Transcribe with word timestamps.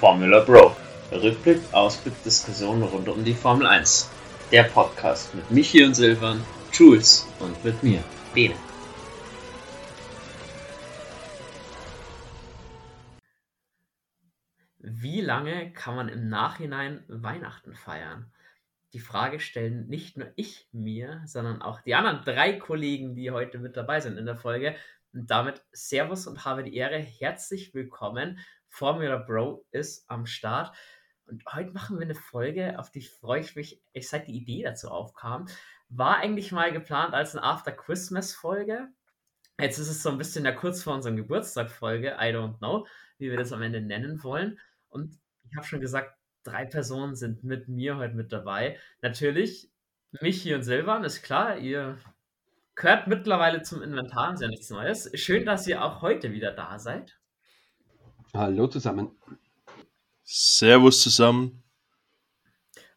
Formula 0.00 0.40
Bro. 0.40 0.76
Rückblick, 1.12 1.60
Ausblick, 1.72 2.20
Diskussionen 2.24 2.82
rund 2.82 3.08
um 3.08 3.24
die 3.24 3.32
Formel 3.32 3.66
1. 3.66 4.10
Der 4.50 4.64
Podcast 4.64 5.34
mit 5.34 5.48
Michi 5.50 5.84
und 5.84 5.94
Silvan, 5.94 6.42
Jules 6.72 7.28
und 7.38 7.64
mit 7.64 7.80
mir, 7.82 8.02
Bene. 8.34 8.54
Wie 14.80 15.20
lange 15.20 15.72
kann 15.72 15.94
man 15.94 16.08
im 16.08 16.28
Nachhinein 16.28 17.04
Weihnachten 17.06 17.74
feiern? 17.74 18.32
Die 18.92 19.00
Frage 19.00 19.38
stellen 19.38 19.86
nicht 19.86 20.16
nur 20.16 20.28
ich 20.34 20.68
mir, 20.72 21.22
sondern 21.24 21.62
auch 21.62 21.80
die 21.80 21.94
anderen 21.94 22.24
drei 22.24 22.54
Kollegen, 22.54 23.14
die 23.14 23.30
heute 23.30 23.58
mit 23.58 23.76
dabei 23.76 24.00
sind 24.00 24.18
in 24.18 24.26
der 24.26 24.36
Folge. 24.36 24.74
Und 25.12 25.30
damit 25.30 25.62
Servus 25.70 26.26
und 26.26 26.44
habe 26.44 26.64
die 26.64 26.74
Ehre. 26.74 26.98
Herzlich 26.98 27.72
willkommen. 27.74 28.40
Formula 28.74 29.18
Bro 29.18 29.64
ist 29.70 30.04
am 30.10 30.26
Start. 30.26 30.74
Und 31.26 31.44
heute 31.52 31.70
machen 31.70 31.98
wir 31.98 32.04
eine 32.04 32.16
Folge, 32.16 32.78
auf 32.78 32.90
die 32.90 33.02
freue 33.02 33.40
ich 33.40 33.54
mich, 33.54 33.80
ich 33.92 34.08
seit 34.08 34.26
die 34.26 34.36
Idee 34.36 34.64
dazu 34.64 34.88
aufkam. 34.88 35.46
War 35.88 36.16
eigentlich 36.16 36.50
mal 36.50 36.72
geplant 36.72 37.14
als 37.14 37.36
eine 37.36 37.44
After 37.44 37.70
Christmas 37.70 38.34
Folge. 38.34 38.88
Jetzt 39.60 39.78
ist 39.78 39.88
es 39.88 40.02
so 40.02 40.10
ein 40.10 40.18
bisschen 40.18 40.44
ja 40.44 40.50
kurz 40.50 40.82
vor 40.82 40.94
unserem 40.94 41.16
Geburtstag 41.16 41.70
Folge. 41.70 42.16
I 42.20 42.32
don't 42.34 42.58
know, 42.58 42.84
wie 43.18 43.30
wir 43.30 43.36
das 43.36 43.52
am 43.52 43.62
Ende 43.62 43.80
nennen 43.80 44.24
wollen. 44.24 44.58
Und 44.88 45.16
ich 45.48 45.56
habe 45.56 45.66
schon 45.66 45.80
gesagt, 45.80 46.18
drei 46.42 46.64
Personen 46.64 47.14
sind 47.14 47.44
mit 47.44 47.68
mir 47.68 47.96
heute 47.96 48.14
mit 48.14 48.32
dabei. 48.32 48.76
Natürlich 49.02 49.70
Michi 50.20 50.52
und 50.52 50.64
Silvan, 50.64 51.04
ist 51.04 51.22
klar, 51.22 51.58
ihr 51.58 51.96
Gehört 52.74 53.06
mittlerweile 53.06 53.62
zum 53.62 53.82
Inventar, 53.82 54.34
ist 54.34 54.42
ja 54.42 54.48
nichts 54.48 54.68
Neues. 54.68 55.08
Schön, 55.14 55.46
dass 55.46 55.68
ihr 55.68 55.84
auch 55.84 56.02
heute 56.02 56.32
wieder 56.32 56.50
da 56.50 56.80
seid. 56.80 57.16
Hallo 58.36 58.66
zusammen. 58.66 59.12
Servus 60.24 61.02
zusammen. 61.02 61.62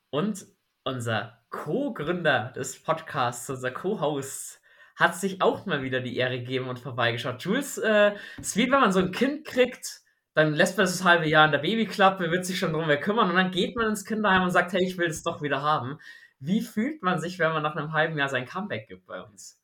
Und 0.09 0.47
unser 0.83 1.43
Co-Gründer 1.51 2.53
des 2.55 2.81
Podcasts, 2.81 3.47
unser 3.47 3.69
Co-Host, 3.69 4.59
hat 4.95 5.15
sich 5.15 5.43
auch 5.43 5.67
mal 5.67 5.83
wieder 5.83 5.99
die 5.99 6.17
Ehre 6.17 6.39
gegeben 6.39 6.67
und 6.67 6.79
vorbeigeschaut. 6.79 7.43
Jules, 7.43 7.77
äh, 7.77 8.15
es 8.39 8.47
ist 8.47 8.57
wie 8.57 8.71
wenn 8.71 8.79
man 8.79 8.91
so 8.91 8.97
ein 8.97 9.11
Kind 9.11 9.45
kriegt, 9.45 10.01
dann 10.33 10.55
lässt 10.55 10.75
man 10.75 10.87
das 10.87 11.03
halbe 11.03 11.29
Jahr 11.29 11.45
in 11.45 11.51
der 11.51 11.59
Babyklappe, 11.59 12.31
wird 12.31 12.43
sich 12.43 12.57
schon 12.57 12.73
drum 12.73 12.89
kümmern 12.99 13.29
und 13.29 13.35
dann 13.35 13.51
geht 13.51 13.75
man 13.75 13.89
ins 13.89 14.05
Kinderheim 14.05 14.41
und 14.41 14.49
sagt, 14.49 14.73
hey, 14.73 14.83
ich 14.83 14.97
will 14.97 15.07
es 15.07 15.21
doch 15.21 15.43
wieder 15.43 15.61
haben. 15.61 15.99
Wie 16.39 16.61
fühlt 16.61 17.03
man 17.03 17.21
sich, 17.21 17.37
wenn 17.37 17.51
man 17.51 17.61
nach 17.61 17.75
einem 17.75 17.93
halben 17.93 18.17
Jahr 18.17 18.29
sein 18.29 18.47
Comeback 18.47 18.87
gibt 18.87 19.05
bei 19.05 19.21
uns? 19.21 19.61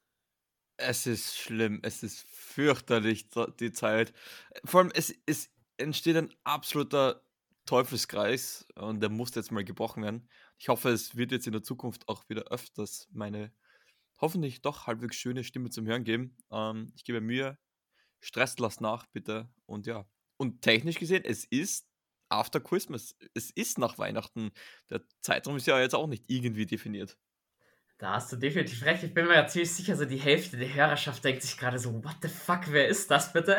Es 0.77 1.07
ist 1.07 1.37
schlimm, 1.37 1.79
es 1.83 2.03
ist 2.03 2.27
fürchterlich, 2.27 3.29
die 3.59 3.71
Zeit. 3.71 4.13
Vor 4.65 4.81
allem, 4.81 4.91
es, 4.93 5.15
es 5.25 5.52
entsteht 5.77 6.15
ein 6.15 6.33
absoluter 6.43 7.23
Teufelskreis 7.65 8.65
und 8.75 8.99
der 9.01 9.09
muss 9.09 9.33
jetzt 9.35 9.51
mal 9.51 9.63
gebrochen 9.63 10.03
werden. 10.03 10.29
Ich 10.57 10.69
hoffe, 10.69 10.89
es 10.89 11.15
wird 11.15 11.31
jetzt 11.31 11.47
in 11.47 11.53
der 11.53 11.63
Zukunft 11.63 12.07
auch 12.09 12.27
wieder 12.29 12.43
öfters 12.45 13.07
meine 13.11 13.53
hoffentlich 14.19 14.61
doch 14.61 14.87
halbwegs 14.87 15.15
schöne 15.15 15.43
Stimme 15.43 15.69
zum 15.69 15.85
Hören 15.85 16.03
geben. 16.03 16.37
Ähm, 16.51 16.91
ich 16.95 17.03
gebe 17.03 17.21
mir 17.21 17.57
Stress, 18.21 18.57
lass 18.59 18.79
nach, 18.79 19.05
bitte. 19.07 19.49
Und 19.65 19.85
ja, 19.85 20.05
und 20.37 20.61
technisch 20.61 20.97
gesehen, 20.97 21.23
es 21.25 21.45
ist 21.45 21.87
after 22.29 22.59
Christmas. 22.59 23.15
Es 23.33 23.51
ist 23.51 23.77
nach 23.77 23.97
Weihnachten. 23.97 24.51
Der 24.89 25.01
Zeitraum 25.21 25.57
ist 25.57 25.67
ja 25.67 25.79
jetzt 25.79 25.95
auch 25.95 26.07
nicht 26.07 26.29
irgendwie 26.29 26.65
definiert. 26.65 27.17
Da 27.99 28.15
hast 28.15 28.31
du 28.31 28.35
definitiv 28.35 28.83
recht. 28.85 29.03
Ich 29.03 29.13
bin 29.13 29.27
mir 29.27 29.35
ja 29.35 29.47
ziemlich 29.47 29.73
sicher, 29.73 29.95
so 29.95 30.05
die 30.05 30.17
Hälfte 30.17 30.57
der 30.57 30.73
Hörerschaft 30.73 31.23
denkt 31.23 31.41
sich 31.41 31.57
gerade 31.57 31.77
so, 31.79 32.03
what 32.03 32.15
the 32.21 32.27
fuck, 32.27 32.61
wer 32.67 32.87
ist 32.87 33.09
das 33.09 33.31
bitte? 33.31 33.55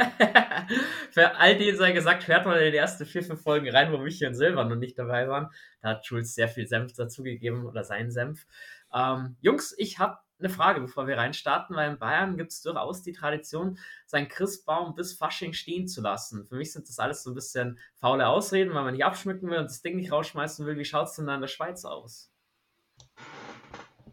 Für 1.13 1.37
all 1.37 1.57
die 1.57 1.73
sei 1.75 1.93
gesagt, 1.93 2.27
hört 2.29 2.45
mal 2.45 2.61
in 2.61 2.73
die 2.73 2.79
ersten 2.79 3.07
vier, 3.07 3.23
fünf 3.23 3.43
Folgen 3.43 3.71
rein, 3.71 3.93
wo 3.93 3.99
Michi 3.99 4.27
und 4.27 4.35
Silvan 4.35 4.69
noch 4.69 4.77
nicht 4.77 4.99
dabei 4.99 5.29
waren. 5.29 5.49
Da 5.81 5.91
hat 5.91 6.07
Jules 6.07 6.35
sehr 6.35 6.49
viel 6.49 6.67
Senf 6.67 6.93
dazugegeben 6.95 7.65
oder 7.65 7.85
seinen 7.85 8.11
Senf. 8.11 8.47
Ähm, 8.93 9.37
Jungs, 9.41 9.75
ich 9.79 9.99
habe 9.99 10.19
eine 10.41 10.51
Frage, 10.51 10.81
bevor 10.81 11.07
wir 11.07 11.17
reinstarten, 11.17 11.77
weil 11.77 11.93
in 11.93 11.99
Bayern 11.99 12.37
gibt 12.37 12.53
es 12.53 12.61
durchaus 12.61 13.03
die 13.03 13.13
Tradition, 13.13 13.79
seinen 14.05 14.29
Christbaum 14.29 14.95
bis 14.95 15.15
Fasching 15.15 15.53
stehen 15.53 15.87
zu 15.87 16.03
lassen. 16.03 16.45
Für 16.45 16.57
mich 16.57 16.73
sind 16.73 16.89
das 16.89 16.99
alles 16.99 17.23
so 17.23 17.31
ein 17.31 17.35
bisschen 17.35 17.79
faule 17.95 18.27
Ausreden, 18.27 18.75
weil 18.75 18.85
man 18.85 18.93
nicht 18.93 19.05
abschmücken 19.05 19.49
will 19.49 19.59
und 19.59 19.71
das 19.71 19.81
Ding 19.81 19.97
nicht 19.97 20.13
rausschmeißen 20.13 20.67
will. 20.67 20.77
Wie 20.77 20.85
schaut 20.85 21.07
es 21.07 21.15
denn 21.15 21.27
da 21.27 21.37
in 21.37 21.41
der 21.41 21.49
Schweiz 21.49 21.85
aus? 21.85 22.34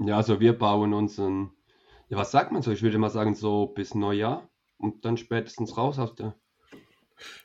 Ja, 0.03 0.17
also 0.17 0.39
wir 0.39 0.57
bauen 0.57 0.93
uns 0.93 1.19
ein, 1.19 1.51
ja, 2.09 2.17
was 2.17 2.31
sagt 2.31 2.51
man 2.51 2.61
so? 2.61 2.71
Ich 2.71 2.81
würde 2.81 2.97
mal 2.97 3.09
sagen, 3.09 3.35
so 3.35 3.67
bis 3.67 3.93
Neujahr 3.93 4.49
und 4.77 5.05
dann 5.05 5.17
spätestens 5.17 5.77
raus 5.77 5.99
aus 5.99 6.15
der. 6.15 6.35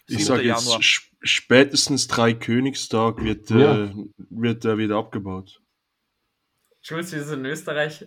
Ich 0.08 0.24
sage 0.24 0.42
jetzt, 0.42 0.78
spätestens 1.20 2.08
drei 2.08 2.32
Königstag 2.32 3.22
wird, 3.22 3.50
ja. 3.50 3.84
äh, 3.84 3.94
wird 4.16 4.64
er 4.64 4.78
wieder 4.78 4.96
abgebaut. 4.96 5.60
Jules, 6.82 7.12
wie 7.12 7.16
ist 7.16 7.26
es 7.26 7.32
in 7.32 7.44
Österreich? 7.44 8.06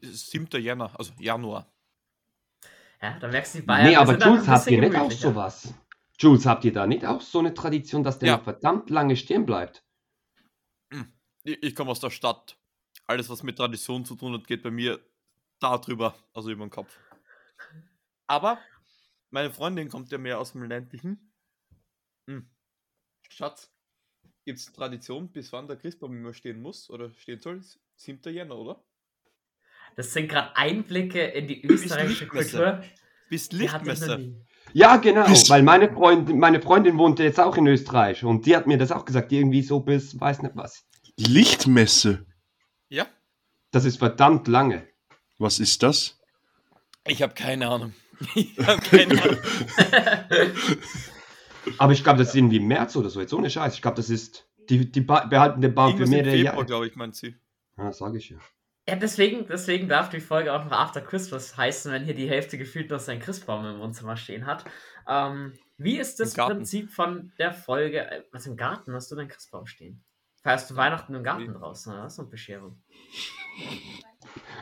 7. 0.00 0.48
Jänner, 0.62 0.90
also 0.98 1.12
Januar. 1.18 1.70
Ja, 3.02 3.18
da 3.18 3.28
merkst 3.28 3.54
du 3.54 3.58
die 3.58 3.66
Bayern. 3.66 3.86
Nee, 3.88 3.96
aber 3.96 4.18
Jules, 4.18 4.48
habt 4.48 4.66
ihr 4.68 4.80
nicht 4.80 4.96
auch 4.96 5.10
sowas? 5.10 5.74
Jules, 6.18 6.46
habt 6.46 6.64
ihr 6.64 6.72
da 6.72 6.86
nicht 6.86 7.04
auch 7.04 7.20
so 7.20 7.38
eine 7.38 7.52
Tradition, 7.52 8.02
dass 8.02 8.18
der 8.18 8.28
ja. 8.28 8.38
verdammt 8.38 8.88
lange 8.88 9.16
stehen 9.16 9.44
bleibt? 9.44 9.84
Ich, 11.44 11.62
ich 11.62 11.74
komme 11.74 11.90
aus 11.90 12.00
der 12.00 12.10
Stadt. 12.10 12.56
Alles, 13.06 13.28
was 13.28 13.42
mit 13.42 13.56
Tradition 13.56 14.04
zu 14.04 14.14
tun 14.14 14.34
hat, 14.34 14.46
geht 14.46 14.62
bei 14.62 14.70
mir 14.70 15.00
da 15.58 15.78
drüber, 15.78 16.14
also 16.32 16.50
über 16.50 16.64
den 16.64 16.70
Kopf. 16.70 16.96
Aber 18.26 18.58
meine 19.30 19.50
Freundin 19.50 19.88
kommt 19.88 20.10
ja 20.10 20.18
mehr 20.18 20.38
aus 20.38 20.52
dem 20.52 20.62
ländlichen. 20.62 21.32
Hm. 22.26 22.48
Schatz, 23.28 23.70
gibt 24.44 24.58
es 24.58 24.72
Tradition, 24.72 25.30
bis 25.30 25.52
wann 25.52 25.66
der 25.66 25.76
Christbaum 25.76 26.16
immer 26.16 26.32
stehen 26.32 26.60
muss 26.60 26.90
oder 26.90 27.12
stehen 27.14 27.40
soll? 27.40 27.62
7. 27.96 28.32
Jänner, 28.32 28.56
oder? 28.56 28.84
Das 29.96 30.12
sind 30.12 30.28
gerade 30.28 30.56
Einblicke 30.56 31.22
in 31.22 31.48
die 31.48 31.64
österreichische 31.64 32.26
Kultur. 32.26 32.82
Bis 33.28 33.52
Lichtmesser. 33.52 34.18
Ja, 34.72 34.96
genau, 34.96 35.26
bis 35.26 35.48
weil 35.50 35.62
meine 35.62 35.92
Freundin, 35.92 36.38
meine 36.38 36.60
Freundin 36.60 36.98
wohnte 36.98 37.22
jetzt 37.22 37.40
auch 37.40 37.56
in 37.56 37.66
Österreich 37.66 38.24
und 38.24 38.46
die 38.46 38.56
hat 38.56 38.66
mir 38.66 38.78
das 38.78 38.92
auch 38.92 39.04
gesagt, 39.04 39.32
irgendwie 39.32 39.62
so 39.62 39.80
bis, 39.80 40.18
weiß 40.18 40.42
nicht 40.42 40.56
was. 40.56 40.88
Lichtmesse. 41.16 42.26
Ja. 42.88 43.06
Das 43.70 43.84
ist 43.84 43.98
verdammt 43.98 44.48
lange. 44.48 44.86
Was 45.38 45.58
ist 45.58 45.82
das? 45.82 46.18
Ich 47.06 47.22
habe 47.22 47.34
keine 47.34 47.68
Ahnung. 47.68 47.94
Ich 48.34 48.58
habe 48.58 48.82
keine 48.90 49.22
Ahnung. 49.22 49.38
Aber 51.78 51.92
ich 51.94 52.04
glaube, 52.04 52.18
das 52.18 52.28
ist 52.28 52.34
irgendwie 52.34 52.60
März 52.60 52.94
oder 52.96 53.08
so. 53.08 53.18
Jetzt 53.18 53.32
ohne 53.32 53.48
Scheiß. 53.48 53.74
Ich 53.74 53.82
glaube, 53.82 53.96
das 53.96 54.10
ist. 54.10 54.46
Die, 54.68 54.92
die 54.92 55.00
behalten 55.00 55.62
den 55.62 55.74
Baum 55.74 55.96
für 55.96 56.06
mehrere 56.06 56.36
Jahre. 56.36 56.66
glaube 56.66 56.86
ich, 56.86 56.96
meint 56.96 57.16
sie. 57.16 57.34
Ja, 57.78 57.92
sage 57.92 58.18
ich 58.18 58.28
ja. 58.28 58.36
Ja, 58.88 58.96
deswegen, 58.96 59.46
deswegen 59.46 59.88
darf 59.88 60.10
die 60.10 60.20
Folge 60.20 60.52
auch 60.52 60.64
noch 60.64 60.72
After 60.72 61.00
Christmas 61.00 61.56
heißen, 61.56 61.92
wenn 61.92 62.04
hier 62.04 62.14
die 62.14 62.28
Hälfte 62.28 62.58
gefühlt 62.58 62.90
noch 62.90 63.00
seinen 63.00 63.20
Christbaum 63.20 63.64
im 63.64 63.78
Wohnzimmer 63.78 64.16
stehen 64.16 64.46
hat. 64.46 64.64
Ähm, 65.08 65.54
wie 65.78 65.98
ist 65.98 66.20
das 66.20 66.34
Prinzip 66.34 66.90
von 66.90 67.32
der 67.38 67.52
Folge? 67.52 68.24
Was 68.32 68.46
im 68.46 68.56
Garten 68.56 68.92
hast 68.92 69.10
du 69.10 69.16
deinen 69.16 69.28
Christbaum 69.28 69.66
stehen? 69.66 70.04
Feierst 70.42 70.70
du 70.70 70.76
Weihnachten 70.76 71.14
im 71.14 71.22
Garten 71.22 71.52
draußen, 71.52 71.92
oder 71.92 72.04
was? 72.04 72.18
Und 72.18 72.30
Bescherung. 72.30 72.82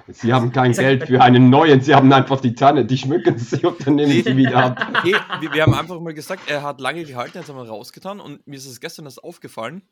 Sie 0.08 0.32
haben 0.32 0.52
kein 0.52 0.72
Geld 0.72 1.06
für 1.06 1.20
einen 1.20 1.50
neuen, 1.50 1.80
sie 1.80 1.94
haben 1.94 2.12
einfach 2.12 2.40
die 2.40 2.54
Tanne, 2.54 2.86
die 2.86 2.96
schmücken 2.96 3.38
sie 3.38 3.64
und 3.66 3.86
dann 3.86 3.96
nehmen 3.96 4.10
sie 4.10 4.36
wieder 4.36 4.56
ab. 4.56 4.86
Okay, 4.98 5.14
wir, 5.40 5.52
wir, 5.52 5.62
haben 5.62 5.74
einfach 5.74 6.00
mal 6.00 6.14
gesagt, 6.14 6.50
er 6.50 6.62
hat 6.62 6.80
lange 6.80 7.04
gehalten, 7.04 7.38
jetzt 7.38 7.48
haben 7.48 7.56
wir 7.56 7.68
rausgetan 7.68 8.18
und 8.18 8.46
mir 8.46 8.56
ist 8.56 8.66
es 8.66 8.80
gestern 8.80 9.04
erst 9.04 9.22
aufgefallen. 9.22 9.82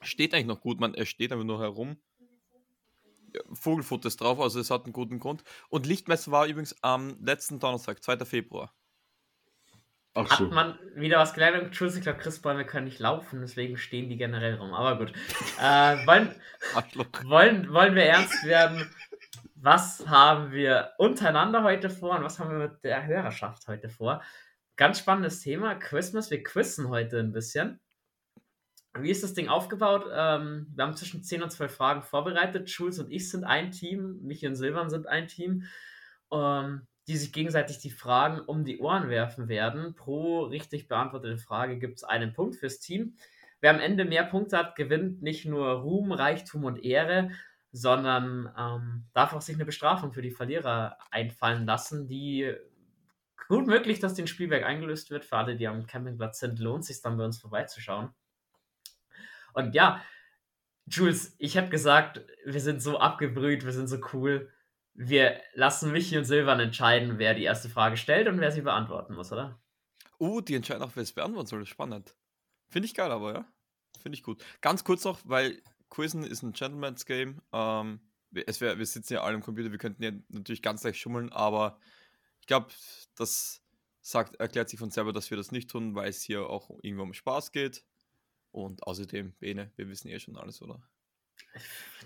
Steht 0.00 0.34
eigentlich 0.34 0.46
noch 0.46 0.60
gut, 0.60 0.78
man, 0.78 0.94
er 0.94 1.06
steht 1.06 1.32
einfach 1.32 1.44
nur 1.44 1.60
herum. 1.60 1.96
Vogelfutter 3.52 4.08
ist 4.08 4.20
drauf, 4.20 4.38
also 4.40 4.60
es 4.60 4.70
hat 4.70 4.84
einen 4.84 4.92
guten 4.92 5.18
Grund. 5.18 5.42
Und 5.68 5.86
Lichtmesser 5.86 6.30
war 6.30 6.46
übrigens 6.46 6.76
am 6.82 7.16
letzten 7.20 7.58
Donnerstag, 7.58 8.02
2. 8.02 8.18
Februar. 8.24 8.72
Ach 10.14 10.26
so. 10.36 10.46
Hat 10.46 10.52
man 10.52 10.78
wieder 10.94 11.18
was 11.18 11.34
gelernt? 11.34 11.62
Entschuldigung, 11.62 11.98
ich 11.98 12.04
glaube, 12.04 12.18
Christbäume 12.18 12.64
können 12.64 12.86
nicht 12.86 12.98
laufen, 12.98 13.40
deswegen 13.40 13.76
stehen 13.76 14.08
die 14.08 14.16
generell 14.16 14.54
rum. 14.54 14.74
Aber 14.74 14.98
gut. 14.98 15.12
Äh, 15.60 16.06
wollen, 16.06 16.32
wollen, 17.24 17.72
wollen 17.72 17.94
wir 17.96 18.04
ernst 18.04 18.44
werden? 18.44 18.88
Was 19.56 20.06
haben 20.06 20.52
wir 20.52 20.92
untereinander 20.98 21.64
heute 21.64 21.90
vor 21.90 22.16
und 22.16 22.22
was 22.22 22.38
haben 22.38 22.50
wir 22.50 22.68
mit 22.68 22.84
der 22.84 23.06
Hörerschaft 23.06 23.66
heute 23.66 23.88
vor? 23.88 24.22
Ganz 24.76 25.00
spannendes 25.00 25.40
Thema, 25.40 25.74
Christmas. 25.74 26.30
Wir 26.30 26.44
quizzen 26.44 26.88
heute 26.88 27.18
ein 27.18 27.32
bisschen. 27.32 27.80
Wie 28.94 29.10
ist 29.10 29.24
das 29.24 29.34
Ding 29.34 29.48
aufgebaut? 29.48 30.06
Ähm, 30.12 30.68
wir 30.74 30.84
haben 30.84 30.96
zwischen 30.96 31.24
10 31.24 31.42
und 31.42 31.50
12 31.50 31.74
Fragen 31.74 32.02
vorbereitet. 32.02 32.70
Schulz 32.70 32.98
und 33.00 33.10
ich 33.10 33.28
sind 33.30 33.42
ein 33.42 33.72
Team, 33.72 34.20
Michi 34.22 34.46
und 34.46 34.54
Silvan 34.54 34.90
sind 34.90 35.08
ein 35.08 35.26
Team. 35.26 35.64
Ähm, 36.32 36.86
die 37.08 37.16
sich 37.16 37.32
gegenseitig 37.32 37.78
die 37.78 37.90
Fragen 37.90 38.40
um 38.40 38.64
die 38.64 38.78
Ohren 38.78 39.08
werfen 39.08 39.48
werden. 39.48 39.94
Pro 39.94 40.42
richtig 40.42 40.88
beantwortete 40.88 41.38
Frage 41.38 41.78
gibt 41.78 41.96
es 41.96 42.04
einen 42.04 42.34
Punkt 42.34 42.56
fürs 42.56 42.80
Team. 42.80 43.16
Wer 43.60 43.70
am 43.70 43.80
Ende 43.80 44.04
mehr 44.04 44.24
Punkte 44.24 44.58
hat, 44.58 44.76
gewinnt 44.76 45.22
nicht 45.22 45.46
nur 45.46 45.68
Ruhm, 45.68 46.12
Reichtum 46.12 46.64
und 46.64 46.84
Ehre, 46.84 47.30
sondern 47.72 48.52
ähm, 48.56 49.06
darf 49.14 49.32
auch 49.32 49.40
sich 49.40 49.54
eine 49.54 49.64
Bestrafung 49.64 50.12
für 50.12 50.22
die 50.22 50.30
Verlierer 50.30 50.98
einfallen 51.10 51.64
lassen, 51.64 52.06
die 52.06 52.54
gut 53.48 53.66
möglich, 53.66 54.00
dass 54.00 54.14
den 54.14 54.26
Spielberg 54.26 54.64
eingelöst 54.64 55.10
wird. 55.10 55.24
Für 55.24 55.38
alle, 55.38 55.56
die 55.56 55.66
am 55.66 55.86
Campingplatz 55.86 56.38
sind, 56.38 56.58
lohnt 56.58 56.84
sich 56.84 57.00
dann 57.00 57.16
bei 57.16 57.24
uns 57.24 57.40
vorbeizuschauen. 57.40 58.10
Und 59.54 59.74
ja, 59.74 60.02
Jules, 60.86 61.34
ich 61.38 61.56
habe 61.56 61.68
gesagt, 61.68 62.20
wir 62.44 62.60
sind 62.60 62.82
so 62.82 62.98
abgebrüht, 62.98 63.64
wir 63.64 63.72
sind 63.72 63.88
so 63.88 63.98
cool. 64.12 64.50
Wir 65.00 65.40
lassen 65.54 65.92
Michi 65.92 66.18
und 66.18 66.24
Silvan 66.24 66.58
entscheiden, 66.58 67.18
wer 67.18 67.32
die 67.32 67.44
erste 67.44 67.68
Frage 67.68 67.96
stellt 67.96 68.26
und 68.26 68.40
wer 68.40 68.50
sie 68.50 68.62
beantworten 68.62 69.14
muss, 69.14 69.30
oder? 69.30 69.62
Uh, 70.18 70.40
die 70.40 70.56
entscheiden 70.56 70.82
auch, 70.82 70.90
wer 70.96 71.04
es 71.04 71.12
beantworten 71.12 71.46
soll. 71.46 71.64
Spannend. 71.66 72.16
Finde 72.68 72.86
ich 72.86 72.94
geil, 72.94 73.12
aber 73.12 73.32
ja. 73.32 73.52
Finde 74.02 74.16
ich 74.16 74.24
gut. 74.24 74.44
Ganz 74.60 74.82
kurz 74.82 75.04
noch, 75.04 75.20
weil 75.22 75.62
Quizzen 75.88 76.24
ist 76.24 76.42
ein 76.42 76.52
Gentleman's 76.52 77.06
Game. 77.06 77.40
Ähm, 77.52 78.00
es 78.44 78.60
wär, 78.60 78.76
wir 78.76 78.86
sitzen 78.86 79.12
ja 79.12 79.22
alle 79.22 79.36
im 79.36 79.42
Computer, 79.42 79.70
wir 79.70 79.78
könnten 79.78 80.02
ja 80.02 80.10
natürlich 80.30 80.62
ganz 80.62 80.82
leicht 80.82 80.98
schummeln, 80.98 81.30
aber 81.30 81.78
ich 82.40 82.48
glaube, 82.48 82.66
das 83.14 83.62
sagt, 84.00 84.34
erklärt 84.40 84.68
sich 84.68 84.80
von 84.80 84.90
selber, 84.90 85.12
dass 85.12 85.30
wir 85.30 85.36
das 85.36 85.52
nicht 85.52 85.70
tun, 85.70 85.94
weil 85.94 86.08
es 86.08 86.22
hier 86.22 86.50
auch 86.50 86.70
irgendwo 86.82 87.04
um 87.04 87.14
Spaß 87.14 87.52
geht. 87.52 87.84
Und 88.50 88.82
außerdem, 88.82 89.34
Bene, 89.38 89.70
wir 89.76 89.88
wissen 89.88 90.08
eh 90.08 90.18
schon 90.18 90.36
alles, 90.36 90.60
oder? 90.60 90.82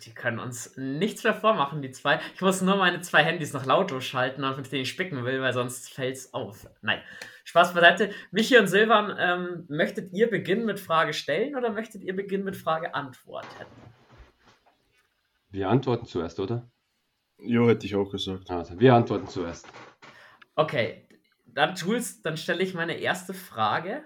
Die 0.04 0.12
können 0.12 0.40
uns 0.40 0.76
nichts 0.76 1.22
mehr 1.22 1.34
vormachen, 1.34 1.80
die 1.80 1.92
zwei. 1.92 2.20
Ich 2.34 2.40
muss 2.40 2.60
nur 2.60 2.76
meine 2.76 3.00
zwei 3.02 3.22
Handys 3.22 3.52
noch 3.52 3.64
lautlos 3.64 4.04
schalten, 4.04 4.44
auf 4.44 4.56
denen 4.56 4.82
ich 4.82 4.90
spicken 4.90 5.24
will, 5.24 5.40
weil 5.40 5.52
sonst 5.52 5.92
fällt 5.92 6.16
es 6.16 6.34
auf. 6.34 6.68
Nein. 6.80 7.00
Spaß 7.44 7.74
beiseite. 7.74 8.10
Michi 8.30 8.58
und 8.58 8.66
Silvan, 8.66 9.16
ähm, 9.18 9.64
möchtet 9.68 10.12
ihr 10.12 10.28
beginnen 10.28 10.64
mit 10.64 10.80
Frage 10.80 11.12
stellen 11.12 11.56
oder 11.56 11.70
möchtet 11.70 12.02
ihr 12.02 12.16
beginnen 12.16 12.44
mit 12.44 12.56
Frage 12.56 12.94
antworten? 12.94 13.46
Wir 15.50 15.68
antworten 15.68 16.06
zuerst, 16.06 16.40
oder? 16.40 16.70
Jo, 17.38 17.68
hätte 17.68 17.86
ich 17.86 17.94
auch 17.94 18.10
gesagt. 18.10 18.50
Also, 18.50 18.78
wir 18.78 18.94
antworten 18.94 19.26
zuerst. 19.26 19.66
Okay, 20.54 21.06
dann 21.44 21.74
Jules, 21.74 22.22
dann 22.22 22.36
stelle 22.36 22.62
ich 22.62 22.74
meine 22.74 22.94
erste 22.94 23.34
Frage. 23.34 24.04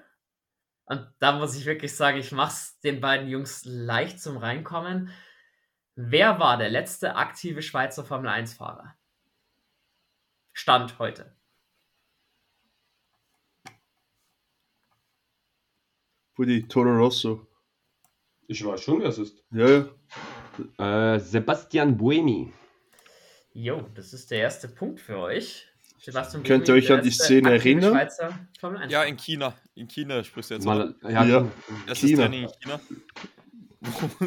Und 0.87 1.07
da 1.19 1.33
muss 1.33 1.57
ich 1.57 1.67
wirklich 1.67 1.95
sagen, 1.95 2.19
ich 2.19 2.33
mache 2.33 2.53
es 2.53 2.79
den 2.81 3.01
beiden 3.01 3.29
Jungs 3.29 3.65
leicht 3.65 4.21
zum 4.21 4.37
Reinkommen. 4.37 5.11
Wer 5.97 6.39
war 6.39 6.59
der 6.59 6.71
letzte 6.71 7.17
aktive 7.17 7.61
Schweizer 7.61 8.05
Formel 8.05 8.31
1-Fahrer? 8.31 8.95
Stand 10.53 10.99
heute. 10.99 11.37
Buddy, 16.37 16.69
Toro 16.69 16.97
Rosso. 16.97 17.47
Ich 18.47 18.65
weiß 18.65 18.83
schon, 18.83 19.01
wer 19.01 19.09
es 19.09 19.19
ist. 19.19 19.43
Ja, 19.51 19.89
ja. 20.79 21.15
Äh, 21.15 21.19
Sebastian 21.19 21.97
Buemi. 21.97 22.53
Jo, 23.53 23.89
das 23.95 24.13
ist 24.13 24.31
der 24.31 24.41
erste 24.41 24.69
Punkt 24.69 25.01
für 25.01 25.19
euch. 25.19 25.67
Sebastian 25.99 26.43
Könnt 26.43 26.69
ihr 26.69 26.75
euch 26.75 26.93
an 26.93 27.03
die 27.03 27.11
Szene 27.11 27.53
erinnern? 27.53 27.95
1 27.95 28.19
Ja, 28.89 29.03
in 29.05 29.17
China. 29.17 29.55
In 29.75 29.89
China 29.89 30.23
sprichst 30.23 30.51
du 30.51 30.55
jetzt. 30.55 30.65
Mal, 30.65 30.95
ja, 31.03 31.25
Ja. 31.25 31.47
Erstes 31.87 32.11
China. 32.11 32.23
Training 32.27 32.45
in 32.45 32.51
China. 32.61 32.81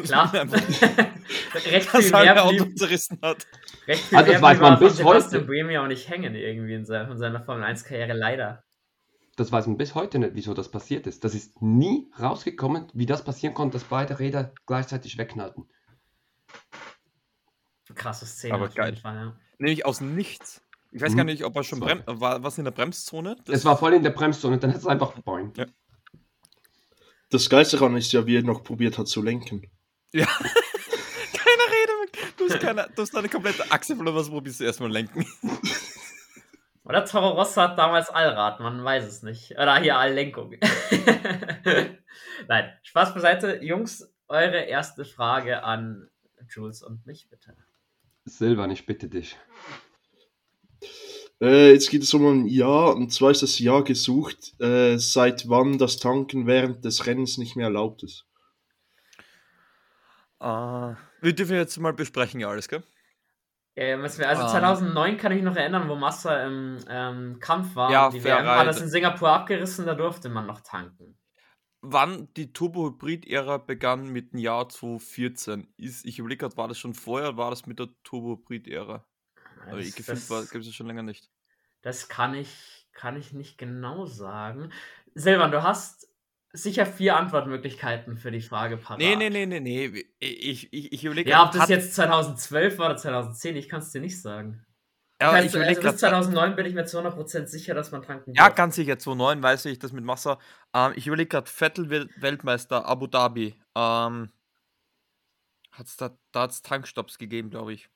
Klar. 0.04 0.32
recht 1.54 1.90
viel 1.90 2.10
mehr 2.10 2.44
Auto 2.44 2.64
zerrissen 2.76 3.18
hat. 3.22 3.46
recht 3.86 4.04
viel 4.04 4.18
Ah, 4.18 4.22
das 4.22 4.30
mehr 4.30 4.42
weiß 4.42 4.60
man 4.60 4.78
bis 4.78 5.02
heute. 5.02 5.40
Buemi 5.40 5.78
auch 5.78 5.86
nicht 5.86 6.08
hängen 6.08 6.34
irgendwie 6.34 6.74
in 6.74 6.84
seiner, 6.84 7.08
von 7.08 7.18
seiner 7.18 7.42
Formel 7.42 7.64
1-Karriere, 7.64 8.12
leider. 8.12 8.62
Das 9.36 9.52
weiß 9.52 9.66
man 9.66 9.76
bis 9.76 9.94
heute 9.94 10.18
nicht, 10.18 10.32
wieso 10.34 10.54
das 10.54 10.70
passiert 10.70 11.06
ist. 11.06 11.24
Das 11.24 11.34
ist 11.34 11.62
nie 11.62 12.10
rausgekommen, 12.18 12.88
wie 12.94 13.06
das 13.06 13.24
passieren 13.24 13.54
konnte, 13.54 13.78
dass 13.78 13.84
beide 13.84 14.18
Räder 14.18 14.52
gleichzeitig 14.66 15.18
wegknallten. 15.18 15.68
Krasse 17.94 18.26
Szene 18.26 18.54
Aber 18.54 18.66
auf 18.66 18.74
geil. 18.74 18.90
jeden 18.90 19.00
Fall, 19.00 19.16
ja. 19.16 19.36
Nämlich 19.58 19.84
aus 19.84 20.00
nichts. 20.00 20.62
Ich 20.92 21.00
weiß 21.00 21.12
Mhm. 21.12 21.16
gar 21.18 21.24
nicht, 21.24 21.44
ob 21.44 21.54
er 21.56 21.62
schon 21.64 21.80
Das 21.80 21.88
war- 21.88 21.96
brem 22.04 22.20
war 22.20 22.42
was 22.42 22.58
in 22.58 22.64
der 22.64 22.72
Bremszone. 22.72 23.36
Es 23.46 23.64
war 23.64 23.76
voll 23.78 23.94
in 23.94 24.02
der 24.02 24.10
Bremszone, 24.10 24.58
dann 24.58 24.70
hat 24.70 24.78
es 24.80 24.86
einfach 24.86 25.12
boing. 25.22 25.52
Das 27.30 27.48
Geilste 27.48 27.76
daran 27.76 27.96
ist 27.96 28.10
ja, 28.12 28.26
wie 28.26 28.36
er 28.38 28.42
noch 28.42 28.64
probiert 28.64 28.98
hat 28.98 29.06
zu 29.06 29.22
lenken. 29.22 29.62
Ja. 30.12 30.26
Keiner 30.36 31.66
Rede 31.70 31.92
mit. 32.02 32.40
Du 32.40 32.48
hast, 32.48 32.58
keine, 32.60 32.88
du 32.96 33.02
hast 33.02 33.14
eine 33.16 33.28
komplette 33.28 33.70
Achse 33.70 33.94
verloren, 33.94 34.16
was 34.16 34.28
probierst 34.28 34.58
du 34.60 34.64
erstmal 34.64 34.90
lenken? 34.90 35.24
Oder 36.84 37.04
Toro 37.04 37.28
Rosso 37.30 37.60
hat 37.62 37.78
damals 37.78 38.08
Allrad, 38.10 38.58
man 38.58 38.82
weiß 38.82 39.04
es 39.04 39.22
nicht. 39.22 39.52
Oder 39.52 39.78
hier 39.78 39.96
Alllenkung. 39.96 40.54
Nein, 42.48 42.72
Spaß 42.82 43.14
beiseite. 43.14 43.60
Jungs, 43.62 44.12
eure 44.26 44.62
erste 44.62 45.04
Frage 45.04 45.62
an 45.62 46.08
Jules 46.48 46.82
und 46.82 47.06
mich 47.06 47.28
bitte. 47.30 47.54
Silvan, 48.24 48.70
ich 48.72 48.86
bitte 48.86 49.08
dich. 49.08 49.36
Äh, 51.40 51.72
jetzt 51.72 51.90
geht 51.90 52.02
es 52.02 52.12
um 52.12 52.26
ein 52.26 52.46
Jahr, 52.46 52.94
und 52.94 53.12
zwar 53.12 53.30
ist 53.30 53.42
das 53.42 53.58
Jahr 53.58 53.82
gesucht, 53.82 54.60
äh, 54.60 54.98
seit 54.98 55.48
wann 55.48 55.78
das 55.78 55.96
Tanken 55.96 56.46
während 56.46 56.84
des 56.84 57.06
Rennens 57.06 57.38
nicht 57.38 57.56
mehr 57.56 57.66
erlaubt 57.66 58.02
ist. 58.02 58.26
Ah, 60.38 60.96
wir 61.20 61.34
dürfen 61.34 61.56
jetzt 61.56 61.78
mal 61.78 61.92
besprechen, 61.92 62.40
ja, 62.40 62.48
alles, 62.48 62.68
gell? 62.68 62.82
Also 63.76 64.22
Ähm. 64.22 64.48
2009 64.48 65.16
kann 65.16 65.32
ich 65.32 65.36
mich 65.36 65.44
noch 65.44 65.56
erinnern, 65.56 65.88
wo 65.88 65.94
Massa 65.94 66.44
im 66.44 66.78
ähm, 66.88 67.38
Kampf 67.40 67.76
war. 67.76 67.90
Ja, 67.90 68.10
die 68.10 68.22
WM 68.22 68.46
hat 68.46 68.66
das 68.66 68.80
in 68.80 68.88
Singapur 68.88 69.30
abgerissen, 69.30 69.86
da 69.86 69.94
durfte 69.94 70.28
man 70.28 70.46
noch 70.46 70.60
tanken. 70.60 71.16
Wann 71.82 72.28
die 72.34 72.52
Turbo-Hybrid-Ära 72.52 73.56
begann 73.56 74.08
mit 74.10 74.32
dem 74.32 74.40
Jahr 74.40 74.68
2014? 74.68 75.72
Ist, 75.78 76.04
ich 76.04 76.18
überlege 76.18 76.40
gerade, 76.40 76.58
war 76.58 76.68
das 76.68 76.78
schon 76.78 76.92
vorher, 76.92 77.38
war 77.38 77.48
das 77.48 77.64
mit 77.64 77.78
der 77.78 77.88
Turbo-Hybrid-Ära? 78.04 79.06
Aber 79.66 79.78
Das- 79.78 79.94
gefühlt 79.94 80.50
gibt 80.50 80.64
es 80.66 80.74
schon 80.74 80.86
länger 80.86 81.02
nicht. 81.02 81.28
Das 81.82 82.08
kann 82.08 82.34
ich, 82.34 82.88
kann 82.92 83.16
ich 83.16 83.32
nicht 83.32 83.56
genau 83.58 84.04
sagen. 84.06 84.72
Silvan, 85.14 85.50
du 85.50 85.62
hast 85.62 86.08
sicher 86.52 86.84
vier 86.84 87.16
Antwortmöglichkeiten 87.16 88.16
für 88.16 88.30
die 88.30 88.40
Frage 88.42 88.76
parat. 88.76 88.98
Nee, 88.98 89.16
nee, 89.16 89.30
nee, 89.30 89.46
nee, 89.46 89.60
nee. 89.60 90.04
Ich, 90.18 90.72
ich, 90.72 90.92
ich 90.92 91.04
überlege 91.04 91.30
Ja, 91.30 91.44
ob 91.44 91.52
das 91.52 91.68
jetzt 91.68 91.94
2012 91.94 92.78
war 92.78 92.86
oder 92.86 92.96
2010, 92.96 93.56
ich 93.56 93.68
kann 93.68 93.80
es 93.80 93.92
dir 93.92 94.00
nicht 94.00 94.20
sagen. 94.20 94.64
Ja, 95.20 95.30
also, 95.30 95.58
ich 95.58 95.64
also 95.64 95.74
bis 95.74 95.80
gerade. 95.84 95.96
2009 95.98 96.56
bin 96.56 96.66
ich 96.66 96.74
mir 96.74 96.84
zu 96.86 96.98
100% 96.98 97.46
sicher, 97.46 97.74
dass 97.74 97.92
man 97.92 98.02
tanken 98.02 98.32
Ja, 98.34 98.46
darf. 98.46 98.54
ganz 98.56 98.74
sicher, 98.76 98.98
2009 98.98 99.42
weiß 99.42 99.66
ich 99.66 99.78
das 99.78 99.92
mit 99.92 100.04
Massa. 100.04 100.38
Ähm, 100.74 100.92
ich 100.96 101.06
überlege 101.06 101.28
gerade, 101.28 101.48
Vettel 101.50 101.88
Wel- 101.90 102.08
Weltmeister, 102.16 102.86
Abu 102.86 103.06
Dhabi. 103.06 103.54
Ähm, 103.76 104.30
hat's 105.72 105.96
da 105.96 106.16
da 106.32 106.42
hat 106.42 106.50
es 106.50 106.62
Tankstopps 106.62 107.18
gegeben, 107.18 107.50
glaube 107.50 107.72
ich. 107.74 107.88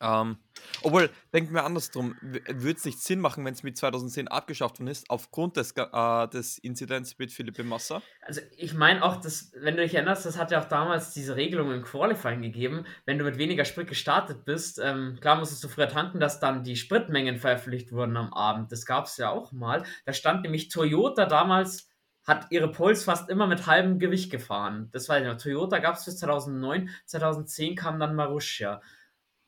Ähm, 0.00 0.38
obwohl, 0.82 1.10
denken 1.32 1.54
wir 1.54 1.64
andersrum, 1.64 2.16
würde 2.20 2.76
es 2.76 2.84
nicht 2.84 3.00
Sinn 3.00 3.20
machen, 3.20 3.44
wenn 3.44 3.54
es 3.54 3.62
mit 3.62 3.76
2010 3.76 4.28
abgeschafft 4.28 4.78
worden 4.78 4.88
ist, 4.88 5.10
aufgrund 5.10 5.56
des, 5.56 5.72
äh, 5.76 6.28
des 6.28 6.58
Inzidents 6.58 7.18
mit 7.18 7.32
Philippe 7.32 7.64
Massa? 7.64 8.02
Also 8.22 8.40
ich 8.56 8.74
meine 8.74 9.02
auch, 9.02 9.16
dass, 9.20 9.52
wenn 9.56 9.76
du 9.76 9.82
dich 9.82 9.94
erinnerst, 9.94 10.26
das 10.26 10.38
hat 10.38 10.50
ja 10.50 10.60
auch 10.60 10.68
damals 10.68 11.12
diese 11.12 11.36
Regelung 11.36 11.72
im 11.72 11.82
Qualifying 11.82 12.42
gegeben, 12.42 12.84
wenn 13.06 13.18
du 13.18 13.24
mit 13.24 13.38
weniger 13.38 13.64
Sprit 13.64 13.88
gestartet 13.88 14.44
bist, 14.44 14.80
ähm, 14.82 15.18
klar 15.20 15.36
musstest 15.36 15.64
du 15.64 15.68
früher 15.68 15.88
tanken, 15.88 16.20
dass 16.20 16.38
dann 16.38 16.62
die 16.62 16.76
Spritmengen 16.76 17.38
veröffentlicht 17.38 17.92
wurden 17.92 18.16
am 18.16 18.32
Abend. 18.32 18.70
Das 18.70 18.86
gab 18.86 19.06
es 19.06 19.16
ja 19.16 19.30
auch 19.30 19.52
mal. 19.52 19.82
Da 20.04 20.12
stand 20.12 20.42
nämlich 20.42 20.68
Toyota 20.68 21.26
damals, 21.26 21.88
hat 22.24 22.46
ihre 22.50 22.70
Poles 22.70 23.04
fast 23.04 23.30
immer 23.30 23.46
mit 23.46 23.66
halbem 23.66 23.98
Gewicht 23.98 24.30
gefahren. 24.30 24.90
Das 24.92 25.08
ich 25.08 25.24
noch. 25.24 25.38
Toyota 25.38 25.78
gab 25.78 25.96
es 25.96 26.04
bis 26.04 26.18
2009, 26.18 26.90
2010 27.06 27.74
kam 27.74 27.98
dann 27.98 28.14
Marussia 28.14 28.82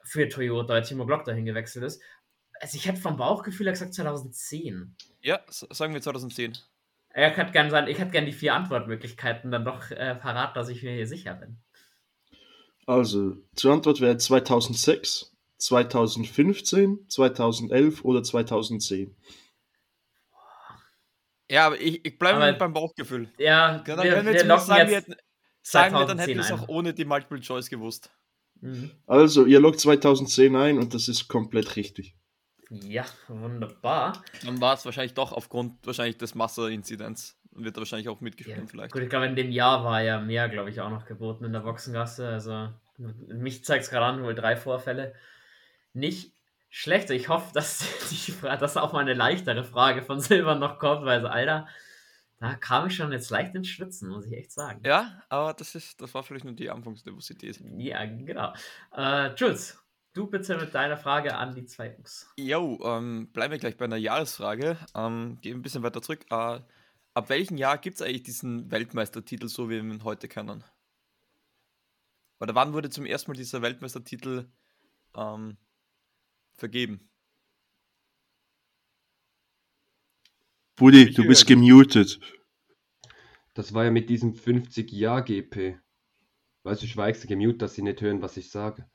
für 0.02 0.28
Toyota, 0.28 0.75
weil 0.75 0.83
Timo 0.83 1.07
Glock 1.07 1.25
dahin 1.25 1.45
gewechselt 1.45 1.85
ist. 1.85 2.02
Also 2.61 2.76
ich 2.76 2.87
hätte 2.87 3.00
vom 3.00 3.16
Bauchgefühl 3.16 3.66
her 3.66 3.73
gesagt 3.73 3.95
2010. 3.95 4.95
Ja, 5.21 5.40
sagen 5.49 5.95
wir 5.95 6.02
2010. 6.02 6.59
Er 7.12 7.30
hätte 7.30 7.52
gern 7.52 7.71
sein, 7.71 7.88
ich 7.88 7.99
hätte 7.99 8.12
gern 8.12 8.26
die 8.26 8.33
vier 8.33 8.54
Antwortmöglichkeiten 8.54 9.50
dann 9.50 9.64
doch 9.64 9.90
äh, 9.90 10.14
parat, 10.14 10.57
dass 10.57 10.69
ich 10.69 10.83
mir 10.83 10.92
hier 10.92 11.07
sicher 11.07 11.35
bin. 11.35 11.59
Also, 12.87 13.37
zur 13.54 13.73
Antwort 13.73 14.00
wäre 14.00 14.16
2006, 14.16 15.37
2015, 15.59 17.07
2011 17.09 18.04
oder 18.04 18.23
2010. 18.23 19.16
Ja, 21.50 21.66
aber 21.66 21.80
ich, 21.80 22.04
ich 22.04 22.19
bleibe 22.19 22.59
beim 22.59 22.73
Bauchgefühl. 22.73 23.28
Ja, 23.38 23.78
dann, 23.78 24.02
wir, 24.04 24.25
wir 24.25 24.33
wir 24.33 24.59
sagen, 24.59 24.88
wir 24.88 24.97
hätten, 24.97 25.16
sagen 25.62 25.95
wir, 25.95 26.07
dann 26.07 26.19
2010 26.19 26.19
hätten 26.19 26.35
wir 26.38 26.45
es 26.45 26.52
auch 26.52 26.69
ohne 26.69 26.95
die 26.95 27.04
Multiple 27.04 27.40
Choice 27.40 27.69
gewusst. 27.69 28.11
Mhm. 28.61 28.90
Also, 29.07 29.45
ihr 29.47 29.61
loggt 29.61 29.81
2010 29.81 30.55
ein 30.57 30.79
und 30.79 30.95
das 30.95 31.09
ist 31.09 31.29
komplett 31.29 31.76
richtig. 31.76 32.14
Ja, 32.71 33.05
wunderbar. 33.29 34.23
Dann 34.45 34.61
war 34.61 34.75
es 34.75 34.85
wahrscheinlich 34.85 35.14
doch 35.14 35.33
aufgrund 35.33 35.75
wahrscheinlich 35.85 36.19
des 36.19 36.35
Massa-Inzidents. 36.35 37.37
Wird 37.52 37.76
er 37.76 37.81
wahrscheinlich 37.81 38.09
auch 38.09 38.21
Ja, 38.21 38.25
mitgespielt 38.25 38.71
vielleicht. 38.71 38.93
gut, 38.93 39.02
ich 39.02 39.09
glaube, 39.11 39.26
in 39.26 39.35
dem 39.35 39.50
Jahr 39.50 39.85
war 39.85 40.02
ja 40.02 40.21
mehr, 40.21 40.49
glaube 40.49 40.71
ich, 40.71 40.81
auch 40.81 40.90
noch 40.90 41.05
geboten 41.05 41.45
in 41.45 41.52
der 41.52 41.61
Boxengasse. 41.61 42.29
Also, 42.29 42.69
mich 42.97 43.64
zeigt 43.64 43.85
es 43.85 43.90
gerade 43.90 44.07
an, 44.07 44.23
wohl 44.23 44.35
drei 44.37 44.57
Vorfälle. 44.57 45.14
Nicht 45.93 46.33
schlecht. 46.69 47.11
Ich 47.11 47.29
hoffe, 47.29 47.50
dass, 47.52 47.85
die, 48.11 48.33
dass 48.40 48.76
auch 48.76 48.93
mal 48.93 49.00
eine 49.00 49.14
leichtere 49.14 49.64
Frage 49.64 50.02
von 50.02 50.21
Silber 50.21 50.55
noch 50.55 50.79
kommt, 50.79 51.05
weil, 51.05 51.21
so, 51.23 51.26
Alter, 51.26 51.67
da 52.40 52.54
kam 52.54 52.87
ich 52.87 52.97
schon 52.97 53.12
jetzt 53.12 53.28
leicht 53.28 53.54
ins 53.54 53.68
Schwitzen, 53.68 54.09
muss 54.09 54.25
ich 54.25 54.32
echt 54.32 54.50
sagen. 54.50 54.80
Ja, 54.85 55.23
aber 55.28 55.52
das 55.52 55.75
ist, 55.75 56.00
das 56.00 56.14
war 56.14 56.23
vielleicht 56.23 56.47
nur 56.47 56.54
die 56.54 56.70
Anfangsnervosität. 56.70 57.61
Ja, 57.76 58.06
genau. 58.06 58.54
Äh, 58.97 59.35
Jules, 59.35 59.78
du 60.14 60.26
bitte 60.26 60.56
mit 60.56 60.75
deiner 60.75 60.97
Frage 60.97 61.37
an 61.37 61.54
die 61.54 61.66
zwei 61.66 61.92
Jungs. 61.92 62.32
Jo, 62.38 62.80
ähm, 62.82 63.30
bleiben 63.30 63.52
wir 63.52 63.59
gleich 63.59 63.76
bei 63.76 63.85
einer 63.85 63.99
Jahresfrage. 63.99 64.78
Ähm, 64.94 65.38
gehen 65.42 65.59
ein 65.59 65.62
bisschen 65.62 65.82
weiter 65.82 66.00
zurück. 66.00 66.25
Äh, 66.30 66.61
ab 67.12 67.28
welchem 67.28 67.59
Jahr 67.59 67.76
gibt 67.76 67.97
es 67.97 68.02
eigentlich 68.02 68.23
diesen 68.23 68.70
Weltmeistertitel, 68.70 69.49
so 69.49 69.68
wie 69.68 69.75
wir 69.75 69.82
ihn 69.82 70.04
heute 70.04 70.26
kennen? 70.26 70.64
Oder 72.40 72.54
wann 72.54 72.73
wurde 72.73 72.88
zum 72.88 73.04
ersten 73.04 73.30
Mal 73.30 73.37
dieser 73.37 73.61
Weltmeistertitel 73.61 74.50
ähm, 75.14 75.59
vergeben? 76.54 77.10
Buddy, 80.80 81.12
du 81.12 81.26
bist 81.26 81.42
höre 81.42 81.56
gemutet. 81.56 82.18
Das 83.54 83.75
war 83.75 83.84
ja 83.84 83.90
mit 83.90 84.08
diesem 84.08 84.32
50-Jahr-GP. 84.32 85.78
Weißt 86.62 86.82
du, 86.82 86.87
schweigst 86.87 87.22
du 87.22 87.28
gemute, 87.28 87.58
dass 87.58 87.75
sie 87.75 87.82
nicht 87.82 88.00
hören, 88.00 88.22
was 88.22 88.37
ich 88.37 88.50
sage. 88.50 88.87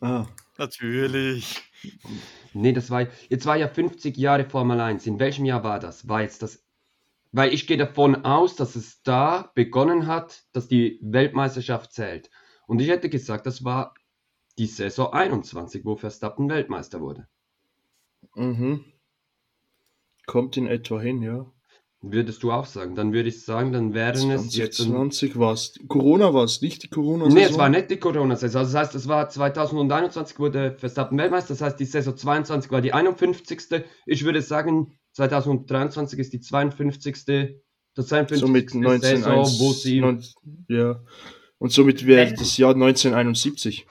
Ah, 0.00 0.26
Natürlich. 0.58 1.62
Nee, 2.52 2.72
das 2.72 2.90
war, 2.90 3.06
jetzt 3.28 3.46
war 3.46 3.56
ja 3.56 3.68
50 3.68 4.16
Jahre 4.16 4.44
Formel 4.44 4.80
1. 4.80 5.06
In 5.06 5.18
welchem 5.18 5.44
Jahr 5.44 5.64
war 5.64 5.80
das? 5.80 6.08
War 6.08 6.22
jetzt 6.22 6.42
das, 6.42 6.64
weil 7.32 7.54
ich 7.54 7.66
gehe 7.66 7.76
davon 7.76 8.24
aus, 8.24 8.56
dass 8.56 8.76
es 8.76 9.02
da 9.02 9.50
begonnen 9.54 10.06
hat, 10.06 10.44
dass 10.52 10.68
die 10.68 10.98
Weltmeisterschaft 11.02 11.92
zählt. 11.92 12.30
Und 12.66 12.80
ich 12.80 12.88
hätte 12.88 13.08
gesagt, 13.08 13.46
das 13.46 13.64
war 13.64 13.94
die 14.58 14.66
Saison 14.66 15.12
21, 15.12 15.84
wo 15.84 15.96
Verstappen 15.96 16.48
Weltmeister 16.48 17.00
wurde. 17.00 17.26
mhm. 18.34 18.91
Kommt 20.32 20.56
in 20.56 20.66
etwa 20.66 20.98
hin, 20.98 21.20
ja. 21.20 21.44
Würdest 22.00 22.42
du 22.42 22.50
auch 22.52 22.64
sagen? 22.64 22.94
Dann 22.94 23.12
würde 23.12 23.28
ich 23.28 23.44
sagen, 23.44 23.70
dann 23.70 23.92
wären 23.92 24.30
es 24.30 24.56
jetzt. 24.56 24.78
2020 24.78 25.38
war 25.38 25.52
es. 25.52 25.74
Corona 25.88 26.32
war 26.32 26.44
es, 26.44 26.62
nicht 26.62 26.82
die 26.84 26.88
corona 26.88 27.28
Nee, 27.28 27.42
es 27.42 27.58
war 27.58 27.68
nicht 27.68 27.90
die 27.90 27.98
Corona-Saison. 27.98 28.60
Also 28.60 28.72
das 28.72 28.80
heißt, 28.86 28.94
es 28.94 29.08
war 29.08 29.28
2021 29.28 30.38
wurde 30.38 30.74
Verstappen 30.78 31.18
Weltmeister. 31.18 31.52
Das 31.52 31.60
heißt, 31.60 31.78
die 31.78 31.84
Saison 31.84 32.16
22 32.16 32.72
war 32.72 32.80
die 32.80 32.94
51. 32.94 33.84
Ich 34.06 34.24
würde 34.24 34.40
sagen, 34.40 34.98
2023 35.12 36.18
ist 36.18 36.32
die 36.32 36.40
52. 36.40 37.60
Das 37.94 38.06
52. 38.06 38.40
Somit 38.40 38.70
Saison, 38.70 38.84
1901, 38.86 39.60
wo 39.60 39.72
sie. 39.72 40.00
neun- 40.00 40.24
ja. 40.68 41.04
Und 41.58 41.72
somit 41.72 42.06
wäre 42.06 42.32
das 42.32 42.56
Jahr 42.56 42.72
1971. 42.74 43.86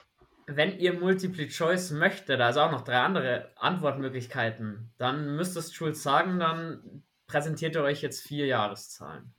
Wenn 0.46 0.78
ihr 0.78 0.92
Multiple 0.98 1.48
Choice 1.48 1.92
möchtet, 1.92 2.40
also 2.40 2.60
auch 2.60 2.72
noch 2.72 2.82
drei 2.82 2.98
andere 2.98 3.50
Antwortmöglichkeiten, 3.56 4.90
dann 4.98 5.36
müsstest 5.36 5.74
Schulz 5.74 6.02
sagen, 6.02 6.38
dann 6.38 7.02
präsentiert 7.26 7.74
ihr 7.76 7.82
euch 7.82 8.02
jetzt 8.02 8.20
vier 8.20 8.46
Jahreszahlen. 8.46 9.32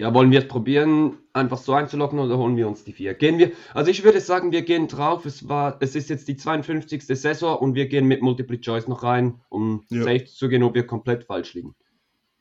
Ja, 0.00 0.14
wollen 0.14 0.30
wir 0.30 0.38
es 0.38 0.48
probieren, 0.48 1.18
einfach 1.32 1.58
so 1.58 1.74
einzuloggen 1.74 2.20
oder 2.20 2.38
holen 2.38 2.56
wir 2.56 2.68
uns 2.68 2.84
die 2.84 2.92
vier? 2.92 3.14
Gehen 3.14 3.38
wir, 3.38 3.50
also 3.74 3.90
ich 3.90 4.04
würde 4.04 4.20
sagen, 4.20 4.52
wir 4.52 4.62
gehen 4.62 4.86
drauf. 4.86 5.26
Es 5.26 5.48
war, 5.48 5.76
es 5.80 5.96
ist 5.96 6.08
jetzt 6.08 6.28
die 6.28 6.36
52. 6.36 7.04
Saison 7.04 7.58
und 7.58 7.74
wir 7.74 7.88
gehen 7.88 8.06
mit 8.06 8.22
Multiple 8.22 8.60
Choice 8.60 8.86
noch 8.86 9.02
rein, 9.02 9.40
um 9.48 9.84
Ja. 9.90 10.04
safe 10.04 10.26
zu 10.26 10.48
gehen, 10.48 10.62
ob 10.62 10.74
wir 10.74 10.86
komplett 10.86 11.24
falsch 11.24 11.54
liegen. 11.54 11.74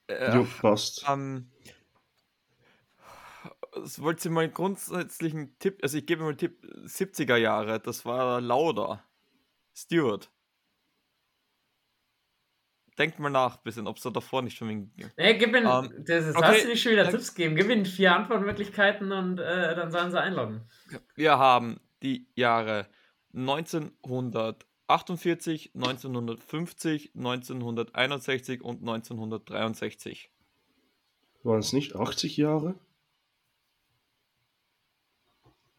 Äh, 0.06 0.36
Jo, 0.36 0.48
passt. 0.62 1.04
Ähm, 1.10 1.48
das 3.74 4.02
wollte 4.02 4.28
ich 4.28 4.34
mal 4.34 4.44
einen 4.46 4.54
grundsätzlichen 4.54 5.58
Tipp, 5.60 5.80
also 5.82 5.98
ich 5.98 6.06
gebe 6.06 6.22
mal 6.24 6.30
einen 6.30 6.38
Tipp, 6.38 6.62
70er 6.86 7.36
Jahre, 7.38 7.80
das 7.80 8.06
war 8.06 8.42
Lauda. 8.42 9.04
Stewart. 9.76 10.30
Denkt 12.98 13.20
mal 13.20 13.30
nach, 13.30 13.58
ein 13.58 13.64
bisschen, 13.64 13.86
ob 13.86 13.98
es 13.98 14.04
da 14.04 14.10
davor 14.10 14.42
nicht 14.42 14.58
schon 14.58 14.70
wegen. 14.70 14.92
Nee, 15.18 15.38
gib 15.38 15.50
ihnen, 15.56 15.68
Ähm, 15.68 16.04
das 16.06 16.26
ist, 16.26 16.36
okay, 16.36 16.46
hast 16.48 16.64
du 16.64 16.68
nicht 16.70 16.82
schon 16.82 16.94
wieder 16.94 17.04
dann- 17.04 17.12
Tipps 17.12 17.36
geben. 17.36 17.56
Gib 17.56 17.70
ihnen 17.70 17.86
vier 17.86 18.16
Antwortmöglichkeiten 18.16 19.12
und 19.12 19.38
äh, 19.38 19.76
dann 19.76 19.92
sollen 19.92 20.10
sie 20.10 20.20
einloggen. 20.20 20.62
Wir 21.14 21.38
haben 21.38 21.80
die 22.02 22.28
Jahre 22.34 22.88
1948, 23.36 25.76
1950, 25.76 27.12
1961 27.14 28.64
und 28.64 28.80
1963. 28.80 30.32
Waren 31.44 31.60
es 31.60 31.72
nicht 31.74 31.96
80 31.96 32.36
Jahre? 32.38 32.74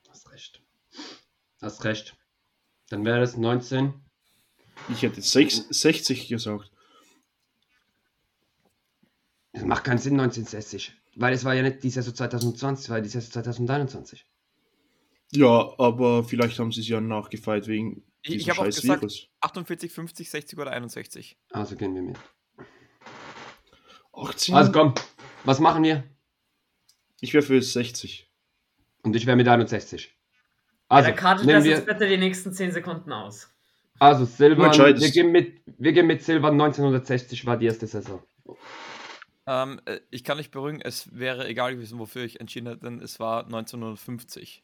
Hast 0.09 0.31
recht. 0.31 0.63
Hast 1.61 1.85
recht. 1.85 2.17
Dann 2.89 3.05
wäre 3.05 3.23
es 3.23 3.37
19. 3.37 3.93
Ich 4.91 5.03
hätte 5.03 5.21
sechs, 5.21 5.67
60 5.71 6.29
gesagt. 6.29 6.71
Es 9.53 9.63
macht 9.65 9.85
keinen 9.85 9.99
Sinn, 9.99 10.15
1960. 10.15 10.93
Weil 11.17 11.35
es 11.35 11.45
war 11.45 11.55
ja 11.55 11.63
nicht 11.63 11.83
die 11.83 11.91
Saison 11.91 12.15
2020, 12.15 12.85
es 12.85 12.91
war 12.91 13.01
die 13.01 13.09
Saison 13.09 13.33
2021. 13.33 14.25
Ja, 15.33 15.75
aber 15.79 16.25
vielleicht 16.25 16.59
haben 16.59 16.71
sie 16.73 16.81
es 16.81 16.89
ja 16.89 17.01
nachgefeiert 17.01 17.67
wegen 17.67 18.05
Ich- 18.23 18.31
ich 18.31 18.37
diesem 18.45 18.53
auch 18.53 18.57
scheiß 18.65 18.81
gesagt- 18.81 19.03
Virus. 19.03 19.27
48, 19.41 19.93
50, 19.93 20.31
60 20.31 20.59
oder 20.59 20.71
61. 20.71 21.37
Also 21.51 21.77
gehen 21.77 21.95
wir 21.95 22.03
mit. 22.03 22.17
18? 24.13 24.55
Also 24.55 24.73
komm, 24.73 24.95
was 25.45 25.59
machen 25.61 25.83
wir? 25.83 26.05
ich 27.21 27.35
wäre 27.35 27.43
für 27.43 27.61
60. 27.61 28.28
Und 29.03 29.17
ich 29.17 29.27
wäre 29.27 29.37
mit 29.37 29.49
61. 29.49 30.15
Also, 30.89 31.09
ja, 31.09 31.15
dann 31.15 31.21
kartet 31.21 31.51
das 31.51 31.65
wir, 31.65 31.71
jetzt 31.73 31.87
bitte 31.87 32.09
die 32.09 32.17
nächsten 32.17 32.53
10 32.53 32.73
Sekunden 32.73 33.13
aus. 33.13 33.51
also 33.99 34.25
Silvan, 34.25 34.73
wir 34.73 35.11
gehen, 35.11 35.33
mit, 35.33 35.61
wir 35.67 35.93
gehen 35.93 36.07
mit 36.07 36.23
Silvan, 36.23 36.53
1960 36.55 37.45
war 37.47 37.57
die 37.57 37.67
erste 37.67 37.87
Saison. 37.87 38.23
Ähm, 39.47 39.81
äh, 39.85 40.01
ich 40.11 40.25
kann 40.25 40.39
nicht 40.39 40.51
beruhigen, 40.51 40.81
es 40.81 41.17
wäre 41.17 41.47
egal 41.47 41.75
gewesen, 41.75 41.99
wofür 41.99 42.23
ich 42.23 42.41
entschieden 42.41 42.69
hätte, 42.69 42.81
denn 42.81 43.01
es 43.01 43.21
war 43.21 43.45
1950. 43.45 44.63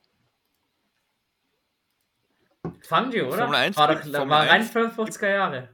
Fangio, 2.80 3.28
oder? 3.28 3.38
Formel 3.38 3.56
1 3.56 3.76
war 3.76 3.94
doch 3.94 4.02
Formel 4.02 4.30
war 4.30 4.46
rein 4.46 4.62
1 4.62 4.72
50er 4.74 5.28
Jahre. 5.28 5.68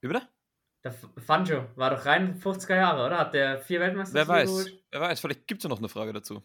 Wie 0.00 0.08
bitte? 0.08 0.22
Der 0.84 0.92
Fangio 0.92 1.66
war 1.74 1.90
doch 1.90 2.06
rein 2.06 2.38
50er 2.40 2.76
Jahre, 2.76 3.06
oder? 3.06 3.18
Hat 3.18 3.34
der 3.34 3.60
vier 3.60 3.80
Weltmeister 3.80 4.14
Wer 4.14 4.28
weiß, 4.28 4.66
wer 4.90 5.00
weiß, 5.00 5.20
vielleicht 5.20 5.46
gibt 5.46 5.60
es 5.60 5.64
ja 5.64 5.68
noch 5.68 5.78
eine 5.78 5.88
Frage 5.88 6.12
dazu. 6.12 6.42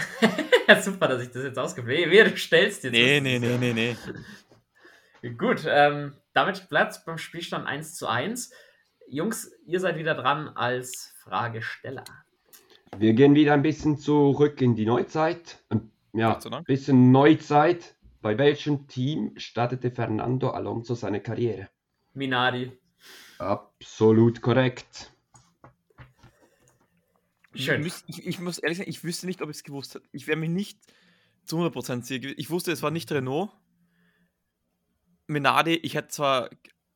super, 0.80 1.08
dass 1.08 1.22
ich 1.22 1.30
das 1.30 1.44
jetzt 1.44 1.58
ausgewählt 1.58 2.10
Wie 2.10 2.30
du 2.30 2.36
stellst 2.36 2.84
jetzt. 2.84 2.92
Nee, 2.92 3.20
nee, 3.20 3.38
nee, 3.38 3.56
nee, 3.58 3.72
nee. 3.72 3.96
Gut, 5.38 5.66
ähm, 5.68 6.14
damit 6.32 6.68
bleibt 6.68 6.92
es 6.92 7.04
beim 7.04 7.18
Spielstand 7.18 7.66
1 7.66 7.94
zu 7.94 8.06
1. 8.06 8.52
Jungs, 9.08 9.52
ihr 9.66 9.80
seid 9.80 9.96
wieder 9.98 10.14
dran 10.14 10.48
als 10.48 11.12
Fragesteller. 11.22 12.04
Wir 12.96 13.12
gehen 13.12 13.34
wieder 13.34 13.54
ein 13.54 13.62
bisschen 13.62 13.98
zurück 13.98 14.60
in 14.62 14.74
die 14.74 14.86
Neuzeit. 14.86 15.58
Ähm, 15.70 15.90
Ja, 16.12 16.38
ein 16.50 16.64
bisschen 16.64 17.12
Neuzeit. 17.12 17.96
Bei 18.22 18.36
welchem 18.36 18.86
Team 18.86 19.32
startete 19.36 19.90
Fernando 19.90 20.50
Alonso 20.50 20.94
seine 20.94 21.20
Karriere? 21.20 21.68
Minardi. 22.14 22.72
Absolut 23.38 24.42
korrekt. 24.42 25.12
Schön. 27.54 27.84
Ich, 27.84 27.92
müß- 27.92 28.04
ich, 28.06 28.26
ich 28.26 28.38
muss 28.40 28.58
ehrlich 28.58 28.78
sagen, 28.78 28.90
ich 28.90 29.02
wüsste 29.04 29.26
nicht, 29.26 29.42
ob 29.42 29.50
ich 29.50 29.56
es 29.56 29.62
gewusst 29.64 29.94
hätte. 29.94 30.08
Ich 30.12 30.26
wäre 30.26 30.36
mir 30.36 30.48
nicht 30.48 30.78
zu 31.44 31.56
100% 31.58 32.02
sicher 32.02 32.20
gewesen. 32.20 32.38
Ich 32.38 32.50
wusste, 32.50 32.70
es 32.72 32.82
war 32.82 32.90
nicht 32.90 33.10
Renault. 33.10 33.50
Minardi, 35.26 35.74
ich 35.76 35.94
hätte 35.94 36.08
zwar, 36.08 36.50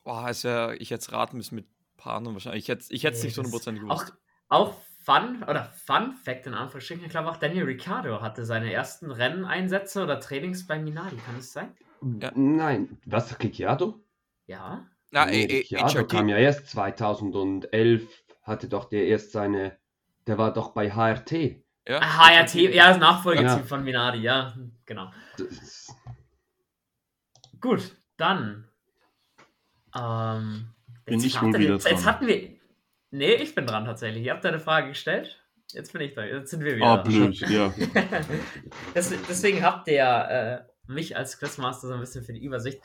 oh, 0.04 0.24
es 0.28 0.44
wär, 0.44 0.80
ich 0.80 0.90
hätte 0.90 1.00
es 1.02 1.12
raten 1.12 1.36
müssen 1.36 1.54
mit 1.56 1.66
anderen 2.02 2.34
wahrscheinlich. 2.34 2.64
Ich 2.64 2.68
hätte 2.68 2.84
ich 2.90 3.04
hätte 3.04 3.16
es 3.16 3.22
Nee, 3.22 3.26
nicht 3.28 3.34
zu 3.36 3.42
das- 3.42 3.66
100% 3.66 3.76
Auch, 3.88 4.04
gewusst. 4.04 4.14
auch 4.48 4.74
Fun, 5.04 5.42
oder 5.42 5.64
Fun 5.84 6.12
Fact 6.14 6.46
in 6.46 6.54
Anführungsstrichen, 6.54 7.04
ich 7.04 7.10
glaube 7.10 7.30
auch 7.30 7.36
Daniel 7.36 7.64
Ricciardo 7.64 8.20
hatte 8.22 8.44
seine 8.46 8.72
ersten 8.72 9.10
Renneinsätze 9.10 10.02
oder 10.02 10.18
Trainings 10.20 10.66
bei 10.66 10.78
Minardi, 10.78 11.16
kann 11.16 11.36
es 11.38 11.52
sein? 11.52 11.74
Ja. 12.20 12.30
Nein, 12.34 12.98
was, 13.06 13.38
Ricciardo? 13.38 14.02
Ja. 14.46 14.86
Ja, 15.12 15.26
Nee, 15.26 15.44
äh, 15.44 15.46
äh, 15.46 15.56
Ricciardo 15.58 16.06
kam 16.06 16.28
ja 16.28 16.36
erst 16.38 16.68
2011, 16.68 18.06
hatte 18.42 18.68
doch 18.68 18.86
der 18.86 19.06
erst 19.06 19.32
seine, 19.32 19.78
der 20.26 20.38
war 20.38 20.52
doch 20.52 20.70
bei 20.72 20.90
HRT. 20.90 21.32
ja, 21.88 21.98
Ah, 22.00 22.28
HRT, 22.28 22.54
ja, 22.74 22.88
das 22.88 22.98
Nachfolgeteam 22.98 23.48
Ja. 23.58 23.64
von 23.64 23.84
Minardi, 23.84 24.18
ja, 24.20 24.54
genau. 24.86 25.12
Das, 25.38 25.94
Gut, 27.60 27.96
dann. 28.16 28.68
Ähm, 29.96 30.68
Bin 31.04 31.14
jetzt 31.14 31.24
ich 31.26 31.36
hatten 31.36 31.46
wohl 31.46 31.52
wir- 31.54 31.60
wieder 31.60 31.74
jetzt, 31.74 31.88
jetzt 31.88 32.04
dran. 32.04 32.14
hatten 32.14 32.26
wir. 32.26 32.50
Nee, 33.10 33.34
ich 33.34 33.54
bin 33.54 33.66
dran 33.66 33.84
tatsächlich. 33.84 34.24
Ihr 34.24 34.32
habt 34.32 34.44
eine 34.44 34.58
Frage 34.60 34.88
gestellt. 34.88 35.40
Jetzt 35.72 35.92
bin 35.92 36.02
ich 36.02 36.14
da. 36.14 36.24
Jetzt 36.24 36.50
sind 36.50 36.62
wir 36.64 36.76
wieder. 36.76 36.86
Ah, 36.86 36.96
da. 36.98 37.02
blöd, 37.04 37.38
ja. 37.48 37.68
Des- 38.94 39.14
Deswegen 39.28 39.62
habt 39.62 39.88
ihr 39.88 40.04
äh, 40.04 40.92
mich 40.92 41.16
als 41.16 41.38
Quizmaster 41.38 41.88
so 41.88 41.94
ein 41.94 42.00
bisschen 42.00 42.24
für 42.24 42.32
die 42.32 42.44
Übersicht. 42.44 42.80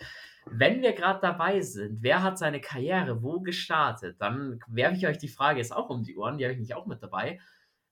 Wenn 0.45 0.81
wir 0.81 0.93
gerade 0.93 1.19
dabei 1.21 1.61
sind, 1.61 2.01
wer 2.01 2.23
hat 2.23 2.37
seine 2.37 2.61
Karriere 2.61 3.21
wo 3.21 3.39
gestartet, 3.39 4.17
dann 4.19 4.59
werfe 4.67 4.95
ich 4.95 5.07
euch 5.07 5.17
die 5.17 5.27
Frage 5.27 5.59
jetzt 5.59 5.75
auch 5.75 5.89
um 5.89 6.03
die 6.03 6.17
Ohren, 6.17 6.37
die 6.37 6.45
habe 6.45 6.53
ich 6.53 6.59
nicht 6.59 6.73
auch 6.73 6.85
mit 6.85 7.03
dabei. 7.03 7.39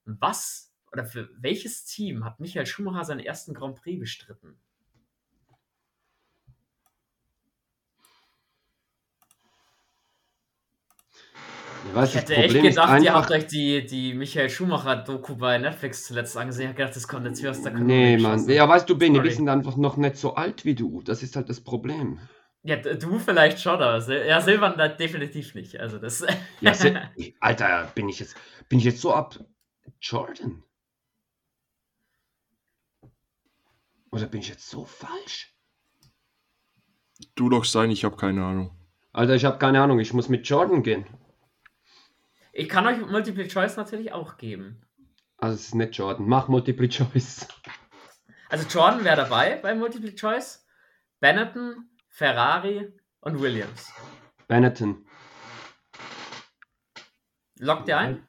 Was 0.04 0.72
oder 0.92 1.04
für 1.04 1.28
welches 1.38 1.84
Team 1.84 2.24
hat 2.24 2.40
Michael 2.40 2.66
Schumacher 2.66 3.04
seinen 3.04 3.20
ersten 3.20 3.54
Grand 3.54 3.76
Prix 3.76 4.00
bestritten? 4.00 4.58
Ich 11.88 11.94
weiß, 11.94 12.08
Ich 12.10 12.16
hätte 12.16 12.34
echt 12.34 12.60
gedacht, 12.60 13.02
ihr 13.02 13.14
habt 13.14 13.30
euch 13.30 13.46
die, 13.46 13.86
die 13.86 14.12
Michael 14.14 14.50
Schumacher-Doku 14.50 15.36
bei 15.36 15.58
Netflix 15.58 16.04
zuletzt 16.04 16.36
angesehen. 16.36 16.64
Ich 16.64 16.70
hab 16.70 16.76
gedacht, 16.76 16.96
das 16.96 17.08
kommt 17.08 17.26
jetzt 17.26 17.42
wie 17.42 17.48
aus 17.48 17.62
der 17.62 17.72
Kanone 17.72 17.86
Nee, 17.86 18.16
Mann. 18.18 18.46
Ja, 18.48 18.68
weißt 18.68 18.88
du, 18.90 18.98
Bene, 18.98 19.22
wir 19.22 19.32
sind 19.32 19.48
einfach 19.48 19.76
noch 19.76 19.96
nicht 19.96 20.16
so 20.16 20.34
alt 20.34 20.64
wie 20.64 20.74
du. 20.74 21.02
Das 21.02 21.22
ist 21.22 21.36
halt 21.36 21.48
das 21.48 21.60
Problem. 21.60 22.18
Ja, 22.68 22.76
du 22.76 23.18
vielleicht 23.18 23.62
schon, 23.62 23.80
aber 23.80 23.98
Sil 24.04 24.28
ja, 24.28 24.42
Silvan 24.42 24.76
da 24.76 24.88
definitiv 24.88 25.54
nicht. 25.54 25.80
Also 25.80 25.98
das. 25.98 26.22
Ja, 26.60 26.72
Alter, 27.40 27.90
bin 27.94 28.10
ich 28.10 28.20
jetzt, 28.20 28.36
bin 28.68 28.78
ich 28.78 28.84
jetzt 28.84 29.00
so 29.00 29.14
ab 29.14 29.38
Jordan? 30.02 30.62
Oder 34.10 34.26
bin 34.26 34.40
ich 34.40 34.48
jetzt 34.50 34.68
so 34.68 34.84
falsch? 34.84 35.54
Du 37.36 37.48
doch 37.48 37.64
sein, 37.64 37.90
ich 37.90 38.04
habe 38.04 38.16
keine 38.18 38.44
Ahnung. 38.44 38.76
Alter, 39.14 39.34
ich 39.34 39.46
habe 39.46 39.56
keine 39.56 39.80
Ahnung, 39.82 39.98
ich 39.98 40.12
muss 40.12 40.28
mit 40.28 40.46
Jordan 40.46 40.82
gehen. 40.82 41.06
ich 42.52 42.68
kann 42.68 42.86
euch 42.86 42.98
Multiple 42.98 43.48
Choice 43.48 43.78
natürlich 43.78 44.12
auch 44.12 44.36
geben. 44.36 44.82
Also 45.38 45.54
es 45.54 45.66
ist 45.68 45.74
nicht 45.74 45.96
Jordan. 45.96 46.28
Mach 46.28 46.48
Multiple 46.48 46.88
Choice. 46.90 47.48
Also 48.50 48.66
Jordan 48.68 49.04
wäre 49.04 49.16
dabei 49.16 49.56
bei 49.56 49.74
Multiple 49.74 50.14
Choice. 50.14 50.66
Benetton, 51.20 51.88
Ferrari 52.22 52.92
und 53.20 53.40
Williams. 53.40 53.92
Benetton. 54.48 55.06
Lockt 57.60 57.86
ihr 57.88 57.96
ein? 57.96 58.28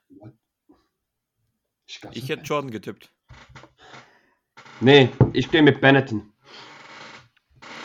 Ich, 2.11 2.29
hätte 2.29 2.43
Jordan 2.43 2.69
getippt. 2.69 3.11
Nee, 4.79 5.09
ich 5.33 5.49
gehe 5.49 5.63
mit 5.63 5.81
Benetton. 5.81 6.31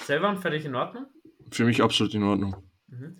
Silvan, 0.03 0.37
für 0.37 0.51
dich 0.51 0.67
in 0.67 0.75
Ordnung? 0.75 1.07
Für 1.51 1.65
mich 1.65 1.83
absolut 1.83 2.13
in 2.13 2.23
Ordnung. 2.23 2.71
Mhm. 2.89 3.17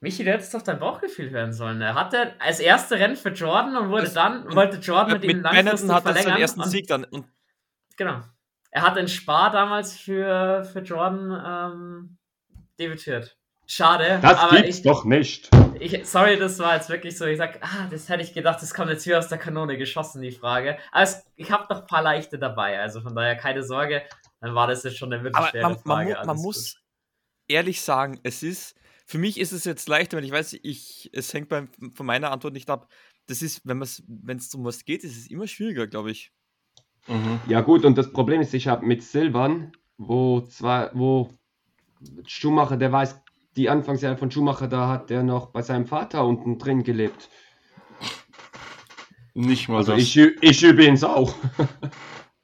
Michi, 0.00 0.22
du 0.22 0.32
hättest 0.32 0.52
doch 0.52 0.60
dein 0.60 0.80
Bauchgefühl 0.80 1.32
werden 1.32 1.54
sollen. 1.54 1.80
Er 1.80 1.94
hatte 1.94 2.38
als 2.42 2.60
erste 2.60 2.96
Rennen 2.98 3.16
für 3.16 3.30
Jordan 3.30 3.74
und 3.74 3.88
wurde 3.88 4.02
Das- 4.02 4.12
dann, 4.12 4.46
und 4.46 4.54
wollte 4.54 4.76
Jordan 4.76 5.12
mit, 5.14 5.22
Mit 5.22 5.30
ihm 5.30 5.42
Benetton 5.42 5.54
langfristig 5.88 5.90
hat 5.90 5.96
er 5.96 6.02
verlängern. 6.12 6.32
seinen 6.34 6.40
ersten 6.42 6.60
und, 6.60 6.68
Sieg 6.68 6.86
dann. 6.88 7.04
Und 7.04 7.26
Genau. 7.96 8.20
Er 8.74 8.82
hat 8.82 8.96
in 8.96 9.06
Spa 9.06 9.50
damals 9.50 9.98
für, 9.98 10.64
für 10.64 10.80
Jordan 10.80 11.42
ähm, 11.46 12.18
debütiert. 12.80 13.36
Schade, 13.66 14.18
Das 14.22 14.38
aber 14.38 14.56
gibt's 14.56 14.78
ich, 14.78 14.82
doch 14.82 15.04
nicht. 15.04 15.50
ich, 15.78 16.06
sorry, 16.06 16.38
das 16.38 16.58
war 16.58 16.74
jetzt 16.74 16.88
wirklich 16.88 17.16
so, 17.16 17.26
ich 17.26 17.36
sag, 17.36 17.58
ah, 17.62 17.86
das 17.90 18.08
hätte 18.08 18.22
ich 18.22 18.32
gedacht, 18.32 18.60
das 18.62 18.72
kommt 18.72 18.90
jetzt 18.90 19.06
wie 19.06 19.14
aus 19.14 19.28
der 19.28 19.36
Kanone 19.38 19.76
geschossen, 19.76 20.22
die 20.22 20.32
Frage. 20.32 20.78
Aber 20.90 21.02
es, 21.02 21.22
ich 21.36 21.50
habe 21.52 21.72
noch 21.72 21.82
ein 21.82 21.86
paar 21.86 22.02
leichte 22.02 22.38
dabei, 22.38 22.80
also 22.80 23.02
von 23.02 23.14
daher 23.14 23.36
keine 23.36 23.62
Sorge, 23.62 24.02
dann 24.40 24.54
war 24.54 24.66
das 24.66 24.82
jetzt 24.84 24.96
schon 24.96 25.12
eine 25.12 25.22
wirklich 25.22 25.46
schwere 25.48 25.62
man, 25.62 25.72
man, 25.72 25.80
Frage. 25.80 26.08
mu 26.08 26.14
man 26.16 26.28
alles 26.30 26.42
muss 26.42 26.74
gut. 26.74 26.82
ehrlich 27.48 27.82
sagen, 27.82 28.20
es 28.22 28.42
ist, 28.42 28.74
für 29.06 29.18
mich 29.18 29.38
ist 29.38 29.52
es 29.52 29.64
jetzt 29.64 29.86
leichter, 29.86 30.16
wenn 30.16 30.24
ich 30.24 30.32
weiß, 30.32 30.54
ich, 30.62 31.10
es 31.12 31.32
hängt 31.34 31.50
beim, 31.50 31.68
von 31.94 32.06
meiner 32.06 32.30
Antwort 32.32 32.54
nicht 32.54 32.70
ab. 32.70 32.90
Das 33.26 33.42
ist, 33.42 33.60
wenn 33.64 33.82
es 33.82 34.54
um 34.54 34.64
was 34.64 34.84
geht, 34.86 35.04
ist 35.04 35.16
es 35.16 35.30
immer 35.30 35.46
schwieriger, 35.46 35.86
glaube 35.86 36.10
ich. 36.10 36.32
Mhm. 37.06 37.40
Ja 37.48 37.60
gut, 37.60 37.84
und 37.84 37.98
das 37.98 38.12
Problem 38.12 38.40
ist, 38.40 38.54
ich 38.54 38.68
habe 38.68 38.86
mit 38.86 39.02
Silvan, 39.02 39.72
wo 39.98 40.40
zwei, 40.40 40.90
wo 40.92 41.30
Schumacher, 42.26 42.76
der 42.76 42.92
weiß, 42.92 43.22
die 43.56 43.68
Anfangsjahre 43.68 44.16
von 44.16 44.30
Schumacher, 44.30 44.68
da 44.68 44.88
hat 44.88 45.10
der 45.10 45.22
noch 45.22 45.46
bei 45.50 45.62
seinem 45.62 45.86
Vater 45.86 46.24
unten 46.24 46.58
drin 46.58 46.82
gelebt. 46.82 47.28
Nicht 49.34 49.68
mal 49.68 49.78
Also 49.78 49.92
das. 49.92 50.02
ich, 50.02 50.16
ich 50.16 50.62
übrigens 50.62 51.04
auch. 51.04 51.34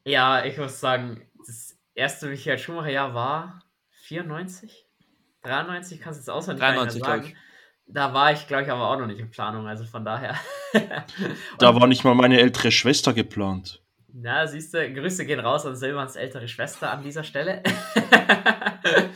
Ja, 0.05 0.43
ich 0.43 0.57
muss 0.57 0.81
sagen, 0.81 1.21
das 1.47 1.77
erste 1.95 2.29
Michael 2.29 2.57
Schumacher-Jahr 2.57 3.13
war 3.13 3.63
94? 4.05 4.87
93, 5.43 6.01
kannst 6.01 6.19
du 6.19 6.21
jetzt 6.23 6.31
auswendig 6.31 6.63
gar 6.63 6.73
nicht 6.73 6.77
mehr 6.79 6.87
93, 6.87 7.03
glaub 7.03 7.25
sagen. 7.25 7.37
Da 7.87 8.15
war 8.15 8.33
ich, 8.33 8.47
glaube 8.47 8.63
ich, 8.63 8.71
aber 8.71 8.89
auch 8.89 8.99
noch 8.99 9.07
nicht 9.07 9.21
in 9.21 9.31
Planung, 9.31 9.67
also 9.67 9.85
von 9.85 10.07
daher. 10.07 10.35
Da 11.59 11.75
war 11.75 11.87
nicht 11.87 12.05
mal 12.05 12.15
meine 12.15 12.39
ältere 12.41 12.71
Schwester 12.71 13.13
geplant. 13.13 13.83
Na, 14.11 14.47
siehst 14.47 14.73
du, 14.73 14.93
Grüße 14.93 15.27
gehen 15.27 15.41
raus 15.41 15.67
an 15.67 15.77
Silvans 15.77 16.17
ältere 16.17 16.49
Schwester 16.49 16.91
an 16.91 17.03
dieser 17.03 17.25
Stelle. 17.25 17.63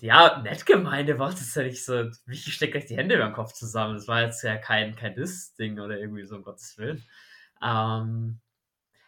ja, 0.00 0.40
nett 0.42 0.66
gemeint, 0.66 1.18
war 1.18 1.30
das 1.30 1.54
ja 1.54 1.62
nicht 1.62 1.82
so. 1.82 2.10
Michi 2.26 2.50
steckt 2.50 2.72
gleich 2.72 2.86
die 2.86 2.96
Hände 2.96 3.14
über 3.14 3.24
den 3.24 3.32
Kopf 3.32 3.54
zusammen. 3.54 3.94
Das 3.94 4.06
war 4.06 4.20
jetzt 4.20 4.42
ja 4.42 4.56
kein, 4.58 4.94
kein 4.96 5.14
Diss-Ding 5.14 5.80
oder 5.80 5.98
irgendwie 5.98 6.24
so, 6.24 6.36
um 6.36 6.42
Gottes 6.42 6.76
Willen. 6.76 7.02
Ähm, 7.62 8.38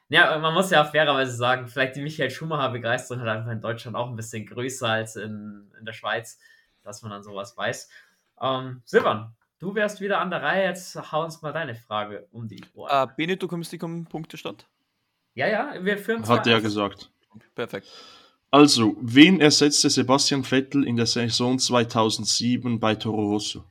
ja, 0.08 0.38
man 0.38 0.54
muss 0.54 0.70
ja 0.70 0.82
auch 0.82 0.90
fairerweise 0.90 1.32
sagen, 1.32 1.68
vielleicht 1.68 1.96
die 1.96 2.00
Michael 2.00 2.30
Schumacher-Begeisterung 2.30 3.20
hat 3.20 3.28
einfach 3.28 3.52
in 3.52 3.60
Deutschland 3.60 3.94
auch 3.94 4.08
ein 4.08 4.16
bisschen 4.16 4.46
größer 4.46 4.88
als 4.88 5.16
in, 5.16 5.70
in 5.78 5.84
der 5.84 5.92
Schweiz, 5.92 6.38
dass 6.82 7.02
man 7.02 7.10
dann 7.10 7.22
sowas 7.22 7.54
weiß. 7.58 7.90
Ähm, 8.40 8.80
Silvan, 8.86 9.36
du 9.58 9.74
wärst 9.74 10.00
wieder 10.00 10.20
an 10.20 10.30
der 10.30 10.42
Reihe. 10.42 10.64
Jetzt 10.64 10.96
hau 11.12 11.24
uns 11.24 11.42
mal 11.42 11.52
deine 11.52 11.74
Frage 11.74 12.26
um 12.30 12.48
die 12.48 12.64
Ohren. 12.72 13.10
Äh, 13.10 13.12
Bene, 13.14 13.36
du 13.36 13.48
kommst 13.48 13.74
um 13.82 14.06
Punktestand? 14.06 14.66
Ja, 15.38 15.46
ja, 15.46 15.84
wir 15.84 15.96
führen 15.98 16.26
Hat 16.26 16.46
er 16.48 16.58
2-1. 16.58 16.62
gesagt. 16.62 17.10
Perfekt. 17.54 17.86
Also, 18.50 18.96
wen 19.00 19.40
ersetzte 19.40 19.88
Sebastian 19.88 20.42
Vettel 20.42 20.84
in 20.84 20.96
der 20.96 21.06
Saison 21.06 21.58
2007 21.58 22.80
bei 22.80 22.96
Toro 22.96 23.22
Rosso? 23.32 23.64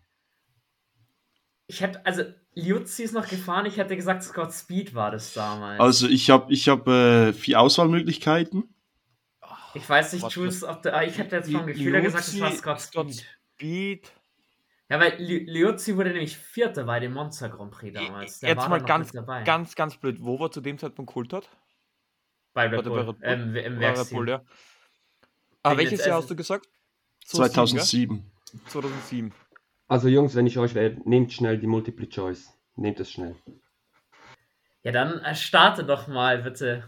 Ich 1.68 1.82
hätte, 1.82 2.06
also, 2.06 2.24
Liuzzi 2.54 3.04
ist 3.04 3.14
noch 3.14 3.28
gefahren, 3.28 3.66
ich 3.66 3.76
hätte 3.76 3.96
gesagt, 3.98 4.24
Scott 4.24 4.54
Speed 4.54 4.96
war 4.96 5.12
das 5.12 5.34
damals. 5.34 5.80
Also, 5.82 6.08
ich 6.08 6.30
habe 6.30 6.54
ich 6.54 6.70
hab, 6.70 6.88
äh, 6.88 7.34
vier 7.34 7.60
Auswahlmöglichkeiten. 7.60 8.64
ich 9.74 9.90
weiß 9.90 10.14
nicht, 10.14 10.30
Jules, 10.32 10.64
ob 10.64 10.82
der, 10.84 10.96
ah, 10.96 11.04
ich 11.04 11.18
hätte 11.18 11.36
jetzt 11.36 11.52
vom 11.52 11.66
Gefühl 11.68 11.92
her 11.94 12.02
gesagt, 12.02 12.28
es 12.28 12.40
war 12.40 12.52
Scott 12.52 12.80
Speed. 12.82 13.26
Speed. 13.56 14.12
Ja, 14.90 15.02
weil 15.02 15.16
Li- 15.22 15.44
Liuzzi 15.46 15.98
wurde 15.98 16.12
nämlich 16.12 16.38
Vierter 16.38 16.86
bei 16.86 17.02
dem 17.02 17.12
Monster 17.14 17.50
Grand 17.50 17.72
Prix 17.72 17.94
damals. 17.94 18.40
Der 18.40 18.50
Jetzt 18.52 18.58
war 18.60 18.70
mal 18.70 18.82
ganz, 18.82 19.12
ganz, 19.44 19.76
ganz 19.76 19.98
blöd. 19.98 20.20
Wo 20.22 20.40
war 20.40 20.50
zu 20.50 20.62
dem 20.62 20.78
Zeitpunkt 20.78 21.12
Coulthard? 21.12 21.50
Bei 22.58 22.64
Red 22.68 22.86
Warte, 22.86 22.90
bei 22.90 22.96
Bull, 23.04 23.06
Red 23.06 23.20
Bull? 23.20 23.30
ähm, 23.30 23.56
im 23.74 23.80
Werksteam. 23.80 24.18
Red 24.18 24.26
Bull, 24.26 24.30
ja. 24.30 24.42
Ah, 25.62 25.70
Bin 25.70 25.78
welches 25.78 25.92
jetzt- 26.00 26.08
Jahr 26.08 26.16
also- 26.16 26.24
hast 26.26 26.32
du 26.32 26.36
gesagt? 26.36 26.68
2007. 27.26 28.32
2007. 28.70 29.32
Also 29.88 30.08
Jungs, 30.08 30.34
wenn 30.36 30.48
ich 30.48 30.58
euch 30.58 30.74
wäre, 30.74 30.98
nehmt 31.06 31.32
schnell 31.34 31.58
die 31.60 31.68
Multiple 31.68 32.10
Choice. 32.10 32.52
Nehmt 32.76 33.00
es 33.00 33.12
schnell. 33.12 33.36
Ja, 34.84 34.92
dann 34.92 35.20
äh, 35.20 35.36
starte 35.36 35.84
doch 35.84 36.08
mal, 36.08 36.40
bitte. 36.42 36.84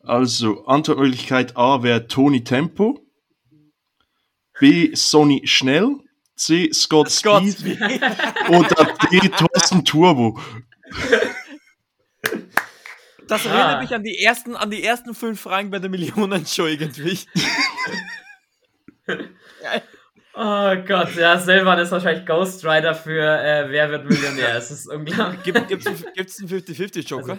Also, 0.00 0.66
Antwortmöglichkeit 0.66 1.56
A 1.56 1.82
wäre 1.82 2.06
Tony 2.08 2.42
Tempo. 2.42 3.00
B. 4.58 4.94
Sonny 4.94 5.42
Schnell. 5.46 5.96
C. 6.36 6.72
Scott, 6.72 7.10
Scott 7.10 7.44
Speed. 7.48 7.80
Oder 8.48 8.94
D. 9.12 9.28
Thorsten 9.28 9.84
Turbo. 9.84 10.38
Das 13.28 13.46
Ah. 13.46 13.50
erinnert 13.50 13.82
mich 13.82 13.94
an 13.94 14.02
die 14.02 14.18
ersten, 14.22 14.54
an 14.56 14.70
die 14.70 14.82
ersten 14.84 15.14
fünf 15.14 15.40
Fragen 15.40 15.70
bei 15.70 15.78
der 15.78 15.90
Millionenshow 15.90 16.66
irgendwie. 16.66 17.18
Oh 20.36 20.74
Gott, 20.88 21.14
ja, 21.14 21.38
Silvan 21.38 21.78
ist 21.78 21.92
wahrscheinlich 21.92 22.26
Ghost 22.26 22.64
Rider 22.64 22.92
für 22.94 23.20
äh, 23.22 23.70
Wer 23.70 23.88
wird 23.90 24.04
Millionär. 24.08 24.56
Es 24.56 24.68
ist 24.72 24.88
unglaublich. 24.88 25.42
Gibt 25.44 25.70
es 25.70 25.86
einen, 25.86 26.04
gibt's 26.12 26.40
einen 26.40 26.48
50-50-Joker? 26.48 27.38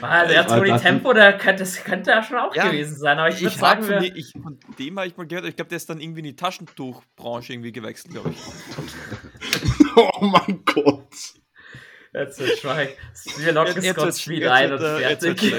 Ah, 0.00 0.24
der 0.26 0.42
Also, 0.44 0.54
Tony 0.56 0.68
das- 0.70 0.80
Tempo, 0.80 1.12
der 1.12 1.36
könnte, 1.36 1.64
das 1.64 1.84
könnte 1.84 2.10
ja 2.12 2.22
schon 2.22 2.38
auch 2.38 2.54
Ja, 2.54 2.68
gewesen 2.68 2.96
sein, 2.96 3.18
aber 3.18 3.28
ich 3.28 3.42
ich 3.42 3.52
sagen, 3.56 3.82
von, 3.82 3.90
wir, 3.90 4.00
dem- 4.00 4.16
ich, 4.16 4.32
von 4.42 4.58
dem 4.78 4.98
habe 4.98 5.08
ich 5.08 5.16
mal 5.18 5.26
gehört, 5.26 5.44
ich 5.46 5.56
glaube, 5.56 5.68
der 5.68 5.76
ist 5.76 5.90
dann 5.90 6.00
irgendwie 6.00 6.20
in 6.20 6.26
die 6.26 6.36
Taschentuchbranche 6.36 7.52
irgendwie 7.52 7.72
gewechselt, 7.72 8.14
glaube 8.14 8.30
ich. 8.30 8.38
Oh 9.96 10.24
mein 10.24 10.62
Gott. 10.64 11.08
Jetzt 12.12 12.38
wird 12.40 12.58
schweig. 12.58 12.96
Wir 13.38 13.52
locken 13.52 13.74
Jetzt- 13.76 13.84
jetzt 13.84 14.00
Scott 14.00 14.14
Speed 14.16 14.44
ein 14.44 14.72
und 14.72 14.80
äh, 14.82 14.98
fertig. 15.16 15.54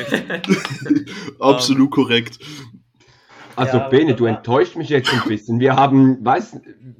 Absolut 1.39 1.91
korrekt. 1.91 2.39
Also 3.55 3.77
Ja, 3.77 3.89
Bene, 3.89 4.15
du 4.15 4.25
enttäuscht 4.25 4.75
mich 4.77 4.89
jetzt 4.89 5.11
ein 5.13 5.27
bisschen. 5.27 5.59
Wir 5.59 5.75
haben, 5.75 6.23
weißt, 6.23 6.55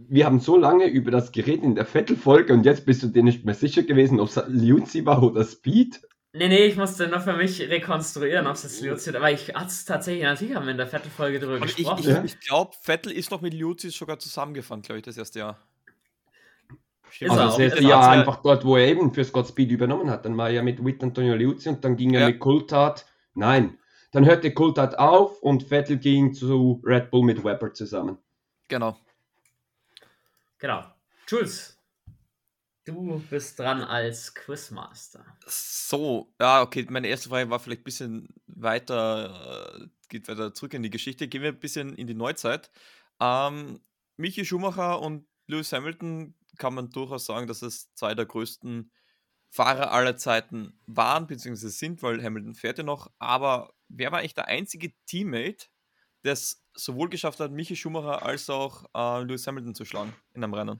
wir 0.10 0.26
haben 0.26 0.40
so 0.42 0.58
lange 0.58 0.88
über 0.88 1.10
das 1.10 1.32
geredet 1.32 1.64
in 1.64 1.76
der 1.76 1.86
Vettel-Folge 1.86 2.54
und 2.54 2.66
jetzt 2.66 2.86
bist 2.86 3.02
du 3.04 3.08
dir 3.08 3.24
nicht 3.24 3.46
mehr 3.46 3.56
sicher 3.56 3.84
gewesen, 3.84 4.20
ob 4.20 4.28
es 4.30 4.40
Liuzzi 4.48 5.06
war 5.06 5.24
oder 5.24 5.46
Speed. 5.46 6.02
nee, 6.34 6.50
nee, 6.50 6.66
ich 6.66 6.76
musste 6.76 7.08
nur 7.08 7.22
für 7.22 7.34
mich 7.38 7.62
rekonstruieren, 7.62 8.48
ob 8.48 8.56
es 8.56 8.82
Liuzzi 8.82 9.10
ist, 9.12 9.16
aber 9.16 9.32
ich 9.32 9.56
hatte 9.56 9.68
es 9.68 9.86
tatsächlich, 9.86 10.24
natürlich 10.24 10.54
haben 10.56 10.66
wir 10.66 10.72
in 10.72 10.78
der 10.78 10.88
vierten 10.88 11.10
Folge 11.10 11.40
darüber 11.40 11.62
Und 11.62 11.70
ich, 11.70 11.78
gesprochen. 11.78 12.00
ich, 12.02 12.08
Ja. 12.08 12.24
ich 12.24 12.40
glaube, 12.42 12.72
Vettel 12.82 13.14
ist 13.14 13.32
noch 13.32 13.40
mit 13.42 13.54
Liuzis 13.54 13.96
sogar 13.96 14.20
zusammengefahren, 14.20 14.82
glaube 14.82 15.00
ich, 15.00 15.04
das 15.06 15.18
erste 15.18 15.40
Jahr. 15.40 15.58
Stimmt. 17.12 17.32
Er 17.32 17.40
Also 17.40 17.44
das 17.52 17.60
erste 17.60 17.78
Ist 17.80 17.84
er 17.84 17.90
Jahr 17.90 18.04
auch. 18.04 18.08
einfach 18.12 18.42
dort, 18.42 18.66
wo 18.66 18.78
er 18.78 18.88
eben 18.88 19.14
für 19.14 19.24
Scott 19.24 19.48
Speed 19.48 19.70
übernommen 19.72 20.10
hat. 20.10 20.26
Dann 20.26 20.38
war 20.38 20.48
er 20.48 20.56
ja 20.56 20.64
mit 20.64 20.84
Witt 20.84 21.04
Antonio 21.04 21.36
Liuzzi 21.36 21.70
und 21.70 21.84
dann 21.84 21.96
ging 21.98 22.14
er 22.14 22.22
Ja. 22.22 22.28
mit 22.28 22.40
Coulthard. 22.40 23.06
Nein, 23.34 23.78
dann 24.12 24.26
hörte 24.26 24.54
Coulthard 24.54 24.98
auf 24.98 25.42
und 25.42 25.64
Vettel 25.70 25.98
ging 25.98 26.34
zu 26.34 26.82
Red 26.86 27.12
Bull 27.12 27.24
mit 27.24 27.44
Webber 27.44 27.74
zusammen. 27.74 28.18
Genau. 28.68 28.98
Genau. 30.60 30.84
Jules, 31.28 31.78
du 32.86 33.20
bist 33.30 33.58
dran 33.60 33.82
als 33.82 34.34
Quizmaster. 34.34 35.26
So, 35.48 36.32
ja, 36.40 36.62
okay, 36.62 36.86
meine 36.90 37.08
erste 37.08 37.30
Frage 37.30 37.50
war 37.50 37.60
vielleicht 37.60 37.82
ein 37.82 37.86
bisschen 37.86 38.28
weiter, 38.48 39.80
äh, 39.82 39.88
geht 40.10 40.28
weiter 40.28 40.54
zurück 40.54 40.74
in 40.74 40.84
die 40.84 40.90
Geschichte. 40.90 41.28
Gehen 41.28 41.42
wir 41.42 41.50
ein 41.50 41.60
bisschen 41.60 41.96
in 41.96 42.08
die 42.08 42.14
Neuzeit. 42.14 42.70
Ähm, 43.20 43.82
Michi 44.18 44.46
Schumacher 44.46 45.02
und 45.02 45.26
Lewis 45.48 45.72
Hamilton 45.74 46.34
kann 46.62 46.76
man 46.76 46.92
durchaus 46.92 47.26
sagen, 47.26 47.48
dass 47.48 47.64
es 47.64 47.92
zwei 47.96 48.14
der 48.14 48.28
größten 48.28 48.92
Fahrer 49.50 49.92
aller 49.92 50.16
Zeiten 50.16 50.80
waren, 50.86 51.26
beziehungsweise 51.26 51.72
sind, 51.72 52.04
weil 52.04 52.24
Hamilton 52.24 52.54
fährt 52.54 52.78
ja 52.78 52.84
noch. 52.84 53.12
Aber 53.18 53.74
wer 53.90 54.12
war 54.12 54.20
eigentlich 54.20 54.36
der 54.36 54.48
einzige 54.48 54.94
Teammate, 55.08 55.68
der 56.24 56.34
es 56.34 56.64
sowohl 56.76 57.10
geschafft 57.10 57.40
hat, 57.40 57.52
Michi 57.52 57.76
Schumacher 57.76 58.24
als 58.24 58.48
auch 58.52 58.86
äh, 58.94 59.24
Lewis 59.24 59.48
Hamilton 59.48 59.74
zu 59.74 59.86
schlagen 59.86 60.14
in 60.34 60.44
einem 60.44 60.54
Rennen? 60.54 60.80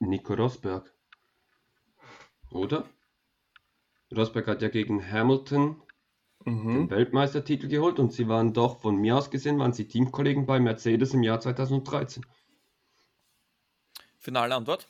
Nico 0.00 0.34
Rosberg. 0.34 0.92
Oder? 2.50 2.84
Rosberg 4.14 4.48
hat 4.48 4.60
ja 4.60 4.68
gegen 4.68 5.08
Hamilton 5.08 5.80
den 6.44 6.64
Mhm. 6.64 6.90
Weltmeistertitel 6.90 7.68
geholt 7.68 7.98
und 7.98 8.12
sie 8.12 8.28
waren 8.28 8.52
doch, 8.52 8.80
von 8.80 8.96
mir 8.96 9.16
aus 9.16 9.30
gesehen, 9.30 9.58
waren 9.58 9.72
sie 9.72 9.88
Teamkollegen 9.88 10.46
bei 10.46 10.60
Mercedes 10.60 11.14
im 11.14 11.22
Jahr 11.22 11.40
2013. 11.40 12.24
Finale 14.26 14.56
Antwort. 14.56 14.88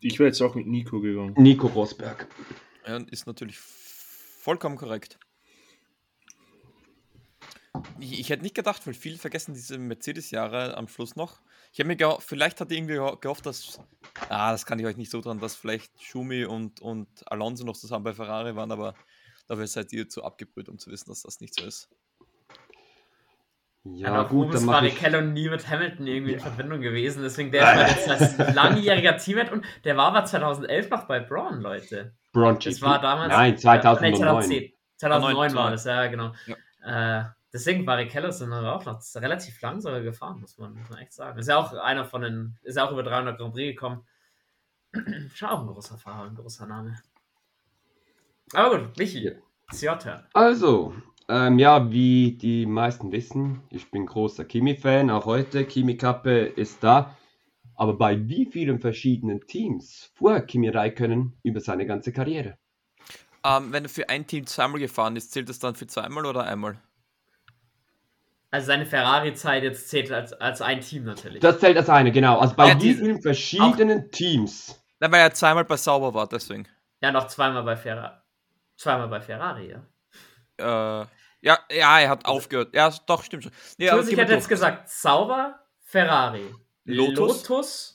Ich 0.00 0.18
wäre 0.18 0.26
jetzt 0.26 0.40
auch 0.42 0.56
mit 0.56 0.66
Nico 0.66 1.00
gegangen. 1.00 1.34
Nico 1.36 1.68
Rosberg. 1.68 2.26
Ja, 2.84 2.96
ist 2.96 3.28
natürlich 3.28 3.56
vollkommen 3.56 4.76
korrekt. 4.76 5.16
Ich, 8.00 8.18
ich 8.18 8.30
hätte 8.30 8.42
nicht 8.42 8.56
gedacht, 8.56 8.84
weil 8.84 8.94
viele 8.94 9.16
vergessen 9.16 9.54
diese 9.54 9.78
Mercedes-Jahre 9.78 10.76
am 10.76 10.88
Schluss 10.88 11.14
noch. 11.14 11.40
Ich 11.72 11.78
habe 11.78 11.86
mir 11.86 11.94
gehofft, 11.94 12.26
vielleicht 12.28 12.60
hatte 12.60 12.74
ich 12.74 12.80
irgendwie 12.80 12.94
geho- 12.96 13.20
gehofft, 13.20 13.46
dass. 13.46 13.78
Ah, 14.28 14.50
das 14.50 14.66
kann 14.66 14.80
ich 14.80 14.86
euch 14.86 14.96
nicht 14.96 15.12
so 15.12 15.20
dran, 15.20 15.38
dass 15.38 15.54
vielleicht 15.54 16.02
Schumi 16.02 16.46
und, 16.46 16.80
und 16.80 17.30
Alonso 17.30 17.64
noch 17.64 17.76
zusammen 17.76 18.02
bei 18.02 18.12
Ferrari 18.12 18.56
waren, 18.56 18.72
aber 18.72 18.94
dafür 19.46 19.68
seid 19.68 19.92
ihr 19.92 20.08
zu 20.08 20.24
abgebrüht, 20.24 20.68
um 20.68 20.80
zu 20.80 20.90
wissen, 20.90 21.10
dass 21.10 21.22
das 21.22 21.40
nicht 21.40 21.54
so 21.54 21.64
ist. 21.64 21.88
Ja, 23.84 24.12
Ja, 24.12 24.22
gut, 24.24 24.52
dann 24.54 24.64
mache 24.64 24.86
ich. 24.88 25.00
Barrichello 25.00 25.20
nie 25.26 25.48
mit 25.48 25.68
Hamilton 25.68 26.06
irgendwie 26.06 26.32
in 26.34 26.40
Verbindung 26.40 26.80
gewesen, 26.80 27.22
deswegen 27.22 27.50
der 27.52 27.86
ist 27.88 28.06
jetzt 28.06 28.38
als 28.38 28.38
langjähriger 28.54 29.16
Teammate 29.16 29.52
und 29.52 29.64
der 29.84 29.96
war 29.96 30.08
aber 30.08 30.24
2011 30.24 30.90
noch 30.90 31.04
bei 31.04 31.20
Braun, 31.20 31.60
Leute. 31.60 32.12
Braun 32.32 32.58
Das 32.62 32.82
war 32.82 33.00
damals. 33.00 33.32
Nein, 33.32 33.52
Nee, 33.52 33.56
2009. 33.58 34.16
2010. 34.16 34.72
2009 34.96 35.54
war 35.54 35.70
2009. 35.70 35.72
das, 35.72 35.84
ja, 35.84 36.06
genau. 36.08 36.32
Äh, 36.84 37.24
deswegen 37.52 37.86
Barrichello 37.86 38.30
sind 38.30 38.52
aber 38.52 38.74
auch 38.74 38.84
noch 38.84 39.00
relativ 39.16 39.60
lang 39.62 39.80
sogar 39.80 40.00
gefahren, 40.00 40.40
muss 40.40 40.58
man, 40.58 40.74
muss 40.74 40.90
man 40.90 40.98
echt 40.98 41.12
sagen. 41.12 41.38
Ist 41.38 41.48
ja 41.48 41.56
auch 41.56 41.72
einer 41.72 42.04
von 42.04 42.20
den, 42.22 42.58
ist 42.62 42.76
ja 42.76 42.84
auch 42.86 42.92
über 42.92 43.02
300 43.04 43.38
Grand 43.38 43.54
Prix 43.54 43.74
gekommen. 43.74 44.04
Schon 45.34 45.48
auch 45.48 45.60
ein 45.60 45.66
großer 45.66 45.96
Fahrer, 45.96 46.26
ein 46.28 46.34
großer 46.34 46.66
Name. 46.66 46.98
Aber 48.54 48.78
gut, 48.78 48.96
Michi, 48.98 49.24
Ja. 49.24 49.32
it's 49.70 49.82
your 49.82 49.98
turn. 49.98 50.26
Also, 50.32 50.94
ähm, 51.28 51.58
ja, 51.58 51.90
wie 51.90 52.32
die 52.36 52.66
meisten 52.66 53.12
wissen, 53.12 53.62
ich 53.70 53.90
bin 53.90 54.06
großer 54.06 54.44
Kimi-Fan, 54.44 55.10
auch 55.10 55.26
heute. 55.26 55.64
Kimi-Kappe 55.64 56.40
ist 56.46 56.82
da. 56.82 57.16
Aber 57.76 57.94
bei 57.98 58.28
wie 58.28 58.46
vielen 58.46 58.80
verschiedenen 58.80 59.46
Teams 59.46 60.10
fuhr 60.14 60.40
Kimi 60.42 60.68
Räikkönen 60.68 61.38
über 61.42 61.60
seine 61.60 61.86
ganze 61.86 62.12
Karriere? 62.12 62.58
Ähm, 63.44 63.72
wenn 63.72 63.84
er 63.84 63.88
für 63.88 64.08
ein 64.08 64.26
Team 64.28 64.46
zweimal 64.46 64.78
gefahren 64.80 65.16
ist, 65.16 65.32
zählt 65.32 65.48
das 65.48 65.58
dann 65.58 65.74
für 65.74 65.86
zweimal 65.86 66.26
oder 66.26 66.44
einmal? 66.44 66.80
Also 68.50 68.66
seine 68.68 68.86
Ferrari-Zeit 68.86 69.62
jetzt 69.62 69.88
zählt 69.88 70.10
als, 70.12 70.32
als 70.34 70.60
ein 70.62 70.80
Team 70.80 71.04
natürlich. 71.04 71.40
Das 71.40 71.58
zählt 71.60 71.76
als 71.76 71.88
eine, 71.90 72.12
genau. 72.12 72.38
Also 72.38 72.54
bei 72.56 72.68
Ja, 72.68 72.82
wie 72.82 72.94
vielen 72.94 73.20
verschiedenen 73.22 74.10
Teams? 74.10 74.80
Nein, 75.00 75.12
weil 75.12 75.20
er 75.22 75.34
zweimal 75.34 75.64
bei 75.64 75.76
Sauber 75.76 76.14
war, 76.14 76.28
deswegen. 76.28 76.68
ja, 77.02 77.10
noch 77.12 77.26
zweimal 77.26 77.62
bei 77.64 77.76
Ferrari. 77.76 78.16
Zweimal 78.76 79.08
bei 79.08 79.20
Ferrari, 79.20 79.70
ja. 79.70 79.86
Äh, 80.58 81.06
ja, 81.40 81.58
ja, 81.70 82.00
er 82.00 82.08
hat 82.10 82.24
aufgehört. 82.26 82.74
Ja, 82.74 82.92
doch, 83.06 83.22
stimmt 83.22 83.44
schon. 83.44 83.52
Also, 83.80 83.92
aber 84.00 84.08
ich 84.08 84.16
hätte 84.16 84.32
jetzt 84.34 84.48
gesagt, 84.48 84.88
Sauber, 84.88 85.58
Ferrari, 85.82 86.54
Lotus? 86.84 87.48
Lotus 87.48 87.94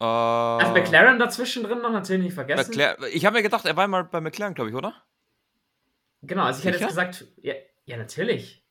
Äh, 0.00 0.04
also 0.04 0.72
McLaren 0.72 1.18
dazwischen 1.18 1.62
drin 1.62 1.80
noch 1.80 1.92
natürlich 1.92 2.22
nicht 2.24 2.34
vergessen. 2.34 2.70
McLaren, 2.70 3.04
ich 3.12 3.24
habe 3.24 3.36
mir 3.36 3.42
gedacht, 3.42 3.64
er 3.64 3.76
war 3.76 3.86
mal 3.86 4.04
bei 4.04 4.20
McLaren, 4.20 4.54
glaube 4.54 4.70
ich, 4.70 4.76
oder? 4.76 4.94
Genau, 6.22 6.44
also 6.44 6.60
ich 6.60 6.64
hätte 6.64 6.78
jetzt 6.78 6.88
gesagt, 6.88 7.26
ja, 7.42 7.54
ja 7.84 7.96
natürlich. 7.96 8.64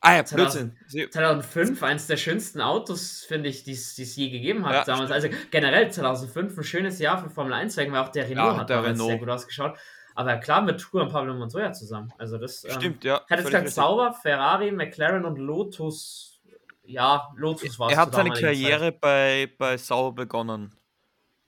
Ah 0.00 0.16
ja, 0.16 0.24
2000 0.24 0.74
Blödsinn. 0.74 0.88
Sie- 0.88 1.10
2005, 1.10 1.82
eins 1.82 2.06
der 2.06 2.16
schönsten 2.16 2.60
Autos, 2.60 3.24
finde 3.26 3.48
ich, 3.48 3.64
die 3.64 3.72
es 3.72 3.96
je 3.96 4.28
gegeben 4.30 4.64
hat 4.66 4.74
Ja, 4.74 4.84
damals. 4.84 5.10
Also 5.10 5.28
generell 5.50 5.90
2005 5.90 6.56
ein 6.56 6.64
schönes 6.64 6.98
Jahr 6.98 7.18
für 7.18 7.30
Formel 7.30 7.54
1, 7.54 7.76
wegen 7.76 7.92
weil 7.92 8.02
auch 8.02 8.10
der 8.10 8.28
Renault 8.28 8.54
Ja, 8.54 8.60
hat 8.60 8.68
der 8.70 8.76
damals 8.76 8.92
Renault. 8.92 9.10
sehr 9.10 9.18
gut 9.18 9.28
ausgeschaut. 9.30 9.78
Aber 10.16 10.36
klar, 10.38 10.62
mit 10.62 10.80
Tour 10.80 11.02
und 11.02 11.12
Pablo 11.12 11.34
Montoya 11.34 11.72
zusammen. 11.72 12.12
Also 12.18 12.38
das 12.38 12.64
ähm, 12.64 12.70
Stimmt, 12.72 13.04
ja. 13.04 13.20
Hätte 13.28 13.34
jetzt 13.34 13.42
völlig 13.42 13.44
gesagt, 13.44 13.64
richtig. 13.64 13.74
Sauber, 13.74 14.12
Ferrari, 14.14 14.72
McLaren 14.72 15.24
und 15.24 15.38
Lotus. 15.38 16.40
Ja, 16.84 17.32
Lotus 17.36 17.78
war 17.78 17.88
es 17.88 17.94
Er 17.94 18.00
hat 18.00 18.14
seine 18.14 18.30
Karriere 18.30 18.92
bei, 18.92 19.52
bei 19.58 19.76
Sauber 19.76 20.22
begonnen. 20.22 20.72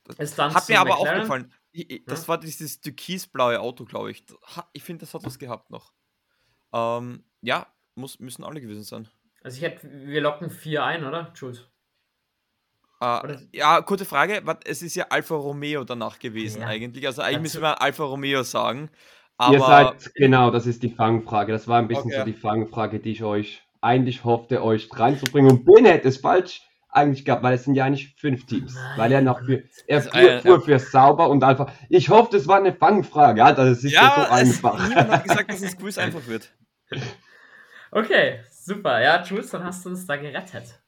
Dann 0.04 0.54
Hat 0.54 0.68
mir 0.68 0.80
aber 0.80 0.90
McLaren. 0.90 1.16
aufgefallen. 1.16 1.52
Das 2.06 2.26
war 2.28 2.38
dieses 2.38 2.80
türkisblaue 2.80 3.60
Auto, 3.60 3.84
glaube 3.84 4.10
ich. 4.10 4.24
Das 4.26 4.36
hat- 4.56 4.68
Ich 4.72 4.82
finde, 4.82 5.00
das 5.00 5.14
hat 5.14 5.24
was 5.24 5.38
gehabt 5.38 5.70
noch. 5.70 5.92
Ähm, 6.72 7.24
ja, 7.40 7.66
muss, 7.94 8.18
müssen 8.18 8.44
alle 8.44 8.60
gewesen 8.60 8.82
sein. 8.82 9.08
Also 9.42 9.56
ich 9.58 9.62
hätte, 9.62 9.88
wir 9.90 10.20
locken 10.20 10.50
4 10.50 10.82
ein, 10.84 11.04
oder? 11.04 11.32
Jules. 11.34 11.68
Äh, 13.00 13.36
ja, 13.52 13.80
kurze 13.82 14.04
Frage. 14.04 14.42
Es 14.64 14.82
ist 14.82 14.96
ja 14.96 15.06
Alfa 15.10 15.34
Romeo 15.36 15.84
danach 15.84 16.18
gewesen 16.18 16.62
Ja. 16.62 16.68
eigentlich. 16.68 17.06
Also 17.06 17.22
eigentlich 17.22 17.42
müssen 17.42 17.62
wir 17.62 17.80
Alfa 17.80 18.04
Romeo 18.04 18.42
sagen. 18.42 18.90
Ihr 19.40 19.62
Aber 19.62 19.94
seid, 19.94 20.14
genau, 20.16 20.50
das 20.50 20.66
ist 20.66 20.82
die 20.82 20.90
Fangfrage. 20.90 21.52
Das 21.52 21.68
war 21.68 21.78
ein 21.78 21.86
bisschen 21.88 22.06
Okay. 22.06 22.18
so 22.18 22.24
die 22.24 22.32
Fangfrage, 22.32 22.98
die 22.98 23.12
ich 23.12 23.22
euch 23.22 23.62
eigentlich 23.80 24.24
hoffte, 24.24 24.64
euch 24.64 24.88
reinzubringen. 24.92 25.50
Und 25.52 25.64
Ben 25.64 25.84
hätte 25.84 26.08
es 26.08 26.16
falsch 26.16 26.62
eigentlich 26.90 27.24
gehabt, 27.24 27.44
weil 27.44 27.54
es 27.54 27.64
sind 27.64 27.74
ja 27.76 27.84
eigentlich 27.84 28.16
fünf 28.18 28.46
Teams. 28.46 28.74
Nein. 28.74 28.98
Weil 28.98 29.12
er 29.12 29.20
noch 29.22 29.38
für, 29.44 29.62
er 29.86 29.98
Also, 29.98 30.10
fuhr, 30.10 30.20
äh, 30.20 30.40
fuhr 30.40 30.60
für 30.62 30.78
Sauber 30.80 31.28
und 31.30 31.44
Alpha. 31.44 31.72
Ich 31.88 32.08
hoffe, 32.08 32.30
das 32.32 32.48
war 32.48 32.56
eine 32.56 32.72
Fangfrage, 32.72 33.44
Alter. 33.44 33.66
Das 33.66 33.84
ist 33.84 33.92
ja, 33.92 34.02
ja, 34.02 34.14
so 34.16 34.22
es, 34.22 34.30
einfach. 34.30 34.88
niemand 34.88 35.08
hat 35.10 35.22
gesagt, 35.22 35.50
dass 35.52 35.60
das 35.60 35.76
Quiz 35.78 35.98
einfach 35.98 36.26
wird. 36.26 36.50
Okay, 37.90 38.40
super. 38.50 39.00
Ja, 39.00 39.22
Jules, 39.22 39.50
dann 39.50 39.64
hast 39.64 39.84
du 39.84 39.88
uns 39.90 40.06
da 40.06 40.16
gerettet. 40.16 40.78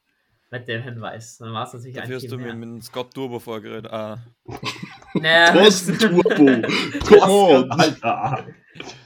Mit 0.51 0.67
dem 0.67 0.81
Hinweis. 0.83 1.37
Dann 1.37 1.53
war 1.53 1.65
es 1.65 1.73
natürlich 1.73 1.95
Dafür 1.95 2.09
ein 2.09 2.15
hast 2.15 2.23
du 2.23 2.29
Team 2.29 2.39
mir 2.39 2.45
mehr. 2.47 2.55
mit 2.55 2.69
dem 2.69 2.81
Scott 2.81 3.13
Turbo 3.13 3.39
vorgeredet. 3.39 3.91
Ah, 3.91 4.19
Naja, 5.13 5.53
Thorsten 5.53 5.97
Turbo. 5.97 6.45
On. 7.25 7.71
Alter. 7.71 8.45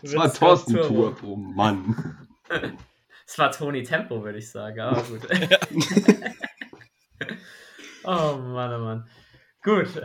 Das 0.02 0.16
war 0.16 0.34
Thorsten 0.34 0.74
Turbo. 0.74 1.12
Turbo, 1.12 1.36
Mann. 1.36 2.28
Es 3.28 3.40
war 3.40 3.50
Tony 3.52 3.82
Tempo, 3.82 4.24
würde 4.24 4.38
ich 4.38 4.52
sagen, 4.52 4.80
aber 4.82 5.02
gut. 5.02 5.22
oh 8.04 8.38
Mann, 8.38 8.74
oh 8.74 8.84
Mann. 8.84 9.10
Gut, 9.64 9.96
äh, 9.98 10.02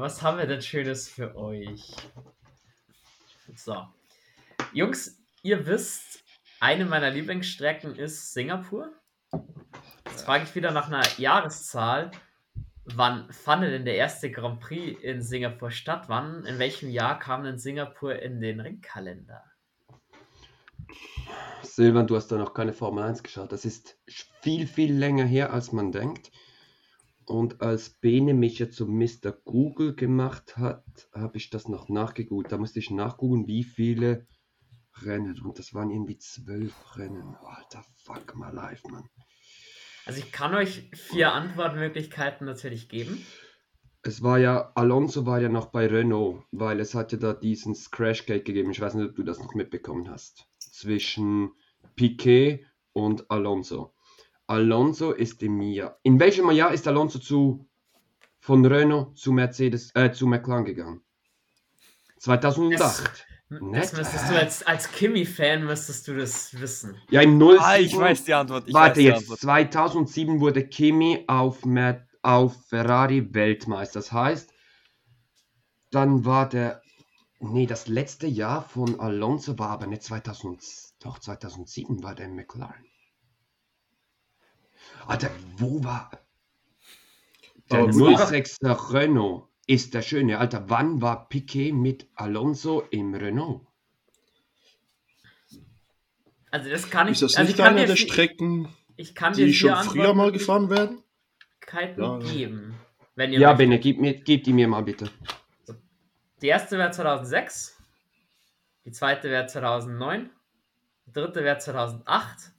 was 0.00 0.20
haben 0.20 0.38
wir 0.38 0.46
denn 0.46 0.60
Schönes 0.60 1.08
für 1.08 1.36
euch? 1.36 1.94
So. 3.54 3.86
Jungs, 4.72 5.16
ihr 5.42 5.64
wisst, 5.64 6.24
eine 6.58 6.84
meiner 6.86 7.10
Lieblingsstrecken 7.10 7.94
ist 7.94 8.32
Singapur. 8.32 8.90
Jetzt 10.14 10.26
frage 10.26 10.44
ich 10.44 10.54
wieder 10.54 10.70
nach 10.70 10.86
einer 10.86 11.02
Jahreszahl. 11.18 12.12
Wann 12.84 13.32
fand 13.32 13.64
denn 13.64 13.84
der 13.84 13.96
erste 13.96 14.30
Grand 14.30 14.60
Prix 14.60 15.02
in 15.02 15.20
Singapur 15.20 15.72
statt? 15.72 16.04
Wann, 16.06 16.44
in 16.44 16.60
welchem 16.60 16.88
Jahr 16.88 17.18
kam 17.18 17.42
denn 17.42 17.58
Singapur 17.58 18.14
in 18.22 18.40
den 18.40 18.60
Ringkalender? 18.60 19.42
Silvan, 21.64 22.06
du 22.06 22.14
hast 22.14 22.28
da 22.28 22.38
noch 22.38 22.54
keine 22.54 22.72
Formel 22.72 23.02
1 23.02 23.24
geschaut. 23.24 23.50
Das 23.50 23.64
ist 23.64 23.98
viel, 24.40 24.68
viel 24.68 24.94
länger 24.94 25.24
her, 25.24 25.52
als 25.52 25.72
man 25.72 25.90
denkt. 25.90 26.30
Und 27.26 27.60
als 27.60 27.90
Bene 27.90 28.34
mich 28.34 28.60
ja 28.60 28.70
zu 28.70 28.86
Mr. 28.86 29.32
Google 29.44 29.96
gemacht 29.96 30.56
hat, 30.56 31.08
habe 31.12 31.38
ich 31.38 31.50
das 31.50 31.66
noch 31.66 31.88
nachgegoogelt. 31.88 32.52
Da 32.52 32.58
musste 32.58 32.78
ich 32.78 32.92
nachgucken, 32.92 33.48
wie 33.48 33.64
viele 33.64 34.28
Rennen. 35.02 35.42
Und 35.42 35.58
das 35.58 35.74
waren 35.74 35.90
irgendwie 35.90 36.18
zwölf 36.18 36.72
Rennen. 36.96 37.34
Alter, 37.34 37.84
fuck 37.96 38.36
my 38.36 38.52
life, 38.52 38.88
Mann. 38.88 39.08
Also 40.06 40.18
ich 40.18 40.32
kann 40.32 40.54
euch 40.54 40.90
vier 40.92 41.32
Antwortmöglichkeiten 41.32 42.46
natürlich 42.46 42.88
geben. 42.88 43.24
Es 44.02 44.22
war 44.22 44.38
ja, 44.38 44.70
Alonso 44.74 45.24
war 45.24 45.40
ja 45.40 45.48
noch 45.48 45.66
bei 45.66 45.86
Renault, 45.86 46.44
weil 46.52 46.78
es 46.80 46.94
hat 46.94 47.12
ja 47.12 47.18
da 47.18 47.32
diesen 47.32 47.74
Crashgate 47.74 48.42
gegeben. 48.42 48.70
Ich 48.70 48.80
weiß 48.80 48.94
nicht, 48.94 49.08
ob 49.08 49.16
du 49.16 49.22
das 49.22 49.38
noch 49.38 49.54
mitbekommen 49.54 50.10
hast. 50.10 50.46
Zwischen 50.58 51.52
Piquet 51.96 52.66
und 52.92 53.30
Alonso. 53.30 53.94
Alonso 54.46 55.12
ist 55.12 55.42
im 55.42 55.60
Jahr. 55.62 55.98
In 56.02 56.20
welchem 56.20 56.50
Jahr 56.50 56.74
ist 56.74 56.86
Alonso 56.86 57.18
zu 57.18 57.66
von 58.40 58.64
Renault 58.66 59.16
zu 59.16 59.32
Mercedes, 59.32 59.90
äh, 59.94 60.12
zu 60.12 60.26
McLaren 60.26 60.66
gegangen? 60.66 61.00
2008. 62.18 63.26
Das 63.72 63.92
müsstest 63.92 64.30
du 64.30 64.38
als, 64.38 64.62
als 64.64 64.90
Kimi-Fan 64.92 65.64
müsstest 65.64 66.08
du 66.08 66.16
das 66.16 66.58
wissen. 66.60 66.96
Ja, 67.10 67.20
im 67.22 67.38
07. 67.38 67.58
ah 67.60 67.76
ich 67.76 67.96
weiß 67.96 68.24
die 68.24 68.34
Antwort. 68.34 68.64
Ich 68.68 68.74
Warte 68.74 69.00
jetzt, 69.00 69.18
Antwort. 69.22 69.40
2007 69.40 70.40
wurde 70.40 70.66
Kimi 70.66 71.24
auf, 71.26 71.64
Mer 71.64 72.06
auf 72.22 72.54
Ferrari 72.68 73.34
Weltmeister. 73.34 73.98
Das 74.00 74.12
heißt, 74.12 74.52
dann 75.90 76.24
war 76.24 76.48
der, 76.48 76.82
nee, 77.40 77.66
das 77.66 77.86
letzte 77.88 78.26
Jahr 78.26 78.62
von 78.62 78.98
Alonso 79.00 79.58
war 79.58 79.70
aber 79.70 79.86
nicht 79.86 80.02
2000, 80.02 80.62
doch 81.00 81.18
2007 81.18 82.02
war 82.02 82.14
der 82.14 82.28
McLaren. 82.28 82.84
Alter, 85.06 85.30
wo 85.58 85.82
war. 85.84 86.10
Der 87.70 87.80
Aber 87.80 87.94
wo- 87.94 88.08
06er 88.08 88.92
Renault 88.92 89.48
ist 89.66 89.94
der 89.94 90.02
schöne. 90.02 90.38
Alter, 90.38 90.68
wann 90.68 91.00
war 91.00 91.28
Piquet 91.28 91.72
mit 91.72 92.08
Alonso 92.14 92.82
im 92.90 93.14
Renault? 93.14 93.62
Also 96.50 96.70
das 96.70 96.88
kann 96.88 97.08
ich, 97.08 97.14
Ist 97.14 97.22
das 97.22 97.34
also 97.36 97.48
nicht 97.48 97.58
ich 97.58 97.64
kann 97.64 97.76
eine 97.76 97.86
der 97.86 97.96
Strecken, 97.96 98.68
ich 98.96 99.14
kann 99.14 99.32
dir 99.32 99.46
die 99.46 99.54
schon 99.54 99.74
früher 99.82 100.14
mal 100.14 100.30
gefahren 100.30 100.70
werden? 100.70 101.02
Antwortmöglichkeiten 101.66 102.02
Ja. 102.02 102.18
geben. 102.18 102.74
Wenn 103.16 103.32
ihr 103.32 103.40
Ja, 103.40 103.48
möchtet. 103.48 103.58
Bene, 103.58 103.78
gib, 103.78 104.00
mir, 104.00 104.14
gib 104.14 104.44
die 104.44 104.52
mir 104.52 104.68
mal 104.68 104.82
bitte. 104.82 105.10
Die 106.42 106.48
erste 106.48 106.78
wäre 106.78 106.90
2006, 106.90 107.76
die 108.84 108.92
zweite 108.92 109.30
wäre 109.30 109.46
2009, 109.46 110.30
die 111.06 111.12
dritte 111.12 111.42
wäre 111.42 111.58
2008, 111.58 112.52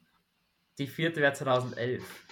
die 0.78 0.88
vierte 0.88 1.22
wäre 1.22 1.34
2011. 1.34 2.25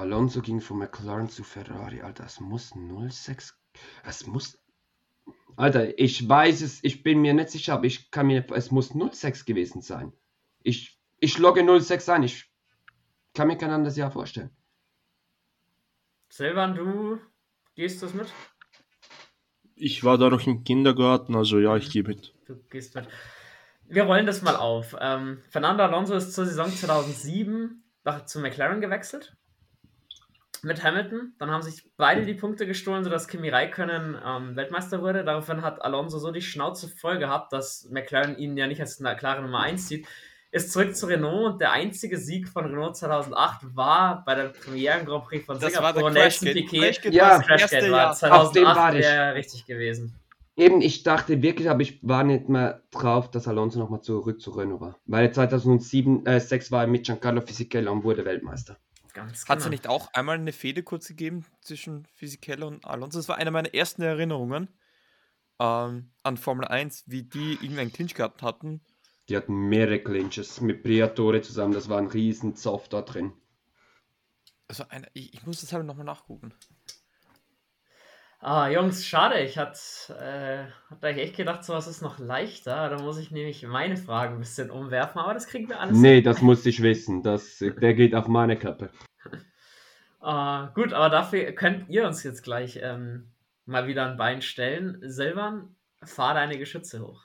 Alonso 0.00 0.40
ging 0.40 0.60
von 0.60 0.78
McLaren 0.78 1.28
zu 1.28 1.44
Ferrari. 1.44 2.00
Alter, 2.00 2.24
es 2.24 2.40
muss 2.40 2.72
06. 2.72 3.54
Es 4.04 4.26
muss. 4.26 4.58
Alter, 5.56 5.98
ich 5.98 6.26
weiß 6.26 6.62
es, 6.62 6.82
ich 6.82 7.02
bin 7.02 7.20
mir 7.20 7.34
nicht 7.34 7.50
sicher, 7.50 7.74
aber 7.74 7.84
ich 7.84 8.10
kann 8.10 8.26
mir. 8.26 8.50
Es 8.52 8.70
muss 8.70 8.88
06 8.88 9.44
gewesen 9.44 9.82
sein. 9.82 10.12
Ich, 10.62 10.98
ich 11.18 11.38
logge 11.38 11.64
06 11.80 12.08
ein. 12.08 12.22
Ich 12.22 12.50
kann 13.34 13.48
mir 13.48 13.58
kein 13.58 13.70
anderes 13.70 13.96
Jahr 13.96 14.10
vorstellen. 14.10 14.50
Silvan, 16.30 16.74
du 16.74 17.18
gehst 17.74 18.02
das 18.02 18.14
mit? 18.14 18.32
Ich 19.74 20.02
war 20.02 20.16
da 20.16 20.30
noch 20.30 20.46
im 20.46 20.64
Kindergarten, 20.64 21.34
also 21.34 21.58
ja, 21.58 21.76
ich 21.76 21.90
gehe 21.90 22.04
mit. 22.04 22.34
Du 22.46 22.56
gehst 22.70 22.94
mit. 22.94 23.06
Wir 23.86 24.04
rollen 24.04 24.26
das 24.26 24.40
mal 24.40 24.56
auf. 24.56 24.96
Ähm, 24.98 25.42
Fernando 25.50 25.82
Alonso 25.82 26.14
ist 26.14 26.32
zur 26.32 26.46
Saison 26.46 26.70
2007 26.70 27.82
nach, 28.04 28.24
zu 28.24 28.40
McLaren 28.40 28.80
gewechselt. 28.80 29.36
Mit 30.62 30.82
Hamilton. 30.82 31.34
Dann 31.38 31.50
haben 31.50 31.62
sich 31.62 31.90
beide 31.96 32.24
die 32.26 32.34
Punkte 32.34 32.66
gestohlen, 32.66 33.04
sodass 33.04 33.28
Kimi 33.28 33.48
Räikkönen 33.48 34.18
ähm, 34.24 34.56
Weltmeister 34.56 35.00
wurde. 35.00 35.24
Daraufhin 35.24 35.62
hat 35.62 35.82
Alonso 35.82 36.18
so 36.18 36.30
die 36.30 36.42
Schnauze 36.42 36.88
voll 36.88 37.18
gehabt, 37.18 37.52
dass 37.52 37.88
McLaren 37.90 38.36
ihn 38.36 38.56
ja 38.56 38.66
nicht 38.66 38.80
als 38.80 39.00
eine 39.00 39.16
klare 39.16 39.42
Nummer 39.42 39.60
1 39.60 39.88
sieht. 39.88 40.06
Ist 40.52 40.72
zurück 40.72 40.96
zu 40.96 41.06
Renault 41.06 41.52
und 41.52 41.60
der 41.60 41.70
einzige 41.70 42.18
Sieg 42.18 42.48
von 42.48 42.64
Renault 42.66 42.96
2008 42.96 43.76
war 43.76 44.24
bei 44.24 44.34
der 44.34 44.48
Premieren 44.48 45.06
Grand 45.06 45.24
Prix 45.24 45.46
von 45.46 45.60
Das 45.60 45.76
war 45.80 45.92
der 45.92 46.02
Singapur. 46.02 46.10
Nelson 46.10 46.48
Crashgate. 46.48 46.54
Piquet. 46.54 46.80
Crashgate 46.80 47.14
Ja. 47.14 47.22
war 47.22 47.38
das 47.38 47.46
Crashgate 47.46 47.90
war 47.92 47.98
Jahr. 47.98 48.40
Auf 48.42 48.52
dem 48.52 48.64
war 48.64 48.74
2008 48.74 48.94
ich. 48.98 49.04
wäre 49.04 49.34
richtig 49.34 49.66
gewesen. 49.66 50.14
Eben, 50.56 50.80
ich 50.82 51.04
dachte 51.04 51.40
wirklich, 51.40 51.70
aber 51.70 51.80
ich 51.80 52.00
war 52.02 52.24
nicht 52.24 52.48
mehr 52.48 52.82
drauf, 52.90 53.30
dass 53.30 53.46
Alonso 53.48 53.78
nochmal 53.78 54.02
zurück 54.02 54.40
zu 54.40 54.50
Renault 54.50 54.80
war. 54.80 54.98
Weil 55.06 55.32
2007, 55.32 56.26
äh, 56.26 56.40
6 56.40 56.72
war 56.72 56.82
er 56.82 56.86
mit 56.88 57.06
Giancarlo 57.06 57.40
Fisichella 57.40 57.90
und 57.92 58.02
wurde 58.04 58.24
Weltmeister. 58.24 58.76
Ganz 59.12 59.48
Hat 59.48 59.58
es 59.58 59.64
genau. 59.64 59.70
nicht 59.70 59.86
auch 59.86 60.12
einmal 60.12 60.36
eine 60.36 60.52
Fehde 60.52 60.82
kurz 60.82 61.08
gegeben 61.08 61.44
zwischen 61.60 62.06
Fisichella 62.14 62.66
und 62.66 62.84
Alonso? 62.84 63.18
Das 63.18 63.28
war 63.28 63.36
eine 63.36 63.50
meiner 63.50 63.74
ersten 63.74 64.02
Erinnerungen 64.02 64.68
ähm, 65.58 66.10
an 66.22 66.36
Formel 66.36 66.66
1, 66.66 67.04
wie 67.06 67.22
die 67.22 67.54
irgendeinen 67.54 67.92
Clinch 67.92 68.14
gehabt 68.14 68.42
hatten. 68.42 68.80
Die 69.28 69.36
hatten 69.36 69.68
mehrere 69.68 70.00
Clinches 70.00 70.60
mit 70.60 70.82
Briatore 70.82 71.40
zusammen. 71.42 71.72
Das 71.72 71.88
war 71.88 71.98
ein 71.98 72.08
riesen 72.08 72.56
Zoff 72.56 72.88
da 72.88 73.02
drin. 73.02 73.32
Also 74.66 74.84
eine, 74.88 75.08
ich, 75.12 75.34
ich 75.34 75.46
muss 75.46 75.60
das 75.60 75.72
halt 75.72 75.84
nochmal 75.84 76.04
nachgucken. 76.04 76.54
Ah, 78.42 78.70
Jungs, 78.70 79.06
schade. 79.06 79.40
Ich 79.40 79.58
hatte 79.58 79.78
äh, 80.18 80.64
hab 80.90 81.04
eigentlich 81.04 81.26
echt 81.26 81.36
gedacht, 81.36 81.62
sowas 81.62 81.86
ist 81.86 82.00
noch 82.00 82.18
leichter. 82.18 82.88
Da 82.88 83.02
muss 83.02 83.18
ich 83.18 83.30
nämlich 83.30 83.66
meine 83.66 83.98
Fragen 83.98 84.34
ein 84.34 84.40
bisschen 84.40 84.70
umwerfen, 84.70 85.20
aber 85.20 85.34
das 85.34 85.46
kriegen 85.46 85.68
wir 85.68 85.78
alles. 85.78 85.98
Nee, 85.98 86.22
das 86.22 86.40
musste 86.40 86.70
ich 86.70 86.82
wissen. 86.82 87.22
Das, 87.22 87.58
der 87.58 87.92
geht 87.94 88.14
auf 88.14 88.28
meine 88.28 88.58
Kappe. 88.58 88.90
Ah, 90.22 90.70
gut, 90.74 90.92
aber 90.92 91.08
dafür 91.08 91.50
könnt 91.52 91.88
ihr 91.88 92.06
uns 92.06 92.22
jetzt 92.24 92.42
gleich 92.42 92.78
ähm, 92.82 93.30
mal 93.64 93.86
wieder 93.86 94.04
ein 94.06 94.18
Bein 94.18 94.42
stellen. 94.42 94.98
Silvan, 95.00 95.74
fahr 96.02 96.34
deine 96.34 96.58
Geschütze 96.58 97.00
hoch. 97.00 97.24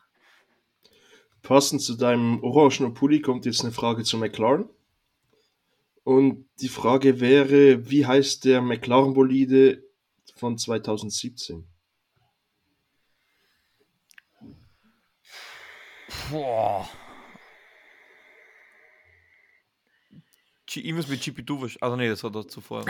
Passend 1.42 1.82
zu 1.82 1.96
deinem 1.96 2.42
orangenen 2.42 2.94
Pulli 2.94 3.20
kommt 3.20 3.46
jetzt 3.46 3.64
eine 3.64 3.74
Frage 3.74 4.04
zu 4.04 4.18
McLaren. 4.18 4.70
Und 6.06 6.46
die 6.62 6.70
Frage 6.70 7.20
wäre, 7.20 7.90
wie 7.90 8.06
heißt 8.06 8.46
der 8.46 8.62
McLaren-Bolide 8.62 9.85
von 10.36 10.58
2017? 10.58 11.68
Boah. 16.30 16.88
Irgendwas 20.74 21.08
mit 21.08 21.22
GP2 21.22 21.50
wahrscheinlich. 21.62 21.84
Also 21.84 21.96
nee, 21.96 22.10
das 22.10 22.24
war 22.24 22.32
da 22.32 22.46
zuvor. 22.46 22.84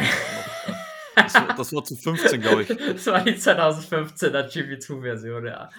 Das 1.15 1.34
war, 1.36 1.55
das 1.55 1.73
war 1.73 1.84
zu 1.84 1.95
15, 1.95 2.41
glaube 2.41 2.63
ich. 2.63 2.67
Das 2.93 3.05
war 3.05 3.23
die 3.23 3.36
2015er 3.36 4.49
GP2-Version, 4.49 5.45
ja. 5.45 5.69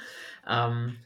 Ähm, 0.46 0.98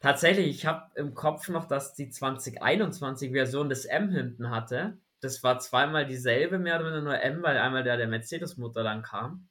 tatsächlich, 0.00 0.48
ich 0.48 0.66
habe 0.66 0.90
im 0.94 1.14
Kopf 1.14 1.48
noch, 1.48 1.66
dass 1.66 1.94
die 1.94 2.08
2021-Version 2.08 3.70
des 3.70 3.86
M 3.86 4.10
hinten 4.10 4.50
hatte. 4.50 4.98
Das 5.20 5.42
war 5.42 5.58
zweimal 5.58 6.06
dieselbe, 6.06 6.58
mehr 6.58 6.76
oder 6.76 6.86
weniger 6.86 7.02
nur 7.02 7.20
M, 7.20 7.42
weil 7.42 7.56
einmal 7.56 7.82
der, 7.82 7.96
der 7.96 8.08
Mercedes-Motor 8.08 8.82
dann 8.82 9.02
kam. 9.02 9.48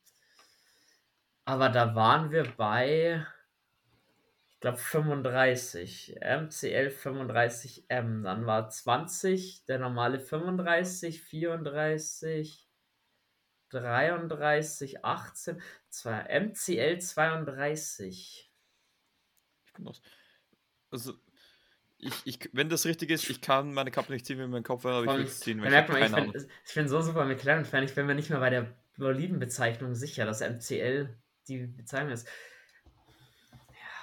Aber 1.52 1.68
da 1.68 1.96
waren 1.96 2.32
wir 2.32 2.46
bei, 2.56 3.26
ich 4.52 4.60
glaube, 4.62 4.78
35. 4.78 6.16
MCL 6.22 6.88
35M. 6.88 8.24
Dann 8.24 8.46
war 8.46 8.70
20, 8.70 9.66
der 9.66 9.78
normale 9.78 10.22
35, 10.22 11.22
34, 11.22 12.70
33, 13.68 15.04
18, 15.04 15.62
zwei, 15.90 16.40
MCL 16.40 17.00
32. 17.00 18.50
Ich 19.66 19.74
bin 19.74 19.88
aus. 19.90 20.02
Also, 20.90 21.16
ich, 21.98 22.14
ich, 22.24 22.50
wenn 22.54 22.70
das 22.70 22.86
richtig 22.86 23.10
ist, 23.10 23.30
ich 23.30 23.42
kann 23.42 23.74
meine 23.74 23.92
Kappe 23.92 24.14
nicht 24.14 24.26
ziehen, 24.26 24.40
wenn 24.40 24.52
mein 24.52 24.64
Kopf 24.64 24.86
wäre, 24.86 25.00
aber 25.00 25.12
ich 25.12 25.18
will 25.18 25.26
es 25.26 25.42
ziehen, 25.42 25.62
weil 25.62 25.74
ich 25.74 26.12
man, 26.12 26.28
ich 26.28 26.32
bin, 26.32 26.48
ich 26.66 26.74
bin 26.74 26.88
so 26.88 27.02
super 27.02 27.26
McLaren-Fan, 27.26 27.84
ich 27.84 27.94
bin 27.94 28.06
mir 28.06 28.16
nicht 28.16 28.30
mehr 28.30 28.40
bei 28.40 28.52
der 28.52 28.74
Bolidenbezeichnung 28.98 29.96
sicher, 29.96 30.26
dass 30.26 30.40
MCL 30.40 31.14
die 31.48 31.68
Bezeichnung 31.68 32.12
ist. 32.14 32.28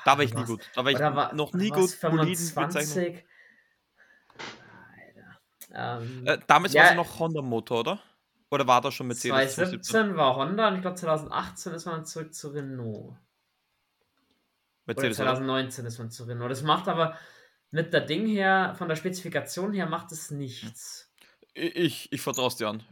Da 0.05 0.17
war 0.17 0.25
ich 0.25 0.35
nie 0.35 0.45
gut. 0.45 0.69
Da 0.75 0.85
war 0.85 0.91
ich 0.91 0.97
Oder 0.97 1.15
war, 1.15 1.35
noch 1.35 1.53
nie 1.53 1.69
gut. 1.69 2.01
Bolidenbezeichnung. 2.01 3.15
25? 3.15 3.25
Alter. 5.71 6.03
Ähm, 6.03 6.27
Äh, 6.27 6.39
damals 6.47 6.73
Ja. 6.73 6.83
war 6.85 6.91
es 6.91 6.97
noch 6.97 7.19
Honda-Motor, 7.19 7.81
oder? 7.81 8.01
Oder 8.51 8.67
war 8.67 8.81
das 8.81 8.95
schon 8.95 9.09
Mercedes? 9.09 9.55
2017 9.55 10.17
war 10.17 10.37
Honda 10.37 10.69
und 10.69 10.77
ich 10.77 10.81
glaube 10.81 10.97
2018 10.97 11.75
ist 11.75 11.85
man 11.85 12.07
zurück 12.07 12.33
zu 12.33 12.49
Renault. 12.49 13.11
Oder 13.11 13.17
Mercedes, 14.87 15.21
oder? 15.21 15.35
2019 15.35 15.85
ist 15.87 15.99
man 15.99 16.11
zu 16.11 16.25
Renault. 16.25 16.51
Das 16.51 16.63
macht 16.63 16.89
aber 16.89 17.19
mit 17.71 17.93
der 17.93 18.01
Ding 18.01 18.27
her, 18.27 18.75
von 18.79 18.89
der 18.89 18.97
Spezifikation 18.97 19.75
her, 19.75 19.87
macht 19.87 20.13
es 20.13 20.31
nichts. 20.31 21.13
Ich, 21.53 21.77
ich, 21.77 22.13
ich 22.13 22.21
vertraue 22.23 22.49
es 22.49 22.57
dir 22.57 22.69
an. 22.69 22.83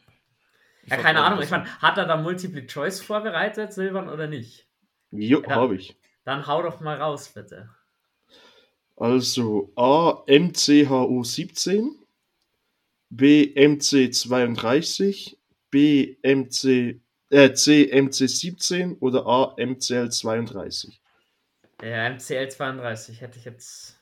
Ja, 0.87 0.97
keine 0.97 1.23
Ahnung. 1.23 1.43
Ich 1.43 1.51
meine, 1.51 1.67
hat 1.81 1.99
er 1.99 2.07
da 2.07 2.17
Multiple 2.17 2.67
Choice 2.67 3.01
vorbereitet, 3.03 3.73
Silvan, 3.73 4.09
oder 4.09 4.27
nicht? 4.27 4.67
Jo, 5.11 5.43
Ja. 5.43 5.51
habe 5.51 5.77
ich. 5.77 5.97
Dann 6.25 6.47
hau 6.47 6.63
doch 6.63 6.81
mal 6.81 7.01
raus, 7.01 7.29
bitte. 7.29 7.71
Also 8.97 9.73
A 9.77 10.25
MCHU 10.27 11.23
17, 11.23 11.95
B 13.11 13.53
MC 13.55 14.13
32, 14.13 15.39
B 15.71 16.17
MC 16.23 17.01
äh, 17.31 17.53
C 17.53 17.91
MC 17.93 18.29
17 18.29 18.95
oder 18.99 19.27
A 19.27 19.55
MCL 19.59 20.11
32. 20.11 21.01
Der 21.81 22.11
MCL 22.11 22.49
32 22.49 23.21
hätte 23.21 23.39
ich 23.39 23.45
jetzt. 23.45 23.99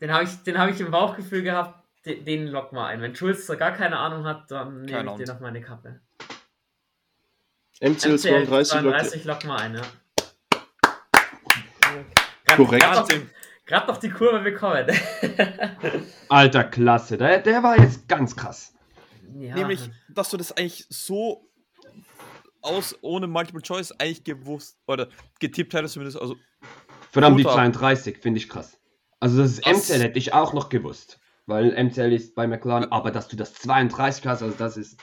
Den 0.00 0.12
habe 0.12 0.24
ich, 0.24 0.30
den 0.44 0.58
hab 0.58 0.70
ich 0.70 0.80
im 0.80 0.90
Bauchgefühl 0.90 1.42
gehabt, 1.42 1.83
den, 2.06 2.24
den 2.24 2.46
lock 2.48 2.72
mal 2.72 2.86
ein. 2.88 3.00
Wenn 3.00 3.14
Schulz 3.14 3.46
da 3.46 3.54
gar 3.54 3.72
keine 3.72 3.98
Ahnung 3.98 4.24
hat, 4.24 4.50
dann 4.50 4.82
nehme 4.82 4.98
Keine 4.98 5.10
ich 5.12 5.16
den 5.16 5.24
Ahnung. 5.30 5.36
auf 5.36 5.40
meine 5.40 5.60
Kappe. 5.60 6.00
MCL 7.80 8.18
32, 8.18 8.48
Leute. 8.82 8.98
32 8.98 9.24
lock 9.24 9.44
mal 9.44 9.56
ein, 9.60 9.74
ja. 9.76 9.82
Korrekt. 12.56 12.84
Gerade 13.66 13.86
doch 13.86 13.96
die 13.96 14.10
Kurve 14.10 14.40
bekommen. 14.40 14.86
Alter, 16.28 16.64
klasse. 16.64 17.16
Der, 17.16 17.38
der 17.40 17.62
war 17.62 17.78
jetzt 17.80 18.06
ganz 18.08 18.36
krass. 18.36 18.74
ja. 19.38 19.54
Nämlich, 19.54 19.90
dass 20.08 20.30
du 20.30 20.36
das 20.36 20.52
eigentlich 20.52 20.86
so 20.90 21.48
aus 22.60 22.96
ohne 23.00 23.26
Multiple 23.26 23.62
Choice 23.62 23.92
eigentlich 23.92 24.22
gewusst 24.24 24.78
oder 24.86 25.08
getippt 25.40 25.72
hättest 25.74 25.94
zumindest. 25.94 26.20
Also 26.20 26.36
allem 27.14 27.36
die 27.36 27.44
Hut 27.44 27.50
ab. 27.50 27.56
32, 27.56 28.18
finde 28.18 28.38
ich 28.38 28.48
krass. 28.48 28.78
Also 29.20 29.38
das 29.38 29.52
ist 29.52 29.66
Das- 29.66 29.88
MCL 29.88 30.02
hätte 30.02 30.18
ich 30.18 30.32
auch 30.34 30.52
noch 30.52 30.68
gewusst. 30.68 31.18
Weil 31.46 31.72
MCL 31.72 32.12
ist 32.12 32.34
bei 32.34 32.46
McLaren, 32.46 32.90
aber 32.90 33.10
dass 33.10 33.28
du 33.28 33.36
das 33.36 33.54
32 33.54 34.26
hast, 34.26 34.42
also 34.42 34.56
das 34.56 34.76
ist. 34.76 34.98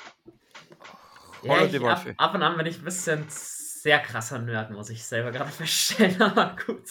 Ja, 1.44 1.64
ich, 1.64 1.72
die 1.72 1.80
ab, 1.80 2.06
ab 2.18 2.36
und 2.36 2.44
an, 2.44 2.58
wenn 2.58 2.66
ich 2.66 2.80
ein 2.80 2.84
bisschen 2.84 3.26
sehr 3.30 4.00
krasser 4.00 4.40
Nerd, 4.40 4.72
muss 4.72 4.90
ich 4.90 5.04
selber 5.04 5.32
gerade 5.32 5.52
feststellen. 5.52 6.22
Aber 6.22 6.56
gut. 6.66 6.84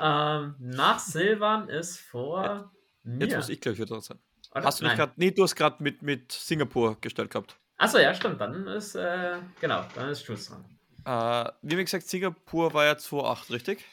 Ähm, 0.00 0.54
nach 0.58 0.98
Silvan 0.98 1.68
ist 1.68 1.98
vor 1.98 2.72
Jetzt 3.04 3.30
mir. 3.30 3.36
muss 3.36 3.48
ich 3.48 3.60
gleich 3.60 3.78
wieder 3.78 4.00
sein. 4.00 4.18
Oder? 4.52 4.64
Hast 4.64 4.80
du 4.80 4.84
nicht 4.84 4.90
Nein. 4.90 4.98
gerade. 4.98 5.12
Nee, 5.16 5.30
du 5.30 5.42
hast 5.42 5.54
gerade 5.54 5.82
mit, 5.82 6.02
mit 6.02 6.32
Singapur 6.32 6.96
gestellt 7.00 7.30
gehabt. 7.30 7.56
Achso, 7.78 7.98
ja, 7.98 8.14
stimmt. 8.14 8.40
Dann 8.40 8.66
ist, 8.68 8.94
äh, 8.94 9.36
genau, 9.60 9.84
dann 9.94 10.10
ist 10.10 10.26
Jules 10.26 10.48
dran. 10.48 10.64
Äh, 11.04 11.52
wie 11.62 11.76
gesagt, 11.76 12.06
Singapur 12.08 12.72
war 12.74 12.84
ja 12.84 12.98
2008, 12.98 13.50
richtig? 13.50 13.84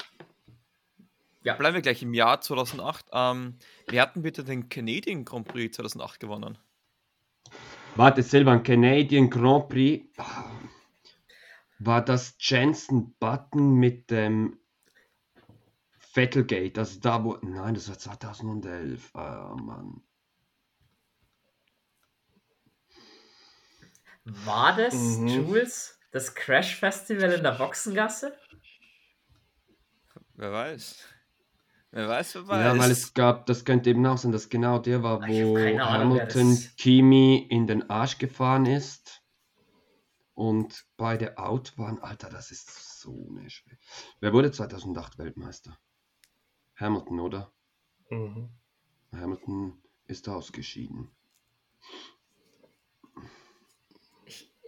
Ja. 1.44 1.56
Bleiben 1.56 1.76
wir 1.76 1.82
gleich 1.82 2.02
im 2.02 2.14
Jahr 2.14 2.40
2008. 2.42 3.08
Ähm, 3.12 3.58
wer 3.88 4.02
hat 4.04 4.16
denn 4.16 4.24
bitte 4.24 4.44
den 4.44 4.70
Canadian 4.70 5.26
Grand 5.26 5.48
Prix 5.48 5.76
2008 5.76 6.20
gewonnen? 6.20 6.58
Warte, 7.96 8.24
Silvan, 8.24 8.64
Canadian 8.64 9.30
Grand 9.30 9.70
Prix. 9.70 10.06
War 11.80 12.04
das 12.04 12.36
Jensen 12.40 13.14
Button 13.20 13.76
mit 13.76 14.10
dem 14.10 14.58
Vettelgate? 16.00 16.80
Also 16.80 17.00
da 17.02 17.24
wo. 17.24 17.38
Nein, 17.42 17.74
das 17.74 17.90
war 17.90 18.00
2011. 18.00 19.14
Ah, 19.14 19.56
Mann. 19.60 20.02
War 24.26 24.76
das, 24.78 24.94
Mhm. 24.94 25.28
Jules, 25.28 26.00
das 26.12 26.34
Crash 26.34 26.78
Festival 26.78 27.32
in 27.34 27.44
der 27.44 27.52
Boxengasse? 27.52 28.38
Wer 30.36 30.52
weiß. 30.52 31.13
Wer 31.96 32.10
weiß, 32.10 32.36
wer 32.36 32.48
weiß. 32.48 32.64
Ja, 32.66 32.78
weil 32.80 32.90
es 32.92 33.14
gab, 33.14 33.46
das 33.46 33.66
könnte 33.66 33.92
eben 33.92 34.04
auch 34.08 34.18
sein, 34.18 34.32
dass 34.32 34.50
genau 34.50 34.80
der 34.80 35.04
war, 35.04 35.22
wo 35.22 35.56
Ahnung, 35.56 35.80
Hamilton 36.18 36.50
das- 36.56 36.76
Kimi 36.76 37.46
in 37.50 37.68
den 37.68 37.88
Arsch 37.88 38.18
gefahren 38.18 38.66
ist 38.66 39.22
und 40.34 40.86
beide 40.98 41.38
out 41.38 41.78
waren. 41.78 42.00
Alter, 42.00 42.30
das 42.30 42.50
ist 42.50 43.00
so 43.00 43.28
eine 43.30 43.48
Schwere. 43.50 43.78
Wer 44.20 44.34
wurde 44.34 44.52
2008 44.52 45.20
Weltmeister? 45.20 45.78
Hamilton, 46.76 47.20
oder? 47.20 47.54
Mhm. 48.10 48.50
Hamilton 49.12 49.80
ist 50.08 50.28
ausgeschieden. 50.28 51.12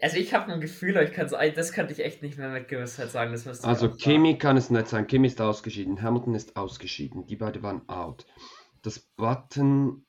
Also 0.01 0.17
ich 0.17 0.34
habe 0.34 0.51
ein 0.51 0.60
Gefühl, 0.60 0.97
ich 0.97 1.13
kann 1.13 1.29
so, 1.29 1.38
das 1.38 1.71
könnte 1.71 1.93
ich 1.93 2.03
echt 2.03 2.21
nicht 2.21 2.38
mehr 2.38 2.49
mit 2.49 2.67
Gewissheit 2.67 3.12
sagen. 3.12 3.34
Also. 3.63 3.89
Kimi 3.91 4.38
kann 4.38 4.58
es 4.58 4.69
nicht 4.69 4.88
sein. 4.88 5.08
Kimi 5.08 5.27
ist 5.27 5.39
ausgeschieden. 5.39 6.01
Hamilton 6.01 6.36
ist 6.36 6.58
ausgeschieden. 6.58 7.25
Die 7.27 7.38
beiden 7.38 7.63
waren 7.63 7.88
out. 7.88 8.25
Das 8.81 8.99
Button, 8.99 10.05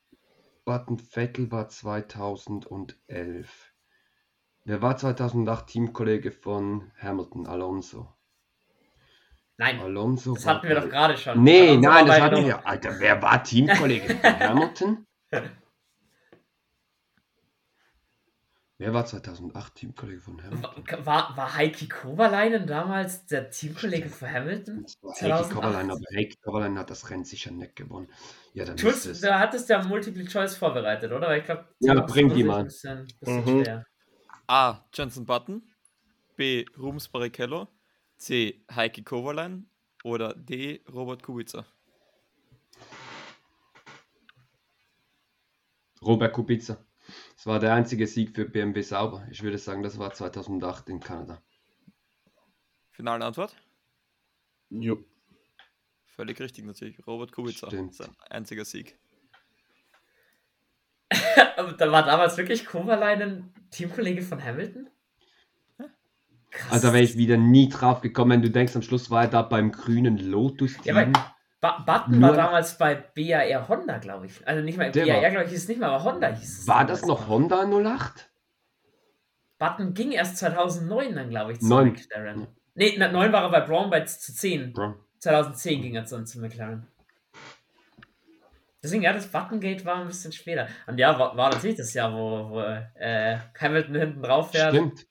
Button 0.65 0.99
Vettel 0.99 1.51
war 1.51 1.69
2011. 1.69 3.73
Wer 4.65 4.81
war 4.81 4.97
2008 4.97 5.67
Teamkollege 5.67 6.31
von 6.31 6.91
Hamilton? 6.99 7.47
Alonso. 7.47 8.13
Nein, 9.55 9.79
Alonso 9.79 10.35
das 10.35 10.45
hatten 10.45 10.67
wir 10.67 10.75
doch 10.75 10.89
gerade 10.89 11.17
schon. 11.17 11.41
Nee, 11.41 11.69
Alonso 11.69 11.89
nein, 11.89 12.05
das 12.05 12.21
hatten 12.21 12.45
wir. 12.45 12.67
Alter, 12.67 12.99
wer 12.99 13.21
war 13.21 13.43
Teamkollege 13.43 14.15
von 14.15 14.23
Hamilton? 14.39 15.07
Wer 18.79 18.93
war 18.93 19.05
2008 19.07 19.73
Teamkollege 19.73 20.21
von 20.21 20.41
Hamilton? 20.43 21.05
War, 21.05 21.35
war 21.35 21.55
Heiki 21.55 21.87
Kovalainen 21.87 22.67
damals 22.67 23.25
der 23.25 23.49
Teamkollege 23.49 24.07
von 24.07 24.31
Hamilton? 24.31 24.85
Heikki 25.19 25.49
2008. 25.49 25.51
Kovalainen, 25.51 25.91
aber 25.91 26.01
Heikki 26.15 26.35
Kovalainen 26.43 26.77
hat 26.77 26.91
das 26.91 27.09
Rennen 27.09 27.25
sicher 27.25 27.49
nicht 27.51 27.75
gewonnen. 27.75 28.07
Ja, 28.53 28.65
dann 28.65 28.75
ist 28.75 28.83
Jules, 28.83 29.05
es. 29.07 29.21
da 29.21 29.39
hattest 29.39 29.67
du 29.69 29.73
ja 29.73 29.83
Multiple 29.83 30.25
Choice 30.25 30.55
vorbereitet, 30.57 31.11
oder? 31.11 31.27
Weil 31.27 31.39
ich 31.39 31.45
glaube, 31.45 31.65
Ja, 31.79 31.99
bring 32.01 32.31
die 32.33 32.43
mal. 32.43 32.65
Bisschen, 32.65 33.07
bisschen 33.19 33.45
Mhm. 33.61 33.83
A. 34.47 34.85
Jensen 34.93 35.25
Button. 35.25 35.63
B. 36.35 36.65
Rubens 36.77 37.09
Barrichello. 37.09 37.67
C. 38.17 38.63
Heike 38.71 39.03
Kovalainen. 39.03 39.71
Oder 40.03 40.35
D. 40.35 40.83
Robert 40.93 41.23
Kubica. 41.23 41.65
Robert 46.01 46.33
Kubica. 46.33 46.77
Das 47.37 47.45
war 47.45 47.59
der 47.59 47.73
einzige 47.75 48.07
Sieg 48.07 48.35
für 48.35 48.45
BMW 48.45 48.81
Sauber. 48.81 49.25
Ich 49.29 49.43
würde 49.43 49.59
sagen, 49.59 49.83
das 49.83 49.99
war 49.99 50.11
2008 50.11 50.89
in 50.89 50.99
Kanada. 50.99 51.39
Finale 52.89 53.23
Antwort? 53.23 53.55
Jo. 54.71 55.05
Völlig 56.15 56.39
richtig 56.39 56.65
natürlich. 56.65 57.05
Robert 57.05 57.31
Kubica. 57.31 57.67
Stimmt. 57.67 57.93
Sein 57.93 58.09
einziger 58.29 58.65
Sieg. 58.65 58.97
Da 61.77 61.91
war 61.91 62.03
damals 62.03 62.37
wirklich 62.37 62.65
Kovalainen 62.65 63.53
Teamkollege 63.71 64.21
von 64.21 64.43
Hamilton? 64.43 64.89
Krass. 66.49 66.71
Also 66.71 66.87
wäre 66.93 67.03
ich 67.03 67.17
wieder 67.17 67.37
nie 67.37 67.69
drauf 67.69 68.01
gekommen, 68.01 68.31
wenn 68.31 68.41
du 68.41 68.49
denkst, 68.49 68.75
am 68.75 68.81
Schluss 68.81 69.09
war 69.09 69.23
er 69.23 69.27
da 69.27 69.41
beim 69.41 69.71
grünen 69.71 70.17
Lotus-Team. 70.17 70.95
Ja, 70.95 71.36
Ba 71.59 71.79
Button 71.79 72.19
Nur- 72.19 72.29
war 72.29 72.35
damals 72.37 72.77
bei 72.77 72.95
BAR 72.95 73.67
Honda, 73.67 73.97
glaube 73.97 74.27
ich. 74.27 74.47
Also 74.47 74.61
nicht 74.63 74.77
mal 74.77 74.91
BAR, 74.91 75.03
glaube 75.31 75.43
ich, 75.45 75.49
hieß 75.49 75.63
es 75.63 75.67
nicht 75.67 75.79
mal, 75.79 75.89
aber 75.89 76.03
Honda 76.03 76.27
hieß 76.27 76.59
es. 76.59 76.67
war 76.67 76.85
das 76.85 77.05
noch 77.05 77.27
Honda 77.27 77.65
08? 77.65 78.29
Button 79.57 79.93
ging 79.95 80.11
erst 80.11 80.37
2009 80.37 81.15
dann, 81.15 81.29
glaube 81.29 81.53
ich, 81.53 81.59
zu 81.59 81.67
Neun. 81.67 81.89
McLaren. 81.93 82.47
Nee, 82.75 82.95
na, 82.99 83.11
9 83.11 83.33
war 83.33 83.41
er 83.41 83.49
bei 83.49 83.61
Brown 83.61 83.89
bei 83.89 84.01
zu 84.01 84.31
10. 84.33 84.73
Bro. 84.73 84.95
2010 85.19 85.81
ging 85.81 85.95
er 85.95 86.05
zu, 86.05 86.23
zu 86.25 86.39
McLaren. 86.39 86.87
Deswegen, 88.83 89.01
ja, 89.01 89.11
das 89.13 89.25
Buttongate 89.27 89.83
war 89.83 89.95
ein 89.95 90.07
bisschen 90.07 90.31
später. 90.31 90.67
Und 90.85 90.99
ja, 90.99 91.17
war, 91.17 91.35
war 91.35 91.49
natürlich 91.49 91.77
das 91.77 91.95
Jahr, 91.95 92.13
wo, 92.13 92.51
wo 92.51 92.61
äh, 92.61 93.39
Hamilton 93.59 93.95
hinten 93.95 94.21
drauf 94.21 94.51
fährt. 94.51 94.75
Stimmt. 94.75 95.06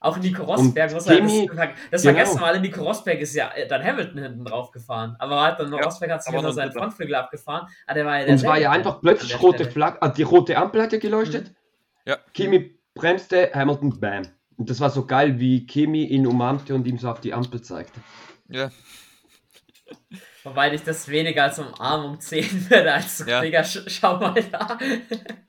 Auch 0.00 0.16
Nico 0.18 0.44
Rosberg, 0.44 0.92
muss 0.92 1.06
man 1.06 1.16
Kimi- 1.16 1.48
das, 1.48 1.56
das 1.90 2.02
genau. 2.02 2.14
vergessen 2.14 2.40
wir 2.40 2.46
alle, 2.46 2.60
Nico 2.60 2.84
Rosberg 2.84 3.18
ist 3.20 3.34
ja 3.34 3.50
äh, 3.50 3.66
dann 3.66 3.82
Hamilton 3.82 4.22
hinten 4.22 4.44
drauf 4.44 4.70
gefahren. 4.70 5.16
Aber 5.18 5.42
hat 5.42 5.58
dann 5.58 5.72
Ja, 5.72 5.80
Rosberg 5.82 6.12
hat 6.12 6.22
sich 6.22 6.32
noch 6.32 6.52
seinen. 6.52 6.72
Frontflügel 6.72 7.16
abgefahren. 7.16 7.66
Ah, 7.86 7.94
der 7.94 8.06
war 8.06 8.18
ja 8.20 8.26
Und 8.26 8.34
es 8.34 8.44
war 8.44 8.58
ja 8.58 8.70
einfach 8.70 9.00
plötzlich 9.00 9.32
der 9.32 9.40
rote. 9.40 9.68
Flagge, 9.70 9.98
ah, 10.00 10.08
die 10.08 10.22
rote 10.22 10.56
Ampel 10.56 10.82
hat 10.82 10.92
ja 10.92 10.98
geleuchtet. 11.00 11.52
Ja. 12.06 12.16
Kimi 12.32 12.78
bremste, 12.94 13.50
Hamilton 13.52 13.98
bam. 13.98 14.22
Und 14.56 14.70
das 14.70 14.78
war 14.80 14.90
so 14.90 15.04
geil, 15.04 15.38
wie 15.40 15.66
Kimi 15.66 16.04
ihn 16.04 16.26
umarmte 16.26 16.74
und 16.74 16.86
ihm 16.86 16.98
so 16.98 17.10
auf 17.10 17.20
die 17.20 17.34
Ampel 17.34 17.60
zeigte. 17.62 18.00
Ja. 18.48 18.70
Wobei 20.44 20.72
ich 20.74 20.82
das 20.82 21.08
weniger 21.08 21.44
als 21.44 21.58
Umarmung 21.58 22.20
zählen 22.20 22.70
würde, 22.70 22.92
als 22.92 23.18
so, 23.18 23.24
Ja. 23.24 23.40
Digga, 23.40 23.64
sch 23.64 23.80
schau 23.88 24.16
mal 24.18 24.34
da. 24.50 24.78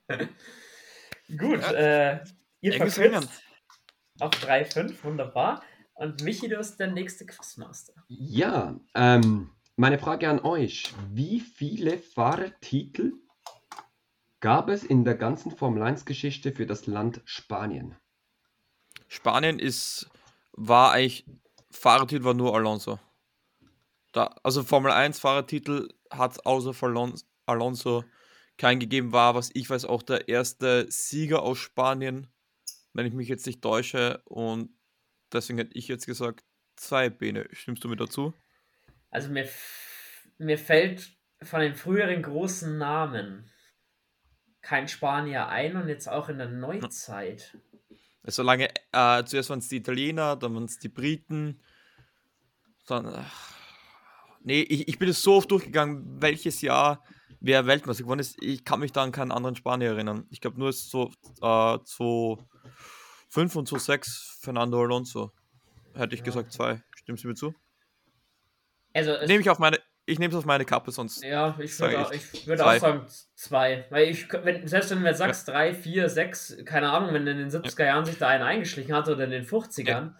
Gut, 1.37 1.61
Ja. 1.61 1.71
äh, 1.73 2.19
ihr 2.61 2.73
verkürzt. 2.73 3.43
Auf 4.21 4.31
3-5, 4.31 5.03
wunderbar. 5.03 5.63
Und 5.95 6.23
Michi, 6.23 6.47
du 6.47 6.57
bist 6.57 6.79
der 6.79 6.91
nächste 6.91 7.25
Quizmaster. 7.25 7.93
Ja, 8.07 8.79
ähm, 8.95 9.51
meine 9.75 9.99
Frage 9.99 10.29
an 10.29 10.39
euch. 10.39 10.93
Wie 11.11 11.39
viele 11.39 11.97
Fahrertitel 11.97 13.13
gab 14.39 14.69
es 14.69 14.83
in 14.83 15.03
der 15.03 15.15
ganzen 15.15 15.51
Formel 15.51 15.83
1-Geschichte 15.83 16.53
für 16.53 16.65
das 16.65 16.87
Land 16.87 17.21
Spanien? 17.25 17.95
Spanien 19.07 19.59
ist, 19.59 20.09
war 20.53 20.91
eigentlich, 20.91 21.25
Fahrertitel 21.71 22.23
war 22.23 22.33
nur 22.33 22.55
Alonso. 22.55 22.99
Da, 24.11 24.35
also 24.43 24.63
Formel 24.63 24.91
1 24.91 25.19
Fahrertitel 25.19 25.89
hat 26.09 26.31
es 26.31 26.45
außer 26.45 26.73
von 26.73 26.91
Alon- 26.91 27.21
Alonso 27.45 28.03
keinen 28.57 28.79
gegeben, 28.79 29.11
war, 29.11 29.35
was 29.35 29.51
ich 29.53 29.69
weiß, 29.69 29.85
auch 29.85 30.03
der 30.03 30.27
erste 30.27 30.85
Sieger 30.89 31.41
aus 31.43 31.57
Spanien, 31.57 32.27
wenn 32.93 33.05
ich 33.05 33.13
mich 33.13 33.27
jetzt 33.27 33.45
nicht 33.45 33.61
täusche. 33.61 34.21
Und 34.25 34.69
deswegen 35.31 35.59
hätte 35.59 35.77
ich 35.77 35.87
jetzt 35.87 36.05
gesagt, 36.05 36.43
zwei 36.75 37.09
Bene. 37.09 37.47
Stimmst 37.51 37.83
du 37.83 37.89
mir 37.89 37.95
dazu? 37.95 38.33
Also 39.09 39.29
mir, 39.29 39.47
mir 40.37 40.57
fällt 40.57 41.17
von 41.41 41.61
den 41.61 41.75
früheren 41.75 42.21
großen 42.21 42.77
Namen 42.77 43.49
kein 44.61 44.87
Spanier 44.87 45.47
ein 45.47 45.75
und 45.75 45.87
jetzt 45.87 46.07
auch 46.07 46.29
in 46.29 46.37
der 46.37 46.49
Neuzeit. 46.49 47.57
Solange, 48.23 48.69
äh, 48.91 49.23
zuerst 49.23 49.49
waren 49.49 49.59
es 49.59 49.69
die 49.69 49.77
Italiener, 49.77 50.35
dann 50.35 50.53
waren 50.53 50.65
es 50.65 50.79
die 50.79 50.89
Briten. 50.89 51.61
Dann, 52.85 53.07
ach, 53.07 53.55
nee, 54.43 54.61
ich, 54.61 54.87
ich 54.87 54.99
bin 54.99 55.07
jetzt 55.07 55.23
so 55.23 55.35
oft 55.35 55.49
durchgegangen, 55.49 56.21
welches 56.21 56.61
Jahr 56.61 57.03
wer 57.39 57.65
Weltmeister 57.65 58.03
geworden 58.03 58.19
ist. 58.19 58.41
Ich 58.43 58.65
kann 58.65 58.81
mich 58.81 58.91
da 58.91 59.03
an 59.03 59.11
keinen 59.11 59.31
anderen 59.31 59.55
Spanier 59.55 59.91
erinnern. 59.91 60.27
Ich 60.29 60.41
glaube 60.41 60.59
nur 60.59 60.73
so 60.73 61.11
äh, 61.41 61.79
2005 63.29 63.55
und 63.55 63.67
2006 63.67 64.37
Fernando 64.41 64.81
Alonso. 64.81 65.31
Hätte 65.93 66.13
ich 66.15 66.21
Ja. 66.21 66.25
gesagt 66.25 66.51
zwei. 66.51 66.81
Stimmst 66.95 67.23
du 67.23 67.27
mir 67.27 67.35
zu? 67.35 67.53
Also 68.93 69.11
Nehme 69.27 69.41
ich 69.41 69.49
auf 69.49 69.59
meine, 69.59 69.79
ich 70.05 70.17
nehme 70.17 70.31
es 70.33 70.37
auf 70.37 70.45
meine 70.45 70.65
Kappe, 70.65 70.91
sonst. 70.91 71.23
Ja, 71.23 71.55
ich 71.59 71.79
würde, 71.79 71.99
auch, 71.99 72.11
ich 72.11 72.31
zwei. 72.31 72.59
auch 72.77 72.79
sagen 72.79 73.07
zwei. 73.35 73.85
Weil 73.89 74.09
ich, 74.09 74.31
wenn, 74.33 74.67
selbst 74.67 74.89
wenn 74.89 74.97
du 74.97 75.03
mir 75.03 75.09
jetzt 75.09 75.19
sagst, 75.19 75.47
drei, 75.47 75.73
vier, 75.73 76.09
sechs, 76.09 76.57
keine 76.65 76.91
Ahnung, 76.91 77.13
wenn 77.13 77.27
in 77.27 77.37
den 77.37 77.49
70er 77.49 77.85
Jahren 77.85 78.05
sich 78.05 78.17
da 78.17 78.27
einer 78.27 78.45
eingeschlichen 78.45 78.93
hatte 78.93 79.13
oder 79.13 79.25
in 79.25 79.31
den 79.31 79.45
50ern. 79.45 80.15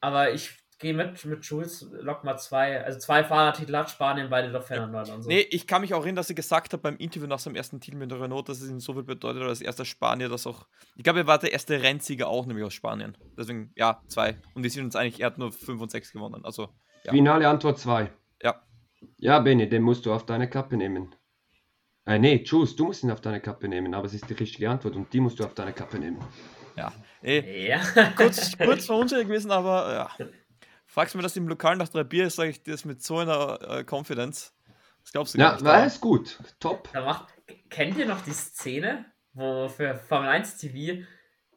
Aber 0.00 0.32
ich 0.32 0.56
gehe 0.84 0.94
mit, 0.94 1.24
mit 1.24 1.44
Jules, 1.44 1.88
lock 2.00 2.22
mal 2.24 2.36
zwei. 2.36 2.84
Also 2.84 2.98
zwei 2.98 3.24
Fahrertitel 3.24 3.74
hat 3.74 3.90
Spanien, 3.90 4.28
beide 4.30 4.52
doch 4.52 4.62
Fernando 4.62 4.98
und 5.14 5.22
so. 5.22 5.28
Nee, 5.28 5.40
ich 5.50 5.66
kann 5.66 5.80
mich 5.80 5.94
auch 5.94 6.00
erinnern, 6.02 6.16
dass 6.16 6.28
er 6.28 6.34
gesagt 6.36 6.72
hat 6.72 6.82
beim 6.82 6.96
Interview 6.98 7.26
nach 7.26 7.38
seinem 7.38 7.56
ersten 7.56 7.80
Titel 7.80 7.96
mit 7.96 8.10
der 8.10 8.20
Renault, 8.20 8.48
dass 8.48 8.60
es 8.60 8.70
ihm 8.70 8.78
so 8.80 8.92
viel 8.92 9.02
bedeutet, 9.02 9.42
als 9.42 9.60
erster 9.60 9.84
Spanier, 9.84 10.28
dass 10.28 10.46
auch. 10.46 10.66
Ich 10.96 11.02
glaube, 11.02 11.20
er 11.20 11.26
war 11.26 11.38
der 11.38 11.52
erste 11.52 11.82
Rennsieger 11.82 12.28
auch, 12.28 12.46
nämlich 12.46 12.64
aus 12.64 12.74
Spanien. 12.74 13.16
Deswegen, 13.36 13.72
ja, 13.74 14.02
zwei. 14.08 14.36
Und 14.54 14.62
die 14.62 14.68
sind 14.68 14.84
uns 14.84 14.94
eigentlich, 14.94 15.20
er 15.20 15.26
hat 15.26 15.38
nur 15.38 15.50
5 15.50 15.80
und 15.80 15.90
6 15.90 16.12
gewonnen. 16.12 16.44
Also, 16.44 16.68
ja. 17.04 17.12
Finale 17.12 17.48
Antwort 17.48 17.78
2. 17.78 18.10
Ja. 18.42 18.62
Ja, 19.18 19.40
Benny, 19.40 19.68
den 19.68 19.82
musst 19.82 20.06
du 20.06 20.12
auf 20.12 20.26
deine 20.26 20.48
Kappe 20.48 20.76
nehmen. 20.76 21.14
Äh, 22.06 22.18
nee, 22.18 22.42
Jules, 22.44 22.76
du 22.76 22.84
musst 22.84 23.02
ihn 23.02 23.10
auf 23.10 23.22
deine 23.22 23.40
Kappe 23.40 23.66
nehmen, 23.66 23.94
aber 23.94 24.04
es 24.06 24.12
ist 24.14 24.28
die 24.28 24.34
richtige 24.34 24.68
Antwort 24.68 24.94
und 24.96 25.10
die 25.14 25.20
musst 25.20 25.40
du 25.40 25.44
auf 25.44 25.54
deine 25.54 25.72
Kappe 25.72 25.98
nehmen. 25.98 26.18
ja. 26.76 26.92
Eh, 27.22 27.68
Ja. 27.68 27.80
kurz, 28.16 28.54
kurz 28.58 28.84
verunsichert 28.84 29.26
gewesen, 29.26 29.50
aber 29.50 29.92
ja. 30.18 30.26
Fragst 30.94 31.12
du 31.12 31.18
mir 31.18 31.22
das 31.24 31.34
im 31.34 31.48
Lokal 31.48 31.74
nach 31.74 31.88
drei 31.88 32.04
Bier, 32.04 32.30
sage 32.30 32.50
ich 32.50 32.62
dir 32.62 32.70
das 32.70 32.84
mit 32.84 33.02
so 33.02 33.18
einer 33.18 33.58
äh, 33.68 33.84
Confidence. 33.84 34.54
Das 35.02 35.10
glaubst 35.10 35.34
du 35.34 35.38
gar 35.38 35.48
Ja, 35.48 35.52
nicht. 35.54 35.64
war 35.64 35.84
ist 35.84 36.00
gut. 36.00 36.38
Top. 36.60 36.88
Da 36.92 37.04
macht, 37.04 37.34
kennt 37.68 37.96
ihr 37.98 38.06
noch 38.06 38.20
die 38.22 38.30
Szene, 38.32 39.04
wo 39.32 39.68
für 39.68 39.96
Formel 39.96 40.28
1 40.28 40.56
TV 40.58 41.02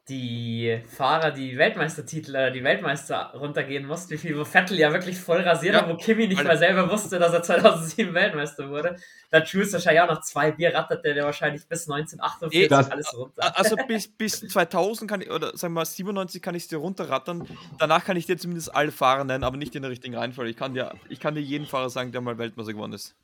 die 0.08 0.80
Fahrer 0.86 1.30
die 1.30 1.56
Weltmeistertitel 1.58 2.30
oder 2.30 2.50
die 2.50 2.64
Weltmeister 2.64 3.32
runtergehen 3.34 3.86
mussten, 3.86 4.12
wie 4.12 4.18
viel, 4.18 4.38
wo 4.38 4.44
Vettel 4.44 4.78
ja 4.78 4.92
wirklich 4.92 5.18
voll 5.18 5.40
rasiert 5.42 5.74
Ja, 5.74 5.82
hat, 5.82 5.88
wo 5.90 5.96
Kimi 5.96 6.26
nicht 6.26 6.42
mal 6.42 6.56
selber 6.56 6.90
wusste, 6.90 7.18
dass 7.18 7.32
er 7.32 7.42
2007 7.42 8.14
Weltmeister 8.14 8.68
wurde. 8.70 8.96
Da 9.30 9.42
Jules 9.42 9.72
wahrscheinlich 9.72 10.00
auch 10.02 10.08
noch 10.08 10.22
zwei 10.22 10.52
Bier 10.52 10.74
rattert, 10.74 11.04
der 11.04 11.22
wahrscheinlich 11.24 11.66
bis 11.66 11.88
1948 11.88 12.68
Das- 12.68 12.90
alles 12.90 13.16
runter. 13.16 13.56
Also 13.58 13.76
bis, 13.86 14.08
bis 14.08 14.40
2000 14.40 15.10
kann 15.10 15.20
ich, 15.20 15.30
oder 15.30 15.48
sagen 15.56 15.74
wir 15.74 15.80
mal 15.80 15.84
97 15.84 16.40
kann 16.40 16.54
ich 16.54 16.62
es 16.64 16.68
dir 16.68 16.78
runterrattern. 16.78 17.46
Danach 17.78 18.04
kann 18.04 18.16
ich 18.16 18.26
dir 18.26 18.38
zumindest 18.38 18.74
alle 18.74 18.90
Fahrer 18.92 19.24
nennen, 19.24 19.44
aber 19.44 19.56
nicht 19.56 19.74
in 19.76 19.82
der 19.82 19.90
richtigen 19.90 20.14
Reihenfolge. 20.16 20.50
Ich 20.50 20.56
kann 20.56 20.74
dir, 20.74 20.92
ich 21.08 21.20
kann 21.20 21.34
dir 21.34 21.42
jeden 21.42 21.66
Fahrer 21.66 21.90
sagen, 21.90 22.12
der 22.12 22.20
mal 22.22 22.38
Weltmeister 22.38 22.72
geworden 22.72 22.94
ist. 22.94 23.14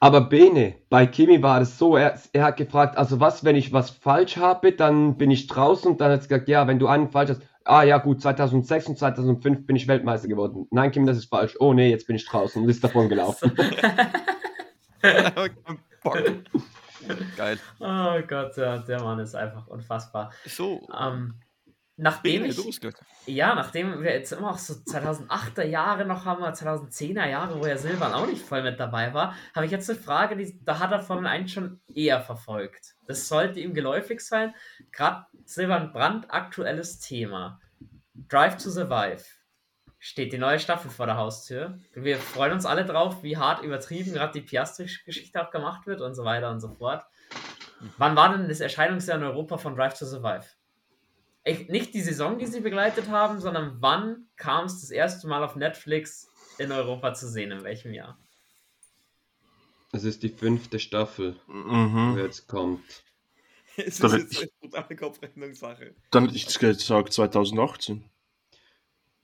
Aber 0.00 0.20
Bene, 0.20 0.76
bei 0.90 1.06
Kimi 1.06 1.42
war 1.42 1.60
es 1.60 1.76
so, 1.76 1.96
er, 1.96 2.18
er 2.32 2.44
hat 2.44 2.56
gefragt, 2.56 2.96
also 2.96 3.18
was, 3.18 3.44
wenn 3.44 3.56
ich 3.56 3.72
was 3.72 3.90
falsch 3.90 4.36
habe, 4.36 4.72
dann 4.72 5.16
bin 5.16 5.30
ich 5.30 5.48
draußen 5.48 5.90
und 5.90 6.00
dann 6.00 6.12
hat 6.12 6.20
er 6.20 6.22
gesagt, 6.22 6.48
ja, 6.48 6.66
wenn 6.68 6.78
du 6.78 6.86
einen 6.86 7.10
falsch 7.10 7.30
hast, 7.30 7.42
ah 7.64 7.82
ja 7.82 7.98
gut, 7.98 8.22
2006 8.22 8.86
und 8.86 8.98
2005 8.98 9.66
bin 9.66 9.74
ich 9.74 9.88
Weltmeister 9.88 10.28
geworden. 10.28 10.68
Nein, 10.70 10.92
Kimi, 10.92 11.06
das 11.06 11.16
ist 11.16 11.28
falsch. 11.28 11.56
Oh 11.58 11.74
nee, 11.74 11.90
jetzt 11.90 12.06
bin 12.06 12.14
ich 12.16 12.26
draußen 12.26 12.62
und 12.62 12.68
ist 12.68 12.84
davon 12.84 13.08
gelaufen. 13.08 13.52
Geil. 17.36 17.58
Oh 17.80 18.20
Gott, 18.26 18.56
der, 18.56 18.78
der 18.80 19.02
Mann 19.02 19.18
ist 19.18 19.34
einfach 19.34 19.66
unfassbar. 19.66 20.30
So, 20.44 20.86
Ähm, 20.98 21.34
nachdem 21.98 22.44
ich. 22.44 22.80
Ja, 23.26 23.54
nachdem 23.54 24.02
wir 24.02 24.12
jetzt 24.12 24.32
immer 24.32 24.50
auch 24.50 24.58
so 24.58 24.74
2008er 24.74 25.64
Jahre 25.64 26.06
noch 26.06 26.24
haben, 26.24 26.42
oder 26.42 26.52
2010er 26.52 27.28
Jahre, 27.28 27.60
wo 27.60 27.66
ja 27.66 27.76
Silvan 27.76 28.14
auch 28.14 28.26
nicht 28.26 28.42
voll 28.42 28.62
mit 28.62 28.80
dabei 28.80 29.12
war, 29.12 29.34
habe 29.54 29.66
ich 29.66 29.72
jetzt 29.72 29.90
eine 29.90 29.98
Frage, 29.98 30.36
die, 30.36 30.58
da 30.64 30.78
hat 30.78 30.92
er 30.92 31.00
Formel 31.00 31.26
1 31.26 31.52
schon 31.52 31.80
eher 31.92 32.20
verfolgt. 32.20 32.94
Das 33.06 33.28
sollte 33.28 33.60
ihm 33.60 33.74
geläufig 33.74 34.20
sein. 34.20 34.54
Gerade 34.92 35.26
Silvan 35.44 35.92
Brandt, 35.92 36.30
aktuelles 36.30 37.00
Thema. 37.00 37.60
Drive 38.14 38.56
to 38.62 38.70
Survive. 38.70 39.24
Steht 39.98 40.32
die 40.32 40.38
neue 40.38 40.60
Staffel 40.60 40.90
vor 40.90 41.06
der 41.06 41.16
Haustür. 41.16 41.78
Wir 41.92 42.18
freuen 42.18 42.52
uns 42.52 42.64
alle 42.64 42.84
drauf, 42.84 43.24
wie 43.24 43.36
hart 43.36 43.64
übertrieben 43.64 44.12
gerade 44.12 44.32
die 44.32 44.46
Piastri-Geschichte 44.46 45.44
auch 45.44 45.50
gemacht 45.50 45.86
wird 45.88 46.00
und 46.00 46.14
so 46.14 46.24
weiter 46.24 46.50
und 46.50 46.60
so 46.60 46.68
fort. 46.68 47.04
Wann 47.96 48.16
war 48.16 48.36
denn 48.36 48.48
das 48.48 48.60
Erscheinungsjahr 48.60 49.18
in 49.18 49.24
Europa 49.24 49.58
von 49.58 49.74
Drive 49.74 49.98
to 49.98 50.06
Survive? 50.06 50.46
Echt 51.48 51.70
nicht 51.70 51.94
die 51.94 52.00
Saison, 52.02 52.38
die 52.38 52.46
sie 52.46 52.60
begleitet 52.60 53.08
haben, 53.08 53.40
sondern 53.40 53.78
wann 53.80 54.26
kam 54.36 54.66
es 54.66 54.80
das 54.80 54.90
erste 54.90 55.26
Mal 55.26 55.42
auf 55.42 55.56
Netflix 55.56 56.28
in 56.58 56.70
Europa 56.72 57.14
zu 57.14 57.28
sehen, 57.28 57.50
in 57.50 57.64
welchem 57.64 57.92
Jahr? 57.94 58.18
Es 59.92 60.04
ist 60.04 60.22
die 60.22 60.28
fünfte 60.28 60.78
Staffel, 60.78 61.36
wo 61.46 61.52
Mhm. 61.54 62.18
jetzt 62.18 62.46
kommt. 62.46 62.84
Es 63.76 64.00
ist 64.00 64.12
jetzt 64.12 64.38
eine 64.38 64.48
brutale 64.60 64.96
Kopfrechnungssache. 64.96 65.94
Dann 66.10 66.24
hätte 66.24 66.36
ich 66.36 66.42
jetzt 66.42 66.58
gesagt 66.58 67.12
2018. 67.12 68.04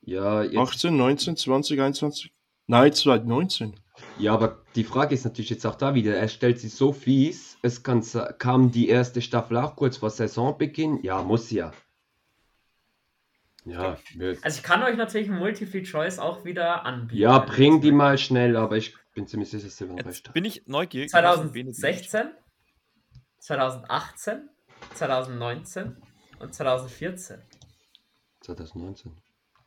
Ja, 0.02 0.42
jetzt, 0.44 0.56
18, 0.56 0.96
19, 0.96 1.36
20, 1.36 1.80
21? 1.80 2.32
Nein, 2.68 2.92
2019. 2.92 3.74
ja, 4.18 4.32
aber 4.32 4.62
die 4.76 4.84
Frage 4.84 5.14
ist 5.14 5.24
natürlich 5.24 5.50
jetzt 5.50 5.66
auch 5.66 5.74
da 5.74 5.94
wieder, 5.94 6.16
er 6.16 6.28
stellt 6.28 6.60
sie 6.60 6.68
so 6.68 6.92
fies, 6.92 7.58
es 7.62 7.82
kann, 7.82 8.02
kam 8.38 8.70
die 8.70 8.88
erste 8.88 9.20
Staffel 9.22 9.56
auch 9.56 9.74
kurz 9.76 9.96
vor 9.96 10.10
Saisonbeginn? 10.10 11.02
Ja, 11.02 11.20
muss 11.22 11.50
ja. 11.50 11.72
Ja. 13.66 13.96
Also 14.42 14.58
ich 14.58 14.62
kann 14.62 14.82
euch 14.82 14.96
natürlich 14.96 15.28
ein 15.30 15.38
Multiple-Choice 15.38 16.18
auch 16.18 16.44
wieder 16.44 16.84
anbieten. 16.84 17.20
Ja, 17.22 17.38
bring 17.38 17.80
die 17.80 17.92
mal 17.92 18.18
schnell, 18.18 18.56
aber 18.56 18.76
ich 18.76 18.94
bin 19.14 19.26
ziemlich 19.26 19.50
sicher, 19.50 19.64
dass 19.64 19.76
sie 19.76 19.86
bei 19.86 20.02
bin 20.32 20.44
ich 20.44 20.66
neugierig. 20.66 21.10
was 21.12 21.38
sind 21.40 21.52
Bene 21.52 21.70
die- 21.70 21.76
2016, 21.78 22.30
2018, 23.38 24.48
2019 24.94 25.96
und 26.40 26.54
2014. 26.54 27.40
2019. 28.40 29.12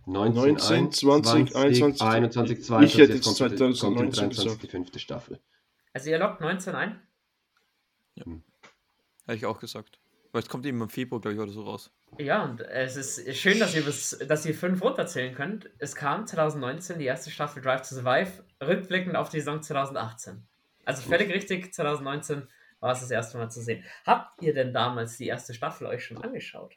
19, 0.06 0.36
19, 0.54 0.92
20, 0.92 1.56
21, 1.56 2.02
21, 2.02 2.60
ich 2.60 2.66
22, 2.66 3.02
hätte 3.02 3.14
jetzt 3.14 3.24
kommt, 3.26 3.40
jetzt 3.40 3.50
kommt 3.50 3.52
in 3.52 3.58
2019 3.76 4.12
23 4.14 4.44
gesagt. 4.46 4.64
die 4.64 4.68
fünfte 4.68 5.00
Staffel. 5.00 5.40
Also 5.94 6.10
ihr 6.10 6.20
lockt 6.20 6.40
19 6.40 6.76
ein? 6.76 7.02
Hätte 8.16 9.36
ich 9.36 9.46
auch 9.46 9.60
gesagt. 9.60 10.00
Weil 10.32 10.44
es 10.44 10.50
kommt 10.50 10.66
eben 10.66 10.82
im 10.82 10.90
Februar, 10.90 11.20
glaube 11.20 11.36
ich, 11.36 11.40
oder 11.42 11.52
so 11.52 11.64
raus. 11.64 11.92
Ja, 12.18 12.44
und 12.44 12.62
es 12.62 12.96
ist 12.96 13.38
schön, 13.38 13.60
dass 13.60 13.76
ihr, 13.76 13.84
bis, 13.84 14.18
dass 14.28 14.46
ihr 14.46 14.56
fünf 14.56 14.82
runterzählen 14.82 15.36
könnt. 15.36 15.70
Es 15.78 15.96
kam 15.96 16.26
2019 16.26 17.00
die 17.00 17.06
erste 17.06 17.30
Staffel 17.30 17.62
Drive 17.62 17.88
to 17.88 17.96
Survive, 17.96 18.44
rückblickend 18.62 19.16
auf 19.16 19.30
die 19.30 19.40
Saison 19.40 19.62
2018. 19.62 20.48
Also 20.86 21.08
völlig 21.08 21.30
richtig, 21.30 21.74
2019 21.74 22.48
war 22.80 22.94
es 22.94 23.02
das 23.02 23.12
erste 23.12 23.38
Mal 23.38 23.50
zu 23.50 23.62
sehen. 23.62 23.84
Habt 24.06 24.42
ihr 24.42 24.54
denn 24.54 24.74
damals 24.74 25.18
die 25.18 25.28
erste 25.28 25.54
Staffel 25.54 25.88
euch 25.88 26.06
schon 26.06 26.18
angeschaut? 26.18 26.76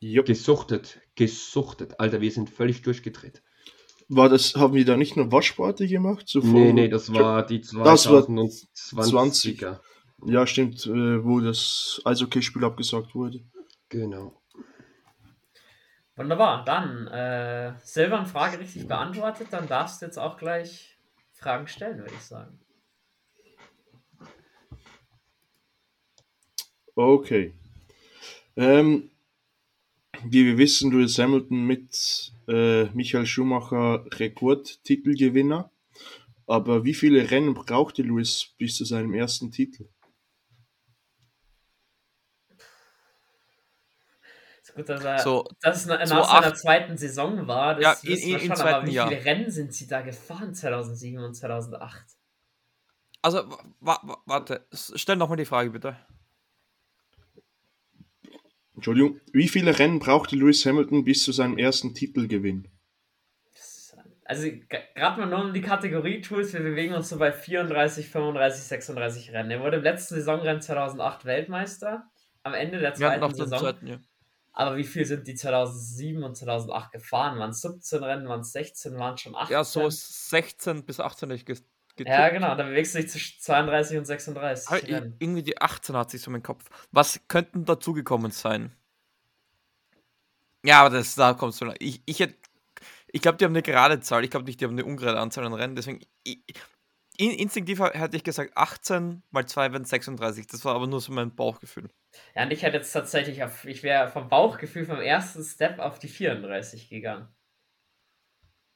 Jupp. 0.00 0.26
Gesuchtet, 0.26 1.00
gesuchtet. 1.14 1.98
Alter, 2.00 2.20
wir 2.20 2.30
sind 2.30 2.50
völlig 2.50 2.82
durchgedreht. 2.82 3.42
War 4.08 4.28
das, 4.28 4.54
haben 4.54 4.74
wir 4.74 4.84
da 4.84 4.96
nicht 4.96 5.16
nur 5.16 5.32
Waschparty 5.32 5.88
gemacht? 5.88 6.28
So 6.28 6.40
Nee, 6.40 6.72
nee, 6.72 6.88
das 6.88 7.12
war 7.12 7.44
die 7.44 7.60
Das 7.60 7.74
war 7.74 7.94
2020er. 7.94 9.80
Ja, 10.24 10.46
stimmt, 10.46 10.86
äh, 10.86 11.24
wo 11.24 11.40
das 11.40 12.00
Eishockeyspiel 12.04 12.64
abgesagt 12.64 13.14
wurde. 13.14 13.40
Genau. 13.88 14.40
Wunderbar, 16.16 16.64
dann 16.64 17.06
äh, 17.08 17.74
Silvan 17.82 18.24
Frage 18.24 18.58
richtig 18.58 18.88
beantwortet, 18.88 19.48
dann 19.50 19.68
darfst 19.68 20.00
du 20.00 20.06
jetzt 20.06 20.18
auch 20.18 20.38
gleich 20.38 20.96
Fragen 21.32 21.68
stellen, 21.68 21.98
würde 21.98 22.14
ich 22.14 22.22
sagen. 22.22 22.58
Okay. 26.94 27.52
Ähm, 28.56 29.10
wie 30.24 30.46
wir 30.46 30.56
wissen, 30.56 30.90
Lewis 30.90 31.18
Hamilton 31.18 31.66
mit 31.66 32.32
äh, 32.48 32.84
Michael 32.94 33.26
Schumacher 33.26 34.06
Rekordtitelgewinner. 34.12 35.70
Aber 36.46 36.84
wie 36.84 36.94
viele 36.94 37.30
Rennen 37.30 37.52
brauchte 37.52 38.02
Lewis 38.02 38.54
bis 38.56 38.76
zu 38.76 38.86
seinem 38.86 39.12
ersten 39.12 39.50
Titel? 39.50 39.88
Gut, 44.76 44.88
dass 44.88 45.02
er 45.04 45.18
So, 45.18 45.48
dass 45.60 45.78
es 45.78 45.86
nach 45.86 46.00
so 46.06 46.14
seiner 46.22 46.24
acht- 46.46 46.56
zweiten 46.58 46.96
Saison 46.96 47.46
war. 47.48 47.74
Das 47.74 48.02
Ja, 48.04 48.10
in- 48.10 48.18
in- 48.18 48.30
im 48.34 48.40
schon, 48.40 48.50
aber 48.52 48.60
zweiten 48.60 48.86
wie 48.86 48.92
Jahr. 48.92 49.08
viele 49.08 49.24
Rennen 49.24 49.50
sind 49.50 49.72
sie 49.74 49.86
da 49.88 50.02
gefahren 50.02 50.54
2007 50.54 51.18
und 51.22 51.34
2008? 51.34 52.04
also, 53.22 53.38
wa 53.80 53.98
wa 54.04 54.18
warte, 54.26 54.66
stell 54.72 55.16
nochmal 55.16 55.36
die 55.38 55.44
Frage 55.44 55.70
bitte. 55.70 55.96
Entschuldigung. 58.74 59.20
Wie 59.32 59.48
viele 59.48 59.78
Rennen 59.78 59.98
brauchte 60.00 60.36
Lewis 60.36 60.64
Hamilton 60.66 61.04
bis 61.04 61.24
zu 61.24 61.32
seinem 61.32 61.56
ersten 61.58 61.94
Titelgewinn? 61.94 62.68
Also 64.28 64.48
gerade 64.68 65.20
mal 65.20 65.26
nur 65.28 65.44
um 65.44 65.54
die 65.54 65.60
Kategorie 65.60 66.20
Tools, 66.20 66.52
wir 66.52 66.60
bewegen 66.60 66.94
uns 66.94 67.08
so 67.08 67.16
bei 67.16 67.30
34, 67.32 68.08
35, 68.08 68.64
36 68.64 69.32
Rennen. 69.32 69.52
Er 69.52 69.60
wurde 69.60 69.76
im 69.76 69.84
letzten 69.84 70.16
Saisonrennen 70.16 70.60
2008 70.60 71.24
Weltmeister, 71.24 72.10
am 72.42 72.52
Ende 72.52 72.80
der 72.80 72.94
zweiten 72.94 73.34
Saison. 73.34 73.58
zweiten, 73.60 73.86
ja. 73.86 73.98
Aber 74.58 74.78
wie 74.78 74.84
viel 74.84 75.04
sind 75.04 75.26
die 75.26 75.34
2007 75.34 76.24
und 76.24 76.34
2008 76.34 76.92
gefahren? 76.92 77.38
Waren 77.38 77.50
es 77.50 77.60
17 77.60 78.02
Rennen, 78.02 78.26
waren 78.26 78.40
es 78.40 78.52
16, 78.52 78.98
waren 78.98 79.14
es 79.14 79.20
schon 79.20 79.36
18? 79.36 79.52
Ja, 79.52 79.62
so 79.64 79.90
16 79.90 80.86
bis 80.86 80.98
18 80.98 81.28
hätte 81.28 81.38
ich 81.38 81.44
getippt. 81.44 82.08
Ja, 82.08 82.30
genau, 82.30 82.54
da 82.54 82.62
bewegst 82.64 82.94
du 82.94 83.00
dich 83.00 83.10
zwischen 83.10 83.38
32 83.42 83.98
und 83.98 84.06
36 84.06 84.68
Aber 84.68 84.82
Rennen. 84.82 85.16
irgendwie 85.18 85.42
die 85.42 85.60
18 85.60 85.94
hat 85.94 86.10
sich 86.10 86.22
so 86.22 86.30
im 86.30 86.42
Kopf. 86.42 86.64
Was 86.90 87.20
könnten 87.28 87.66
dazugekommen 87.66 88.30
sein? 88.30 88.74
Ja, 90.64 90.80
aber 90.80 90.96
das, 90.96 91.14
da 91.16 91.34
kommst 91.34 91.60
du. 91.60 91.74
Ich, 91.78 92.02
ich 92.06 92.20
hätte. 92.20 92.36
Ich 93.08 93.20
glaube, 93.20 93.36
die 93.36 93.44
haben 93.44 93.52
eine 93.52 93.62
gerade 93.62 94.00
Zahl. 94.00 94.24
Ich 94.24 94.30
glaube 94.30 94.46
nicht, 94.46 94.60
die 94.60 94.64
haben 94.64 94.72
eine 94.72 94.86
ungerade 94.86 95.20
Anzahl 95.20 95.44
an 95.44 95.52
Rennen. 95.52 95.76
Deswegen. 95.76 96.00
Ich, 96.22 96.40
instinktiv 97.18 97.80
hätte 97.80 98.16
ich 98.16 98.24
gesagt 98.24 98.56
18 98.56 99.22
mal 99.30 99.46
2 99.46 99.72
wären 99.72 99.84
36. 99.84 100.46
Das 100.46 100.64
war 100.64 100.74
aber 100.74 100.86
nur 100.86 101.00
so 101.00 101.12
mein 101.12 101.34
Bauchgefühl. 101.34 101.88
Ja, 102.34 102.44
und 102.44 102.50
ich 102.52 102.62
hätte 102.62 102.76
jetzt 102.78 102.92
tatsächlich 102.92 103.42
auf, 103.42 103.64
ich 103.64 103.82
wäre 103.82 104.08
vom 104.08 104.28
Bauchgefühl 104.28 104.84
vom 104.86 105.00
ersten 105.00 105.42
Step 105.42 105.78
auf 105.78 105.98
die 105.98 106.08
34 106.08 106.88
gegangen. 106.88 107.28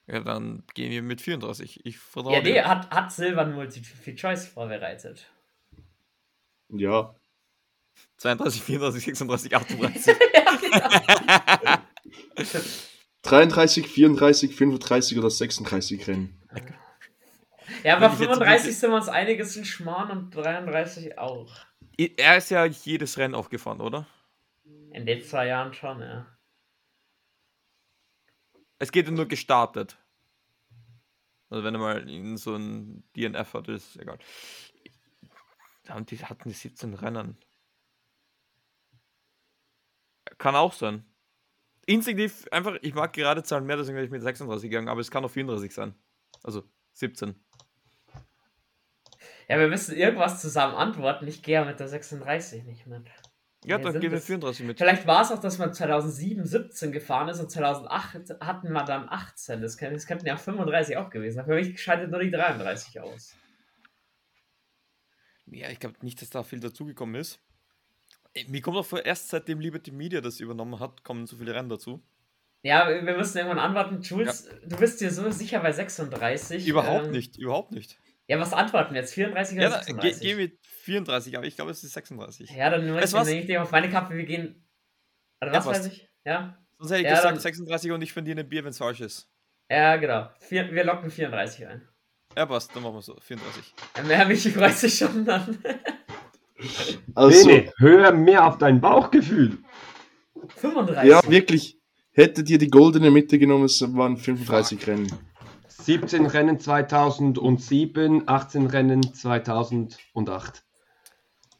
Ja, 0.07 0.21
dann 0.21 0.65
gehen 0.75 0.91
wir 0.91 1.03
mit 1.03 1.21
34. 1.21 1.85
Ich 1.87 1.99
vertraue 1.99 2.35
Ja, 2.35 2.43
nee, 2.43 2.53
dir. 2.53 2.67
hat, 2.69 2.91
hat 2.91 3.13
Silver 3.13 3.43
ein 3.43 3.55
Multiple-Choice 3.55 4.49
vorbereitet. 4.49 5.31
Ja. 6.69 7.15
32, 8.17 8.63
34, 8.63 9.05
36, 9.05 9.55
38. 9.57 10.17
33, 13.23 13.87
34, 13.87 14.55
35 14.55 15.19
oder 15.19 15.31
36 15.31 16.07
Rennen. 16.09 16.40
Ja, 17.85 17.97
aber 17.97 18.07
Wenn 18.07 18.13
ich 18.15 18.21
jetzt 18.21 18.31
35 18.31 18.79
sind 18.79 18.91
wir 18.91 18.97
uns 18.97 19.09
einig, 19.09 19.41
ist 19.41 19.57
ein 19.57 19.65
Schmarrn 19.65 20.11
und 20.11 20.31
33 20.35 21.19
auch. 21.19 21.51
er 21.97 22.37
ist 22.37 22.51
ja 22.51 22.65
jedes 22.65 23.19
Rennen 23.19 23.35
aufgefahren, 23.35 23.81
oder? 23.81 24.07
In 24.93 25.07
den 25.07 25.23
zwei 25.23 25.47
Jahren 25.47 25.73
schon, 25.73 26.01
ja. 26.01 26.27
Es 28.79 28.93
geht 28.93 29.11
nur 29.11 29.27
gestartet. 29.27 29.99
Also 31.49 31.65
wenn 31.65 31.75
er 31.75 31.81
mal 31.81 32.09
in 32.09 32.37
so 32.37 32.55
ein 32.55 33.05
DNF 33.17 33.55
hat, 33.55 33.69
ist 33.69 33.97
egal. 33.97 34.19
Und 35.95 36.11
die 36.11 36.19
hatten 36.19 36.49
die 36.49 36.55
17 36.55 36.95
Rennen. 36.95 37.37
Kann 40.39 40.55
auch 40.55 40.73
sein. 40.73 41.05
Instinktiv 41.87 42.47
einfach, 42.53 42.77
ich 42.83 42.95
mag 42.95 43.13
gerade 43.13 43.43
Zahlen 43.43 43.67
mehr, 43.67 43.77
deswegen 43.77 43.97
bin 43.97 44.05
ich 44.05 44.11
mit 44.11 44.23
36 44.23 44.71
gegangen, 44.71 44.89
aber 44.89 45.01
es 45.01 45.11
kann 45.11 45.25
auch 45.25 45.31
34 45.31 45.75
sein. 45.75 45.95
Also 46.45 46.63
17. 46.93 47.35
Ja, 49.51 49.59
wir 49.59 49.67
müssen 49.67 49.97
irgendwas 49.97 50.41
zusammen 50.41 50.77
antworten. 50.77 51.27
Ich 51.27 51.43
gehe 51.43 51.55
ja 51.55 51.65
mit 51.65 51.81
der 51.81 51.89
36 51.89 52.63
nicht 52.65 52.87
mit. 52.87 53.03
Ja, 53.65 53.79
Nee, 53.79 53.85
dann 53.85 54.01
gehen 54.01 54.13
wir 54.13 54.19
es- 54.19 54.25
34 54.27 54.65
mit. 54.65 54.79
Vielleicht 54.79 55.09
war 55.09 55.23
es 55.23 55.33
auch, 55.33 55.41
dass 55.41 55.59
man 55.59 55.75
2007 55.75 56.45
17 56.47 56.93
gefahren 56.93 57.29
ist 57.29 57.41
und 57.41 57.51
2008 57.51 58.37
hatten 58.41 58.73
wir 58.73 58.85
dann 58.85 59.09
18. 59.09 59.61
Das, 59.61 59.77
kann, 59.77 59.93
das 59.93 60.07
könnten 60.07 60.27
ja 60.27 60.37
35 60.37 60.97
auch 60.99 61.11
gewesen 61.11 61.35
sein. 61.35 61.47
Für 61.47 61.57
mich 61.57 61.83
schaltet 61.83 62.13
nur 62.13 62.21
die 62.21 62.31
33 62.31 63.01
aus. 63.01 63.35
Ja, 65.47 65.69
ich 65.69 65.81
glaube 65.81 65.97
nicht, 66.03 66.23
dass 66.23 66.31
da 66.31 66.45
viel 66.45 66.61
dazugekommen 66.61 67.17
ist. 67.21 67.41
Ey, 68.35 68.47
Mir 68.49 68.61
kommt 68.63 68.77
auch 68.77 68.87
vor, 68.87 69.05
erst 69.05 69.31
seitdem 69.31 69.59
Liberty 69.59 69.91
Media 69.91 70.21
das 70.21 70.39
übernommen 70.39 70.79
hat, 70.79 71.03
kommen 71.03 71.27
so 71.27 71.37
viele 71.37 71.53
Rennen 71.55 71.69
dazu. 71.69 72.01
Ja, 72.63 72.89
wir 72.89 73.17
müssen 73.17 73.37
irgendwann 73.37 73.59
antworten. 73.59 74.01
Jules, 74.01 74.49
du 74.65 74.77
bist 74.77 75.01
dir 75.01 75.11
so 75.11 75.29
sicher 75.33 75.59
bei 75.59 75.73
36. 75.73 76.69
Überhaupt 76.69 77.07
ähm, 77.07 77.11
nicht, 77.11 77.37
überhaupt 77.37 77.73
nicht. 77.73 77.99
Ja, 78.31 78.39
was 78.39 78.53
antworten 78.53 78.95
wir 78.95 79.01
jetzt? 79.01 79.13
34 79.15 79.57
oder 79.59 79.65
Ja, 79.65 79.71
dann 79.71 79.81
geh, 79.81 80.13
36? 80.13 80.23
geh 80.23 80.35
mit 80.37 80.59
34, 80.85 81.37
aber 81.37 81.47
ich 81.47 81.57
glaube, 81.57 81.73
es 81.73 81.83
ist 81.83 81.95
36. 81.95 82.49
ja, 82.51 82.71
dann 82.71 82.85
nehme 82.87 83.03
ich 83.03 83.47
dir 83.47 83.61
auf 83.61 83.73
meine 83.73 83.91
Kappe. 83.91 84.15
Wir 84.15 84.25
gehen. 84.25 84.69
Oder 85.43 85.51
Ja, 85.53 85.59
was 85.59 85.65
passt. 85.67 85.81
weiß 85.87 85.93
ich? 85.93 86.09
Ja? 86.25 86.57
Sonst 86.79 86.93
hätte 86.93 87.01
ich 87.01 87.07
Ja, 87.09 87.15
gesagt 87.17 87.35
dann- 87.35 87.41
36 87.41 87.91
und 87.91 88.03
ich 88.03 88.13
verdiene 88.13 88.43
ein 88.43 88.49
Bier, 88.49 88.63
wenn 88.63 88.71
es 88.71 88.79
falsch 88.79 89.01
ist. 89.01 89.29
Ja, 89.69 89.97
genau. 89.97 90.31
Vier, 90.39 90.71
wir 90.71 90.85
locken 90.85 91.11
34 91.11 91.67
ein. 91.67 91.89
Ja, 92.37 92.47
passt, 92.47 92.71
dann 92.77 92.85
machen 92.85 92.95
wir 92.95 93.03
so. 93.03 93.17
34. 93.21 93.75
Ja, 93.97 94.03
mehr 94.05 94.25
Michi 94.27 94.51
freut 94.51 94.75
sich 94.75 94.95
schon 94.97 95.25
dann. 95.25 95.59
Also, 97.17 97.49
Bene, 97.49 97.73
hör 97.79 98.13
mehr 98.13 98.47
auf 98.47 98.59
dein 98.59 98.81
Bauchgefühl. 98.81 99.59
35. 100.57 101.11
ja, 101.11 101.21
wirklich. 101.29 101.79
Hättet 102.13 102.49
ihr 102.49 102.59
die 102.59 102.69
goldene 102.69 103.11
Mitte 103.11 103.39
genommen, 103.41 103.65
es 103.65 103.81
waren 103.81 104.17
35 104.17 104.87
Rennen. 104.87 105.13
17 105.91 106.27
Rennen 106.27 106.61
2007, 106.61 108.29
18 108.29 108.67
Rennen 108.67 109.13
2008. 109.13 110.63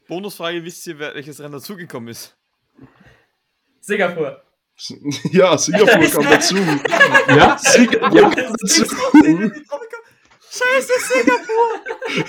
Bonusfrage, 0.07 0.63
wisst 0.63 0.87
ihr, 0.87 0.99
wer, 0.99 1.13
welches 1.15 1.41
Rennen 1.41 1.51
dazugekommen 1.51 2.07
ist? 2.07 2.37
Singapur. 3.81 4.41
Ja, 5.33 5.57
Singapur 5.57 6.07
kam 6.09 6.23
dazu. 6.23 6.55
Ja? 7.27 7.57
Singapur 7.57 8.17
Ja. 8.17 8.29
kam 8.29 8.53
dazu. 8.53 8.85
Scheiße, 10.49 10.93
Singapur! 11.09 12.25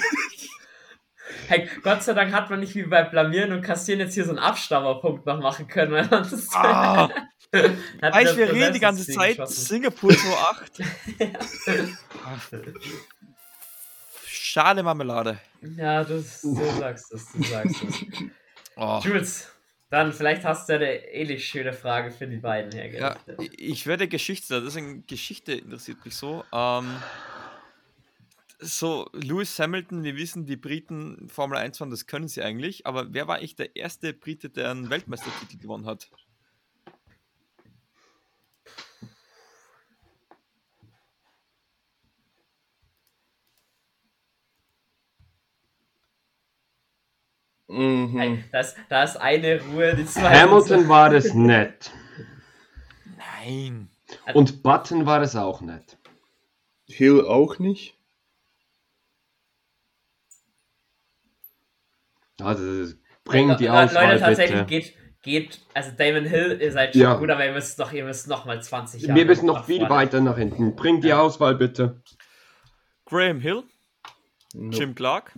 Hey, 1.46 1.68
Gott 1.84 2.02
sei 2.02 2.14
Dank 2.14 2.32
hat 2.32 2.50
man 2.50 2.58
nicht 2.58 2.74
wie 2.74 2.82
bei 2.82 3.04
Blamieren 3.04 3.52
und 3.52 3.62
Kassieren 3.62 4.00
jetzt 4.00 4.14
hier 4.14 4.24
so 4.24 4.30
einen 4.30 4.40
Abstauberpunkt 4.40 5.24
noch 5.24 5.40
machen 5.40 5.68
können. 5.68 6.08
Ah, 6.52 7.08
mir 7.52 8.36
wir 8.36 8.52
reden 8.52 8.72
die 8.74 8.80
ganze 8.80 9.06
Zeit 9.06 9.36
geschossen. 9.36 9.64
Singapur 9.66 10.10
2.8. 10.10 11.96
Schade 14.26 14.82
Marmelade. 14.82 15.38
Ja, 15.76 16.02
das, 16.04 16.40
du 16.42 16.54
sagst 16.78 17.12
es, 17.12 17.32
du 17.32 17.42
sagst 17.42 17.82
es. 17.84 17.94
Oh. 18.74 19.00
Jules, 19.04 19.52
dann 19.90 20.14
vielleicht 20.14 20.44
hast 20.44 20.66
du 20.70 20.76
eine 20.76 20.94
ähnlich 21.12 21.46
schöne 21.46 21.74
Frage 21.74 22.10
für 22.10 22.26
die 22.26 22.38
beiden 22.38 22.72
Ja, 22.72 22.78
hergerichtet. 22.78 23.38
ich- 23.42 23.58
ich 23.70 23.86
werde 23.86 24.08
Geschichte, 24.08 24.58
das 24.62 24.70
ist 24.70 24.76
eine 24.78 25.02
Geschichte 25.02 25.52
interessiert 25.52 26.02
mich 26.06 26.16
so. 26.16 26.42
Ähm, 26.54 26.86
so, 28.60 29.10
Lewis 29.12 29.58
Hamilton, 29.58 30.04
wir 30.04 30.16
wissen, 30.16 30.46
die 30.46 30.56
Briten 30.56 31.28
Formel 31.28 31.58
1 31.58 31.76
fahren, 31.76 31.90
das 31.90 32.06
können 32.06 32.28
sie 32.28 32.40
eigentlich, 32.42 32.86
aber 32.86 33.12
wer 33.12 33.28
war 33.28 33.36
eigentlich 33.36 33.56
der 33.56 33.76
erste 33.76 34.14
Brite, 34.14 34.48
der 34.48 34.70
einen 34.70 34.88
Weltmeistertitel 34.88 35.58
gewonnen 35.58 35.84
hat? 35.84 36.08
Mhm. 47.72 48.44
Das, 48.52 48.74
da 48.88 49.02
ist 49.04 49.16
eine 49.16 49.60
Ruhe, 49.62 49.94
die 49.96 50.04
zwei. 50.06 50.40
Hamilton 50.40 50.88
war 50.88 51.12
es 51.12 51.32
nicht. 51.34 51.90
Nein. 53.16 53.88
Und 54.34 54.62
Button 54.62 55.06
war 55.06 55.22
es 55.22 55.34
auch 55.36 55.60
nicht. 55.62 55.96
Hill 56.86 57.22
auch 57.26 57.58
nicht. 57.58 57.96
Also 62.40 62.92
bring 63.24 63.56
die 63.56 63.70
Auswahl 63.70 64.12
Leute, 64.14 64.20
tatsächlich 64.24 64.66
bitte. 64.66 64.66
geht, 64.66 64.94
geht, 65.22 65.60
also 65.74 65.92
Damon 65.96 66.24
Hill, 66.24 66.58
ihr 66.60 66.72
seid 66.72 66.92
schon 66.92 67.02
Ja. 67.02 67.14
gut, 67.14 67.30
aber 67.30 67.46
ihr 67.46 67.52
müsst 67.52 67.78
doch, 67.78 67.92
ihr 67.92 68.04
müsst 68.04 68.26
noch 68.26 68.44
mal 68.44 68.60
20 68.62 69.02
Jahre. 69.02 69.14
Wir 69.18 69.24
müssen 69.26 69.46
noch 69.46 69.64
viel 69.64 69.78
vorne. 69.78 69.94
weiter 69.94 70.20
nach 70.20 70.36
hinten. 70.36 70.74
Bring 70.74 71.00
die 71.00 71.08
Ja. 71.08 71.20
Auswahl 71.20 71.54
bitte. 71.54 72.02
Graham 73.06 73.40
Hill, 73.40 73.62
No. 74.54 74.70
Jim 74.76 74.94
Clark, 74.94 75.32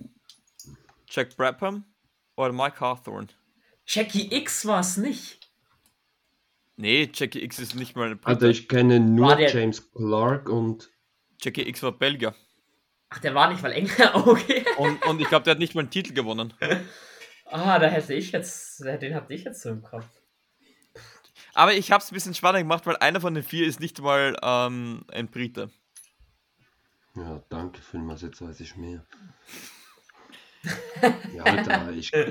Jack 1.08 1.36
Brabham 1.36 1.84
oder 2.36 2.52
Mike 2.52 2.80
Hawthorne? 2.80 3.28
Jackie 3.86 4.34
X 4.34 4.66
war 4.66 4.80
es 4.80 4.96
nicht. 4.96 5.40
Nee, 6.76 7.10
Jackie 7.14 7.42
X 7.44 7.58
ist 7.60 7.74
nicht 7.74 7.94
mal 7.94 8.10
ein 8.10 8.18
Brite. 8.18 8.28
Also 8.36 8.46
ich 8.48 8.68
kenne 8.68 8.98
nur 8.98 9.36
der- 9.36 9.52
James 9.52 9.92
Clark 9.92 10.48
und 10.48 10.90
Jackie 11.40 11.68
X 11.68 11.82
war 11.82 11.92
Belgier. 11.92 12.34
Ach, 13.10 13.18
der 13.20 13.34
war 13.34 13.48
nicht 13.50 13.62
mal 13.62 13.72
Engländer, 13.72 14.16
okay. 14.26 14.64
Und, 14.78 15.04
und 15.06 15.20
ich 15.20 15.28
glaube, 15.28 15.44
der 15.44 15.52
hat 15.52 15.58
nicht 15.60 15.74
mal 15.74 15.82
einen 15.82 15.90
Titel 15.90 16.12
gewonnen. 16.14 16.52
Ah, 17.46 17.78
da 17.78 17.86
hätte 17.86 18.14
ich 18.14 18.32
jetzt, 18.32 18.80
den 18.80 19.14
hatte 19.14 19.34
ich 19.34 19.44
jetzt 19.44 19.62
so 19.62 19.68
im 19.68 19.82
Kopf. 19.82 20.06
Aber 21.52 21.74
ich 21.74 21.92
habe 21.92 22.02
es 22.02 22.10
ein 22.10 22.14
bisschen 22.14 22.34
spannender 22.34 22.62
gemacht, 22.62 22.86
weil 22.86 22.96
einer 22.96 23.20
von 23.20 23.34
den 23.34 23.44
vier 23.44 23.66
ist 23.66 23.78
nicht 23.78 24.00
mal 24.00 24.36
ähm, 24.42 25.04
ein 25.12 25.28
Brite. 25.28 25.70
ja, 27.14 27.44
danke 27.50 27.80
vielmals, 27.80 28.22
jetzt 28.22 28.42
weiß 28.42 28.58
ich 28.58 28.74
mehr. 28.76 29.06
Ja, 31.34 31.42
Alter, 31.44 31.90
ich 31.96 32.12
Äh, 32.12 32.28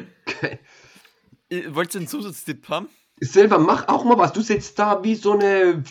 Wollt 1.69 1.93
ihr 1.93 1.99
einen 1.99 2.07
Zusatztipp 2.07 2.67
haben? 2.69 2.89
Silber, 3.19 3.59
mach 3.59 3.88
auch 3.88 4.03
mal 4.05 4.17
was. 4.17 4.34
Du 4.34 4.41
sitzt 4.41 4.77
da 4.79 5.03
wie 5.03 5.15
so 5.15 5.34
eine 5.34 5.84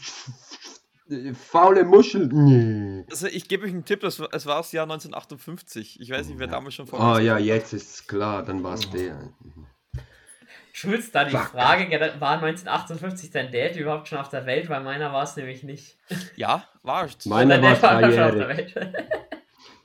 faule 1.34 1.84
Muschel. 1.84 2.26
Nee. 2.28 3.04
Also 3.10 3.26
ich 3.26 3.48
gebe 3.48 3.66
euch 3.66 3.72
einen 3.72 3.84
Tipp, 3.84 4.00
das 4.00 4.18
war, 4.18 4.28
es 4.32 4.46
war 4.46 4.56
das 4.58 4.72
Jahr 4.72 4.84
1958. 4.84 6.00
Ich 6.00 6.10
weiß 6.10 6.28
nicht, 6.28 6.38
wer 6.38 6.46
damals 6.46 6.74
schon 6.74 6.86
vor 6.86 6.98
Oh 7.00 7.14
uns 7.16 7.24
ja, 7.24 7.34
war. 7.34 7.40
jetzt 7.40 7.72
ist 7.72 8.08
klar, 8.08 8.42
dann 8.44 8.62
war 8.62 8.74
es 8.74 8.88
der. 8.90 9.30
Jules, 10.74 11.10
da 11.12 11.24
die 11.26 11.32
Fuck. 11.36 11.50
Frage, 11.50 11.90
war 12.18 12.32
1958 12.42 13.30
dein 13.30 13.52
Dad 13.52 13.76
überhaupt 13.76 14.08
schon 14.08 14.18
auf 14.18 14.30
der 14.30 14.46
Welt? 14.46 14.70
Weil 14.70 14.82
meiner 14.82 15.12
war 15.12 15.24
es 15.24 15.36
nämlich 15.36 15.62
nicht. 15.62 15.98
Ja, 16.34 16.64
war 16.82 17.04
es. 17.04 17.26
Meiner 17.26 17.60
war 17.62 17.76
schon 17.76 18.22
auf 18.22 18.34
der. 18.34 18.48
Welt. 18.48 18.74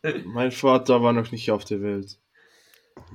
Mein 0.26 0.52
Vater 0.52 1.04
war 1.04 1.12
noch 1.12 1.32
nicht 1.32 1.52
auf 1.52 1.66
der 1.66 1.82
Welt. 1.82 2.18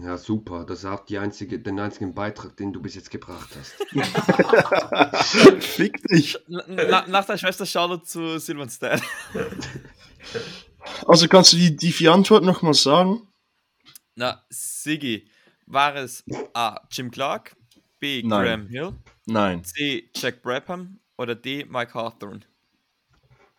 Ja, 0.01 0.17
super. 0.17 0.65
Das 0.65 0.81
ist 0.81 0.85
auch 0.85 1.05
die 1.05 1.19
einzige, 1.19 1.59
den 1.59 1.79
einzigen 1.79 2.15
Beitrag, 2.15 2.57
den 2.57 2.73
du 2.73 2.81
bis 2.81 2.95
jetzt 2.95 3.11
gebracht 3.11 3.51
hast. 3.59 3.75
Fick 5.65 6.03
dich. 6.09 6.39
Na, 6.49 6.63
na, 6.69 7.07
nach 7.07 7.25
der 7.27 7.39
Schwester 7.39 7.67
Charlotte 7.67 8.05
zu 8.05 8.39
Silverstein. 8.39 9.01
Also 11.07 11.29
kannst 11.29 11.53
du 11.53 11.57
die, 11.57 11.77
die 11.77 11.93
vier 11.93 12.13
Antworten 12.13 12.47
nochmal 12.47 12.75
sagen? 12.75 13.29
Na, 14.17 14.45
Siggi, 14.51 15.29
war 15.67 15.95
es 15.97 16.25
A. 16.55 16.81
Jim 16.91 17.11
Clark, 17.11 17.57
B. 18.01 18.23
Nein. 18.25 18.45
Graham 18.45 18.67
Hill, 18.67 18.93
Nein. 19.27 19.65
C. 19.65 20.11
Jack 20.15 20.43
Brabham 20.43 20.99
oder 21.17 21.35
D. 21.35 21.65
Mike 21.65 21.95
Hawthorne? 21.95 22.41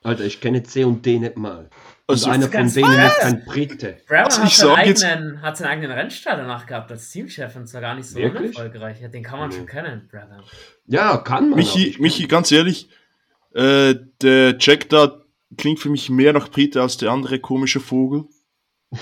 Alter, 0.04 0.26
ich 0.26 0.42
kenne 0.42 0.64
C 0.64 0.84
und 0.84 1.06
D 1.06 1.20
nicht 1.20 1.38
mal. 1.38 1.70
Und 2.06 2.16
Also, 2.16 2.30
einer 2.30 2.50
von 2.50 2.70
denen 2.74 3.00
ist 3.00 3.20
kein 3.20 3.46
Brite. 3.46 3.98
Brown 4.08 4.26
Also 4.26 4.42
hat, 4.42 4.48
ich 4.50 4.58
seinen 4.58 4.76
eigenen, 4.76 5.42
hat 5.42 5.58
seinen 5.58 5.68
eigenen 5.70 5.92
Rennstall 5.92 6.36
danach 6.38 6.66
gehabt 6.66 6.92
als 6.92 7.10
Teamchef 7.10 7.56
und 7.56 7.66
zwar 7.68 7.80
gar 7.82 7.96
nicht 7.96 8.08
so 8.08 8.18
Wirklich? 8.18 8.58
unerfolgreich. 8.58 9.00
Ja, 9.00 9.08
den 9.08 9.24
kann 9.24 9.40
man 9.40 9.50
Nee. 9.50 9.56
schon 9.56 9.66
kennen, 9.68 10.10
Brother. 10.12 10.44
Ja, 10.88 11.18
kann 11.18 11.50
man. 11.50 11.60
Michi, 11.60 11.94
auch. 11.96 12.00
Michi, 12.00 12.28
ganz 12.28 12.52
ehrlich, 12.52 12.90
äh, 13.54 13.96
der 14.22 14.58
Jack 14.60 14.90
da, 14.90 15.22
klingt 15.58 15.80
für 15.80 15.90
mich 15.90 16.10
mehr 16.10 16.34
nach 16.34 16.50
Brite 16.50 16.82
als 16.82 16.98
der 16.98 17.10
andere 17.12 17.40
komische 17.40 17.80
Vogel. 17.80 18.26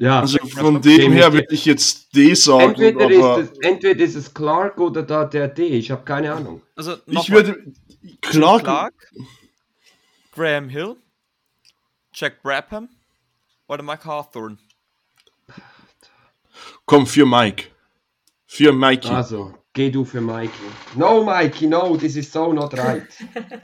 Ja, 0.00 0.20
Also 0.20 0.38
von 0.46 0.80
dem 0.80 1.12
her 1.12 1.26
ich- 1.26 1.32
würde 1.34 1.46
ich 1.54 1.64
jetzt 1.64 2.14
D 2.14 2.32
sagen, 2.34 2.80
entweder, 2.80 3.04
aber 3.04 3.40
ist 3.40 3.50
es, 3.50 3.58
entweder 3.58 4.04
ist 4.04 4.14
es 4.14 4.32
Clark 4.32 4.78
oder 4.78 5.02
da 5.02 5.24
der 5.24 5.48
D. 5.48 5.64
Ich 5.66 5.90
habe 5.90 6.04
keine 6.04 6.32
Ahnung. 6.32 6.62
Also 6.76 6.94
ich 7.06 7.30
würde 7.32 7.64
Clark, 8.20 8.62
Clark, 8.62 8.94
Graham 10.30 10.68
Hill, 10.68 10.94
Jack 12.18 12.42
Brabham 12.42 12.88
oder 13.68 13.84
Mike 13.84 14.04
Hawthorne. 14.04 14.58
komm 16.84 17.06
für 17.06 17.24
Mike. 17.24 17.70
Für 18.44 18.72
Mikey. 18.72 19.08
Also, 19.08 19.54
geh 19.72 19.88
du 19.88 20.04
für 20.04 20.20
Mikey. 20.20 20.50
No, 20.96 21.22
Mikey, 21.22 21.68
no, 21.68 21.96
this 21.96 22.16
is 22.16 22.32
so 22.32 22.52
not 22.52 22.76
right. 22.76 23.06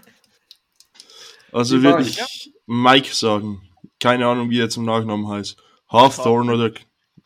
Also 1.51 1.81
würde 1.83 2.03
ich 2.03 2.53
Mike 2.67 3.15
sagen. 3.15 3.69
Keine 4.01 4.27
Ahnung, 4.27 4.51
wie 4.51 4.61
er 4.61 4.69
zum 4.69 4.85
Nachnamen 4.85 5.29
heißt. 5.29 5.57
Hawthorne 5.89 6.53
oder 6.53 6.75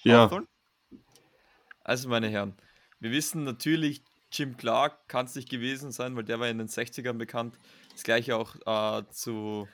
ja. 0.03 0.22
Hawthorne? 0.22 0.47
Also, 1.83 2.09
meine 2.09 2.29
Herren, 2.29 2.55
wir 3.01 3.11
wissen 3.11 3.45
natürlich, 3.45 4.03
Jim 4.31 4.57
Clark 4.57 5.09
kann 5.09 5.26
es 5.26 5.35
nicht 5.35 5.49
gewesen 5.49 5.93
sein, 5.93 6.14
weil 6.14 6.24
der 6.24 6.41
war 6.41 6.49
in 6.49 6.59
den 6.59 6.68
60ern 6.68 7.14
bekannt. 7.14 7.55
Das 7.93 8.03
gleiche 8.03 8.37
auch 8.37 8.55
äh, 8.66 9.03
zu 9.11 9.66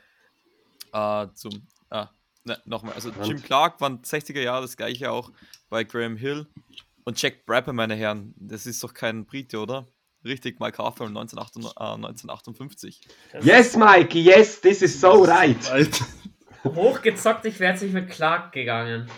äh, 0.94 1.26
zum 1.34 1.66
ah, 1.90 2.08
ne, 2.44 2.58
nochmal, 2.64 2.94
also. 2.94 3.10
Jim 3.22 3.42
Clark 3.42 3.80
waren 3.80 4.00
60er 4.02 4.40
Jahre, 4.40 4.62
das 4.62 4.76
gleiche 4.76 5.10
auch 5.10 5.30
bei 5.68 5.84
Graham 5.84 6.16
Hill 6.16 6.46
und 7.04 7.20
Jack 7.20 7.44
Brabham, 7.44 7.76
meine 7.76 7.94
Herren, 7.94 8.34
das 8.36 8.66
ist 8.66 8.82
doch 8.82 8.94
kein 8.94 9.26
Brite, 9.26 9.58
oder? 9.58 9.86
Richtig, 10.24 10.58
Mike 10.58 10.78
Hawthorne 10.78 11.10
1958. 11.10 11.76
Äh, 11.78 11.84
1958. 11.84 13.00
Das 13.32 13.44
Yes, 13.44 13.76
Mikey, 13.76 14.22
yes, 14.22 14.60
this 14.60 14.80
is 14.80 14.98
so 14.98 15.22
right. 15.24 15.70
Alter. 15.70 16.06
Hochgezockt, 16.64 17.44
ich 17.44 17.60
wäre 17.60 17.72
jetzt 17.72 17.82
nicht 17.82 17.92
mit 17.92 18.08
Clark 18.08 18.52
gegangen. 18.52 19.10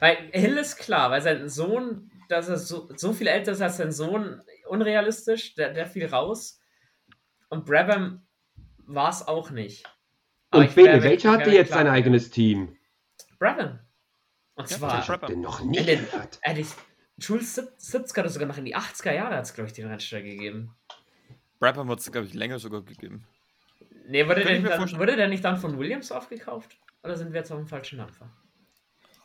Weil 0.00 0.16
Hill 0.32 0.56
ist 0.56 0.78
klar, 0.78 1.12
weil 1.12 1.22
sein 1.22 1.48
Sohn, 1.48 2.10
dass 2.28 2.48
er 2.48 2.58
so, 2.58 2.88
so 2.96 3.12
viel 3.12 3.28
älter 3.28 3.52
ist 3.52 3.60
als 3.60 3.76
sein 3.76 3.92
Sohn, 3.92 4.42
unrealistisch, 4.68 5.54
der, 5.54 5.72
der 5.72 5.86
fiel 5.86 6.06
raus. 6.06 6.58
Und 7.50 7.64
Brabham 7.64 8.26
war 8.78 9.10
es 9.10 9.28
auch 9.28 9.50
nicht. 9.50 9.84
Aber 10.52 10.62
Und 10.64 10.76
mit- 10.76 11.02
welcher 11.02 11.32
hatte 11.32 11.50
jetzt 11.50 11.68
Clark 11.72 11.84
sein 11.86 11.92
eigenes 11.92 12.30
Team? 12.30 12.76
Brabham. 13.38 13.80
Und 14.54 14.70
Ja, 14.70 14.76
zwar, 14.76 15.02
Ich 15.02 15.08
habe 15.08 15.26
den 15.26 15.40
noch 15.40 15.60
nie 15.64 15.82
den, 15.82 16.04
gehört. 16.04 16.38
äh, 16.42 16.54
die, 16.54 16.66
Jules 17.18 17.54
Sip- 17.54 17.72
70er 17.78 18.20
oder 18.20 18.28
sogar 18.28 18.46
noch 18.48 18.58
in 18.58 18.64
die 18.64 18.76
80er 18.76 19.12
Jahre 19.12 19.36
hat 19.36 19.44
es, 19.44 19.54
glaube 19.54 19.68
ich, 19.68 19.72
den 19.74 19.88
Rennstall 19.88 20.22
gegeben. 20.22 20.74
Brabham 21.58 21.88
hat 21.90 22.00
es, 22.00 22.10
glaube 22.12 22.26
ich, 22.26 22.34
länger 22.34 22.58
sogar 22.58 22.82
gegeben. 22.82 23.26
Nee, 24.08 24.26
wurde 24.28 24.44
der, 24.44 24.60
dann, 24.60 24.98
wurde 24.98 25.16
der 25.16 25.28
nicht 25.28 25.44
dann 25.44 25.56
von 25.58 25.78
Williams 25.78 26.10
aufgekauft? 26.12 26.76
Oder 27.02 27.16
sind 27.16 27.32
wir 27.32 27.38
jetzt 27.40 27.50
auf 27.52 27.58
dem 27.58 27.66
falschen 27.66 27.98
Dampfer? 27.98 28.28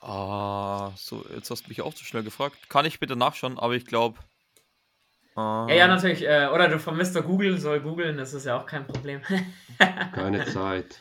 Ah, 0.01 0.91
so, 0.95 1.25
jetzt 1.33 1.49
hast 1.49 1.65
du 1.65 1.69
mich 1.69 1.81
auch 1.81 1.93
zu 1.93 2.05
schnell 2.05 2.23
gefragt. 2.23 2.69
Kann 2.69 2.85
ich 2.85 2.99
bitte 2.99 3.15
nachschauen, 3.15 3.57
aber 3.59 3.73
ich 3.75 3.85
glaube. 3.85 4.19
Ja, 5.35 5.67
ja, 5.69 5.87
natürlich. 5.87 6.23
Äh, 6.23 6.47
oder 6.53 6.67
du 6.67 6.79
von 6.79 6.95
Mr. 6.97 7.21
Google 7.21 7.57
soll 7.59 7.79
googeln, 7.81 8.17
das 8.17 8.33
ist 8.33 8.45
ja 8.45 8.57
auch 8.59 8.65
kein 8.65 8.85
Problem. 8.87 9.21
Keine 10.13 10.45
Zeit. 10.45 10.99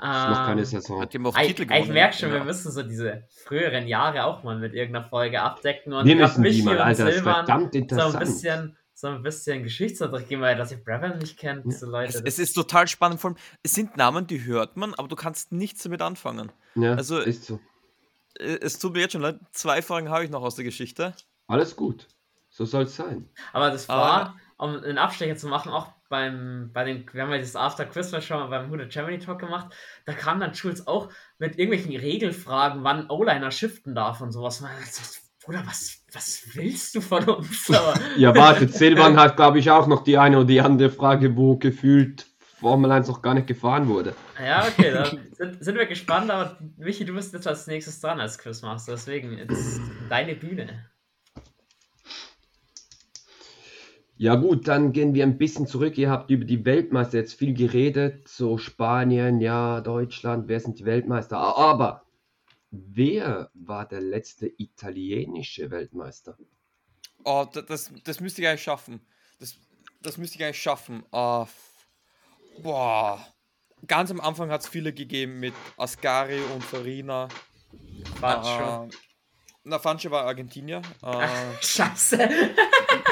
Noch 0.00 0.46
keine 0.46 0.60
Ähm, 0.60 0.64
Saison. 0.64 1.00
Hat 1.00 1.12
ihm 1.14 1.26
auch 1.26 1.36
Ich, 1.38 1.48
Titel 1.48 1.62
ich 1.62 1.68
gewonnen. 1.68 1.92
merke 1.92 2.16
schon, 2.16 2.28
Ja. 2.28 2.36
wir 2.36 2.44
müssen 2.44 2.70
so 2.70 2.82
diese 2.82 3.24
früheren 3.44 3.86
Jahre 3.88 4.24
auch 4.24 4.44
mal 4.44 4.56
mit 4.58 4.72
irgendeiner 4.74 5.08
Folge 5.08 5.42
abdecken 5.42 5.92
und 5.92 6.06
Wir 6.06 6.14
müssen 6.16 6.42
die 6.42 6.48
Michi 6.50 6.62
mal, 6.62 6.76
und 6.76 6.80
Alter, 6.82 7.04
das 7.06 7.14
ist 7.14 7.16
Silvan 7.16 7.34
verdammt 7.46 7.72
so 7.72 7.78
ein 7.78 7.82
interessant. 7.82 8.18
bisschen, 8.20 8.76
so 8.94 9.06
ein 9.08 9.22
bisschen 9.22 9.62
Geschichtsunterricht 9.64 10.28
geben, 10.28 10.42
weil 10.42 10.56
dass 10.56 10.70
ihr 10.70 10.82
Brabham 10.82 11.18
nicht 11.18 11.36
kennt, 11.38 11.72
so 11.72 11.86
Leute. 11.86 12.18
Es, 12.18 12.22
es 12.24 12.38
ist 12.38 12.52
total 12.54 12.86
spannend, 12.86 13.20
vor 13.20 13.30
allem, 13.30 13.38
es 13.62 13.72
sind 13.74 13.96
Namen, 13.96 14.26
die 14.28 14.44
hört 14.44 14.76
man, 14.76 14.94
aber 14.94 15.08
du 15.08 15.16
kannst 15.16 15.50
nichts 15.52 15.82
damit 15.82 16.00
anfangen. 16.02 16.52
Ja, 16.76 16.94
also- 16.94 17.18
ist 17.18 17.44
so. 17.46 17.58
Äh, 18.38 18.58
Es 18.60 18.78
tut 18.78 18.92
mir 18.92 19.00
jetzt 19.00 19.12
schon 19.12 19.22
leid, 19.22 19.40
zwei 19.52 19.82
Fragen 19.82 20.10
habe 20.10 20.24
ich 20.24 20.30
noch 20.30 20.42
aus 20.42 20.54
der 20.54 20.64
Geschichte. 20.64 21.12
Alles 21.48 21.74
gut. 21.74 22.06
So 22.50 22.64
soll 22.64 22.84
es 22.84 22.94
sein. 22.96 23.28
Aber 23.52 23.70
das 23.70 23.88
Aber- 23.90 24.00
war, 24.00 24.36
um 24.58 24.76
einen 24.76 24.98
Abstecher 24.98 25.36
zu 25.36 25.48
machen, 25.48 25.70
auch 25.72 25.92
beim, 26.08 26.70
bei 26.72 26.84
den, 26.84 27.06
wir 27.12 27.22
haben 27.22 27.32
ja 27.32 27.38
das 27.38 27.56
After 27.56 27.84
Quiz 27.84 28.10
schon 28.24 28.40
mal 28.40 28.48
beim 28.48 28.70
Who 28.70 28.78
the 28.78 28.88
Germany 28.88 29.18
Talk 29.18 29.38
gemacht, 29.38 29.74
da 30.06 30.12
kam 30.12 30.40
dann 30.40 30.54
Schulz 30.54 30.86
auch 30.86 31.10
mit 31.38 31.58
irgendwelchen 31.58 31.94
Regelfragen, 31.94 32.84
wann 32.84 33.10
O-Liner 33.10 33.50
shiften 33.50 33.94
darf 33.94 34.20
und 34.20 34.32
sowas. 34.32 34.60
Man 34.60 34.70
Bruder, 35.44 35.62
was, 35.64 36.04
was 36.12 36.42
willst 36.52 36.94
du 36.94 37.00
von 37.00 37.24
uns? 37.24 37.72
Ja, 38.18 38.34
warte, 38.34 38.68
Silvan 38.68 39.18
hat, 39.18 39.36
glaube 39.36 39.58
ich, 39.58 39.70
auch 39.70 39.86
noch 39.86 40.04
die 40.04 40.18
eine 40.18 40.36
oder 40.36 40.46
die 40.46 40.60
andere 40.60 40.90
Frage, 40.90 41.36
wo 41.36 41.56
gefühlt 41.56 42.26
Formel 42.38 42.90
1 42.90 43.08
noch 43.08 43.22
gar 43.22 43.32
nicht 43.32 43.46
gefahren 43.46 43.88
wurde. 43.88 44.14
ja, 44.38 44.66
okay, 44.66 44.90
dann 44.90 45.20
sind, 45.32 45.64
sind 45.64 45.78
wir 45.78 45.86
gespannt, 45.86 46.30
aber 46.30 46.58
Michi, 46.76 47.04
du 47.04 47.14
bist 47.14 47.32
jetzt 47.32 47.46
als 47.46 47.66
nächstes 47.66 48.00
dran 48.00 48.20
als 48.20 48.36
Quizmaster, 48.38 48.92
deswegen 48.92 49.38
jetzt 49.38 49.80
deine 50.10 50.34
Bühne. 50.34 50.84
Ja 54.20 54.34
gut, 54.34 54.66
dann 54.66 54.92
gehen 54.92 55.14
wir 55.14 55.22
ein 55.22 55.38
bisschen 55.38 55.68
zurück. 55.68 55.96
Ihr 55.96 56.10
habt 56.10 56.28
über 56.30 56.44
die 56.44 56.64
Weltmeister 56.64 57.18
jetzt 57.18 57.34
viel 57.34 57.54
geredet, 57.54 58.26
so 58.26 58.58
Spanien, 58.58 59.40
ja, 59.40 59.80
Deutschland, 59.80 60.48
wer 60.48 60.58
sind 60.58 60.80
die 60.80 60.84
Weltmeister? 60.84 61.38
Aber 61.38 62.04
wer 62.72 63.48
war 63.54 63.86
der 63.86 64.00
letzte 64.00 64.48
italienische 64.58 65.70
Weltmeister? 65.70 66.36
Oh, 67.24 67.46
da- 67.52 67.62
das, 67.62 67.92
das 68.02 68.18
müsste 68.20 68.42
ich 68.42 68.48
eigentlich 68.48 68.62
schaffen. 68.64 69.00
Das, 69.38 69.56
das 70.02 70.18
müsste 70.18 70.36
ich 70.38 70.44
eigentlich 70.44 70.60
schaffen. 70.62 71.04
Ah, 71.12 71.42
f- 71.42 71.86
boah. 72.60 73.24
Ganz 73.86 74.10
am 74.10 74.20
Anfang 74.20 74.50
hat 74.50 74.62
es 74.62 74.68
viele 74.68 74.92
gegeben 74.92 75.38
mit 75.38 75.54
Ascari 75.76 76.42
und 76.54 76.64
Farina. 76.64 77.28
Schon. 78.18 78.24
Ah, 78.24 78.88
na, 79.62 79.78
Fanche 79.78 80.10
war 80.10 80.24
Argentinier. 80.24 80.82
Ah, 81.02 81.28
Scheiße. 81.62 82.18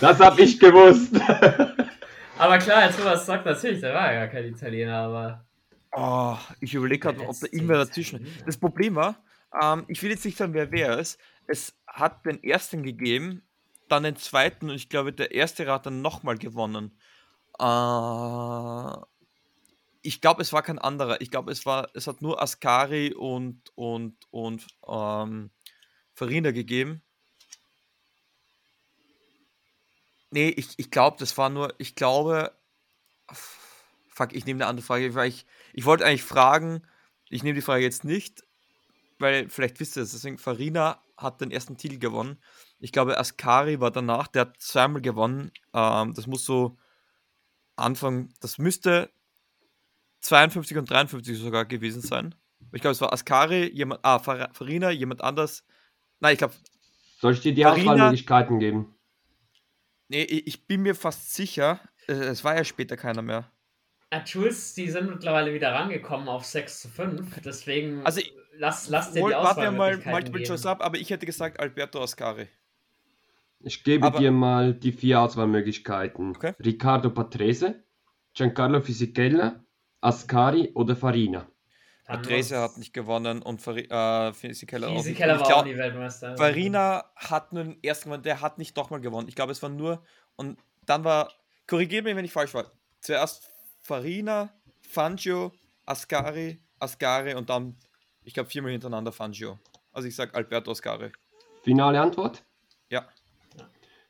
Das 0.00 0.18
hab 0.20 0.38
ich 0.38 0.58
gewusst. 0.58 1.14
Aber 2.38 2.58
klar, 2.58 2.86
jetzt 2.86 3.00
wo 3.02 3.06
er 3.06 3.14
es 3.14 3.26
sagt, 3.26 3.46
natürlich, 3.46 3.80
der 3.80 3.94
war 3.94 4.12
ja 4.12 4.20
gar 4.20 4.28
kein 4.28 4.44
Italiener, 4.46 4.96
aber. 4.98 5.46
oh, 5.92 6.36
ich 6.60 6.74
überlege 6.74 7.00
gerade, 7.00 7.20
ob 7.26 7.38
da 7.40 7.46
irgendwer 7.50 7.78
dazwischen. 7.78 8.20
Italiener. 8.20 8.44
Das 8.46 8.56
Problem 8.56 8.94
war, 8.96 9.16
ähm, 9.62 9.84
ich 9.88 10.02
will 10.02 10.10
jetzt 10.10 10.24
nicht 10.24 10.36
sagen, 10.36 10.54
wer 10.54 10.72
wer 10.72 10.98
ist. 10.98 11.18
Es 11.46 11.74
hat 11.86 12.26
den 12.26 12.42
ersten 12.42 12.82
gegeben, 12.82 13.42
dann 13.88 14.02
den 14.02 14.16
zweiten 14.16 14.70
und 14.70 14.76
ich 14.76 14.88
glaube, 14.88 15.12
der 15.12 15.32
erste 15.32 15.70
hat 15.70 15.86
dann 15.86 16.02
nochmal 16.02 16.36
gewonnen. 16.36 16.98
Äh, 17.58 19.04
ich 20.02 20.20
glaube, 20.20 20.42
es 20.42 20.52
war 20.52 20.62
kein 20.62 20.78
anderer. 20.78 21.20
Ich 21.20 21.30
glaube, 21.30 21.52
es 21.52 21.64
war, 21.64 21.88
es 21.94 22.06
hat 22.06 22.20
nur 22.20 22.42
Ascari 22.42 23.14
und 23.14 23.62
und 23.74 24.16
und 24.30 24.66
ähm, 24.86 25.50
Farina 26.14 26.50
gegeben. 26.50 27.03
Nee, 30.34 30.48
ich, 30.48 30.70
ich 30.78 30.90
glaube, 30.90 31.16
das 31.20 31.38
war 31.38 31.48
nur, 31.48 31.72
ich 31.78 31.94
glaube, 31.94 32.50
fuck, 34.08 34.32
ich 34.32 34.46
nehme 34.46 34.58
eine 34.64 34.66
andere 34.68 34.84
Frage, 34.84 35.14
weil 35.14 35.28
ich, 35.28 35.46
ich 35.72 35.84
wollte 35.84 36.04
eigentlich 36.04 36.24
fragen, 36.24 36.82
ich 37.30 37.44
nehme 37.44 37.54
die 37.54 37.62
Frage 37.62 37.84
jetzt 37.84 38.02
nicht, 38.02 38.42
weil 39.20 39.48
vielleicht 39.48 39.78
wisst 39.78 39.96
ihr 39.96 40.02
es, 40.02 40.10
deswegen 40.10 40.38
Farina 40.38 41.00
hat 41.16 41.40
den 41.40 41.52
ersten 41.52 41.76
Titel 41.76 42.00
gewonnen. 42.00 42.42
Ich 42.80 42.90
glaube, 42.90 43.16
Ascari 43.16 43.78
war 43.78 43.92
danach, 43.92 44.26
der 44.26 44.40
hat 44.42 44.60
zweimal 44.60 45.02
gewonnen. 45.02 45.52
Ähm, 45.72 46.14
das 46.14 46.26
muss 46.26 46.44
so 46.44 46.76
Anfang, 47.76 48.28
das 48.40 48.58
müsste 48.58 49.10
52 50.22 50.76
und 50.78 50.90
53 50.90 51.38
sogar 51.38 51.64
gewesen 51.64 52.00
sein. 52.02 52.34
Ich 52.72 52.80
glaube, 52.80 52.92
es 52.92 53.00
war 53.00 53.12
Ascari, 53.12 53.68
jemand, 53.72 54.00
ah, 54.04 54.18
Far- 54.18 54.52
Farina, 54.52 54.90
jemand 54.90 55.22
anders. 55.22 55.62
Nein, 56.18 56.32
ich 56.32 56.38
glaube, 56.38 56.54
Soll 57.20 57.34
ich 57.34 57.40
dir 57.40 57.54
die 57.54 57.62
Farina- 57.62 57.92
Auswahlmöglichkeiten 57.92 58.58
geben? 58.58 58.93
Nee, 60.08 60.22
ich, 60.22 60.66
bin 60.66 60.82
mir 60.82 60.94
fast 60.94 61.34
sicher, 61.34 61.80
äh, 62.08 62.12
es 62.12 62.44
war 62.44 62.56
ja 62.56 62.64
später 62.64 62.96
keiner 62.96 63.22
mehr. 63.22 63.50
Ja, 64.12 64.22
Jules, 64.24 64.74
die 64.74 64.88
sind 64.90 65.08
mittlerweile 65.10 65.52
wieder 65.54 65.72
rangekommen 65.72 66.28
auf 66.28 66.44
6 66.44 66.82
zu 66.82 66.88
5, 66.88 67.40
deswegen 67.40 68.04
Also, 68.04 68.20
lass, 68.56 68.88
lass 68.88 69.12
dir 69.12 69.22
Wohl, 69.22 69.30
die 69.30 69.36
warten 69.36 69.62
wir 69.62 69.70
mal 69.72 69.96
Multiple 69.96 70.40
geben. 70.40 70.44
Choice 70.44 70.66
ab, 70.66 70.82
aber 70.82 70.98
ich 70.98 71.10
hätte 71.10 71.26
gesagt 71.26 71.58
Alberto 71.58 72.02
Ascari. 72.02 72.48
Ich 73.60 73.82
gebe 73.82 74.06
Aber- 74.06 74.18
dir 74.18 74.30
mal 74.30 74.74
die 74.74 74.92
vier 74.92 75.20
Auswahlmöglichkeiten. 75.20 76.36
Okay. 76.36 76.52
Riccardo 76.62 77.10
Patrese, 77.10 77.82
Giancarlo 78.34 78.80
Fisichella, 78.80 79.64
Ascari 80.00 80.70
oder 80.74 80.94
Farina. 80.96 81.48
Muss- 82.08 82.52
hat 82.52 82.78
nicht 82.78 82.92
gewonnen 82.92 83.40
und 83.42 83.62
Fari 83.62 83.82
äh, 83.82 84.32
Fisichella 84.32 84.88
auch 84.88 84.92
nicht. 84.92 85.04
Fisi 85.04 85.14
Keller 85.14 85.34
Ich 85.36 85.40
war 85.40 85.46
glaub, 85.48 85.60
auch 85.60 85.64
nie 85.64 85.76
Weltmeister. 85.76 86.36
Farina 86.36 87.04
hat 87.16 87.52
nur 87.52 87.64
den 87.64 87.82
ersten 87.82 88.10
gewonnen, 88.10 88.22
der 88.22 88.40
hat 88.40 88.58
nicht 88.58 88.76
nochmal 88.76 89.00
gewonnen. 89.00 89.28
Ich 89.28 89.34
glaube, 89.34 89.52
es 89.52 89.62
war 89.62 89.70
nur. 89.70 90.02
Und 90.36 90.58
dann 90.86 91.04
war. 91.04 91.32
Korrigiert 91.66 92.04
mich, 92.04 92.14
wenn 92.14 92.26
ich 92.26 92.32
falsch 92.32 92.52
war. 92.52 92.70
Zuerst 93.00 93.48
Farina, 93.80 94.52
Fangio, 94.82 95.52
Ascari, 95.86 96.60
Ascari 96.78 97.34
und 97.34 97.48
dann, 97.48 97.76
ich 98.22 98.34
glaube, 98.34 98.50
viermal 98.50 98.72
hintereinander 98.72 99.12
Fangio. 99.12 99.58
Also 99.92 100.06
ich 100.08 100.14
sage 100.14 100.34
Alberto 100.34 100.70
Ascari. 100.72 101.10
Finale 101.62 102.00
Antwort? 102.00 102.44
Ja. 102.90 103.08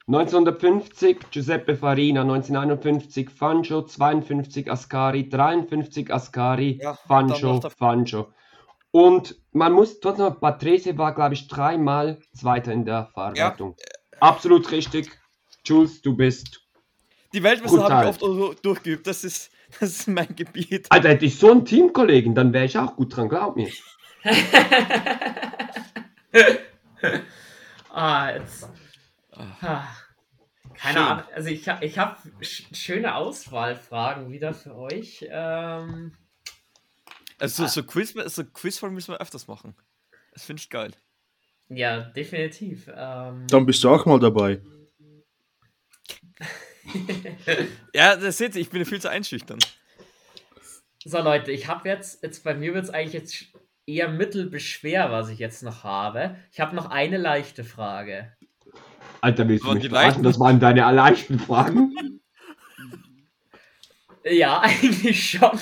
1950 0.07 1.31
Giuseppe 1.31 1.77
Farina, 1.77 2.21
1951 2.23 3.31
Fangio, 3.31 3.83
52 3.83 4.71
Ascari, 4.71 5.29
53 5.31 6.13
Ascari, 6.13 6.79
Ja, 6.83 6.93
Fangio, 6.95 7.59
der- 7.61 7.71
Fangio. 7.71 8.29
Und 8.91 9.37
man 9.53 9.73
muss 9.73 10.01
trotzdem, 10.01 10.27
noch- 10.27 10.41
Patrese 10.41 10.99
war, 10.99 11.15
glaube 11.15 11.33
ich, 11.35 11.49
dreimal 11.49 12.21
Zweiter 12.35 12.73
in 12.73 12.85
der 12.85 13.07
Fahrwertung. 13.15 13.77
Absolut 14.21 14.71
richtig. 14.71 15.11
Jules, 15.65 16.03
du 16.03 16.15
bist. 16.15 16.61
Die 17.33 17.43
Weltmeister 17.43 17.89
habe 17.89 18.11
ich 18.11 18.23
oft 18.23 18.65
durchgeübt. 18.65 19.07
Das 19.07 19.25
ist, 19.25 19.51
das 19.81 19.91
ist 19.91 20.07
mein 20.09 20.37
Gebiet. 20.37 20.87
Alter, 20.91 21.09
hätte 21.09 21.25
ich 21.25 21.39
so 21.39 21.51
einen 21.51 21.65
Teamkollegen, 21.65 22.35
dann 22.35 22.53
wäre 22.53 22.67
ich 22.67 22.77
auch 22.79 22.95
gut 22.95 23.17
dran, 23.17 23.31
glaub 23.31 23.57
mir. 23.57 23.71
ah, 27.93 28.31
jetzt. 28.31 28.69
Ah. 29.37 29.87
Keine 30.77 30.99
Schön. 30.99 31.07
Ahnung. 31.07 31.25
Also 31.35 31.49
ich, 31.51 31.67
ich 31.81 31.99
habe 31.99 32.17
sch 32.45 32.65
schöne 32.73 33.15
Auswahlfragen 33.15 34.31
wieder 34.31 34.55
für 34.55 34.75
euch. 34.75 35.25
Ähm, 35.29 36.13
Also 37.39 37.67
so 37.67 37.83
Quiz, 37.85 38.15
so 38.27 38.45
Quizfolgen 38.45 38.95
müssen 38.95 39.13
wir 39.13 39.21
öfters 39.21 39.47
machen. 39.47 39.75
Das 40.33 40.45
finde 40.45 40.61
ich 40.61 40.71
geil. 40.71 40.93
ja, 41.69 42.01
definitiv. 42.01 42.89
Ähm, 42.95 43.47
Dann 43.49 43.67
bist 43.67 43.85
du 43.85 43.91
auch 43.91 44.05
mal 44.07 44.19
dabei. 44.19 44.61
Ja, 47.95 48.17
das 48.17 48.39
seht 48.39 48.55
ihr, 48.55 48.61
ich 48.61 48.71
bin 48.71 48.85
viel 48.85 49.01
zu 49.01 49.09
einschüchtern. 49.11 49.59
So 51.05 51.19
Leute, 51.21 51.51
ich 51.53 51.69
habe 51.69 51.89
jetzt, 51.89 52.23
jetzt 52.23 52.45
bei 52.45 52.55
mir 52.55 52.75
wird 52.75 52.85
es 52.85 52.91
eigentlich 52.91 53.13
jetzt 53.15 53.45
eher 53.87 54.09
mittelbeschwer, 54.09 55.11
was 55.11 55.29
ich 55.29 55.39
jetzt 55.39 55.63
noch 55.63 55.85
habe. 55.85 56.37
Ich 56.53 56.61
habe 56.61 56.75
noch 56.75 56.91
eine 56.91 57.17
leichte 57.19 57.65
Frage. 57.65 58.33
Alter, 59.25 59.49
willst 59.49 59.65
du 59.65 59.73
mich 59.73 59.83
die 59.85 59.89
verraten? 59.89 60.23
Das 60.23 60.39
waren 60.39 60.61
deine 60.61 60.81
leichten 60.93 61.39
Fragen? 61.39 61.97
Ja, 64.23 64.61
eigentlich 64.63 65.31
schon. 65.31 65.59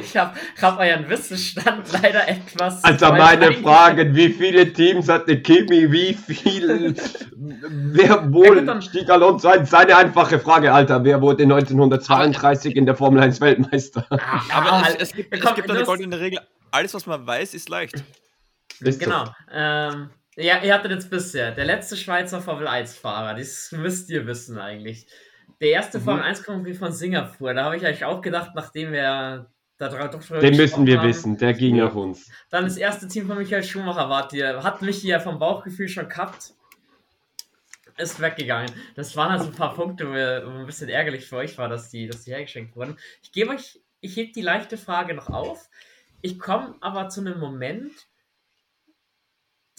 Ich 0.00 0.16
habe 0.16 0.34
hab 0.60 0.78
euren 0.78 1.08
Wissensstand 1.10 1.86
leider 1.92 2.26
etwas. 2.26 2.82
Also 2.82 3.08
meine. 3.08 3.52
Fragen, 3.52 4.16
wie 4.16 4.30
viele 4.30 4.72
Teams 4.72 5.08
hatte 5.10 5.40
Kimi, 5.42 5.92
wie 5.92 6.14
viel, 6.14 6.94
wer 7.36 8.32
wohl 8.32 8.66
Ja, 8.66 8.80
stieg 8.80 9.10
Alonso 9.10 9.48
ein? 9.48 9.66
Seine 9.66 9.96
einfache 9.96 10.38
Frage, 10.38 10.72
Alter, 10.72 11.04
wer 11.04 11.20
wurde 11.20 11.42
1932 11.42 12.74
in 12.74 12.86
der 12.86 12.94
Formel 12.94 13.22
1 13.22 13.40
Weltmeister? 13.42 14.06
Ah, 14.10 14.40
Aber 14.52 14.72
ah, 14.72 14.82
es, 14.88 14.96
es 14.96 15.12
gibt, 15.12 15.34
es 15.34 15.54
gibt 15.54 15.70
eine 15.70 15.84
goldene 15.84 16.18
Regel. 16.18 16.40
Alles, 16.70 16.94
was 16.94 17.06
man 17.06 17.26
weiß, 17.26 17.52
ist 17.52 17.68
leicht. 17.68 18.02
Ist 18.80 19.00
so. 19.00 19.04
Genau. 19.04 19.24
Ähm, 19.52 20.10
ja, 20.36 20.62
ihr 20.62 20.74
hattet 20.74 20.90
jetzt 20.90 21.10
bisher 21.10 21.52
der 21.52 21.64
letzte 21.64 21.96
Schweizer 21.96 22.40
Formel 22.40 22.66
1-Fahrer. 22.66 23.34
Das 23.34 23.72
müsst 23.72 24.10
ihr 24.10 24.26
wissen 24.26 24.58
eigentlich. 24.58 25.06
Der 25.60 25.70
erste 25.70 25.98
Mhm. 25.98 26.04
Formel 26.04 26.22
1 26.24 26.42
Grand 26.42 26.76
von 26.76 26.92
Singapur. 26.92 27.54
Da 27.54 27.64
habe 27.64 27.76
ich 27.76 27.86
eigentlich 27.86 28.04
auch 28.04 28.20
gedacht, 28.20 28.50
nachdem 28.54 28.92
wir 28.92 29.50
da 29.78 29.88
doch 29.88 30.20
drüber 30.20 30.40
Den 30.40 30.56
müssen 30.56 30.86
wir 30.86 30.98
haben, 30.98 31.08
wissen, 31.08 31.36
der 31.36 31.52
ging 31.52 31.80
auf 31.80 31.94
uns. 31.94 32.30
Dann 32.50 32.64
das 32.64 32.76
erste 32.76 33.08
Team 33.08 33.26
von 33.26 33.38
Michael 33.38 33.64
Schumacher 33.64 34.08
wart 34.08 34.32
ihr. 34.32 34.62
Hat 34.62 34.82
mich 34.82 35.02
ja 35.02 35.20
vom 35.20 35.38
Bauchgefühl 35.38 35.88
schon 35.88 36.08
gehabt. 36.08 36.54
Ist 37.96 38.20
weggegangen. 38.20 38.72
Das 38.96 39.16
waren 39.16 39.30
also 39.30 39.46
ein 39.46 39.52
paar 39.52 39.74
Punkte, 39.74 40.08
wo, 40.08 40.58
ein 40.60 40.66
bisschen 40.66 40.88
ärgerlich 40.88 41.26
für 41.26 41.36
euch 41.36 41.56
war, 41.58 41.68
dass 41.68 41.90
die, 41.90 42.08
dass 42.08 42.24
die 42.24 42.32
hergeschenkt 42.32 42.74
wurden. 42.74 42.96
Ich 43.22 43.30
gebe 43.30 43.50
euch, 43.50 43.80
ich 44.00 44.16
heb 44.16 44.32
die 44.32 44.42
leichte 44.42 44.76
Frage 44.76 45.14
noch 45.14 45.30
auf. 45.30 45.68
Ich 46.20 46.38
komme 46.38 46.74
aber 46.80 47.08
zu 47.08 47.20
einem 47.20 47.38
Moment, 47.38 47.92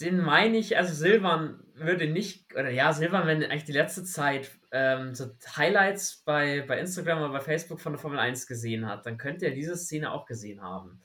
den 0.00 0.18
meine 0.18 0.58
ich, 0.58 0.76
also 0.76 0.94
Silvan 0.94 1.62
würde 1.74 2.06
nicht, 2.06 2.54
oder 2.54 2.70
ja, 2.70 2.92
Silvan, 2.92 3.26
wenn 3.26 3.42
eigentlich 3.44 3.64
die 3.64 3.72
letzte 3.72 4.04
Zeit 4.04 4.50
ähm, 4.72 5.14
so 5.14 5.30
Highlights 5.56 6.22
bei, 6.24 6.62
bei 6.66 6.78
Instagram 6.78 7.20
oder 7.20 7.32
bei 7.32 7.40
Facebook 7.40 7.80
von 7.80 7.92
der 7.92 8.00
Formel 8.00 8.18
1 8.18 8.46
gesehen 8.46 8.86
hat, 8.86 9.06
dann 9.06 9.16
könnte 9.16 9.46
er 9.46 9.52
diese 9.52 9.76
Szene 9.76 10.12
auch 10.12 10.26
gesehen 10.26 10.62
haben. 10.62 11.02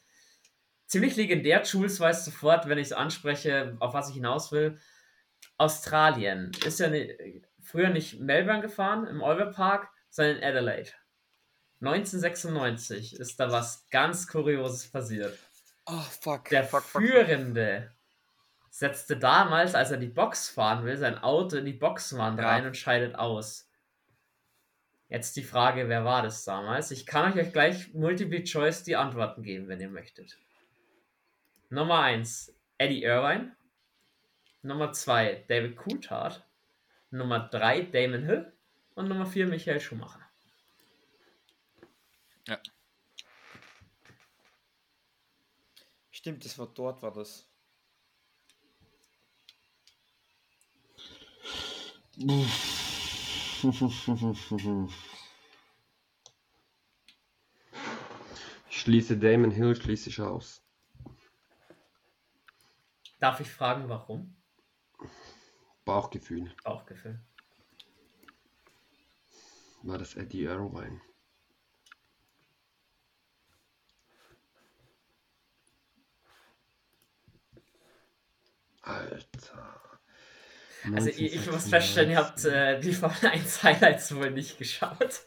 Ziemlich 0.87 1.15
legendär, 1.15 1.63
Jules 1.63 1.99
weiß 1.99 2.25
sofort, 2.25 2.67
wenn 2.67 2.77
ich 2.77 2.87
es 2.87 2.93
anspreche, 2.93 3.77
auf 3.79 3.93
was 3.93 4.09
ich 4.09 4.15
hinaus 4.15 4.51
will. 4.51 4.77
Australien 5.57 6.51
ist 6.65 6.79
ja 6.81 6.89
ne, 6.89 7.41
früher 7.61 7.89
nicht 7.89 8.19
Melbourne 8.19 8.61
gefahren 8.61 9.07
im 9.07 9.23
Albert 9.23 9.55
Park, 9.55 9.89
sondern 10.09 10.37
in 10.37 10.43
Adelaide. 10.43 10.91
1996 11.79 13.19
ist 13.19 13.39
da 13.39 13.51
was 13.51 13.87
ganz 13.89 14.27
Kurioses 14.27 14.91
passiert. 14.91 15.37
Oh, 15.85 16.01
fuck. 16.21 16.49
Der 16.49 16.63
fuck, 16.63 16.83
fuck, 16.83 16.91
fuck. 16.91 17.01
Führende 17.01 17.91
setzte 18.71 19.17
damals, 19.17 19.75
als 19.75 19.91
er 19.91 19.97
die 19.97 20.07
Box 20.07 20.49
fahren 20.49 20.85
will, 20.85 20.97
sein 20.97 21.19
Auto 21.19 21.57
in 21.57 21.65
die 21.65 21.73
Boxwand 21.73 22.39
Ja. 22.39 22.47
rein 22.47 22.65
und 22.65 22.77
scheidet 22.77 23.15
aus. 23.15 23.69
Jetzt 25.09 25.35
die 25.35 25.43
Frage, 25.43 25.89
wer 25.89 26.05
war 26.05 26.21
das 26.21 26.45
damals? 26.45 26.89
Ich 26.89 27.05
kann 27.05 27.37
euch 27.37 27.51
gleich 27.51 27.93
Multiple 27.93 28.45
Choice 28.45 28.83
die 28.83 28.95
Antworten 28.95 29.43
geben, 29.43 29.67
wenn 29.67 29.81
ihr 29.81 29.89
möchtet. 29.89 30.39
Nummer 31.69 31.99
1, 31.99 32.55
Eddie 32.77 33.03
Irvine. 33.03 33.55
Nummer 34.61 34.93
2, 34.93 35.43
David 35.49 35.75
Coulthard. 35.75 36.45
Nummer 37.09 37.39
3, 37.49 37.81
Damon 37.81 38.23
Hill. 38.23 38.53
Und 38.95 39.09
Nummer 39.09 39.25
4, 39.25 39.47
Michael 39.47 39.81
Schumacher. 39.81 40.21
Stimmt, 46.09 46.45
das 46.45 46.57
war 46.57 46.67
dort, 46.67 47.01
war 47.01 47.11
das. 47.11 47.50
Ich 52.17 52.27
schließe 58.69 59.17
Damon 59.17 59.51
Hill, 59.51 59.75
schließe 59.75 60.09
ich 60.09 60.19
aus. 60.19 60.61
Darf 63.19 63.39
ich 63.39 63.49
fragen, 63.49 63.87
warum? 63.87 64.35
Bauchgefühl. 65.85 66.53
Bauchgefühl. 66.63 67.23
War 69.83 69.97
das 69.97 70.15
Eddie 70.15 70.43
Irvine? 70.43 71.01
Alter. 78.81 79.70
Also 80.95 81.09
ich, 81.09 81.35
ich 81.35 81.51
muss 81.51 81.67
feststellen, 81.69 82.11
ihr 82.11 82.17
habt 82.17 82.43
äh, 82.45 82.79
die 82.79 82.93
Formel 82.93 83.17
1 83.31 83.63
Highlights 83.63 84.15
wohl 84.15 84.31
nicht 84.31 84.57
geschaut. 84.57 85.21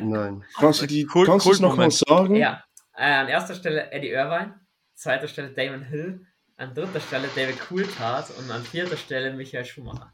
Nein. 0.00 0.44
Kannst 0.58 0.82
du 0.82 0.86
die, 0.86 1.06
Cool- 1.14 1.26
kannst 1.26 1.46
cool 1.46 1.58
nochmal 1.60 1.90
sagen? 1.90 2.34
ja, 2.36 2.64
äh, 2.96 3.04
an 3.04 3.28
erster 3.28 3.54
Stelle 3.54 3.90
Eddie 3.92 4.10
Irvine, 4.10 4.54
zweiter 4.94 5.28
Stelle 5.28 5.50
Damon 5.50 5.82
Hill, 5.82 6.26
an 6.56 6.72
dritter 6.74 7.00
Stelle 7.00 7.28
David 7.34 7.60
Coulthard 7.60 8.30
und 8.38 8.50
an 8.50 8.62
vierter 8.62 8.96
Stelle 8.96 9.32
Michael 9.34 9.64
Schumacher. 9.64 10.12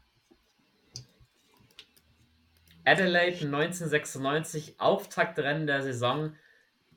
Adelaide 2.85 3.45
1996, 3.45 4.79
Auftaktrennen 4.79 5.67
der 5.67 5.81
Saison. 5.81 6.35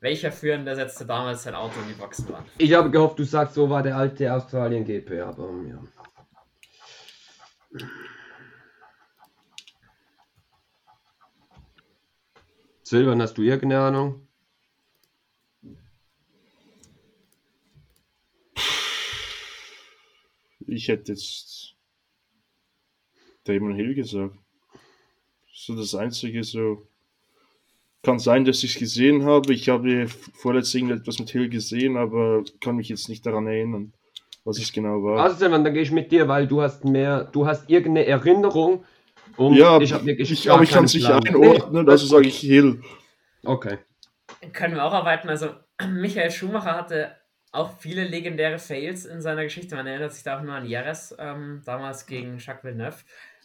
Welcher 0.00 0.30
Führende 0.30 0.74
setzte 0.74 1.06
damals 1.06 1.44
sein 1.44 1.54
Auto 1.54 1.80
in 1.80 1.88
die 1.88 1.94
Boxenwand? 1.94 2.46
Ich 2.58 2.74
habe 2.74 2.90
gehofft, 2.90 3.18
du 3.18 3.24
sagst, 3.24 3.54
so 3.54 3.70
war 3.70 3.82
der 3.82 3.96
alte 3.96 4.32
Australien 4.32 4.84
GP, 4.84 5.20
aber 5.22 5.48
ja. 5.68 5.78
Silvan, 12.82 13.20
hast 13.20 13.36
du 13.36 13.42
irgendeine 13.42 13.82
Ahnung? 13.82 14.28
Ich 20.68 20.88
hätte 20.88 21.12
jetzt 21.12 21.74
Damon 23.44 23.74
Hill 23.74 23.94
gesagt. 23.94 24.36
So 25.52 25.74
das 25.74 25.94
einzige 25.94 26.44
so. 26.44 26.86
Kann 28.02 28.18
sein, 28.20 28.44
dass 28.44 28.62
ich 28.62 28.74
es 28.74 28.78
gesehen 28.78 29.24
habe. 29.24 29.52
Ich 29.52 29.68
habe 29.68 30.06
vorletzt 30.06 30.74
irgendetwas 30.74 31.18
mit 31.18 31.30
Hill 31.30 31.48
gesehen, 31.48 31.96
aber 31.96 32.44
kann 32.60 32.76
mich 32.76 32.88
jetzt 32.88 33.08
nicht 33.08 33.26
daran 33.26 33.48
erinnern, 33.48 33.92
was 34.46 34.58
es 34.58 34.72
genau 34.72 35.02
war. 35.02 35.22
Also 35.22 35.36
Silvan, 35.36 35.64
dann 35.64 35.74
gehe 35.74 35.82
ich 35.82 35.90
mit 35.90 36.10
dir, 36.12 36.28
weil 36.28 36.46
du 36.46 36.62
hast 36.62 36.84
mehr, 36.84 37.24
du 37.24 37.46
hast 37.46 37.68
irgendeine 37.68 38.06
Erinnerung 38.06 38.84
und 39.36 39.54
ja, 39.54 39.78
ich 39.80 39.92
habe 39.92 40.06
wirklich 40.06 40.30
ich, 40.30 40.50
aber 40.50 40.62
ich 40.62 40.70
kann 40.70 40.84
es 40.84 40.94
nicht 40.94 41.10
einordnen, 41.10 41.88
also 41.88 42.06
sage 42.06 42.28
ich 42.28 42.38
Hill. 42.38 42.80
Okay. 43.44 43.78
Können 44.52 44.74
wir 44.74 44.84
auch 44.84 44.94
erweitern. 44.94 45.30
Also, 45.30 45.50
Michael 45.88 46.30
Schumacher 46.30 46.74
hatte 46.74 47.16
auch 47.52 47.78
viele 47.78 48.04
legendäre 48.04 48.58
Fails 48.58 49.04
in 49.04 49.20
seiner 49.20 49.44
Geschichte. 49.44 49.74
Man 49.74 49.86
erinnert 49.86 50.12
sich 50.12 50.22
da 50.22 50.38
auch 50.38 50.42
nur 50.42 50.54
an 50.54 50.66
Jerez, 50.66 51.14
ähm, 51.18 51.62
damals 51.64 52.06
gegen 52.06 52.38
Jacques 52.38 52.64
Villeneuve. 52.64 52.96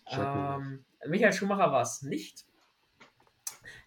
Jacques 0.10 0.58
Ähm, 0.60 0.86
Michael 1.08 1.34
Schumacher 1.34 1.72
war 1.72 1.82
es 1.82 2.02
nicht. 2.02 2.46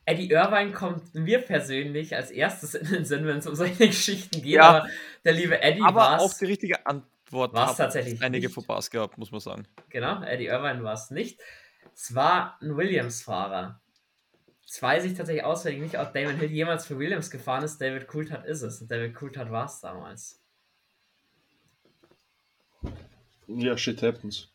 Eddie 0.06 0.30
Irvine 0.30 0.72
kommt 0.72 1.14
mir 1.14 1.40
persönlich 1.40 2.14
als 2.14 2.30
erstes 2.30 2.74
in 2.74 2.86
den 2.88 3.04
Sinn, 3.04 3.26
wenn 3.26 3.38
es 3.38 3.46
um 3.46 3.54
solche 3.54 3.86
Geschichten 3.86 4.42
geht. 4.42 4.52
Ja. 4.54 4.68
Aber 4.68 4.88
der 5.24 5.32
liebe 5.32 5.62
Eddie 5.62 5.82
Aber 5.82 6.00
war 6.00 6.20
auch 6.20 6.30
es. 6.30 6.38
die 6.38 6.44
richtige 6.46 6.86
Antwort 6.86 7.54
War's 7.54 7.70
hat 7.70 7.76
tatsächlich 7.78 8.22
einige 8.22 8.46
nicht. 8.46 8.54
Fauxpas 8.54 8.90
gehabt, 8.90 9.16
muss 9.18 9.30
man 9.32 9.40
sagen. 9.40 9.66
Genau, 9.88 10.22
Eddie 10.22 10.46
Irvine 10.46 10.84
war 10.84 10.94
es 10.94 11.10
nicht. 11.10 11.40
Es 11.94 12.14
war 12.14 12.58
ein 12.60 12.76
Williams-Fahrer. 12.76 13.80
Das 14.66 14.82
weiß 14.82 15.04
ich 15.04 15.14
tatsächlich 15.14 15.44
auswendig 15.44 15.82
nicht, 15.82 15.98
ob 15.98 16.12
Damon 16.12 16.36
Hill 16.36 16.50
jemals 16.50 16.86
für 16.86 16.98
Williams 16.98 17.30
gefahren 17.30 17.62
ist. 17.64 17.80
David 17.80 18.08
Coulthard 18.08 18.44
ist 18.46 18.62
es. 18.62 18.80
Und 18.80 18.90
David 18.90 19.14
Coulthard 19.14 19.50
war 19.50 19.66
es 19.66 19.80
damals. 19.80 20.40
Ja, 23.46 23.76
shit 23.76 24.02
happens. 24.02 24.50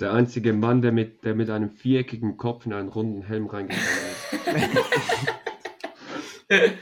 Der 0.00 0.12
einzige 0.12 0.52
Mann, 0.52 0.80
der 0.80 0.92
mit, 0.92 1.24
der 1.24 1.34
mit 1.34 1.50
einem 1.50 1.70
viereckigen 1.70 2.36
Kopf 2.36 2.66
in 2.66 2.72
einen 2.72 2.88
runden 2.88 3.22
Helm 3.22 3.46
reingefallen 3.46 4.10
ist. 4.10 4.13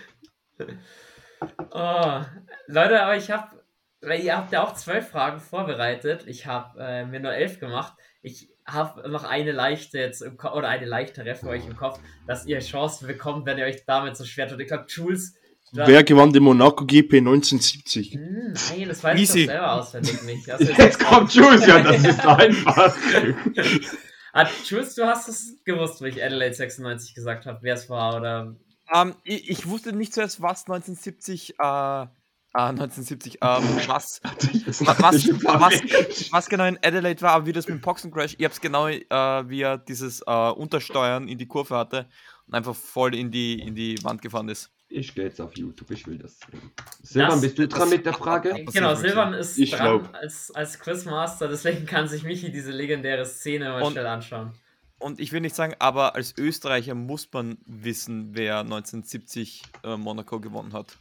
Oh, 1.70 2.20
Leute, 2.66 3.02
aber 3.02 3.16
ich 3.16 3.30
habe, 3.30 3.62
weil 4.00 4.20
ihr 4.20 4.36
habt 4.36 4.52
ja 4.52 4.62
auch 4.62 4.74
zwölf 4.74 5.08
Fragen 5.08 5.40
vorbereitet. 5.40 6.24
Ich 6.26 6.46
habe 6.46 6.80
äh, 6.80 7.04
mir 7.04 7.20
nur 7.20 7.32
elf 7.32 7.58
gemacht. 7.58 7.94
Ich 8.22 8.50
habe 8.66 9.08
noch 9.08 9.24
eine 9.24 9.52
leichte 9.52 9.98
jetzt 9.98 10.22
im 10.22 10.36
Ko 10.36 10.52
oder 10.52 10.68
eine 10.68 10.86
leichtere 10.86 11.34
für 11.34 11.48
euch 11.48 11.66
im 11.66 11.76
Kopf, 11.76 11.98
dass 12.26 12.46
ihr 12.46 12.60
Chancen 12.60 13.08
bekommt, 13.08 13.46
wenn 13.46 13.58
ihr 13.58 13.64
euch 13.64 13.84
damit 13.86 14.16
so 14.16 14.24
schwer 14.24 14.46
tut. 14.48 14.60
Ich 14.60 14.68
glaube, 14.68 14.84
Jules. 14.88 15.34
Wer 15.72 16.04
gewann 16.04 16.32
den 16.32 16.42
Monaco 16.42 16.84
GP 16.84 17.18
1970? 17.18 18.12
Hm, 18.12 18.52
nein, 18.52 18.88
das 18.88 19.02
weiß 19.02 19.14
ich 19.14 19.22
Easy. 19.22 19.46
doch 19.46 19.52
selber 19.52 19.72
auswendig 19.72 20.22
nicht. 20.24 20.50
Also 20.50 20.64
Jetzt 20.76 21.00
kommt 21.00 21.32
Jules, 21.32 21.66
ja, 21.66 21.80
das 21.80 22.04
ist 22.04 22.26
einfach. 22.26 22.94
Ah, 24.32 24.48
Jules, 24.64 24.94
du 24.94 25.06
hast 25.06 25.28
es 25.28 25.62
gewusst, 25.64 26.00
wo 26.00 26.06
ich 26.06 26.22
Adelaide 26.24 26.54
96 26.54 27.14
gesagt 27.14 27.44
habe, 27.44 27.58
wer 27.62 27.74
es 27.74 27.90
war, 27.90 28.16
oder? 28.16 28.56
Ähm, 28.92 29.14
ich, 29.24 29.50
ich 29.50 29.68
wusste 29.68 29.92
nicht 29.92 30.14
zuerst, 30.14 30.40
was 30.40 30.62
1970, 30.62 31.58
äh, 31.58 31.62
ah, 31.62 32.08
1970, 32.54 33.34
ähm, 33.34 33.40
was, 33.88 34.20
was, 34.22 35.28
was, 35.28 36.32
was 36.32 36.48
genau 36.48 36.64
in 36.64 36.78
Adelaide 36.82 37.20
war, 37.20 37.32
aber 37.32 37.46
wie 37.46 37.52
das 37.52 37.68
mit 37.68 37.76
dem 37.76 37.80
Boxencrash, 37.82 38.34
ich 38.38 38.44
hab's 38.46 38.62
genau, 38.62 38.88
äh, 38.88 39.04
wie 39.10 39.60
er 39.60 39.76
dieses 39.76 40.22
äh, 40.26 40.50
Untersteuern 40.50 41.28
in 41.28 41.36
die 41.36 41.46
Kurve 41.46 41.76
hatte 41.76 42.08
und 42.46 42.54
einfach 42.54 42.74
voll 42.74 43.14
in 43.14 43.30
die, 43.30 43.60
in 43.60 43.74
die 43.74 44.02
Wand 44.02 44.22
gefahren 44.22 44.48
ist. 44.48 44.70
Ich 44.94 45.14
gehe 45.14 45.24
jetzt 45.24 45.40
auf 45.40 45.56
YouTube, 45.56 45.90
ich 45.90 46.06
will 46.06 46.18
das 46.18 46.38
sehen. 46.38 46.70
Silvan, 47.02 47.40
bist 47.40 47.58
du 47.58 47.66
dran 47.66 47.88
mit 47.88 48.04
der 48.04 48.12
Frage? 48.12 48.64
Genau, 48.72 48.94
Silvan 48.94 49.32
ist 49.32 49.56
Ich 49.58 49.70
dran 49.70 50.00
glaub. 50.02 50.14
als, 50.14 50.50
als 50.54 50.78
Quizmaster, 50.78 51.48
deswegen 51.48 51.86
kann 51.86 52.08
sich 52.08 52.24
Michi 52.24 52.52
diese 52.52 52.70
legendäre 52.72 53.24
Szene 53.24 53.70
mal 53.70 53.82
Und- 53.82 53.92
schnell 53.92 54.06
anschauen. 54.06 54.52
Und 54.98 55.18
ich 55.18 55.32
will 55.32 55.40
nicht 55.40 55.56
sagen, 55.56 55.74
aber 55.80 56.14
als 56.14 56.36
Österreicher 56.38 56.94
muss 56.94 57.28
man 57.32 57.58
wissen, 57.66 58.36
wer 58.36 58.60
1970 58.60 59.62
äh, 59.82 59.96
Monaco 59.96 60.38
gewonnen 60.38 60.72
hat. 60.74 60.96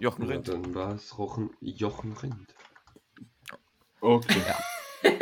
Jochen 0.00 0.22
Ja, 0.24 0.30
Rindt. 0.32 0.48
dann 0.48 0.74
war 0.74 0.94
es 0.94 1.16
Rochen, 1.16 1.50
Jochen 1.60 2.12
Rind. 2.14 2.54
Okay. 4.00 4.40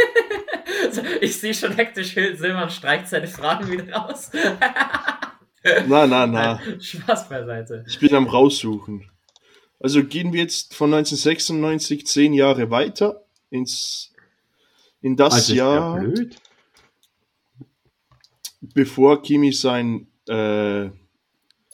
Ich 1.21 1.39
sehe 1.41 1.55
schon 1.55 1.73
hektisch, 1.73 2.15
Silvan 2.15 2.69
streicht 2.69 3.09
seine 3.09 3.27
Fragen 3.29 3.71
wieder 3.71 3.93
raus. 3.95 4.31
Na, 5.87 6.07
na, 6.07 6.27
na. 6.27 6.61
Spaß 6.81 7.29
beiseite. 7.29 7.85
Ich 7.89 7.99
bin 7.99 8.15
am 8.15 8.27
raussuchen. 8.27 9.09
Also 9.79 10.05
gehen 10.05 10.33
wir 10.33 10.41
jetzt 10.41 10.75
von 10.75 10.93
1996 10.93 12.07
zehn 12.07 12.33
Jahre 12.33 12.71
weiter 12.71 13.25
ins 13.51 14.13
in 15.01 15.17
das 15.17 15.35
Also 15.35 15.55
Jahr, 15.55 15.99
blöd. 15.99 16.37
bevor 18.61 19.23
Kimi 19.23 19.53
seinen 19.53 20.07
äh, 20.29 20.91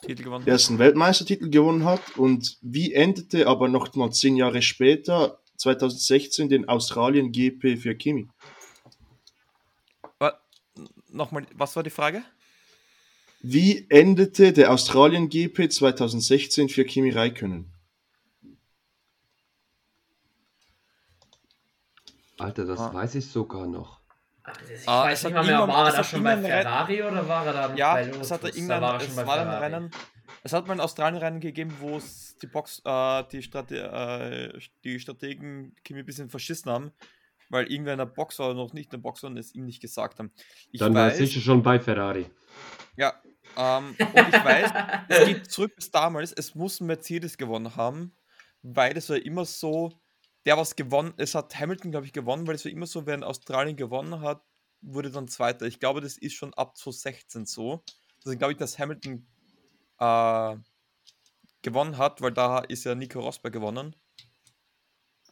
Titel 0.02 0.22
gewonnen. 0.24 0.46
ersten 0.46 0.78
Weltmeistertitel 0.78 1.50
gewonnen 1.50 1.84
hat. 1.84 2.16
Und 2.16 2.56
wie 2.62 2.94
endete 2.94 3.46
aber 3.46 3.68
noch 3.68 3.94
mal 3.94 4.10
zehn 4.10 4.36
Jahre 4.36 4.62
später, 4.62 5.40
2016, 5.56 6.48
den 6.48 6.68
Australien 6.68 7.32
GP 7.32 7.76
für 7.76 7.94
Kimi? 7.94 8.28
Nochmal, 11.10 11.46
was 11.54 11.74
war 11.74 11.82
die 11.82 11.90
Frage? 11.90 12.22
Wie 13.40 13.86
endete 13.88 14.52
der 14.52 14.72
Australien 14.72 15.28
GP 15.28 15.68
2016 15.70 16.68
für 16.68 16.84
Kimi 16.84 17.10
Räikkönen? 17.10 17.72
Alter, 22.38 22.64
das 22.66 22.78
Ah. 22.80 22.94
weiß 22.94 23.14
ich 23.16 23.26
sogar 23.26 23.66
noch. 23.66 24.00
Ich 24.74 24.88
Ah, 24.88 25.04
weiß 25.04 25.18
es 25.18 25.24
nicht 25.24 25.34
hat 25.34 25.42
mal 25.42 25.46
mehr, 25.46 25.58
irgendwann- 25.60 25.76
war 25.76 25.84
er 25.84 25.88
es 25.90 25.94
da 25.96 26.04
schon 26.04 26.22
bei 26.24 26.36
Ferrari 26.38 27.02
oder 27.02 27.28
war 27.28 27.46
er 27.46 27.52
da 27.52 27.74
Ja, 27.74 27.94
bei 27.94 28.00
es 28.02 28.08
Lotus? 28.08 28.30
hat 28.30 28.42
er 28.44 28.50
Da 28.50 28.56
irgendwann, 28.56 28.80
war 28.82 28.94
er 28.94 29.00
es 29.00 29.06
schon 29.06 29.16
bei 29.16 29.26
war 29.26 29.38
ein. 29.60 29.72
Rennen. 29.74 29.90
Es 30.44 30.52
hat 30.52 30.66
mal 30.66 30.74
ein 30.74 30.80
Australien-Rennen 30.80 31.40
gegeben, 31.40 31.74
wo 31.80 31.96
es 31.96 32.36
die 32.40 32.46
Box, 32.46 32.80
äh, 32.84 33.24
die, 33.30 33.42
Strate 33.42 34.52
äh, 34.54 34.58
die 34.84 34.98
Strategen 35.00 35.74
Kimi 35.84 36.00
ein 36.00 36.06
bisschen 36.06 36.30
verschissen 36.30 36.70
haben, 36.72 36.92
weil 37.50 37.70
irgendwer 37.70 37.92
in 37.94 37.98
der 37.98 38.06
Box 38.06 38.38
war 38.38 38.46
oder 38.50 38.54
noch 38.54 38.72
nicht 38.72 38.86
in 38.86 38.90
der 38.92 38.98
Box 38.98 39.22
war 39.22 39.30
und 39.30 39.36
es 39.36 39.54
ihm 39.54 39.64
nicht 39.66 39.82
gesagt 39.82 40.18
haben. 40.18 40.32
Ich 40.70 40.78
Dann 40.78 40.94
war 40.94 41.02
er 41.06 41.08
weiß, 41.10 41.18
sicher 41.18 41.40
schon 41.40 41.62
bei 41.62 41.78
Ferrari. 41.80 42.30
ja, 42.96 43.20
ähm, 43.58 43.96
und 43.98 44.28
ich 44.28 44.44
weiß, 44.44 44.70
es 45.08 45.26
geht 45.26 45.50
zurück 45.50 45.74
bis 45.74 45.90
damals, 45.90 46.32
es 46.32 46.54
muss 46.54 46.80
ein 46.80 46.86
Mercedes 46.86 47.36
gewonnen 47.36 47.74
haben, 47.74 48.14
weil 48.62 48.96
es 48.96 49.10
war 49.10 49.16
immer 49.16 49.44
so, 49.44 49.92
der 50.46 50.56
was 50.56 50.76
gewonnen, 50.76 51.12
es 51.16 51.34
hat 51.34 51.58
Hamilton, 51.58 51.90
glaube 51.90 52.06
ich, 52.06 52.12
gewonnen, 52.12 52.46
weil 52.46 52.54
es 52.54 52.64
war 52.64 52.72
immer 52.72 52.86
so, 52.86 53.04
wenn 53.04 53.24
Australien 53.24 53.76
gewonnen 53.76 54.20
hat, 54.20 54.42
wurde 54.80 55.10
dann 55.10 55.26
Zweiter. 55.26 55.66
Ich 55.66 55.80
glaube, 55.80 56.00
das 56.00 56.16
ist 56.16 56.34
schon 56.34 56.54
ab 56.54 56.76
2016 56.76 57.46
so. 57.46 57.82
Also 58.24 58.38
glaube 58.38 58.52
ich, 58.52 58.58
dass 58.58 58.78
Hamilton 58.78 59.26
äh, 59.98 60.56
gewonnen 61.62 61.98
hat, 61.98 62.20
weil 62.22 62.32
da 62.32 62.60
ist 62.60 62.84
ja 62.84 62.94
Nico 62.94 63.20
Rosberg 63.20 63.52
gewonnen. 63.52 63.96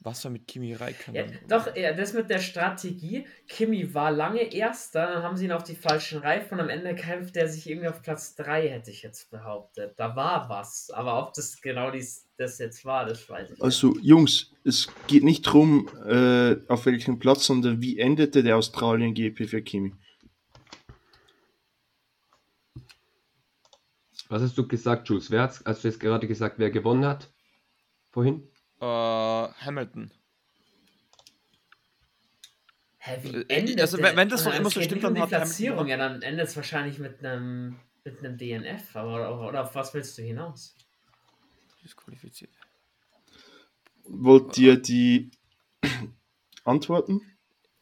Was 0.07 0.23
war 0.23 0.31
mit 0.31 0.47
Kimi 0.47 0.71
Ja, 0.71 0.77
Räikkönen? 0.77 1.37
doch, 1.49 1.75
ja, 1.75 1.93
das 1.93 2.13
mit 2.13 2.31
der 2.31 2.39
Strategie. 2.39 3.27
Kimi 3.49 3.93
war 3.93 4.13
lange 4.13 4.55
Erster, 4.55 5.05
dann 5.05 5.25
haben 5.25 5.37
sie 5.37 5.47
ihn 5.47 5.51
auf 5.53 5.65
die 5.65 5.75
falschen 5.75 6.21
Reifen 6.21 6.55
und 6.55 6.61
am 6.61 6.69
Ende 6.69 6.95
kämpft 6.95 7.37
er 7.37 7.49
sich 7.49 7.69
irgendwie 7.69 7.89
auf 7.89 8.03
Platz 8.03 8.37
3, 8.37 8.69
hätte 8.69 8.93
ich 8.93 9.03
jetzt 9.03 9.33
behauptet. 9.33 9.95
Da 9.97 10.15
war 10.15 10.49
was. 10.49 10.91
Aber 10.91 11.19
ob 11.19 11.35
das 11.35 11.61
genau 11.61 11.91
dies, 11.91 12.25
das 12.37 12.61
jetzt 12.61 12.85
war, 12.85 13.05
das 13.05 13.29
weiß 13.29 13.47
ich 13.47 13.51
nicht. 13.57 13.63
Also 13.65 13.99
Jungs, 13.99 14.53
es 14.63 14.87
geht 15.09 15.25
nicht 15.25 15.45
darum, 15.45 15.89
äh, 16.07 16.55
auf 16.69 16.87
welchem 16.87 17.19
Platz, 17.19 17.45
sondern 17.45 17.83
wie 17.83 17.99
endete 17.99 18.45
der 18.45 18.59
Australien 18.59 19.13
GP 19.13 19.49
für 19.49 19.61
Kimi? 19.61 19.93
Was 24.29 24.41
hast 24.41 24.57
du 24.57 24.69
gesagt, 24.69 25.09
Jules? 25.09 25.33
Wer 25.33 25.43
hat's, 25.43 25.65
hast 25.67 25.83
du 25.83 25.89
jetzt 25.89 25.99
gerade 25.99 26.29
gesagt, 26.29 26.61
wer 26.61 26.71
gewonnen 26.71 27.05
hat? 27.05 27.29
Vorhin? 28.13 28.49
Äh, 28.81 28.85
Hamilton. 28.85 30.11
Hä, 32.99 33.19
wie 33.23 33.29
Äh, 33.37 33.45
endet 33.49 33.81
also, 33.81 33.99
wenn- 34.03 34.17
wenn 34.17 34.29
das 34.29 34.45
noch 34.45 34.53
Ah, 34.53 34.57
immer 34.57 34.69
es 34.69 34.75
so 34.75 34.81
stimmt, 34.83 35.05
um 35.05 35.15
dann 35.15 35.15
die 35.15 35.21
hat 35.23 35.31
Hamilton 35.33 35.47
Platzierung. 35.49 35.87
Ja, 35.89 35.97
dann 35.97 36.23
endet 36.23 36.49
es 36.49 36.57
wahrscheinlich 36.57 36.99
mit 36.99 37.25
einem 37.25 37.79
mit 38.05 38.19
einem 38.21 38.37
DNF. 38.39 38.95
Aber, 38.95 39.15
oder, 39.17 39.41
oder 39.49 39.63
auf 39.65 39.75
was 39.75 39.93
willst 39.95 40.17
du 40.19 40.23
hinaus? 40.23 40.77
Disqualifiziert. 41.83 42.53
Wollt 44.05 44.57
ihr 44.59 44.77
die 44.77 45.31
antworten? 46.65 47.21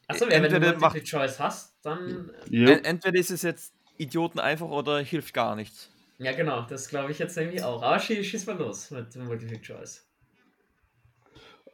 Achso, 0.09 0.27
wenn 0.27 0.31
du 0.43 0.49
Entweder 0.49 0.61
Multiple 0.79 0.81
macht- 1.01 1.05
Choice 1.11 1.41
hast, 1.41 1.75
dann. 1.83 2.31
Ja. 2.49 2.71
En- 2.71 2.85
Entweder 2.85 3.19
ist 3.19 3.31
es 3.31 3.43
jetzt 3.43 3.75
Idioten 3.99 4.39
einfach 4.41 4.69
oder 4.69 5.01
hilft 5.01 5.35
gar 5.35 5.57
nichts. 5.57 5.91
Ja, 6.19 6.33
genau, 6.33 6.63
das 6.63 6.89
glaube 6.89 7.11
ich 7.13 7.19
jetzt 7.19 7.37
nämlich 7.37 7.63
auch. 7.63 7.83
Aber 7.83 7.99
schieß, 7.99 8.25
schieß 8.27 8.47
mal 8.47 8.57
los 8.57 8.91
mit 8.91 9.15
dem 9.15 9.25
Multiple 9.27 9.61
Choice. 9.61 10.04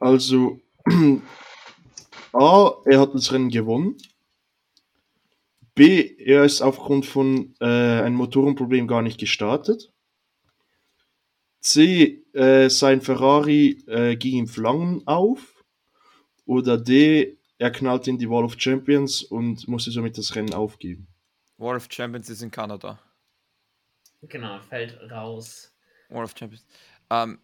Also, 0.01 0.59
A, 2.33 2.71
er 2.85 2.99
hat 2.99 3.13
das 3.13 3.31
Rennen 3.31 3.49
gewonnen. 3.49 3.97
B, 5.75 6.15
er 6.17 6.43
ist 6.43 6.61
aufgrund 6.61 7.05
von 7.05 7.55
äh, 7.59 7.65
einem 7.65 8.15
Motorenproblem 8.15 8.87
gar 8.87 9.03
nicht 9.03 9.19
gestartet. 9.19 9.93
C, 11.59 12.23
äh, 12.33 12.69
sein 12.69 13.01
Ferrari 13.01 13.83
äh, 13.85 14.15
ging 14.15 14.39
in 14.39 14.47
Flammen 14.47 15.05
auf. 15.05 15.63
Oder 16.45 16.79
D, 16.79 17.37
er 17.59 17.71
knallte 17.71 18.09
in 18.09 18.17
die 18.17 18.29
Wall 18.29 18.43
of 18.43 18.59
Champions 18.59 19.21
und 19.21 19.67
musste 19.67 19.91
somit 19.91 20.17
das 20.17 20.35
Rennen 20.35 20.55
aufgeben. 20.55 21.07
War 21.57 21.75
of 21.75 21.87
Champions 21.91 22.27
ist 22.27 22.41
in 22.41 22.49
Kanada. 22.49 22.99
Genau, 24.23 24.59
fällt 24.61 24.99
raus. 25.11 25.71
War 26.09 26.23
of 26.23 26.33
Champions. 26.35 26.65
Ähm, 27.11 27.39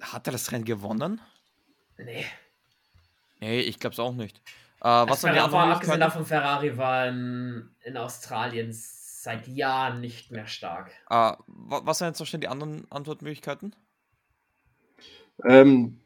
hat 0.00 0.26
er 0.26 0.32
das 0.32 0.50
Rennen 0.50 0.64
gewonnen? 0.64 1.20
Nee. 2.04 2.24
Nee, 3.40 3.60
ich 3.60 3.78
glaube 3.78 3.94
es 3.94 4.00
auch 4.00 4.12
nicht. 4.14 4.36
Äh, 4.80 4.84
was 4.84 5.08
Was 5.10 5.22
waren 5.24 5.32
die 5.34 5.38
Ferrari, 5.38 5.54
anderen 5.54 5.72
abgesehen 5.72 6.00
davon, 6.00 6.24
Ferrari 6.26 6.76
war 6.78 7.08
in, 7.08 7.70
in 7.82 7.96
Australien 7.96 8.70
seit 8.72 9.46
Jahren 9.48 10.00
nicht 10.00 10.30
mehr 10.30 10.46
stark. 10.46 10.90
Äh, 11.10 11.14
wa- 11.46 11.82
was 11.84 12.00
waren 12.00 12.08
jetzt 12.10 12.20
noch 12.20 12.26
schnell 12.26 12.40
die 12.40 12.48
anderen 12.48 12.90
Antwortmöglichkeiten? 12.90 13.74
Ähm, 15.44 16.00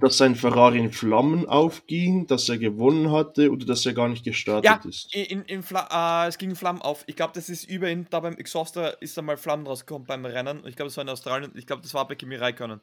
dass 0.00 0.18
sein 0.18 0.34
Ferrari 0.34 0.78
in 0.78 0.92
Flammen 0.92 1.48
aufging, 1.48 2.26
dass 2.26 2.48
er 2.48 2.58
gewonnen 2.58 3.10
hatte 3.10 3.50
oder 3.50 3.64
dass 3.64 3.86
er 3.86 3.94
gar 3.94 4.08
nicht 4.08 4.22
gestartet 4.22 4.64
Ja, 4.64 4.80
ist. 4.88 5.14
in, 5.14 5.42
in, 5.44 5.62
Fla 5.62 6.24
äh, 6.26 6.28
es 6.28 6.38
ging 6.38 6.54
Flammen 6.54 6.82
auf. 6.82 7.04
Ich 7.06 7.16
glaube, 7.16 7.32
das 7.34 7.48
ist 7.48 7.64
über 7.64 7.88
ihn, 7.88 8.06
da 8.10 8.20
beim 8.20 8.36
Exhauster 8.36 9.00
ist 9.00 9.16
da 9.16 9.22
mal 9.22 9.36
Flammen 9.36 9.66
rausgekommen 9.66 10.06
beim 10.06 10.24
Rennen. 10.26 10.64
Ich 10.66 10.76
glaube, 10.76 10.88
das 10.88 10.96
war 10.96 11.02
in 11.02 11.08
Australien. 11.08 11.52
Ich 11.56 11.66
glaube, 11.66 11.82
das 11.82 11.94
war 11.94 12.06
bei 12.06 12.14
Kimi 12.16 12.36
Räikkönen. 12.36 12.80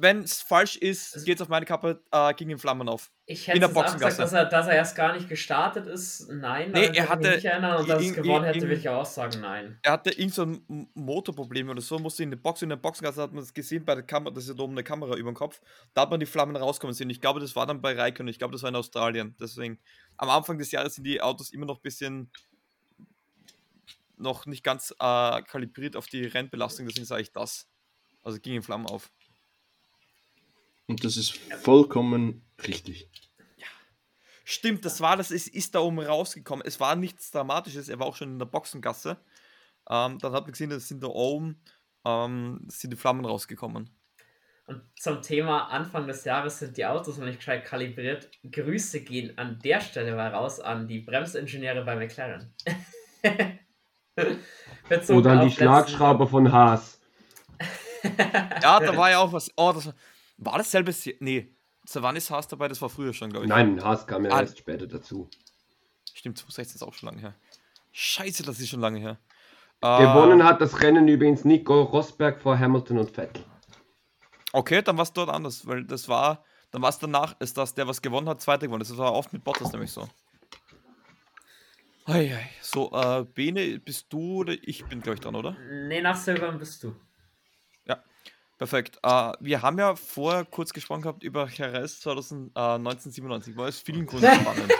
Wenn 0.00 0.22
es 0.22 0.40
falsch 0.42 0.76
ist, 0.76 1.24
geht 1.24 1.36
es 1.38 1.42
auf 1.42 1.48
meine 1.48 1.66
Kappe 1.66 2.00
äh, 2.12 2.32
gegen 2.34 2.50
den 2.50 2.58
Flammen 2.58 2.88
auf. 2.88 3.10
Ich 3.26 3.48
In 3.48 3.54
hätte 3.54 3.58
der 3.60 3.68
jetzt 3.68 3.76
auch 3.76 3.82
gesagt, 3.82 4.00
Boxengasse. 4.00 4.22
dass 4.22 4.32
er, 4.32 4.44
dass 4.46 4.66
er 4.68 4.72
erst 4.74 4.96
gar 4.96 5.12
nicht 5.14 5.28
gestartet 5.28 5.86
ist. 5.88 6.28
Nein, 6.30 6.70
Nee, 6.70 6.84
er 6.84 6.90
ich 6.92 7.00
mich 7.00 7.08
hatte 7.08 7.30
nicht 7.30 7.44
erinnern. 7.44 7.80
Und 7.80 7.88
dass 7.88 8.00
es 8.00 8.08
in- 8.08 8.14
gewonnen 8.14 8.36
in- 8.38 8.44
hätte, 8.44 8.58
in- 8.58 8.62
würde 8.64 8.74
ich 8.76 8.88
auch 8.88 9.04
sagen, 9.04 9.40
nein. 9.40 9.78
Er 9.82 9.92
hatte 9.92 10.10
irgend 10.10 10.34
so 10.34 10.42
ein 10.44 10.88
Motorproblem 10.94 11.68
oder 11.68 11.80
so, 11.80 11.98
musste 11.98 12.22
in 12.22 12.30
der 12.30 12.38
Box, 12.38 12.62
in 12.62 12.68
der 12.68 12.76
Boxengasse 12.76 13.20
hat 13.22 13.32
man 13.32 13.42
es 13.42 13.52
gesehen 13.52 13.84
bei 13.84 13.94
der 13.96 14.04
Kamera, 14.04 14.32
das 14.32 14.44
ist 14.44 14.50
ja 14.50 14.54
da 14.54 14.62
oben 14.62 14.74
eine 14.74 14.84
Kamera 14.84 15.16
über 15.16 15.30
dem 15.32 15.34
Kopf. 15.34 15.60
Da 15.94 16.02
hat 16.02 16.10
man 16.10 16.20
die 16.20 16.26
Flammen 16.26 16.54
rauskommen 16.56 16.94
sehen. 16.94 17.10
Ich 17.10 17.20
glaube, 17.20 17.40
das 17.40 17.56
war 17.56 17.66
dann 17.66 17.82
bei 17.82 17.94
Raikkonen, 17.94 18.28
ich 18.30 18.38
glaube, 18.38 18.52
das 18.52 18.62
war 18.62 18.70
in 18.70 18.76
Australien. 18.76 19.34
Deswegen, 19.40 19.78
am 20.16 20.30
Anfang 20.30 20.58
des 20.58 20.70
Jahres 20.70 20.94
sind 20.94 21.04
die 21.04 21.20
Autos 21.20 21.50
immer 21.50 21.66
noch 21.66 21.78
ein 21.78 21.82
bisschen 21.82 22.30
noch 24.16 24.46
nicht 24.46 24.64
ganz 24.64 24.90
äh, 24.98 25.42
kalibriert 25.42 25.96
auf 25.96 26.06
die 26.06 26.24
Rennbelastung, 26.24 26.86
deswegen 26.86 27.06
sage 27.06 27.22
ich 27.22 27.32
das. 27.32 27.68
Also 28.22 28.38
ging 28.40 28.54
in 28.54 28.62
Flammen 28.62 28.86
auf. 28.86 29.10
Und 30.88 31.04
das 31.04 31.16
ist 31.16 31.38
vollkommen 31.62 32.42
richtig. 32.66 33.08
Stimmt, 34.44 34.84
das 34.84 35.00
war 35.02 35.16
das, 35.16 35.30
es 35.30 35.46
ist 35.46 35.74
da 35.74 35.80
oben 35.80 35.98
rausgekommen. 36.00 36.66
Es 36.66 36.80
war 36.80 36.96
nichts 36.96 37.30
Dramatisches, 37.30 37.88
er 37.90 37.98
war 37.98 38.06
auch 38.06 38.16
schon 38.16 38.32
in 38.32 38.38
der 38.38 38.46
Boxengasse. 38.46 39.18
Ähm, 39.90 40.18
dann 40.18 40.32
hat 40.32 40.44
man 40.44 40.52
gesehen, 40.52 40.70
es 40.72 40.88
sind 40.88 41.02
da 41.02 41.08
oben 41.08 41.62
ähm, 42.06 42.60
sind 42.68 42.90
die 42.92 42.96
Flammen 42.96 43.24
rausgekommen. 43.24 43.90
Und 44.66 44.82
zum 44.98 45.22
Thema 45.22 45.68
Anfang 45.68 46.06
des 46.06 46.24
Jahres 46.24 46.58
sind 46.58 46.76
die 46.76 46.84
Autos 46.84 47.16
noch 47.16 47.24
nicht 47.26 47.38
gescheit 47.38 47.64
kalibriert. 47.64 48.30
Grüße 48.50 49.00
gehen 49.02 49.36
an 49.38 49.58
der 49.64 49.80
Stelle 49.80 50.14
mal 50.14 50.28
raus 50.34 50.60
an 50.60 50.86
die 50.88 51.00
Bremsingenieure 51.00 51.84
bei 51.84 51.96
McLaren. 51.96 52.54
Oder 54.16 55.30
an 55.32 55.40
die 55.40 55.46
letzten- 55.46 55.50
Schlagschrauber 55.50 56.26
von 56.26 56.52
Haas. 56.52 57.00
Ja, 58.62 58.80
da 58.80 58.96
war 58.96 59.10
ja 59.10 59.18
auch 59.18 59.32
was. 59.32 59.50
Oh, 59.56 59.72
das 59.74 59.86
war, 59.86 59.94
war 60.38 60.58
das 60.58 60.70
selbe. 60.70 60.92
Se- 60.92 61.16
Nee, 61.20 61.54
Savanis 61.84 62.30
Haas 62.30 62.48
dabei, 62.48 62.68
das 62.68 62.80
war 62.82 62.88
früher 62.88 63.12
schon, 63.12 63.30
glaube 63.30 63.44
ich. 63.46 63.48
Nein, 63.48 63.82
Haas 63.84 64.06
kam 64.06 64.24
ja 64.24 64.32
Ah. 64.32 64.40
erst 64.40 64.58
später 64.58 64.86
dazu. 64.86 65.28
Stimmt, 66.14 66.38
2016 66.38 66.76
ist 66.76 66.82
auch 66.82 66.94
schon 66.94 67.08
lange 67.10 67.20
her. 67.20 67.34
Scheiße, 67.92 68.42
das 68.42 68.58
ist 68.60 68.68
schon 68.68 68.80
lange 68.80 68.98
her. 68.98 69.18
Gewonnen 69.80 70.42
hat 70.42 70.60
das 70.60 70.80
Rennen 70.82 71.06
übrigens 71.06 71.44
Nico 71.44 71.82
Rosberg 71.82 72.40
vor 72.42 72.58
Hamilton 72.58 72.98
und 72.98 73.10
Vettel. 73.10 73.44
Okay, 74.52 74.82
dann 74.82 74.96
war 74.96 75.04
es 75.04 75.12
dort 75.12 75.28
anders, 75.30 75.66
weil 75.66 75.84
das 75.84 76.08
war. 76.08 76.44
Dann 76.72 76.82
war 76.82 76.88
es 76.90 76.98
danach, 76.98 77.38
ist 77.40 77.56
das, 77.56 77.74
der 77.74 77.86
was 77.86 78.02
gewonnen 78.02 78.28
hat, 78.28 78.40
zweiter 78.42 78.66
gewonnen. 78.66 78.80
Das 78.86 78.96
war 78.96 79.12
oft 79.14 79.32
mit 79.32 79.44
Bottas 79.44 79.70
nämlich 79.72 79.90
so. 79.92 80.08
Ei, 82.06 82.34
ei. 82.34 82.50
So, 82.62 82.90
äh, 82.92 83.24
Bene, 83.24 83.78
bist 83.78 84.06
du 84.12 84.38
oder 84.40 84.54
ich 84.62 84.84
bin, 84.86 85.00
glaube 85.00 85.14
ich, 85.16 85.20
dran, 85.20 85.34
oder? 85.34 85.56
Nee, 85.86 86.00
nach 86.00 86.16
Silbern 86.16 86.58
bist 86.58 86.82
du. 86.82 86.94
Perfekt. 88.58 88.98
Äh, 89.04 89.32
wir 89.40 89.62
haben 89.62 89.78
ja 89.78 89.94
vorher 89.94 90.44
kurz 90.44 90.72
gesprochen 90.72 91.02
gehabt 91.02 91.22
über 91.22 91.48
Jerez 91.48 92.04
1997. 92.04 93.56
War 93.56 93.68
es 93.68 93.78
vielen 93.78 94.06
Gründen 94.06 94.34
spannend. 94.40 94.72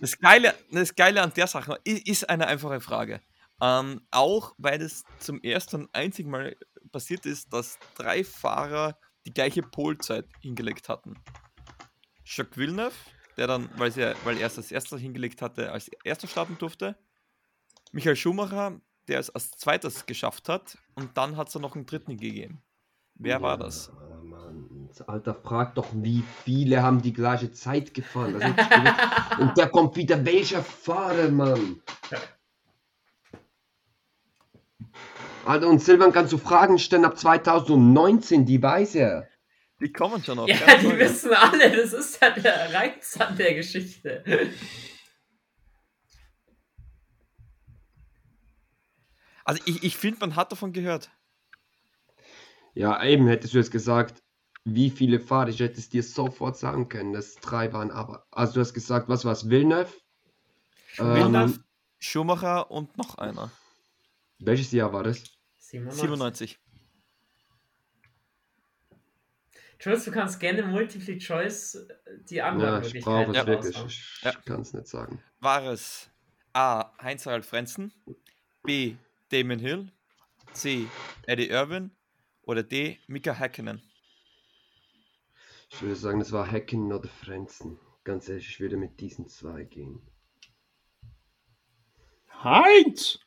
Das 0.00 0.18
Geile, 0.18 0.54
das 0.70 0.94
Geile 0.94 1.22
an 1.22 1.32
der 1.34 1.46
Sache 1.46 1.78
ist 1.84 2.28
eine 2.28 2.46
einfache 2.46 2.80
Frage. 2.80 3.20
Ähm, 3.60 4.00
auch 4.10 4.54
weil 4.58 4.80
es 4.80 5.04
zum 5.18 5.42
ersten 5.42 5.82
und 5.82 5.94
einzigen 5.94 6.30
Mal 6.30 6.56
passiert 6.92 7.26
ist, 7.26 7.52
dass 7.52 7.78
drei 7.96 8.22
Fahrer 8.24 8.98
die 9.26 9.32
gleiche 9.32 9.62
Polzeit 9.62 10.26
hingelegt 10.40 10.88
hatten. 10.88 11.14
Jacques 12.24 12.56
Villeneuve, 12.56 12.94
der 13.36 13.48
dann, 13.48 13.68
weil, 13.76 13.90
sie, 13.90 14.14
weil 14.24 14.38
er 14.38 14.46
es 14.46 14.56
als 14.56 14.70
erster 14.70 14.98
hingelegt 14.98 15.42
hatte, 15.42 15.72
als 15.72 15.88
erster 16.04 16.28
starten 16.28 16.56
durfte. 16.58 16.96
Michael 17.92 18.16
Schumacher, 18.16 18.80
der 19.08 19.18
es 19.18 19.30
als 19.30 19.50
zweites 19.52 20.06
geschafft 20.06 20.48
hat. 20.48 20.78
Und 20.94 21.16
dann 21.16 21.36
hat 21.36 21.48
es 21.48 21.54
noch 21.56 21.74
einen 21.74 21.86
dritten 21.86 22.16
gegeben. 22.16 22.62
Wer 23.18 23.42
war 23.42 23.58
das? 23.58 23.92
Alter, 25.06 25.34
frag 25.34 25.74
doch, 25.74 25.86
wie 25.92 26.24
viele 26.44 26.82
haben 26.82 27.02
die 27.02 27.12
gleiche 27.12 27.52
Zeit 27.52 27.94
gefahren? 27.94 28.34
Gewusst. 28.34 28.48
und 29.38 29.56
da 29.56 29.66
kommt 29.66 29.96
wieder 29.96 30.24
welcher 30.24 30.62
Fahrer, 30.62 31.28
Mann. 31.28 31.80
Alter, 35.44 35.68
und 35.68 35.80
Silvan 35.80 36.12
kannst 36.12 36.32
du 36.32 36.38
Fragen 36.38 36.78
stellen 36.78 37.04
ab 37.04 37.16
2019, 37.16 38.44
die 38.44 38.62
weiß 38.62 38.96
er. 38.96 39.28
Die 39.80 39.92
kommen 39.92 40.22
schon 40.24 40.36
noch. 40.36 40.48
Ja, 40.48 40.56
die 40.76 40.86
Sorge. 40.86 40.98
wissen 40.98 41.32
alle, 41.32 41.70
das 41.70 41.92
ist 41.92 42.20
ja 42.20 42.30
der 42.30 42.74
Reiz 42.74 43.16
an 43.20 43.36
der 43.36 43.54
Geschichte. 43.54 44.24
Also 49.44 49.62
ich, 49.64 49.84
ich 49.84 49.96
finde, 49.96 50.18
man 50.20 50.36
hat 50.36 50.50
davon 50.50 50.72
gehört. 50.72 51.10
Ja, 52.74 53.02
eben 53.04 53.26
hättest 53.26 53.54
du 53.54 53.58
jetzt 53.58 53.70
gesagt, 53.70 54.22
wie 54.64 54.90
viele 54.90 55.20
Fahrer, 55.20 55.48
ich 55.48 55.60
hätte 55.60 55.78
es 55.78 55.88
dir 55.88 56.02
sofort 56.02 56.56
sagen 56.56 56.88
können, 56.88 57.12
dass 57.12 57.36
drei 57.36 57.72
waren, 57.72 57.90
aber, 57.90 58.26
also 58.30 58.54
du 58.54 58.60
hast 58.60 58.74
gesagt, 58.74 59.08
was 59.08 59.24
war 59.24 59.32
es, 59.32 59.48
Villeneuve? 59.48 59.92
Villeneuve, 60.98 61.54
Ähm, 61.54 61.64
Schumacher 61.98 62.70
und 62.70 62.96
noch 62.98 63.16
einer. 63.16 63.50
welches 64.40 64.72
Jahr 64.72 64.92
war 64.92 65.02
das? 65.04 65.24
97. 65.58 66.58
97. 66.58 66.58
Jules, 69.80 70.04
du 70.04 70.10
kannst 70.10 70.40
gerne 70.40 70.62
Multiple 70.64 71.18
Choice 71.18 71.74
äh, 71.76 72.18
die 72.28 72.40
Ja, 72.40 72.80
anderen 72.80 72.82
ich 72.82 73.04
brauche 73.04 73.30
es 73.30 73.36
Ja. 73.36 73.46
wirklich, 73.46 73.84
ich 73.86 74.24
Ja. 74.24 74.32
kann 74.44 74.60
es 74.62 74.72
nicht 74.72 74.88
sagen. 74.88 75.22
War 75.40 75.64
es 75.66 76.10
A. 76.52 76.92
Heinz-Harald 77.00 77.46
Frenzen, 77.46 77.92
B. 78.64 78.96
Damon 79.30 79.58
Hill, 79.60 79.92
C. 80.52 80.86
Eddie 81.26 81.48
Irwin 81.48 81.92
oder 82.48 82.62
D. 82.62 82.98
Mika 83.06 83.34
Häkkinen? 83.34 83.82
Ich 85.70 85.82
würde 85.82 85.96
sagen, 85.96 86.18
das 86.18 86.32
war 86.32 86.50
Hacken 86.50 86.90
oder 86.92 87.08
Frenzen. 87.08 87.78
Ganz 88.04 88.26
ehrlich, 88.28 88.48
ich 88.48 88.58
würde 88.60 88.78
mit 88.78 89.00
diesen 89.00 89.28
zwei 89.28 89.64
gehen. 89.64 90.00
Heinz! 92.42 93.18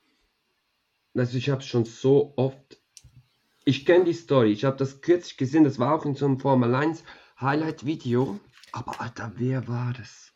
Also 1.13 1.37
ich 1.37 1.51
habe 1.51 1.61
schon 1.61 1.85
so 1.85 2.33
oft. 2.35 2.81
Ich 3.63 3.85
kenne 3.85 4.05
die 4.05 4.13
Story. 4.13 4.51
Ich 4.51 4.65
habe 4.65 4.77
das 4.77 5.01
kürzlich 5.01 5.37
gesehen. 5.37 5.65
Das 5.65 5.77
war 5.77 5.93
auch 5.93 6.05
in 6.05 6.15
so 6.15 6.25
einem 6.25 6.39
Formel 6.39 6.73
1 6.73 7.03
Highlight-Video. 7.39 8.39
Aber 8.71 8.99
Alter, 8.99 9.33
wer 9.35 9.67
war 9.67 9.93
das? 9.93 10.33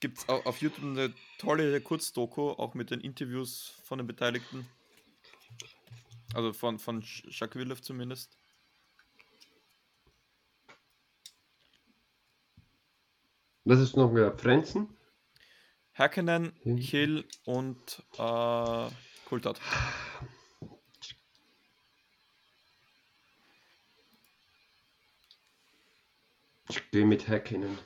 Gibt 0.00 0.18
es 0.18 0.28
auf 0.28 0.62
YouTube 0.62 0.84
eine 0.84 1.12
tolle 1.36 1.78
Kurzdoku, 1.82 2.52
auch 2.52 2.72
mit 2.72 2.90
den 2.90 3.00
Interviews 3.00 3.74
von 3.84 3.98
den 3.98 4.06
Beteiligten. 4.06 4.66
Also 6.34 6.52
von, 6.52 6.78
von 6.78 7.02
Villeneuve 7.02 7.80
zumindest. 7.82 8.36
Das 13.64 13.80
ist 13.80 13.96
noch 13.96 14.10
mehr 14.12 14.36
Frenzen. 14.36 14.88
Häkkinen, 15.92 16.52
Hm. 16.62 16.76
Hill 16.76 17.28
und 17.44 18.02
äh, 18.18 18.88
Coulthard. 19.28 19.60
Ich 26.70 26.90
gehe 26.90 27.04
mit 27.06 27.28
Häkkinen. 27.28 27.78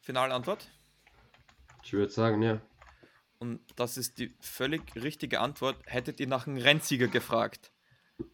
Finale 0.00 0.34
Antwort. 0.34 0.68
Ich 1.82 1.92
würde 1.92 2.12
sagen, 2.12 2.42
ja. 2.42 2.60
Und 3.38 3.60
das 3.76 3.96
ist 3.98 4.18
die 4.18 4.34
völlig 4.40 4.82
richtige 4.96 5.40
Antwort. 5.40 5.76
Hättet 5.86 6.20
ihr 6.20 6.26
nach 6.26 6.46
einem 6.46 6.56
Rennsieger 6.58 7.08
gefragt? 7.08 7.70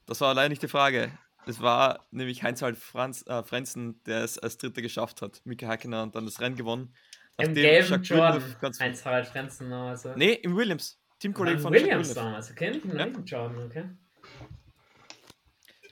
Das 0.06 0.20
war 0.20 0.28
allein 0.28 0.50
nicht 0.50 0.62
die 0.62 0.68
Frage. 0.68 1.16
Es 1.46 1.60
war 1.60 2.06
nämlich 2.12 2.44
Heinz-Harald 2.44 2.78
Franz, 2.78 3.24
äh, 3.26 3.42
Frenzen, 3.42 4.00
der 4.04 4.22
es 4.22 4.38
als 4.38 4.58
Dritter 4.58 4.80
geschafft 4.80 5.22
hat. 5.22 5.40
Mika 5.44 5.68
Häkkinen 5.68 5.98
hat 6.06 6.14
dann 6.14 6.24
das 6.24 6.40
Rennen 6.40 6.54
gewonnen. 6.54 6.94
Im 7.38 7.54
gelben 7.54 7.88
Jacques 7.88 8.08
Jordan. 8.08 8.34
Villeneuve 8.34 8.58
ganz- 8.60 8.78
Heinz 8.80 9.04
Harald 9.04 9.26
Frenzen 9.26 9.72
also. 9.72 10.14
Nee, 10.14 10.34
im 10.34 10.54
Williams. 10.56 11.00
Teamkollege 11.18 11.58
von 11.58 11.72
Williams 11.72 12.14
damals, 12.14 12.50
okay? 12.50 12.70
Nicht 12.70 12.84
im 12.84 12.96
Ja. 12.96 13.06
Jordan, 13.06 13.64
okay? 13.66 13.88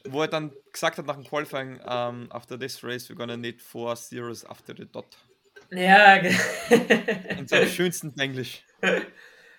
Wo 0.09 0.23
er 0.23 0.29
dann 0.29 0.53
gesagt 0.73 0.99
hat 0.99 1.07
nach 1.07 1.17
dem 1.17 1.25
Qualifying, 1.25 1.81
um, 1.81 2.31
after 2.31 2.59
this 2.59 2.83
race, 2.85 3.11
we're 3.11 3.17
gonna 3.17 3.37
need 3.37 3.61
four 3.61 3.95
zeros 3.97 4.45
after 4.45 4.75
the 4.77 4.87
dot. 4.87 5.07
Ja, 5.71 6.17
In 7.39 7.47
seinem 7.47 7.69
schönsten 7.69 8.19
Englisch. 8.19 8.65
äh, 8.83 9.03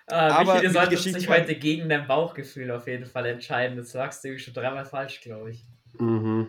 Aber 0.06 0.54
Michi, 0.54 0.66
du 0.66 0.72
solltest 0.72 1.06
dich 1.06 1.28
heute 1.28 1.54
gegen 1.54 1.88
dein 1.88 2.06
Bauchgefühl 2.06 2.70
auf 2.70 2.86
jeden 2.86 3.06
Fall 3.06 3.26
entscheiden. 3.26 3.76
Das 3.76 3.92
sagst 3.92 4.24
du 4.24 4.38
schon 4.38 4.54
dreimal 4.54 4.84
falsch, 4.84 5.20
glaube 5.20 5.52
ich. 5.52 5.64
Mhm. 5.98 6.48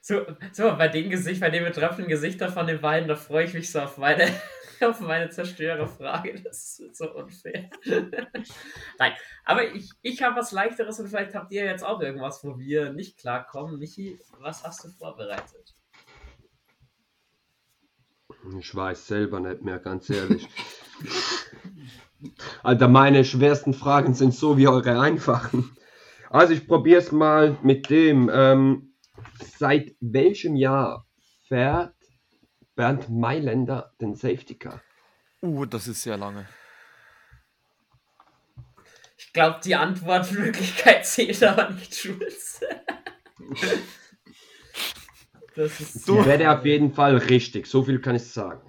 So, 0.00 0.24
so, 0.52 0.74
bei 0.78 0.88
dem 0.88 1.10
Gesicht, 1.10 1.42
bei 1.42 1.50
den 1.50 1.64
betreffenden 1.64 2.08
Gesichtern 2.08 2.50
von 2.50 2.66
den 2.66 2.80
beiden, 2.80 3.08
da 3.08 3.14
freue 3.14 3.44
ich 3.44 3.52
mich 3.52 3.70
so 3.70 3.80
auf 3.80 3.98
meine, 3.98 4.24
auf 4.80 5.00
meine 5.00 5.28
Zerstörerfrage. 5.28 6.40
Das 6.40 6.78
ist 6.78 6.96
so 6.96 7.14
unfair. 7.14 7.68
Nein, 8.98 9.12
aber 9.44 9.74
ich, 9.74 9.90
ich 10.00 10.22
habe 10.22 10.36
was 10.36 10.52
leichteres 10.52 10.98
und 10.98 11.08
vielleicht 11.08 11.34
habt 11.34 11.52
ihr 11.52 11.66
jetzt 11.66 11.84
auch 11.84 12.00
irgendwas, 12.00 12.42
wo 12.42 12.58
wir 12.58 12.94
nicht 12.94 13.18
klarkommen. 13.18 13.78
Michi, 13.78 14.18
was 14.38 14.64
hast 14.64 14.82
du 14.82 14.88
vorbereitet? 14.88 15.74
Ich 18.58 18.74
weiß 18.74 19.06
selber 19.06 19.40
nicht 19.40 19.62
mehr, 19.62 19.78
ganz 19.78 20.08
ehrlich. 20.10 20.48
Alter, 22.62 22.88
meine 22.88 23.24
schwersten 23.24 23.74
Fragen 23.74 24.14
sind 24.14 24.34
so 24.34 24.56
wie 24.56 24.68
eure 24.68 25.00
einfachen. 25.00 25.76
Also 26.30 26.52
ich 26.52 26.66
probiere 26.66 27.00
es 27.00 27.12
mal 27.12 27.56
mit 27.62 27.90
dem. 27.90 28.30
Ähm, 28.32 28.94
seit 29.58 29.94
welchem 30.00 30.56
Jahr 30.56 31.06
fährt 31.46 31.94
Bernd 32.74 33.08
Mailänder 33.08 33.92
den 34.00 34.14
Safety 34.14 34.56
Car? 34.56 34.82
Uh, 35.42 35.64
das 35.64 35.88
ist 35.88 36.02
sehr 36.02 36.16
lange. 36.16 36.46
Ich 39.16 39.32
glaube, 39.32 39.60
die 39.64 39.74
Antwortmöglichkeit 39.74 41.06
zählt 41.06 41.42
aber 41.42 41.70
nicht, 41.70 41.94
Schulz. 41.94 42.60
das 45.58 45.80
ist 45.80 46.04
So 46.06 46.24
wäre 46.24 46.50
auf 46.56 46.64
jeden 46.64 46.92
Fall 46.92 47.16
richtig, 47.16 47.66
so 47.66 47.82
viel 47.82 48.00
kann 48.00 48.16
ich 48.16 48.24
sagen. 48.24 48.60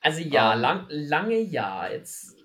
Also 0.00 0.20
ja, 0.20 0.50
Ah. 0.50 0.54
lang, 0.54 0.86
lange 0.88 1.38
ja. 1.38 1.88
Jetzt. 1.88 2.36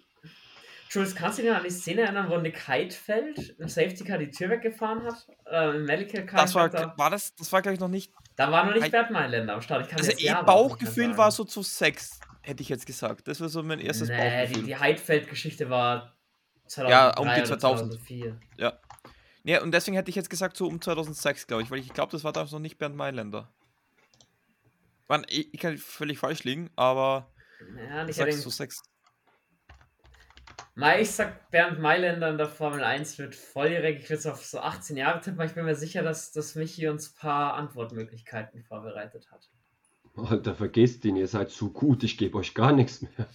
Jules, 0.90 1.16
kannst 1.16 1.38
du 1.40 1.42
dich 1.42 1.50
noch 1.52 1.58
an 1.58 1.64
die 1.64 1.72
Szene 1.72 2.02
erinnern, 2.02 2.30
wo 2.30 2.38
Nick 2.38 2.68
Heidfeld 2.68 3.56
im 3.58 3.68
Safety 3.68 4.04
Car 4.04 4.20
die 4.20 4.30
Tür 4.30 4.50
weggefahren 4.50 5.04
hat? 5.04 5.28
Äh, 5.50 5.80
Medical 5.80 6.24
Car. 6.26 6.42
Das 6.42 6.54
war, 6.54 6.70
da, 6.70 6.94
war 6.98 7.10
das, 7.10 7.34
das 7.36 7.52
war 7.52 7.62
glaube 7.64 7.74
ich 7.74 7.80
noch 7.80 7.88
nicht. 7.88 8.12
da 8.36 8.52
war 8.52 8.66
noch 8.66 8.76
nicht 8.76 8.92
Bert 8.92 9.10
Mailänder 9.10 9.56
am 9.56 9.62
Start. 9.62 9.82
Ich 9.84 9.90
kann 9.90 9.98
Also 10.00 10.12
das 10.12 10.22
eh, 10.22 10.34
Bauchgefühl 10.46 11.18
war 11.18 11.32
so 11.32 11.44
zu 11.46 11.64
sechs, 11.64 12.20
hätte 12.42 12.62
ich 12.62 12.70
jetzt 12.70 12.86
gesagt. 12.86 13.28
Das 13.28 13.42
war 13.42 13.50
so 13.50 13.64
mein 13.64 13.80
erstes 13.80 14.10
nee, 14.10 14.16
die, 14.16 14.22
Bauchgefühl. 14.22 14.64
die 14.68 14.76
Heidfeld-Geschichte 14.76 15.70
war 15.72 16.14
2003 16.68 16.92
Ja, 16.92 17.18
um 17.18 17.26
die 17.28 17.32
oder 17.42 17.60
2000. 17.60 17.94
2004. 17.94 18.40
Ja, 19.46 19.62
und 19.62 19.74
deswegen 19.74 19.98
hätte 19.98 20.10
ich 20.10 20.16
jetzt 20.16 20.30
gesagt, 20.30 20.56
so 20.56 20.68
um 20.68 20.80
2006, 20.80 21.48
glaube 21.48 21.64
ich, 21.64 21.72
weil 21.72 21.80
ich 21.80 21.92
glaube, 21.94 22.12
das 22.12 22.24
war 22.24 22.32
damals 22.32 22.52
noch 22.52 22.60
nicht 22.60 22.78
Bernd 22.78 22.96
Mailänder. 22.96 23.52
Mann, 25.08 25.26
ich, 25.30 25.54
ich 25.54 25.60
kann 25.60 25.78
völlig 25.78 26.20
falsch 26.20 26.44
liegen, 26.44 26.70
aber 26.76 27.32
Ja, 27.78 28.04
ich 28.04 28.12
ich, 28.12 28.16
sag 28.16 28.28
hätte, 28.28 28.38
so 28.38 28.50
sechs. 28.50 28.82
Mai, 30.76 31.02
ich 31.02 31.12
sag, 31.12 31.52
Bernd 31.52 31.80
Mailänder 31.80 32.30
in 32.30 32.38
der 32.38 32.48
Formel 32.50 32.84
1 32.84 33.20
wird 33.20 33.36
volljährig. 33.36 34.00
Ich 34.00 34.10
würde 34.10 34.20
es 34.20 34.26
auf 34.26 34.44
so 34.44 34.60
18 34.60 34.98
Jahre 34.98 35.22
tippen, 35.22 35.40
aber 35.40 35.46
ich 35.46 35.54
bin 35.54 35.66
mir 35.66 35.76
sicher, 35.76 36.02
dass, 36.02 36.32
dass 36.32 36.56
Michi 36.56 36.88
uns 36.88 37.12
ein 37.12 37.20
paar 37.20 37.54
Antwortmöglichkeiten 37.54 38.64
vorbereitet 38.64 39.28
hat. 39.32 39.50
Alter, 40.16 40.54
vergesst 40.54 41.06
ihn, 41.06 41.16
ihr 41.16 41.28
seid 41.28 41.50
zu 41.50 41.72
gut, 41.72 42.04
ich 42.04 42.18
gebe 42.18 42.38
euch 42.38 42.54
gar 42.54 42.72
nichts 42.72 43.02
mehr. 43.02 43.28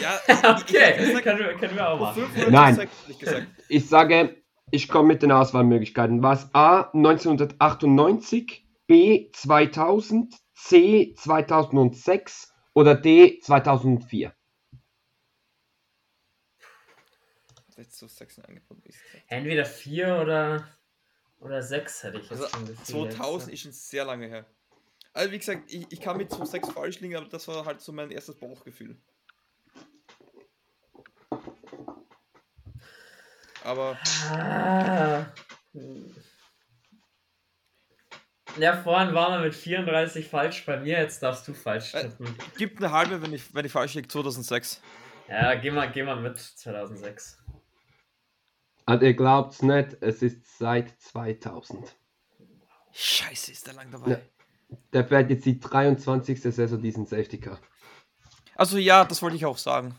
Ja, 0.00 0.20
Okay, 0.60 1.20
können 1.22 1.38
wir, 1.38 1.54
können 1.54 1.76
wir 1.76 1.88
auch 1.88 2.00
machen. 2.00 2.24
Nein. 2.50 2.88
Ich. 3.08 3.26
Ich 3.68 3.88
sage, 3.88 4.36
ich 4.70 4.88
komme 4.88 5.08
mit 5.08 5.22
den 5.22 5.30
Auswahlmöglichkeiten. 5.30 6.22
War 6.22 6.34
es 6.34 6.48
A 6.52 6.90
1998, 6.92 8.66
B 8.86 9.30
2000, 9.32 10.34
C 10.56 11.14
2006 11.16 12.52
oder 12.72 12.94
D 12.94 13.38
2004? 13.40 14.34
Jetzt 17.76 17.98
so 17.98 18.08
sechs 18.08 18.38
angeboten. 18.38 18.80
wie 18.84 18.88
ich 18.88 18.94
gesagt 18.96 19.24
Entweder 19.28 19.66
4 19.66 20.18
oder, 20.18 20.66
oder 21.40 21.62
6 21.62 22.02
hätte 22.04 22.18
ich 22.18 22.30
jetzt 22.30 22.42
Also, 22.42 22.48
schon 22.48 22.66
gefühlt. 22.66 23.12
2000 23.12 23.52
ist 23.52 23.60
schon 23.60 23.72
sehr 23.72 24.06
lange 24.06 24.28
her. 24.28 24.46
Also 25.12 25.30
wie 25.32 25.38
gesagt, 25.38 25.70
ich, 25.70 25.86
ich 25.92 26.00
kann 26.00 26.16
mit 26.16 26.30
so 26.30 26.44
sechs 26.46 26.70
falsch 26.70 27.00
liegen, 27.00 27.16
aber 27.16 27.26
das 27.26 27.46
war 27.48 27.66
halt 27.66 27.82
so 27.82 27.92
mein 27.92 28.10
erstes 28.10 28.36
Bauchgefühl. 28.36 28.96
Aber 33.62 33.98
Ah. 34.30 35.26
Ja, 38.58 38.76
vorhin 38.82 39.14
waren 39.14 39.38
wir 39.40 39.44
mit 39.46 39.54
34 39.54 40.28
falsch 40.28 40.64
bei 40.64 40.78
mir, 40.78 40.98
jetzt 40.98 41.22
darfst 41.22 41.46
du 41.46 41.52
falsch 41.54 41.94
Äh, 41.94 42.02
tippen. 42.02 42.34
gibt 42.56 42.78
eine 42.82 42.90
halbe, 42.92 43.20
wenn 43.22 43.32
ich, 43.32 43.54
wenn 43.54 43.64
ich 43.66 43.72
falsch 43.72 43.94
liege, 43.94 44.08
2006. 44.08 44.80
Ja, 45.28 45.54
geh 45.56 45.70
mal, 45.70 45.90
geh 45.90 46.02
mal 46.02 46.16
mit 46.20 46.38
2006. 46.38 47.38
Und 48.86 49.02
ihr 49.02 49.14
glaubt's 49.14 49.62
nicht, 49.62 49.96
es 50.00 50.22
ist 50.22 50.58
seit 50.58 50.98
2000. 51.00 51.96
Scheiße, 52.92 53.52
ist 53.52 53.66
der 53.66 53.74
lang 53.74 53.90
dabei. 53.90 54.10
Ja. 54.12 54.18
Der 54.92 55.04
fährt 55.06 55.30
jetzt 55.30 55.44
die 55.44 55.58
23. 55.60 56.40
Saison 56.40 56.80
diesen 56.80 57.06
Safety 57.06 57.38
Car. 57.38 57.58
Also 58.54 58.78
ja, 58.78 59.04
das 59.04 59.20
wollte 59.22 59.36
ich 59.36 59.44
auch 59.44 59.58
sagen. 59.58 59.94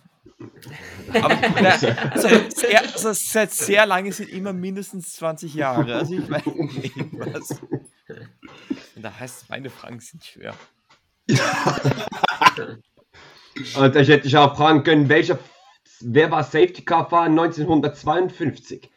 Aber 1.14 1.36
der, 1.36 2.12
also, 2.14 2.28
sehr, 2.50 2.82
also 2.82 3.14
seit 3.14 3.52
sehr 3.52 3.86
lange 3.86 4.12
sind 4.12 4.30
immer 4.30 4.52
mindestens 4.52 5.14
20 5.14 5.54
Jahre. 5.54 5.96
Also 5.96 6.16
ich 6.16 6.28
meine, 6.28 6.44
was. 6.46 7.62
Und 8.98 9.04
da 9.04 9.18
heißt 9.18 9.48
meine 9.50 9.70
Fragen 9.70 10.00
sind 10.00 10.26
schwer. 10.26 10.56
Und 13.76 13.96
ich 13.96 14.08
hätte 14.08 14.24
dich 14.24 14.36
auch 14.36 14.58
fragen 14.58 14.84
können, 14.84 15.08
welcher, 15.08 15.38
wer 16.00 16.32
war 16.32 16.44
Safety 16.44 16.84
Car 16.84 17.08
Fahrer 17.08 17.26
1952? 17.26 18.90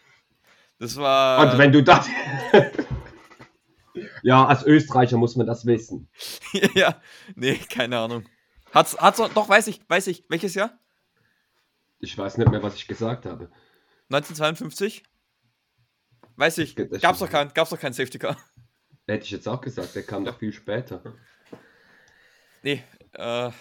Das 0.79 0.97
war. 0.97 1.53
Und 1.53 1.59
wenn 1.59 1.71
du 1.71 1.83
das. 1.83 2.09
ja, 4.23 4.47
als 4.47 4.65
Österreicher 4.65 5.19
muss 5.19 5.37
man 5.37 5.47
das 5.47 5.67
wissen. 5.67 6.09
ja, 6.75 6.99
nee, 7.35 7.57
keine 7.57 7.99
Ahnung. 7.99 8.27
Hat's, 8.73 8.97
hat's, 8.97 9.19
doch, 9.19 9.51
weiß 9.51 9.67
ich, 9.67 9.83
weiß 9.87 10.07
ich. 10.07 10.25
Welches 10.31 10.55
Jahr? 10.55 10.79
Ich 11.99 12.17
weiß 12.17 12.39
nicht 12.39 12.51
mehr, 12.51 12.63
was 12.63 12.77
ich 12.77 12.89
gesagt 12.89 13.27
habe. 13.27 13.51
1952? 14.09 15.03
Weiß 16.37 16.57
ich. 16.57 16.75
Gab's 16.75 17.19
doch 17.19 17.29
kein, 17.29 17.53
gab's 17.53 17.69
doch 17.69 17.79
kein 17.79 17.93
Safety 17.93 18.19
Car. 18.19 18.39
Hätte 19.11 19.25
ich 19.25 19.33
jetzt 19.33 19.49
auch 19.49 19.61
gesagt, 19.61 19.97
der 19.97 20.05
kam 20.05 20.25
doch 20.25 20.39
viel 20.39 20.53
später. 20.53 21.03
Nee, 22.63 22.85
äh. 23.15 23.51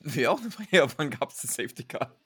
Wäre 0.00 0.32
auch 0.32 0.40
eine 0.40 0.50
Frage, 0.50 0.84
wann 0.96 1.10
gab's 1.10 1.42
den 1.42 1.48
Safety 1.48 1.84
Car? 1.84 2.16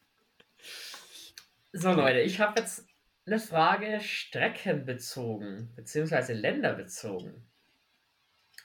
So, 1.74 1.92
Leute, 1.92 2.20
ich 2.20 2.40
habe 2.40 2.58
jetzt 2.58 2.86
eine 3.26 3.38
Frage 3.38 4.00
streckenbezogen, 4.00 5.74
beziehungsweise 5.76 6.32
länderbezogen. 6.32 7.46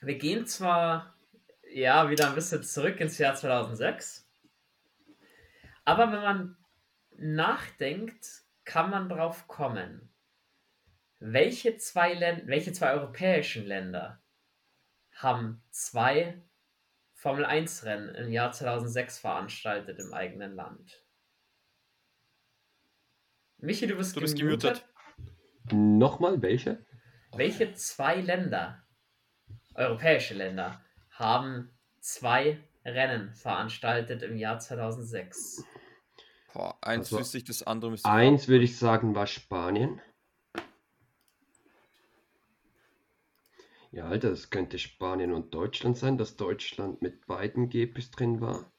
Wir 0.00 0.16
gehen 0.16 0.46
zwar, 0.46 1.14
ja, 1.74 2.08
wieder 2.08 2.28
ein 2.28 2.34
bisschen 2.34 2.62
zurück 2.62 3.00
ins 3.00 3.18
Jahr 3.18 3.34
2006, 3.34 4.26
aber 5.84 6.10
wenn 6.10 6.22
man 6.22 6.56
nachdenkt, 7.18 8.26
kann 8.64 8.88
man 8.88 9.10
drauf 9.10 9.46
kommen, 9.46 10.11
welche 11.22 11.76
zwei, 11.76 12.14
Län 12.14 12.42
welche 12.46 12.72
zwei 12.72 12.92
europäischen 12.92 13.64
Länder 13.64 14.20
haben 15.14 15.62
zwei 15.70 16.42
Formel 17.14 17.44
1 17.44 17.84
Rennen 17.84 18.14
im 18.16 18.32
Jahr 18.32 18.50
2006 18.50 19.20
veranstaltet 19.20 20.00
im 20.00 20.12
eigenen 20.12 20.56
Land? 20.56 21.04
Michi, 23.58 23.86
du 23.86 23.94
bist, 23.94 24.16
Du 24.16 24.20
bist 24.20 24.36
gemutet. 24.36 24.84
gemutet. 25.64 25.72
Nochmal, 25.72 26.42
welche? 26.42 26.84
Welche 27.36 27.72
zwei 27.74 28.16
Länder, 28.16 28.82
europäische 29.74 30.34
Länder, 30.34 30.84
haben 31.10 31.70
zwei 32.00 32.58
Rennen 32.84 33.32
veranstaltet 33.34 34.24
im 34.24 34.36
Jahr 34.36 34.58
2006? 34.58 35.64
Boah, 36.52 36.76
eins 36.82 37.06
Also, 37.06 37.20
wüsste 37.20 37.38
ich, 37.38 37.44
das 37.44 37.62
andere 37.62 37.92
müsste 37.92 38.10
Eins 38.10 38.48
würde 38.48 38.64
ich 38.64 38.76
sagen, 38.76 39.14
war 39.14 39.28
Spanien. 39.28 40.02
Ja, 43.92 44.06
Alter, 44.06 44.30
das 44.30 44.48
könnte 44.48 44.78
Spanien 44.78 45.32
und 45.32 45.52
Deutschland 45.52 45.98
sein, 45.98 46.16
dass 46.16 46.36
Deutschland 46.36 47.02
mit 47.02 47.26
beiden 47.26 47.68
GPs 47.68 48.10
drin 48.10 48.40
war. 48.40 48.72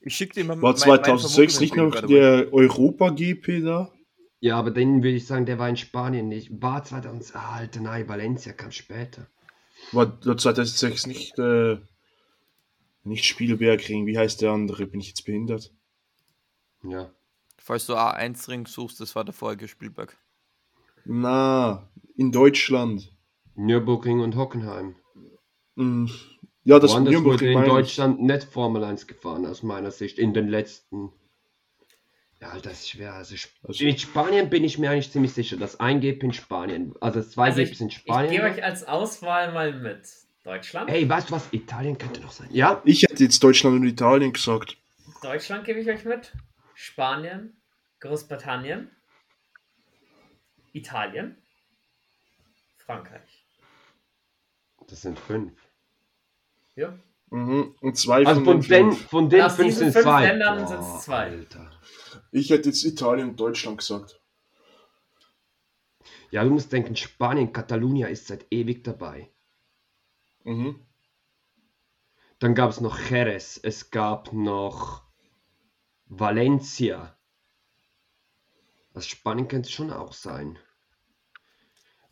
Ich 0.00 0.14
schicke 0.14 0.34
dir 0.34 0.44
mal 0.44 0.60
War 0.60 0.72
mein- 0.72 0.78
2006 0.78 1.54
meine 1.54 1.64
nicht 1.64 1.76
noch 1.76 2.06
der 2.06 2.52
Europa-GP 2.52 3.62
da? 3.62 3.90
Ja, 4.40 4.58
aber 4.58 4.70
den 4.70 5.02
würde 5.02 5.16
ich 5.16 5.26
sagen, 5.26 5.46
der 5.46 5.58
war 5.58 5.68
in 5.68 5.76
Spanien 5.76 6.28
nicht. 6.28 6.50
War 6.60 6.84
2000. 6.84 7.34
Ah, 7.36 7.52
Alter, 7.56 7.80
nein, 7.80 8.08
Valencia 8.08 8.52
kam 8.52 8.70
später. 8.70 9.26
War 9.92 10.18
war 10.26 10.36
2006 10.36 11.06
nicht, 11.06 11.38
äh, 11.38 11.78
nicht 13.04 13.24
Spielbergring, 13.24 14.06
wie 14.06 14.18
heißt 14.18 14.42
der 14.42 14.50
andere? 14.50 14.86
Bin 14.86 15.00
ich 15.00 15.08
jetzt 15.08 15.24
behindert? 15.24 15.72
Ja. 16.82 17.10
Falls 17.56 17.86
du 17.86 17.94
A1-Ring 17.94 18.66
suchst, 18.66 19.00
das 19.00 19.14
war 19.14 19.24
der 19.24 19.32
vorige 19.34 19.68
Spielberg. 19.68 20.16
Na, 21.04 21.88
in 22.16 22.30
Deutschland. 22.30 23.11
Nürburgring 23.54 24.20
und 24.20 24.36
Hockenheim. 24.36 24.96
Hm. 25.76 26.10
Ja, 26.64 26.78
das 26.78 26.92
Woanders 26.92 27.14
wurde 27.14 27.22
Nürburgring 27.24 27.52
in 27.58 27.62
ich. 27.64 27.68
Deutschland 27.68 28.20
nicht 28.22 28.44
Formel 28.44 28.84
1 28.84 29.06
gefahren, 29.06 29.46
aus 29.46 29.62
meiner 29.62 29.90
Sicht, 29.90 30.18
in 30.18 30.32
den 30.32 30.48
letzten. 30.48 31.12
Ja, 32.40 32.58
das 32.60 32.80
ist 32.80 32.90
schwer. 32.90 33.14
Also, 33.14 33.36
Also- 33.62 33.84
in 33.84 33.98
Spanien 33.98 34.50
bin 34.50 34.64
ich 34.64 34.78
mir 34.78 34.90
eigentlich 34.90 35.10
ziemlich 35.12 35.32
sicher, 35.32 35.56
dass 35.56 35.78
ein 35.80 36.00
GP 36.00 36.24
in 36.26 36.32
Spanien, 36.32 36.94
also 37.00 37.22
zwei 37.22 37.46
Also 37.46 37.62
GPs 37.62 37.80
in 37.80 37.88
Ich 37.88 37.94
Spanien. 37.96 38.30
gebe 38.32 38.44
euch 38.44 38.62
als 38.64 38.84
Auswahl 38.84 39.52
mal 39.52 39.72
mit. 39.78 40.08
Deutschland. 40.44 40.90
Hey, 40.90 41.08
weißt 41.08 41.28
du 41.30 41.34
was? 41.34 41.46
Italien 41.52 41.96
könnte 41.98 42.20
noch 42.20 42.32
sein. 42.32 42.48
Ja? 42.50 42.82
Ich 42.84 43.02
hätte 43.04 43.22
jetzt 43.22 43.40
Deutschland 43.44 43.76
und 43.76 43.86
Italien 43.86 44.32
gesagt. 44.32 44.76
Deutschland 45.22 45.64
gebe 45.64 45.78
ich 45.78 45.88
euch 45.88 46.04
mit. 46.04 46.32
Spanien, 46.74 47.56
Großbritannien, 48.00 48.90
Italien, 50.72 51.36
Frankreich. 52.78 53.20
Das 54.92 55.00
sind 55.00 55.18
fünf. 55.18 55.54
Ja. 56.74 56.98
Mhm. 57.30 57.74
Und 57.80 57.96
zwei 57.96 58.26
Also 58.26 58.44
von 58.44 58.60
den 58.60 58.68
den, 58.68 58.92
fünf. 58.92 59.08
von 59.08 59.30
den 59.30 59.40
Aus 59.40 59.56
fünf 59.56 59.74
sind 59.74 59.92
fünf 59.94 60.04
zwei. 60.04 60.26
Ländern 60.26 60.68
sind's 60.68 61.04
zwei. 61.04 61.30
Alter. 61.30 61.70
Ich 62.30 62.50
hätte 62.50 62.68
jetzt 62.68 62.84
Italien 62.84 63.30
und 63.30 63.40
Deutschland 63.40 63.78
gesagt. 63.78 64.20
Ja, 66.30 66.44
du 66.44 66.50
musst 66.50 66.70
denken, 66.74 66.94
Spanien, 66.94 67.54
Catalunya 67.54 68.08
ist 68.08 68.26
seit 68.26 68.44
ewig 68.52 68.84
dabei. 68.84 69.30
Mhm. 70.44 70.78
Dann 72.38 72.54
gab 72.54 72.68
es 72.68 72.82
noch 72.82 72.98
Jerez, 72.98 73.58
es 73.62 73.90
gab 73.90 74.34
noch 74.34 75.04
Valencia. 76.04 77.16
Das 78.92 79.06
Spanien 79.06 79.48
könnte 79.48 79.68
es 79.68 79.72
schon 79.72 79.90
auch 79.90 80.12
sein. 80.12 80.58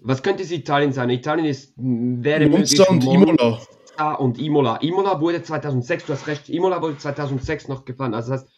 Was 0.02 0.22
könnte 0.22 0.42
es 0.42 0.50
Italien 0.50 0.92
sein? 0.92 1.10
Italien 1.10 1.46
ist, 1.46 1.74
wäre 1.76 2.48
Monza 2.48 2.84
und 2.84 3.04
Imola. 3.04 3.60
Monza 3.60 4.14
und 4.14 4.38
Imola. 4.38 4.76
Imola 4.76 5.20
wurde 5.20 5.42
2006, 5.42 6.06
du 6.06 6.12
hast 6.14 6.26
recht, 6.26 6.48
Imola 6.48 6.80
wurde 6.80 6.96
2006 6.98 7.68
noch 7.68 7.84
gefahren. 7.84 8.14
Also 8.14 8.32
das 8.32 8.42
heißt, 8.42 8.52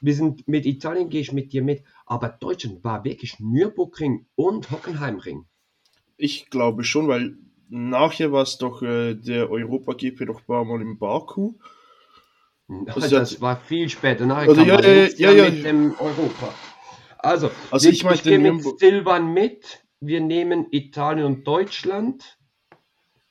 wir 0.00 0.14
sind 0.14 0.46
mit 0.48 0.66
Italien 0.66 1.08
gehe 1.08 1.20
ich 1.20 1.32
mit 1.32 1.52
dir 1.52 1.62
mit, 1.62 1.82
aber 2.06 2.28
Deutschland 2.28 2.82
war 2.84 3.04
wirklich 3.04 3.38
Nürburgring 3.40 4.26
und 4.34 4.70
Hockenheimring. 4.70 5.44
Ich 6.16 6.50
glaube 6.50 6.84
schon, 6.84 7.08
weil 7.08 7.36
nachher 7.68 8.32
war 8.32 8.42
es 8.42 8.58
doch 8.58 8.82
äh, 8.82 9.14
der 9.14 9.50
Europa-GP 9.50 10.26
doch 10.26 10.40
ein 10.40 10.46
paar 10.46 10.64
Mal 10.64 10.82
in 10.82 10.98
Baku. 10.98 11.54
Also 12.86 13.00
das- 13.08 13.10
das 13.10 13.40
war 13.40 13.56
viel 13.56 13.88
später. 13.88 14.26
Nachher 14.26 14.48
Also 14.48 14.56
kam 14.56 14.68
ja, 14.68 14.80
ja, 14.80 15.08
ja, 15.16 15.30
ja. 15.32 15.50
mit 15.50 15.64
dem 15.64 15.92
Europa. 15.98 16.52
Also, 17.18 17.50
Also 17.70 17.88
ich, 17.88 18.04
ich 18.04 18.10
ich, 18.10 18.22
gehe 18.22 18.38
mit 18.38 18.62
Silvan 18.78 19.32
mit. 19.32 19.83
Wir 20.06 20.20
nehmen 20.20 20.66
Italien 20.70 21.24
und 21.24 21.46
Deutschland. 21.46 22.38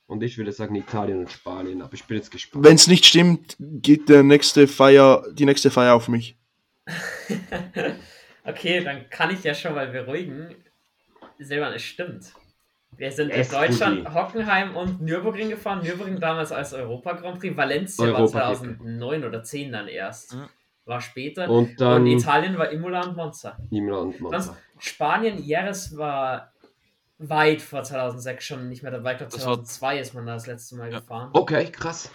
Und 0.07 0.23
ich 0.23 0.37
würde 0.37 0.51
sagen 0.51 0.75
Italien 0.75 1.19
und 1.19 1.31
Spanien, 1.31 1.81
aber 1.81 1.93
ich 1.93 2.03
bin 2.05 2.17
jetzt 2.17 2.31
gespannt. 2.31 2.65
Wenn 2.65 2.75
es 2.75 2.87
nicht 2.87 3.05
stimmt, 3.05 3.55
geht 3.59 4.09
der 4.09 4.23
nächste 4.23 4.67
Feier, 4.67 5.23
die 5.31 5.45
nächste 5.45 5.71
Feier 5.71 5.93
auf 5.93 6.07
mich. 6.07 6.37
okay, 8.43 8.83
dann 8.83 9.09
kann 9.09 9.31
ich 9.31 9.43
ja 9.43 9.53
schon 9.53 9.75
mal 9.75 9.87
beruhigen. 9.87 10.55
Silvan, 11.39 11.73
es 11.73 11.83
stimmt. 11.83 12.33
Wir 12.97 13.11
sind 13.11 13.29
in 13.29 13.49
Deutschland, 13.49 14.13
Hockenheim 14.13 14.75
und 14.75 15.01
Nürburgring 15.01 15.49
gefahren. 15.49 15.83
Nürburgring 15.83 16.19
damals 16.19 16.51
als 16.51 16.73
Europa 16.73 17.13
Grand 17.13 17.39
Prix. 17.39 17.55
Valencia 17.55 18.05
Europa 18.05 18.33
war 18.33 18.51
GP. 18.51 18.77
2009 18.77 19.23
oder 19.23 19.43
10 19.43 19.71
dann 19.71 19.87
erst. 19.87 20.37
War 20.85 21.01
später. 21.01 21.49
Und 21.49 21.79
dann 21.79 22.01
und 22.01 22.07
Italien 22.07 22.57
war 22.57 22.71
Imola 22.71 23.03
und 23.03 23.15
Monza. 23.15 23.57
Imola 23.71 23.97
und 23.99 24.17
Sonst, 24.17 24.21
Monza. 24.21 24.57
Spanien, 24.79 25.43
Jerez 25.43 25.95
war 25.95 26.52
weit 27.29 27.61
vor 27.61 27.83
2006 27.83 28.43
schon 28.45 28.69
nicht 28.69 28.83
mehr 28.83 28.91
dabei. 28.91 29.13
Ich 29.13 29.17
glaube, 29.19 29.31
Das 29.33 29.45
war- 29.45 29.53
2002 29.63 29.99
ist 29.99 30.13
man 30.13 30.25
da 30.25 30.33
das 30.33 30.47
letzte 30.47 30.75
Mal 30.75 30.91
Ja. 30.91 30.99
gefahren. 30.99 31.29
Okay, 31.33 31.65
krass. 31.71 32.11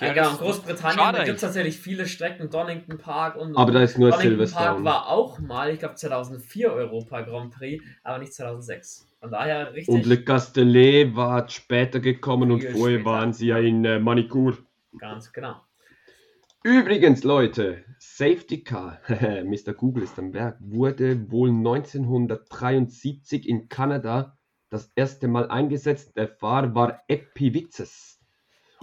Ja, 0.00 0.12
genau, 0.14 0.30
in 0.30 0.36
Großbritannien 0.38 1.24
gibt 1.24 1.36
es 1.36 1.40
tatsächlich 1.42 1.76
viele 1.78 2.06
Strecken, 2.06 2.50
Donington 2.50 2.98
Park 2.98 3.36
und 3.36 3.56
Aber 3.56 3.70
da 3.70 3.82
ist 3.82 3.98
nur 3.98 4.10
Donington 4.10 4.38
Park 4.38 4.48
Silverstone. 4.50 4.84
war 4.84 5.08
auch 5.08 5.38
mal, 5.38 5.70
ich 5.70 5.78
glaube 5.78 5.94
2004 5.94 6.72
Europa 6.72 7.20
Grand 7.20 7.54
Prix, 7.54 7.84
aber 8.02 8.18
nicht 8.18 8.32
2006. 8.34 9.06
Von 9.20 9.30
daher 9.30 9.72
richtig 9.74 9.94
Und 9.94 10.06
Le 10.06 10.24
Castellet 10.24 11.14
war 11.14 11.48
später 11.48 12.00
gekommen 12.00 12.50
und 12.50 12.64
vorher 12.64 12.98
später. 12.98 13.04
waren 13.04 13.32
sie 13.32 13.46
ja 13.48 13.58
in 13.58 13.84
äh, 13.84 14.00
Manicourt. 14.00 14.58
ganz 14.98 15.32
genau. 15.32 15.60
Übrigens, 16.64 17.22
Leute, 17.22 17.84
Safety 18.04 18.64
Car, 18.64 18.98
Mr. 19.08 19.74
Google 19.74 20.02
ist 20.02 20.18
am 20.18 20.34
Werk, 20.34 20.58
wurde 20.60 21.30
wohl 21.30 21.50
1973 21.50 23.48
in 23.48 23.68
Kanada 23.68 24.36
das 24.70 24.90
erste 24.96 25.28
Mal 25.28 25.48
eingesetzt. 25.48 26.16
Der 26.16 26.26
Fahrer 26.26 26.74
war. 26.74 27.04
Mein 27.06 27.30
Tipp 27.30 27.70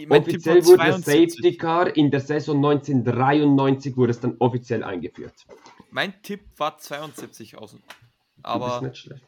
Offiziell 0.09 0.65
wurde 0.65 0.77
das 0.77 1.01
72. 1.01 1.33
Safety 1.33 1.57
Car 1.57 1.97
in 1.97 2.11
der 2.11 2.21
Saison 2.21 2.55
1993 2.55 3.97
wurde 3.97 4.11
es 4.11 4.21
dann 4.21 4.37
offiziell 4.39 4.85
eingeführt. 4.85 5.45
Mein 5.91 6.21
Tipp 6.23 6.57
war 6.57 6.77
72 6.77 7.57
außen. 7.57 7.79
Du 7.79 7.85
bist 7.85 8.45
Aber 8.45 8.81
nicht 8.87 8.97
schlecht. 8.97 9.25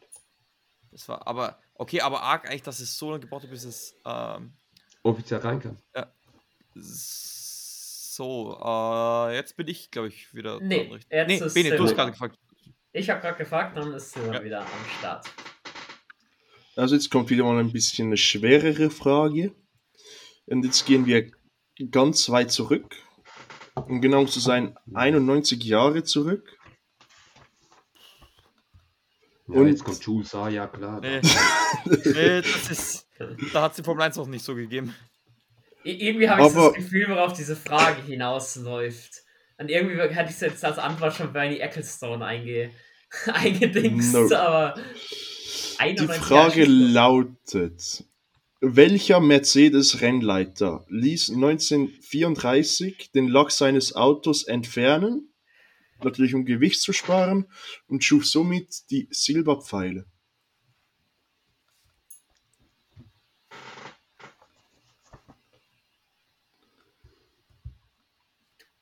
das 0.90 1.06
war 1.06 1.26
aber 1.26 1.58
okay, 1.74 2.00
aber 2.00 2.22
arg 2.22 2.48
eigentlich, 2.48 2.62
dass 2.62 2.80
es 2.80 2.96
so 2.96 3.10
lange 3.10 3.20
gebraucht 3.20 3.42
hat, 3.42 3.50
bis 3.50 3.64
es 3.64 3.94
ähm, 4.06 4.54
Offiziell 5.02 5.40
reinkam. 5.40 5.76
So, 8.14 8.58
äh, 8.62 9.34
jetzt 9.36 9.56
bin 9.56 9.68
ich, 9.68 9.90
glaube 9.90 10.08
ich, 10.08 10.34
wieder 10.34 10.60
Nee, 10.60 10.86
dran, 10.88 11.00
jetzt 11.10 11.28
nee 11.28 11.38
ist 11.46 11.54
Bene, 11.54 11.76
du 11.76 11.84
hast 11.84 11.94
gerade 11.94 12.10
gefragt. 12.12 12.38
Ich 12.92 13.08
habe 13.08 13.22
gerade 13.22 13.38
gefragt, 13.38 13.76
dann 13.76 13.94
ist 13.94 14.12
Silvan 14.12 14.34
Ja. 14.34 14.44
wieder 14.44 14.60
am 14.60 14.66
Start. 14.98 15.26
Also 16.76 16.94
jetzt 16.94 17.10
kommt 17.10 17.30
wieder 17.30 17.44
mal 17.44 17.58
ein 17.58 17.72
bisschen 17.72 18.08
eine 18.08 18.18
schwerere 18.18 18.90
Frage. 18.90 19.54
Und 20.46 20.62
jetzt 20.64 20.84
gehen 20.84 21.06
wir 21.06 21.30
ganz 21.90 22.28
weit 22.28 22.50
zurück. 22.50 22.94
Um 23.74 24.02
genau 24.02 24.26
zu 24.26 24.40
sein, 24.40 24.76
91 24.92 25.62
Jahre 25.64 26.04
zurück. 26.04 26.58
Ja, 29.48 29.54
Und- 29.60 29.68
jetzt 29.68 29.84
kommt 29.84 30.02
Jules, 30.04 30.34
ah, 30.34 30.48
ja 30.48 30.66
klar. 30.66 31.00
Nee. 31.00 31.20
nee, 31.86 32.40
das 32.42 32.70
ist, 32.70 33.08
da 33.54 33.62
hat 33.62 33.70
es 33.72 33.76
die 33.78 33.82
Formel 33.82 34.02
1 34.04 34.16
noch 34.16 34.26
nicht 34.26 34.44
so 34.44 34.54
gegeben. 34.54 34.94
Irgendwie 35.84 36.28
habe 36.28 36.46
ich 36.46 36.52
das 36.52 36.74
Gefühl, 36.74 37.08
worauf 37.08 37.32
diese 37.32 37.56
Frage 37.56 38.02
hinausläuft. 38.02 39.22
Und 39.58 39.70
irgendwie 39.70 40.00
hätte 40.00 40.30
ich 40.32 40.40
jetzt 40.40 40.64
als 40.64 40.78
Antwort 40.78 41.14
schon 41.14 41.32
Bernie 41.32 41.60
Ecclestone 41.60 42.24
einge 42.24 42.70
eingedingst, 43.32 44.14
No. 44.14 44.34
aber 44.34 44.74
Die 44.74 45.78
91 45.78 46.24
Frage 46.24 46.64
lautet: 46.64 48.04
Welcher 48.60 49.20
Mercedes-Rennleiter 49.20 50.84
ließ 50.88 51.30
1934 51.30 53.12
den 53.12 53.28
Lack 53.28 53.50
seines 53.50 53.94
Autos 53.94 54.44
entfernen, 54.44 55.32
natürlich 56.02 56.34
um 56.34 56.44
Gewicht 56.44 56.80
zu 56.80 56.92
sparen, 56.92 57.46
und 57.86 58.02
schuf 58.02 58.26
somit 58.26 58.90
die 58.90 59.08
Silberpfeile? 59.10 60.06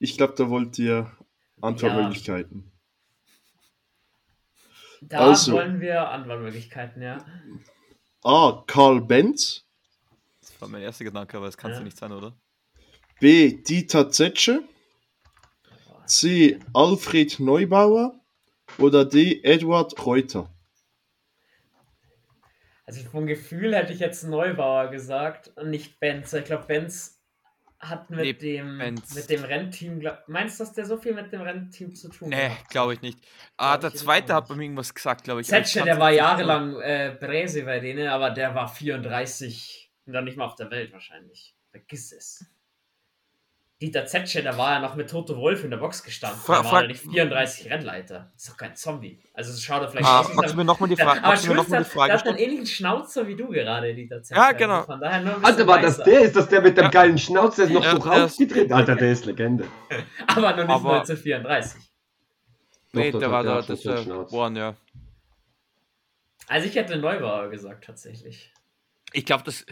Ich 0.01 0.17
glaube, 0.17 0.33
da 0.37 0.49
wollt 0.49 0.79
ihr 0.79 1.13
Antwortmöglichkeiten. 1.61 2.73
Da 5.03 5.19
Also. 5.29 5.53
wollen 5.53 5.81
wir 5.81 6.09
Antwortmöglichkeiten, 6.09 7.03
ja. 7.03 7.25
A. 8.25 8.65
Karl 8.67 9.03
Benz. 9.03 9.67
Das 10.41 10.61
war 10.61 10.69
mein 10.69 10.83
erster 10.83 11.05
Gedanke, 11.05 11.37
aber 11.37 11.47
es 11.49 11.57
kann 11.57 11.71
es 11.71 11.77
Ja. 11.77 11.81
ja 11.81 11.85
nicht 11.85 11.99
sein, 11.99 12.13
oder? 12.13 12.35
B. 13.21 13.63
Dieter 13.63 14.11
Zetsche. 14.11 14.63
C. 16.07 16.59
Alfred 16.75 17.39
Neubauer. 17.39 18.19
Oder 18.79 19.05
D. 19.05 19.43
Eduard 19.43 20.05
Reuter. 20.07 20.51
Also 22.87 23.03
vom 23.09 23.27
Gefühl 23.27 23.75
hätte 23.77 23.93
ich 23.93 24.01
jetzt 24.01 24.25
Neubauer 24.25 24.89
gesagt 24.89 25.53
und 25.57 25.71
nicht 25.71 26.01
Benz. 26.01 26.33
Ich 26.33 26.45
glaube, 26.45 26.65
Benz 26.67 27.20
hat 27.81 28.11
mit, 28.11 28.21
Nee, 28.21 28.33
dem, 28.35 28.79
Benz. 28.79 29.15
mit 29.15 29.31
dem 29.31 29.43
Rennteam. 29.43 30.01
glaub- 30.01 30.29
Meinst 30.29 30.61
du, 30.61 30.65
dass 30.65 30.73
der 30.75 30.85
so 30.85 30.99
viel 30.99 31.15
mit 31.15 31.33
dem 31.33 31.41
Rennteam 31.41 31.95
zu 31.95 32.11
tun 32.11 32.29
Nee, 32.29 32.51
hat? 32.51 32.69
glaube 32.69 32.93
ich 32.95 33.01
nicht. 33.03 33.19
Ah, 33.57 33.77
Glaub 33.79 33.93
der 33.93 33.99
zweite 34.01 34.35
hat 34.35 34.49
bei 34.49 34.55
mir 34.55 34.65
irgendwas 34.65 34.95
gesagt, 34.95 35.25
glaube 35.25 35.41
ich. 35.41 35.47
Zetsche, 35.47 35.83
der 35.83 35.99
war 35.99 36.11
jahrelang 36.11 36.79
äh, 36.81 37.17
Bräse 37.19 37.63
bei 37.65 37.81
denen, 37.81 38.07
aber 38.09 38.31
der 38.31 38.55
war 38.55 38.69
34 38.69 39.91
und 40.07 40.13
dann 40.13 40.25
nicht 40.25 40.37
mal 40.37 40.45
auf 40.45 40.57
der 40.57 40.71
Welt 40.71 40.93
wahrscheinlich. 40.93 41.55
Vergiss 41.71 42.13
es. 42.13 42.45
Dieter 43.81 44.05
Zetsche, 44.05 44.43
der 44.43 44.59
war 44.59 44.73
ja 44.75 44.81
noch 44.81 44.95
mit 44.95 45.09
Toto 45.09 45.37
Wolf 45.39 45.65
in 45.65 45.71
der 45.71 45.79
Box 45.79 46.03
gestanden. 46.03 46.39
Fra- 46.39 46.61
der 46.61 46.71
war 46.71 46.87
nicht 46.87 47.01
34 47.01 47.71
Rennleiter. 47.71 48.31
ist 48.37 48.51
doch 48.51 48.57
kein 48.59 48.77
Zombie. 48.77 49.19
Also 49.33 49.53
es 49.53 49.63
schaut 49.63 49.81
er 49.81 49.89
vielleicht 49.89 50.07
Ah, 50.07 50.21
aus. 50.21 50.35
magst 50.35 50.53
du 50.53 50.57
mir 50.59 50.65
nochmal 50.65 50.89
die, 50.91 50.97
Fra 50.97 51.13
aber 51.13 51.21
magst 51.23 51.45
du 51.45 51.49
mir 51.49 51.55
noch 51.55 51.67
mal 51.69 51.79
die 51.79 51.85
hat, 51.85 51.93
Frage 51.93 52.09
der 52.13 52.19
hat 52.19 52.27
einen 52.27 52.35
stellen? 52.37 52.51
ähnlichen 52.51 52.67
Schnauzer 52.67 53.27
wie 53.27 53.37
du 53.37 53.49
gerade, 53.49 53.95
Dieter 53.95 54.23
Zetsche. 54.23 54.39
Ja, 54.39 54.53
genau. 54.53 54.75
Also 54.75 54.87
von 54.87 55.01
daher 55.01 55.21
nur 55.23 55.43
Alter, 55.45 55.67
war 55.67 55.81
das 55.81 55.97
der? 56.03 56.21
Ist 56.21 56.37
das 56.37 56.49
der 56.49 56.61
mit 56.61 56.77
dem 56.77 56.85
Ja. 56.85 56.91
geilen 56.91 57.17
Schnauz, 57.17 57.57
der 57.57 57.65
ist 57.67 57.73
noch 57.73 57.83
Ja, 57.85 57.91
so 57.93 57.97
ist- 57.99 58.07
rausgedreht? 58.07 58.71
Alter, 58.71 58.97
der 58.97 59.13
ist 59.13 59.25
Legende. 59.25 59.65
Aber 60.27 60.51
noch 60.51 60.57
nicht 60.59 60.69
Aber- 60.69 60.93
1934. 61.01 61.81
Nee, 62.93 63.11
Doch, 63.13 63.21
der 63.21 63.31
war 63.31 63.43
der 63.45 63.55
da, 63.55 63.63
das 63.63 63.81
der 63.81 63.97
Schnauz. 63.99 64.31
Born, 64.31 64.57
ja. 64.57 64.75
Also 66.49 66.67
ich 66.69 66.75
hätte 66.75 66.97
Neubauer 66.99 67.49
gesagt, 67.49 67.85
tatsächlich. 67.85 68.53
Ich 69.13 69.25
glaube, 69.25 69.45
das 69.45 69.65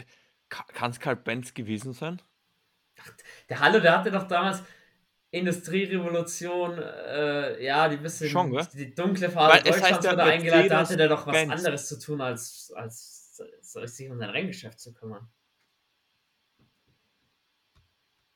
kann 0.49 0.89
es 0.91 0.99
Karl 0.99 1.15
Benz 1.15 1.53
gewesen 1.53 1.93
sein. 1.93 2.21
Der 3.49 3.59
Hallo, 3.59 3.79
der 3.79 3.97
hatte 3.97 4.11
doch 4.11 4.27
damals 4.27 4.63
Industrierevolution, 5.31 6.77
äh, 6.79 7.63
ja, 7.63 7.87
die 7.87 7.97
bisschen 7.97 8.29
Schon, 8.29 8.51
gell? 8.51 8.67
die 8.73 8.95
dunkle 8.95 9.29
Phase 9.29 9.53
Weil 9.53 9.61
es 9.61 9.81
heißt 9.81 9.81
Deutschlands 9.81 10.05
ja 10.05 10.11
wurde 10.13 10.23
eingeleitet, 10.23 10.71
da 10.71 10.79
hatte 10.79 10.97
der 10.97 11.07
doch 11.07 11.19
was 11.27 11.33
Mercedes-Benz. 11.33 11.59
anderes 11.65 11.87
zu 11.87 11.99
tun, 11.99 12.21
als, 12.21 12.73
als, 12.75 13.41
als 13.75 13.95
sich 13.97 14.09
um 14.09 14.17
sein 14.17 14.29
Renngeschäft 14.31 14.79
zu 14.79 14.93
kümmern. 14.93 15.29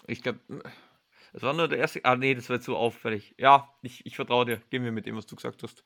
Ich 0.06 0.22
glaube, 0.22 0.40
das 1.32 1.42
war 1.42 1.54
nur 1.54 1.68
der 1.68 1.80
erste. 1.80 2.02
Ah, 2.04 2.16
nee, 2.16 2.36
das 2.36 2.50
wäre 2.50 2.60
zu 2.60 2.76
auffällig. 2.76 3.34
Ja, 3.40 3.74
ich, 3.82 4.06
ich 4.06 4.16
vertraue 4.16 4.46
dir. 4.46 4.58
Gehen 4.70 4.84
wir 4.84 4.92
mit 4.92 5.06
dem, 5.06 5.16
was 5.16 5.26
du 5.26 5.36
gesagt 5.36 5.64
hast. 5.64 5.84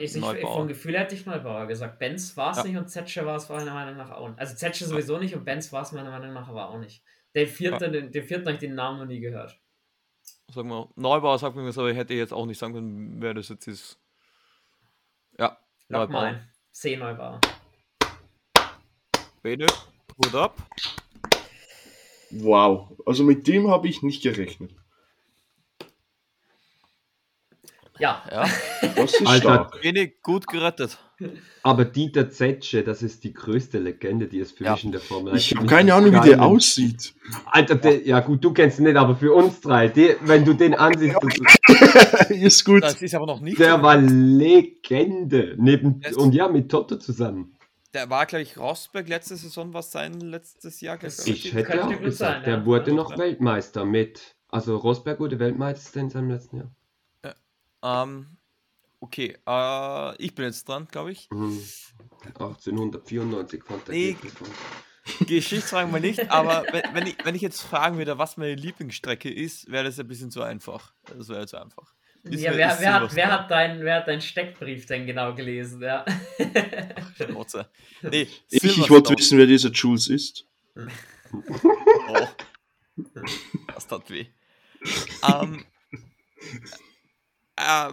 Ich, 0.00 0.16
ich, 0.16 0.20
vom 0.40 0.66
Gefühl 0.66 0.98
hätte 0.98 1.14
ich 1.14 1.24
Neubauer 1.26 1.66
gesagt. 1.66 1.98
Benz 1.98 2.36
war 2.36 2.50
es 2.52 2.58
Ja. 2.58 2.64
nicht 2.64 2.76
und 2.76 2.88
Zetsche 2.88 3.24
war 3.24 3.36
es 3.36 3.48
meiner 3.48 3.74
Meinung 3.74 3.96
nach 3.96 4.10
auch 4.10 4.28
nicht. 4.28 4.40
Also 4.40 4.56
Zetsche 4.56 4.86
sowieso 4.86 5.18
nicht 5.18 5.34
und 5.36 5.44
Benz 5.44 5.72
war 5.72 5.82
es 5.82 5.92
meiner 5.92 6.10
Meinung 6.10 6.32
nach 6.32 6.48
aber 6.48 6.70
auch 6.70 6.78
nicht. 6.78 7.04
Den 7.34 7.46
vierten, 7.46 7.92
den, 7.92 8.10
den 8.12 8.24
vierten 8.24 8.46
habe 8.46 8.54
ich 8.54 8.60
den 8.60 8.74
Namen 8.74 8.98
noch 9.00 9.06
nie 9.06 9.20
gehört. 9.20 9.58
Sagen 10.50 10.68
wir, 10.70 10.88
Neubauer 10.96 11.38
sagt 11.38 11.56
mir 11.56 11.64
was, 11.66 11.76
aber 11.78 11.90
ich 11.90 11.96
hätte 11.96 12.14
jetzt 12.14 12.32
auch 12.32 12.46
nicht 12.46 12.58
sagen 12.58 12.74
können, 12.74 13.20
wer 13.20 13.34
das 13.34 13.48
jetzt 13.50 13.66
ist. 13.66 14.00
Ja, 15.38 15.58
Lock 15.88 16.10
mal 16.10 16.22
Neubauer. 16.22 16.22
ein. 16.22 16.52
C 16.72 16.96
Neubauer. 16.96 17.40
Bene, 19.42 19.66
Hut 20.16 20.34
ab. 20.34 20.56
Wow. 22.30 22.92
Also 23.06 23.24
mit 23.24 23.46
dem 23.46 23.68
habe 23.68 23.88
ich 23.88 24.02
nicht 24.02 24.22
gerechnet. 24.22 24.74
Ja, 27.98 28.22
Ja, 28.30 28.46
Das 28.96 29.12
ist 29.14 29.26
Alter. 29.26 29.40
stark. 29.40 29.80
Bene, 29.82 30.08
gut 30.22 30.46
gerettet. 30.46 30.98
Aber 31.64 31.84
Dieter 31.84 32.30
Zetsche, 32.30 32.84
das 32.84 33.02
ist 33.02 33.24
die 33.24 33.32
größte 33.34 33.78
Legende, 33.80 34.28
die 34.28 34.38
es 34.38 34.52
für 34.52 34.64
Ja. 34.64 34.72
mich 34.72 34.84
in 34.84 34.92
der 34.92 35.00
Formel 35.00 35.32
1 35.32 35.42
Ich 35.42 35.56
habe 35.56 35.66
keine 35.66 35.92
Ahnung, 35.94 36.12
wie 36.14 36.28
der 36.28 36.40
aussieht. 36.42 37.12
Alter, 37.46 37.74
der, 37.74 38.06
ja 38.06 38.20
gut, 38.20 38.44
du 38.44 38.52
kennst 38.52 38.78
ihn 38.78 38.84
nicht, 38.84 38.96
aber 38.96 39.16
für 39.16 39.32
uns 39.34 39.60
drei, 39.60 39.88
die, 39.88 40.14
wenn 40.22 40.44
du 40.44 40.54
den 40.54 40.74
ansiehst, 40.74 41.16
das, 41.68 42.30
ist 42.30 42.64
gut. 42.64 42.84
Das 42.84 43.02
ist 43.02 43.14
aber 43.16 43.26
noch 43.26 43.40
nicht. 43.40 43.58
der 43.58 43.76
so- 43.76 43.82
war 43.82 43.96
Legende. 43.96 45.54
Neben, 45.58 46.00
Das- 46.00 46.14
und 46.16 46.34
ja, 46.34 46.48
mit 46.48 46.70
Toto 46.70 46.96
zusammen. 46.96 47.54
Der 47.94 48.08
war, 48.10 48.26
glaube 48.26 48.42
ich, 48.42 48.58
Rosberg 48.58 49.08
letzte 49.08 49.36
Saison, 49.36 49.72
was 49.72 49.90
sein 49.90 50.20
letztes 50.20 50.80
Jahr 50.80 50.98
glaub 50.98 51.10
Ich 51.24 51.52
hätte 51.54 51.84
auch 51.84 52.00
gesagt, 52.00 52.34
sein, 52.34 52.44
der 52.44 52.58
ja. 52.58 52.66
wurde 52.66 52.92
noch 52.92 53.16
Weltmeister 53.18 53.84
mit. 53.84 54.36
Also 54.50 54.76
Rosberg 54.76 55.18
wurde 55.20 55.38
Weltmeister 55.38 56.00
in 56.00 56.10
seinem 56.10 56.30
letzten 56.30 56.58
Jahr. 56.58 56.70
Ähm, 57.82 58.36
okay, 59.00 59.36
äh, 59.46 60.16
ich 60.22 60.34
bin 60.34 60.44
jetzt 60.46 60.68
dran, 60.68 60.86
glaube 60.90 61.12
ich. 61.12 61.28
Mhm. 61.30 61.62
1894 62.24 63.62
fand 63.64 63.88
der 63.88 63.94
Nee. 63.94 64.16
Geschichtsfragen 65.26 65.92
wir 65.92 66.00
nicht, 66.00 66.30
aber 66.30 66.66
wenn, 66.70 66.82
wenn, 66.92 67.06
ich, 67.06 67.16
wenn 67.24 67.34
ich 67.34 67.40
jetzt 67.40 67.62
fragen 67.62 67.96
würde, 67.96 68.18
was 68.18 68.36
meine 68.36 68.54
Lieblingsstrecke 68.54 69.32
ist, 69.32 69.70
wäre 69.70 69.84
das 69.84 69.98
ein 69.98 70.06
bisschen 70.06 70.30
zu 70.30 70.42
einfach. 70.42 70.92
Das 71.16 71.28
wäre 71.30 71.46
zu 71.46 71.56
einfach. 71.60 71.94
Ist 72.24 72.42
ja 72.42 72.54
wer, 72.54 72.76
wer, 72.80 72.92
hat, 72.94 73.14
wer, 73.14 73.32
hat 73.32 73.50
dein, 73.50 73.80
wer 73.80 73.96
hat 73.96 74.08
deinen 74.08 74.20
Steckbrief 74.20 74.84
denn 74.86 75.06
genau 75.06 75.34
gelesen? 75.34 75.80
Ja. 75.80 76.04
Schnauze. 77.16 77.70
Nee, 78.02 78.28
Ich, 78.50 78.64
ich 78.64 78.90
wollte 78.90 79.16
wissen, 79.16 79.38
wer 79.38 79.46
dieser 79.46 79.70
Jules 79.70 80.08
ist. 80.08 80.46
Oh. 81.32 82.26
Das 83.72 83.86
tat 83.86 84.10
weh. 84.10 84.26
ähm, 85.26 85.64
äh, 87.68 87.92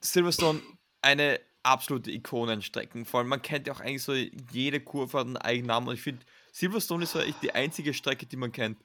Silverstone, 0.00 0.60
eine 1.02 1.40
absolute 1.62 2.10
Ikonenstrecken. 2.10 3.04
Vor 3.04 3.20
allem, 3.20 3.28
man 3.28 3.42
kennt 3.42 3.66
ja 3.66 3.72
auch 3.72 3.80
eigentlich 3.80 4.02
so, 4.02 4.14
jede 4.14 4.80
Kurve 4.80 5.18
hat 5.18 5.26
einen 5.26 5.36
eigenen 5.36 5.68
Namen. 5.68 5.88
Und 5.88 5.94
ich 5.94 6.02
finde, 6.02 6.24
Silverstone 6.52 7.04
ist 7.04 7.12
so 7.12 7.20
echt 7.20 7.42
die 7.42 7.52
einzige 7.52 7.92
Strecke, 7.92 8.26
die 8.26 8.36
man 8.36 8.52
kennt. 8.52 8.78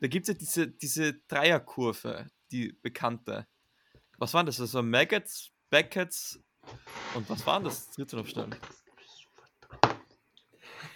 Da 0.00 0.06
gibt 0.08 0.28
es 0.28 0.34
ja 0.34 0.34
diese, 0.34 0.68
diese 0.68 1.14
Dreierkurve, 1.28 2.26
die 2.50 2.72
bekannte. 2.82 3.46
Was 4.18 4.32
waren 4.32 4.46
das? 4.46 4.60
Also 4.60 4.82
Maggots, 4.82 5.50
Beckett's 5.68 6.40
und 7.14 7.28
was 7.28 7.44
waren 7.46 7.64
das? 7.64 7.90
Dritte 7.90 8.24
schnell. 8.26 8.50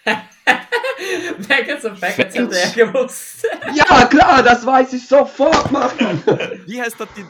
Backets 1.47 1.85
und 1.85 1.99
Backets 1.99 2.35
Fans. 2.35 2.55
hätte 2.55 2.59
er 2.59 2.87
gewusst. 2.87 3.47
Ja, 3.73 4.05
klar, 4.05 4.43
das 4.43 4.65
weiß 4.65 4.93
ich 4.93 5.07
sofort 5.07 5.71
machen. 5.71 6.23
Wie 6.67 6.81
heißt 6.81 6.99
das 6.99 7.09
die, 7.15 7.25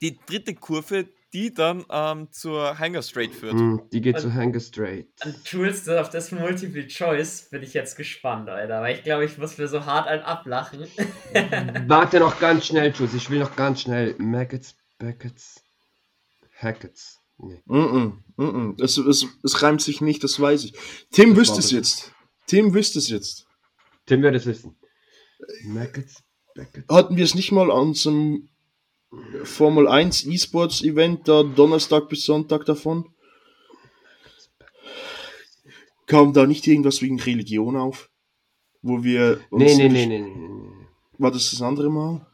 die 0.00 0.18
dritte 0.26 0.54
Kurve, 0.54 1.08
die 1.32 1.54
dann 1.54 1.84
ähm, 1.90 2.28
zur 2.32 2.78
Hanger 2.78 3.02
Straight 3.02 3.32
führt? 3.34 3.52
Hm, 3.54 3.82
die 3.92 4.00
geht 4.00 4.18
zu 4.18 4.32
Hanger 4.34 4.58
Straight. 4.60 5.06
Und 5.24 5.36
Jules, 5.48 5.84
das- 5.84 6.00
auf 6.00 6.10
das 6.10 6.32
Multiple 6.32 6.86
Choice 6.88 7.48
bin 7.50 7.62
ich 7.62 7.72
jetzt 7.74 7.96
gespannt, 7.96 8.48
Alter. 8.48 8.80
Weil 8.80 8.96
ich 8.96 9.04
glaube, 9.04 9.24
ich 9.24 9.38
muss 9.38 9.56
mir 9.56 9.68
so 9.68 9.84
hart 9.84 10.08
ein 10.08 10.20
ablachen. 10.22 10.86
Warte 11.86 12.18
noch 12.18 12.40
ganz 12.40 12.66
schnell, 12.66 12.92
Jules. 12.92 13.14
Ich 13.14 13.30
will 13.30 13.38
noch 13.38 13.54
ganz 13.56 13.82
schnell. 13.82 14.14
Maggots, 14.18 14.74
Beckets, 14.98 15.62
Hackets. 16.56 17.18
Nee. 17.38 17.62
Mm 17.64 17.74
-mm, 17.76 18.12
mm 18.36 18.42
-mm. 18.44 18.82
Es, 18.82 18.98
es, 18.98 19.26
es 19.42 19.62
reimt 19.62 19.80
sich 19.80 20.00
nicht, 20.02 20.22
das 20.24 20.38
weiß 20.38 20.64
ich. 20.64 20.74
Tim 21.10 21.30
Das 21.30 21.38
wüsste 21.38 21.60
es 21.60 21.70
jetzt. 21.70 22.12
Tim 22.46 22.74
wüsste 22.74 22.98
es 22.98 23.08
jetzt. 23.08 23.46
Tim 24.04 24.22
wird 24.22 24.34
es 24.34 24.44
wissen. 24.44 24.76
Maggots, 25.64 26.22
Beckets. 26.54 26.86
Hatten 26.92 27.16
wir 27.16 27.24
es 27.24 27.34
nicht 27.34 27.50
mal 27.52 27.70
an 27.70 27.88
unserem 27.88 28.49
Formel 29.44 29.88
1 29.88 30.26
E-Sports 30.26 30.82
Event 30.82 31.26
da 31.26 31.42
Donnerstag 31.42 32.08
bis 32.08 32.24
Sonntag 32.24 32.64
davon? 32.64 33.12
Kam 36.06 36.32
da 36.32 36.46
nicht 36.46 36.66
irgendwas 36.66 37.02
wegen 37.02 37.20
Religion 37.20 37.76
auf? 37.76 38.10
Wo 38.82 39.02
wir 39.02 39.40
uns 39.50 39.76
Nee, 39.76 39.88
nee, 39.88 40.06
nee, 40.06 40.06
nee, 40.06 40.20
nee. 40.20 40.86
War 41.18 41.30
das 41.30 41.50
das 41.50 41.60
andere 41.60 41.90
Mal? 41.90 42.26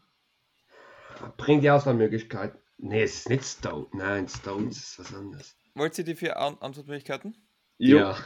Bring 1.36 1.60
die 1.60 1.70
Auswahlmöglichkeit. 1.70 2.56
Nee, 2.78 3.02
es 3.02 3.16
ist 3.16 3.28
nicht 3.28 3.44
Stone. 3.44 3.86
Nein, 3.92 4.28
Stone 4.28 4.68
ist 4.68 4.98
was 4.98 5.14
anderes. 5.14 5.56
Wollt 5.74 5.96
ihr 5.98 6.04
die 6.04 6.14
vier 6.14 6.38
An 6.38 6.56
Antwortmöglichkeiten? 6.60 7.36
Jo. 7.78 7.98
Ja. 7.98 8.18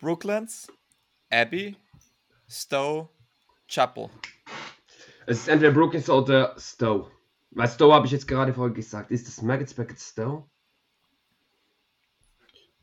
Brooklands, 0.00 0.68
Abbey, 1.30 1.76
Stowe, 2.48 3.08
Chapel. 3.66 4.08
Es 5.30 5.40
ist 5.40 5.48
entweder 5.48 5.72
Brookings 5.72 6.08
oder 6.08 6.54
Stowe. 6.58 7.10
Weil 7.50 7.68
Stowe 7.68 7.92
habe 7.92 8.06
ich 8.06 8.12
jetzt 8.12 8.26
gerade 8.26 8.54
vorher 8.54 8.74
gesagt. 8.74 9.10
Ist 9.10 9.28
das 9.28 9.42
Maggots, 9.42 9.74
Beckets, 9.74 10.08
Stowe? 10.10 10.44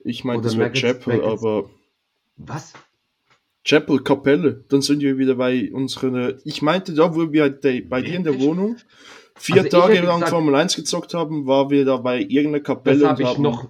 Ich 0.04 0.24
meine, 0.24 0.44
das 0.44 0.56
wäre 0.56 0.72
Chapel, 0.72 1.24
aber 1.24 1.70
Was? 2.38 2.74
Chapel, 3.64 4.04
Kapelle. 4.04 4.64
Dann 4.70 4.84
sind 4.84 5.02
wir 5.02 5.18
wieder 5.18 5.34
bei 5.36 5.72
unserer. 5.74 6.36
Ich 6.46 6.62
meinte, 6.62 6.94
da, 6.94 7.16
wo 7.16 7.32
wir 7.34 7.50
bei 7.90 8.02
dir 8.02 8.16
in 8.16 8.24
der? 8.24 8.40
Wohnung 8.40 8.78
vier 9.38 9.64
Also 9.64 9.70
Tage 9.82 9.96
lang 10.02 10.20
gesagt- 10.20 10.30
Formel 10.30 10.54
1 10.56 10.76
gezockt 10.76 11.16
haben, 11.16 11.48
war 11.48 11.72
wir 11.72 11.84
da 11.84 11.98
bei 11.98 12.20
irgendeiner 12.20 12.60
Das 12.60 12.68
Kapelle. 12.68 13.10
habe 13.10 13.24
und 13.24 13.28
ich 13.30 13.36
haben- 13.36 13.42
noch. 13.42 13.70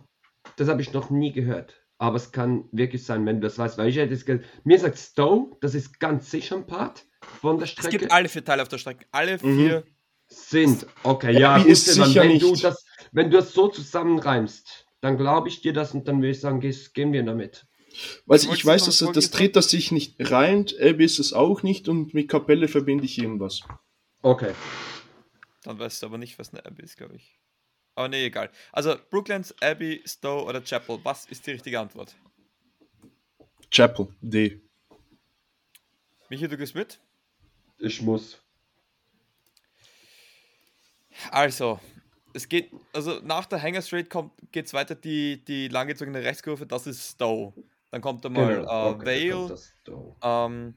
Das 0.57 0.68
habe 0.68 0.81
ich 0.81 0.91
noch 0.91 1.10
nie 1.10 1.31
gehört. 1.31 1.81
Aber 1.97 2.18
es 2.18 2.34
kann 2.34 2.65
wirklich 2.73 3.06
sein, 3.06 3.26
wenn 3.26 3.38
du 3.39 3.47
das 3.47 3.57
weißt. 3.57 3.77
Weil 3.77 3.88
ich 3.88 3.95
hätte 3.95 4.14
es 4.14 4.26
Mir 4.65 4.80
sagt 4.80 4.97
Stowe, 4.97 5.56
das 5.61 5.73
ist 5.76 5.97
ganz 6.02 6.30
sicher 6.30 6.57
ein 6.57 6.68
Part 6.68 7.06
von 7.41 7.57
der 7.57 7.65
Es 7.65 7.72
Strecke. 7.72 7.97
gibt 7.97 8.11
alle 8.11 8.30
vier 8.30 8.43
Teile 8.43 8.61
auf 8.61 8.68
der 8.69 8.77
Strecke. 8.77 9.06
Alle 9.11 9.38
Mhm. 9.41 9.57
vier. 9.57 9.84
sind. 10.27 10.88
Okay, 11.03 11.38
ja, 11.38 11.53
Abby 11.56 11.64
gut, 11.65 11.72
ist 11.73 11.85
sicher 11.85 12.22
wenn 12.22 12.30
nicht. 12.30 12.41
du 12.41 12.56
das, 12.56 12.84
wenn 13.11 13.30
du 13.30 13.38
das 13.38 13.53
so 13.53 13.68
zusammenreimst, 13.68 14.88
dann 15.02 15.18
glaube 15.18 15.49
ich 15.49 15.61
dir 15.61 15.72
das 15.72 15.93
und 15.93 16.07
dann 16.07 16.18
würde 16.18 16.31
ich 16.31 16.39
sagen, 16.41 16.60
gehst, 16.60 16.93
gehen 16.95 17.14
wir 17.14 17.22
damit. 17.23 17.68
Also 18.27 18.47
Wolltest 18.47 18.52
ich 18.53 18.65
weiß, 18.65 18.85
dass 18.85 18.97
das, 19.14 19.30
das 19.52 19.69
sich 19.69 19.91
nicht 19.91 20.15
reimt, 20.19 20.76
Abby 20.81 21.06
ist 21.06 21.19
es 21.19 21.31
auch 21.31 21.61
nicht 21.64 21.88
und 21.88 22.14
mit 22.15 22.27
Kapelle 22.27 22.68
verbinde 22.68 23.06
ich 23.06 23.18
irgendwas. 23.19 23.61
Okay. 24.23 24.53
Dann 25.64 25.77
weißt 25.80 26.02
du 26.02 26.07
aber 26.07 26.18
nicht, 26.18 26.38
was 26.39 26.52
eine 26.53 26.65
Abbey 26.65 26.84
ist, 26.84 26.97
glaube 26.97 27.15
ich. 27.15 27.39
Aber 27.93 28.07
nee, 28.10 28.26
egal. 28.26 28.49
Also 28.73 28.95
Brooklands, 29.11 29.53
Abbey, 29.61 30.02
Stowe 30.06 30.43
oder 30.43 30.61
Chapel. 30.61 30.99
Was 31.03 31.26
ist 31.27 31.45
die 31.47 31.52
richtige 31.52 31.80
Antwort? 31.80 32.15
Chapel, 33.72 34.07
D. 34.22 34.60
Michi, 36.30 36.47
du 36.47 36.57
gehst 36.57 36.73
mit? 36.76 36.99
Ich 37.77 38.02
muss. 38.02 38.41
Also, 41.31 41.80
es 42.34 42.47
geht, 42.49 42.72
also 42.93 43.19
nach 43.23 43.45
der 43.45 43.61
Hanger 43.61 43.81
Straight 43.81 44.10
kommt, 44.10 44.34
geht 44.52 44.65
es 44.65 44.73
weiter 44.73 44.95
die, 44.95 45.43
die 45.45 45.68
langgezogene 45.68 46.22
Rechtskurve, 46.23 46.65
das 46.65 46.88
ist 46.88 47.11
Stowe. 47.14 47.53
Dann 47.91 48.02
kommt 48.02 48.26
einmal 48.26 48.56
Genau, 48.57 48.89
äh, 48.89 48.93
okay, 48.93 49.30
da 49.30 49.35
Vale, 49.39 49.57
Stowe. 49.81 50.15
ähm, 50.22 50.76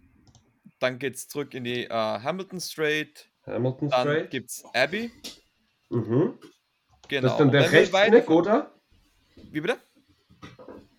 dann 0.78 0.98
geht 0.98 1.16
es 1.16 1.26
zurück 1.28 1.54
in 1.54 1.64
die 1.64 1.84
äh, 1.84 1.88
Hamilton 1.90 2.60
Straight, 2.60 3.28
Hamilton 3.46 3.88
dann 3.90 4.28
gibt 4.28 4.50
es 4.50 4.64
Abbey. 4.74 5.10
Mhm. 5.88 6.38
Genau. 7.08 7.22
Das 7.22 7.32
ist 7.32 7.38
dann 7.38 7.50
der 7.50 7.62
weiter- 7.62 7.72
Rechtsknick, 7.72 8.30
oder? 8.30 8.72
Wie 9.50 9.60
bitte? 9.60 9.78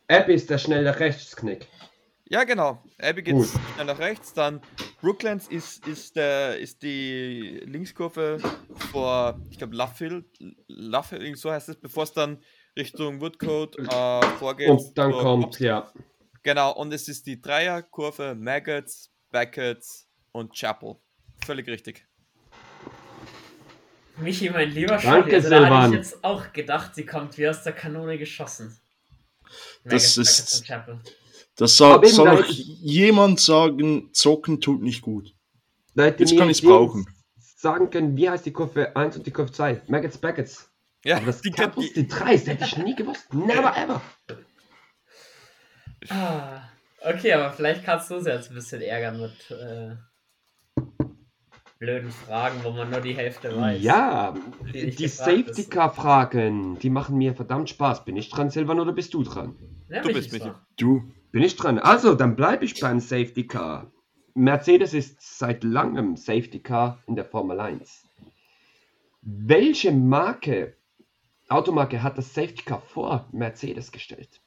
Abby 0.08 0.34
ist 0.34 0.50
der 0.50 0.58
schnelle 0.58 1.00
Rechtsknick. 1.00 1.68
Ja, 2.32 2.44
genau. 2.44 2.84
Abbey 3.00 3.24
geht 3.24 3.36
schnell 3.74 3.86
nach 3.86 3.98
rechts. 3.98 4.34
Dann 4.34 4.62
Brooklands 5.02 5.48
ist, 5.48 5.88
ist, 5.88 6.16
der, 6.16 6.60
ist 6.60 6.84
die 6.84 7.60
Linkskurve 7.66 8.40
vor, 8.92 9.42
ich 9.50 9.58
glaube, 9.58 9.76
Luffield. 9.76 10.26
Luffield, 10.68 11.24
irgend 11.24 11.40
so 11.40 11.52
heißt 11.52 11.70
es, 11.70 11.76
bevor 11.76 12.04
es 12.04 12.14
dann 12.14 12.42
Richtung 12.78 13.20
Woodcote 13.20 13.82
äh, 13.82 14.22
vorgeht. 14.38 14.70
Und 14.70 14.96
dann 14.98 15.12
kommt, 15.12 15.46
Ops- 15.46 15.60
ja. 15.60 15.92
Genau, 16.44 16.72
und 16.76 16.94
es 16.94 17.08
ist 17.08 17.26
die 17.26 17.42
Dreierkurve 17.42 18.36
Maggots, 18.36 19.12
Beckett's 19.32 20.08
und 20.32 20.54
Chapel. 20.54 20.98
Völlig 21.44 21.68
richtig. 21.68 22.06
Michi, 24.18 24.50
mein 24.50 24.70
lieber 24.70 24.98
Danke, 24.98 25.08
Scholli, 25.08 25.36
also 25.36 25.50
da 25.50 25.70
hatte 25.70 25.88
ich 25.90 25.98
jetzt 25.98 26.24
auch 26.24 26.52
gedacht, 26.54 26.94
sie 26.94 27.06
kommt 27.06 27.38
wie 27.38 27.48
aus 27.48 27.64
der 27.64 27.74
Kanone 27.74 28.18
geschossen. 28.18 28.78
Das 29.84 30.16
Megas 30.16 30.18
ist- 30.18 30.18
Buckets 30.38 30.60
und 30.60 30.68
Chapel. 30.68 31.00
Das 31.60 31.76
soll, 31.78 32.06
soll 32.08 32.26
da 32.26 32.34
noch 32.36 32.50
ist- 32.50 32.58
jemand 32.58 33.40
sagen, 33.40 34.10
zocken 34.14 34.62
tut 34.62 34.82
nicht 34.82 35.02
gut. 35.02 35.34
Da 35.96 36.06
hätte 36.06 36.24
Jetzt 36.24 36.38
kann 36.38 36.50
ich's 36.50 36.62
jemand 36.62 36.80
brauchen. 36.88 37.08
sagen 37.58 37.90
können, 37.90 38.16
wie 38.16 38.30
heißt 38.30 38.46
die 38.46 38.54
Kurve 38.54 38.96
1 38.96 39.18
und 39.18 39.28
die 39.28 39.32
Kurve 39.32 39.52
2? 39.52 39.82
Maggots, 39.88 40.18
Beckets. 40.18 40.70
Ja, 41.04 41.18
Aber 41.18 41.28
das 41.28 41.42
die, 41.42 41.52
Tab 41.52 41.76
die, 41.76 41.86
ist 41.86 41.96
die 41.96 42.08
3, 42.08 42.38
das 42.38 42.48
hätte 42.48 42.66
ich 42.66 42.78
nie 42.78 42.96
gewusst. 42.96 43.34
Never 43.34 43.74
ever. 43.78 44.02
Ah, 46.10 46.62
Okay, 47.02 47.32
aber 47.34 47.52
vielleicht 47.54 47.84
kannst 47.86 48.10
du 48.10 48.16
uns 48.16 48.28
jetzt 48.28 48.50
ein 48.50 48.56
bisschen 48.56 48.82
ärgern 48.82 49.22
mit 49.22 49.52
äh, 49.52 49.96
blöden 51.80 52.12
Fragen, 52.12 52.60
wo 52.64 52.72
man 52.72 52.90
nur 52.90 53.00
die 53.00 53.14
Hälfte 53.16 53.56
weiß. 53.56 53.82
Ja, 53.82 54.34
Die 54.74 55.08
Safety. 55.08 55.64
Car 55.66 55.94
Fragen, 55.94 56.78
die 56.80 56.90
machen 56.90 57.18
mir 57.18 57.34
verdammt 57.36 57.70
Spaß. 57.70 58.04
Bin 58.04 58.18
ich 58.18 58.30
dran, 58.30 58.50
Silvan, 58.50 58.80
oder 58.82 58.92
bist 58.92 59.14
du 59.14 59.24
dran? 59.24 59.56
Ja, 59.90 60.02
Du 60.02 60.12
bist 60.12 60.38
dran. 60.38 60.56
Du. 60.78 61.04
Bin 61.32 61.44
ich 61.44 61.56
dran? 61.56 61.80
Also, 61.80 62.16
dann 62.16 62.36
bleibe 62.36 62.66
ich 62.66 62.80
beim 62.80 63.00
Safety 63.00 63.46
Car. 63.46 63.92
Mercedes 64.34 64.94
ist 64.94 65.22
seit 65.22 65.64
langem 65.64 66.16
Safety 66.16 66.60
Car 66.60 67.04
in 67.08 67.16
der 67.16 67.26
Formel 67.26 67.60
1. 67.60 68.08
Welche 69.22 69.92
Marke, 69.92 70.76
Automarke 71.50 72.02
hat 72.02 72.18
das 72.18 72.34
Safety 72.34 72.64
Car 72.64 72.82
vor 72.82 73.28
Mercedes 73.32 73.92
gestellt? 73.92 74.42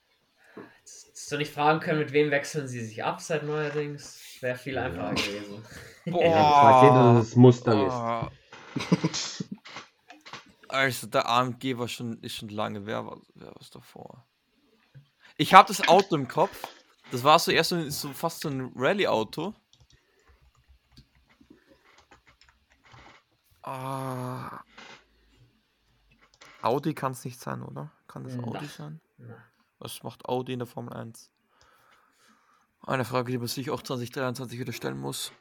Hättest 0.55 1.31
du 1.31 1.37
nicht 1.37 1.53
fragen 1.53 1.81
können, 1.81 2.01
mit 2.01 2.13
wem 2.13 2.31
wechseln 2.31 2.67
sie 2.67 2.81
sich 2.81 3.05
ab 3.05 3.21
seit 3.21 3.45
neuerdings? 3.45 4.21
Wäre 4.41 4.59
viel 4.59 4.77
einfacher 4.79 5.15
gewesen. 5.15 5.65
Ja, 6.05 6.53
fragt 6.53 6.83
jeder, 6.83 7.15
dass 7.15 7.29
es 7.29 7.37
Mustang 7.37 7.87
ist. 7.87 9.05
ist. 9.05 9.45
Also 10.69 11.07
der 11.07 11.29
AMG 11.29 11.77
war 11.77 11.87
schon, 11.87 12.19
ist 12.23 12.35
schon 12.35 12.49
lange. 12.49 12.87
Wer 12.87 13.05
war, 13.05 13.21
wer 13.35 13.49
war 13.49 13.61
davor? 13.73 14.25
Ich 15.37 15.55
habe 15.55 15.69
das 15.69 15.87
Auto 15.89 16.15
im 16.15 16.29
Kopf. 16.29 16.69
Das 17.11 17.25
war 17.25 17.39
so 17.39 17.51
erst 17.51 17.71
so, 17.71 17.89
so 17.91 18.13
fast 18.13 18.41
so 18.41 18.49
ein 18.49 18.73
Rallye-Auto. 18.75 19.55
Ah. 23.63 24.61
Audi 26.63 26.95
kann 26.95 27.13
es 27.13 27.25
nicht 27.25 27.41
sein, 27.41 27.63
oder? 27.63 27.93
Kann 28.09 28.25
das. 28.25 28.39
Audi 28.39 28.67
sein? 28.67 29.01
Na. 29.19 29.37
Was 29.79 30.03
macht 30.03 30.27
Audi 30.27 30.53
in 30.53 30.61
der 30.61 30.67
Formel 30.67 30.95
1? 30.95 31.31
Eine 32.85 33.05
Frage, 33.05 33.33
die 33.33 33.39
man 33.39 33.47
sich 33.47 33.71
auch 33.71 33.83
2023 33.83 34.59
wieder 34.59 34.73
stellen 34.73 34.99
muss. 34.99 35.33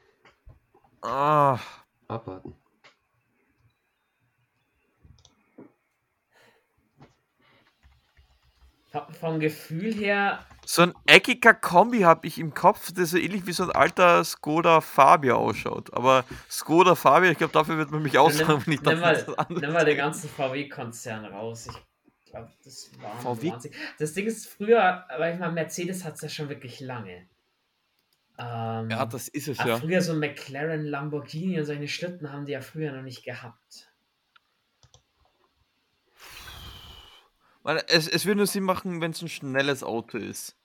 Ah. 1.01 1.59
Abwarten. 2.07 2.55
Vom- 9.19 9.39
Gefühl 9.39 9.93
her, 9.93 10.45
So 10.65 10.81
ein 10.81 10.93
eckiger 11.05 11.53
Kombi 11.53 12.01
habe 12.01 12.27
ich 12.27 12.37
im 12.37 12.53
Kopf, 12.53 12.91
der 12.91 13.05
so 13.05 13.17
ähnlich 13.17 13.45
wie 13.47 13.53
so 13.53 13.63
ein 13.63 13.71
alter 13.71 14.23
Skoda 14.25 14.81
Fabia 14.81 15.35
ausschaut. 15.35 15.93
Aber 15.93 16.25
Skoda 16.49 16.95
Fabia, 16.95 17.31
ich 17.31 17.37
glaube, 17.37 17.53
dafür 17.53 17.77
wird 17.77 17.91
man 17.91 18.03
mich 18.03 18.17
aussagen, 18.17 18.61
wenn 18.65 18.73
ich 18.73 18.81
das 18.81 18.99
mal, 18.99 19.25
nimm 19.49 19.71
mal 19.73 19.85
den 19.85 19.97
ganzen 19.97 20.29
VW-Konzern 20.29 21.25
raus. 21.25 21.67
Ich 22.25 22.31
glaube, 22.31 22.49
das 22.63 22.91
war 23.01 23.17
VW? 23.21 23.49
20. 23.49 23.75
Das 23.97 24.13
Ding 24.13 24.25
ist, 24.27 24.47
früher, 24.47 25.05
weil 25.17 25.33
ich 25.33 25.39
mal, 25.39 25.51
Mercedes 25.51 26.03
hat 26.03 26.15
es 26.15 26.21
ja 26.21 26.29
schon 26.29 26.49
wirklich 26.49 26.79
lange. 26.81 27.27
Ähm, 28.37 28.89
Ja, 28.89 29.05
das 29.05 29.27
ist 29.29 29.47
es 29.47 29.59
aber 29.59 29.69
ja. 29.69 29.77
früher 29.77 30.01
so 30.01 30.13
McLaren, 30.13 30.85
Lamborghini 30.85 31.59
und 31.59 31.65
solche 31.65 31.87
Schlitten 31.87 32.31
haben 32.31 32.45
die 32.45 32.53
ja 32.53 32.61
früher 32.61 32.91
noch 32.91 33.03
nicht 33.03 33.23
gehabt. 33.23 33.90
Weil 37.63 37.83
es, 37.87 38.07
es 38.07 38.25
würde 38.25 38.37
nur 38.37 38.47
Sinn 38.47 38.63
machen, 38.63 39.01
wenn 39.01 39.11
es 39.11 39.21
ein 39.21 39.29
schnelles 39.29 39.83
Auto 39.83 40.17
ist. 40.17 40.57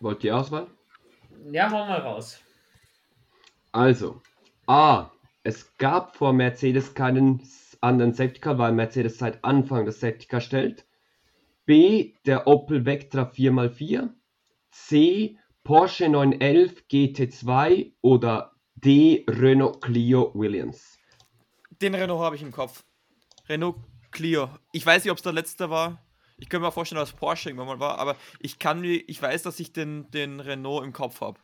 Wollt 0.00 0.24
ihr 0.24 0.36
Auswahl? 0.36 0.66
Ja, 1.50 1.70
hau 1.70 1.86
mal 1.86 2.00
raus. 2.00 2.40
Also, 3.72 4.20
A. 4.66 5.10
Es 5.42 5.76
gab 5.78 6.16
vor 6.16 6.32
Mercedes 6.32 6.94
keinen 6.94 7.42
anderen 7.80 8.12
Safety 8.12 8.40
Car, 8.40 8.58
weil 8.58 8.72
Mercedes 8.72 9.18
seit 9.18 9.42
Anfang 9.42 9.86
das 9.86 10.00
Safety 10.00 10.26
Car 10.26 10.40
stellt. 10.40 10.86
B. 11.64 12.14
Der 12.26 12.46
Opel 12.46 12.84
Vectra 12.84 13.22
4x4. 13.22 14.10
C. 14.70 15.38
Porsche 15.64 16.08
911 16.08 16.84
GT2 16.90 17.92
oder 18.00 18.52
D. 18.74 19.24
Renault 19.28 19.80
Clio 19.82 20.32
Williams. 20.34 20.99
Den 21.82 21.94
Renault 21.94 22.20
habe 22.20 22.36
ich 22.36 22.42
im 22.42 22.52
Kopf. 22.52 22.84
Renault 23.48 23.76
Clio. 24.10 24.50
Ich 24.72 24.84
weiß 24.84 25.04
nicht, 25.04 25.10
ob 25.10 25.18
es 25.18 25.22
der 25.22 25.32
letzte 25.32 25.70
war. 25.70 26.04
Ich 26.38 26.48
könnte 26.48 26.66
mir 26.66 26.72
vorstellen, 26.72 27.00
dass 27.00 27.12
Porsche 27.12 27.50
irgendwann 27.50 27.66
mal 27.66 27.80
war, 27.80 27.98
aber 27.98 28.16
ich 28.38 28.58
kann 28.58 28.80
mir, 28.80 29.02
ich 29.08 29.20
weiß, 29.20 29.42
dass 29.42 29.60
ich 29.60 29.72
den, 29.72 30.10
den 30.10 30.40
Renault 30.40 30.84
im 30.84 30.92
Kopf 30.92 31.20
habe. 31.20 31.38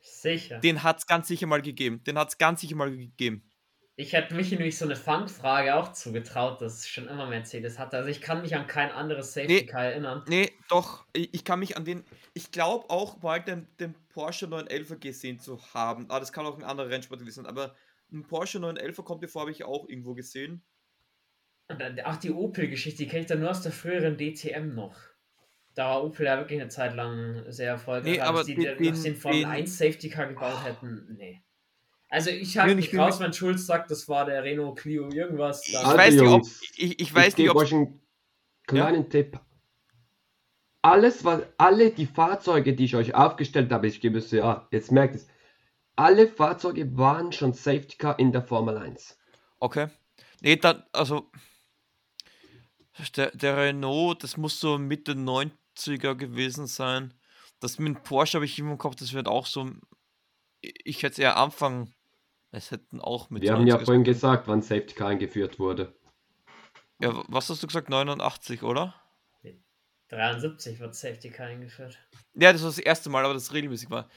Sicher. 0.00 0.58
Den 0.58 0.82
hat 0.82 0.98
es 0.98 1.06
ganz 1.06 1.28
sicher 1.28 1.46
mal 1.46 1.62
gegeben. 1.62 2.02
Den 2.04 2.18
hat 2.18 2.28
es 2.28 2.38
ganz 2.38 2.60
sicher 2.60 2.76
mal 2.76 2.90
gegeben. 2.90 3.48
Ich 3.94 4.14
hätte 4.14 4.34
mich 4.34 4.50
nämlich 4.50 4.78
so 4.78 4.86
eine 4.86 4.96
Fangfrage 4.96 5.74
auch 5.74 5.92
zugetraut, 5.92 6.62
dass 6.62 6.78
es 6.78 6.88
schon 6.88 7.08
immer 7.08 7.26
Mercedes 7.26 7.78
hatte. 7.78 7.98
Also 7.98 8.08
ich 8.08 8.20
kann 8.20 8.40
mich 8.40 8.56
an 8.56 8.66
kein 8.66 8.90
anderes 8.90 9.34
Safety 9.34 9.54
Nee. 9.54 9.66
Car 9.66 9.84
erinnern. 9.84 10.24
Nee, 10.28 10.50
doch, 10.70 11.04
ich, 11.12 11.34
ich 11.34 11.44
kann 11.44 11.58
mich 11.58 11.76
an 11.76 11.84
den, 11.84 12.04
ich 12.32 12.50
glaube 12.50 12.88
auch 12.88 13.20
mal 13.22 13.40
den, 13.40 13.68
den 13.78 13.94
Porsche 14.08 14.46
911 14.46 14.98
gesehen 14.98 15.40
zu 15.40 15.60
haben. 15.74 16.06
Ah, 16.08 16.20
das 16.20 16.32
kann 16.32 16.46
auch 16.46 16.56
ein 16.56 16.64
anderer 16.64 16.88
Rennsport 16.88 17.20
gewesen 17.20 17.44
sein, 17.44 17.46
aber 17.46 17.74
ein 18.12 18.26
Porsche 18.26 18.58
911 18.60 19.04
kommt 19.04 19.22
mir 19.22 19.28
vor, 19.28 19.42
habe 19.42 19.50
ich 19.50 19.64
auch 19.64 19.88
irgendwo 19.88 20.14
gesehen. 20.14 20.62
Auch 22.04 22.16
die 22.16 22.30
Opel-Geschichte, 22.30 23.04
die 23.04 23.08
kenne 23.08 23.22
ich 23.22 23.26
dann 23.26 23.40
nur 23.40 23.50
aus 23.50 23.62
der 23.62 23.72
früheren 23.72 24.16
DTM 24.18 24.74
noch. 24.74 24.96
Da 25.74 25.86
war 25.86 26.04
Opel 26.04 26.26
ja 26.26 26.36
wirklich 26.36 26.60
eine 26.60 26.68
Zeit 26.68 26.94
lang 26.94 27.44
sehr 27.48 27.68
erfolgreich. 27.70 28.12
Nee, 28.16 28.20
aber 28.20 28.44
die, 28.44 28.54
den- 28.54 28.76
die 28.76 28.90
aus 28.90 29.02
den 29.02 29.16
Formel 29.16 29.38
den- 29.40 29.48
1 29.48 29.78
Safety 29.78 30.10
Car 30.10 30.26
gebaut 30.26 30.64
hätten, 30.64 31.14
nee. 31.16 31.42
Also 32.10 32.28
ich 32.28 32.54
ich 32.54 32.90
bin 32.90 33.00
raus, 33.00 33.20
wenn 33.20 33.32
Schulz 33.32 33.64
sagt, 33.64 33.90
das 33.90 34.06
war 34.06 34.26
der 34.26 34.42
Renault 34.44 34.78
Clio 34.78 35.08
irgendwas. 35.10 35.66
Ich 35.66 35.72
dann- 35.72 35.96
weiß 35.96 36.14
nicht, 36.14 36.22
ob, 36.28 36.42
ich, 36.76 37.00
ich 37.00 37.14
weiß 37.14 37.28
ich 37.28 37.36
nicht, 37.38 37.46
gebe 37.46 37.50
ob, 37.52 37.56
euch 37.62 37.72
einen 37.72 38.02
kleinen 38.66 39.08
Tipp. 39.08 39.40
Alles, 40.82 41.24
was, 41.24 41.44
alle 41.56 41.90
die 41.90 42.06
Fahrzeuge, 42.06 42.74
die 42.74 42.84
ich 42.84 42.96
euch 42.96 43.14
aufgestellt 43.14 43.70
habe, 43.72 43.86
ich 43.86 44.00
gebe 44.00 44.18
es 44.18 44.30
ja, 44.30 44.68
jetzt 44.72 44.90
merkt 44.92 45.14
es, 45.14 45.26
alle 45.96 46.28
Fahrzeuge 46.28 46.96
waren 46.96 47.32
schon 47.32 47.52
Safety 47.52 47.96
Car 47.96 48.18
in 48.18 48.32
der 48.32 48.42
Formel 48.42 48.76
1. 48.78 49.18
okay. 49.58 49.88
Nee, 50.40 50.56
dann, 50.56 50.82
also, 50.92 51.30
der, 53.16 53.30
der 53.30 53.56
Renault, 53.56 54.22
das 54.24 54.36
muss 54.36 54.58
so 54.58 54.76
Mitte 54.78 55.12
90er 55.12 56.14
gewesen 56.16 56.66
sein. 56.66 57.14
Das 57.60 57.78
mit 57.78 58.02
Porsche 58.02 58.38
habe 58.38 58.44
ich 58.44 58.58
immer 58.58 58.72
im 58.72 58.78
Kopf, 58.78 58.96
das 58.96 59.12
wird 59.12 59.28
auch 59.28 59.46
so, 59.46 59.70
ich 60.60 61.02
hätte 61.04 61.12
es 61.12 61.18
eher 61.20 61.36
Anfang, 61.36 61.92
es 62.50 62.70
hätten 62.72 63.00
auch 63.00 63.30
mit 63.30 63.42
Wir 63.44 63.52
haben 63.52 63.66
ja 63.68 63.76
90er 63.76 63.84
vorhin 63.84 64.04
gesagt, 64.04 64.48
wann 64.48 64.62
Safety 64.62 64.94
Car 64.94 65.08
eingeführt 65.08 65.58
wurde. 65.60 65.94
Ja, 67.00 67.14
wa- 67.14 67.24
was 67.28 67.48
hast 67.48 67.62
du 67.62 67.66
gesagt? 67.68 67.88
89, 67.88 68.62
oder? 68.64 68.94
73 70.08 70.78
wird 70.80 70.94
Safety 70.94 71.30
Car 71.30 71.46
eingeführt. 71.46 71.98
Ja, 72.34 72.52
das 72.52 72.62
war 72.62 72.68
das 72.68 72.78
erste 72.78 73.08
Mal, 73.08 73.24
aber 73.24 73.34
das 73.34 73.52
regelmäßig 73.54 73.88
war. 73.90 74.10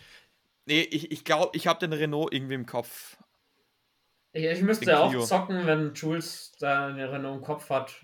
Nee, 0.66 0.82
ich, 0.82 1.12
ich 1.12 1.24
glaube, 1.24 1.56
ich 1.56 1.68
habe 1.68 1.80
den 1.80 1.94
Renault 1.94 2.34
irgendwie 2.34 2.56
im 2.56 2.66
Kopf. 2.66 3.18
Ich, 4.34 4.44
ich 4.44 4.62
müsste 4.62 4.86
Den 4.86 4.96
auch 4.96 5.24
zocken, 5.24 5.66
wenn 5.66 5.94
Jules 5.94 6.54
da 6.60 6.88
eine 6.88 7.12
Renault 7.12 7.38
im 7.38 7.44
Kopf 7.44 7.70
hat. 7.70 7.96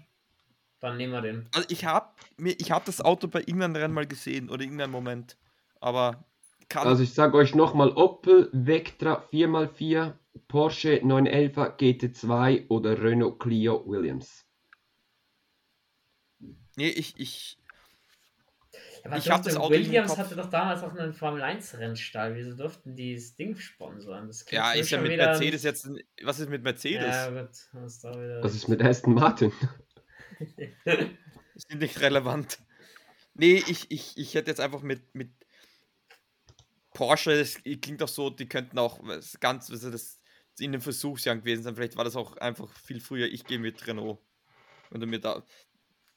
Dann 0.80 0.98
nehmen 0.98 1.14
wir 1.14 1.22
den. 1.22 1.50
Also 1.54 1.68
ich 1.70 1.86
habe 1.86 2.10
mir, 2.38 2.56
ich 2.60 2.72
habe 2.72 2.86
das 2.86 3.02
Auto 3.02 3.28
bei 3.28 3.40
irgendeinem 3.40 3.76
Rennen 3.76 3.94
mal 3.94 4.08
gesehen 4.08 4.50
oder 4.50 4.64
irgendeinem 4.64 4.92
Moment. 4.92 5.38
Aber 5.80 6.24
kann. 6.72 6.88
Also 6.88 7.04
ich 7.04 7.14
sage 7.14 7.38
euch 7.38 7.54
nochmal 7.54 7.92
Opel 7.92 8.50
Vectra 8.54 9.24
4x4, 9.32 10.14
Porsche 10.48 11.02
911 11.04 11.58
GT2 11.58 12.70
oder 12.70 13.02
Renault 13.02 13.40
Clio 13.40 13.84
Williams. 13.86 14.46
nee, 16.78 16.90
ich, 16.90 17.14
ich. 17.18 17.58
Aber 19.04 19.18
Ich 19.18 19.30
hab 19.30 19.38
durfte- 19.42 19.50
das 19.50 19.58
Auto 19.58 19.74
Williams 19.74 20.18
hatte 20.18 20.36
doch 20.36 20.50
damals 20.50 20.84
auch 20.84 20.94
einen 20.96 21.14
Formel 21.14 21.42
1 21.42 21.78
Rennstall. 21.78 22.36
Wieso 22.36 22.56
durften 22.56 22.96
die 22.96 23.16
das 23.16 23.36
Ding 23.36 23.56
sponsoren? 23.58 24.28
Das 24.28 24.46
Ja, 24.52 24.74
ist 24.74 24.90
ja 24.92 25.02
mit 25.02 25.12
wieder- 25.12 25.26
Mercedes 25.28 25.64
jetzt. 25.64 25.90
Was 26.24 26.40
ist 26.40 26.50
mit 26.50 26.62
Mercedes? 26.64 27.08
Ja, 27.08 27.30
gut. 27.30 27.50
Das 27.74 27.94
ist 27.94 28.04
da 28.04 28.12
wieder 28.14 28.44
Was 28.44 28.54
ist 28.56 28.68
mit 28.68 28.82
Aston 28.84 29.14
Martin? 29.16 29.52
Ist 31.56 31.74
nicht 31.74 32.00
relevant. 32.02 32.60
Nee, 33.34 33.64
ich, 33.68 33.90
ich, 33.90 34.18
ich 34.18 34.34
hätte 34.36 34.52
jetzt 34.52 34.60
einfach 34.60 34.82
mit, 34.82 35.14
mit 35.16 35.32
Porsche, 36.94 37.38
das 37.38 37.56
klingt 37.64 38.04
auch 38.04 38.08
so, 38.08 38.30
die 38.30 38.48
könnten 38.50 38.78
auch 38.78 39.00
was 39.04 39.40
ganz, 39.40 39.70
also 39.70 39.90
das 39.90 40.20
in 40.60 40.74
den 40.74 40.82
Versuchsjahren 40.82 41.40
gewesen 41.40 41.64
sein. 41.64 41.76
Vielleicht 41.76 41.96
war 41.96 42.04
das 42.04 42.16
auch 42.16 42.38
einfach 42.38 42.70
viel 42.78 43.00
früher. 43.00 43.28
Ich 43.28 43.46
gehe 43.46 43.58
mit 43.60 43.88
Renault. 43.88 44.20
Wenn 44.90 45.00
du 45.02 45.08
mir 45.08 45.20
da. 45.20 45.44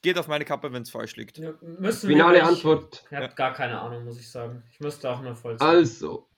Geht 0.05 0.19
auf 0.19 0.29
meine 0.29 0.45
Kappe, 0.45 0.71
wenn 0.71 0.83
es 0.83 0.91
falsch 0.91 1.17
liegt. 1.17 1.39
Ja, 1.39 1.55
müssen 1.63 2.11
Finale 2.11 2.37
wir 2.37 2.43
nicht- 2.43 2.51
Antwort. 2.65 3.05
Ich 3.11 3.17
habe 3.17 3.35
gar 3.35 3.55
keine 3.55 3.81
Ahnung, 3.81 4.05
muss 4.05 4.21
ich 4.21 4.31
sagen. 4.31 4.63
Ich 4.71 4.79
müsste 4.79 5.11
auch 5.11 5.23
nur 5.23 5.35
voll 5.35 5.57
Also, 5.61 6.29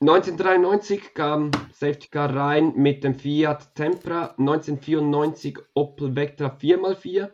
1993 0.00 1.14
kam 1.14 1.50
Safety 1.72 2.08
Car 2.10 2.32
rein 2.32 2.74
mit 2.76 3.02
dem 3.02 3.16
Fiat 3.16 3.74
Tempra, 3.74 4.36
1994 4.38 5.58
Opel 5.74 6.14
Vectra 6.14 6.56
4x4, 6.56 7.32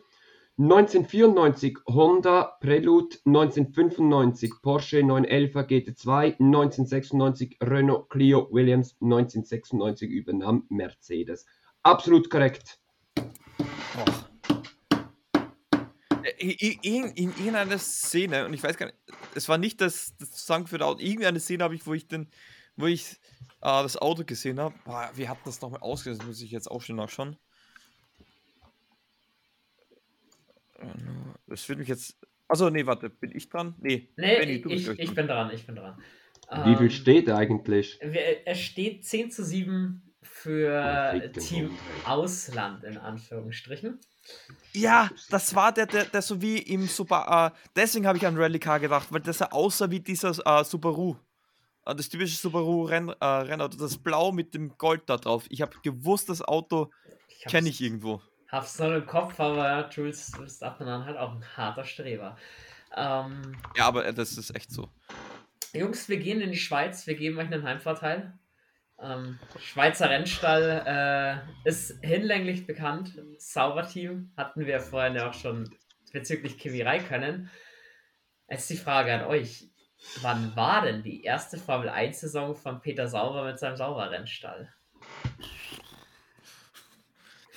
1994 0.56 1.76
Honda 1.86 2.56
Prelude, 2.62 3.16
1995 3.26 4.52
Porsche 4.62 5.02
911 5.02 5.54
GT2, 5.66 6.36
1996 6.38 7.58
Renault 7.62 8.08
Clio 8.08 8.48
Williams, 8.50 8.96
1996 9.02 10.08
übernahm 10.10 10.64
Mercedes. 10.70 11.44
Absolut 11.82 12.30
korrekt. 12.30 12.78
Och. 13.18 14.33
Äh, 16.50 16.76
in, 16.82 17.04
in, 17.04 17.04
in 17.14 17.28
irgendeiner 17.30 17.78
Szene, 17.78 18.46
und 18.46 18.52
ich 18.54 18.62
weiß 18.62 18.76
gar 18.76 18.86
nicht, 18.86 18.98
es 19.34 19.48
war 19.48 19.58
nicht 19.58 19.80
das, 19.80 20.14
das 20.18 20.30
zusammengeführte 20.32 20.84
Auto, 20.86 21.00
irgendeine 21.00 21.40
Szene 21.40 21.64
habe 21.64 21.74
ich, 21.74 21.86
wo 21.86 21.94
ich 21.94 22.06
den, 22.08 22.28
wo 22.76 22.86
ich 22.86 23.12
äh, 23.12 23.82
das 23.82 23.96
Auto 23.96 24.24
gesehen 24.24 24.60
habe. 24.60 24.74
Wie 25.14 25.28
hat 25.28 25.38
das 25.44 25.60
nochmal 25.60 25.80
ausgesehen? 25.80 26.26
muss 26.26 26.40
ich 26.42 26.50
jetzt 26.50 26.70
auch 26.70 26.82
schon 26.82 26.96
nachschauen. 26.96 27.36
Das 31.46 31.68
würde 31.68 31.80
mich 31.80 31.88
jetzt. 31.88 32.16
Also 32.48 32.68
nee, 32.68 32.84
warte, 32.84 33.08
bin 33.10 33.34
ich 33.34 33.48
dran? 33.48 33.74
Nee, 33.78 34.08
Nee, 34.16 34.36
Benny, 34.38 34.60
du 34.60 34.70
ich, 34.70 34.86
bist 34.86 34.98
ich 34.98 35.06
dran. 35.06 35.14
bin 35.14 35.26
dran, 35.28 35.50
ich 35.54 35.66
bin 35.66 35.76
dran. 35.76 36.02
Wie 36.64 36.76
viel 36.76 36.86
Ähm, 36.86 36.90
steht 36.90 37.30
eigentlich? 37.30 37.98
wir- 38.02 38.46
Es 38.46 38.60
steht 38.60 39.04
10 39.06 39.30
zu 39.30 39.42
7 39.44 40.13
für 40.24 41.30
Team. 41.32 41.76
Ausland, 42.04 42.84
in 42.84 42.98
Anführungsstrichen. 42.98 44.00
Ja, 44.72 45.10
das 45.30 45.54
war 45.54 45.72
der, 45.72 45.86
der, 45.86 46.04
der 46.04 46.22
so 46.22 46.40
wie 46.40 46.58
im 46.58 46.86
Super. 46.86 47.52
Äh, 47.54 47.58
deswegen 47.76 48.06
habe 48.06 48.18
ich 48.18 48.26
an 48.26 48.36
Rally 48.36 48.58
Car 48.58 48.80
gedacht, 48.80 49.08
weil 49.10 49.20
das 49.20 49.38
ja 49.38 49.52
aussah 49.52 49.90
wie 49.90 50.00
dieser 50.00 50.30
äh, 50.44 50.64
Subaru. 50.64 51.16
Äh, 51.86 51.94
das 51.94 52.08
typische 52.08 52.36
Subaru-Rennauto, 52.36 53.18
äh, 53.20 53.26
Rennauto, 53.26 53.76
das 53.76 53.98
Blau 53.98 54.32
mit 54.32 54.54
dem 54.54 54.76
Gold 54.78 55.02
da 55.06 55.16
drauf. 55.16 55.44
Ich 55.50 55.62
habe 55.62 55.76
gewusst, 55.82 56.28
das 56.28 56.42
Auto 56.42 56.90
kenne 57.46 57.68
ich 57.68 57.80
irgendwo. 57.80 58.22
Hab's 58.50 58.78
noch 58.78 58.92
im 58.92 59.06
Kopf, 59.06 59.38
aber 59.38 59.68
ja, 59.68 59.88
Jules 59.90 60.30
Verstappen 60.34 60.86
dann 60.86 61.04
halt 61.04 61.16
auch 61.16 61.32
ein 61.32 61.44
harter 61.56 61.84
Streber. 61.84 62.36
Ähm, 62.96 63.56
Ja, 63.76 63.86
aber 63.86 64.06
äh, 64.06 64.14
das 64.14 64.36
ist 64.38 64.54
echt 64.54 64.70
so. 64.70 64.88
Jungs, 65.72 66.08
wir 66.08 66.18
gehen 66.18 66.40
in 66.40 66.52
die 66.52 66.58
Schweiz, 66.58 67.06
wir 67.06 67.14
geben 67.14 67.38
euch 67.38 67.46
einen 67.46 67.64
Heimvorteil. 67.64 68.32
Ähm, 69.00 69.38
Schweizer 69.58 70.08
Rennstall 70.08 71.44
äh, 71.64 71.68
ist 71.68 71.98
hinlänglich 72.02 72.66
bekannt. 72.66 73.20
Sauberteam 73.38 74.32
hatten 74.36 74.66
wir 74.66 74.80
vorhin 74.80 75.16
ja 75.16 75.28
auch 75.28 75.34
schon 75.34 75.74
bezüglich 76.12 76.58
Kimi 76.58 76.82
Räikkönen. 76.82 77.50
Jetzt 78.48 78.70
die 78.70 78.76
Frage 78.76 79.12
an 79.14 79.24
euch. 79.24 79.68
Wann 80.20 80.54
war 80.54 80.82
denn 80.82 81.02
die 81.02 81.22
erste 81.22 81.56
Formel 81.56 81.88
1-Saison 81.88 82.54
von 82.54 82.80
Peter 82.80 83.08
Sauber 83.08 83.44
mit 83.44 83.58
seinem 83.58 83.76
Sauber-Rennstall? 83.76 84.72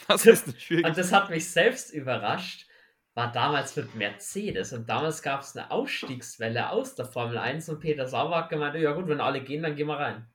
Das 0.08 0.26
ist 0.26 0.48
eine 0.48 0.58
schwierige 0.58 0.88
Und 0.88 0.98
das 0.98 1.12
hat 1.12 1.30
mich 1.30 1.50
selbst 1.50 1.94
überrascht. 1.94 2.66
War 3.14 3.32
damals 3.32 3.76
mit 3.76 3.96
Mercedes 3.96 4.72
und 4.74 4.88
damals 4.88 5.22
gab 5.22 5.42
es 5.42 5.58
eine 5.58 5.72
Ausstiegswelle 5.72 6.70
aus 6.70 6.96
der 6.96 7.06
Formel 7.06 7.38
1 7.38 7.68
und 7.70 7.80
Peter 7.80 8.08
Sauber 8.08 8.38
hat 8.38 8.50
gemeint, 8.50 8.76
ja 8.76 8.94
gut, 8.94 9.08
wenn 9.08 9.20
alle 9.20 9.44
gehen, 9.44 9.64
dann 9.64 9.76
gehen 9.76 9.88
wir 9.88 9.98
rein. 9.98 10.28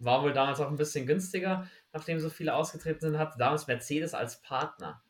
War 0.00 0.22
wohl 0.22 0.32
damals 0.32 0.60
auch 0.60 0.68
ein 0.68 0.76
bisschen 0.76 1.06
günstiger, 1.06 1.66
nachdem 1.92 2.20
so 2.20 2.30
viele 2.30 2.54
ausgetreten 2.54 3.00
sind, 3.00 3.18
hatte 3.18 3.38
damals 3.38 3.66
Mercedes 3.66 4.14
als 4.14 4.40
Partner. 4.42 5.02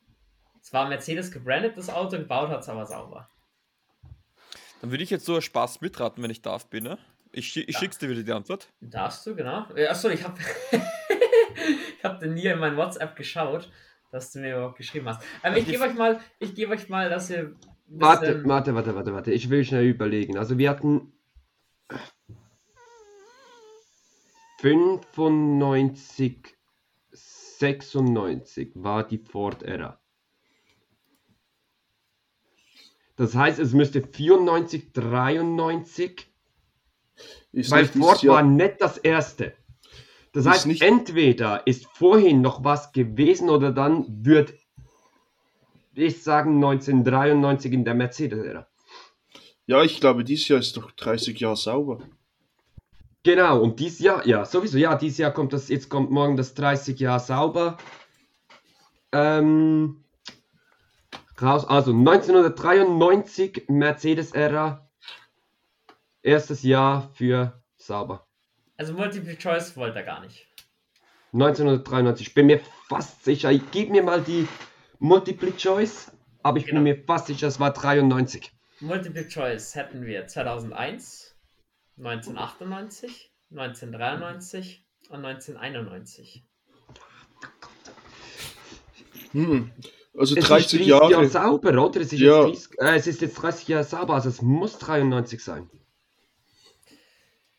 Es 0.61 0.73
war 0.73 0.87
Mercedes 0.89 1.31
gebrandet, 1.31 1.77
das 1.77 1.89
Auto, 1.89 2.17
gebaut 2.17 2.49
hat 2.49 2.61
es 2.61 2.69
aber 2.69 2.85
sauber. 2.85 3.29
Dann 4.81 4.91
würde 4.91 5.03
ich 5.03 5.09
jetzt 5.09 5.25
so 5.25 5.39
Spaß 5.39 5.81
mitraten, 5.81 6.23
wenn 6.23 6.31
ich 6.31 6.41
darf, 6.41 6.67
bin, 6.69 6.83
ne? 6.83 6.97
Ich, 7.31 7.55
ich 7.55 7.67
Ja. 7.73 7.79
schick's 7.79 7.97
dir 7.97 8.09
wieder 8.09 8.23
die 8.23 8.31
Antwort. 8.31 8.69
Darfst 8.81 9.25
du, 9.27 9.35
genau. 9.35 9.65
Achso, 9.89 10.09
ich 10.09 10.23
habe 10.23 10.39
ich 10.71 12.03
hab 12.03 12.21
nie 12.23 12.45
in 12.45 12.59
mein 12.59 12.75
WhatsApp 12.75 13.15
geschaut, 13.15 13.69
dass 14.11 14.31
du 14.31 14.39
mir 14.39 14.55
überhaupt 14.55 14.77
geschrieben 14.77 15.07
hast. 15.07 15.21
Aber 15.43 15.57
ich 15.57 15.67
gebe 15.67 15.83
euch 15.83 15.93
mal, 15.93 16.19
ich 16.39 16.55
gebe 16.55 16.73
euch 16.73 16.89
mal, 16.89 17.09
dass 17.09 17.29
ihr. 17.29 17.55
Warte, 17.87 18.43
warte, 18.45 18.73
warte, 18.73 18.95
warte, 18.95 19.13
warte. 19.13 19.31
Ich 19.31 19.49
will 19.49 19.63
schnell 19.63 19.85
überlegen. 19.85 20.37
Also 20.37 20.57
wir 20.57 20.69
hatten 20.69 21.11
95, 24.61 26.55
96 27.11 28.71
war 28.75 29.03
die 29.07 29.17
Ford-Ära. 29.17 29.99
Das 33.15 33.35
heißt, 33.35 33.59
es 33.59 33.73
müsste 33.73 34.01
94, 34.01 34.91
93, 34.93 36.25
Ist 37.51 37.71
weil 37.71 37.85
Ford 37.87 38.21
Jahr- 38.23 38.35
war 38.35 38.43
nicht 38.43 38.75
das 38.79 38.97
erste. 38.97 39.53
Das 40.31 40.45
Ist 40.45 40.51
heißt, 40.51 40.65
nicht- 40.67 40.81
entweder 40.81 41.65
ist 41.67 41.85
vorhin 41.87 42.41
noch 42.41 42.63
was 42.63 42.91
gewesen 42.93 43.49
oder 43.49 43.71
dann 43.71 44.05
wird 44.25 44.53
ich 45.95 46.23
sagen 46.23 46.59
1993 46.59 47.73
in 47.73 47.83
der 47.83 47.93
Mercedes-Ära. 47.93 48.67
Ja, 49.65 49.83
ich 49.83 49.99
glaube, 49.99 50.23
dieses 50.23 50.47
Jahr 50.47 50.59
ist 50.59 50.77
doch 50.77 50.91
30 50.91 51.37
Jahre 51.41 51.57
sauber. 51.57 51.99
Genau, 53.29 53.61
und 53.61 53.79
dieses 53.79 53.99
Jahr, 53.99 54.25
ja, 54.25 54.43
sowieso, 54.43 54.79
ja, 54.79 54.95
dieses 54.95 55.19
Jahr 55.19 55.29
kommt 55.29 55.53
das, 55.53 55.69
jetzt 55.69 55.87
kommt 55.87 56.09
morgen 56.09 56.35
das 56.35 56.55
30 56.55 56.99
Jahr 56.99 57.19
sauber. 57.19 57.77
Ähm, 59.11 60.03
raus, 61.39 61.63
also 61.67 61.91
1993 61.91 63.65
Mercedes-Ära, 63.67 64.89
erstes 66.23 66.63
Jahr 66.63 67.11
für 67.13 67.61
sauber. 67.77 68.25
Also 68.77 68.93
Multiple 68.93 69.37
Choice 69.37 69.77
wollte 69.77 69.99
er 69.99 70.05
gar 70.05 70.21
nicht. 70.21 70.47
1993, 71.31 72.29
ich 72.29 72.33
bin 72.33 72.47
mir 72.47 72.61
fast 72.87 73.23
sicher, 73.23 73.51
ich 73.51 73.69
gebe 73.69 73.91
mir 73.91 74.01
mal 74.01 74.21
die 74.21 74.47
Multiple 74.97 75.55
Choice, 75.55 76.11
aber 76.41 76.57
ich 76.57 76.65
Genau. 76.65 76.77
bin 76.77 76.83
mir 76.85 77.03
fast 77.05 77.27
sicher, 77.27 77.45
es 77.47 77.59
war 77.59 77.73
93. 77.73 78.51
Multiple 78.79 79.27
Choice 79.27 79.75
hätten 79.75 80.03
wir 80.03 80.25
2001, 80.25 81.28
1998, 81.99 83.31
1993 83.51 84.85
und 85.09 85.25
1991. 85.25 86.43
Hm. 89.31 89.71
Also 90.17 90.35
Es 90.35 90.43
ist 90.43 90.49
30 90.49 90.79
30 90.79 90.87
Jahre. 90.87 91.27
sauber, 91.27 91.69
oder? 91.85 92.01
Es 92.01 92.11
ist, 92.13 92.19
Ja. 92.19 92.47
jetzt 92.47 92.71
30, 92.79 92.81
äh, 92.81 92.95
es 92.97 93.07
ist 93.07 93.21
jetzt 93.21 93.35
30 93.35 93.67
Jahre 93.67 93.83
sauber, 93.83 94.15
also 94.15 94.29
es 94.29 94.41
muss 94.41 94.77
93 94.79 95.43
sein. 95.43 95.69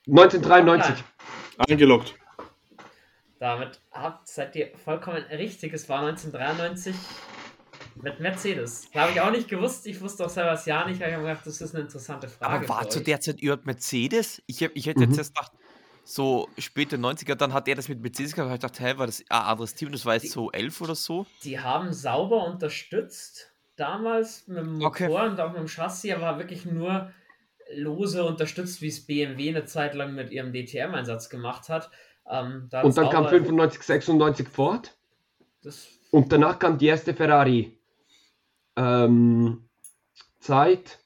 1993. 0.07 1.05
Eingeloggt. 1.69 2.15
Damit 3.39 3.81
habt, 3.93 4.29
seid 4.29 4.57
ihr 4.57 4.73
vollkommen 4.85 5.23
richtig. 5.31 5.73
Es 5.73 5.89
war 5.89 6.01
1993 6.01 6.95
mit 7.97 8.21
Mercedes. 8.21 8.89
Da 8.93 9.03
habe 9.03 9.13
ich 9.13 9.21
auch 9.21 9.31
nicht 9.31 9.49
gewusst. 9.49 9.87
Ich 9.87 10.01
wusste 10.01 10.25
auch 10.25 10.31
selber 10.31 10.51
das 10.53 10.67
Jahr 10.67 10.87
nicht. 10.89 11.01
weil 11.01 11.09
Ich 11.09 11.15
habe 11.15 11.27
gedacht, 11.27 11.47
das 11.47 11.61
ist 11.61 11.75
eine 11.75 11.85
interessante 11.85 12.29
Frage. 12.29 12.67
Aber 12.67 12.69
war 12.69 12.89
zu 12.91 13.01
der 13.01 13.21
Zeit 13.21 13.41
überhaupt 13.41 13.67
Mercedes? 13.67 14.43
Ich, 14.47 14.63
hab, 14.63 14.71
ich 14.75 14.87
hätte 14.87 15.01
Mhm. 15.01 15.07
jetzt 15.11 15.19
erst 15.19 15.35
gedacht, 15.35 15.53
so 16.05 16.49
späte 16.59 16.97
90er, 16.99 17.35
dann 17.37 17.53
hat 17.53 17.69
er 17.69 17.75
das 17.77 17.89
mit 17.89 18.01
Mercedes 18.01 18.35
gehabt. 18.35 18.53
Ich 18.53 18.61
dachte, 18.61 18.83
hä, 18.83 18.95
war 18.97 19.07
das 19.07 19.21
ein 19.29 19.43
anderes 19.43 19.75
Team? 19.75 19.93
Das 19.93 20.05
war 20.07 20.15
jetzt 20.15 20.31
so 20.33 20.51
11 20.51 20.81
oder 20.81 20.95
so? 20.95 21.27
Die 21.45 21.59
haben 21.61 21.93
sauber 21.93 22.45
unterstützt. 22.47 23.53
Damals 23.77 24.47
mit 24.47 24.59
dem 24.59 24.73
Motor 24.75 24.87
Okay. 24.89 25.07
und 25.31 25.41
auch 25.41 25.49
mit 25.53 25.59
dem 25.61 25.67
Chassis, 25.69 26.13
aber 26.13 26.39
wirklich 26.39 26.67
nur 26.67 27.11
lose 27.75 28.25
unterstützt, 28.25 28.83
wie 28.83 28.89
es 28.89 29.07
BMW 29.07 29.49
eine 29.51 29.65
Zeit 29.65 29.95
lang 29.95 30.15
mit 30.15 30.31
ihrem 30.33 30.53
DTM-Einsatz 30.53 31.31
gemacht 31.31 31.69
hat. 31.69 31.91
Ähm, 32.29 32.67
da 32.71 32.83
Und 32.83 32.97
dann 32.99 33.09
kam 33.09 33.25
Sauber- 33.25 33.31
95, 33.31 33.83
96 33.83 34.49
Ford. 34.49 34.97
Das, 35.63 35.89
Und 36.11 36.33
danach 36.33 36.59
kam 36.59 36.79
die 36.79 36.87
erste 36.87 37.15
Ferrari. 37.15 37.77
Ähm, 38.81 39.69
Zeit 40.39 41.01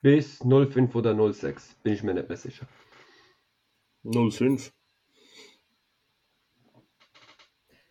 bis 0.00 0.38
05 0.38 0.94
oder 0.94 1.14
06. 1.32 1.74
Bin 1.82 1.92
ich 1.94 2.02
mir 2.04 2.14
nicht 2.14 2.28
mehr 2.28 2.38
sicher. 2.38 2.66
05. 4.04 4.72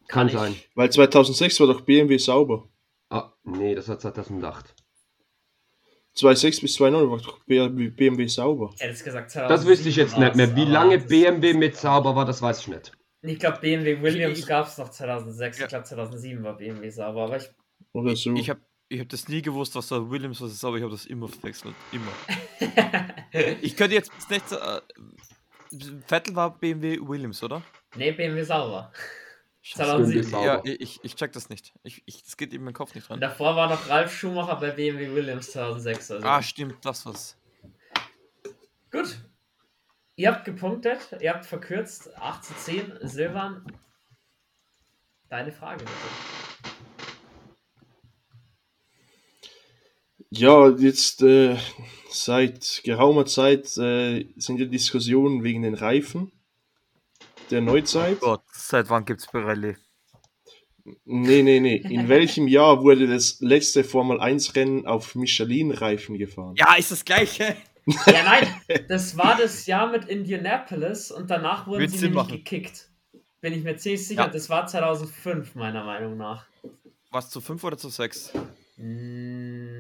Kann 0.08 0.28
ich- 0.28 0.34
sein. 0.34 0.56
Weil 0.76 0.90
2006 0.92 1.60
war 1.60 1.68
doch 1.68 1.82
BMW 1.82 2.18
sauber. 2.18 2.70
Ah, 3.10 3.34
nee, 3.44 3.76
das 3.76 3.88
war 3.90 4.00
2008. 4.00 4.74
2006 6.14 6.62
bis 6.62 6.74
2009 6.76 7.10
war 7.12 7.18
doch 7.20 7.44
BMW 7.46 8.28
sauber. 8.28 8.72
Ich 8.76 8.82
hätte 8.82 8.94
es 8.94 9.04
gesagt, 9.04 9.34
Das 9.36 9.66
wüsste 9.66 9.90
ich 9.90 9.96
jetzt 9.98 10.18
nicht 10.18 10.36
mehr. 10.36 10.56
Wie 10.56 10.66
lange 10.66 10.98
BMW 10.98 11.54
mit 11.54 11.76
sauber 11.78 12.16
war, 12.16 12.26
das 12.26 12.42
weiß 12.42 12.60
ich 12.62 12.68
nicht. 12.68 12.92
Ich 13.24 13.40
glaube, 13.40 13.60
BMW 13.60 14.02
Williams 14.02 14.46
gab 14.48 14.68
es 14.68 14.78
noch 14.78 14.90
2006. 14.90 15.60
Ja. 15.60 15.66
Ich 15.66 15.70
glaube, 15.70 15.86
2007 15.86 16.44
war 16.44 16.58
BMW 16.58 16.90
sauber. 16.90 17.24
Aber 17.26 17.38
ich, 17.38 17.50
Oder 17.94 18.16
so. 18.16 18.34
Ich 18.36 18.50
habe 18.50 18.62
ich 18.90 19.00
hab 19.00 19.10
das 19.10 19.28
nie 19.30 19.42
gewusst, 19.42 19.74
was 19.76 19.88
da 19.88 20.10
Williams 20.10 20.42
was 20.42 20.52
ist, 20.52 20.66
aber 20.66 20.76
ich 20.78 20.84
habe 20.84 20.92
das 20.92 21.06
immer 21.06 21.28
verwechselt. 21.28 21.76
Immer. 21.92 22.12
Ich 23.62 23.78
könnte 23.78 23.96
jetzt 23.96 24.12
nicht. 24.30 24.52
Äh, 24.52 24.82
Vettel 26.06 26.36
war 26.36 26.58
BMW 26.58 27.00
Williams, 27.02 27.42
oder? 27.42 27.62
nee, 27.96 28.12
BMW 28.12 28.44
sauber. 28.44 28.92
Scheiße. 29.62 29.86
2007. 29.86 30.24
Sauber. 30.30 30.46
Ja, 30.46 30.62
ich, 30.66 31.00
ich 31.04 31.16
check 31.16 31.32
das 31.32 31.48
nicht. 31.50 31.74
Ich, 31.84 32.04
ich, 32.06 32.24
das 32.24 32.36
geht 32.36 32.54
in 32.54 32.64
meinen 32.64 32.74
Kopf 32.74 32.94
nicht 32.94 33.10
Und 33.10 33.14
rein. 33.16 33.22
davor 33.22 33.56
war 33.56 33.70
noch 33.70 33.88
Ralf 33.88 34.14
Schumacher 34.14 34.58
bei 34.58 34.72
BMW 34.72 35.14
Williams 35.16 35.52
2006. 35.52 36.12
Also. 36.12 36.28
Ah, 36.28 36.42
stimmt, 36.42 36.84
das 36.84 37.06
was. 37.06 37.38
Gut. 38.92 39.18
Ihr 40.18 40.30
habt 40.34 40.44
gepunktet, 40.44 41.16
ihr 41.22 41.34
habt 41.34 41.46
verkürzt. 41.46 42.14
8 42.18 42.44
zu 42.44 42.54
10. 42.56 42.94
Silvan, 43.04 43.66
deine 45.30 45.54
Frage 45.54 45.86
bitte. 45.86 46.72
Ja, 50.32 50.70
jetzt 50.70 51.22
äh, 51.24 51.58
seit 52.10 52.82
geraumer 52.86 53.26
Zeit 53.26 53.66
äh, 53.78 54.26
sind 54.38 54.60
ja 54.60 54.66
Diskussionen 54.66 55.44
wegen 55.44 55.62
den 55.64 55.74
Reifen 55.76 56.32
der 57.50 57.60
Neuzeit. 57.62 58.22
Gott, 58.22 58.44
seit 58.54 58.90
wann 58.90 59.04
gibt's 59.04 59.28
Pirelli? 59.28 59.76
Nee, 61.04 61.44
nee, 61.44 61.60
nee. 61.60 61.76
In 61.76 62.08
welchem 62.08 62.48
Jahr 62.48 62.82
wurde 62.82 63.08
das 63.08 63.40
letzte 63.42 63.84
Formel-1-Rennen 63.84 64.88
auf 64.88 65.16
Michelin-Reifen 65.16 66.18
gefahren? 66.18 66.56
Ja, 66.58 66.76
ist 66.76 66.92
das 66.92 67.04
gleiche. 67.06 67.56
Ja, 67.86 68.24
nein, 68.24 68.48
das 68.88 69.18
war 69.18 69.36
das 69.38 69.66
Jahr 69.66 69.92
mit 69.92 70.06
Indianapolis 70.06 71.12
und 71.12 71.30
danach 71.30 71.68
wurden 71.68 71.82
Wird 71.82 71.92
sie 71.92 71.98
nämlich 72.06 72.16
machen. 72.16 72.32
gekickt. 72.32 72.90
Bin 73.42 73.54
ich 73.54 73.64
mir 73.64 73.76
ziemlich 73.76 74.08
sicher, 74.08 74.22
Ja. 74.22 74.28
das 74.28 74.50
war 74.50 74.66
2005, 74.68 75.56
meiner 75.56 75.84
Meinung 75.84 76.16
nach. 76.16 76.46
Was 77.10 77.30
zu 77.30 77.42
5 77.42 77.64
oder 77.64 77.78
zu 77.78 77.90
6? 77.90 78.34
Mm. 78.78 79.71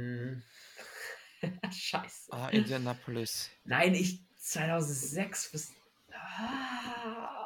Scheiße. 1.71 2.31
Ah, 2.31 2.49
Indianapolis. 2.49 3.49
Nein, 3.63 3.95
ich 3.95 4.21
2006 4.37 5.51
bis. 5.51 5.73
Ah. 6.13 7.41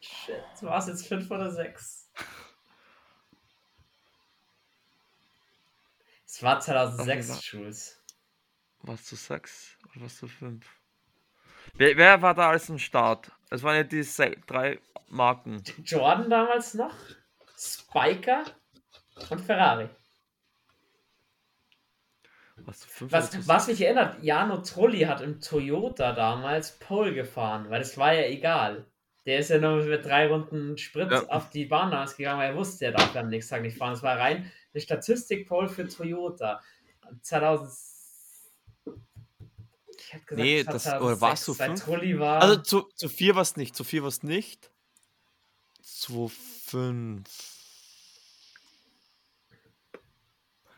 Shit, 0.00 0.42
war 0.62 0.78
es 0.78 0.86
jetzt 0.86 1.06
5 1.06 1.30
oder 1.30 1.50
6? 1.50 2.10
Es 6.26 6.42
war 6.42 6.60
2006, 6.60 7.30
Okay, 7.30 7.40
Jules. 7.42 8.02
Was 8.82 9.04
zu 9.04 9.16
6 9.16 9.76
oder 9.94 10.04
was 10.04 10.16
zu 10.16 10.28
5? 10.28 10.64
Wer, 11.74 11.96
wer 11.96 12.22
war 12.22 12.34
da 12.34 12.50
als 12.50 12.68
ein 12.68 12.78
Start? 12.78 13.30
Es 13.50 13.62
waren 13.62 13.76
ja 13.76 13.82
die 13.84 14.02
drei 14.46 14.78
Marken. 15.08 15.62
Jordan 15.84 16.30
damals 16.30 16.74
noch, 16.74 16.94
Spiker 17.56 18.44
und 19.30 19.40
Ferrari. 19.40 19.88
Was 22.66 22.80
zu 22.80 22.88
5 22.88 23.12
oder 23.12 23.22
Was, 23.22 23.48
was 23.48 23.66
mich 23.68 23.80
erinnert, 23.80 24.22
Jano 24.22 24.58
Trulli 24.58 25.00
hat 25.02 25.20
im 25.20 25.40
Toyota 25.40 26.12
damals 26.12 26.72
Pole 26.78 27.14
gefahren, 27.14 27.70
weil 27.70 27.78
das 27.78 27.96
war 27.96 28.12
ja 28.12 28.26
egal. 28.26 28.84
Der 29.24 29.38
ist 29.38 29.50
ja 29.50 29.58
nur 29.58 29.84
mit 29.84 30.04
drei 30.04 30.26
Runden 30.28 30.76
Sprit 30.78 31.10
Ja. 31.10 31.26
auf 31.28 31.50
die 31.50 31.64
Bahn 31.66 31.90
gegangen, 32.16 32.38
weil 32.40 32.50
er 32.50 32.56
wusste, 32.56 32.86
er 32.86 32.92
darf 32.92 33.14
am 33.16 33.28
nächsten 33.28 33.54
Tag 33.54 33.62
nicht 33.62 33.76
fahren. 33.78 33.92
Es 33.94 34.02
war 34.02 34.18
rein 34.18 34.50
eine 34.74 34.80
Statistik-Pole 34.80 35.68
für 35.68 35.88
Toyota. 35.88 36.60
2000. 37.22 37.70
Ich 39.98 40.12
hätte 40.12 40.24
gesagt, 40.26 40.32
Nee, 40.44 40.60
es 40.60 40.66
war 40.66 40.72
das- 40.74 40.86
oder 41.00 41.20
war's 41.20 41.44
2006, 41.44 41.80
so 41.86 41.92
weil 41.92 42.00
fünf? 42.00 42.20
War. 42.20 42.42
Also 42.42 42.56
zu, 42.62 42.82
zu 42.94 43.08
4 43.08 43.34
war 43.34 43.42
es 43.42 43.56
nicht. 43.56 43.74
Zu 43.74 43.84
4 43.84 44.02
war 44.02 44.08
es 44.08 44.22
nicht. 44.22 44.70
Zu 45.82 46.28
5. 46.28 47.28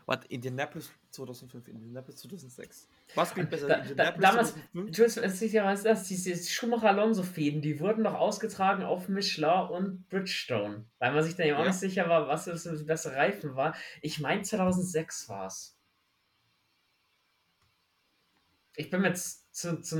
Warte, 0.05 0.27
Indianapolis 0.27 0.89
2005, 1.11 1.67
Indianapolis 1.67 2.17
2006. 2.21 2.87
Was 3.15 3.33
geht 3.33 3.49
besser? 3.49 3.67
Da- 3.67 3.77
da- 3.77 3.81
Indianapolis 3.83 4.21
damals- 4.21 4.49
2005? 4.53 4.97
Jules, 4.97 5.17
es 5.17 5.41
ist 5.41 5.51
ja 5.53 5.65
was 5.65 5.83
das, 5.83 6.07
diese 6.07 6.35
Schumacher-Alonso-Fäden, 6.51 7.61
die 7.61 7.79
wurden 7.79 8.03
doch 8.03 8.13
ausgetragen 8.13 8.83
auf 8.83 9.07
Michelin 9.09 9.69
und 9.69 10.07
Bridgestone, 10.09 10.85
weil 10.99 11.11
man 11.13 11.23
sich 11.23 11.35
dann 11.35 11.47
eben 11.47 11.55
auch 11.57 11.61
Ja. 11.61 11.67
nicht 11.67 11.79
sicher 11.79 12.07
war, 12.09 12.27
was 12.27 12.45
das 12.45 12.63
bessere 12.85 13.15
Reifen 13.15 13.55
war. 13.55 13.75
Ich 14.01 14.19
meine 14.19 14.43
2006 14.43 15.27
war 15.29 15.47
es. 15.47 15.75
Ich 18.75 18.89
bin 18.89 19.01
mir 19.01 19.07
jetzt 19.09 19.53
zu, 19.53 19.81
zu, 19.81 19.97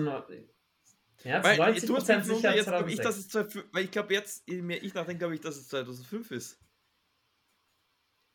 ja, 1.24 1.44
Weil, 1.44 1.60
90% 1.60 1.88
du 1.88 1.96
hast 1.98 2.08
mich 2.08 2.38
sicher 2.38 2.56
jetzt 2.56 2.68
ich, 2.68 2.70
2006. 2.70 3.04
dass 3.04 3.18
es 3.18 3.28
2005, 3.30 3.66
weil 3.74 3.84
ich 3.84 3.92
glaube 3.92 4.14
jetzt, 4.14 4.44
je 4.48 4.62
mehr 4.62 4.82
ich 4.82 4.94
nachdenke, 4.94 5.20
glaube 5.20 5.36
ich, 5.36 5.42
dass 5.42 5.58
es 5.58 5.68
2005 5.68 6.32
ist. 6.32 6.58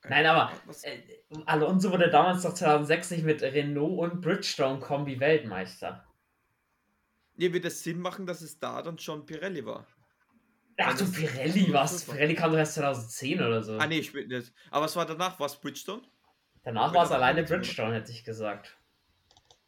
Nein, 0.08 0.26
aber 0.26 0.52
äh, 0.82 1.00
Alonso 1.46 1.90
wurde 1.90 2.10
damals 2.10 2.42
doch 2.42 2.52
2006 2.54 3.10
nicht 3.12 3.24
mit 3.24 3.42
Renault 3.42 3.98
und 4.12 4.20
Bridgestone-Kombi 4.20 5.18
Weltmeister. 5.18 6.04
Nee, 7.36 7.52
wird 7.52 7.64
es 7.64 7.82
Sinn 7.82 8.00
machen, 8.00 8.26
dass 8.26 8.42
es 8.42 8.58
da 8.58 8.82
dann 8.82 8.98
schon 8.98 9.24
Pirelli 9.26 9.64
war? 9.64 9.86
Ach 10.78 10.92
du, 10.96 11.04
das- 11.04 11.12
Pirelli, 11.12 11.68
was? 11.72 11.92
das 11.92 12.08
war- 12.08 12.14
Pirelli 12.16 12.34
kam 12.34 12.50
doch 12.52 12.58
erst 12.58 12.74
2010 12.74 13.40
oder 13.42 13.62
so. 13.62 13.78
Ah 13.78 13.86
nee, 13.86 13.98
ich 13.98 14.12
will 14.12 14.26
nicht. 14.26 14.52
Aber 14.70 14.84
was 14.84 14.94
war 14.96 15.06
danach? 15.06 15.38
War 15.40 15.46
es 15.46 15.56
Bridgestone? 15.56 16.02
Danach 16.62 16.92
war 16.94 17.04
es 17.04 17.10
alleine. 17.10 17.42
Bridgestone, 17.42 17.94
hätte 17.94 18.10
ich 18.12 18.24
gesagt. 18.24 18.76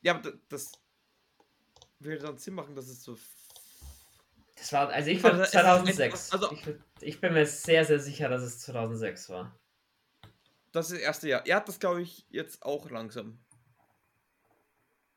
Ja, 0.02 0.14
aber 0.14 0.30
da- 0.30 0.36
das 0.50 0.72
würde 1.98 2.18
dann 2.18 2.36
Sinn 2.38 2.54
machen, 2.54 2.74
dass 2.74 2.88
es 2.88 3.02
so. 3.02 3.16
Das 4.56 4.72
war, 4.72 4.88
also 4.90 5.10
ich 5.10 5.22
es 5.24 5.38
ist 5.40 5.50
2006. 5.52 5.98
etwas- 5.98 6.32
also- 6.32 6.52
ich, 6.52 6.66
ich 7.00 7.20
bin 7.20 7.32
mir 7.32 7.46
sehr, 7.46 7.84
sehr 7.84 7.98
sicher, 8.00 8.28
dass 8.28 8.42
es 8.42 8.60
2006 8.60 9.28
war. 9.30 9.58
Das 10.76 10.90
ist 10.90 10.98
das 10.98 11.06
erste 11.06 11.28
Jahr. 11.30 11.46
Er 11.46 11.56
hat 11.56 11.68
das, 11.68 11.80
glaube 11.80 12.02
ich, 12.02 12.26
jetzt 12.28 12.62
auch 12.62 12.90
langsam. 12.90 13.38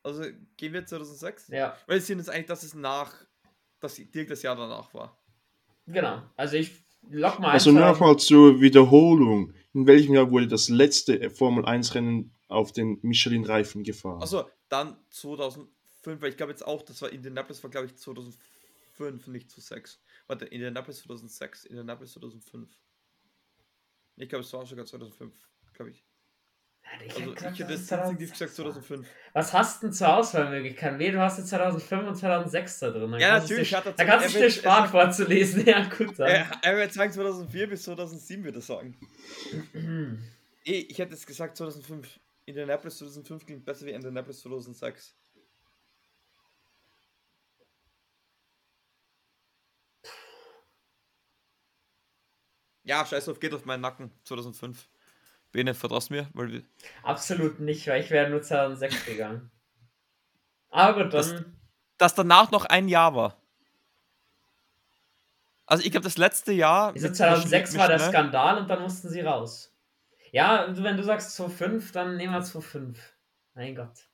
Also 0.03 0.23
gehen 0.56 0.72
wir 0.72 0.86
2006? 0.86 1.49
Ja, 1.49 1.76
Weil 1.86 1.98
es 1.98 2.07
sind 2.07 2.19
jetzt 2.19 2.30
eigentlich, 2.30 2.45
dass 2.45 2.64
es 2.64 2.73
nach, 2.73 3.14
dass 3.81 3.95
direkt 3.95 4.31
das 4.31 4.41
Jahr 4.41 4.56
danach 4.56 4.94
war. 4.94 5.22
genau. 5.86 6.22
Also 6.38 6.56
ich 6.56 6.72
lock 7.10 7.40
mal 7.40 7.52
Also 7.52 7.73
nochmal 7.73 8.18
zur 8.18 8.61
Wiederholung. 8.61 9.53
In 9.73 9.86
welchem 9.86 10.14
Jahr 10.14 10.31
wurde 10.31 10.48
das 10.48 10.69
letzte 10.69 11.30
Formel-1-Rennen 11.30 12.34
auf 12.48 12.72
den 12.72 12.98
Michelin-Reifen 13.02 13.84
gefahren? 13.84 14.22
Also 14.22 14.49
dann 14.69 14.98
2005, 15.10 16.22
weil 16.22 16.30
ich 16.30 16.38
glaube 16.38 16.53
jetzt 16.53 16.65
auch, 16.65 16.84
das 16.84 17.02
war 17.02 17.10
Indianapolis, 17.10 17.61
war 17.64 17.69
glaube 17.69 17.88
ich 17.88 17.98
2005, 17.98 19.27
nicht 19.27 19.52
zu 19.52 19.60
6. 19.60 20.02
Warte, 20.27 20.45
Indianapolis 20.45 20.99
2006, 20.99 21.65
Indianapolis 21.65 22.14
2005. 22.14 22.69
Ich 24.15 24.27
glaube, 24.27 24.44
es 24.44 24.52
war 24.52 24.65
sogar 24.65 24.86
2005, 24.86 25.34
glaube 25.80 25.91
ich. 25.91 26.03
Ja, 26.84 27.06
ich 27.06 27.15
Also 27.15 27.31
ich 27.53 27.60
hätte 27.60 27.73
es 27.73 27.88
2006 27.88 28.31
gesagt 28.31 28.51
war. 28.60 28.73
2005. 28.73 29.07
Was 29.34 29.53
hast 29.53 29.81
du 29.81 29.88
denn 29.88 29.93
zur 29.93 30.14
Auswahlmöglichkeiten? 30.18 30.97
Nee, 30.97 31.11
du 31.11 31.19
hast 31.22 31.38
jetzt 31.38 31.49
2005 31.49 32.07
und 32.07 32.15
2006 32.15 32.80
da 32.80 32.89
drin. 32.89 33.11
Dann 33.11 33.22
Ja, 33.22 33.30
kannst 33.30 33.49
du 33.49 33.53
natürlich 33.53 33.69
Dir, 33.69 33.77
hat 33.77 33.85
er 33.85 33.95
zu- 33.95 34.06
kannst 34.06 34.35
du 34.35 34.39
dir 34.39 34.51
sparen 34.51 34.89
vorzulesen. 34.89 35.65
Ja, 35.68 35.88
gut. 35.88 36.19
Dann. 36.19 36.27
Er, 36.27 36.51
er 36.64 36.77
wird 36.77 36.91
sagen 36.93 37.11
2004 37.14 37.69
bis 37.69 37.84
2007, 37.84 38.43
würde 38.43 38.57
er 38.60 38.61
sagen. 38.61 38.97
Eh, 40.65 40.81
ich 40.89 40.99
hätte 40.99 41.14
jetzt 41.14 41.26
gesagt 41.26 41.56
2005. 41.56 42.19
Indianapolis 42.45 42.97
2005 42.97 43.45
klingt 43.45 43.65
besser 43.65 43.85
wie 43.85 43.91
Indianapolis 43.91 44.41
2006. 44.41 45.15
Ja, 52.84 53.06
scheiß 53.06 53.26
drauf, 53.26 53.39
geht 53.39 53.53
auf 53.53 53.65
meinen 53.65 53.81
Nacken. 53.81 54.11
2005. 54.23 54.89
Bene, 55.51 55.73
vertraust 55.73 56.11
mir? 56.11 56.30
Weil 56.34 56.51
wir, 56.51 56.63
Absolut 57.03 57.59
nicht, 57.59 57.88
weil 57.88 58.03
ich 58.03 58.09
wäre 58.11 58.30
nur 58.30 58.41
2006 58.41 59.05
gegangen. 59.05 59.51
Aber 60.69 61.05
dann. 61.05 61.57
dass 61.97 62.13
danach 62.15 62.51
noch 62.51 62.65
ein 62.65 62.88
Jahr 62.88 63.15
war. 63.15 63.41
Also 65.65 65.84
ich 65.84 65.91
glaube, 65.91 66.03
das 66.03 66.17
letzte 66.17 66.51
Jahr... 66.51 66.93
Mit 66.93 67.15
2006 67.15 67.71
Michelin- 67.73 67.80
war 67.80 67.88
der 67.88 67.97
Michelin- 67.97 68.11
Skandal 68.11 68.57
und 68.59 68.67
dann 68.67 68.81
mussten 68.81 69.09
sie 69.09 69.21
raus. 69.21 69.73
Ja, 70.31 70.65
und 70.65 70.81
wenn 70.84 70.97
du 70.97 71.03
sagst 71.03 71.35
2005, 71.35 71.91
dann 71.91 72.17
nehmen 72.17 72.34
wir 72.34 72.41
2005. 72.41 72.99
Mein 73.55 73.76
Gott. 73.76 74.07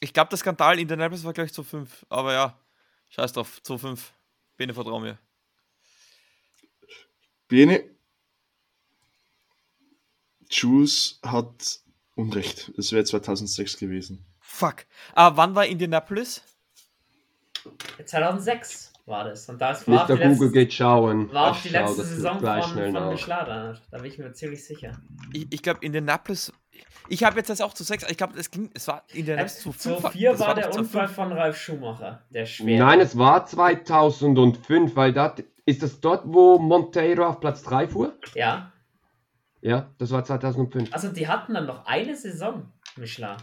Ich 0.00 0.12
glaube, 0.12 0.28
der 0.30 0.38
Skandal 0.38 0.74
in 0.74 0.80
Indianapolis 0.80 1.24
war 1.24 1.32
gleich 1.32 1.50
2,5. 1.50 1.88
Aber 2.08 2.32
ja, 2.32 2.58
scheiß 3.10 3.32
drauf, 3.32 3.60
2,5. 3.64 3.98
Bene, 4.56 4.74
vertrau 4.74 4.98
mir. 5.00 5.18
Bene, 7.48 7.95
Jules 10.50 11.20
hat 11.24 11.80
Unrecht. 12.14 12.72
Es 12.78 12.92
wäre 12.92 13.04
2006 13.04 13.76
gewesen. 13.78 14.24
Fuck. 14.40 14.86
Aber 15.14 15.36
wann 15.36 15.54
war 15.54 15.66
Indianapolis? 15.66 16.42
2006 18.04 18.92
war 19.06 19.24
das. 19.24 19.48
Und 19.48 19.60
das 19.60 19.86
war 19.86 20.04
auch 20.04 20.08
Mr. 20.08 20.16
die 20.16 20.22
Google 20.22 20.30
letzte, 20.30 20.52
geht 20.52 20.72
schauen. 20.72 21.32
war 21.32 21.50
auch 21.50 21.56
Ich 21.56 21.62
die 21.62 21.68
schau 21.68 21.80
letzte 21.80 22.04
Saison 22.04 22.38
gleich 22.38 22.64
von, 22.64 22.72
schnell 22.72 22.92
von. 22.92 23.10
Geschlader. 23.10 23.80
Da 23.90 23.98
bin 23.98 24.06
ich 24.06 24.18
mir 24.18 24.32
ziemlich 24.32 24.64
sicher. 24.64 24.92
Ich, 25.32 25.46
ich 25.50 25.62
glaube, 25.62 25.84
Indianapolis. 25.84 26.52
Ich 27.08 27.22
habe 27.22 27.36
jetzt 27.36 27.50
das 27.50 27.60
auch 27.60 27.72
zu 27.74 27.84
6. 27.84 28.10
Ich 28.10 28.16
glaube, 28.16 28.38
es 28.38 28.50
ging. 28.50 28.70
Es 28.74 28.88
war 28.88 29.04
Indianapolis 29.12 29.60
zu 29.60 29.72
5. 29.72 30.00
2004 30.00 30.38
war 30.38 30.54
der 30.54 30.74
Unfall 30.74 31.08
von 31.08 31.32
Ralf 31.32 31.56
Schumacher. 31.56 32.22
Der 32.30 32.46
schwer. 32.46 32.78
Nein, 32.78 33.00
es 33.00 33.16
war 33.16 33.46
2005, 33.46 34.96
weil 34.96 35.12
das 35.12 35.34
ist 35.66 35.82
das 35.82 36.00
dort, 36.00 36.22
wo 36.26 36.58
Monteiro 36.58 37.26
auf 37.26 37.40
Platz 37.40 37.62
3 37.62 37.88
fuhr? 37.88 38.14
Ja. 38.34 38.72
Ja, 39.66 39.90
das 39.98 40.12
war 40.12 40.22
2005. 40.24 40.92
Also 40.92 41.08
die 41.12 41.26
hatten 41.26 41.54
dann 41.54 41.66
noch 41.66 41.86
eine 41.86 42.14
Saison, 42.14 42.72
Michelin. 42.96 43.36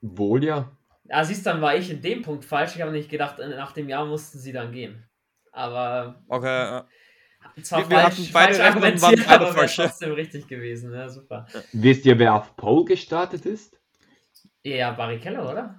Wohl 0.00 0.42
ja. 0.42 0.72
Ah, 1.10 1.22
siehst 1.22 1.44
dann 1.44 1.60
war 1.60 1.76
ich 1.76 1.90
in 1.90 2.00
dem 2.00 2.22
Punkt 2.22 2.46
falsch. 2.46 2.76
Ich 2.76 2.80
habe 2.80 2.92
nicht 2.92 3.10
gedacht, 3.10 3.38
äh, 3.38 3.48
nach 3.48 3.72
dem 3.72 3.90
Jahr 3.90 4.06
mussten 4.06 4.38
sie 4.38 4.52
dann 4.52 4.72
gehen. 4.72 5.04
Aber 5.52 6.22
Okay. 6.28 6.78
äh, 6.78 7.62
zwar 7.62 7.80
Wir- 7.80 7.90
wir 7.90 7.98
falsch, 7.98 8.14
hatten 8.18 8.32
beide 8.32 8.54
falsch 8.54 8.58
recht 8.66 8.76
und 8.94 9.02
waren 9.02 9.16
beide 9.26 9.28
aber 9.28 9.52
falsch, 9.52 9.76
trotzdem 9.76 10.12
richtig 10.12 10.48
gewesen. 10.48 10.94
Ja, 10.94 11.10
super. 11.10 11.46
Wisst 11.72 12.06
ihr, 12.06 12.18
wer 12.18 12.34
auf 12.34 12.56
Pole 12.56 12.86
gestartet 12.86 13.44
ist? 13.44 13.78
Ja, 14.62 14.92
Barrichello, 14.92 15.50
oder? 15.50 15.78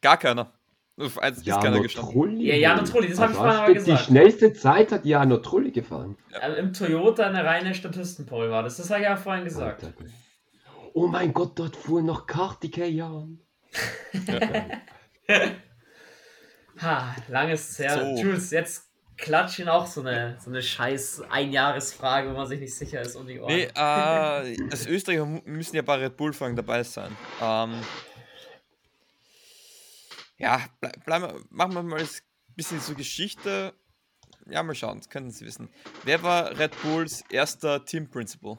Gar 0.00 0.18
keiner. 0.18 0.52
Eins 0.96 1.38
ist 1.38 1.46
keiner 1.46 1.64
Jano 1.64 1.82
gestanden. 1.82 2.12
Trulli. 2.12 2.46
Ja, 2.48 2.54
Jano 2.54 2.84
Trulli, 2.84 3.08
das 3.08 3.18
hab 3.18 3.30
ich 3.30 3.36
vorhin 3.36 3.56
aber 3.56 3.64
steht? 3.64 3.76
Die 3.78 3.90
gesagt. 3.90 4.04
schnellste 4.06 4.52
Zeit 4.52 4.92
hat 4.92 5.04
Jano 5.04 5.38
Trulli 5.38 5.72
gefahren. 5.72 6.16
Ähm, 6.40 6.54
Im 6.54 6.72
Toyota 6.72 7.26
eine 7.26 7.44
reine 7.44 7.74
Statistenpole 7.74 8.48
war 8.50 8.62
das. 8.62 8.76
Das 8.76 8.90
habe 8.90 9.00
ich 9.00 9.06
ja 9.06 9.16
vorhin 9.16 9.44
gesagt. 9.44 9.82
Alter. 9.82 9.96
Oh 10.92 11.08
mein 11.08 11.32
Gott, 11.32 11.58
dort 11.58 11.74
fuhr 11.74 12.02
noch 12.02 12.26
Kartikeyan. 12.26 13.40
Ha, 16.80 17.14
langes 17.28 17.78
her. 17.78 17.98
So. 18.16 18.22
Jules, 18.22 18.50
jetzt 18.50 18.90
klatsche 19.16 19.62
ihn 19.62 19.68
auch 19.68 19.86
so 19.86 20.00
eine, 20.00 20.36
so 20.40 20.50
eine 20.50 20.60
scheiß 20.60 21.22
Einjahresfrage, 21.30 22.30
wo 22.30 22.34
man 22.34 22.46
sich 22.46 22.58
nicht 22.60 22.74
sicher 22.74 23.00
ist 23.00 23.14
um 23.14 23.26
die 23.26 23.38
Ohren. 23.38 23.54
Nee, 23.54 23.68
äh, 23.74 24.56
als 24.70 24.86
Österreicher 24.86 25.24
müssen 25.44 25.76
ja 25.76 25.82
bei 25.82 25.96
Red 25.96 26.16
Bull 26.16 26.32
Fragen 26.32 26.56
dabei 26.56 26.82
sein. 26.82 27.12
Ähm, 27.40 27.74
ja, 30.44 30.60
ble 30.78 30.92
bleiben 31.06 31.24
wir, 31.24 31.44
machen 31.48 31.74
wir 31.74 31.82
mal 31.82 32.00
ein 32.00 32.08
bisschen 32.54 32.78
so 32.78 32.94
Geschichte. 32.94 33.72
Ja, 34.46 34.62
mal 34.62 34.74
schauen, 34.74 34.98
das 34.98 35.08
könnten 35.08 35.30
Sie 35.30 35.46
wissen. 35.46 35.70
Wer 36.02 36.22
war 36.22 36.58
Red 36.58 36.72
Bulls 36.82 37.24
erster 37.30 37.82
Team 37.86 38.10
Principal? 38.10 38.58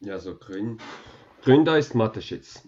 Ja, 0.00 0.18
so 0.18 0.38
Grün, 0.38 0.78
Gründer 1.42 1.76
ist 1.76 1.94
Mateschitz 1.94 2.66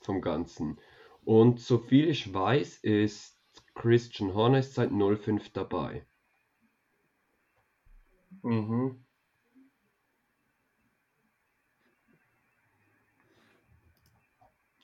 vom 0.00 0.22
Ganzen. 0.22 0.80
Und 1.24 1.60
so 1.60 1.78
viel 1.78 2.08
ich 2.08 2.32
weiß, 2.32 2.78
ist 2.78 3.38
Christian 3.74 4.32
Horner 4.32 4.62
seit 4.62 4.90
05 4.90 5.50
dabei. 5.52 6.06
Mhm. 8.42 9.04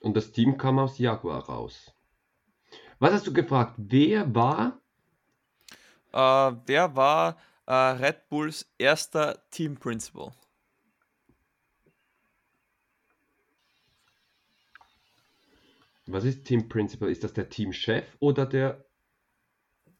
Und 0.09 0.15
das 0.15 0.33
Team 0.33 0.57
kam 0.57 0.79
aus 0.79 0.97
Jaguar 0.97 1.51
raus. 1.51 1.93
Was 2.99 3.13
hast 3.13 3.27
du 3.27 3.33
gefragt? 3.35 3.75
Wer 3.77 4.35
war? 4.35 4.81
Äh, 6.15 6.57
wer 6.65 6.97
war 6.97 7.37
äh, 7.67 7.75
Red 7.75 8.27
Bulls 8.31 8.73
erster 8.79 9.47
Team 9.51 9.77
Principal? 9.77 10.33
Was 16.07 16.25
ist 16.25 16.45
Team 16.47 16.71
Principal? 16.71 17.11
Ist 17.11 17.23
das 17.23 17.35
der 17.35 17.51
Teamchef 17.51 18.17
oder 18.19 18.47
der? 18.47 18.83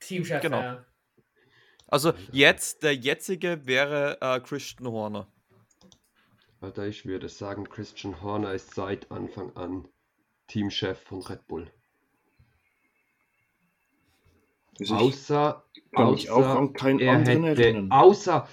Teamchef, 0.01 0.41
Genau. 0.41 0.63
ja. 0.63 0.87
Also 1.87 2.15
jetzt, 2.33 2.83
der 2.83 2.95
jetzige 2.97 3.67
wäre 3.67 4.17
äh, 4.23 4.41
Christian 4.41 4.91
Horner. 4.91 5.31
Alter, 6.63 6.87
ich 6.87 7.05
würde 7.05 7.29
sagen, 7.29 7.69
Christian 7.69 8.23
Horner 8.23 8.55
ist 8.55 8.75
seit 8.75 9.11
Anfang 9.13 9.55
an 9.55 9.87
Teamchef 10.49 10.99
von 10.99 11.23
Red 11.23 11.47
Bull. 11.47 11.71
Also 14.81 14.95
ich 14.95 15.01
Außer, 15.01 15.65
kann 15.93 16.11
mich 16.13 16.31
auch 16.31 16.39
außer 16.39 16.59
an 16.59 16.73
keinen 16.73 17.01
er 17.01 17.15
anderen 17.15 17.45
hätte, 17.45 17.63
erinnern. 17.63 17.91
außer, 17.91 18.49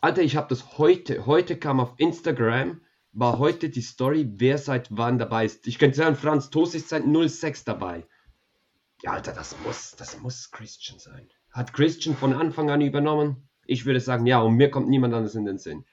Alter, 0.00 0.22
ich 0.22 0.36
habe 0.36 0.48
das 0.48 0.78
heute, 0.78 1.26
heute 1.26 1.56
kam 1.56 1.80
auf 1.80 1.94
Instagram, 1.96 2.80
war 3.12 3.38
heute 3.38 3.68
die 3.68 3.82
Story, 3.82 4.28
wer 4.36 4.58
seit 4.58 4.88
wann 4.90 5.18
dabei 5.18 5.44
ist. 5.44 5.66
Ich 5.66 5.78
könnte 5.78 5.96
sagen, 5.96 6.16
Franz 6.16 6.50
Toast 6.50 6.74
ist 6.74 6.88
seit 6.88 7.04
06 7.04 7.64
dabei. 7.64 8.06
Ja, 9.02 9.12
Alter, 9.12 9.32
das 9.32 9.56
muss, 9.64 9.92
das 9.96 10.20
muss 10.20 10.50
Christian 10.50 10.98
sein. 10.98 11.28
Hat 11.50 11.72
Christian 11.72 12.16
von 12.16 12.32
Anfang 12.32 12.70
an 12.70 12.80
übernommen? 12.80 13.48
Ich 13.66 13.84
würde 13.84 14.00
sagen, 14.00 14.26
ja, 14.26 14.40
und 14.40 14.54
mir 14.54 14.70
kommt 14.70 14.88
niemand 14.88 15.14
anderes 15.14 15.34
in 15.34 15.44
den 15.44 15.58
Sinn. 15.58 15.84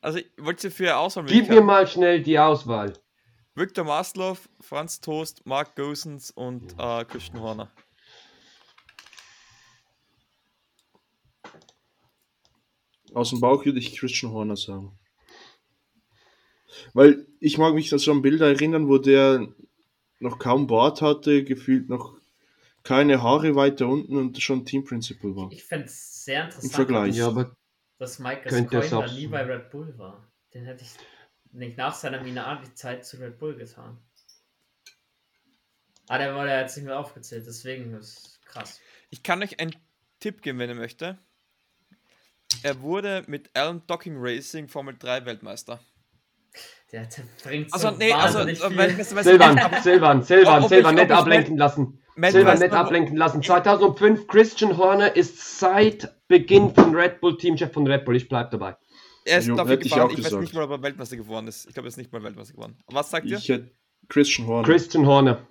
Also, 0.00 0.20
wollt 0.36 0.62
ihr 0.62 0.70
für 0.70 0.96
Auswahl 0.96 1.24
Gib 1.26 1.48
mir 1.48 1.62
mal 1.62 1.86
schnell 1.86 2.22
die 2.22 2.38
Auswahl. 2.38 2.92
Victor 3.56 3.84
Maslow, 3.84 4.36
Franz 4.60 5.00
Toast, 5.00 5.46
Mark 5.46 5.76
Gosens 5.76 6.30
und 6.30 6.74
äh, 6.78 7.06
Christian 7.06 7.40
Horner. 7.40 7.72
Aus 13.14 13.30
dem 13.30 13.40
Bauch 13.40 13.64
würde 13.64 13.78
ich 13.78 13.96
Christian 13.96 14.32
Horner 14.32 14.56
sagen. 14.56 14.98
Weil 16.92 17.26
ich 17.40 17.56
mag 17.56 17.72
mich 17.72 17.88
so 17.88 18.12
an 18.12 18.20
Bilder 18.20 18.48
erinnern, 18.48 18.88
wo 18.88 18.98
der 18.98 19.48
noch 20.20 20.38
kaum 20.38 20.66
Bart 20.66 21.00
hatte, 21.00 21.42
gefühlt 21.42 21.88
noch 21.88 22.18
keine 22.82 23.22
Haare 23.22 23.54
weiter 23.54 23.88
unten 23.88 24.18
und 24.18 24.40
schon 24.42 24.66
Team 24.66 24.84
Principal 24.84 25.34
war. 25.34 25.50
Ich 25.50 25.64
fände 25.64 25.86
es 25.86 26.24
sehr 26.24 26.44
interessant, 26.44 26.64
Im 26.64 26.76
Vergleich. 26.76 27.16
Ja, 27.16 27.28
aber 27.28 27.56
dass 27.98 28.18
Mike 28.18 28.42
Gascoigne 28.50 29.14
nie 29.14 29.26
bei 29.28 29.42
Red 29.42 29.70
Bull 29.70 29.96
war. 29.96 30.30
Den 30.52 30.66
hätte 30.66 30.84
ich 30.84 30.90
nicht 31.56 31.76
nach 31.76 31.94
seiner 31.94 32.22
Minardi-Zeit 32.22 33.04
zu 33.04 33.16
Red 33.18 33.38
Bull 33.38 33.56
getan. 33.56 33.98
Ah, 36.08 36.18
der 36.18 36.34
wurde 36.34 36.50
ja 36.50 36.60
jetzt 36.60 36.76
nicht 36.76 36.86
mehr 36.86 36.98
aufgezählt, 36.98 37.46
deswegen 37.46 37.94
ist 37.94 38.18
es 38.26 38.40
krass. 38.44 38.80
Ich 39.10 39.22
kann 39.22 39.42
euch 39.42 39.58
einen 39.58 39.74
Tipp 40.20 40.42
geben, 40.42 40.58
wenn 40.58 40.68
ihr 40.68 40.76
möchte. 40.76 41.18
Er 42.62 42.80
wurde 42.80 43.24
mit 43.26 43.50
Alan 43.54 43.82
Docking 43.86 44.16
Racing 44.18 44.68
Formel 44.68 44.94
3 44.96 45.24
Weltmeister. 45.26 45.80
Der, 46.92 47.06
der 47.06 47.24
bringt 47.42 47.72
Also, 47.72 47.90
so 47.90 47.96
nee, 47.96 48.12
also, 48.12 48.38
äh, 48.40 48.54
viel. 48.54 49.04
Silvan, 49.04 49.22
Silvan, 49.82 50.22
Silvan, 50.22 50.68
Silvan, 50.68 50.94
nicht 50.94 51.04
ich 51.06 51.12
ablenken 51.12 51.58
lassen. 51.58 52.02
Silvan, 52.16 52.58
nicht 52.58 52.72
ablenken 52.72 53.16
lassen. 53.16 53.42
2005, 53.42 54.26
Christian 54.28 54.76
Horner 54.76 55.16
ist 55.16 55.58
seit 55.58 56.14
Beginn 56.28 56.72
von 56.72 56.94
Red 56.94 57.20
Bull 57.20 57.36
Teamchef 57.36 57.72
von 57.72 57.86
Red 57.86 58.04
Bull. 58.04 58.16
Ich 58.16 58.28
bleib 58.28 58.52
dabei. 58.52 58.76
Er 59.26 59.38
ist 59.38 59.48
hätte 59.48 59.74
ich 59.74 59.90
gefahren. 59.90 60.02
auch 60.02 60.12
Ich, 60.12 60.24
weiß 60.24 60.32
nicht 60.34 60.54
mal, 60.54 60.62
ob 60.64 60.70
er 60.70 60.82
Weltmeister 60.82 61.16
geworden 61.16 61.48
ist. 61.48 61.66
Ich 61.66 61.74
glaube, 61.74 61.86
er 61.86 61.90
ist 61.90 61.96
nicht 61.96 62.12
mal 62.12 62.22
Weltmeister 62.22 62.54
geworden. 62.54 62.78
Was 62.86 63.10
sagt 63.10 63.26
ihr? 63.26 63.38
Ich 63.38 63.48
hätte 63.48 63.70
Christian 64.08 64.46
Horner. 64.46 64.66
Christian 64.66 65.06
Horner. 65.06 65.46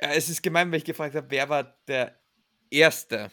Ja, 0.00 0.08
es 0.10 0.28
ist 0.28 0.42
gemein, 0.42 0.70
weil 0.70 0.78
ich 0.78 0.84
gefragt 0.84 1.14
habe, 1.14 1.26
wer 1.30 1.48
war 1.48 1.64
der 1.86 2.18
Erste? 2.70 3.30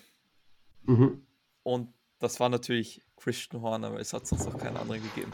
Mhm. 0.83 1.25
Und 1.63 1.93
das 2.19 2.39
war 2.39 2.49
natürlich 2.49 3.01
Christian 3.17 3.61
Horner, 3.61 3.93
weil 3.93 4.01
es 4.01 4.13
hat 4.13 4.27
sonst 4.27 4.45
noch 4.45 4.57
keinen 4.57 4.77
anderen 4.77 5.01
gegeben. 5.01 5.31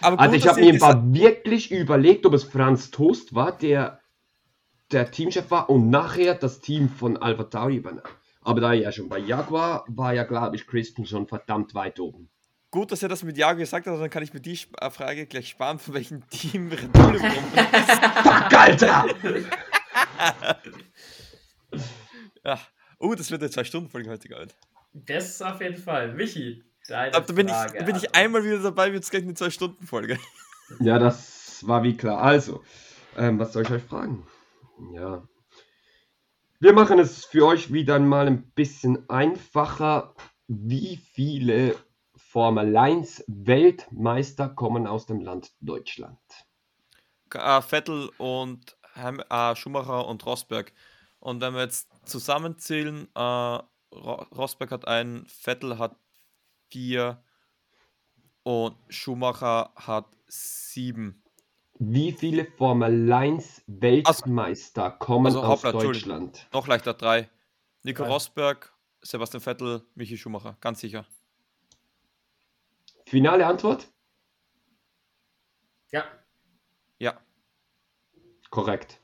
Aber 0.00 0.18
Also 0.20 0.32
gut, 0.32 0.40
ich 0.40 0.48
habe 0.48 0.60
ihr 0.60 0.66
mir 0.66 0.72
gesagt- 0.74 1.02
wirklich 1.14 1.70
überlegt, 1.72 2.26
ob 2.26 2.34
es 2.34 2.44
Franz 2.44 2.90
Toast 2.90 3.34
war, 3.34 3.56
der 3.56 4.00
der 4.90 5.10
Teamchef 5.10 5.50
war 5.50 5.68
und 5.68 5.90
nachher 5.90 6.34
das 6.34 6.60
Team 6.60 6.88
von 6.88 7.18
Alpha 7.18 7.44
Tauri 7.44 7.76
übernahm. 7.76 8.04
Aber 8.48 8.62
da 8.62 8.72
er 8.72 8.80
ja 8.80 8.92
schon 8.92 9.10
bei 9.10 9.18
Jaguar 9.18 9.84
war 9.88 10.14
ja, 10.14 10.24
glaube 10.24 10.56
ich, 10.56 10.66
Christian 10.66 11.04
schon 11.04 11.26
verdammt 11.26 11.74
weit 11.74 12.00
oben. 12.00 12.30
Gut, 12.70 12.90
dass 12.90 13.02
er 13.02 13.10
das 13.10 13.22
mit 13.22 13.36
Ja 13.36 13.52
gesagt 13.52 13.86
hat, 13.86 14.00
dann 14.00 14.08
kann 14.08 14.22
ich 14.22 14.32
mir 14.32 14.40
die 14.40 14.58
äh, 14.80 14.88
Frage 14.90 15.26
gleich 15.26 15.50
sparen, 15.50 15.78
von 15.78 15.92
welchem 15.92 16.26
Team 16.30 16.70
Red 16.70 16.90
Bull 16.94 17.16
ist. 17.16 17.22
Fuck, 17.22 18.54
Alter! 18.54 19.04
ja. 22.42 22.58
Oh, 22.98 23.14
das 23.14 23.30
wird 23.30 23.42
eine 23.42 23.50
Zwei-Stunden-Folge 23.50 24.08
heute, 24.08 24.30
geil. 24.30 24.48
Das 24.94 25.28
ist 25.28 25.42
auf 25.42 25.60
jeden 25.60 25.76
Fall. 25.76 26.14
Michi, 26.14 26.64
deine 26.88 27.10
Da 27.10 27.20
bin, 27.20 27.48
ich, 27.48 27.52
Frage. 27.52 27.78
da 27.80 27.84
bin 27.84 27.96
ich 27.96 28.08
also. 28.14 28.24
einmal 28.24 28.44
wieder 28.44 28.60
dabei, 28.60 28.94
wird 28.94 29.04
es 29.04 29.10
gleich 29.10 29.24
eine 29.24 29.34
Zwei-Stunden-Folge. 29.34 30.18
Ja, 30.80 30.98
das 30.98 31.66
war 31.66 31.82
wie 31.82 31.98
klar. 31.98 32.22
Also, 32.22 32.62
ähm, 33.14 33.38
was 33.38 33.52
soll 33.52 33.64
ich 33.64 33.70
euch 33.70 33.82
fragen? 33.82 34.26
Ja. 34.94 35.22
Wir 36.60 36.72
machen 36.72 36.98
es 36.98 37.24
für 37.24 37.46
euch 37.46 37.72
wieder 37.72 38.00
mal 38.00 38.26
ein 38.26 38.50
bisschen 38.50 39.08
einfacher. 39.08 40.12
Wie 40.48 40.96
viele 40.96 41.76
Formel 42.16 42.76
1 42.76 43.22
Weltmeister 43.28 44.48
kommen 44.48 44.88
aus 44.88 45.06
dem 45.06 45.20
Land 45.20 45.52
Deutschland? 45.60 46.18
Äh, 47.32 47.62
Vettel 47.62 48.10
und 48.18 48.76
äh, 48.96 49.54
Schumacher 49.54 50.08
und 50.08 50.26
Rosberg. 50.26 50.72
Und 51.20 51.40
wenn 51.40 51.54
wir 51.54 51.60
jetzt 51.60 51.90
zusammenzählen, 52.04 53.06
äh, 53.14 53.20
Ro 53.20 53.62
Rosberg 54.36 54.72
hat 54.72 54.88
einen, 54.88 55.26
Vettel 55.26 55.78
hat 55.78 55.94
vier 56.70 57.22
und 58.42 58.76
Schumacher 58.88 59.70
hat 59.76 60.06
sieben. 60.26 61.22
Wie 61.80 62.12
viele 62.12 62.44
Formel 62.44 63.12
1 63.12 63.62
Weltmeister 63.68 64.90
kommen 64.90 65.26
also 65.26 65.42
aus 65.42 65.62
hoppla, 65.62 65.70
Entschuldigung. 65.70 66.26
Deutschland? 66.26 66.48
Noch 66.52 66.66
leichter 66.66 66.94
drei. 66.94 67.30
Nico 67.84 68.02
Drei. 68.02 68.12
Rosberg, 68.12 68.72
Sebastian 69.00 69.40
Vettel, 69.40 69.82
Michi 69.94 70.18
Schumacher, 70.18 70.56
ganz 70.60 70.80
sicher. 70.80 71.06
Finale 73.06 73.46
Antwort? 73.46 73.88
Ja, 75.92 76.04
Ja. 76.98 77.18
Korrekt. 78.50 79.00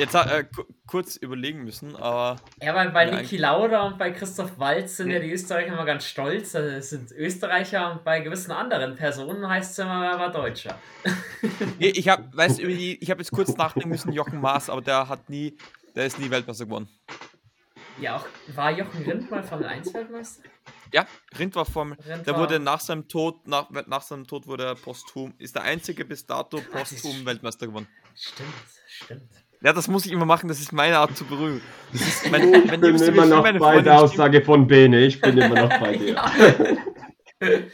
Jetzt 0.00 0.14
äh, 0.14 0.44
ku- 0.44 0.64
kurz 0.86 1.16
überlegen 1.16 1.62
müssen, 1.62 1.94
aber 1.94 2.40
ja 2.60 2.74
weil 2.74 2.90
bei 2.90 3.04
Niki 3.10 3.36
Lauda 3.36 3.82
und 3.86 3.98
bei 3.98 4.10
Christoph 4.10 4.58
Walz 4.58 4.96
sind 4.96 5.10
ja 5.10 5.20
die 5.20 5.30
Österreicher 5.30 5.72
immer 5.74 5.84
ganz 5.84 6.04
stolz. 6.06 6.54
Also 6.56 6.68
es 6.70 6.90
sind 6.90 7.12
Österreicher 7.12 7.92
und 7.92 8.02
bei 8.04 8.20
gewissen 8.20 8.50
anderen 8.50 8.96
Personen 8.96 9.46
heißt 9.48 9.72
es 9.72 9.78
immer, 9.78 10.06
er 10.06 10.18
war 10.18 10.32
Deutscher. 10.32 10.78
Nee, 11.78 11.88
ich 11.88 12.08
habe, 12.08 12.24
habe 12.36 13.20
jetzt 13.22 13.30
kurz 13.32 13.56
nachdenken 13.56 13.88
müssen, 13.88 14.12
Jochen 14.12 14.40
Maas, 14.40 14.68
aber 14.68 14.82
der 14.82 15.08
hat 15.08 15.30
nie, 15.30 15.56
der 15.94 16.04
ist 16.06 16.18
nie 16.18 16.28
Weltmeister 16.30 16.64
geworden. 16.66 16.88
Ja, 18.00 18.16
auch 18.16 18.26
war 18.54 18.70
Jochen 18.70 19.02
Rindt 19.04 19.30
mal 19.30 19.42
Formel 19.42 19.66
1 19.66 19.92
Weltmeister? 19.94 20.42
Ja, 20.92 21.06
Rind 21.38 21.54
war 21.54 21.64
Formel. 21.64 21.96
Rindt 22.06 22.26
Der 22.26 22.34
war- 22.34 22.40
wurde 22.40 22.58
nach 22.58 22.80
seinem 22.80 23.08
Tod, 23.08 23.46
nach, 23.46 23.70
nach 23.70 24.02
seinem 24.02 24.26
Tod 24.26 24.46
wurde 24.46 24.64
er 24.64 24.74
posthum, 24.74 25.32
ist 25.38 25.54
der 25.54 25.62
einzige 25.62 26.04
bis 26.04 26.26
dato 26.26 26.60
posthum 26.60 27.24
Weltmeister 27.24 27.66
geworden. 27.66 27.88
Stimmt, 28.14 28.48
stimmt. 28.88 29.30
Ja, 29.62 29.72
das 29.74 29.88
muss 29.88 30.06
ich 30.06 30.12
immer 30.12 30.24
machen, 30.24 30.48
das 30.48 30.58
ist 30.58 30.72
meine 30.72 30.98
Art 30.98 31.16
zu 31.16 31.24
ist 31.92 32.30
mein, 32.30 32.54
Ich 32.54 32.70
wenn 32.70 32.80
bin 32.80 32.94
immer 32.94 33.12
viel 33.12 33.26
noch 33.26 33.42
meine 33.42 33.58
bei 33.58 33.66
Freundin 33.66 33.84
der 33.84 34.00
Aussage 34.00 34.42
von 34.42 34.66
Bene. 34.66 35.00
Ich 35.00 35.20
bin 35.20 35.36
immer 35.36 35.68
noch 35.68 35.78
bei 35.80 35.96
dir. 35.96 36.16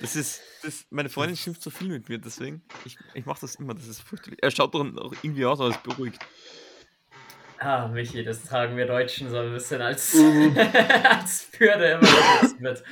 Das 0.00 0.14
ist, 0.14 0.42
das, 0.62 0.86
meine 0.90 1.08
Freundin 1.08 1.36
schimpft 1.36 1.60
so 1.60 1.70
viel 1.70 1.88
mit 1.88 2.08
mir, 2.08 2.18
deswegen, 2.18 2.62
ich, 2.84 2.96
ich 3.14 3.26
mache 3.26 3.40
das 3.40 3.56
immer, 3.56 3.74
das 3.74 3.88
ist 3.88 4.00
fürchterlich. 4.00 4.38
Er 4.40 4.52
schaut 4.52 4.72
doch 4.72 4.80
auch 4.98 5.12
irgendwie 5.22 5.44
aus, 5.44 5.60
als 5.60 5.76
beruhigt. 5.78 6.24
Ah, 7.58 7.88
Michi, 7.88 8.22
das 8.22 8.44
tragen 8.44 8.76
wir 8.76 8.86
Deutschen 8.86 9.28
so 9.28 9.38
ein 9.38 9.52
bisschen 9.52 9.82
als, 9.82 10.14
Mhm. 10.14 10.56
als 11.02 11.50
Bürde 11.58 11.98
immer 12.00 12.50
mit. 12.60 12.84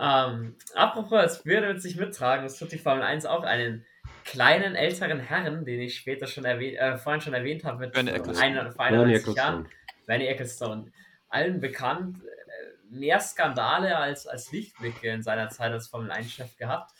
Ähm, 0.00 0.56
apropos 0.74 1.12
als 1.12 1.42
Bürde 1.44 1.68
mit 1.74 1.80
sich 1.80 1.94
mittragen, 1.94 2.42
das 2.44 2.58
tut 2.58 2.72
die 2.72 2.78
Formel 2.78 3.04
1 3.04 3.24
auch 3.26 3.44
einen 3.44 3.84
kleinen 4.24 4.74
älteren 4.74 5.20
Herren, 5.20 5.64
den 5.64 5.80
ich 5.80 5.96
später 5.96 6.26
schon 6.26 6.44
erwähnt, 6.44 6.78
äh, 6.78 6.96
vorhin 6.98 7.20
schon 7.20 7.34
erwähnt 7.34 7.64
habe, 7.64 7.78
mit 7.78 7.92
Bernie 7.92 8.10
Ecclestone. 8.10 8.60
ein- 8.60 8.72
vor 8.72 8.84
Bernie 8.88 8.96
91 9.14 9.36
Jahren. 9.36 9.68
Bernie 10.06 10.26
Ecclestone. 10.26 10.92
Allen 11.28 11.60
bekannt, 11.60 12.18
äh, 12.24 12.94
mehr 12.94 13.20
Skandale 13.20 13.96
als, 13.96 14.26
als 14.26 14.50
Lichtblicke 14.52 15.08
in 15.10 15.22
seiner 15.22 15.48
Zeit 15.48 15.72
als 15.72 15.88
Formel 15.88 16.10
1-Chef 16.10 16.56
gehabt. 16.56 16.92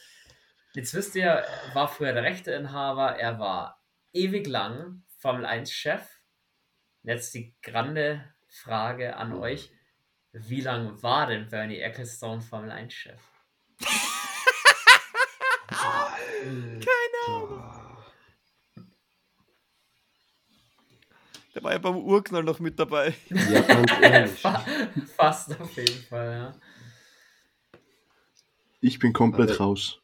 Jetzt 0.72 0.94
wisst 0.94 1.16
ihr, 1.16 1.24
er 1.26 1.74
war 1.74 1.88
früher 1.88 2.12
der 2.12 2.22
Rechteinhaber, 2.22 3.16
er 3.18 3.38
war 3.40 3.82
ewig 4.12 4.46
lang 4.46 5.02
Formel 5.18 5.44
1-Chef. 5.46 6.02
Jetzt 7.02 7.34
die 7.34 7.54
grande 7.62 8.24
Frage 8.48 9.16
an 9.16 9.32
euch. 9.32 9.70
Wie 10.32 10.60
lang 10.60 11.02
war 11.02 11.26
denn 11.26 11.48
Bernie 11.48 11.80
Ecclestone 11.80 12.40
Formel 12.40 12.70
1-Chef? 12.70 13.20
Keine 16.42 17.26
Ahnung. 17.36 17.62
Der 21.54 21.64
war 21.64 21.72
ja 21.72 21.78
beim 21.78 21.96
Urknall 21.96 22.44
noch 22.44 22.60
mit 22.60 22.78
dabei. 22.78 23.14
Ja, 23.28 23.60
ganz 23.62 23.92
ehrlich. 24.00 24.30
Fa- 24.40 24.64
Fast 25.16 25.60
auf 25.60 25.76
jeden 25.76 26.02
Fall, 26.04 26.32
ja. 26.32 27.80
Ich 28.80 28.98
bin 28.98 29.12
komplett 29.12 29.50
Also- 29.50 29.64
raus. 29.64 30.00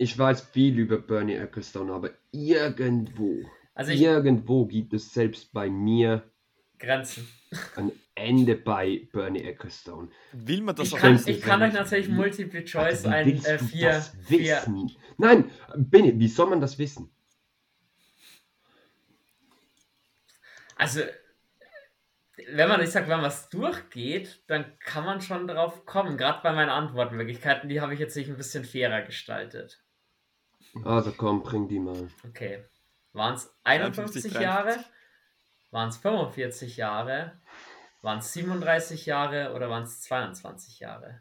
Ich 0.00 0.16
weiß 0.16 0.42
viel 0.52 0.78
über 0.78 0.98
Bernie 0.98 1.34
Ecclestone, 1.34 1.92
aber 1.92 2.10
irgendwo, 2.30 3.42
Also 3.74 3.90
ich, 3.90 4.00
irgendwo 4.00 4.64
gibt 4.66 4.92
es 4.94 5.12
selbst 5.12 5.52
bei 5.52 5.68
mir 5.68 6.30
Grenzen. 6.78 7.28
Ein 7.76 7.92
Ende 8.14 8.56
bei 8.56 9.08
Bernie 9.12 9.42
Ecclestone. 9.42 10.08
Will 10.32 10.62
man 10.62 10.74
das 10.74 10.88
Ich 10.88 10.94
auch 10.94 10.98
kann, 10.98 11.14
wissen, 11.14 11.30
ich 11.30 11.40
kann 11.40 11.62
euch 11.62 11.72
natürlich 11.72 12.08
Multiple 12.08 12.64
Choice 12.64 13.04
ein 13.04 13.44
äh, 13.44 13.58
vier, 13.58 13.88
das 13.90 14.16
vier, 14.26 14.56
wissen? 14.56 14.90
Nein, 15.16 15.50
Benny, 15.76 16.18
wie 16.18 16.28
soll 16.28 16.48
man 16.48 16.60
das 16.60 16.78
wissen? 16.78 17.10
Also, 20.76 21.00
wenn 22.50 22.68
man, 22.68 22.80
ich 22.80 22.90
sag, 22.90 23.08
wenn 23.08 23.20
was 23.20 23.50
durchgeht, 23.50 24.44
dann 24.46 24.78
kann 24.78 25.04
man 25.04 25.20
schon 25.20 25.48
drauf 25.48 25.84
kommen. 25.86 26.16
Gerade 26.16 26.40
bei 26.42 26.52
meinen 26.52 26.70
Antwortmöglichkeiten, 26.70 27.68
die 27.68 27.80
habe 27.80 27.94
ich 27.94 28.00
jetzt 28.00 28.16
nicht 28.16 28.28
ein 28.28 28.36
bisschen 28.36 28.64
fairer 28.64 29.02
gestaltet. 29.02 29.82
Also 30.84 31.12
komm, 31.12 31.42
bring 31.42 31.68
die 31.68 31.80
mal. 31.80 32.08
Okay. 32.28 32.64
Waren 33.12 33.34
es 33.34 33.52
51 33.64 34.22
53, 34.22 34.40
Jahre? 34.40 34.84
Waren 35.70 35.90
es 35.90 35.98
45 35.98 36.76
Jahre? 36.78 37.38
Waren 38.00 38.20
es 38.20 38.32
37 38.32 39.06
Jahre 39.06 39.52
oder 39.54 39.68
waren 39.68 39.82
es 39.82 40.00
22 40.00 40.80
Jahre? 40.80 41.20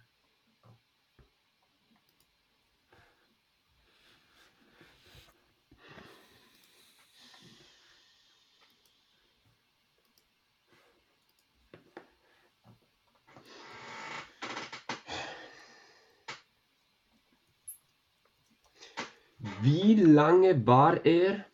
Wie 19.61 19.95
lange 19.95 20.65
war 20.65 21.05
er? 21.05 21.45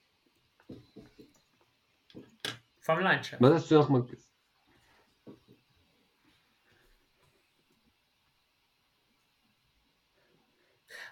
Formel 2.84 3.08
1 3.08 3.28
Chef. 3.28 3.42
Was 3.42 3.54
hast 3.54 3.72
du 3.72 3.76
nochmal 3.76 4.04
gesagt? 4.04 4.24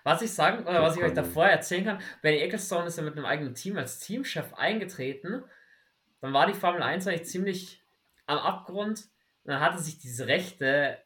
Was 0.04 0.22
ich 0.22 0.34
sagen, 0.34 0.66
oder 0.66 0.82
was 0.82 0.98
ich 0.98 1.04
euch 1.04 1.14
davor 1.14 1.46
erzählen 1.46 1.86
kann, 1.86 2.02
Benny 2.22 2.40
Ecclestone 2.40 2.88
ist 2.88 2.98
ja 2.98 3.04
mit 3.04 3.16
einem 3.16 3.26
eigenen 3.26 3.56
Team 3.56 3.78
als 3.78 4.00
Teamchef 4.00 4.54
eingetreten. 4.56 5.44
Dann 6.20 6.34
war 6.34 6.48
die 6.48 6.54
Formel 6.54 6.82
1 6.82 7.08
eigentlich 7.08 7.30
ziemlich 7.30 7.84
am 8.26 8.40
Abgrund. 8.40 9.08
Und 9.44 9.52
dann 9.52 9.60
hatte 9.60 9.80
sich 9.80 10.00
diese 10.00 10.28
Rechte 10.28 10.98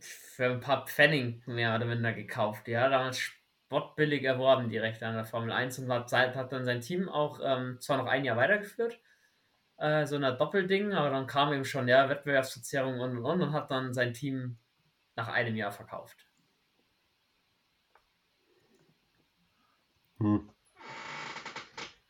für 0.00 0.46
ein 0.46 0.60
paar 0.60 0.86
Pfennig 0.86 1.46
mehr 1.46 1.74
oder 1.74 1.84
minder 1.84 2.12
gekauft. 2.12 2.68
Ja, 2.68 2.88
damals 2.88 3.18
spottbillig 3.18 4.24
erworben, 4.24 4.70
die 4.70 4.78
Rechte 4.78 5.06
an 5.06 5.14
der 5.14 5.24
Formel 5.24 5.50
1 5.52 5.80
und 5.80 5.92
hat, 5.92 6.12
hat 6.12 6.52
dann 6.52 6.64
sein 6.64 6.80
Team 6.80 7.08
auch 7.08 7.40
ähm, 7.42 7.78
zwar 7.80 7.98
noch 7.98 8.06
ein 8.06 8.24
Jahr 8.24 8.36
weitergeführt, 8.36 9.00
äh, 9.78 10.06
so 10.06 10.16
einer 10.16 10.32
Doppelding, 10.32 10.94
aber 10.94 11.10
dann 11.10 11.26
kam 11.26 11.52
eben 11.52 11.64
schon, 11.64 11.88
ja, 11.88 12.08
Wettbewerbsverzerrung 12.08 13.00
und 13.00 13.18
und 13.18 13.24
und 13.24 13.42
und 13.42 13.52
hat 13.52 13.70
dann 13.70 13.92
sein 13.92 14.12
Team 14.12 14.56
nach 15.16 15.28
einem 15.28 15.56
Jahr 15.56 15.72
verkauft. 15.72 16.26
Hm. 20.18 20.48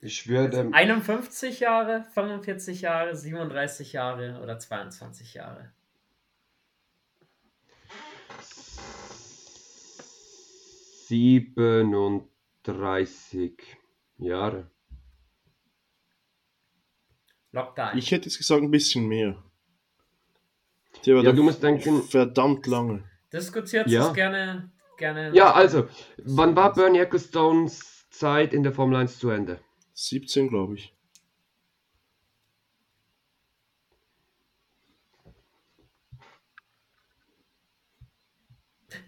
Ich 0.00 0.28
würde. 0.28 0.68
51 0.72 1.60
Jahre, 1.60 2.04
45 2.12 2.82
Jahre, 2.82 3.16
37 3.16 3.92
Jahre 3.92 4.40
oder 4.42 4.58
22 4.58 5.34
Jahre. 5.34 5.72
Siebenunddreißig 11.06 13.78
Jahre. 14.18 14.68
Lock 17.56 17.74
da 17.74 17.88
ein. 17.88 17.98
Ich 17.98 18.10
hätte 18.10 18.26
jetzt 18.26 18.36
gesagt, 18.36 18.62
ein 18.62 18.70
bisschen 18.70 19.06
mehr. 19.08 19.42
Der 21.06 21.16
war 21.16 21.24
Ja, 21.24 21.32
du 21.32 21.42
musst 21.42 21.62
denken. 21.62 22.02
verdammt 22.02 22.66
lange. 22.66 23.02
Diskutiert 23.32 23.88
Ja. 23.88 24.08
es 24.08 24.14
gerne, 24.14 24.70
gerne. 24.98 25.32
Ja, 25.34 25.52
also, 25.52 25.88
wann 26.18 26.54
war 26.54 26.72
Bernie 26.74 26.98
Ecclestones 26.98 28.08
Zeit 28.10 28.52
in 28.52 28.62
der 28.62 28.72
Formel 28.72 28.96
1 28.96 29.18
zu 29.18 29.30
Ende? 29.30 29.58
17, 29.94 30.48
glaube 30.48 30.74
ich. 30.74 30.94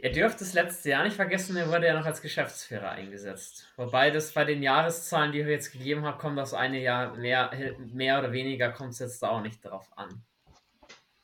Ihr 0.01 0.13
dürft 0.13 0.41
das 0.41 0.53
letzte 0.53 0.91
Jahr 0.91 1.03
nicht 1.05 1.17
vergessen, 1.17 1.57
er 1.57 1.69
wurde 1.69 1.87
ja 1.87 1.99
noch 1.99 2.07
als 2.07 2.23
Geschäftsführer 2.23 2.91
eingesetzt. 2.91 3.67
Wobei 3.77 4.11
das 4.11 4.33
bei 4.33 4.45
den 4.45 4.63
Jahreszahlen, 4.63 5.33
die 5.33 5.41
ich 5.41 5.47
jetzt 5.47 5.73
gegeben 5.73 6.05
habe, 6.05 6.19
kommt 6.19 6.39
das 6.39 6.55
eine 6.55 6.81
Jahr 6.81 7.17
mehr, 7.17 7.51
mehr 7.93 8.21
oder 8.21 8.31
weniger, 8.31 8.71
kommt 8.71 8.91
es 8.93 9.01
jetzt 9.01 9.23
da 9.23 9.31
auch 9.31 9.43
nicht 9.43 9.65
drauf 9.65 9.91
an. 9.97 10.23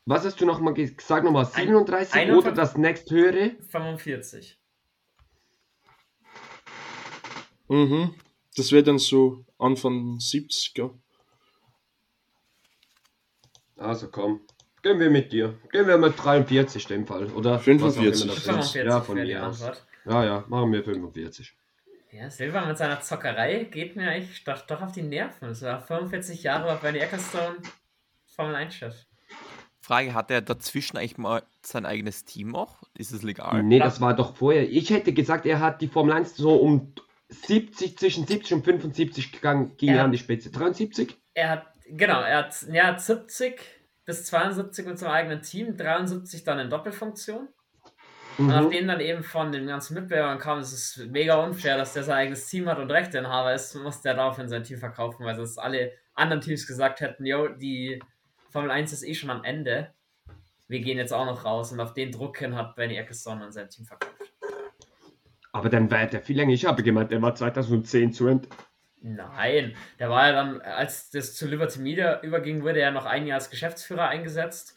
Was 0.06 0.24
hast 0.24 0.40
du 0.40 0.44
nochmal 0.46 0.74
gesagt? 0.74 1.24
Nochmal 1.24 1.44
Ein- 1.54 1.68
37 1.68 2.12
oder 2.14 2.22
51. 2.22 2.54
das 2.56 2.76
nächsthöhere? 2.76 3.50
45. 3.70 4.58
Mhm. 7.68 8.14
Das 8.56 8.72
wäre 8.72 8.82
dann 8.82 8.98
so 8.98 9.44
Anfang 9.58 10.18
70er. 10.18 10.90
Also 13.76 14.10
komm, 14.10 14.40
gehen 14.84 15.00
wir 15.00 15.10
mit 15.10 15.32
dir. 15.32 15.54
Gehen 15.72 15.88
wir 15.88 15.98
mit 15.98 16.14
43 16.22 16.88
in 16.90 16.96
dem 16.98 17.06
Fall, 17.08 17.26
oder? 17.32 17.58
45. 17.58 18.28
Was 18.28 18.46
auch 18.46 18.48
immer 18.48 18.58
das 18.58 18.66
ist. 18.66 18.72
45 18.72 18.84
Ja, 18.84 19.00
von 19.00 19.14
mir 19.16 19.46
aus. 19.46 19.62
Antwort. 19.62 19.86
Ja, 20.04 20.24
ja, 20.24 20.44
machen 20.46 20.72
wir 20.72 20.84
45. 20.84 21.52
Ja, 22.12 22.30
Silva 22.30 22.64
mit 22.66 22.78
seiner 22.78 23.00
Zockerei 23.00 23.64
geht 23.64 23.96
mir 23.96 24.08
eigentlich 24.08 24.44
doch, 24.44 24.60
doch 24.66 24.82
auf 24.82 24.92
die 24.92 25.02
Nerven. 25.02 25.48
Es 25.48 25.62
war 25.62 25.80
45 25.80 26.44
Jahre 26.44 26.66
war 26.66 26.76
Bernie 26.76 26.98
Ecclestone 27.00 27.56
Formel 28.26 28.54
1-Chef. 28.54 28.94
Frage, 29.80 30.14
hat 30.14 30.30
er 30.30 30.40
dazwischen 30.40 30.96
eigentlich 30.96 31.18
mal 31.18 31.42
sein 31.62 31.84
eigenes 31.86 32.24
Team 32.24 32.54
auch? 32.54 32.82
Ist 32.96 33.12
es 33.12 33.22
legal? 33.22 33.62
Nee, 33.62 33.80
das 33.80 34.00
war 34.00 34.14
doch 34.14 34.36
vorher. 34.36 34.70
Ich 34.70 34.90
hätte 34.90 35.12
gesagt, 35.12 35.44
er 35.44 35.58
hat 35.60 35.80
die 35.82 35.88
Formel 35.88 36.12
1 36.14 36.36
so 36.36 36.54
um 36.54 36.94
70, 37.28 37.98
zwischen 37.98 38.26
70 38.26 38.54
und 38.54 38.64
75 38.64 39.32
gegangen, 39.32 39.76
ging 39.76 39.90
Ja. 39.90 39.96
er 39.96 40.04
an 40.04 40.12
die 40.12 40.18
Spitze. 40.18 40.50
73? 40.50 41.16
Er 41.34 41.50
hat, 41.50 41.66
genau, 41.88 42.20
er 42.20 42.38
hat, 42.38 42.62
er 42.70 42.86
hat 42.86 43.00
70 43.02 43.58
bis 44.04 44.24
72 44.26 44.86
mit 44.86 44.98
seinem 44.98 45.12
eigenen 45.12 45.42
Team, 45.42 45.76
73 45.76 46.44
dann 46.44 46.58
in 46.58 46.70
Doppelfunktion. 46.70 47.48
Und 48.36 48.46
Mhm. 48.46 48.50
nachdem 48.50 48.88
dann 48.88 49.00
eben 49.00 49.22
von 49.22 49.52
den 49.52 49.66
ganzen 49.66 49.94
Mitbewerbern 49.94 50.38
kam, 50.38 50.58
es 50.58 50.72
ist 50.72 51.06
mega 51.10 51.36
unfair, 51.36 51.76
dass 51.76 51.92
der 51.92 52.02
sein 52.02 52.16
eigenes 52.16 52.46
Team 52.46 52.68
hat 52.68 52.78
und 52.78 52.90
Rechteinhaber 52.90 53.54
ist, 53.54 53.74
musste 53.76 54.08
er 54.08 54.14
daraufhin 54.14 54.48
sein 54.48 54.64
Team 54.64 54.78
verkaufen, 54.78 55.24
weil 55.24 55.36
sonst 55.36 55.58
alle 55.58 55.92
anderen 56.14 56.40
Teams 56.40 56.66
gesagt 56.66 57.00
hätten, 57.00 57.24
yo, 57.24 57.48
die 57.48 58.02
Formel 58.50 58.70
1 58.70 58.92
ist 58.92 59.04
eh 59.04 59.14
schon 59.14 59.30
am 59.30 59.44
Ende. 59.44 59.92
Wir 60.66 60.80
gehen 60.80 60.98
jetzt 60.98 61.12
auch 61.12 61.26
noch 61.26 61.44
raus 61.44 61.72
und 61.72 61.80
auf 61.80 61.92
den 61.92 62.10
Druck 62.10 62.38
hin 62.38 62.56
hat 62.56 62.74
Benny 62.74 62.96
Ecclestone 62.96 63.40
dann 63.40 63.52
sein 63.52 63.68
Team 63.68 63.84
verkauft. 63.84 64.14
Aber 65.52 65.68
dann 65.68 65.88
war 65.90 66.00
er 66.00 66.20
viel 66.20 66.36
länger. 66.36 66.52
Ich 66.52 66.66
habe 66.66 66.82
gemeint, 66.82 67.12
er 67.12 67.22
war 67.22 67.34
2010 67.34 68.12
zu 68.12 68.26
Ende. 68.26 68.48
Nein, 69.06 69.76
der 69.98 70.08
war 70.08 70.28
ja 70.28 70.32
dann, 70.32 70.62
als 70.62 71.10
das 71.10 71.34
zu 71.34 71.46
Liberty 71.46 71.78
Media 71.78 72.22
überging, 72.22 72.62
wurde 72.62 72.80
er 72.80 72.90
noch 72.90 73.04
ein 73.04 73.26
Jahr 73.26 73.34
als 73.34 73.50
Geschäftsführer 73.50 74.08
eingesetzt. 74.08 74.74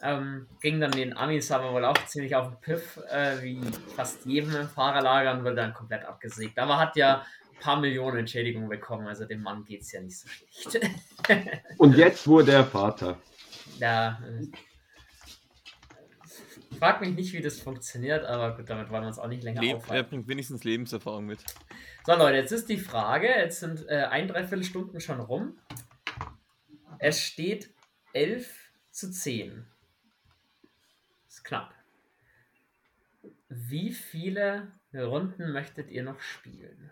Ähm, 0.00 0.46
ging 0.60 0.80
dann 0.80 0.92
den 0.92 1.16
Amis 1.16 1.50
aber 1.50 1.72
wohl 1.72 1.84
auch 1.84 1.98
ziemlich 2.06 2.36
auf 2.36 2.50
den 2.50 2.60
Piff, 2.60 3.00
äh, 3.10 3.42
wie 3.42 3.60
fast 3.96 4.26
jedem 4.26 4.54
im 4.54 4.68
Fahrerlager 4.68 5.32
und 5.32 5.42
wurde 5.42 5.56
dann 5.56 5.74
komplett 5.74 6.04
abgesägt. 6.04 6.56
Aber 6.60 6.78
hat 6.78 6.94
ja 6.94 7.26
ein 7.52 7.60
paar 7.60 7.80
Millionen 7.80 8.18
Entschädigung 8.18 8.68
bekommen, 8.68 9.08
also 9.08 9.24
dem 9.24 9.42
Mann 9.42 9.64
geht 9.64 9.80
es 9.80 9.90
ja 9.90 10.00
nicht 10.00 10.20
so 10.20 10.28
schlecht. 10.28 10.88
Und 11.78 11.96
jetzt 11.96 12.28
wurde 12.28 12.52
er 12.52 12.64
Vater. 12.64 13.18
ja, 13.80 14.20
äh, 14.24 14.46
frag 16.76 17.00
mich 17.00 17.14
nicht, 17.14 17.32
wie 17.32 17.40
das 17.40 17.60
funktioniert, 17.60 18.24
aber 18.24 18.56
gut, 18.56 18.68
damit 18.68 18.90
wollen 18.90 19.02
wir 19.02 19.08
uns 19.08 19.18
auch 19.18 19.28
nicht 19.28 19.42
länger 19.42 19.60
Leb, 19.60 19.70
er 19.70 19.76
aufhalten. 19.76 20.10
bringt 20.10 20.28
wenigstens 20.28 20.64
Lebenserfahrung 20.64 21.26
mit. 21.26 21.44
So, 22.06 22.14
Leute, 22.14 22.36
jetzt 22.36 22.52
ist 22.52 22.68
die 22.68 22.78
Frage, 22.78 23.28
jetzt 23.28 23.60
sind 23.60 23.88
äh, 23.88 24.04
ein 24.10 24.28
Dreiviertelstunden 24.28 25.00
schon 25.00 25.20
rum. 25.20 25.58
Es 26.98 27.20
steht 27.20 27.70
11 28.12 28.72
zu 28.90 29.10
10. 29.10 29.66
Ist 31.28 31.44
knapp. 31.44 31.74
Wie 33.48 33.92
viele 33.92 34.72
Runden 34.92 35.52
möchtet 35.52 35.90
ihr 35.90 36.02
noch 36.02 36.20
spielen? 36.20 36.90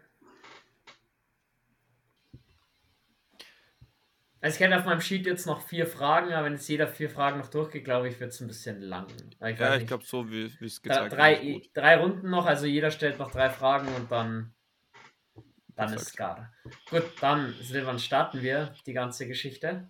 Also 4.42 4.56
ich 4.56 4.60
hätte 4.60 4.76
auf 4.76 4.84
meinem 4.84 5.00
Sheet 5.00 5.24
jetzt 5.24 5.46
noch 5.46 5.62
vier 5.62 5.86
Fragen, 5.86 6.32
aber 6.32 6.46
wenn 6.46 6.54
jetzt 6.54 6.68
jeder 6.68 6.88
vier 6.88 7.08
Fragen 7.08 7.38
noch 7.38 7.46
durchgeht, 7.46 7.84
glaube 7.84 8.08
ich, 8.08 8.18
wird 8.18 8.32
es 8.32 8.40
ein 8.40 8.48
bisschen 8.48 8.82
lang. 8.82 9.06
Ich 9.40 9.58
Ja, 9.58 9.76
ich 9.76 9.86
glaube, 9.86 10.02
so 10.04 10.28
wie 10.32 10.46
es 10.46 10.82
Drei, 10.82 10.88
gezeigt 10.88 11.12
drei, 11.12 11.34
ist 11.34 11.70
drei 11.74 11.96
Runden 11.96 12.28
noch, 12.28 12.46
also 12.46 12.66
jeder 12.66 12.90
stellt 12.90 13.20
noch 13.20 13.30
drei 13.30 13.50
Fragen 13.50 13.86
und 13.94 14.10
dann, 14.10 14.52
dann 15.76 15.94
ist 15.94 16.08
es 16.08 16.16
gar. 16.16 16.52
Gut, 16.90 17.04
dann, 17.20 17.54
Silvan, 17.60 18.00
starten 18.00 18.42
wir 18.42 18.74
die 18.84 18.92
ganze 18.92 19.28
Geschichte. 19.28 19.88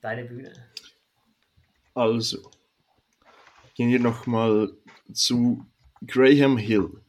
Deine 0.00 0.24
Bühne. 0.24 0.54
Also, 1.92 2.50
gehen 3.74 3.90
wir 3.90 4.00
nochmal 4.00 4.72
zu 5.12 5.66
Graham 6.06 6.56
Hill. 6.56 7.02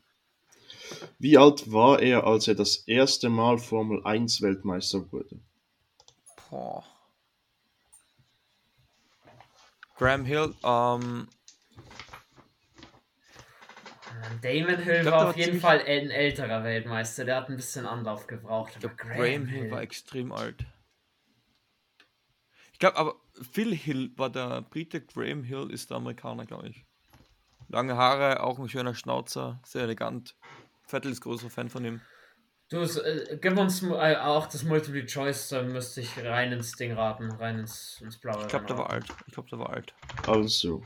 Wie 1.20 1.38
alt 1.38 1.72
war 1.72 2.02
er, 2.02 2.26
als 2.26 2.48
er 2.48 2.56
das 2.56 2.78
erste 2.88 3.30
Mal 3.30 3.58
Formel 3.58 4.04
1 4.04 4.42
Weltmeister 4.42 5.12
wurde? 5.12 5.40
Boah. 6.50 6.84
Graham 9.96 10.26
Hill, 10.26 10.56
ähm, 10.64 11.28
Damon 14.42 14.78
Hill 14.78 15.02
glaub, 15.02 15.14
war 15.14 15.30
auf 15.30 15.38
jeden 15.38 15.60
Fall 15.60 15.80
ein 15.80 16.10
älterer 16.10 16.64
Weltmeister, 16.64 17.26
der 17.26 17.38
hat 17.38 17.50
ein 17.50 17.56
bisschen 17.56 17.86
Anlauf 17.86 18.28
gebraucht. 18.28 18.72
ich 18.72 18.84
aber 18.84 18.96
glaube, 18.96 19.16
Graham 19.16 19.46
Hill 19.46 19.72
war 19.72 19.82
extrem 19.82 20.32
alt. 20.32 20.66
Ich 22.74 22.80
glaube, 22.80 22.98
aber 22.98 23.16
Phil 23.52 23.76
Hill 23.76 24.12
war 24.18 24.30
der 24.30 24.62
Brite, 24.64 25.02
Graham 25.02 25.44
Hill 25.44 25.70
ist 25.72 25.90
der 25.90 25.98
Amerikaner, 25.98 26.46
glaube 26.46 26.70
ich. 26.70 26.86
Lange 27.68 27.96
Haare, 27.96 28.44
auch 28.44 28.60
ein 28.60 28.70
schöner 28.70 28.96
Schnauzer, 28.96 29.62
sehr 29.64 29.84
elegant. 29.84 30.36
Vettel 30.92 31.12
ist 31.12 31.22
großer 31.22 31.50
Fan 31.50 31.70
von 31.70 31.86
ihm. 31.86 32.02
Du, 32.70 32.82
äh, 32.82 33.38
gib 33.42 33.58
uns 33.58 33.84
äh, 33.84 34.16
auch 34.16 34.48
das 34.48 34.64
Multiple 34.64 35.06
Choice, 35.06 35.50
dann 35.50 35.74
müsste 35.74 36.02
ich 36.02 36.18
rein 36.24 36.54
ins 36.54 36.72
Ding 36.74 36.94
raten, 36.94 37.32
rein 37.32 37.60
ins, 37.60 38.00
ins 38.02 38.18
Blaue. 38.18 38.44
Ich 38.44 38.48
glaube, 38.48 38.66
der 38.66 38.78
war 38.78 38.90
alt. 38.90 39.06
Ich 39.28 39.34
glaube, 39.34 39.50
der 39.50 39.60
war 39.60 39.72
alt. 39.72 39.94
Also, 40.26 40.82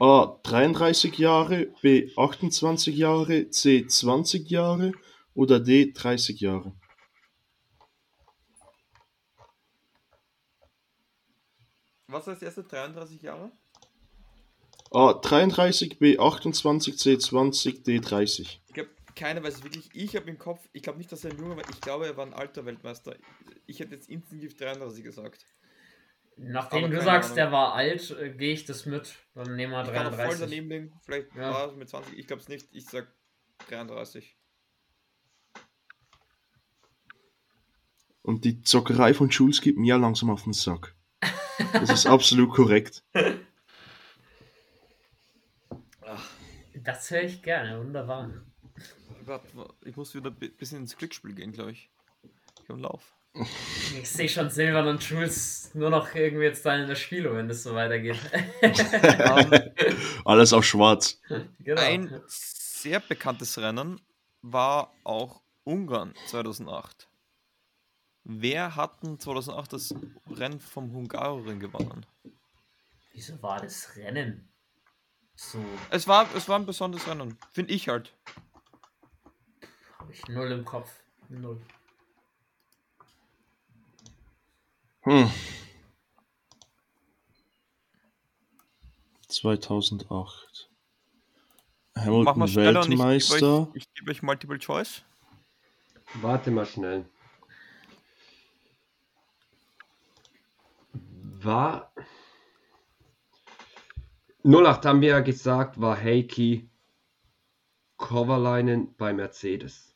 A 0.00 0.38
33 0.44 1.18
Jahre, 1.18 1.66
B 1.82 2.10
28 2.16 2.96
Jahre, 2.96 3.50
C 3.50 3.86
20 3.86 4.48
Jahre 4.48 4.92
oder 5.34 5.60
D 5.60 5.92
30 5.92 6.40
Jahre? 6.40 6.72
Was 12.06 12.26
war 12.26 12.34
das 12.34 12.42
erste? 12.42 12.64
33 12.64 13.20
Jahre? 13.20 13.52
A 14.90 15.12
33, 15.12 15.98
B 15.98 16.18
28, 16.18 16.96
C 16.96 17.18
20, 17.18 17.82
D 17.82 18.00
30. 18.00 18.62
Ich 18.66 18.72
glaube, 18.72 18.90
keiner 19.18 19.42
weiß 19.42 19.56
es 19.56 19.62
wirklich. 19.64 19.90
Ich 19.92 20.16
habe 20.16 20.28
im 20.30 20.38
Kopf, 20.38 20.68
ich 20.72 20.82
glaube 20.82 20.98
nicht, 20.98 21.10
dass 21.12 21.24
er 21.24 21.32
ein 21.32 21.38
junger 21.38 21.56
war. 21.56 21.68
Ich 21.70 21.80
glaube, 21.80 22.06
er 22.06 22.16
war 22.16 22.24
ein 22.24 22.34
alter 22.34 22.64
Weltmeister. 22.64 23.16
Ich 23.66 23.80
hätte 23.80 23.94
jetzt 23.94 24.08
instinktiv 24.08 24.56
33 24.56 25.04
gesagt. 25.04 25.44
Nachdem 26.36 26.84
Aber 26.84 26.94
du 26.94 27.02
sagst, 27.02 27.30
Ahnung. 27.30 27.36
der 27.36 27.52
war 27.52 27.74
alt, 27.74 28.10
äh, 28.12 28.30
gehe 28.30 28.52
ich 28.52 28.64
das 28.64 28.86
mit. 28.86 29.16
Dann 29.34 29.56
nehmen 29.56 29.72
wir 29.72 29.82
Ich 29.82 29.92
kann 29.92 30.06
auch 30.06 30.10
voll 30.10 30.18
33. 30.18 30.40
daneben 30.40 30.68
liegen. 30.70 31.00
Vielleicht 31.04 31.34
Ja. 31.34 31.52
war 31.52 31.68
es 31.68 31.76
mit 31.76 31.88
20. 31.88 32.16
Ich 32.16 32.26
glaube 32.28 32.42
es 32.42 32.48
nicht. 32.48 32.68
Ich 32.72 32.86
sag 32.86 33.08
33. 33.68 34.36
Und 38.22 38.44
die 38.44 38.62
Zockerei 38.62 39.14
von 39.14 39.30
Jules 39.30 39.60
gibt 39.60 39.78
mir 39.78 39.98
langsam 39.98 40.30
auf 40.30 40.44
den 40.44 40.52
Sack. 40.52 40.94
Das 41.72 41.90
ist 41.90 42.06
absolut 42.06 42.54
korrekt. 42.54 43.02
Das 46.74 47.10
höre 47.10 47.22
ich 47.22 47.42
gerne, 47.42 47.78
wunderbar. 47.80 48.30
Warte, 49.28 49.48
warte, 49.54 49.74
Ich 49.84 49.96
muss 49.96 50.14
wieder 50.14 50.30
ein 50.30 50.36
bisschen 50.56 50.78
ins 50.78 50.96
Glücksspiel 50.96 51.34
gehen, 51.34 51.52
glaube 51.52 51.72
ich. 51.72 51.90
Ich 52.62 52.68
habe 52.70 52.80
Lauf. 52.80 53.14
Ich 54.00 54.08
sehe 54.08 54.28
schon 54.28 54.48
Silvan 54.48 54.88
und 54.88 55.02
Jules 55.08 55.70
nur 55.74 55.90
noch 55.90 56.14
irgendwie 56.14 56.44
jetzt 56.44 56.64
dann 56.64 56.80
in 56.80 56.88
der 56.88 56.96
Spielo, 56.96 57.36
wenn 57.36 57.46
das 57.46 57.62
so 57.62 57.74
weitergeht. 57.74 58.18
Alles 60.24 60.52
auf 60.52 60.64
schwarz. 60.64 61.20
genau. 61.60 61.80
Ein 61.80 62.22
sehr 62.26 63.00
bekanntes 63.00 63.58
Rennen 63.58 64.00
war 64.40 64.92
auch 65.04 65.42
Ungarn 65.64 66.14
2008. 66.26 67.06
Wer 68.24 68.76
hat 68.76 69.02
denn 69.02 69.20
2008 69.20 69.72
das 69.74 69.94
Rennen 70.30 70.60
vom 70.60 70.92
Hungaroring 70.92 71.60
gewonnen? 71.60 72.06
Wieso 73.12 73.40
war 73.42 73.60
das 73.60 73.94
Rennen 73.96 74.48
so? 75.34 75.64
Es 75.90 76.08
war, 76.08 76.26
es 76.34 76.48
war 76.48 76.58
ein 76.58 76.66
besonderes 76.66 77.06
Rennen, 77.06 77.38
finde 77.52 77.72
ich 77.72 77.88
halt. 77.88 78.14
Habe 80.08 80.16
ich 80.16 80.28
null 80.28 80.52
im 80.52 80.64
Kopf. 80.64 80.90
Null. 81.28 81.60
Hm. 85.02 85.30
2008. 89.28 90.70
Mach 91.94 92.04
Hamilton 92.06 92.40
und 92.40 92.48
ich 92.48 92.54
gebe 92.54 92.74
Weltmeister. 92.74 93.60
euch, 93.60 93.68
ich 93.74 93.94
gebe 93.94 94.10
euch 94.10 94.22
Multiple 94.22 94.58
Choice. 94.58 95.02
Warte 96.14 96.50
mal 96.50 96.64
schnell. 96.64 97.04
War. 101.42 101.92
08 104.42 104.86
haben 104.86 105.02
wir 105.02 105.08
ja 105.08 105.20
gesagt, 105.20 105.78
war 105.78 106.00
Heikki 106.00 106.70
Kovalainen 107.98 108.94
bei 108.96 109.12
Mercedes. 109.12 109.87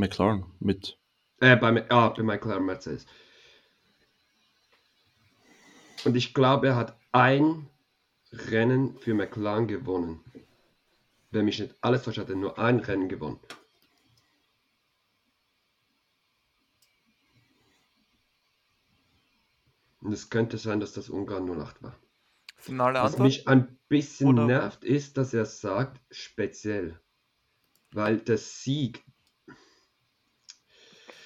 McLaren 0.00 0.44
mit. 0.58 0.98
Äh, 1.40 1.56
bei, 1.56 1.88
ah, 1.90 2.08
bei 2.08 2.22
McLaren 2.22 2.66
Mercedes. 2.66 3.06
Und 6.04 6.16
ich 6.16 6.34
glaube, 6.34 6.68
er 6.68 6.76
hat 6.76 6.98
ein 7.12 7.68
Rennen 8.32 8.96
für 8.98 9.14
McLaren 9.14 9.68
gewonnen. 9.68 10.24
Wenn 11.30 11.44
mich 11.44 11.60
nicht 11.60 11.74
alles 11.80 12.02
täuscht, 12.02 12.18
hat 12.18 12.30
er 12.30 12.36
nur 12.36 12.58
ein 12.58 12.80
Rennen 12.80 13.08
gewonnen. 13.08 13.38
Und 20.00 20.12
es 20.12 20.30
könnte 20.30 20.58
sein, 20.58 20.80
dass 20.80 20.92
das 20.92 21.10
Ungarn 21.10 21.48
08 21.48 21.82
war. 21.82 21.96
Finale 22.56 22.98
Was 23.00 23.12
Antwort. 23.12 23.26
mich 23.26 23.48
ein 23.48 23.78
bisschen 23.88 24.28
Oder- 24.28 24.46
nervt, 24.46 24.84
ist, 24.84 25.16
dass 25.16 25.34
er 25.34 25.46
sagt, 25.46 26.00
speziell. 26.10 26.98
Weil 27.92 28.18
der 28.18 28.38
Sieg, 28.38 29.04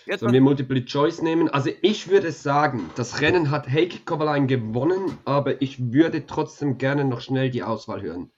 Jetzt 0.06 0.20
sollen 0.20 0.32
wir 0.32 0.40
Multiple 0.40 0.84
Choice 0.84 1.22
nehmen? 1.22 1.48
Also 1.48 1.70
ich 1.80 2.08
würde 2.08 2.30
sagen, 2.30 2.90
das 2.94 3.20
Rennen 3.20 3.50
hat 3.50 3.68
Heikki 3.68 4.00
Kovalainen 4.00 4.48
gewonnen, 4.48 5.18
aber 5.24 5.62
ich 5.62 5.92
würde 5.92 6.26
trotzdem 6.26 6.76
gerne 6.76 7.04
noch 7.04 7.20
schnell 7.20 7.50
die 7.50 7.62
Auswahl 7.62 8.02
hören. 8.02 8.30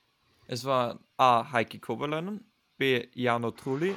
Es 0.47 0.65
war 0.65 1.01
A. 1.17 1.51
Heikki 1.51 1.81
Kovalainen, 1.81 2.45
B. 2.79 3.09
Jano 3.15 3.51
Trulli, 3.51 3.95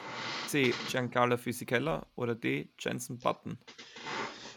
C. 0.47 0.73
Giancarlo 0.89 1.37
Fisichella 1.37 2.07
oder 2.15 2.33
D. 2.33 2.69
Jensen 2.79 3.19
Button. 3.19 3.59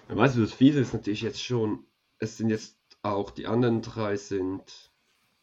Weißt 0.09 0.37
du, 0.37 0.41
das 0.41 0.53
Fiese 0.53 0.81
ist 0.81 0.95
natürlich 0.95 1.23
jetzt 1.23 1.43
schon, 1.43 1.85
es 2.19 2.39
sind 2.39 2.49
jetzt 2.49 2.77
auch, 3.03 3.31
die 3.31 3.47
anderen 3.47 3.83
drei 3.83 4.17
sind, 4.17 4.93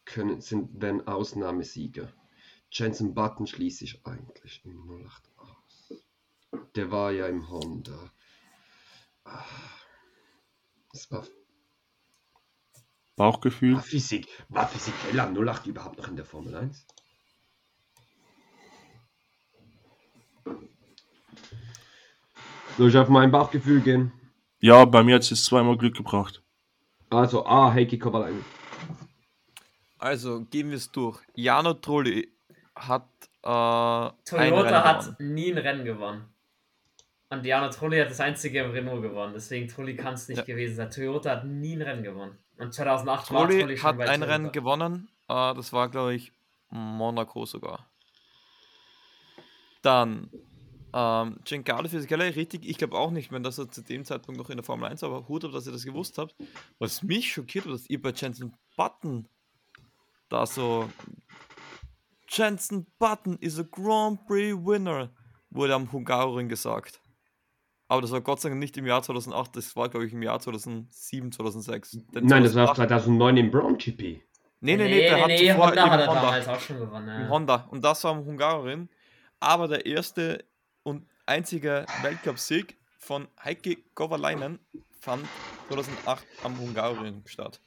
können, 0.06 0.42
sind, 0.42 0.82
werden 0.82 1.08
Ausnahmesieger. 1.08 2.12
Jensen 2.72 3.14
Button 3.14 3.48
schließe 3.48 3.84
ich 3.84 4.06
eigentlich 4.06 4.62
im 4.64 4.90
08 4.90 5.24
aus. 5.28 5.29
Der 6.76 6.92
war 6.92 7.12
ja 7.12 7.28
im 7.28 7.50
Honda. 7.50 8.12
Ah, 9.26 9.44
Das 10.92 11.10
war, 11.12 11.26
Bauchgefühl. 13.16 13.76
war 13.76 13.82
Physik. 13.84 14.28
War 14.50 14.68
Physikeller 14.68 15.30
08 15.32 15.68
überhaupt 15.68 15.98
noch 15.98 16.08
in 16.08 16.16
der 16.16 16.26
Formel 16.26 16.56
1? 16.56 16.86
Soll 22.78 22.90
ich 22.90 22.98
auf 22.98 23.10
mein 23.10 23.32
Bauchgefühl 23.32 23.82
gehen? 23.82 24.12
Ja, 24.62 24.86
bei 24.86 25.04
mir 25.04 25.16
hat 25.16 25.24
es 25.24 25.30
jetzt 25.32 25.46
zweimal 25.46 25.78
Glück 25.78 25.96
gebracht. 25.96 26.42
Also 27.10 27.46
A, 27.46 27.74
Heikki 27.74 27.98
Kovalainen. 27.98 28.44
Also 29.98 30.46
gehen 30.46 30.70
wir 30.70 30.78
es 30.78 30.92
durch. 30.92 31.20
Jano 31.36 31.74
Trulli 31.74 32.32
hat 32.76 33.10
äh, 33.44 34.10
Toyota 34.24 34.84
hat 34.84 35.20
nie 35.20 35.52
ein 35.52 35.58
Rennen 35.58 35.84
gewonnen. 35.84 36.34
Und 37.32 37.44
Diana 37.46 37.70
Trulli 37.70 38.00
hat 38.00 38.10
das 38.10 38.20
einzige 38.20 38.62
im 38.64 38.72
Renault 38.72 39.04
gewonnen. 39.04 39.34
Deswegen 39.34 39.68
Trulli 39.68 39.96
kann 39.96 40.16
es 40.16 40.28
nicht 40.28 40.40
Ja. 40.40 40.44
gewesen 40.46 40.76
sein. 40.76 40.90
Toyota 40.90 41.32
hat 41.32 41.46
nie 41.46 41.76
ein 41.76 41.82
Rennen 41.84 42.04
gewonnen. 42.04 42.38
Und 42.58 42.74
2008 42.74 43.32
war 43.32 43.46
Trulli 43.48 43.60
Trulli 43.62 43.78
schon 43.78 43.88
hat 43.90 43.98
bei 43.98 44.10
ein 44.10 44.20
Toyota. 44.22 44.34
Rennen 44.34 44.52
gewonnen. 44.52 45.10
Äh, 45.28 45.54
das 45.54 45.72
war, 45.72 45.90
glaube 45.90 46.16
ich, 46.16 46.34
Monaco 46.70 47.46
sogar. 47.46 47.88
Dann 49.84 50.30
ähm, 50.92 51.40
Giancarlo 51.46 51.88
Fisichella, 51.88 52.24
richtig, 52.26 52.68
ich 52.68 52.78
glaube 52.78 52.98
auch 52.98 53.12
nicht 53.12 53.30
mehr, 53.32 53.40
dass 53.40 53.60
er 53.60 53.70
zu 53.70 53.84
dem 53.84 54.04
Zeitpunkt 54.06 54.40
noch 54.40 54.50
in 54.50 54.58
der 54.58 54.64
Formel 54.64 54.90
1 54.90 55.02
war, 55.04 55.10
aber 55.12 55.28
Hut 55.28 55.46
ab, 55.46 55.52
dass 55.52 55.68
ihr 55.68 55.72
das 55.72 55.86
gewusst 55.86 56.18
habt. 56.18 56.36
Was 56.80 57.04
mich 57.04 57.32
schockiert 57.32 57.66
hat, 57.66 57.74
dass 57.74 57.90
ihr 57.90 58.02
bei 58.02 58.12
Jensen 58.12 58.54
Button 58.76 59.28
da 60.30 60.46
so 60.48 60.90
Jensen 62.28 62.88
Button 62.98 63.38
is 63.38 63.60
a 63.60 63.64
Grand 63.70 64.26
Prix 64.26 64.56
winner, 64.58 65.12
wurde 65.52 65.76
am 65.76 65.92
Hungaroring 65.92 66.50
gesagt. 66.50 67.00
Aber 67.90 68.02
das 68.02 68.12
war 68.12 68.22
Gott 68.22 68.40
sei 68.40 68.50
Dank 68.50 68.60
nicht 68.60 68.78
im 68.78 68.86
Jahr 68.86 69.02
2008, 69.02 69.56
das 69.56 69.76
war, 69.76 69.90
glaube 69.90 70.06
ich, 70.06 70.14
im 70.14 70.22
Jahr 70.22 70.40
2007, 70.40 71.32
2006. 71.32 71.98
Denn 72.14 72.26
Nein, 72.26 72.44
das 72.44 72.54
war 72.54 72.68
2008 72.68 72.76
2009 72.76 73.38
im 73.38 73.52
Brown 73.52 73.78
GP. 73.78 74.22
Nee, 74.62 74.76
nee, 74.76 74.76
nee, 74.78 74.88
nee, 74.88 75.02
der 75.02 75.16
nee, 75.16 75.22
hat 75.22 75.28
nee, 75.28 75.50
zuvor 75.50 75.68
Honda 75.68 75.84
im 75.84 75.90
hat 75.90 76.00
er 76.00 76.08
Honda, 76.08 76.22
damals 76.22 76.48
auch 76.48 76.60
schon 76.60 76.80
gewonnen. 76.80 77.08
im 77.08 77.22
Ja. 77.24 77.30
Honda. 77.30 77.68
Und 77.72 77.84
das 77.84 78.04
war 78.04 78.12
am 78.12 78.26
Hungaroring. 78.26 78.90
Aber 79.40 79.68
der 79.68 79.86
erste 79.86 80.46
und 80.84 81.08
einzige 81.26 81.86
Weltcup-Sieg 82.04 82.78
von 83.00 83.28
Heikki 83.44 83.84
Kovalainen 83.96 84.60
fand 85.00 85.26
2008 85.70 86.26
am 86.44 86.60
Hungaroring 86.60 87.24
statt. 87.26 87.60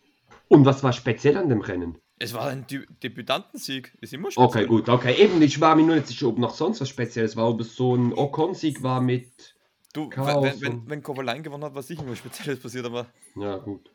Und 0.46 0.64
was 0.64 0.84
war 0.84 0.92
speziell 0.92 1.36
an 1.36 1.48
dem 1.48 1.62
Rennen? 1.62 1.98
Es 2.18 2.32
war 2.34 2.46
ein 2.46 2.64
Debütantensieg. 3.02 3.96
Ist 4.00 4.12
immer 4.12 4.30
speziell. 4.30 4.46
Okay, 4.46 4.66
gut, 4.66 4.88
okay. 4.88 5.14
Eben, 5.20 5.42
ich 5.42 5.60
war 5.60 5.74
mir 5.74 5.82
nur 5.82 5.96
nicht 5.96 6.06
sicher, 6.06 6.28
ob 6.28 6.38
noch 6.38 6.54
sonst 6.54 6.80
was 6.80 6.88
Spezielles 6.88 7.36
war, 7.36 7.48
ob 7.48 7.60
es 7.60 7.74
so 7.74 7.96
ein 7.96 8.12
Ocon-Sieg 8.12 8.84
war 8.84 9.00
mit. 9.00 9.56
Du, 9.93 10.09
Chaos 10.09 10.43
wenn, 10.43 10.60
wenn, 10.62 10.89
wenn 10.89 11.02
Kovalainen 11.02 11.43
gewonnen 11.43 11.64
hat, 11.64 11.74
war 11.74 11.82
sicher 11.82 12.06
was 12.06 12.19
Spezielles 12.19 12.60
passiert, 12.60 12.86
aber 12.86 13.06
Ja, 13.36 13.56
gut. 13.59 13.90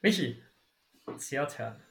Michi, 0.00 0.42
turn. 1.06 1.82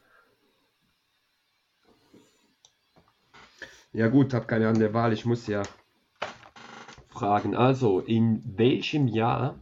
Ja, 3.93 4.07
gut, 4.07 4.33
hab 4.33 4.47
keine 4.47 4.67
andere 4.67 4.93
Wahl, 4.93 5.13
ich 5.13 5.25
muss 5.25 5.47
ja 5.47 5.63
fragen. 7.09 7.55
Also, 7.55 7.99
in 7.99 8.41
welchem 8.45 9.07
Jahr 9.07 9.59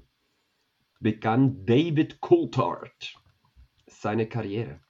begann 1.00 1.66
David 1.66 2.22
Coulthard 2.22 3.16
seine 3.88 4.28
Karriere? 4.28 4.85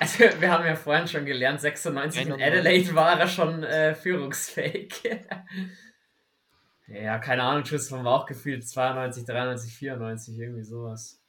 Also, 0.00 0.18
wir 0.40 0.50
haben 0.50 0.64
ja 0.64 0.76
vorhin 0.76 1.08
schon 1.08 1.24
gelernt, 1.24 1.60
96 1.60 2.22
in 2.22 2.32
91. 2.32 2.46
Adelaide 2.46 2.94
war 2.94 3.18
er 3.18 3.26
schon 3.26 3.64
äh, 3.64 3.94
führungsfähig. 3.94 5.02
ja, 6.86 7.18
keine 7.18 7.42
Ahnung, 7.42 7.64
Schuss 7.64 7.88
vom 7.88 8.04
Bauchgefühl 8.04 8.62
92, 8.62 9.24
93, 9.24 9.76
94, 9.76 10.38
irgendwie 10.38 10.62
sowas. 10.62 11.20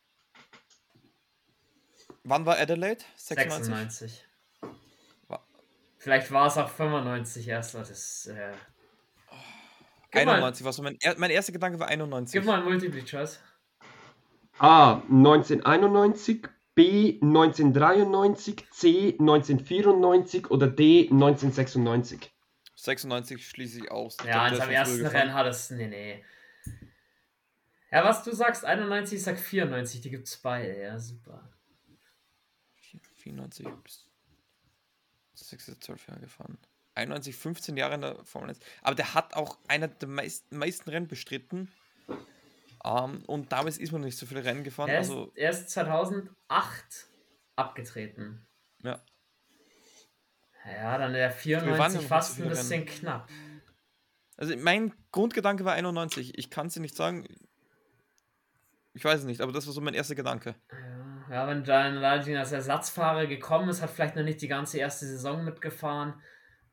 wann 2.24 2.46
war 2.46 2.58
Adelaide? 2.60 3.04
96? 3.16 3.66
96. 3.66 4.26
Wa- 5.28 5.44
Vielleicht 5.98 6.32
war 6.32 6.48
es 6.48 6.58
auch 6.58 6.70
95 6.70 7.48
erst. 7.48 7.74
Das, 7.74 8.28
äh... 8.28 8.52
gib, 10.12 10.26
mal, 10.26 10.36
91 10.36 10.66
war 10.66 10.74
so 10.74 10.84
mein, 10.84 10.98
er, 11.02 11.18
mein 11.18 11.32
erster 11.32 11.54
Gedanke 11.54 11.80
war 11.80 11.88
91. 11.88 12.40
gib 12.40 12.46
mal 12.46 12.60
ein 12.60 12.66
Multiple 12.66 13.04
Choice. 13.04 13.40
A. 14.60 15.02
1991, 15.10 16.48
B. 16.76 17.20
1993, 17.22 18.66
C. 18.72 19.16
1994 19.20 20.50
oder 20.52 20.68
D. 20.68 21.10
1996? 21.12 22.32
96 22.76 23.48
schließe 23.48 23.80
ich 23.80 23.92
aus. 23.92 24.18
Ich 24.22 24.26
Ja, 24.26 24.48
glaub, 24.50 24.62
am 24.64 24.70
ersten. 24.70 25.06
Rennen 25.06 25.34
hat 25.34 25.48
es. 25.48 25.70
Nee, 25.72 25.88
nee. 25.88 26.24
Ja, 27.92 28.06
was 28.06 28.24
du 28.24 28.32
sagst, 28.32 28.64
91, 28.66 29.18
ich 29.18 29.24
sag 29.24 29.40
94, 29.40 30.02
die 30.02 30.12
gibt's 30.12 30.38
beide. 30.38 30.80
Ja, 30.80 31.00
super. 31.00 31.50
94 33.16 33.68
bis 33.84 34.08
6, 35.34 35.80
12 35.80 36.08
Jahre 36.08 36.22
gefahren. 36.22 36.58
91, 36.96 37.36
15 37.36 37.78
Jahre 37.78 37.96
in 37.96 38.02
der 38.02 38.24
Formel 38.26 38.50
1. 38.50 38.60
Aber 38.82 38.96
der 38.96 39.14
hat 39.14 39.34
auch 39.36 39.58
einer 39.68 39.88
der 39.88 40.08
meisten, 40.08 40.58
meisten 40.58 40.90
Rennen 40.90 41.08
bestritten. 41.08 41.72
Ähm, 42.84 43.24
und 43.28 43.52
damals 43.52 43.78
ist 43.78 43.92
man 43.92 44.02
nicht 44.02 44.18
so 44.18 44.26
viele 44.26 44.44
Rennen 44.44 44.64
gefahren. 44.64 44.90
Er 44.90 45.02
ist, 45.02 45.10
Also, 45.10 45.32
er 45.36 45.50
ist 45.50 45.70
2008 45.70 47.08
abgetreten. 47.56 48.46
ja. 48.84 49.00
Ja, 50.66 50.98
dann 50.98 51.14
der 51.14 51.34
Wir 51.44 51.62
waren 51.62 51.66
ja 51.66 51.78
noch 51.80 51.88
94 51.88 52.00
nicht 52.00 52.08
fast 52.10 52.36
so 52.36 52.44
ein 52.44 52.50
bisschen 52.50 52.86
knapp. 52.86 53.30
Also 54.38 54.56
mein 54.58 54.94
Grundgedanke 55.12 55.66
war 55.66 55.74
91. 55.74 56.38
Ich 56.38 56.50
kann 56.50 56.68
es 56.68 56.74
dir 56.74 56.82
nicht 56.82 56.96
sagen. 56.96 57.26
Ich 58.94 59.04
weiß 59.04 59.22
es 59.22 59.26
nicht, 59.26 59.42
aber 59.42 59.52
das 59.52 59.66
war 59.68 59.74
so 59.74 59.82
mein 59.82 59.94
erster 59.94 60.16
Gedanke. 60.16 60.56
Ja, 60.72 61.34
ja 61.36 61.48
wenn 61.48 61.64
dann 61.64 61.96
Ladin 61.96 62.38
als 62.38 62.52
Ersatzfahrer 62.52 63.26
gekommen 63.28 63.70
ist, 63.70 63.82
hat 63.82 63.90
vielleicht 63.90 64.16
noch 64.16 64.24
nicht 64.24 64.42
die 64.42 64.48
ganze 64.48 64.78
erste 64.78 65.08
Saison 65.08 65.44
mitgefahren. 65.44 66.22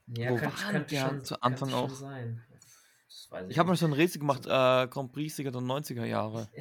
Ja, 0.08 0.30
Wo 0.30 0.36
könnte, 0.36 0.56
könnte 0.70 0.96
schon, 0.96 1.24
zu 1.24 1.42
Anfang 1.42 1.72
auch? 1.72 1.90
sein. 1.90 2.44
Ich, 3.16 3.50
Ich 3.50 3.58
habe 3.58 3.68
mal 3.68 3.76
so 3.76 3.86
ein 3.86 3.92
Rätsel 3.92 4.20
gemacht, 4.20 4.46
äh, 4.46 4.48
Grand 4.88 5.12
Prix-Sieger 5.12 5.50
der 5.50 5.62
90er 5.62 6.04
Jahre. 6.04 6.48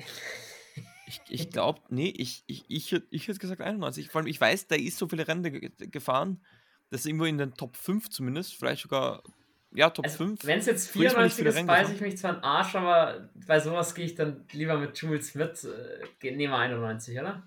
Ich, 1.08 1.22
ich 1.30 1.50
glaube, 1.52 1.82
nee, 1.90 2.12
ich, 2.18 2.44
ich, 2.48 2.66
ich, 2.68 2.92
ich 3.12 3.28
hätte 3.28 3.38
gesagt 3.38 3.62
91. 3.62 4.10
Vor 4.10 4.22
allem, 4.22 4.28
ich 4.28 4.42
weiß, 4.42 4.66
der 4.66 4.80
ist 4.80 4.98
so 4.98 5.08
viele 5.08 5.28
Rennen 5.28 5.44
ge 5.44 5.72
gefahren, 5.78 6.44
das 6.90 7.02
ist 7.02 7.06
irgendwo 7.06 7.26
in 7.26 7.38
den 7.38 7.54
Top 7.54 7.76
5 7.78 8.10
zumindest, 8.10 8.56
vielleicht 8.56 8.82
sogar, 8.82 9.22
ja, 9.72 9.92
Top 9.92 10.06
Also, 10.06 10.18
5. 10.18 10.44
Wenn 10.46 10.58
es 10.58 10.66
jetzt 10.66 10.90
Früher 10.90 11.08
ist 11.08 11.16
man 11.16 11.26
nicht 11.26 11.36
94 11.36 11.38
viele 11.38 11.50
ist, 11.50 11.56
Rennen 11.58 11.68
beiß 11.68 11.80
gefahren. 11.82 11.96
ich 11.96 12.02
mich 12.02 12.18
zwar 12.18 12.34
einen 12.34 12.44
Arsch, 12.44 12.74
aber 12.74 13.30
bei 13.46 13.60
sowas 13.60 13.94
gehe 13.94 14.06
ich 14.06 14.16
dann 14.16 14.46
lieber 14.52 14.80
mit 14.80 14.98
Jules 14.98 15.36
mit. 15.36 15.64
Äh, 15.64 16.32
nehmen 16.32 16.54
wir 16.54 16.58
91, 16.58 17.20
oder? 17.20 17.44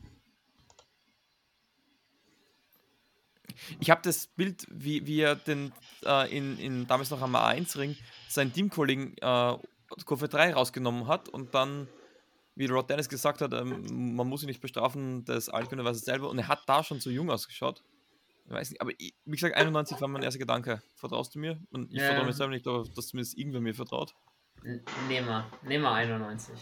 Ich 3.81 3.91
habe 3.91 4.03
das 4.05 4.29
Bild, 4.29 4.67
wie, 4.71 5.05
wie 5.07 5.21
er 5.21 5.35
den, 5.35 5.73
äh, 6.05 6.37
in, 6.37 6.59
in, 6.59 6.87
damals 6.87 7.11
noch 7.11 7.23
am 7.23 7.35
A1-Ring 7.35 7.97
seinen 8.29 8.53
Teamkollegen 8.53 9.17
äh, 9.19 9.57
Kurve 10.05 10.29
3 10.29 10.53
rausgenommen 10.55 11.07
hat 11.07 11.29
und 11.29 11.55
dann, 11.55 11.89
wie 12.55 12.67
Rod 12.67 12.91
Dennis 12.91 13.09
gesagt 13.09 13.41
hat, 13.41 13.53
ähm, 13.55 14.15
man 14.17 14.29
muss 14.29 14.43
ihn 14.43 14.49
nicht 14.49 14.61
bestrafen, 14.61 15.25
das 15.25 15.49
Altgönner 15.49 15.85
weiß 15.85 15.97
es 15.97 16.05
selber 16.05 16.29
und 16.29 16.39
er 16.39 16.49
hat 16.49 16.61
da 16.67 16.85
schon 16.85 17.01
zu 17.01 17.11
jung 17.11 17.31
ausgeschaut. 17.31 17.83
Ich 18.47 18.53
weiß 18.53 18.71
nicht, 18.71 18.81
aber 18.81 18.93
ich, 18.99 19.15
wie 19.27 19.33
gesagt, 19.37 19.57
91 19.57 20.01
war 20.01 20.09
mein 20.09 20.23
erster 20.23 20.39
Gedanke. 20.39 20.83
Vertraust 20.95 21.35
du 21.35 21.39
mir? 21.39 21.61
Und 21.71 21.91
ich 21.93 21.99
Ja. 21.99 22.07
vertraue 22.07 22.27
mir 22.27 22.33
selber 22.33 22.53
nicht, 22.55 22.67
aber 22.67 22.85
dass 22.97 23.09
zumindest 23.09 23.37
irgendwer 23.37 23.61
mir 23.61 23.75
vertraut. 23.75 24.15
Nehmen 24.63 25.27
wir. 25.29 25.47
Nehmen 25.63 25.85
wir 25.85 25.93
91. 25.93 26.55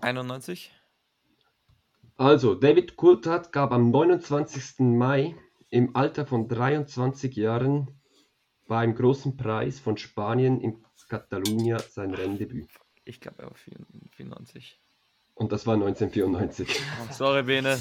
91? 0.00 0.72
Also, 2.16 2.54
David 2.54 2.96
Coulthard 2.96 3.52
gab 3.52 3.72
am 3.72 3.90
29. 3.90 4.80
Mai 4.96 5.36
im 5.70 5.94
Alter 5.96 6.26
von 6.26 6.48
23 6.48 7.34
Jahren 7.36 7.99
beim 8.70 8.94
großen 8.94 9.36
Preis 9.36 9.80
von 9.80 9.96
Spanien 9.96 10.60
in 10.60 10.80
Catalunya 11.08 11.80
sein 11.80 12.14
Renndebüt. 12.14 12.68
Ich 13.04 13.20
glaube, 13.20 13.42
er 13.42 13.48
war 13.50 13.56
94. 14.12 14.80
Und 15.34 15.50
das 15.50 15.66
war 15.66 15.74
1994. 15.74 16.68
Oh, 17.02 17.06
sorry, 17.12 17.42
Bene. 17.42 17.80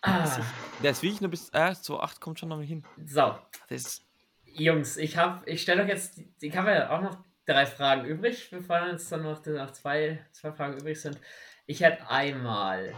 Ah, 0.00 0.38
Der 0.82 0.92
ist 0.92 1.02
wirklich 1.02 1.20
nur 1.20 1.30
bis. 1.30 1.50
Äh, 1.50 1.72
2,8 1.72 2.20
kommt 2.20 2.38
schon 2.38 2.48
noch 2.48 2.56
mal 2.56 2.64
hin. 2.64 2.84
so, 3.06 3.34
Das. 3.68 4.00
Jungs, 4.44 4.96
ich 4.96 5.18
habe, 5.18 5.48
ich 5.48 5.60
stelle 5.62 5.82
euch 5.82 5.88
jetzt, 5.88 6.16
die- 6.16 6.32
ich 6.40 6.56
habe 6.56 6.70
ja 6.70 6.90
auch 6.90 7.02
noch 7.02 7.18
drei 7.44 7.66
Fragen 7.66 8.06
übrig, 8.06 8.48
bevor 8.50 8.86
jetzt 8.88 9.12
dann 9.12 9.22
noch, 9.22 9.44
noch 9.44 9.70
zwei, 9.72 10.24
zwei 10.32 10.52
Fragen 10.52 10.78
übrig 10.78 11.00
sind. 11.00 11.18
Ich 11.66 11.80
hätte 11.82 12.08
einmal 12.10 12.94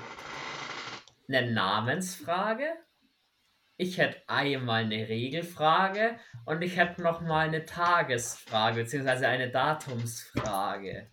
eine 1.28 1.50
Namensfrage, 1.52 2.66
ich 3.82 3.98
hätte 3.98 4.22
einmal 4.28 4.84
eine 4.84 5.08
Regelfrage 5.08 6.16
und 6.44 6.62
ich 6.62 6.76
hätte 6.76 7.02
noch 7.02 7.20
mal 7.20 7.48
eine 7.48 7.64
Tagesfrage 7.64 8.82
beziehungsweise 8.82 9.26
eine 9.26 9.50
Datumsfrage. 9.50 11.10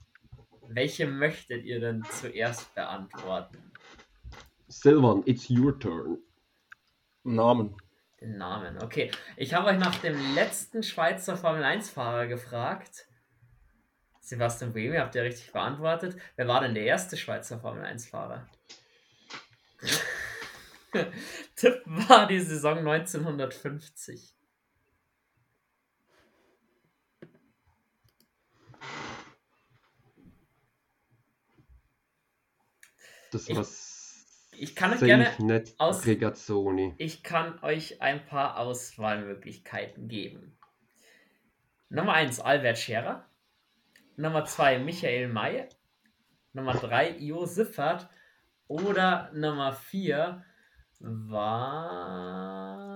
Welche 0.68 1.08
möchtet 1.08 1.66
ihr 1.66 1.80
denn 1.80 2.04
zuerst 2.04 2.76
beantworten? 2.76 3.72
Silvan, 4.68 5.24
it's 5.26 5.50
your 5.50 5.80
turn. 5.80 6.20
Namen. 7.24 7.76
Den 8.22 8.38
Namen. 8.38 8.78
Okay, 8.84 9.10
ich 9.36 9.56
habe 9.56 9.70
euch 9.70 9.80
nach 9.80 9.96
dem 9.96 10.36
letzten 10.36 10.84
Schweizer 10.84 11.38
Formel 11.38 11.64
1-Fahrer 11.64 12.28
gefragt. 12.28 13.08
Sebastian 14.22 14.74
Buemi 14.74 14.98
habt 14.98 15.16
ihr 15.16 15.24
richtig 15.24 15.52
beantwortet. 15.52 16.18
Wer 16.36 16.48
war 16.48 16.62
denn 16.62 16.76
der 16.76 16.84
erste 16.84 17.18
Schweizer 17.18 17.60
Formel 17.60 17.84
1-Fahrer? 17.84 18.48
Tipp 21.56 21.82
war 21.86 22.28
die 22.28 22.40
Saison 22.40 22.80
1950. 22.80 24.36
Das 33.32 33.48
ich, 33.48 33.56
was. 33.56 34.50
Ich 34.58 34.76
kann 34.76 34.94
euch 34.94 35.00
gerne 35.00 35.32
net 35.40 35.76
aus. 35.78 36.06
Regazzoni. 36.06 36.96
Ich 36.98 37.24
kann 37.24 37.62
euch 37.64 38.02
ein 38.02 38.26
paar 38.26 38.58
Auswahlmöglichkeiten 38.58 40.08
geben. 40.08 40.58
Nummer 41.90 42.14
1 42.14 42.40
Albert 42.40 42.78
Scherer. 42.78 43.26
Nummer 44.16 44.46
2 44.46 44.80
Michael 44.80 45.28
May. 45.28 45.70
Nummer 46.54 46.74
3 46.74 47.18
Jo 47.20 47.46
Siffert. 47.46 48.10
Oder 48.68 49.32
Nummer 49.34 49.74
4 49.74 50.44
war. 51.00 52.90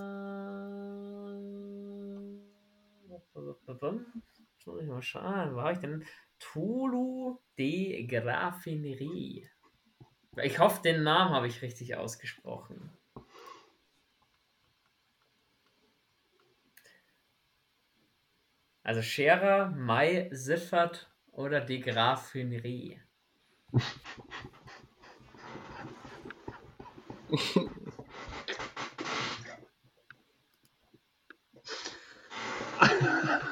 Ich 4.80 5.06
schauen, 5.06 5.56
war 5.56 5.72
ich 5.72 5.78
denn? 5.78 6.04
Tolu 6.38 7.38
de 7.58 8.06
Graffinerie. 8.06 9.48
Ich 10.42 10.58
hoffe, 10.58 10.82
den 10.82 11.02
Namen 11.02 11.34
habe 11.34 11.46
ich 11.46 11.62
richtig 11.62 11.96
ausgesprochen. 11.96 12.90
Also 18.82 19.00
Scherer, 19.00 19.70
May, 19.70 20.28
Siffert 20.32 21.10
oder 21.32 21.60
de 21.60 21.80
Graffinerie. 21.80 23.00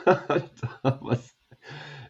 was? 0.83 1.37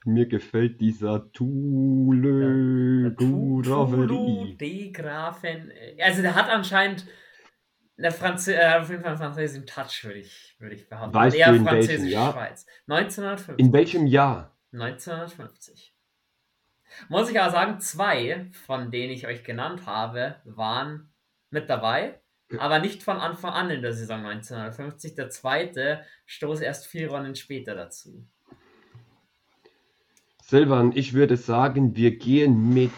Mir 0.04 0.26
gefällt 0.26 0.80
dieser 0.80 1.30
Tulu 1.32 3.14
Guraverie. 3.14 4.56
de 4.56 4.90
Grafen. 4.90 5.72
Also 6.00 6.22
der 6.22 6.34
hat 6.34 6.48
anscheinend 6.48 7.06
eine 7.96 8.10
Franzö 8.10 8.52
äh, 8.52 8.78
auf 8.78 8.90
jeden 8.90 9.02
Fall 9.02 9.12
einen 9.12 9.18
französischen 9.18 9.66
Touch, 9.66 10.04
würde 10.04 10.18
ich, 10.18 10.56
würde 10.58 10.74
ich 10.74 10.88
behaupten. 10.88 11.14
Weißt 11.14 11.36
Eher 11.36 11.50
du, 11.50 11.56
in 11.56 11.64
welchem 11.66 12.06
Jahr? 12.06 12.32
Schweiz. 12.32 12.66
1950. 12.88 13.64
In 13.64 13.72
welchem 13.72 14.06
Jahr? 14.06 14.56
1950. 14.72 15.94
Muss 17.08 17.30
ich 17.30 17.40
aber 17.40 17.50
sagen, 17.50 17.80
zwei, 17.80 18.48
von 18.66 18.90
denen 18.90 19.12
ich 19.12 19.26
euch 19.26 19.44
genannt 19.44 19.86
habe, 19.86 20.36
waren 20.44 21.12
mit 21.50 21.70
dabei, 21.70 22.21
aber 22.58 22.78
nicht 22.78 23.02
von 23.02 23.18
Anfang 23.18 23.52
an 23.52 23.70
in 23.70 23.82
der 23.82 23.92
Saison 23.92 24.24
1950. 24.24 25.14
Der 25.14 25.30
zweite 25.30 26.04
stoß 26.26 26.60
erst 26.60 26.86
vier 26.86 27.10
Runden 27.10 27.34
später 27.34 27.74
dazu. 27.74 28.26
Silvan, 30.42 30.92
ich 30.94 31.14
würde 31.14 31.36
sagen, 31.36 31.96
wir 31.96 32.18
gehen 32.18 32.74
mit 32.74 32.92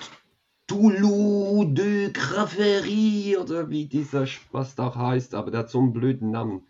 Toulouse 0.66 1.74
de 1.74 2.10
Graverie 2.10 3.36
oder 3.36 3.68
wie 3.68 3.86
dieser 3.86 4.26
Spaß 4.26 4.74
da 4.74 4.89
auch 4.89 4.97
heißt, 4.97 5.35
aber 5.35 5.51
der 5.51 5.60
hat 5.60 5.70
so 5.70 5.78
einen 5.78 5.93
blöden 5.93 6.31
Namen. 6.31 6.66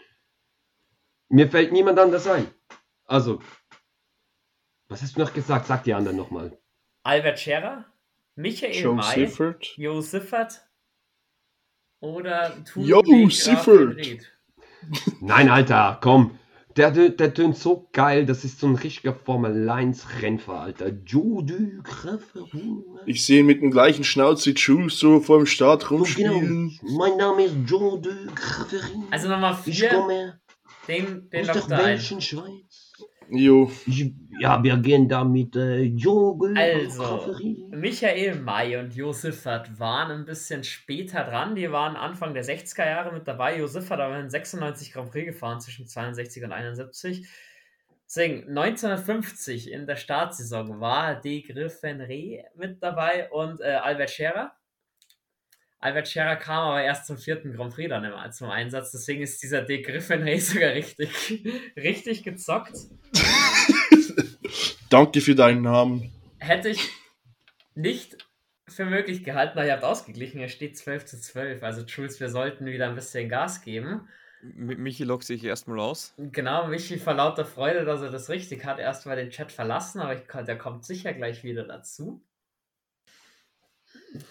Mir 1.28 1.48
fällt 1.48 1.72
niemand 1.72 1.98
anders 1.98 2.26
ein. 2.26 2.46
Also, 3.06 3.40
was 4.88 5.00
hast 5.00 5.16
du 5.16 5.20
noch 5.20 5.32
gesagt? 5.32 5.66
Sag 5.66 5.84
die 5.84 5.94
anderen 5.94 6.16
nochmal. 6.16 6.58
Albert 7.02 7.38
Scherer, 7.38 7.86
Michael 8.34 8.74
Joe 8.74 8.94
May, 8.94 9.26
Siffert. 9.26 9.76
Jo 9.76 10.00
Siffert 10.00 10.68
oder 12.04 12.52
Jo 12.76 13.02
de 13.02 13.30
Siffert. 13.30 13.96
Nein, 15.20 15.48
Alter, 15.48 15.98
komm. 16.02 16.38
Der, 16.76 16.90
der, 16.90 17.10
der 17.10 17.32
tönt 17.32 17.56
so 17.56 17.88
geil, 17.92 18.26
das 18.26 18.44
ist 18.44 18.58
so 18.58 18.66
ein 18.66 18.74
richtiger 18.74 19.14
Formel 19.14 19.70
1 19.70 20.06
Rennfahrer, 20.20 20.60
Alter. 20.60 20.88
Joe 20.88 21.44
de 21.44 21.80
Graverie. 21.82 22.82
Ich 23.06 23.24
sehe 23.24 23.40
ihn 23.40 23.46
mit 23.46 23.62
dem 23.62 23.70
gleichen 23.70 24.02
Schnauz 24.02 24.44
wie 24.44 24.54
Jules 24.54 24.98
so 24.98 25.20
vor 25.20 25.38
dem 25.38 25.46
Start 25.46 25.82
So, 25.82 25.88
genau. 25.88 25.98
rumspielen. 25.98 26.78
Mein 26.82 27.16
Name 27.16 27.44
ist 27.44 27.54
Joe 27.66 28.00
de 28.00 28.12
Graverie. 28.34 29.04
Also 29.10 29.28
Nummer 29.28 29.58
ich 29.64 29.78
4, 29.78 29.88
komme 29.88 30.40
den, 30.88 31.30
den 31.30 31.48
aus 31.50 31.66
der 31.68 31.78
er 31.78 31.84
welchen 31.86 32.20
Schweiz? 32.20 32.73
Jo, 33.30 33.70
Ich, 33.86 34.12
ja, 34.40 34.62
wir 34.62 34.76
gehen 34.78 35.08
da 35.08 35.24
mit 35.24 35.54
äh, 35.56 35.88
de 35.88 36.56
Also. 36.56 37.36
Michael 37.70 38.36
May 38.36 38.76
und 38.76 38.94
Josefat 38.94 39.78
waren 39.78 40.10
ein 40.10 40.24
bisschen 40.24 40.64
später 40.64 41.24
dran. 41.24 41.54
Die 41.54 41.70
waren 41.70 41.96
Anfang 41.96 42.34
der 42.34 42.44
60er 42.44 42.86
Jahre 42.86 43.12
mit 43.12 43.28
dabei. 43.28 43.58
Josefat 43.58 44.00
aber 44.00 44.18
in 44.18 44.30
96 44.30 44.92
Grand 44.92 45.10
Prix 45.10 45.26
gefahren 45.26 45.60
zwischen 45.60 45.86
62 45.86 46.44
und 46.44 46.52
71. 46.52 47.26
Deswegen 48.06 48.48
1950 48.48 49.70
in 49.70 49.86
der 49.86 49.96
Startsaison 49.96 50.80
war 50.80 51.20
De 51.20 51.42
Griffenre 51.42 52.44
mit 52.54 52.82
dabei 52.82 53.30
und 53.30 53.60
äh, 53.60 53.78
Albert 53.82 54.10
Scherer. 54.10 54.52
Albert 55.84 56.08
Scherer 56.08 56.36
kam 56.36 56.68
aber 56.68 56.82
erst 56.82 57.06
zum 57.06 57.18
vierten 57.18 57.52
Grand 57.52 57.74
Prix 57.74 57.90
dann 57.90 58.04
im, 58.04 58.12
zum 58.32 58.48
Einsatz. 58.48 58.90
Deswegen 58.92 59.22
ist 59.22 59.42
dieser 59.42 59.60
De 59.60 59.82
Griffenre 59.82 60.40
sogar 60.40 60.70
richtig, 60.70 61.44
richtig 61.76 62.22
gezockt. 62.22 62.72
danke 64.90 65.20
für 65.20 65.34
deinen 65.34 65.62
Namen. 65.62 66.10
hätte 66.38 66.70
ich 66.70 66.88
nicht 67.74 68.16
für 68.66 68.86
möglich 68.86 69.24
gehalten, 69.24 69.58
aber 69.58 69.66
ihr 69.66 69.74
habt 69.74 69.84
ausgeglichen. 69.84 70.40
Er 70.40 70.48
steht 70.48 70.76
12 70.78 71.04
zu 71.04 71.20
12. 71.20 71.62
Also, 71.62 71.82
Jules, 71.82 72.18
wir 72.18 72.30
sollten 72.30 72.64
wieder 72.66 72.88
ein 72.88 72.94
bisschen 72.94 73.28
Gas 73.28 73.60
geben. 73.62 74.08
Mi- 74.42 74.76
Michi 74.76 75.04
lockt 75.04 75.24
sich 75.24 75.44
erstmal 75.44 75.80
aus. 75.80 76.14
Genau, 76.18 76.66
Michi 76.68 76.98
vor 76.98 77.14
lauter 77.14 77.44
Freude, 77.44 77.84
dass 77.84 78.00
er 78.00 78.10
das 78.10 78.30
richtig 78.30 78.64
hat, 78.64 78.78
erstmal 78.78 79.16
den 79.16 79.30
Chat 79.30 79.52
verlassen, 79.52 80.00
aber 80.00 80.14
ich, 80.14 80.22
der 80.46 80.56
kommt 80.58 80.84
sicher 80.84 81.12
gleich 81.12 81.44
wieder 81.44 81.64
dazu. 81.64 82.22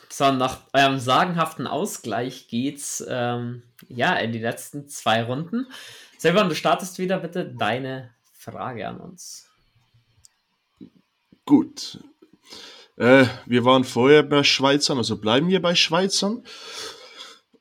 So, 0.10 0.32
nach 0.32 0.62
eurem 0.74 1.00
sagenhaften 1.00 1.68
Ausgleich 1.68 2.48
geht's 2.48 3.04
ähm, 3.08 3.64
ja 3.88 4.16
in 4.16 4.32
die 4.32 4.40
letzten 4.40 4.88
zwei 4.88 5.24
Runden. 5.24 5.68
Silvan, 6.18 6.50
du 6.50 6.56
startest 6.56 7.00
wieder 7.00 7.20
bitte 7.20 7.46
deine 7.46 8.12
Frage 8.34 8.88
an 8.88 9.00
uns. 9.00 9.50
Gut. 11.46 12.00
Äh, 12.96 13.26
wir 13.46 13.66
waren 13.66 13.84
vorher 13.84 14.24
bei 14.24 14.44
Schweizern, 14.44 14.98
also 14.98 15.18
bleiben 15.18 15.48
wir 15.48 15.62
bei 15.62 15.76
Schweizern. 15.76 16.44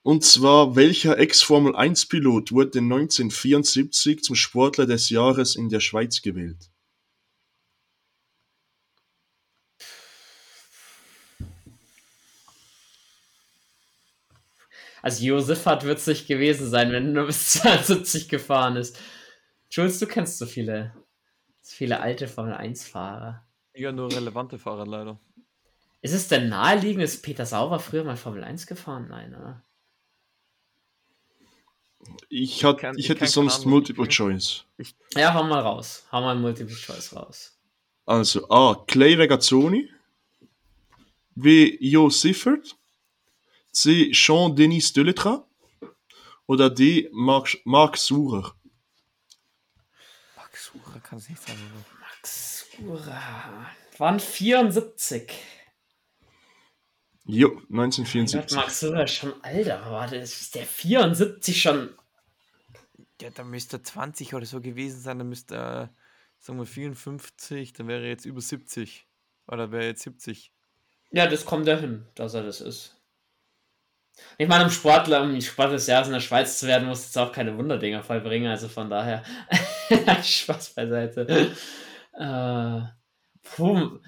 Und 0.02 0.24
zwar, 0.24 0.74
welcher 0.74 1.18
Ex-Formel-1-Pilot 1.18 2.50
wurde 2.50 2.80
1974 2.80 4.22
zum 4.22 4.34
Sportler 4.34 4.86
des 4.86 5.10
Jahres 5.10 5.54
in 5.54 5.68
der 5.68 5.80
Schweiz 5.80 6.22
gewählt? 6.22 6.71
Also 15.02 15.24
Josefat 15.24 15.84
wird 15.84 15.98
es 15.98 16.06
nicht 16.06 16.26
gewesen 16.28 16.70
sein, 16.70 16.92
wenn 16.92 17.06
er 17.06 17.12
nur 17.12 17.26
bis 17.26 17.50
72 17.52 18.28
gefahren 18.28 18.76
ist. 18.76 18.98
Jules, 19.70 19.98
du 19.98 20.06
kennst 20.06 20.38
so 20.38 20.46
viele, 20.46 20.94
so 21.60 21.74
viele 21.76 22.00
alte 22.00 22.28
Formel-1-Fahrer. 22.28 23.44
Ja, 23.74 23.90
nur 23.92 24.12
relevante 24.12 24.58
Fahrer 24.58 24.86
leider. 24.86 25.18
Ist 26.02 26.12
es 26.14 26.28
denn 26.28 26.48
naheliegend, 26.48 27.02
ist 27.02 27.22
Peter 27.22 27.46
Sauber 27.46 27.78
früher 27.80 28.04
mal 28.04 28.16
Formel 28.16 28.44
1 28.44 28.66
gefahren? 28.66 29.06
Nein, 29.08 29.34
oder? 29.34 29.62
Ich, 32.28 32.64
hat, 32.64 32.78
kann- 32.78 32.98
ich 32.98 33.04
ich 33.04 33.10
hätte 33.10 33.26
sonst 33.26 33.60
Ahnung, 33.60 33.70
Multiple 33.70 34.06
ich- 34.08 34.14
Choice. 34.16 34.64
Ja, 35.14 35.34
hau 35.34 35.44
mal 35.44 35.60
raus. 35.60 36.06
Hau 36.10 36.20
mal 36.20 36.34
Multiple 36.36 36.74
Choice 36.74 37.14
raus. 37.14 37.56
Also 38.06 38.48
A. 38.50 38.84
Clay 38.86 39.14
Regazzoni. 39.14 39.88
B. 41.34 41.76
Jo 41.80 42.10
Siffert. 42.10 42.76
C. 43.72 44.10
Jean-Denis 44.12 44.92
Deletra. 44.92 45.46
Oder 46.46 46.70
D. 46.70 47.08
Marc, 47.12 47.58
Marc 47.64 47.96
Surer. 47.96 48.54
Max 50.36 50.66
Sucher 50.66 51.00
kann 51.00 51.18
es 51.18 51.28
nicht 51.28 51.42
sein. 51.42 51.56
oder? 51.56 51.84
Max 52.00 52.66
Ura. 52.78 53.70
Waren 53.98 54.20
74. 54.20 55.32
Jo, 57.24 57.50
Gott, 57.50 57.62
1974. 57.70 58.56
Max 58.56 58.82
Ura 58.82 59.02
ist 59.04 59.14
schon 59.14 59.34
alter. 59.42 59.90
Warte, 59.90 60.16
ist 60.16 60.54
der 60.54 60.66
74 60.66 61.62
schon? 61.62 61.94
Ja, 63.20 63.30
da 63.30 63.44
müsste 63.44 63.76
er 63.76 63.84
20 63.84 64.34
oder 64.34 64.46
so 64.46 64.60
gewesen 64.60 65.00
sein. 65.00 65.18
Dann 65.18 65.28
müsste 65.28 65.54
er, 65.54 65.94
sagen 66.38 66.58
wir, 66.58 66.66
54. 66.66 67.72
Dann 67.72 67.88
wäre 67.88 68.02
er 68.02 68.08
jetzt 68.08 68.24
über 68.24 68.40
70. 68.40 69.06
Oder 69.46 69.70
wäre 69.70 69.86
jetzt 69.86 70.02
70. 70.02 70.52
Ja, 71.12 71.26
das 71.26 71.44
kommt 71.44 71.68
dahin, 71.68 72.06
dass 72.14 72.34
er 72.34 72.42
das 72.42 72.60
ist. 72.60 72.96
Ich 74.38 74.48
meine, 74.48 74.64
um 74.64 74.70
Sportler, 74.70 75.22
um 75.22 75.40
Sportler 75.40 75.74
des 75.74 75.86
Jahres 75.86 76.08
in 76.08 76.14
der 76.14 76.20
Schweiz 76.20 76.58
zu 76.58 76.66
werden, 76.66 76.88
muss 76.88 77.04
jetzt 77.04 77.18
auch 77.18 77.32
keine 77.32 77.56
Wunderdinger 77.56 78.02
vollbringen, 78.02 78.50
also 78.50 78.68
von 78.68 78.90
daher 78.90 79.22
Spaß 80.22 80.70
beiseite. 80.74 81.52
Äh, 82.14 82.80
puh. 83.42 83.98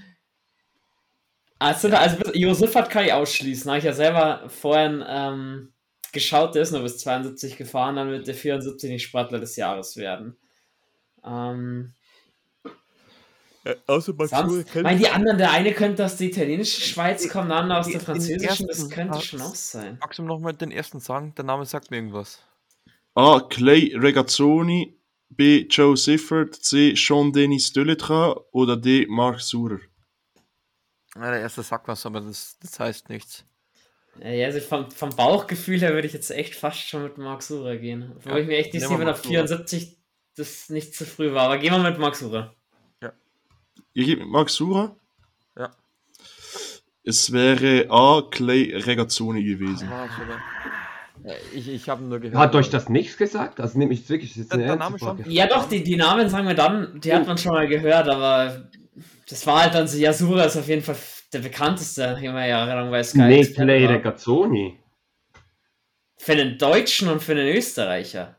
Also, 1.59 1.89
also 1.89 2.17
bis- 2.19 2.33
Josefat 2.35 2.91
kann 2.91 3.05
ich 3.07 3.13
ausschließen. 3.13 3.71
Habe 3.71 3.79
ich 3.79 3.85
ja 3.85 3.93
selber 3.93 4.49
vorhin 4.49 5.05
ähm, 5.07 5.73
geschaut, 6.13 6.55
der 6.55 6.63
ist 6.63 6.73
nur 6.73 6.83
bis 6.83 6.99
72 6.99 7.57
gefahren, 7.57 7.97
dann 7.97 8.11
wird 8.11 8.27
der 8.27 8.35
74 8.35 8.91
nicht 8.91 9.05
Sportler 9.05 9.41
des 9.41 9.57
Jahres 9.57 9.97
werden. 9.97 10.37
Ähm, 11.25 11.95
Äh, 13.65 13.77
außer 13.87 14.13
Max 14.13 14.31
Sonst, 14.31 14.51
Surer 14.53 14.63
kennt- 14.65 14.83
meine, 14.85 14.99
die 14.99 15.09
anderen, 15.09 15.39
der 15.39 15.51
eine 15.51 15.73
könnte 15.73 16.05
aus 16.05 16.17
der 16.17 16.27
italienischen 16.29 16.83
Schweiz 16.83 17.29
kommen, 17.31 17.49
der 17.49 17.59
andere 17.59 17.79
aus 17.81 17.89
der 17.89 18.01
französischen, 18.01 18.67
das 18.67 18.91
könnte 18.91 19.21
schon 19.23 19.41
auch 19.41 19.55
sein. 19.55 19.97
Magst 20.01 20.19
du 20.19 20.23
nochmal 20.23 20.53
den 20.53 20.71
ersten 20.71 21.01
sagen? 21.01 21.35
Der 21.37 21.45
Name 21.45 21.65
sagt 21.65 21.91
mir 21.91 21.97
irgendwas. 21.97 22.43
A. 23.15 23.41
Clay 23.41 23.95
Regazzoni, 23.97 24.99
B. 25.31 25.67
Joe 25.71 25.97
Sifford, 25.97 26.55
C. 26.55 26.95
Sean 26.95 27.33
Denis 27.33 27.73
Deletra 27.73 28.39
oder 28.53 28.77
D. 28.77 29.07
Mark 29.09 29.41
Surer. 29.41 29.79
Ja, 31.17 31.31
der 31.31 31.41
erste 31.41 31.63
sagt 31.63 31.89
was, 31.89 32.05
aber 32.07 32.21
das, 32.21 32.59
das 32.61 32.79
heißt 32.79 33.09
nichts. 33.09 33.45
Ja, 34.21 34.47
also 34.47 34.61
vom, 34.61 34.91
vom 34.91 35.11
Bauchgefühl 35.11 35.81
her 35.81 35.93
würde 35.95 36.07
ich 36.07 36.13
jetzt 36.13 36.31
echt 36.31 36.55
fast 36.55 36.81
schon 36.89 37.03
mit 37.05 37.19
Mark 37.19 37.43
Surer 37.43 37.77
gehen. 37.77 38.13
Obwohl 38.17 38.33
Ja, 38.33 38.39
ich 38.39 38.47
mir 38.47 38.57
echt 38.59 38.75
nicht 38.75 38.83
sicher 38.87 38.99
Marc 38.99 39.17
Surer. 39.19 39.29
74 39.47 39.97
das 40.37 40.69
nicht 40.69 40.95
zu 40.95 41.05
früh 41.07 41.33
war. 41.33 41.45
Aber 41.45 41.59
gehen 41.59 41.73
wir 41.73 41.79
mit 41.79 41.99
Mark 41.99 42.17
Surer. 42.17 42.55
Ihr 43.93 44.05
gebt 44.07 44.21
mit 44.23 44.31
Mark 44.31 44.51
Surer? 44.51 44.97
Ja. 45.57 45.71
Es 47.05 47.33
wäre 47.33 47.87
A. 47.91 48.23
Clay 48.31 48.75
Regazzoni 48.75 49.45
gewesen. 49.45 49.89
Ah, 49.89 50.09
Ich, 51.55 51.69
ich 51.69 51.89
habe 51.89 52.03
nur 52.05 52.19
gehört. 52.21 52.37
Hat 52.39 52.55
euch 52.55 52.71
das 52.71 52.89
nichts 52.89 53.17
gesagt? 53.17 53.61
Also 53.61 53.79
nehme 53.79 53.95
ich 53.95 54.09
wirklich. 54.09 54.31
Das 54.35 54.39
ist 54.43 54.53
Der- 54.53 54.65
eine 54.65 54.77
Name 54.77 54.99
schon? 54.99 55.23
Ja, 55.27 55.47
doch, 55.47 55.69
die, 55.69 55.83
die 55.83 55.97
Namen 55.97 56.29
sagen 56.29 56.47
wir 56.49 56.55
dann, 56.55 57.01
die 57.01 57.15
hat 57.15 57.27
man 57.27 57.39
schon 57.39 57.53
mal 57.53 57.67
gehört, 57.69 58.09
aber 58.09 58.69
das 59.29 59.47
war 59.47 59.63
halt 59.63 59.75
dann 59.75 59.89
so, 59.89 59.97
ja, 59.97 60.13
Surer 60.13 60.47
ist 60.47 60.57
auf 60.57 60.69
jeden 60.69 60.83
Fall 60.83 60.97
der 61.33 61.39
bekannteste, 61.41 62.19
immer 62.23 62.47
jahrelang 62.47 62.91
bei 62.91 63.03
Sky. 63.03 63.19
Nee, 63.19 63.45
Clay 63.47 63.85
war. 63.85 63.91
Regazzoni. 63.95 64.79
Für 66.19 66.37
den 66.37 66.59
Deutschen 66.59 67.09
und 67.09 67.23
für 67.23 67.35
den 67.35 67.55
Österreicher. 67.57 68.37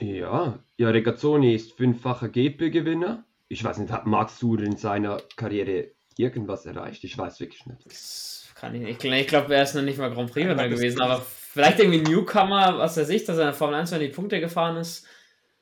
Ja, 0.00 0.58
ja, 0.76 0.90
Regazzoni 0.90 1.54
ist 1.54 1.72
fünffacher 1.72 2.28
GP-Gewinner. 2.28 3.24
Ich 3.54 3.62
weiß 3.62 3.78
nicht, 3.78 3.92
hat 3.92 4.04
Max 4.04 4.40
Surer 4.40 4.64
in 4.64 4.76
seiner 4.76 5.22
Karriere 5.36 5.92
irgendwas 6.16 6.66
erreicht? 6.66 7.04
Ich 7.04 7.16
weiß 7.16 7.38
wirklich 7.38 7.64
nicht. 7.66 7.86
Das 7.86 8.52
kann 8.56 8.74
ich 8.74 8.82
nicht. 8.82 9.04
Ich 9.04 9.26
glaube, 9.28 9.54
er 9.54 9.62
ist 9.62 9.74
noch 9.74 9.82
nicht 9.82 9.98
mal 9.98 10.10
Grand 10.12 10.32
Prix 10.32 10.44
Ja, 10.44 10.50
Winner 10.50 10.68
gewesen, 10.68 11.00
aber 11.00 11.20
vielleicht 11.20 11.78
irgendwie 11.78 12.00
Newcomer, 12.00 12.78
was 12.78 12.96
er 12.96 13.04
sich, 13.04 13.24
dass 13.24 13.36
er 13.36 13.42
in 13.42 13.48
der 13.48 13.54
Formel 13.54 13.76
1 13.76 13.92
mal 13.92 14.00
die 14.00 14.08
Punkte 14.08 14.40
gefahren 14.40 14.76
ist. 14.76 15.06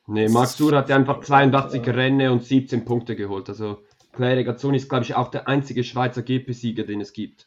Nee, 0.07 0.29
Max 0.29 0.57
Surer 0.57 0.79
hat 0.79 0.91
einfach 0.91 1.21
82 1.21 1.87
Rennen 1.87 2.31
und 2.31 2.43
17 2.43 2.87
Punkte 2.87 3.15
geholt. 3.15 3.51
Also 3.51 3.85
Clay 4.13 4.35
Regazzoni 4.35 4.79
ist, 4.79 4.89
glaube 4.89 5.05
ich, 5.05 5.15
auch 5.15 5.29
der 5.29 5.47
einzige 5.47 5.85
Schweizer 5.85 6.23
GP-Sieger, 6.23 6.85
den 6.85 7.03
es 7.03 7.13
gibt. 7.13 7.47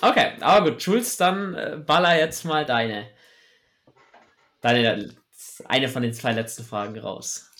Okay, 0.00 0.32
aber 0.40 0.70
gut, 0.70 0.82
Jules, 0.82 1.18
dann 1.18 1.54
äh, 1.54 1.76
baller 1.84 2.18
jetzt 2.18 2.44
mal 2.44 2.64
deine. 2.64 3.10
Deine, 4.62 5.14
eine 5.66 5.88
von 5.88 6.02
den 6.02 6.14
zwei 6.14 6.32
letzten 6.32 6.64
Fragen 6.64 6.98
raus. 6.98 7.50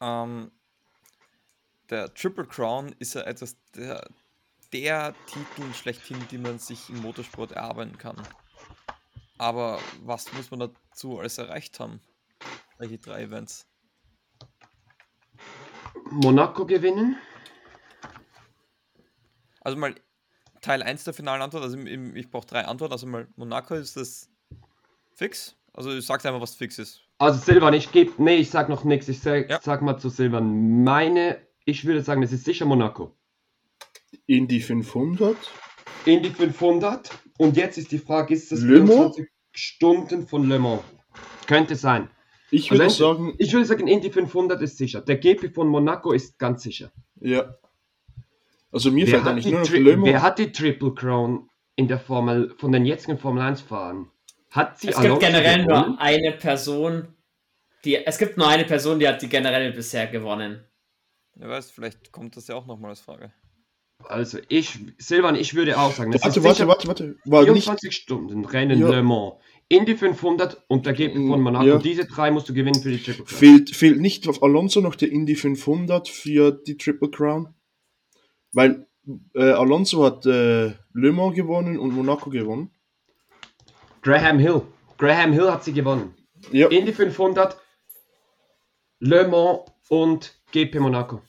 Ähm, 0.00 0.50
der 1.90 2.12
Triple 2.14 2.46
Crown 2.46 2.94
ist 2.98 3.14
ja 3.14 3.22
etwas 3.22 3.56
der, 3.74 4.08
der 4.72 5.14
Titel 5.26 5.72
schlechthin, 5.74 6.18
die 6.30 6.38
man 6.38 6.58
sich 6.58 6.88
im 6.90 7.00
Motorsport 7.02 7.52
erarbeiten 7.52 7.98
kann. 7.98 8.16
Aber 9.38 9.78
was 10.02 10.32
muss 10.32 10.50
man 10.50 10.60
dazu 10.60 11.18
alles 11.18 11.38
erreicht 11.38 11.78
haben? 11.80 12.00
Welche 12.78 12.98
drei 12.98 13.22
Events? 13.22 13.66
Monaco 16.10 16.66
gewinnen? 16.66 17.16
Also 19.60 19.76
mal 19.78 19.94
Teil 20.60 20.82
1 20.82 21.04
der 21.04 21.14
finalen 21.14 21.42
Antwort, 21.42 21.62
also 21.62 21.76
im, 21.76 21.86
im, 21.86 22.16
ich 22.16 22.30
brauche 22.30 22.46
drei 22.46 22.64
Antworten. 22.64 22.92
Also 22.92 23.06
mal 23.06 23.28
Monaco 23.36 23.74
ist 23.74 23.96
das 23.96 24.28
fix. 25.14 25.56
Also 25.72 25.92
ich 25.94 26.04
sag's 26.06 26.26
einfach, 26.26 26.40
was 26.40 26.54
fix 26.54 26.78
ist. 26.78 27.02
Also 27.18 27.38
Silvan, 27.40 27.74
ich 27.74 27.92
gebe, 27.92 28.12
nee, 28.22 28.36
ich 28.36 28.50
sag 28.50 28.68
noch 28.68 28.84
nichts. 28.84 29.08
Ich 29.08 29.20
sag, 29.20 29.48
Ja. 29.50 29.60
sag 29.62 29.82
mal 29.82 29.98
zu 29.98 30.08
Silvan, 30.08 30.82
meine, 30.82 31.40
ich 31.68 31.84
würde 31.84 32.02
sagen, 32.02 32.22
es 32.22 32.32
ist 32.32 32.44
sicher 32.46 32.64
Monaco. 32.64 33.14
Indy 34.26 34.60
500. 34.60 35.36
Indy 36.06 36.30
500 36.30 37.10
und 37.36 37.56
jetzt 37.58 37.76
ist 37.76 37.92
die 37.92 37.98
Frage, 37.98 38.32
ist 38.32 38.50
das 38.50 38.60
Le 38.62 38.78
Mans? 38.80 38.88
24 39.16 39.26
Stunden 39.52 40.26
von 40.26 40.48
Le 40.48 40.58
Mans? 40.58 40.80
Könnte 41.46 41.76
sein. 41.76 42.08
Ich 42.50 42.70
Also 42.70 42.74
würde 42.74 42.84
wenn- 42.84 42.90
sagen, 42.90 43.34
Ich 43.38 43.52
würde 43.52 43.66
sagen, 43.66 43.86
Indy 43.86 44.10
500 44.10 44.62
ist 44.62 44.78
sicher. 44.78 45.02
Der 45.02 45.16
GP 45.16 45.50
von 45.54 45.68
Monaco 45.68 46.12
ist 46.12 46.38
ganz 46.38 46.62
sicher. 46.62 46.90
ja. 47.20 47.54
Also 48.70 48.90
mir 48.90 49.06
Wer 49.06 49.14
fällt 49.14 49.24
hat, 49.24 49.32
eigentlich 49.32 49.44
die 49.46 49.50
nur 49.52 49.60
noch 49.60 49.66
Tri- 49.68 49.78
Le 49.78 49.96
Mans. 49.96 50.08
wer 50.12 50.22
hat 50.22 50.38
die 50.38 50.52
Triple 50.52 50.92
Crown 50.94 51.48
in 51.76 51.88
der 51.88 51.98
Formel, 51.98 52.54
von 52.58 52.70
den 52.72 52.84
jetzigen 52.84 53.16
Formel 53.18 53.42
1 53.42 53.62
Fahrern? 53.62 54.10
Hat 54.50 54.78
sie 54.78 54.88
Es 54.88 55.00
gibt 55.00 55.20
generell 55.20 55.64
gewonnen? 55.64 55.86
nur 55.92 56.00
eine 56.00 56.32
Person, 56.32 57.08
die. 57.84 57.96
Es 57.96 58.18
gibt 58.18 58.36
nur 58.36 58.46
eine 58.48 58.64
Person, 58.64 58.98
die 58.98 59.08
hat 59.08 59.20
die 59.22 59.28
generell 59.28 59.72
bisher 59.72 60.06
gewonnen. 60.06 60.64
Wer 61.38 61.48
weiß, 61.48 61.70
vielleicht 61.70 62.10
kommt 62.12 62.36
das 62.36 62.48
ja 62.48 62.56
auch 62.56 62.66
nochmal 62.66 62.90
als 62.90 63.00
Frage. 63.00 63.32
Also 64.04 64.38
ich, 64.48 64.78
Silvan, 64.98 65.34
ich 65.34 65.54
würde 65.54 65.78
auch 65.78 65.92
sagen, 65.92 66.12
es 66.12 66.22
Warte, 66.22 66.38
ist 66.38 66.44
warte, 66.44 66.56
sicher 66.56 66.68
warte, 66.68 66.88
warte. 66.88 67.16
War 67.24 67.42
nicht, 67.42 67.64
24 67.64 67.94
Stunden 67.94 68.44
Rennen 68.44 68.78
Ja. 68.80 68.88
Le 68.90 69.02
Mans. 69.02 69.34
Indy 69.68 69.96
500 69.96 70.64
und 70.68 70.86
der 70.86 70.92
GP 70.94 71.14
von 71.14 71.40
Mm, 71.40 71.42
Monaco. 71.42 71.64
ja. 71.66 71.78
Diese 71.78 72.06
drei 72.06 72.30
musst 72.30 72.48
du 72.48 72.54
gewinnen 72.54 72.80
für 72.80 72.90
die 72.90 73.02
Triple 73.02 73.24
Crown. 73.24 73.38
fehlt, 73.38 73.70
fehlt 73.76 74.00
nicht 74.00 74.26
auf 74.28 74.42
Alonso 74.42 74.80
noch 74.80 74.94
der 74.94 75.10
Indy 75.10 75.34
500 75.34 76.08
für 76.08 76.52
die 76.52 76.76
Triple 76.76 77.10
Crown? 77.10 77.54
Weil 78.52 78.86
äh, 79.34 79.42
Alonso 79.50 80.04
hat 80.04 80.24
äh, 80.26 80.68
Le 80.94 81.12
Mans 81.12 81.34
gewonnen 81.34 81.78
und 81.78 81.92
Monaco 81.94 82.30
gewonnen. 82.30 82.70
Graham 84.02 84.38
Hill. 84.38 84.62
Graham 84.96 85.32
Hill 85.32 85.50
hat 85.50 85.64
sie 85.64 85.72
gewonnen. 85.72 86.14
Ja, 86.52 86.68
Indy 86.68 86.92
500, 86.92 87.60
Le 89.00 89.28
Mans 89.28 89.60
und 89.88 90.37
GP 90.52 90.76
Monaco. 90.80 91.22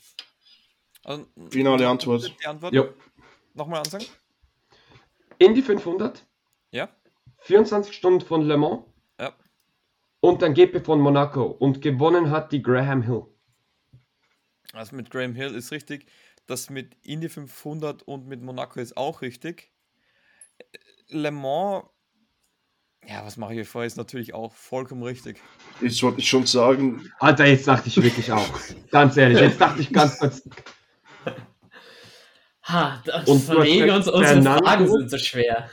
Also, 1.03 1.25
finale 1.49 1.87
Antwort. 1.87 2.33
Die 2.41 2.45
Antwort? 2.45 2.73
Jo. 2.73 2.93
Nochmal 3.53 3.79
ansagen? 3.79 4.05
Indy 5.37 5.61
500, 5.61 6.25
Ja? 6.71 6.89
24 7.39 7.95
Stunden 7.95 8.21
von 8.25 8.41
Le 8.41 8.57
Mans 8.57 8.83
Ja. 9.19 9.33
und 10.19 10.41
dann 10.41 10.53
GP 10.53 10.81
von 10.85 10.99
Monaco. 10.99 11.43
Und 11.45 11.81
gewonnen 11.81 12.29
hat 12.29 12.51
die 12.51 12.61
Graham 12.61 13.01
Hill. 13.01 13.25
Also 14.73 14.95
mit 14.95 15.09
Graham 15.09 15.33
Hill 15.35 15.55
ist 15.55 15.71
richtig. 15.71 16.05
Das 16.45 16.69
mit 16.69 16.95
Indy 17.05 17.29
500 17.29 18.03
und 18.03 18.27
mit 18.27 18.41
Monaco 18.41 18.79
ist 18.79 18.97
auch 18.97 19.21
richtig. 19.21 19.71
Le 21.07 21.31
Mans, 21.31 21.85
ja, 23.07 23.25
was 23.25 23.37
mache 23.37 23.53
ich 23.53 23.57
hier 23.57 23.65
vor, 23.65 23.83
ist 23.83 23.97
natürlich 23.97 24.33
auch 24.33 24.53
vollkommen 24.53 25.03
richtig. 25.03 25.41
Jetzt 25.81 26.01
wollte 26.03 26.19
ich 26.19 26.29
schon 26.29 26.45
sagen, 26.45 27.11
Alter, 27.19 27.45
jetzt 27.45 27.67
dachte 27.67 27.87
ich 27.87 28.01
wirklich 28.01 28.31
auch. 28.31 28.47
Ganz 28.91 29.17
ehrlich, 29.17 29.39
jetzt 29.39 29.59
dachte 29.59 29.81
ich 29.81 29.91
ganz 29.91 30.19
kurz. 30.19 30.47
Ha, 32.63 33.01
das 33.03 33.27
Und 33.27 33.39
gesagt, 33.39 33.59
uns, 33.59 34.07
unsere 34.07 34.23
Fernando? 34.23 34.63
Fragen 34.65 34.87
sind 34.87 35.09
so 35.09 35.17
schwer. 35.17 35.69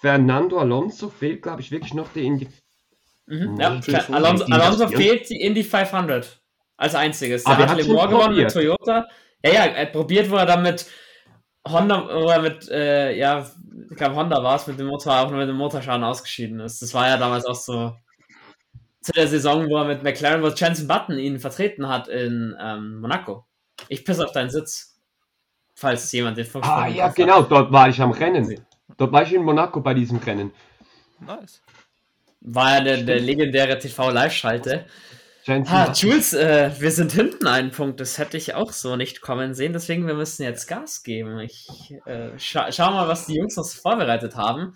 Fernando 0.00 0.58
Alonso 0.58 1.08
fehlt, 1.08 1.42
glaube 1.42 1.60
ich, 1.60 1.70
wirklich 1.70 1.94
noch 1.94 2.12
die 2.12 2.26
Indy. 2.26 2.48
Mhm, 3.26 3.60
ja, 3.60 3.80
500, 3.80 4.10
Alonso, 4.10 4.44
Alonso 4.46 4.88
fehlt 4.88 5.30
die 5.30 5.40
Indy 5.40 5.62
500 5.62 6.40
als 6.76 6.94
einziges. 6.96 7.46
Aber 7.46 7.58
Der 7.58 7.66
er 7.66 7.70
hat 7.70 7.78
Le 7.78 7.84
schon 7.84 7.94
Mans 7.94 8.10
gewonnen 8.10 8.36
mit 8.36 8.52
probiert. 8.52 8.78
Toyota. 8.78 9.08
Ja, 9.44 9.52
ja, 9.52 9.64
er 9.66 9.86
probiert, 9.86 10.30
wo 10.30 10.36
er 10.36 10.46
dann 10.46 10.62
mit 10.62 10.86
Honda, 11.68 12.06
wo 12.06 12.28
er 12.28 12.40
mit, 12.42 12.68
äh, 12.70 13.16
ja, 13.16 13.46
ich 13.90 13.96
glaube 13.96 14.14
Honda 14.16 14.42
war 14.42 14.56
es, 14.56 14.66
mit 14.66 14.78
dem 14.78 14.86
Motor, 14.86 15.20
auch 15.20 15.30
nur 15.30 15.40
mit 15.40 15.48
dem 15.48 15.56
Motorschaden 15.56 16.04
ausgeschieden 16.04 16.60
ist. 16.60 16.80
Das 16.80 16.94
war 16.94 17.08
ja 17.08 17.16
damals 17.16 17.44
auch 17.44 17.54
so 17.54 17.94
zu 19.02 19.12
der 19.12 19.28
Saison, 19.28 19.68
wo 19.68 19.76
er 19.78 19.84
mit 19.84 20.02
McLaren, 20.02 20.42
wo 20.42 20.48
Jensen 20.48 20.86
Button 20.86 21.18
ihn 21.18 21.38
vertreten 21.38 21.88
hat 21.88 22.08
in 22.08 22.54
ähm, 22.60 23.00
Monaco. 23.00 23.46
Ich 23.88 24.04
piss 24.04 24.20
auf 24.20 24.32
deinen 24.32 24.50
Sitz. 24.50 24.98
Falls 25.74 26.12
jemand 26.12 26.36
den 26.36 26.44
Funkspruch 26.44 26.76
Ah 26.76 26.88
ja, 26.88 27.04
hat. 27.06 27.14
genau, 27.16 27.40
dort 27.42 27.72
war 27.72 27.88
ich 27.88 28.00
am 28.02 28.10
Rennen. 28.10 28.60
Dort 28.98 29.12
war 29.12 29.22
ich 29.22 29.32
in 29.32 29.42
Monaco 29.42 29.80
bei 29.80 29.94
diesem 29.94 30.18
Rennen. 30.18 30.52
Nice. 31.20 31.62
War 32.42 32.74
ja 32.74 32.80
der, 32.84 33.02
der 33.02 33.20
legendäre 33.20 33.78
TV-Live-Schalte. 33.78 34.84
Jensen 35.44 35.72
Ah. 35.72 35.92
Jules, 35.92 36.32
äh, 36.32 36.70
wir 36.78 36.90
sind 36.90 37.12
hinten 37.12 37.46
einen 37.46 37.70
Punkt. 37.70 38.00
Das 38.00 38.18
hätte 38.18 38.36
ich 38.36 38.54
auch 38.54 38.72
so 38.72 38.96
nicht 38.96 39.20
kommen 39.20 39.54
sehen. 39.54 39.72
Deswegen, 39.72 40.06
wir 40.06 40.14
müssen 40.14 40.42
jetzt 40.42 40.66
Gas 40.66 41.02
geben. 41.02 41.38
Ich 41.40 41.94
äh, 42.06 42.38
scha 42.38 42.70
schau 42.70 42.90
mal, 42.90 43.08
was 43.08 43.26
die 43.26 43.36
Jungs 43.36 43.54
so 43.54 43.62
vorbereitet 43.62 44.36
haben. 44.36 44.74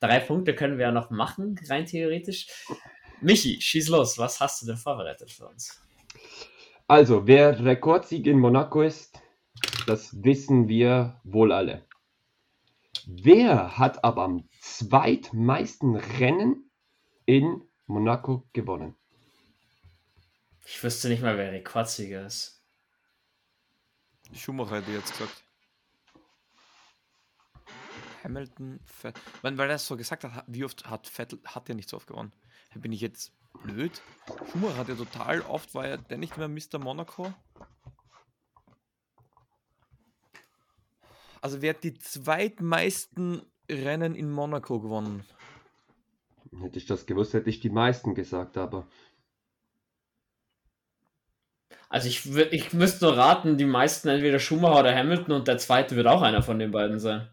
Drei 0.00 0.20
Punkte 0.20 0.54
können 0.54 0.78
wir 0.78 0.86
ja 0.86 0.92
noch 0.92 1.10
machen, 1.10 1.58
rein 1.68 1.86
theoretisch. 1.86 2.46
Michi, 3.20 3.60
schieß 3.60 3.88
los. 3.88 4.18
Was 4.18 4.40
hast 4.40 4.62
du 4.62 4.66
denn 4.66 4.76
vorbereitet 4.76 5.30
für 5.30 5.46
uns? 5.46 5.80
Also, 6.88 7.26
wer 7.26 7.64
Rekordsieger 7.64 8.32
in 8.32 8.40
Monaco 8.40 8.82
ist, 8.82 9.18
das 9.86 10.22
wissen 10.22 10.68
wir 10.68 11.20
wohl 11.24 11.52
alle. 11.52 11.84
Wer 13.06 13.78
hat 13.78 14.04
aber 14.04 14.22
am 14.22 14.48
zweitmeisten 14.60 15.96
Rennen 15.96 16.70
in 17.24 17.62
Monaco 17.86 18.44
gewonnen? 18.52 18.96
Ich 20.64 20.82
wüsste 20.82 21.08
nicht 21.08 21.22
mal, 21.22 21.36
wer 21.36 21.52
Rekordsieger 21.52 22.26
ist. 22.26 22.62
Schumacher 24.34 24.76
hätte 24.76 24.90
ich 24.90 24.96
jetzt 24.96 25.12
gesagt. 25.12 25.44
Hamilton, 28.22 28.80
Vettel. 28.84 29.22
Weil, 29.42 29.58
weil 29.58 29.68
er 29.70 29.76
es 29.76 29.86
so 29.86 29.96
gesagt 29.96 30.24
hat, 30.24 30.44
wie 30.46 30.64
oft 30.64 30.88
hat 30.88 31.06
Vettel, 31.08 31.40
hat 31.44 31.68
er 31.68 31.74
nicht 31.74 31.88
so 31.88 31.96
oft 31.96 32.06
gewonnen? 32.06 32.32
Da 32.72 32.80
bin 32.80 32.92
ich 32.92 33.00
jetzt 33.00 33.32
blöd. 33.62 34.00
Schumacher 34.50 34.76
hat 34.76 34.88
ja 34.88 34.94
total 34.94 35.42
oft, 35.42 35.74
war 35.74 35.86
ja 35.86 35.96
der 35.96 36.18
nicht 36.18 36.36
mehr 36.36 36.48
Mr. 36.48 36.78
Monaco. 36.78 37.32
Also 41.40 41.60
wer 41.60 41.74
hat 41.74 41.82
die 41.82 41.98
zweitmeisten 41.98 43.42
Rennen 43.68 44.14
in 44.14 44.30
Monaco 44.30 44.80
gewonnen? 44.80 45.24
Hätte 46.60 46.78
ich 46.78 46.86
das 46.86 47.06
gewusst, 47.06 47.34
hätte 47.34 47.50
ich 47.50 47.60
die 47.60 47.70
meisten 47.70 48.14
gesagt, 48.14 48.56
aber 48.56 48.86
Also 51.92 52.08
ich, 52.08 52.34
ich 52.52 52.72
müsste 52.72 53.04
nur 53.04 53.18
raten, 53.18 53.58
die 53.58 53.66
meisten 53.66 54.08
entweder 54.08 54.38
Schumacher 54.38 54.80
oder 54.80 54.96
Hamilton 54.96 55.34
und 55.34 55.46
der 55.46 55.58
zweite 55.58 55.94
wird 55.94 56.06
auch 56.06 56.22
einer 56.22 56.42
von 56.42 56.58
den 56.58 56.70
beiden 56.70 56.98
sein. 56.98 57.28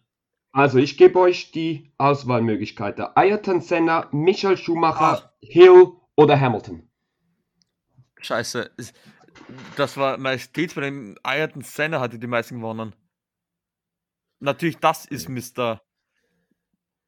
Also, 0.51 0.79
ich 0.79 0.97
gebe 0.97 1.17
euch 1.17 1.51
die 1.51 1.93
Auswahlmöglichkeiten. 1.97 3.05
Ayrton 3.15 3.61
Senna, 3.61 4.09
Michael 4.11 4.57
Schumacher, 4.57 5.33
Hill 5.39 5.93
oder 6.17 6.37
Hamilton. 6.37 6.89
Scheiße. 8.19 8.69
Das 9.77 9.95
war 9.95 10.17
Majestät 10.17 10.75
bei 10.75 10.81
dem 10.81 11.17
Ayrton 11.23 11.61
Senna 11.61 12.01
hatte 12.01 12.19
die 12.19 12.27
meisten 12.27 12.55
gewonnen. 12.55 12.93
Natürlich, 14.41 14.79
das 14.79 15.05
ist 15.05 15.29
Mr. 15.29 15.81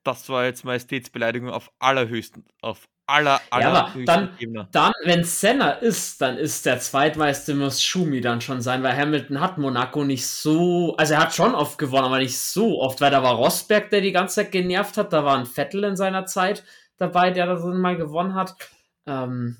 Das 0.03 0.29
war 0.29 0.45
jetzt 0.45 0.63
Majestätsbeleidigung 0.63 1.49
auf 1.49 1.69
allerhöchsten, 1.79 2.45
auf 2.61 2.87
aller, 3.11 3.41
Ja, 3.57 3.71
aber 3.71 3.99
dann- 4.05 4.29
Ebene. 4.39 4.67
Dann, 4.71 4.91
wenn 5.03 5.23
Senna 5.23 5.71
ist, 5.71 6.21
dann 6.21 6.37
ist 6.37 6.65
der 6.65 6.79
zweitmeiste 6.79 7.53
muss 7.55 7.81
Schumi 7.83 8.21
dann 8.21 8.41
schon 8.41 8.61
sein, 8.61 8.81
weil 8.83 8.95
Hamilton 8.97 9.39
hat 9.39 9.57
Monaco 9.57 10.03
nicht 10.03 10.25
so, 10.25 10.95
also 10.97 11.13
er 11.13 11.21
hat 11.21 11.35
schon 11.35 11.53
oft 11.55 11.77
gewonnen, 11.77 12.05
aber 12.05 12.19
nicht 12.19 12.37
so 12.37 12.81
oft, 12.81 13.01
weil 13.01 13.11
da 13.11 13.21
war 13.23 13.35
Rosberg, 13.35 13.89
der 13.89 14.01
die 14.01 14.11
ganze 14.11 14.35
Zeit 14.35 14.51
genervt 14.51 14.97
hat, 14.97 15.13
da 15.13 15.23
war 15.23 15.37
ein 15.37 15.45
Vettel 15.45 15.83
in 15.83 15.95
seiner 15.95 16.25
Zeit 16.25 16.63
dabei, 16.97 17.31
der 17.31 17.45
da 17.47 17.55
drin 17.55 17.77
mal 17.79 17.97
gewonnen 17.97 18.35
hat. 18.35 18.55
Ähm, 19.05 19.57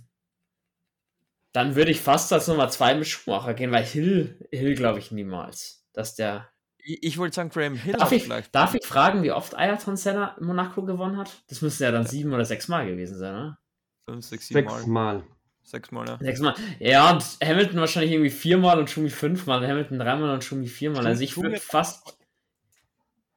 dann 1.54 1.76
würde 1.76 1.92
ich 1.92 2.00
fast 2.00 2.32
als 2.32 2.48
Nummer 2.48 2.70
zwei 2.70 2.96
mit 2.96 3.08
Schumacher 3.08 3.54
gehen, 3.54 3.72
weil 3.72 3.84
Hill, 3.84 4.38
Hill 4.52 4.76
glaube 4.76 5.00
ich 5.00 5.12
niemals, 5.12 5.86
dass 5.94 6.16
der 6.16 6.48
Ich, 6.84 7.04
ich 7.04 7.18
wollte 7.18 7.36
sagen, 7.36 7.50
Graham 7.50 7.76
Hill 7.76 7.94
Darf 7.94 8.12
ich, 8.12 8.24
vielleicht. 8.24 8.54
darf 8.54 8.74
ich 8.74 8.86
fragen, 8.86 9.24
wie 9.24 9.32
oft 9.32 9.56
Ayrton 9.56 9.98
Senna 9.98 10.36
Monaco 10.40 10.84
gewonnen 10.84 11.18
hat? 11.18 11.44
Das 11.48 11.62
müsste 11.62 11.84
ja 11.86 11.92
dann 11.92 12.06
sieben 12.06 12.34
oder 12.34 12.46
sechs 12.46 12.68
Mal 12.68 12.86
gewesen 12.88 13.18
sein, 13.18 13.34
oder? 13.34 13.60
Fünf, 14.06 14.26
sechs, 14.26 14.48
sieben 14.48 14.66
Mal. 14.66 14.78
Sechsmal. 14.78 15.24
Sechsmal, 15.64 16.08
ja. 16.08 16.18
Sechs 16.20 16.40
Mal. 16.40 16.56
Ja, 16.80 17.12
und 17.12 17.24
Hamilton 17.44 17.80
wahrscheinlich 17.80 18.12
irgendwie 18.12 18.32
viermal 18.32 18.80
und 18.80 18.90
Schumi 18.90 19.10
fünfmal. 19.10 19.66
Hamilton 19.66 20.00
dreimal 20.00 20.32
und 20.32 20.44
Schumi 20.44 20.68
viermal. 20.68 21.06
Also 21.06 21.22
ich 21.24 21.38
würde 21.38 21.60
fast. 21.60 22.18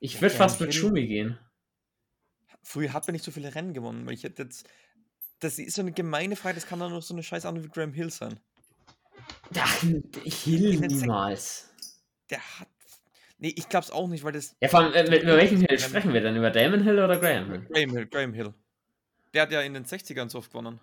Ich 0.00 0.20
würde 0.20 0.34
Ja, 0.34 0.38
fast 0.38 0.60
mit 0.60 0.74
Schumi 0.74 1.06
gehen. 1.06 1.38
Früher 2.62 2.92
hat 2.92 3.06
man 3.06 3.12
nicht 3.12 3.24
so 3.24 3.30
viele 3.30 3.54
Rennen 3.54 3.74
gewonnen, 3.74 4.06
weil 4.06 4.14
ich 4.14 4.24
hätte 4.24 4.42
jetzt. 4.42 4.66
Das 5.40 5.58
ist 5.58 5.74
so 5.74 5.82
eine 5.82 5.92
gemeine 5.92 6.36
Frage, 6.36 6.54
das 6.54 6.66
kann 6.66 6.78
doch 6.78 6.88
nur 6.88 7.02
so 7.02 7.12
eine 7.12 7.22
scheiß 7.22 7.44
andere 7.44 7.64
wie 7.64 7.68
Graham 7.68 7.92
Hill 7.92 8.10
sein. 8.10 8.40
Ja, 9.52 9.66
Hill 10.24 10.80
niemals. 10.80 11.70
Der 12.30 12.38
hat. 12.38 12.68
Nee, 13.38 13.52
ich 13.56 13.68
glaub's 13.68 13.90
auch 13.90 14.08
nicht, 14.08 14.24
weil 14.24 14.32
das. 14.32 14.56
Ja, 14.60 14.68
vor 14.68 14.80
allem, 14.80 14.92
äh, 14.94 15.18
über 15.20 15.36
welchen 15.36 15.58
Hill 15.60 15.78
sprechen 15.78 16.12
wir 16.14 16.20
denn? 16.20 16.36
Über 16.36 16.50
Damon 16.50 16.82
Hill 16.82 16.98
oder 16.98 17.18
Graham 17.18 17.50
Hill? 17.50 17.66
Graham 17.70 17.90
Hill, 17.90 18.06
Graham 18.06 18.32
Hill. 18.32 18.54
Der 19.34 19.42
hat 19.42 19.52
ja 19.52 19.60
in 19.62 19.74
den 19.74 19.84
60ern 19.84 20.28
so 20.30 20.38
oft 20.38 20.50
gewonnen. 20.50 20.78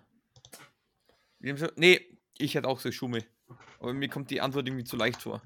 Nee, 1.76 2.00
ich 2.38 2.54
hätte 2.54 2.68
auch 2.68 2.78
so 2.78 2.92
Schumi. 2.92 3.24
Aber 3.80 3.92
mir 3.92 4.08
kommt 4.08 4.30
die 4.30 4.40
Antwort 4.40 4.66
irgendwie 4.68 4.84
zu 4.84 4.96
leicht 4.96 5.22
vor. 5.22 5.42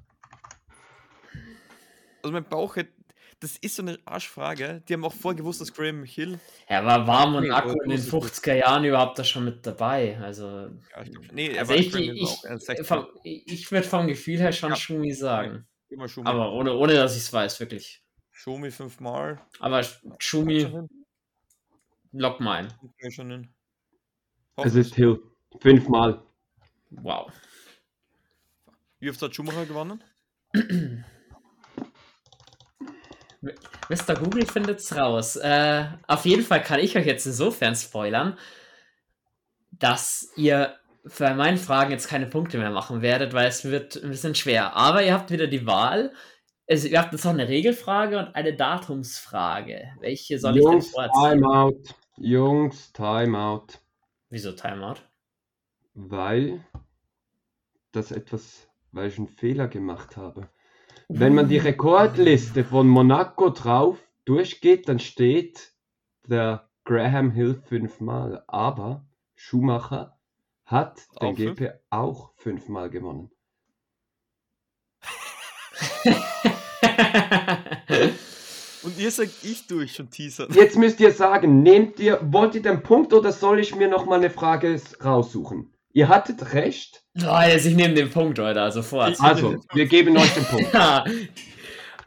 Also 2.23 2.33
mein 2.33 2.45
Bauch 2.45 2.77
hätte. 2.77 2.93
Das 3.41 3.57
ist 3.59 3.77
so 3.77 3.83
eine 3.83 3.99
Arschfrage. 4.07 4.83
Die 4.89 4.95
haben 4.95 5.05
auch 5.05 5.13
vorher 5.13 5.37
gewusst, 5.37 5.61
dass 5.61 5.73
Graham 5.73 6.05
Hill. 6.05 6.41
Ja, 6.71 6.85
war 6.85 7.27
Nee, 7.27 7.33
Monaco 7.49 7.69
aber 7.71 7.85
in 7.85 7.91
den 7.91 7.99
großes 8.09 8.41
Glück. 8.43 8.55
50er 8.55 8.55
Jahren 8.55 8.85
überhaupt 8.85 9.19
da 9.19 9.25
schon 9.25 9.45
mit 9.45 9.65
dabei? 9.67 10.19
Also, 10.23 10.47
Ja, 10.91 11.03
ich 11.03 11.11
glaub, 11.13 11.33
nee, 11.33 11.49
er 11.51 11.61
also 11.61 11.73
war 11.73 11.79
ich, 11.79 11.91
Graham 11.93 12.03
Hill 12.03 12.15
war 12.15 12.17
ich, 12.17 12.29
auch 12.31 12.45
in 12.45 12.51
den 12.51 12.59
60ern. 12.61 12.85
vom, 12.85 13.07
ich 13.25 13.71
würde 13.71 13.87
vom 13.87 14.07
Gefühl 14.07 14.39
her 14.39 14.53
schon 14.53 14.71
Ja. 14.71 14.77
Schumi 14.77 15.13
sagen. 15.13 15.67
Immer 15.89 16.09
Schumi. 16.09 16.29
Aber 16.29 16.53
ohne, 16.53 16.75
ohne 16.75 16.95
dass 16.95 17.13
ich 17.13 17.23
es 17.23 17.33
weiß, 17.33 17.61
wirklich. 17.61 18.03
Schumi 18.31 18.71
fünfmal. 18.71 19.41
Aber 19.61 19.83
Schumi, 20.19 20.71
lock 22.13 22.41
mal 22.41 22.65
ein. 22.65 22.73
Wir 22.99 23.11
schon 23.11 23.31
hin. 23.31 23.55
Es 24.57 24.75
ist 24.75 24.95
Hill. 24.95 25.21
Fünfmal. 25.61 26.23
Wow. 26.91 27.33
Wie 28.99 29.11
oft 29.11 29.21
hat 29.23 29.35
Schumacher 29.35 29.67
gewonnen? 29.67 30.03
Mr. 33.89 34.15
Google 34.15 34.47
findet's 34.47 34.95
raus. 34.97 35.37
Äh, 35.37 35.87
auf 36.07 36.25
jeden 36.25 36.43
Fall 36.43 36.63
kann 36.63 36.81
ich 36.81 36.97
euch 36.97 37.07
jetzt 37.07 37.27
insofern 37.27 37.77
spoilern, 37.77 38.39
dass 39.71 40.33
ihr 40.37 40.79
für 41.07 41.35
meine 41.35 41.57
Fragen 41.57 41.91
jetzt 41.91 42.09
keine 42.09 42.27
Punkte 42.27 42.59
mehr 42.59 42.71
machen 42.71 43.03
werdet, 43.03 43.33
weil 43.33 43.49
es 43.49 43.65
wird 43.65 43.97
ein 44.03 44.11
bisschen 44.11 44.35
schwer. 44.35 44.75
Aber 44.77 45.03
ihr 45.03 45.15
habt 45.15 45.31
wieder 45.31 45.47
die 45.47 45.67
Wahl. 45.67 46.13
Also, 46.69 46.89
ihr 46.89 47.01
habt 47.01 47.13
jetzt 47.13 47.25
noch 47.25 47.33
eine 47.33 47.49
Regelfrage 47.49 48.19
und 48.19 48.35
eine 48.35 48.57
Datumsfrage. 48.57 49.93
Welche 50.01 50.39
soll 50.39 50.57
Jungs, 50.57 50.87
ich 50.87 50.93
denn 50.93 51.11
vorziehen? 51.11 51.41
Timeout. 51.41 51.83
Jungs, 52.17 52.93
Timeout. 52.93 53.67
Wieso 54.31 54.53
Timeout? 54.53 54.97
Weil 55.95 56.65
das 57.93 58.11
etwas, 58.11 58.69
weil 58.93 59.09
ich 59.09 59.19
einen 59.19 59.29
Fehler 59.29 59.69
gemacht 59.69 60.17
habe. 60.17 60.49
Wenn 61.09 61.35
man 61.35 61.49
die 61.49 61.59
Rekordliste 61.59 62.65
von 62.65 62.89
Monaco 62.89 63.51
drauf 63.51 63.99
durchgeht, 64.25 64.89
dann 64.89 64.99
steht 64.99 65.73
der 66.27 66.69
Graham 66.85 67.31
Hill 67.31 67.63
fünfmal. 67.65 68.43
Aber 68.49 69.07
Schumacher 69.37 70.16
hat 70.67 71.01
den 71.23 71.29
Auch 71.29 71.37
fünf? 71.37 71.59
GP 71.59 71.73
auch 71.91 72.33
fünfmal 72.37 72.91
gewonnen. 72.91 73.31
Und 78.83 78.99
ihr 78.99 79.11
sagt, 79.11 79.31
ich 79.43 79.67
tue 79.67 79.85
ich 79.85 79.95
schon 79.95 80.11
teasern. 80.11 80.49
Jetzt 80.53 80.77
müsst 80.77 81.01
ihr 81.01 81.11
sagen, 81.11 81.63
nehmt 81.63 81.99
ihr, 81.99 82.21
wollt 82.23 82.55
ihr 82.55 82.63
den 82.63 82.83
Punkt 82.83 83.13
oder 83.13 83.33
soll 83.33 83.59
ich 83.59 83.75
mir 83.75 83.89
noch 83.89 84.07
mal 84.07 84.19
eine 84.19 84.31
Frage 84.31 84.81
raussuchen? 85.05 85.73
Ihr 85.93 86.09
hattet 86.09 86.53
recht. 86.53 87.03
Boah, 87.15 87.45
jetzt, 87.45 87.67
ich 87.67 87.75
nehme 87.75 87.95
den 87.95 88.11
Punkt, 88.11 88.39
Leute, 88.39 88.71
sofort. 88.71 89.19
Also, 89.21 89.57
wir 89.73 89.87
geben 89.87 90.17
euch 90.17 90.33
den 90.35 90.45
Punkt. 90.45 90.73
Ja. 90.73 91.05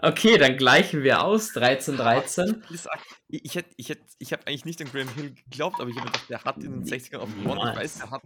Okay, 0.01 0.37
dann 0.37 0.55
gleichen 0.57 1.03
wir 1.03 1.23
aus. 1.23 1.51
13, 1.53 1.97
13. 1.97 2.63
Ich, 2.69 2.81
sag, 2.81 2.99
ich, 3.27 3.45
ich, 3.45 3.55
hätte- 3.55 3.69
ich, 3.75 3.89
hätte- 3.89 4.05
ich 4.17 4.31
habe 4.31 4.47
eigentlich 4.47 4.65
nicht 4.65 4.81
an 4.81 4.89
Graham 4.91 5.09
Hill 5.09 5.33
geglaubt, 5.33 5.79
aber 5.81 5.89
ich 5.89 5.97
habe 5.97 6.07
gedacht, 6.07 6.29
der 6.29 6.43
hat 6.43 6.57
in 6.63 6.71
den 6.71 6.85
60ern 6.85 7.17
auch 7.17 7.25
gewonnen. 7.27 7.37
Ich 7.37 7.45
Niemals. 7.55 7.77
weiß, 7.77 7.99
er 8.01 8.11
hat. 8.11 8.21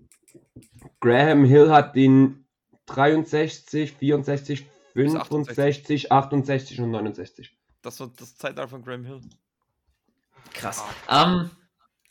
Graham 1.00 1.46
Hill 1.46 1.72
hat 1.72 1.96
in 1.96 2.46
63, 2.86 3.94
64, 3.94 4.66
Bis 4.94 5.14
65, 5.14 6.12
68 6.12 6.80
und 6.82 6.92
69. 6.92 7.58
Das 7.82 8.00
war 8.00 8.12
das 8.16 8.36
Zeitalter 8.38 8.68
von 8.68 8.84
Graham 8.84 9.06
Hill. 9.06 9.22
Krass. 10.54 10.84
Ähm, 11.10 11.50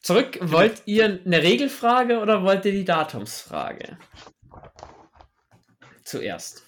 zurück, 0.01 0.39
wollt 0.43 0.83
ihr 0.87 1.21
eine 1.25 1.43
Regelfrage 1.43 2.19
oder 2.19 2.43
wollt 2.43 2.65
ihr 2.65 2.73
die 2.73 2.85
Datumsfrage? 2.85 3.97
Zuerst. 6.05 6.65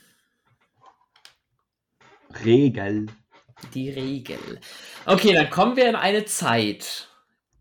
Regel. 2.45 3.07
Die 3.75 3.91
Regel. 3.91 4.61
Okay, 5.07 5.33
dann 5.33 5.51
kommen 5.51 5.77
wir 5.77 5.89
in 5.89 5.97
eine 5.97 6.25
Zeit, 6.25 7.09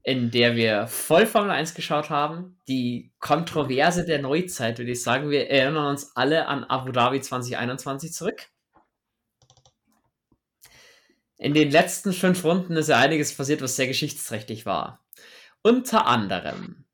in 0.04 0.32
der 0.32 0.56
wir 0.56 0.88
voll 0.88 1.26
Formel 1.26 1.52
1 1.52 1.76
geschaut 1.76 2.10
haben. 2.10 2.60
Die 2.68 3.12
Kontroverse 3.20 4.06
der 4.06 4.20
Neuzeit, 4.20 4.78
würde 4.78 4.92
ich 4.92 5.04
sagen. 5.04 5.30
Wir 5.30 5.50
erinnern 5.50 5.88
uns 5.88 6.16
alle 6.16 6.48
an 6.48 6.64
Abu 6.64 6.92
Dhabi 6.92 7.22
2021 7.22 8.12
zurück. 8.14 8.50
In 11.38 11.54
den 11.54 11.72
letzten 11.72 12.14
fünf 12.14 12.44
Runden 12.44 12.76
ist 12.78 12.90
ja 12.90 12.98
einiges 12.98 13.36
passiert, 13.36 13.62
was 13.62 13.76
sehr 13.76 13.88
geschichtsträchtig 13.88 14.66
war. 14.66 15.06
Unter 15.62 16.08
anderem 16.08 16.86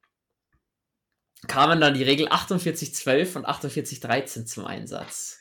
kamen 1.47 1.79
dann 1.79 1.93
die 1.93 2.03
Regel 2.03 2.27
4812 2.27 3.35
und 3.35 3.45
4813 3.45 4.47
zum 4.47 4.65
Einsatz. 4.65 5.38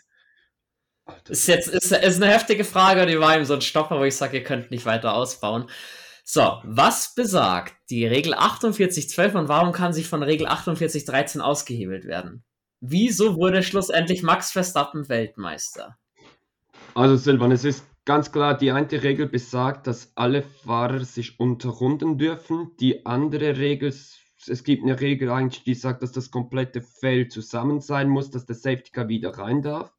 Ist 1.28 1.46
jetzt 1.48 1.68
ist, 1.68 1.92
ist 1.92 2.22
eine 2.22 2.32
heftige 2.32 2.64
Frage, 2.64 3.06
die 3.06 3.18
war 3.18 3.34
eben 3.34 3.44
so 3.44 3.54
ein 3.54 3.60
Stopper, 3.60 3.98
wo 3.98 4.04
ich 4.04 4.16
sage, 4.16 4.38
ihr 4.38 4.44
könnt 4.44 4.70
nicht 4.70 4.86
weiter 4.86 5.14
ausbauen. 5.14 5.68
So, 6.24 6.60
was 6.64 7.14
besagt 7.14 7.74
die 7.88 8.06
Regel 8.06 8.34
4812 8.34 9.34
und 9.34 9.48
warum 9.48 9.72
kann 9.72 9.92
sie 9.92 10.04
von 10.04 10.22
Regel 10.22 10.46
4813 10.46 11.40
ausgehebelt 11.40 12.04
werden? 12.04 12.44
Wieso 12.80 13.36
wurde 13.36 13.62
schlussendlich 13.62 14.22
Max 14.22 14.52
Verstappen 14.52 15.08
Weltmeister? 15.08 15.98
Also 16.94 17.16
Silvan, 17.16 17.50
es 17.50 17.64
ist 17.64 17.84
ganz 18.04 18.30
klar, 18.30 18.56
die 18.56 18.70
eine 18.70 18.90
Regel 18.90 19.26
besagt, 19.26 19.86
dass 19.86 20.12
alle 20.16 20.42
Fahrer 20.42 21.04
sich 21.04 21.40
unterrunden 21.40 22.18
dürfen. 22.18 22.72
Die 22.78 23.04
andere 23.04 23.56
Regel, 23.56 23.88
es 23.88 24.64
gibt 24.64 24.82
eine 24.82 25.00
Regel 25.00 25.30
eigentlich, 25.30 25.64
die 25.64 25.74
sagt, 25.74 26.02
dass 26.02 26.12
das 26.12 26.30
komplette 26.30 26.82
Feld 26.82 27.32
zusammen 27.32 27.80
sein 27.80 28.08
muss, 28.08 28.30
dass 28.30 28.46
der 28.46 28.56
Safety 28.56 28.90
Car 28.92 29.08
wieder 29.08 29.30
rein 29.30 29.62
darf. 29.62 29.97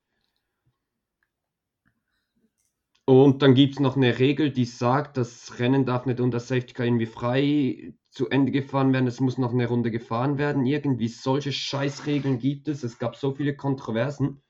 Und 3.10 3.42
dann 3.42 3.56
gibt 3.56 3.74
es 3.74 3.80
noch 3.80 3.96
eine 3.96 4.20
Regel, 4.20 4.52
die 4.52 4.66
sagt, 4.66 5.18
das 5.18 5.58
Rennen 5.58 5.84
darf 5.84 6.06
nicht 6.06 6.20
unter 6.20 6.40
Safety 6.40 6.76
Car 6.76 6.86
irgendwie 6.86 7.08
frei 7.08 7.96
zu 8.12 8.30
Ende 8.30 8.52
gefahren 8.52 8.94
werden. 8.94 9.08
Es 9.08 9.20
muss 9.20 9.40
noch 9.40 9.52
eine 9.52 9.68
Runde 9.68 9.90
gefahren 9.90 10.38
werden. 10.38 10.68
Irgendwie 10.68 11.08
solche 11.08 11.52
Scheißregeln 11.52 12.38
gibt 12.38 12.68
es. 12.68 12.84
Es 12.84 13.00
gab 13.00 13.16
so 13.16 13.32
viele 13.32 13.56
Kontroversen. 13.56 14.44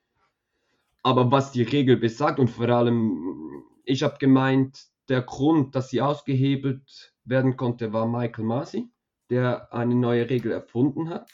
Aber 1.03 1.31
was 1.31 1.53
die 1.53 1.63
Regel 1.63 1.95
besagt 1.95 2.37
und 2.37 2.49
vor 2.49 2.67
allem, 2.67 3.63
ich 3.85 4.03
habe 4.03 4.17
gemeint, 4.17 4.87
der 5.07 5.21
Grund, 5.21 5.73
dass 5.73 5.89
sie 5.89 6.01
ausgehebelt 6.01 7.13
werden 7.23 7.55
konnte, 7.55 7.93
war 7.93 8.07
Michael 8.07 8.43
Masi, 8.43 8.89
der 9.29 9.73
eine 9.73 9.95
neue 9.95 10.29
Regel 10.29 10.51
erfunden 10.51 11.09
hat. 11.09 11.31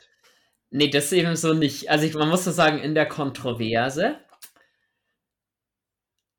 Nee, 0.69 0.89
das 0.89 1.05
ist 1.05 1.13
eben 1.13 1.35
so 1.35 1.55
nicht. 1.55 1.89
Also 1.89 2.05
ich, 2.05 2.13
man 2.13 2.29
muss 2.29 2.43
so 2.43 2.51
sagen, 2.51 2.77
in 2.77 2.93
der 2.93 3.07
Kontroverse 3.07 4.17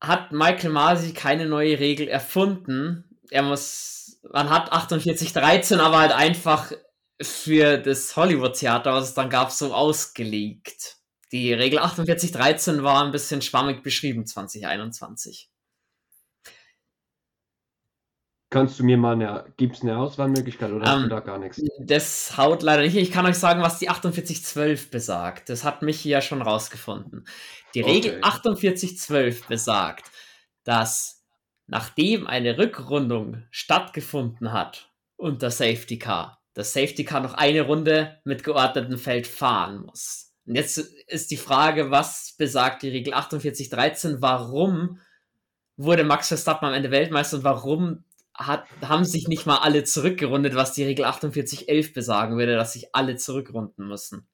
hat 0.00 0.32
Michael 0.32 0.70
Masi 0.70 1.12
keine 1.12 1.46
neue 1.46 1.78
Regel 1.78 2.08
erfunden. 2.08 3.18
Er 3.30 3.42
muss, 3.42 4.20
man 4.32 4.50
hat 4.50 4.68
4813 4.68 5.80
aber 5.80 5.98
halt 5.98 6.12
einfach 6.12 6.72
für 7.20 7.78
das 7.78 8.14
Hollywood-Theater, 8.16 8.92
was 8.92 9.08
es 9.08 9.14
dann 9.14 9.30
gab, 9.30 9.50
so 9.50 9.74
ausgelegt. 9.74 10.96
Die 11.32 11.52
Regel 11.52 11.78
4813 11.78 12.82
war 12.82 13.04
ein 13.04 13.10
bisschen 13.10 13.42
schwammig 13.42 13.82
beschrieben 13.82 14.26
2021. 14.26 15.50
Kannst 18.56 18.78
du 18.78 18.84
mir 18.84 18.96
mal 18.96 19.12
eine, 19.12 19.52
gibt 19.56 19.76
es 19.76 19.82
eine 19.82 19.98
Auswahlmöglichkeit 19.98 20.72
oder 20.72 20.86
hast 20.86 20.96
Ähm, 20.96 21.02
du 21.04 21.08
da 21.08 21.20
gar 21.20 21.38
nichts? 21.38 21.62
Das 21.78 22.36
haut 22.36 22.62
leider 22.62 22.82
nicht. 22.82 22.96
Ich 22.96 23.10
kann 23.12 23.26
euch 23.26 23.36
sagen, 23.36 23.62
was 23.62 23.78
die 23.78 23.86
4812 23.86 24.90
besagt. 24.90 25.48
Das 25.48 25.64
hat 25.64 25.82
mich 25.82 26.04
ja 26.04 26.20
schon 26.22 26.42
rausgefunden. 26.42 27.26
Die 27.74 27.80
Regel 27.80 28.12
Okay. 28.12 28.20
4812 28.22 29.46
besagt, 29.46 30.10
dass 30.64 31.24
nachdem 31.66 32.26
eine 32.26 32.58
Rückrundung 32.58 33.42
stattgefunden 33.50 34.52
hat 34.52 34.90
unter 35.16 35.50
Safety 35.50 35.98
Car, 35.98 36.40
das 36.54 36.72
Safety 36.72 37.04
Car 37.04 37.20
noch 37.20 37.34
eine 37.34 37.62
Runde 37.62 38.20
mit 38.24 38.44
geordnetem 38.44 38.98
Feld 38.98 39.26
fahren 39.26 39.84
muss. 39.84 40.32
Und 40.46 40.54
jetzt 40.54 40.78
ist 40.78 41.30
die 41.30 41.36
Frage, 41.36 41.90
was 41.90 42.34
besagt 42.38 42.82
die 42.82 42.88
Regel 42.88 43.12
4813? 43.12 44.22
Warum 44.22 45.00
wurde 45.76 46.04
Max 46.04 46.28
Verstappen 46.28 46.68
am 46.68 46.74
Ende 46.74 46.90
Weltmeister 46.90 47.38
und 47.38 47.44
warum 47.44 48.04
hat, 48.36 48.66
haben 48.82 49.04
sich 49.04 49.28
nicht 49.28 49.46
mal 49.46 49.58
alle 49.58 49.84
zurückgerundet, 49.84 50.54
was 50.54 50.72
die 50.72 50.84
Regel 50.84 51.04
4811 51.04 51.92
besagen 51.92 52.36
würde, 52.38 52.56
dass 52.56 52.74
sich 52.74 52.94
alle 52.94 53.16
zurückrunden 53.16 53.88
müssen. 53.88 54.28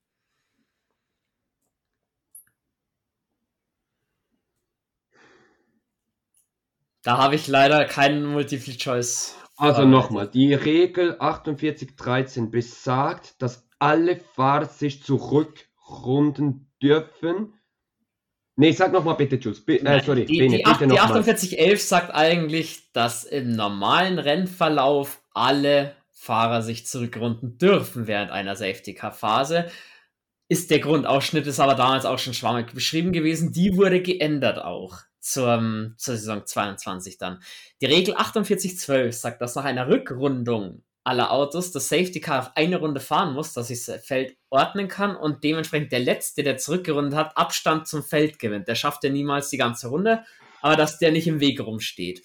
Da 7.03 7.19
habe 7.19 7.35
ich 7.35 7.49
leider 7.49 7.85
keinen 7.85 8.25
Multiple 8.27 8.77
Choice. 8.77 9.37
Also 9.57 9.83
Äh, 9.83 9.87
nochmal, 9.87 10.29
die 10.29 10.55
Regel 10.55 11.17
4813 11.21 12.51
besagt, 12.51 13.41
dass 13.43 13.69
alle 13.79 14.17
Fahrer 14.17 14.67
sich 14.67 15.03
zurückrunden 15.03 16.73
dürfen. 16.81 17.55
Nee, 18.57 18.73
sag 18.73 18.93
nochmal 18.93 19.17
bitte, 19.17 19.37
Jules. 19.37 19.65
Bi 19.65 19.79
äh, 19.79 19.83
Nein, 19.83 20.03
sorry, 20.05 20.27
die, 20.27 20.39
Bene, 20.39 20.59
die, 20.59 20.63
bitte 20.63 20.79
die 20.81 20.87
nochmal. 20.87 21.23
4811 21.25 21.83
sagt 21.83 22.15
eigentlich, 22.15 22.93
dass 22.93 23.25
im 23.25 23.57
normalen 23.57 24.19
Rennverlauf 24.19 25.23
alle 25.33 25.95
Fahrer 26.11 26.63
sich 26.63 26.87
zurückrunden 26.87 27.59
dürfen 27.59 28.07
während 28.07 28.31
einer 28.31 28.55
Safety-Car-Phase. 28.55 29.71
Ist 30.49 30.71
der 30.71 30.81
Grundausschnitt, 30.81 31.47
ist 31.47 31.61
aber 31.61 31.75
damals 31.75 32.05
auch 32.05 32.19
schon 32.19 32.35
schwammig 32.35 32.75
beschrieben 32.75 33.13
gewesen. 33.13 33.53
Die 33.53 33.77
wurde 33.77 34.03
geändert 34.03 34.59
auch 34.63 34.99
zur, 35.19 35.95
zur 35.97 36.17
Saison 36.17 36.45
22 36.45 37.17
dann. 37.17 37.43
Die 37.81 37.87
Regel 37.87 38.15
4812 38.15 39.15
sagt, 39.15 39.41
dass 39.41 39.55
nach 39.55 39.65
einer 39.65 39.89
Rückrundung 39.89 40.83
aller 41.05 41.33
Autos 41.33 41.73
das 41.73 41.89
Safety 41.89 42.21
Car 42.21 42.41
auf 42.41 42.51
eine 42.57 42.79
Runde 42.79 43.01
fahren 43.01 43.35
muss, 43.35 43.53
dass 43.53 43.69
sich 43.69 43.85
das 43.85 44.05
Feld 44.05 44.37
ordnen 44.51 44.89
kann 44.89 45.17
und 45.17 45.43
dementsprechend 45.43 45.93
der 45.93 46.01
Letzte, 46.01 46.43
der 46.43 46.59
zurückgerundet 46.59 47.15
hat, 47.15 47.37
Abstand 47.37 47.89
zum 47.89 48.03
Feld 48.03 48.39
gewinnt. 48.39 48.69
Der 48.69 48.75
schafft 48.75 49.03
ja 49.05 49.11
niemals 49.11 49.51
die 49.51 49.57
ganze 49.57 49.89
Runde, 49.89 50.25
aber 50.61 50.77
dass 50.77 50.99
der 50.99 51.11
nicht 51.13 51.27
im 51.27 51.41
Weg 51.41 51.61
rumsteht. 51.61 52.23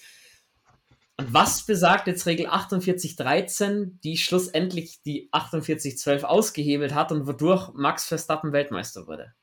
Und 1.16 1.34
was 1.34 1.66
besagt 1.66 2.06
jetzt 2.06 2.26
Regel 2.26 2.46
4813, 2.46 3.98
die 4.04 4.16
schlussendlich 4.16 5.02
die 5.02 5.28
4812 5.32 6.22
ausgehebelt 6.22 6.94
hat 6.94 7.10
und 7.10 7.26
wodurch 7.26 7.72
Max 7.74 8.06
Verstappen 8.06 8.52
Weltmeister 8.52 9.08
wurde? 9.08 9.34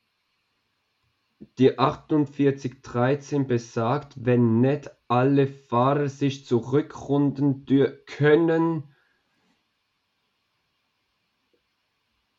Die 1.58 1.68
4813 1.68 3.46
besagt, 3.46 4.14
wenn 4.16 4.62
nicht 4.62 4.90
alle 5.06 5.46
Fahrer 5.46 6.08
sich 6.08 6.46
zurückrunden 6.46 7.66
können. 8.06 8.84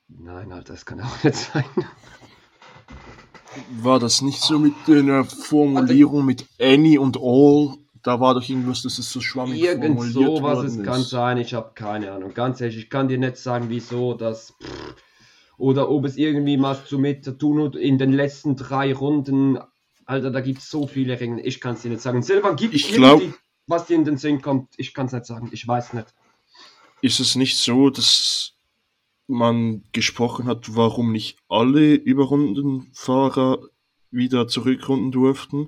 Nein, 0.10 0.52
Alter, 0.52 0.74
das 0.74 0.86
kann 0.86 1.02
auch 1.02 1.24
nicht 1.24 1.36
sein. 1.36 1.66
War 3.82 4.00
das 4.00 4.22
nicht 4.22 4.42
so 4.42 4.60
mit 4.60 4.74
der 4.88 5.26
Formulierung 5.26 6.26
mit 6.26 6.46
Any 6.60 6.98
und 6.98 7.18
All? 7.20 7.76
Da 8.04 8.20
war 8.20 8.36
doch 8.36 8.48
irgendwas, 8.48 8.84
dass 8.84 9.00
es 9.00 9.12
so 9.12 9.20
schwammig 9.20 9.62
Irgend 9.62 9.98
formuliert 9.98 10.14
sowas 10.14 10.58
worden 10.58 10.80
es 10.80 10.86
kann 10.86 11.04
sein, 11.04 11.38
ich 11.38 11.54
habe 11.54 11.72
keine 11.74 12.12
Ahnung. 12.12 12.34
Ganz 12.34 12.62
ehrlich, 12.62 12.78
ich 12.78 12.90
kann 12.90 13.08
dir 13.08 13.18
nicht 13.18 13.38
sagen, 13.38 13.66
wieso 13.70 14.14
das. 14.14 14.54
Oder 15.58 15.90
ob 15.90 16.06
es 16.06 16.16
irgendwie 16.16 16.62
was 16.62 16.86
zu 16.86 17.00
mit 17.00 17.26
zu 17.26 17.32
tun 17.38 17.62
hat 17.64 17.76
in 17.76 17.98
den 17.98 18.14
letzten 18.14 18.56
drei 18.56 18.94
Runden. 18.94 19.60
Alter, 20.06 20.32
da 20.32 20.40
gibt 20.40 20.60
es 20.60 20.70
so 20.70 20.88
viele 20.88 21.20
Regeln, 21.20 21.40
ich 21.44 21.60
kann 21.60 21.74
es 21.74 21.82
dir 21.82 21.90
nicht 21.90 22.02
sagen. 22.02 22.22
Silvan, 22.22 22.56
gibt 22.56 22.74
Ich 22.76 22.94
glaub- 22.94 23.20
irgendwie, 23.20 23.38
was 23.66 23.88
dir 23.88 23.96
in 23.96 24.06
den 24.06 24.18
Sinn 24.18 24.42
kommt, 24.42 24.74
ich 24.78 24.94
kann 24.94 25.08
es 25.08 25.12
nicht 25.12 25.26
sagen, 25.26 25.50
ich 25.52 25.68
weiß 25.68 25.94
nicht. 25.94 26.08
Ist 27.02 27.20
es 27.20 27.36
nicht 27.36 27.58
so, 27.58 27.90
dass 27.90 28.54
man 29.28 29.84
gesprochen 29.92 30.46
hat, 30.46 30.76
warum 30.76 31.12
nicht 31.12 31.38
alle 31.50 31.94
Überrundenfahrer 31.94 33.60
wieder 34.10 34.48
zurückrunden 34.48 35.12
durften, 35.12 35.68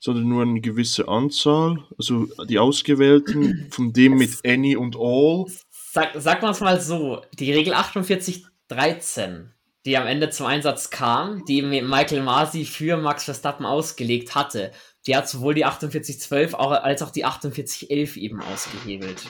sondern 0.00 0.28
nur 0.28 0.42
eine 0.42 0.60
gewisse 0.60 1.08
Anzahl, 1.08 1.78
also 1.96 2.28
die 2.48 2.58
Ausgewählten, 2.58 3.68
von 3.70 3.92
dem 3.92 4.16
mit 4.16 4.44
Any 4.44 4.76
und 4.76 4.96
All? 4.98 5.46
Sag, 5.70 6.10
sag 6.16 6.42
mal 6.42 6.50
es 6.50 6.60
mal 6.60 6.80
so, 6.80 7.22
die 7.38 7.52
Regel 7.52 7.74
4813, 7.74 9.52
die 9.86 9.96
am 9.96 10.06
Ende 10.06 10.30
zum 10.30 10.46
Einsatz 10.46 10.90
kam, 10.90 11.44
die 11.46 11.62
Michael 11.62 12.22
Masi 12.22 12.64
für 12.64 12.96
Max 12.96 13.24
Verstappen 13.24 13.64
ausgelegt 13.64 14.34
hatte, 14.34 14.72
die 15.06 15.16
hat 15.16 15.28
sowohl 15.28 15.54
die 15.54 15.64
4812 15.64 16.54
auch, 16.54 16.72
als 16.72 17.02
auch 17.02 17.10
die 17.10 17.22
4811 17.22 18.16
eben 18.16 18.40
ausgehebelt. 18.40 19.26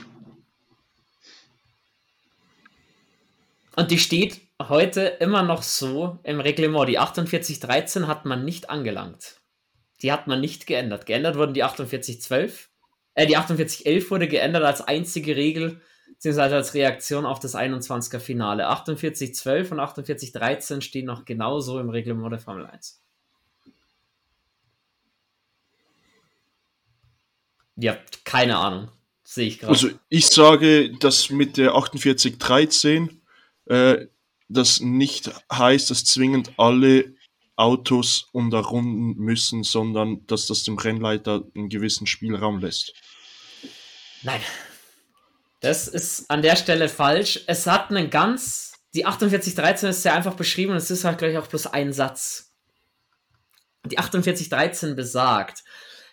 Und 3.76 3.90
die 3.90 3.98
steht 3.98 4.40
heute 4.62 5.02
immer 5.02 5.42
noch 5.42 5.62
so 5.62 6.18
im 6.22 6.40
Reglement. 6.40 6.88
Die 6.88 6.96
4813 6.96 8.06
hat 8.06 8.24
man 8.24 8.44
nicht 8.44 8.70
angelangt. 8.70 9.40
Die 10.02 10.12
hat 10.12 10.26
man 10.26 10.40
nicht 10.40 10.66
geändert. 10.66 11.06
Geändert 11.06 11.36
wurden 11.36 11.54
die 11.54 11.60
4812. 11.60 12.70
Äh, 13.14 13.26
die 13.26 13.34
4811 13.34 14.10
wurde 14.10 14.28
geändert 14.28 14.64
als 14.64 14.80
einzige 14.80 15.36
Regel, 15.36 15.80
beziehungsweise 16.08 16.56
als 16.56 16.74
Reaktion 16.74 17.26
auf 17.26 17.40
das 17.40 17.54
21er 17.54 18.20
Finale. 18.20 18.64
4812 18.64 19.72
und 19.72 19.78
4813 19.78 20.80
stehen 20.80 21.06
noch 21.06 21.24
genauso 21.24 21.80
im 21.80 21.90
Reglement 21.90 22.32
der 22.32 22.40
Formel 22.40 22.66
1. 22.66 23.00
Ja, 27.76 27.96
keine 28.24 28.56
Ahnung. 28.56 28.88
Sehe 29.24 29.48
ich 29.48 29.58
gerade. 29.58 29.72
Also 29.72 29.88
ich 30.08 30.28
sage, 30.28 30.92
dass 30.98 31.30
mit 31.30 31.56
der 31.56 31.72
4813 31.72 33.23
äh, 33.66 34.06
das 34.48 34.80
nicht 34.80 35.30
heißt, 35.52 35.90
dass 35.90 36.04
zwingend 36.04 36.52
alle 36.56 37.14
Autos 37.56 38.28
unterrunden 38.32 39.16
müssen, 39.16 39.62
sondern 39.62 40.26
dass 40.26 40.46
das 40.46 40.64
dem 40.64 40.76
Rennleiter 40.76 41.44
einen 41.54 41.68
gewissen 41.68 42.06
Spielraum 42.06 42.58
lässt. 42.58 42.94
Nein. 44.22 44.40
Das 45.60 45.88
ist 45.88 46.30
an 46.30 46.42
der 46.42 46.56
Stelle 46.56 46.88
falsch. 46.88 47.40
Es 47.46 47.66
hat 47.66 47.90
einen 47.90 48.10
ganz. 48.10 48.72
Die 48.94 49.02
4813 49.02 49.88
ist 49.88 50.02
sehr 50.02 50.14
einfach 50.14 50.34
beschrieben 50.34 50.72
und 50.72 50.76
es 50.76 50.90
ist 50.90 51.04
halt 51.04 51.18
gleich 51.18 51.36
auch 51.38 51.46
bloß 51.46 51.68
ein 51.68 51.92
Satz. 51.92 52.52
Die 53.86 53.96
4813 53.96 54.96
besagt, 54.96 55.64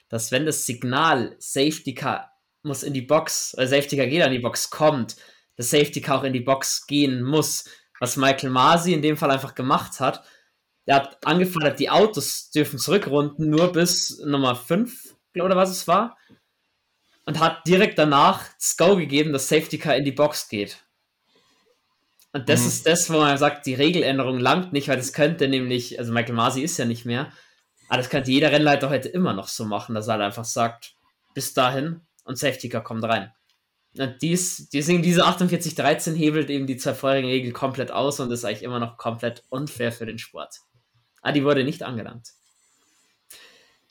dass 0.10 0.32
wenn 0.32 0.46
das 0.46 0.66
Signal 0.66 1.36
Safety 1.40 1.94
Car 1.94 2.32
muss 2.64 2.84
in 2.84 2.94
die 2.94 3.02
Box, 3.02 3.54
äh, 3.58 3.68
Safety 3.68 3.98
Car 3.98 4.08
geht 4.08 4.22
an 4.22 4.32
die 4.32 4.40
Box, 4.40 4.70
kommt, 4.70 5.16
das 5.62 5.70
Safety 5.70 6.02
Car 6.02 6.20
auch 6.20 6.24
in 6.24 6.34
die 6.34 6.42
Box 6.42 6.86
gehen 6.88 7.24
muss. 7.24 7.66
Was 8.00 8.18
Michael 8.18 8.50
Masi 8.50 8.94
in 8.94 9.02
dem 9.02 9.18
Fall 9.18 9.32
einfach 9.32 9.56
gemacht 9.56 10.00
hat. 10.00 10.24
Er 10.86 10.96
hat 10.98 11.26
angefordert, 11.26 11.80
die 11.80 11.90
Autos 11.90 12.50
dürfen 12.50 12.80
zurückrunden, 12.80 13.50
nur 13.50 13.72
bis 13.72 14.20
Nummer 14.26 14.56
5, 14.56 15.16
oder 15.36 15.56
was 15.56 15.70
es 15.70 15.88
war 15.88 16.18
und 17.26 17.40
hat 17.40 17.66
direkt 17.68 17.98
danach 18.00 18.44
das 18.58 18.76
Go 18.78 18.96
gegeben, 18.96 19.32
dass 19.32 19.48
Safety 19.48 19.78
Car 19.78 19.96
in 19.96 20.04
die 20.04 20.12
Box 20.12 20.50
geht. 20.50 20.84
Und 22.34 22.50
das 22.50 22.62
Mhm. 22.62 22.68
ist 22.68 22.88
das, 22.88 23.10
wo 23.10 23.20
man 23.20 23.38
sagt, 23.38 23.66
die 23.66 23.74
Regeländerung 23.74 24.40
langt 24.40 24.74
nicht, 24.74 24.88
weil 24.88 24.98
das 24.98 25.14
könnte 25.14 25.48
nämlich, 25.48 26.00
also 26.00 26.12
Michael 26.12 26.36
Masi 26.36 26.62
ist 26.62 26.78
ja 26.78 26.86
nicht 26.86 27.06
mehr, 27.06 27.32
Aber 27.88 27.98
das 27.98 28.10
könnte 28.10 28.32
jeder 28.32 28.52
Rennleiter 28.54 28.90
heute 28.90 29.10
immer 29.10 29.34
noch 29.34 29.50
so 29.50 29.66
machen, 29.66 29.96
dass 29.96 30.08
er 30.08 30.14
halt 30.14 30.24
einfach 30.24 30.46
sagt, 30.46 30.96
bis 31.34 31.54
dahin 31.54 32.00
und 32.24 32.38
Safety 32.38 32.70
Car 32.70 32.84
kommt 32.86 33.04
rein. 33.04 33.34
Dies, 33.94 34.70
deswegen 34.70 35.02
diese 35.02 35.26
48-13 35.26 36.16
hebelt 36.16 36.50
eben 36.50 36.66
die 36.66 36.78
zwei 36.78 36.94
vorherigen 36.94 37.28
Regeln 37.28 37.54
komplett 37.54 37.92
aus 37.92 38.20
und 38.20 38.32
ist 38.32 38.46
eigentlich 38.46 38.64
immer 38.64 38.80
noch 38.80 38.98
komplett 38.98 39.44
unfair 39.50 39.92
für 39.92 40.06
den 40.06 40.18
Sport. 40.18 40.62
Ah, 41.22 41.34
die 41.34 41.44
wurde 41.44 41.64
nicht 41.64 41.84
angelangt. 41.84 42.30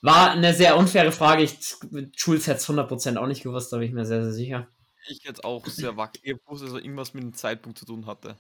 War 0.01 0.31
eine 0.31 0.55
sehr 0.55 0.78
unfaire 0.78 1.12
Frage. 1.12 1.43
Ich, 1.43 1.77
Jules 2.16 2.47
hätte 2.47 2.59
es 2.59 2.68
100% 2.68 3.18
auch 3.18 3.27
nicht 3.27 3.43
gewusst, 3.43 3.72
da 3.72 3.77
bin 3.77 3.89
ich 3.89 3.93
mir 3.93 4.06
sehr, 4.06 4.22
sehr 4.22 4.32
sicher. 4.32 4.68
Ich 5.06 5.22
jetzt 5.24 5.44
auch 5.44 5.66
sehr 5.66 5.97
wackelig. 5.97 6.24
Ich 6.24 6.47
wusste, 6.47 6.66
dass 6.66 6.74
er 6.74 6.81
irgendwas 6.82 7.12
mit 7.12 7.22
dem 7.22 7.35
Zeitpunkt 7.35 7.78
zu 7.78 7.85
tun 7.85 8.06
hatte. 8.06 8.36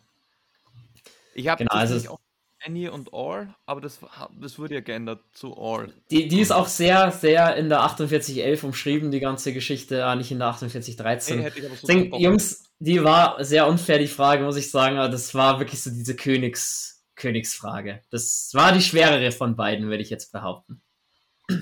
Ich 1.34 1.48
habe 1.48 1.58
Genau, 1.58 1.72
also 1.72 2.10
auch 2.10 2.20
Any 2.62 2.88
und 2.88 3.14
All, 3.14 3.54
aber 3.64 3.80
das, 3.80 4.00
das 4.38 4.58
wurde 4.58 4.74
ja 4.74 4.80
geändert 4.80 5.20
zu 5.32 5.56
All. 5.56 5.92
Die, 6.10 6.28
die 6.28 6.40
ist 6.40 6.50
auch 6.50 6.68
sehr, 6.68 7.10
sehr 7.10 7.56
in 7.56 7.68
der 7.68 7.80
4811 7.80 8.64
umschrieben, 8.64 9.10
die 9.10 9.20
ganze 9.20 9.52
Geschichte, 9.52 10.04
ah, 10.04 10.14
nicht 10.14 10.30
in 10.30 10.38
der 10.38 10.52
4813. 10.52 11.38
Nee, 11.38 11.44
hätte 11.44 11.58
ich 11.58 11.66
aber 11.66 11.74
so 11.74 11.86
Deswegen, 11.86 12.02
verbockt. 12.02 12.22
Jungs, 12.22 12.64
die 12.78 13.02
war 13.02 13.42
sehr 13.42 13.66
unfair, 13.66 13.98
die 13.98 14.08
Frage, 14.08 14.44
muss 14.44 14.56
ich 14.56 14.70
sagen, 14.70 14.98
aber 14.98 15.08
das 15.08 15.34
war 15.34 15.58
wirklich 15.58 15.82
so 15.82 15.90
diese 15.90 16.16
Königs, 16.16 17.02
Königsfrage. 17.16 18.02
Das 18.10 18.50
war 18.52 18.72
die 18.72 18.82
schwerere 18.82 19.32
von 19.32 19.56
beiden, 19.56 19.88
würde 19.88 20.02
ich 20.02 20.10
jetzt 20.10 20.32
behaupten. 20.32 20.82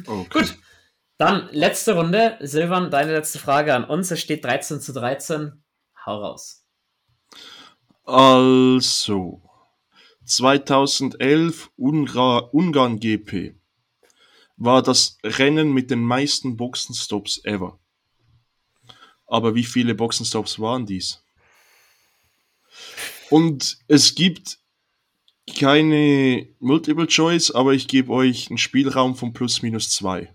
Okay. 0.06 0.26
Gut. 0.30 0.58
Dann 1.16 1.48
letzte 1.50 1.94
Runde. 1.94 2.38
Silvan, 2.40 2.90
deine 2.90 3.12
letzte 3.12 3.38
Frage 3.38 3.74
an 3.74 3.84
uns. 3.84 4.10
Es 4.10 4.20
steht 4.20 4.44
13 4.44 4.80
zu 4.80 4.92
13. 4.92 5.64
Hau 6.06 6.22
raus. 6.22 6.64
Also, 8.04 9.42
2011 10.28 11.70
Ungra 11.76 12.38
Ungarn 12.52 13.00
GP 13.00 13.54
war 14.58 14.82
das 14.82 15.18
Rennen 15.24 15.72
mit 15.72 15.90
den 15.90 16.02
meisten 16.02 16.56
Boxenstops 16.56 17.42
ever. 17.44 17.78
Aber 19.26 19.54
wie 19.54 19.64
viele 19.64 19.94
Boxenstops 19.94 20.58
waren 20.58 20.84
dies? 20.84 21.22
Und 23.30 23.78
es 23.88 24.14
gibt 24.14 24.58
keine 25.58 26.46
Multiple 26.58 27.06
Choice, 27.06 27.50
aber 27.50 27.72
ich 27.72 27.88
gebe 27.88 28.12
euch 28.12 28.50
einen 28.50 28.58
Spielraum 28.58 29.14
von 29.14 29.32
plus 29.32 29.62
minus 29.62 29.90
zwei. 29.90 30.34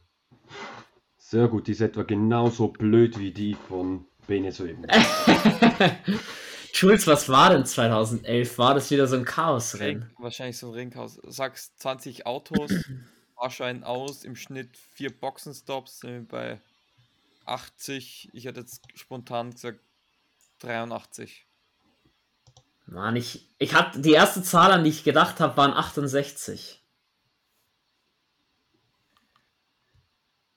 Sehr 1.18 1.48
gut, 1.48 1.68
die 1.68 1.74
ist 1.74 1.82
etwa 1.82 2.04
genauso 2.04 2.68
blöd 2.68 3.20
wie 3.20 3.32
die 3.32 3.56
von 3.68 4.06
Bene 4.26 4.52
Jules, 6.74 7.06
was 7.06 7.30
war 7.30 7.52
denn 7.52 7.66
2011? 7.66 8.58
War 8.58 8.74
das 8.74 8.90
wieder 8.90 9.08
so 9.08 9.16
ein 9.16 9.26
Chaosrennen? 9.26 10.10
Wahrscheinlich 10.18 10.58
so 10.58 10.68
ein 10.70 10.74
Ringhaus. 10.74 11.20
Sagst 11.24 11.80
20 11.80 12.26
Autos, 12.26 12.72
Fahrschein 13.36 13.84
aus, 13.84 14.24
im 14.24 14.36
Schnitt 14.36 14.76
vier 14.94 15.12
Boxenstops, 15.18 16.00
sind 16.00 16.12
wir 16.12 16.28
bei 16.28 16.62
80. 17.46 18.30
Ich 18.34 18.46
hätte 18.46 18.62
jetzt 18.62 18.82
spontan 18.96 19.52
gesagt 19.52 19.80
83. 20.60 21.46
Mann, 22.88 23.16
ich, 23.16 23.48
ich 23.60 23.76
hatte 23.76 24.00
die 24.02 24.12
erste 24.12 24.42
Zahl, 24.42 24.72
an 24.72 24.84
die 24.84 24.90
ich 24.90 25.04
gedacht 25.04 25.40
habe, 25.40 25.56
waren 25.56 25.74
68. 25.74 26.82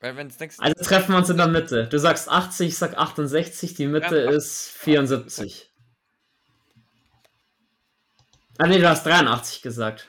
Weil 0.01 0.17
wenn 0.17 0.29
es 0.29 0.37
denkst, 0.39 0.57
Also 0.59 0.83
treffen 0.83 1.13
wir 1.13 1.19
uns 1.19 1.29
in 1.29 1.37
der 1.37 1.49
Mitte. 1.49 1.89
Du 1.89 1.99
sagst 1.99 2.29
80, 2.29 2.69
ich 2.69 2.79
sag 2.79 2.97
68, 2.97 3.75
die 3.75 3.87
Mitte 3.87 4.25
Ja, 4.25 4.31
ist 4.31 4.69
74. 4.69 5.71
Ah 8.59 8.67
nee, 8.67 8.79
du 8.79 8.89
hast 8.89 9.05
83 9.05 9.63
gesagt. 9.63 10.09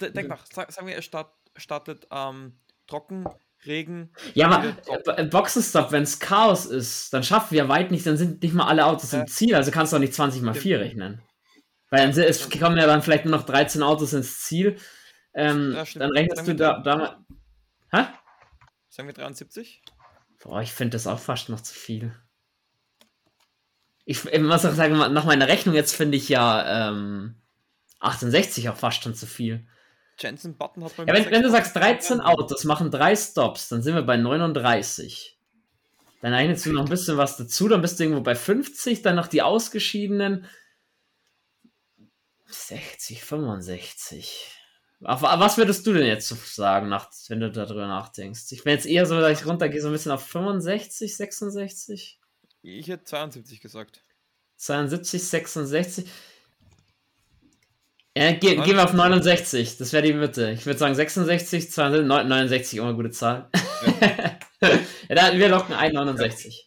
De- 0.00 0.10
denk 0.10 0.28
nach, 0.28 0.44
sag, 0.50 0.72
sagen 0.72 0.86
wir, 0.86 0.94
er 0.94 1.02
start, 1.02 1.32
startet 1.56 2.06
ähm, 2.10 2.58
trocken, 2.86 3.26
Regen. 3.64 4.12
Ja, 4.34 4.48
aber 4.48 5.18
äh, 5.18 5.24
Boxenstopp, 5.24 5.92
wenn 5.92 6.02
es 6.04 6.18
Chaos 6.18 6.66
ist, 6.66 7.12
dann 7.12 7.22
schaffen 7.22 7.54
wir 7.54 7.68
weit 7.68 7.90
nicht, 7.90 8.06
dann 8.06 8.16
sind 8.16 8.42
nicht 8.42 8.54
mal 8.54 8.66
alle 8.66 8.86
Autos 8.86 9.12
Ja. 9.12 9.20
im 9.20 9.26
Ziel, 9.26 9.54
also 9.54 9.70
kannst 9.70 9.92
du 9.92 9.96
auch 9.96 10.00
nicht 10.00 10.14
20 10.14 10.42
mal 10.42 10.52
Stimmt. 10.52 10.62
4 10.62 10.80
rechnen. 10.80 11.22
Weil 11.90 12.10
dann 12.10 12.18
es 12.24 12.50
kommen 12.50 12.78
ja 12.78 12.86
dann 12.86 13.02
vielleicht 13.02 13.24
nur 13.24 13.36
noch 13.36 13.44
13 13.46 13.82
Autos 13.82 14.12
ins 14.12 14.40
Ziel. 14.40 14.76
Ähm, 15.34 15.72
Ja, 15.74 15.84
dann 15.94 16.10
rechnest 16.10 16.46
du 16.48 16.54
da, 16.54 16.78
da 16.78 16.96
mal. 16.96 17.18
Hä? 17.92 18.06
Sagen 18.88 19.08
wir 19.08 19.14
73? 19.14 19.82
Boah, 20.42 20.62
ich 20.62 20.72
finde 20.72 20.96
das 20.96 21.06
auch 21.06 21.18
fast 21.18 21.48
noch 21.48 21.60
zu 21.60 21.74
viel. 21.74 22.14
Ich, 24.04 24.24
ich 24.24 24.40
muss 24.40 24.64
auch 24.64 24.72
sagen, 24.72 24.96
nach 24.96 25.24
meiner 25.24 25.48
Rechnung 25.48 25.74
jetzt 25.74 25.94
finde 25.94 26.16
ich 26.16 26.28
ja 26.28 26.88
ähm, 26.90 27.36
68 28.06 28.68
auch 28.68 28.76
fast 28.76 29.02
schon 29.02 29.14
zu 29.14 29.26
viel. 29.26 29.66
Jensen 30.18 30.56
Button 30.56 30.82
hat 30.84 30.96
bei 30.96 31.04
Ja, 31.04 31.12
wenn, 31.12 31.30
wenn 31.30 31.42
du 31.42 31.50
sagst 31.50 31.76
13 31.76 32.18
Boxen. 32.18 32.20
Autos 32.20 32.64
machen 32.64 32.90
drei 32.90 33.14
Stops, 33.14 33.68
dann 33.68 33.82
sind 33.82 33.94
wir 33.94 34.02
bei 34.02 34.16
39. 34.16 35.38
Dann 36.22 36.32
rechnest 36.32 36.64
du 36.66 36.72
noch 36.72 36.84
ein 36.84 36.88
bisschen 36.88 37.18
was 37.18 37.36
dazu, 37.36 37.68
dann 37.68 37.82
bist 37.82 37.98
du 37.98 38.04
irgendwo 38.04 38.22
bei 38.22 38.34
50, 38.34 39.02
dann 39.02 39.16
noch 39.16 39.26
die 39.26 39.42
ausgeschiedenen 39.42 40.46
60, 42.46 43.22
65. 43.22 44.50
Auf, 45.04 45.22
auf 45.22 45.40
was 45.40 45.58
würdest 45.58 45.86
du 45.86 45.92
denn 45.92 46.06
jetzt 46.06 46.26
so 46.26 46.36
sagen, 46.36 46.88
nach, 46.88 47.10
wenn 47.28 47.40
du 47.40 47.50
darüber 47.50 47.86
nachdenkst? 47.86 48.50
Ich 48.52 48.64
bin 48.64 48.72
jetzt 48.72 48.86
eher 48.86 49.04
so, 49.04 49.20
dass 49.20 49.38
ich 49.38 49.46
runtergehe, 49.46 49.80
so 49.80 49.88
ein 49.88 49.92
bisschen 49.92 50.12
auf 50.12 50.26
65, 50.26 51.16
66, 51.16 52.18
Ich 52.62 52.88
hätte 52.88 53.04
72 53.04 53.60
gesagt. 53.60 54.00
72, 54.56 55.22
66. 55.22 56.10
Ja, 58.16 58.32
ge 58.32 58.56
gehen 58.56 58.76
wir 58.76 58.84
auf 58.84 58.94
69, 58.94 59.76
das 59.76 59.92
wäre 59.92 60.02
die 60.02 60.14
Mitte. 60.14 60.50
Ich 60.52 60.64
würde 60.64 60.78
sagen 60.78 60.94
66, 60.94 61.70
62, 61.70 62.06
69, 62.06 62.78
immer 62.78 62.88
eine 62.88 62.96
gute 62.96 63.10
Zahl. 63.10 63.50
ja, 64.62 65.14
dann, 65.14 65.38
wir 65.38 65.50
locken 65.50 65.74
ein 65.74 65.92
69. 65.92 66.66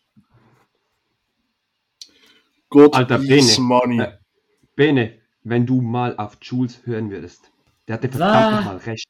Gott 2.70 2.94
Alter, 2.94 3.18
Bene. 3.18 3.56
money. 3.58 4.00
Äh, 4.00 4.12
Bene, 4.76 5.18
wenn 5.42 5.66
du 5.66 5.82
mal 5.82 6.16
auf 6.18 6.38
Jules 6.40 6.82
hören 6.86 7.10
würdest, 7.10 7.50
der 7.88 7.96
hatte 7.96 8.10
verdammt 8.10 8.58
nochmal 8.58 8.78
recht. 8.78 9.08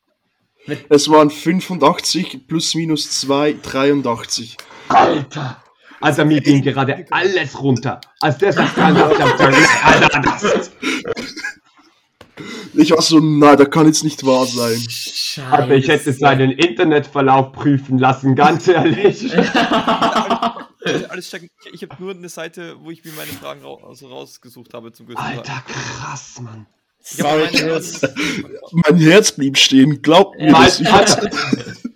Es 0.87 1.09
waren 1.09 1.29
85 1.29 2.47
plus 2.47 2.73
minus 2.73 3.19
2, 3.19 3.57
83. 3.61 4.55
Alter! 4.87 5.61
Alter, 5.99 6.23
mir 6.23 6.39
ging 6.39 6.61
gerade 6.61 7.05
alles 7.09 7.61
runter. 7.61 7.99
Als 8.21 8.37
der 8.37 8.53
sagt, 8.53 8.77
Alter, 8.77 10.21
das, 10.21 10.71
Ich 12.81 12.91
war 12.91 13.01
so, 13.01 13.19
na, 13.19 13.55
das 13.57 13.69
kann 13.69 13.87
jetzt 13.87 14.03
nicht 14.05 14.25
wahr 14.25 14.45
sein. 14.45 14.79
Scheiße. 14.89 15.45
aber 15.51 15.75
ich 15.75 15.87
hätte 15.89 16.13
seinen 16.13 16.51
Internetverlauf 16.51 17.51
prüfen 17.51 17.97
lassen, 17.97 18.35
ganz 18.35 18.67
ehrlich. 18.69 19.35
Also 19.35 21.05
alles 21.09 21.29
checken. 21.29 21.49
Ich, 21.65 21.73
ich 21.83 21.89
habe 21.89 22.01
nur 22.01 22.11
eine 22.15 22.29
Seite, 22.29 22.77
wo 22.79 22.89
ich 22.89 23.03
mir 23.03 23.11
meine 23.11 23.31
Fragen 23.33 23.61
rau 23.63 23.83
also 23.85 24.07
rausgesucht 24.07 24.73
habe 24.73 24.93
zum 24.93 25.07
größten. 25.07 25.25
Alter, 25.25 25.61
krass, 25.67 26.39
Mann. 26.41 26.67
Sorry, 27.01 27.43
meine- 27.53 27.57
Jules. 27.67 28.01
Mein 28.71 28.97
Herz 28.97 29.31
blieb 29.33 29.57
stehen, 29.57 30.01
glaubt 30.01 30.37
mir 30.39 30.53
hab's, 30.57 30.81
Alter, 30.85 31.29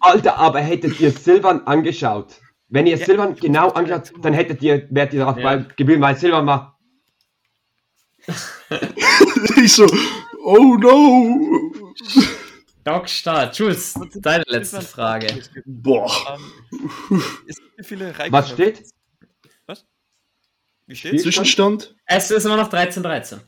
Alter, 0.02 0.38
aber 0.38 0.60
hättet 0.60 1.00
ihr 1.00 1.12
Silvan 1.12 1.66
angeschaut, 1.66 2.34
wenn 2.70 2.88
ihr 2.88 2.98
Ja, 2.98 3.06
Silvan 3.06 3.36
genau 3.36 3.70
angeschaut, 3.70 4.12
dann 4.22 4.34
hättet 4.34 4.62
ihr, 4.62 4.86
wärt 4.90 5.14
ihr 5.14 5.20
darauf 5.22 5.38
Ja. 5.38 5.56
geblieben, 5.78 6.02
weil 6.02 6.18
Silvan 6.18 6.46
war. 6.46 6.78
ich 9.64 9.72
so, 9.74 9.86
oh 10.44 10.76
no. 10.78 11.72
Doc 12.84 13.08
Start. 13.10 13.58
Jules, 13.58 13.94
deine 14.16 14.44
letzte 14.48 14.82
Frage. 14.82 15.42
Boah. 15.66 16.38
Ähm, 16.72 17.24
es 17.48 17.58
viele 17.88 18.14
Was 18.30 18.52
steht? 18.52 18.84
Was? 19.66 19.86
Wie 20.86 20.96
steht's? 20.96 21.24
Zwischenstand? 21.24 21.96
Es 22.06 22.30
ist 22.30 22.46
immer 22.46 22.58
noch 22.58 22.68
13, 22.70 23.02
13. 23.04 23.40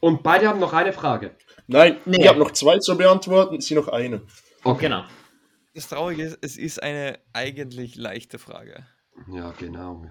Und 0.00 0.22
beide 0.22 0.48
haben 0.48 0.58
noch 0.60 0.72
eine 0.72 0.92
Frage. 0.92 1.36
Nein, 1.68 1.98
Nee. 2.04 2.18
ich 2.20 2.28
habe 2.28 2.38
noch 2.38 2.50
zwei 2.52 2.78
zu 2.78 2.96
beantworten, 2.96 3.60
sie 3.60 3.74
noch 3.74 3.88
eine. 3.88 4.22
Okay. 4.64 4.86
Genau. 4.86 5.04
Das 5.74 5.88
Traurige 5.88 6.22
ist, 6.24 6.38
es 6.40 6.56
ist 6.56 6.82
eine 6.82 7.20
eigentlich 7.32 7.96
leichte 7.96 8.38
Frage. 8.38 8.86
Ja, 9.30 9.52
genau. 9.52 10.10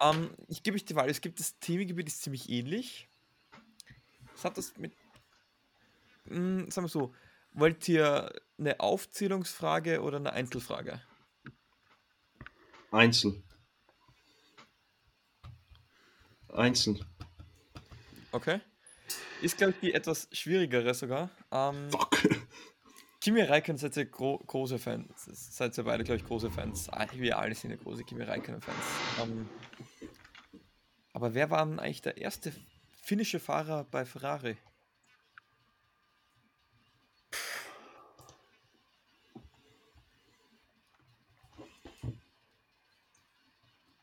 Ähm, 0.00 0.30
ich 0.48 0.62
gebe 0.62 0.76
euch 0.76 0.84
die 0.84 0.96
Wahl. 0.96 1.10
Es 1.10 1.20
gibt 1.20 1.38
das 1.40 1.58
Themengebiet, 1.58 2.06
ist 2.06 2.22
ziemlich 2.22 2.48
ähnlich. 2.48 3.09
Was 4.40 4.46
hat 4.46 4.56
das 4.56 4.74
mit. 4.78 4.94
Hm, 6.24 6.70
sagen 6.70 6.86
wir 6.86 6.88
so. 6.88 7.14
Wollt 7.52 7.86
ihr 7.90 8.32
eine 8.58 8.80
Aufzählungsfrage 8.80 10.00
oder 10.00 10.16
eine 10.16 10.32
Einzelfrage? 10.32 11.02
Einzel. 12.90 13.42
Einzel. 16.48 17.04
Okay. 18.32 18.62
Ist, 19.42 19.58
glaube 19.58 19.74
ich, 19.74 19.80
die 19.80 19.92
etwas 19.92 20.26
schwierigere 20.32 20.94
sogar. 20.94 21.28
Ähm, 21.50 21.90
Fuck. 21.90 22.22
Kimi 23.20 23.42
Räikkönen 23.42 23.76
seid 23.76 23.94
ihr 23.98 24.06
gro 24.06 24.38
große 24.38 24.78
Fans. 24.78 25.26
Seid 25.26 25.76
ihr 25.76 25.84
beide, 25.84 26.02
glaube 26.02 26.18
ich, 26.18 26.26
große 26.26 26.50
Fans. 26.50 26.88
Ah, 26.88 27.06
Wir 27.12 27.38
alle 27.38 27.54
sind 27.54 27.72
ja 27.72 27.76
große 27.76 28.04
Kimi 28.04 28.22
Räikkönen-Fans. 28.22 28.84
Ähm, 29.20 29.50
aber 31.12 31.34
wer 31.34 31.50
war 31.50 31.66
denn 31.66 31.78
eigentlich 31.78 32.00
der 32.00 32.16
erste 32.16 32.54
finnische 33.00 33.40
Fahrer 33.40 33.84
bei 33.84 34.04
Ferrari? 34.04 34.56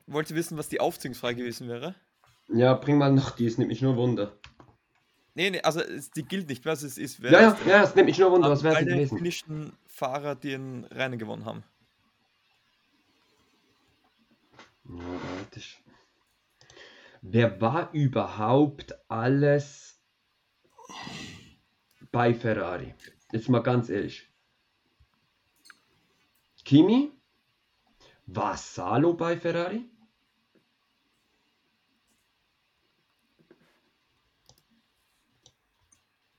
Wollt 0.08 0.30
ihr 0.30 0.38
wissen, 0.38 0.58
was 0.58 0.70
die 0.70 0.80
Aufziehungsfrage 0.80 1.36
gewesen 1.36 1.68
wäre? 1.68 1.94
Ja, 2.48 2.74
bring 2.74 2.98
mal 2.98 3.12
noch 3.12 3.32
die, 3.32 3.46
es 3.46 3.58
nimmt 3.58 3.70
mich 3.70 3.82
nur 3.82 3.98
Wunder. 3.98 4.32
Nee, 5.36 5.52
nee, 5.52 5.62
also 5.62 5.82
es, 5.82 6.10
die 6.12 6.24
gilt 6.24 6.48
nicht, 6.48 6.66
was 6.66 6.82
es 6.82 6.98
ist. 6.98 7.20
ja, 7.20 7.30
ja, 7.30 7.58
ja, 7.68 7.84
es 7.84 7.94
nimmt 7.94 8.08
mich 8.08 8.18
nur 8.18 8.32
Wunder, 8.32 8.50
was 8.50 8.64
wäre 8.64 8.80
es 8.80 8.86
gewesen? 8.86 9.18
finnischen 9.18 9.74
Fahrer, 9.86 10.36
die 10.36 10.54
in 10.54 10.86
Rennen 10.86 11.20
gewonnen 11.20 11.46
haben. 11.46 11.64
Wer 17.30 17.60
war 17.60 17.92
überhaupt 17.92 18.96
alles 19.10 20.00
bei 22.10 22.34
Ferrari? 22.34 22.96
Jetzt 23.34 23.50
mal 23.50 23.62
ganz 23.62 23.90
ehrlich. 23.90 24.30
Kimi? 26.64 27.12
War 28.28 28.56
Salo 28.56 29.14
bei 29.14 29.36
Ferrari? 29.38 29.84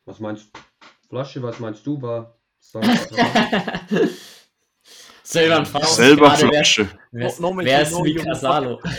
Was 0.06 0.20
meinst 0.20 0.46
du? 0.56 0.60
Flasche, 1.10 1.42
was 1.42 1.58
meinst 1.60 1.86
du? 1.86 2.00
War 2.00 2.34
sich 2.60 2.80
Selber 5.22 5.64
gerade, 5.64 6.42
wer, 6.44 6.48
Flasche. 6.48 6.98
wer, 7.12 7.26
ist- 7.26 7.40
No- 7.40 7.50
no 7.54 7.62
wer 7.62 7.82
ist 7.82 7.92
no 7.92 8.00
Mika 8.02 8.22
human 8.22 8.34
Salo? 8.34 8.80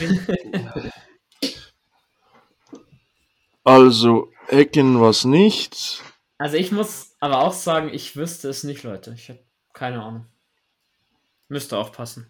Also, 3.69 4.31
Ecken 4.47 4.99
was 4.99 5.25
nicht. 5.25 6.01
Also 6.39 6.57
ich 6.57 6.71
muss 6.71 7.15
aber 7.19 7.43
auch 7.43 7.53
sagen, 7.53 7.89
ich 7.93 8.15
wüsste 8.15 8.49
es 8.49 8.63
nicht, 8.63 8.81
Leute. 8.81 9.13
Ich 9.13 9.29
habe 9.29 9.45
keine 9.73 10.01
Ahnung. 10.01 10.25
Müsste 11.49 11.77
aufpassen. 11.77 12.25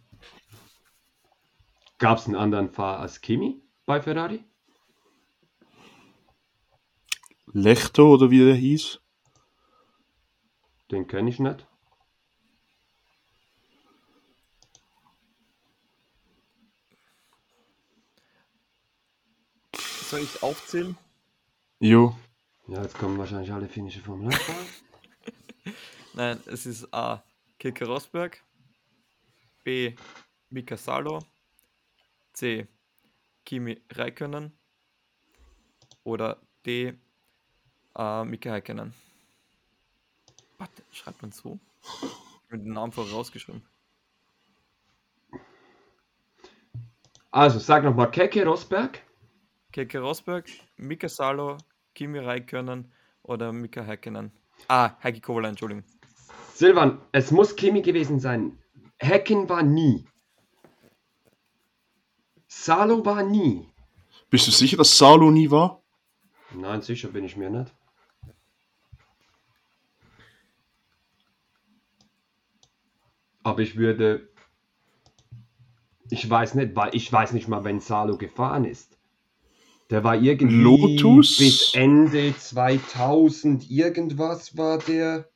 Gab 1.97 2.17
es 2.17 2.25
einen 2.25 2.35
anderen 2.35 2.69
Fahrer 2.69 2.99
als 2.99 3.21
Kimi 3.21 3.61
bei 3.85 4.01
Ferrari? 4.01 4.43
Lechto 7.53 8.15
oder 8.15 8.29
wie 8.31 8.43
der 8.43 8.55
hieß. 8.55 8.99
Den 10.91 11.07
kenne 11.07 11.29
ich 11.29 11.39
nicht. 11.39 11.65
Soll 20.09 20.19
ich 20.19 20.43
aufzählen? 20.43 20.97
Jo. 21.81 22.13
Ja, 22.67 22.81
jetzt 22.81 22.97
kommen 22.97 23.17
wahrscheinlich 23.17 23.53
alle 23.53 23.69
finnische 23.69 24.01
Formel 24.01 24.27
1 24.27 24.37
Fahrer. 24.37 24.65
Nein, 26.13 26.43
es 26.47 26.65
ist 26.65 26.93
A. 26.93 27.23
Keke 27.57 27.85
Rosberg. 27.85 28.43
B. 29.63 29.95
Mika 30.49 30.75
Salo. 30.75 31.19
C. 32.33 32.67
Kimi 33.45 33.81
Räikkönen. 33.93 34.51
Oder 36.03 36.41
D. 36.65 36.99
Äh, 37.95 38.25
Mika 38.25 38.51
Häkkinen. 38.51 38.93
Warte, 40.57 40.83
schreibt 40.91 41.21
man 41.21 41.31
so? 41.31 41.59
Mit 42.49 42.61
dem 42.61 42.73
Namen 42.73 42.91
vorausgeschrieben. 42.91 43.63
Also, 47.31 47.59
sag 47.59 47.85
nochmal 47.85 48.11
Keke 48.11 48.43
Rosberg. 48.43 49.01
Keke 49.71 49.99
Rosberg, 49.99 50.49
Mika 50.77 51.07
Salo, 51.07 51.57
Kimi 51.95 52.19
Räikkönen 52.19 52.91
oder 53.23 53.51
Mika 53.51 53.81
Häkkinen. 53.81 54.31
Ah, 54.67 54.91
Heikki 55.03 55.21
Kovalainen, 55.21 55.51
Entschuldigung. 55.51 55.83
Silvan, 56.53 57.01
es 57.11 57.31
muss 57.31 57.55
Kimi 57.55 57.81
gewesen 57.81 58.19
sein. 58.19 58.57
Hecken 58.97 59.47
war 59.47 59.63
nie. 59.63 60.05
Salo 62.47 63.05
war 63.05 63.23
nie. 63.23 63.69
Bist 64.29 64.47
du 64.47 64.51
sicher, 64.51 64.77
dass 64.77 64.97
Salo 64.97 65.31
nie 65.31 65.49
war? 65.49 65.81
Nein, 66.53 66.81
sicher 66.81 67.09
bin 67.09 67.23
ich 67.23 67.37
mir 67.37 67.49
nicht. 67.49 67.73
Aber 73.43 73.59
ich 73.61 73.77
würde. 73.77 74.29
Ich 76.09 76.29
weiß 76.29 76.55
nicht, 76.55 76.75
weil 76.75 76.93
ich 76.93 77.11
weiß 77.11 77.33
nicht 77.33 77.47
mal, 77.47 77.63
wenn 77.63 77.79
Salo 77.79 78.17
gefahren 78.17 78.65
ist. 78.65 78.98
Der 79.89 80.03
war 80.03 80.15
irgendwie 80.15 80.55
Lotus? 80.55 81.37
bis 81.37 81.73
Ende 81.73 82.33
2000 82.37 83.69
irgendwas 83.71 84.55
war 84.55 84.77
der. 84.79 85.27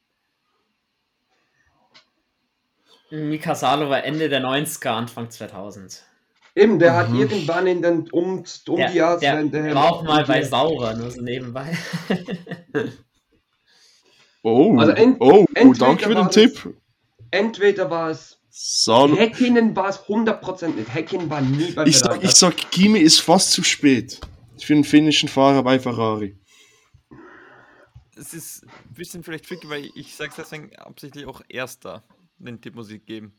Mika 3.09 3.53
Salo 3.56 3.90
war 3.90 4.03
Ende 4.03 4.30
der 4.30 4.41
90er, 4.41 4.90
Anfang 4.90 5.30
2000. 5.30 6.03
Eben, 6.56 6.77
der 6.77 6.95
hat 6.95 7.09
Mhm. 7.09 7.19
irgendwann 7.22 7.65
in 7.67 7.82
den 7.82 8.09
um, 8.11 8.43
um 8.67 8.75
Der, 8.77 8.88
die 8.90 8.93
der 8.93 8.93
Jahreswende. 8.93 9.73
war 9.75 9.91
auch 9.91 10.03
mal 10.03 10.23
bei 10.25 10.43
Saurer, 10.43 10.93
nur 10.95 11.09
so 11.11 11.22
nebenbei. 11.22 11.75
Oh, 14.45 14.77
Also 14.77 14.91
ent- 14.91 15.22
oh, 15.22 15.45
entweder 15.53 15.85
danke 15.85 16.03
für 16.03 16.15
den 16.15 16.30
Tipp. 16.30 16.75
Entweder 17.32 17.90
war 17.90 18.09
es. 18.09 18.38
Salo. 18.49 19.15
Häkkinen 19.15 19.73
war 19.73 19.88
es 19.88 19.99
100% 19.99 20.67
nicht. 20.75 20.93
Häkkinen 20.93 21.30
war 21.30 21.40
nie 21.40 21.72
bei 21.72 21.85
Ich 21.85 21.99
sag, 21.99 22.22
ich 22.22 22.32
sag, 22.32 22.57
Kimi 22.69 22.99
ist 22.99 23.22
fast 23.22 23.51
zu 23.51 23.64
spät. 23.64 24.19
Für 24.64 24.74
einen 24.74 24.83
finnischen 24.83 25.27
Fahrer 25.27 25.64
bei 25.64 25.80
Ferrari. 25.80 26.40
Es 28.16 28.33
ist 28.33 28.64
ein 28.64 28.93
bisschen 28.93 29.24
vielleicht 29.24 29.45
tricky, 29.45 29.69
weil 29.69 29.90
ich 29.95 30.16
sage 30.16 30.32
deswegen 30.38 30.74
absichtlich 30.77 31.25
auch 31.25 31.42
Erster. 31.50 32.03
Den 32.38 32.61
Tipp 32.61 32.75
muss 32.75 32.90
ich 32.90 33.06
geben. 33.06 33.33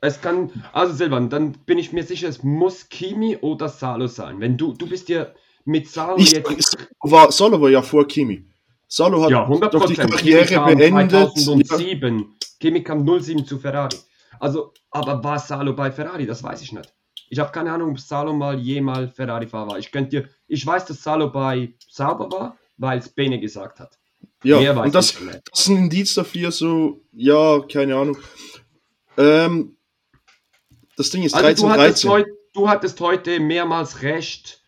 Es 0.00 0.20
kann, 0.20 0.50
also 0.72 0.92
Silvan, 0.92 1.30
dann 1.30 1.52
bin 1.64 1.78
ich 1.78 1.92
mir 1.92 2.04
sicher, 2.04 2.28
es 2.28 2.42
muss 2.42 2.88
Kimi 2.88 3.38
oder 3.38 3.68
Salo 3.68 4.06
sein. 4.06 4.38
Wenn 4.38 4.56
du, 4.56 4.74
du 4.74 4.86
bist 4.86 5.08
ja 5.08 5.28
mit 5.64 5.88
Salo 5.88 6.18
Ich, 6.18 6.32
jetzt. 6.32 6.76
war, 7.00 7.32
Salo 7.32 7.60
war 7.60 7.70
ja 7.70 7.82
vor 7.82 8.06
Kimi. 8.06 8.46
Salo 8.86 9.22
hat 9.22 9.30
ja, 9.30 9.48
100%. 9.48 9.68
doch 9.70 9.86
die 9.86 9.94
Karriere 9.94 10.64
beendet. 10.66 11.10
Ja, 11.10 11.28
2007. 11.30 12.36
Kimi 12.60 12.84
kam 12.84 13.06
07 13.06 13.46
zu 13.46 13.58
Ferrari. 13.58 13.96
Also, 14.38 14.74
aber 14.90 15.24
war 15.24 15.38
Salo 15.38 15.74
bei 15.74 15.90
Ferrari? 15.90 16.26
Das 16.26 16.42
weiß 16.42 16.62
ich 16.62 16.72
nicht. 16.72 16.92
Ich 17.34 17.40
habe 17.40 17.50
keine 17.50 17.72
Ahnung, 17.72 17.90
ob 17.90 17.98
Salo 17.98 18.32
mal 18.32 18.56
jemals 18.60 19.12
Ferrari-Fahrer 19.12 19.70
war. 19.70 19.78
Ich 19.80 19.90
könnte 19.90 20.10
dir, 20.10 20.28
ich 20.46 20.64
weiß, 20.64 20.84
dass 20.84 21.02
Salo 21.02 21.32
bei 21.32 21.74
Sauber 21.88 22.30
war, 22.30 22.56
weil 22.76 23.00
es 23.00 23.08
Bene 23.08 23.40
gesagt 23.40 23.80
hat. 23.80 23.98
ja. 24.44 24.60
Mehr 24.60 24.76
weiß 24.76 24.86
und 24.86 24.94
das, 24.94 25.16
das 25.50 25.60
ist 25.60 25.66
ein 25.66 25.76
Indiz 25.78 26.14
dafür, 26.14 26.52
so, 26.52 27.00
ja, 27.12 27.58
keine 27.62 27.96
Ahnung. 27.96 28.18
Ähm, 29.18 29.76
das 30.96 31.10
Ding 31.10 31.24
ist 31.24 31.34
Also 31.34 31.44
13, 31.48 31.66
du 31.66 31.70
hattest, 31.72 32.04
13. 32.04 32.10
heut, 32.10 32.26
du 32.52 32.68
hattest 32.68 33.00
heute 33.00 33.40
mehrmals 33.40 34.02
recht. 34.02 34.62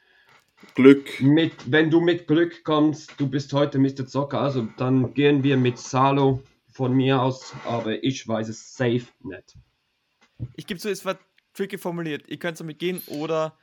Glück. 0.75 1.21
Mit, 1.21 1.53
wenn 1.71 1.89
du 1.89 2.01
mit 2.01 2.27
Glück 2.27 2.65
kommst, 2.65 3.13
du 3.19 3.29
bist 3.29 3.53
heute 3.53 3.79
Mr. 3.79 4.09
Zocker, 4.09 4.41
also 4.41 4.67
dann 4.77 5.15
gehen 5.15 5.45
wir 5.45 5.57
mit 5.57 5.79
Salo 5.79 6.43
von 6.73 6.95
mir 6.95 7.23
aus, 7.23 7.55
aber 7.65 8.03
ich 8.03 8.27
weiß 8.27 8.49
es 8.49 8.75
safe 8.75 9.07
nicht. 9.23 9.55
Ich 10.57 10.67
gebe 10.67 10.81
zu, 10.81 10.91
es 10.91 11.05
war 11.05 11.17
tricky 11.57 11.79
formuliert. 11.79 12.29
Ihr 12.29 12.39
könnt 12.39 12.61
damit 12.61 12.79
gehen 12.79 13.03
oder 13.07 13.57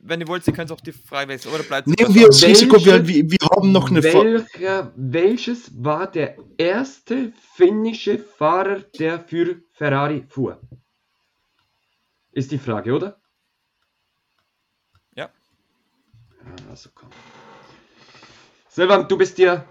wenn 0.00 0.20
ihr 0.20 0.28
wollt, 0.28 0.46
ihr 0.46 0.52
könnt 0.52 0.70
auch 0.70 0.80
die 0.80 0.92
frei 0.92 1.26
wechseln 1.28 1.54
oder 1.54 1.64
bleibt 1.64 1.88
Nehmen 1.88 2.14
wir 2.14 2.28
das 2.28 2.42
Risiko, 2.44 2.84
wir, 2.84 3.06
wir, 3.06 3.38
haben 3.50 3.72
noch 3.72 3.90
eine 3.90 4.02
Welcher, 4.02 4.92
welches 4.96 5.72
war 5.82 6.10
der 6.10 6.36
erste 6.56 7.32
finnische 7.54 8.18
Fahrer, 8.18 8.80
der 8.98 9.20
für 9.20 9.60
Ferrari 9.72 10.24
fuhr? 10.28 10.60
Ist 12.30 12.50
die 12.52 12.58
Frage, 12.58 12.92
oder? 12.94 13.20
Ja. 15.14 15.30
Also 16.70 16.90
komm. 16.94 17.10
Silvan, 18.68 19.06
du 19.08 19.18
bist 19.18 19.36
dir. 19.36 19.66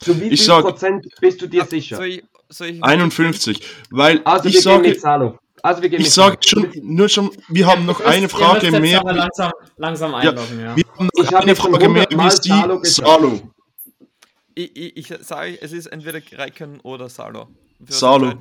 Zu 0.00 0.16
wie 0.16 0.24
viel 0.24 0.32
Ich 0.34 0.44
sag- 0.44 0.62
Prozent 0.64 1.06
bist 1.20 1.40
du 1.40 1.46
dir 1.46 1.64
sicher? 1.64 1.96
Soll 1.96 2.06
ich, 2.06 2.24
soll 2.48 2.66
ich 2.68 2.84
51. 2.84 3.62
Weil 3.90 4.20
Also 4.24 4.48
ich 4.48 4.56
wir 4.56 4.72
gehen 4.72 4.82
mit 4.82 5.00
sage, 5.00 5.00
Salo. 5.00 5.38
Also 5.64 5.80
wir 5.80 5.88
gehen 5.88 6.02
ich 6.02 6.12
sage 6.12 6.36
Salo. 6.44 6.66
schon, 6.70 6.94
nur 6.94 7.08
schon, 7.08 7.30
wir 7.48 7.66
haben 7.66 7.86
noch 7.86 7.98
eine 8.02 8.28
Frage 8.28 8.70
mehr. 8.70 9.02
langsam, 9.02 9.50
langsam 9.78 10.14
einloggen, 10.14 10.60
ja. 10.60 10.76
Wir 10.76 10.84
haben 10.98 11.08
Ich 11.14 11.24
noch 11.24 11.32
hab 11.32 11.42
eine 11.42 11.56
Frage 11.56 11.88
mehr, 11.88 12.06
100 12.10 12.22
wie 12.22 12.26
ist 12.26 12.40
die? 12.42 12.90
Salo. 12.90 13.40
Ich, 14.54 14.76
ich, 14.76 14.96
ich 15.10 15.26
sage, 15.26 15.58
es 15.62 15.72
ist 15.72 15.86
entweder 15.86 16.20
Raikön 16.38 16.80
oder 16.80 17.08
Salo. 17.08 17.48
Salo. 17.88 18.34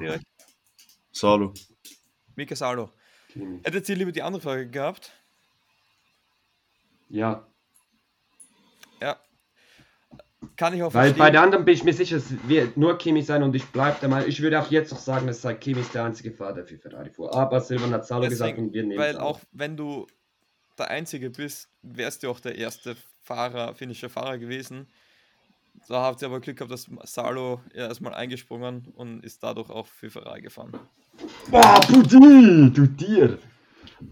Salo. 1.13 1.53
Mika 2.35 2.57
Salo. 2.57 2.89
Hättet 3.63 3.87
ihr 3.87 3.95
lieber 3.95 4.11
die 4.11 4.21
andere 4.21 4.41
Frage 4.41 4.69
gehabt? 4.69 5.13
Ja. 7.07 7.47
Kann 10.56 10.73
ich 10.75 10.83
auch 10.83 10.93
weil 10.93 11.09
bei 11.11 11.15
verstehen. 11.15 11.33
der 11.33 11.41
anderen 11.41 11.65
bin 11.65 11.73
ich 11.73 11.83
mir 11.83 11.93
sicher, 11.93 12.17
es 12.17 12.25
wird 12.48 12.77
nur 12.77 12.98
Kimi 12.98 13.22
sein 13.23 13.41
und 13.43 13.56
ich 13.56 13.65
bleibe 13.65 13.98
der 14.01 14.09
Meinung, 14.09 14.30
ich 14.30 14.41
würde 14.41 14.59
auch 14.61 14.69
jetzt 14.69 14.91
noch 14.91 14.99
sagen, 14.99 15.25
dass 15.25 15.41
sei 15.41 15.56
Kimi 15.56 15.82
ist 15.82 15.93
der 15.95 16.03
einzige 16.03 16.32
Fahrer, 16.32 16.53
der 16.53 16.65
für 16.65 16.77
Ferrari 16.77 17.09
fuhr. 17.09 17.33
Aber 17.33 17.59
Silvan 17.59 17.91
hat 17.91 18.06
Salo 18.06 18.30
gesagt 18.30 18.57
und 18.57 18.72
wir 18.73 18.83
nehmen 18.83 18.99
weil 18.99 19.17
auch 19.17 19.40
wenn 19.51 19.75
du 19.75 20.06
der 20.77 20.90
Einzige 20.90 21.30
bist, 21.30 21.69
wärst 21.82 22.23
du 22.23 22.30
auch 22.30 22.40
der 22.40 22.56
erste 22.57 22.95
Fahrer, 23.22 23.73
finnische 23.73 24.09
Fahrer 24.09 24.38
gewesen. 24.38 24.88
Da 25.88 26.03
habt 26.03 26.22
ihr 26.22 26.27
aber 26.27 26.40
Glück 26.40 26.57
gehabt, 26.57 26.72
dass 26.72 26.88
Salo 27.06 27.61
erstmal 27.73 28.14
eingesprungen 28.14 28.93
und 28.95 29.23
ist 29.23 29.41
dadurch 29.43 29.69
auch 29.69 29.88
für 29.88 30.09
Ferrari 30.09 30.41
gefahren. 30.41 30.72
Boah, 31.49 31.80
Pudi, 31.82 32.72
du 32.72 32.88
Tier. 32.95 33.40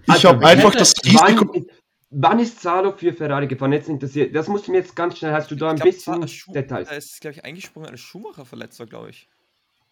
Ich 0.06 0.12
Also, 0.12 0.30
habe 0.30 0.46
einfach 0.46 0.74
das 0.74 0.94
Risiko. 1.04 1.66
Wann, 2.14 2.40
ist 2.40 2.62
Salo 2.62 2.92
für 2.92 3.14
Ferrari 3.14 3.48
gefahren? 3.48 3.72
Jetzt 3.72 3.88
interessiert. 3.88 4.36
Das 4.36 4.48
musst 4.50 4.68
du 4.68 4.72
mir 4.72 4.80
jetzt 4.80 4.96
ganz 4.96 5.18
schnell. 5.18 5.32
Hast 5.32 5.50
du 5.50 5.56
da 5.56 5.70
ein 5.70 5.78
glaub, 5.78 5.86
bisschen 5.86 6.26
Details? 6.54 6.90
Er 6.90 6.98
ist, 6.98 7.22
glaube 7.22 7.38
ich, 7.38 7.46
eingesprungen 7.46 7.90
als 7.90 8.02
Schumacher-Verletzer, 8.02 8.86
glaube 8.86 9.12
ich. 9.12 9.30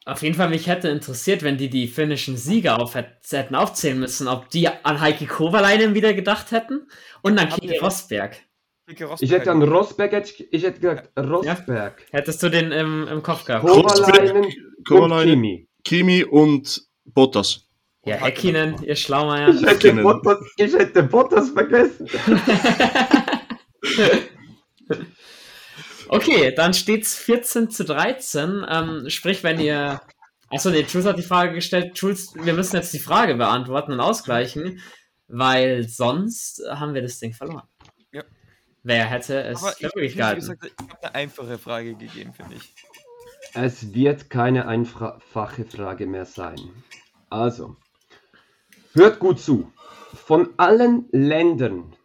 Auf 0.06 0.22
jeden 0.22 0.36
Fall, 0.36 0.50
mich 0.50 0.68
hätte 0.68 0.90
interessiert, 0.90 1.44
wenn 1.44 1.58
die 1.58 1.70
die 1.70 1.88
finnischen 1.88 2.36
Sieger 2.36 2.82
auf, 2.82 2.96
hätten 2.96 3.56
aufzählen 3.56 4.00
müssen, 4.00 4.28
ob 4.28 4.50
die 4.50 4.68
an 4.68 5.00
Heikki 5.00 5.28
Kovalainen 5.28 5.94
wieder 5.94 6.14
gedacht 6.14 6.52
hätten 6.52 6.88
und 7.22 7.38
an 7.38 7.50
wir- 7.62 7.82
Rosberg. 7.82 8.38
Keke 8.88 9.04
Ich 9.06 9.10
Rosberg 9.10 9.32
hätte 9.32 9.52
an 9.52 9.62
Rosberg, 9.62 10.12
hätte 10.12 10.32
ich, 10.32 10.54
ich 10.54 10.64
hätte 10.64 10.80
gesagt 10.80 11.12
Rosberg, 11.18 12.06
Hättest 12.12 12.42
du 12.42 12.50
den 12.50 12.72
im, 12.72 13.08
im 13.08 13.22
Kopf 13.22 13.46
gehabt? 13.46 13.66
Kovalainen 13.66 14.46
und 14.46 14.86
Kovalainen, 14.88 15.34
Kimi. 15.36 15.68
Kimi 15.84 16.24
und 16.24 16.82
Bottas. 17.06 17.69
Ja, 18.06 18.16
Häkkinen, 18.16 18.82
ihr 18.84 18.96
Schlaumeier. 18.96 19.50
Ich 19.50 19.62
hätte. 19.66 19.94
Bottas, 19.94 20.40
ich 20.58 20.74
hätte 20.74 21.04
Bottas 21.04 21.50
vergessen. 21.50 22.08
okay, 26.10 26.54
dann 26.56 26.74
steht's 26.74 27.16
14 27.16 27.70
zu 27.70 27.84
13. 27.84 28.66
Ähm, 28.70 29.10
sprich, 29.10 29.44
wenn 29.44 29.60
ihr. 29.60 30.02
Achso, 30.50 30.70
nee, 30.70 30.86
Jules 30.88 31.06
hat 31.06 31.18
die 31.18 31.24
Frage 31.24 31.54
gestellt. 31.54 31.98
Jules, 31.98 32.34
wir 32.36 32.54
müssen 32.54 32.78
jetzt 32.78 32.94
die 32.94 33.00
Frage 33.00 33.36
beantworten 33.36 33.92
und 33.92 34.00
ausgleichen, 34.00 34.82
weil 35.28 35.88
sonst 35.88 36.64
haben 36.70 36.94
wir 36.94 37.02
das 37.04 37.20
Ding 37.20 37.34
verloren. 37.34 37.68
Ja. 38.12 38.24
Wer 38.82 39.06
hätte 39.06 39.44
es 39.44 39.62
Aber 39.62 39.74
für 39.74 39.88
ich, 39.88 39.96
möglich 39.96 40.16
gehalten? 40.16 40.40
gesagt, 40.40 40.66
ich 40.66 40.72
habe 40.90 41.04
eine 41.04 41.16
einfache 41.16 41.58
Frage 41.60 41.94
gegeben, 41.96 42.34
finde 42.34 42.56
ich. 42.56 42.74
Es 43.54 43.94
wird 43.94 44.30
keine 44.30 44.68
einfache 44.68 45.20
Frage 45.66 46.08
mehr 46.08 46.26
sein. 46.26 46.60
Also, 47.30 47.78
hört 48.94 49.20
gut 49.20 49.40
zu. 49.40 49.72
Von 50.14 50.54
allen 50.58 51.08
Ländern, 51.12 51.96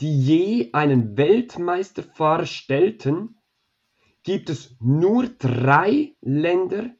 die 0.00 0.16
je 0.18 0.72
einen 0.72 1.16
Weltmeisterfahrer 1.16 2.46
stellten, 2.46 3.40
gibt 4.22 4.50
es 4.50 4.76
nur 4.80 5.28
drei 5.38 6.14
Länder, 6.20 6.90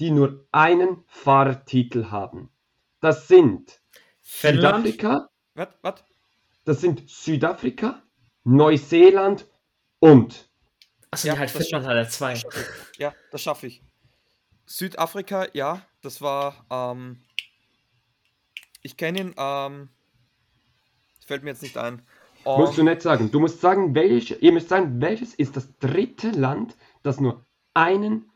die 0.00 0.10
nur 0.10 0.46
einen 0.52 1.04
Fahrertitel 1.06 2.06
haben. 2.10 2.50
Das 3.00 3.28
sind 3.28 3.80
Finnland? 4.22 4.86
Südafrika, 4.86 5.30
Was? 5.54 5.68
Was? 5.82 6.04
das 6.64 6.80
sind 6.80 7.08
Südafrika, 7.08 8.02
Neuseeland 8.44 9.46
und 9.98 10.48
Achso, 11.10 11.28
Ja, 11.28 11.38
halt 11.38 11.54
das 11.54 11.62
Finnland 11.62 11.86
hat 11.86 11.96
er 11.96 12.08
zwei. 12.08 12.40
Ja, 12.98 13.14
das 13.30 13.42
schaffe 13.42 13.68
ich. 13.68 13.82
Südafrika, 14.66 15.46
ja, 15.52 15.82
das 16.02 16.20
war. 16.20 16.66
Ähm, 16.70 17.20
ich 18.84 18.96
kenne 18.96 19.20
ihn. 19.20 19.34
Ähm, 19.36 19.90
fällt 21.26 21.42
mir 21.42 21.50
jetzt 21.50 21.62
nicht 21.62 21.76
ein. 21.78 22.02
Musst 22.54 22.76
du 22.78 22.82
Ähm, 22.82 22.84
nicht 22.84 23.02
sagen. 23.02 23.30
Du 23.30 23.40
musst 23.40 23.60
sagen, 23.60 23.94
welch, 23.94 24.36
ihr 24.40 24.52
müsst 24.52 24.68
sagen, 24.68 25.00
welches 25.00 25.34
ist 25.34 25.56
das 25.56 25.76
dritte 25.78 26.30
Land, 26.30 26.76
das 27.02 27.20
nur 27.20 27.46
einen 27.74 28.30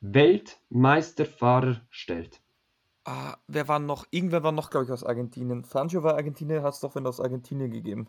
Weltmeisterfahrer 0.00 1.86
stellt. 1.90 2.40
ah, 3.04 3.36
wer 3.48 3.66
war 3.68 3.80
noch? 3.80 4.06
Irgendwer 4.10 4.42
war 4.44 4.52
noch, 4.52 4.70
glaube 4.70 4.86
ich, 4.86 4.92
aus 4.92 5.02
Argentinien. 5.04 5.64
Fangio 5.64 6.02
war 6.04 6.14
Argentinien, 6.14 6.62
hat 6.62 6.74
es 6.74 6.80
doch 6.80 6.94
wenn 6.94 7.06
aus 7.08 7.20
Argentinien 7.20 7.70
gegeben. 7.72 8.08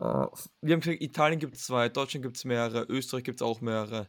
Äh, 0.00 0.04
wir 0.62 0.74
haben 0.74 0.80
gesagt, 0.80 1.02
Italien 1.02 1.40
gibt 1.40 1.56
es 1.56 1.64
zwei, 1.66 1.88
Deutschland 1.88 2.22
gibt 2.24 2.36
es 2.36 2.44
mehrere, 2.44 2.84
Österreich 2.84 3.24
gibt 3.24 3.40
es 3.40 3.46
auch 3.46 3.60
mehrere. 3.60 4.08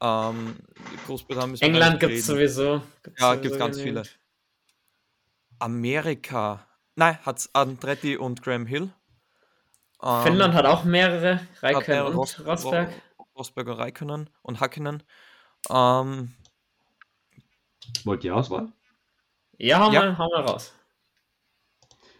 Ähm, 0.00 0.64
Großbritannien 1.06 1.58
gar 1.60 1.60
England 1.60 2.00
gibt 2.00 2.14
es 2.14 2.26
sowieso. 2.26 2.82
Gibt's 3.02 3.20
Ja, 3.20 3.34
gibt 3.36 3.58
ganz 3.58 3.76
genügend. 3.76 3.82
viele. 3.82 4.23
Amerika. 5.58 6.66
Nein, 6.96 7.18
hat's 7.24 7.50
Andretti 7.54 8.16
und 8.16 8.42
Graham 8.42 8.66
Hill. 8.66 8.90
Ähm, 10.02 10.22
Finnland 10.22 10.54
hat 10.54 10.66
auch 10.66 10.84
mehrere. 10.84 11.36
hat 11.40 11.62
Raikön 11.62 11.94
mehrere 11.94 12.10
und 12.10 12.16
Ros- 12.16 12.46
Rosberg. 12.46 12.90
Ro- 13.18 13.26
Rosberg 13.36 13.66
und 13.68 13.74
Raikkonen 13.74 14.30
und 14.42 14.60
Hakkinen. 14.60 15.02
Ähm, 15.70 16.34
Wollt 18.04 18.24
ihr 18.24 18.34
Auswahl? 18.36 18.72
Ja, 19.58 19.80
hau, 19.80 19.92
Ja. 19.92 20.00
Mal, 20.00 20.18
hau 20.18 20.28
mal 20.28 20.42
raus. 20.42 20.72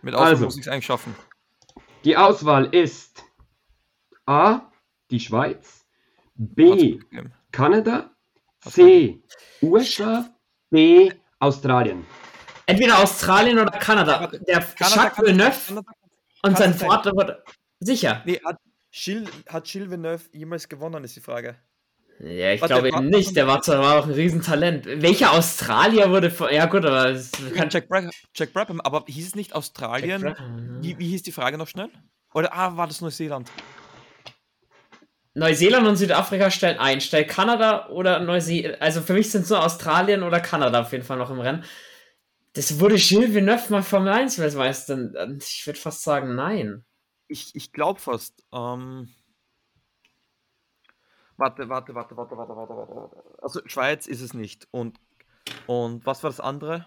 mit 0.02 0.14
Auswahl 0.14 0.28
Also. 0.30 0.44
muss 0.44 0.56
ich 0.56 0.62
es 0.62 0.68
eigentlich 0.68 0.86
schaffen. 0.86 1.14
Die 2.04 2.16
Auswahl 2.16 2.66
ist 2.74 3.24
A. 4.26 4.60
Die 5.10 5.20
Schweiz, 5.20 5.84
B. 6.34 6.98
Kanada, 7.52 8.10
C. 8.60 9.22
USA, 9.62 10.28
D. 10.70 11.12
Australien. 11.38 12.06
Entweder 12.66 12.98
Australien 12.98 13.58
oder 13.58 13.70
Kanada. 13.72 14.26
Der 14.48 14.64
Jacques 14.78 15.18
Villeneuve 15.18 15.56
Kanada- 15.66 15.92
und 16.42 16.58
sein 16.58 16.76
Kanada- 16.76 16.86
Vater 16.86 17.12
wurde. 17.12 17.44
Sicher. 17.80 18.22
Nee, 18.24 18.40
hat 18.44 18.56
Gilles, 18.90 19.28
hat 19.48 19.64
Gilles 19.64 19.90
Villeneuve 19.90 20.22
jemals 20.32 20.68
gewonnen, 20.68 21.04
ist 21.04 21.16
die 21.16 21.20
Frage. 21.20 21.56
Ja, 22.20 22.52
ich 22.52 22.60
glaube 22.60 22.88
eben 22.88 23.08
nicht. 23.08 23.34
Der 23.36 23.46
war 23.46 23.60
zwar 23.60 23.80
war 23.80 23.98
auch 23.98 24.06
ein 24.06 24.12
Riesentalent. 24.12 24.86
Welcher 24.86 25.32
Australier 25.32 26.10
wurde 26.10 26.30
vor. 26.30 26.50
Ja, 26.52 26.66
gut, 26.66 26.84
aber. 26.86 27.06
Es 27.10 27.32
kann 27.54 27.68
Jack, 27.70 27.88
Bra 27.88 28.08
Jack 28.34 28.52
Brabham, 28.52 28.80
aber 28.80 29.04
hieß 29.06 29.28
es 29.28 29.34
nicht 29.34 29.54
Australien? 29.54 30.22
Brabham, 30.22 30.78
Wie, 30.80 30.98
wie 30.98 31.08
hieß 31.08 31.22
die 31.22 31.32
Frage 31.32 31.58
noch 31.58 31.66
schnell? 31.66 31.88
Oder 32.32 32.54
ah, 32.54 32.76
war 32.76 32.86
das 32.86 33.00
Neuseeland? 33.00 33.50
Neuseeland 35.34 35.88
und 35.88 35.96
Südafrika 35.96 36.50
stellen 36.50 36.78
ein. 36.78 37.00
Stell 37.00 37.26
Kanada 37.26 37.88
oder 37.88 38.20
Neuseeland. 38.20 38.80
Also 38.80 39.00
für 39.00 39.14
mich 39.14 39.30
sind 39.30 39.42
es 39.42 39.50
nur 39.50 39.64
Australien 39.64 40.22
oder 40.22 40.38
Kanada 40.38 40.82
auf 40.82 40.92
jeden 40.92 41.04
Fall 41.04 41.18
noch 41.18 41.30
im 41.30 41.40
Rennen. 41.40 41.64
Das 42.54 42.78
wurde 42.78 42.94
Gilles 42.94 43.34
Villeneuve 43.34 43.72
mal 43.72 43.82
Formel 43.82 44.12
1 44.12 44.38
Weltmeister. 44.38 44.96
Ich 45.38 45.66
würde 45.66 45.78
fast 45.78 46.02
sagen, 46.02 46.36
nein. 46.36 46.84
Ich, 47.26 47.54
ich 47.56 47.72
glaube 47.72 47.98
fast. 47.98 48.44
Ähm, 48.52 49.08
warte, 51.36 51.68
warte, 51.68 51.94
warte, 51.94 52.16
warte, 52.16 52.36
warte, 52.36 52.56
warte, 52.56 52.74
warte. 52.74 53.42
Also 53.42 53.60
Schweiz 53.66 54.06
ist 54.06 54.20
es 54.20 54.34
nicht. 54.34 54.68
Und, 54.70 55.00
und 55.66 56.06
was 56.06 56.22
war 56.22 56.30
das 56.30 56.38
andere? 56.38 56.86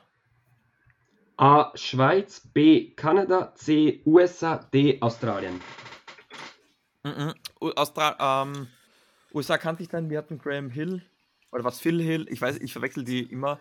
A. 1.36 1.72
Schweiz, 1.76 2.48
B. 2.54 2.92
Kanada, 2.96 3.54
C. 3.56 4.02
USA, 4.06 4.56
D. 4.58 5.02
Australien. 5.02 5.60
Mhm. 7.04 7.34
Austra 7.76 8.44
ähm, 8.44 8.68
USA 9.34 9.58
kannte 9.58 9.84
ich 9.84 9.90
dann, 9.90 10.10
wir 10.10 10.18
hatten 10.18 10.40
Graham 10.40 10.70
Hill 10.70 11.04
oder 11.52 11.64
was 11.64 11.80
Phil 11.80 12.02
Hill, 12.02 12.26
ich 12.30 12.42
weiß, 12.42 12.58
ich 12.58 12.72
verwechsel 12.72 13.04
die 13.04 13.24
immer. 13.24 13.60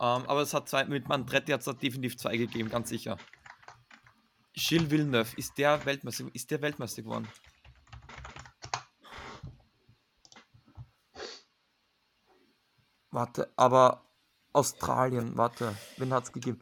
Ähm, 0.00 0.26
aber 0.26 0.42
es 0.42 0.54
hat 0.54 0.68
zwei, 0.68 0.84
mit 0.84 1.10
Andretti 1.10 1.52
hat 1.52 1.66
es 1.66 1.78
definitiv 1.78 2.16
zwei 2.16 2.36
gegeben, 2.36 2.68
ganz 2.68 2.88
sicher. 2.88 3.16
Gilles 4.52 4.90
Villeneuve, 4.90 5.36
ist 5.36 5.58
der 5.58 5.84
Weltmeister, 5.84 6.26
ist 6.32 6.50
der 6.50 6.62
Weltmeister 6.62 7.02
geworden? 7.02 7.28
Warte, 13.10 13.52
aber 13.56 14.04
Australien, 14.52 15.36
warte, 15.36 15.76
wen 15.96 16.12
hat 16.12 16.24
es 16.24 16.32
gegeben? 16.32 16.60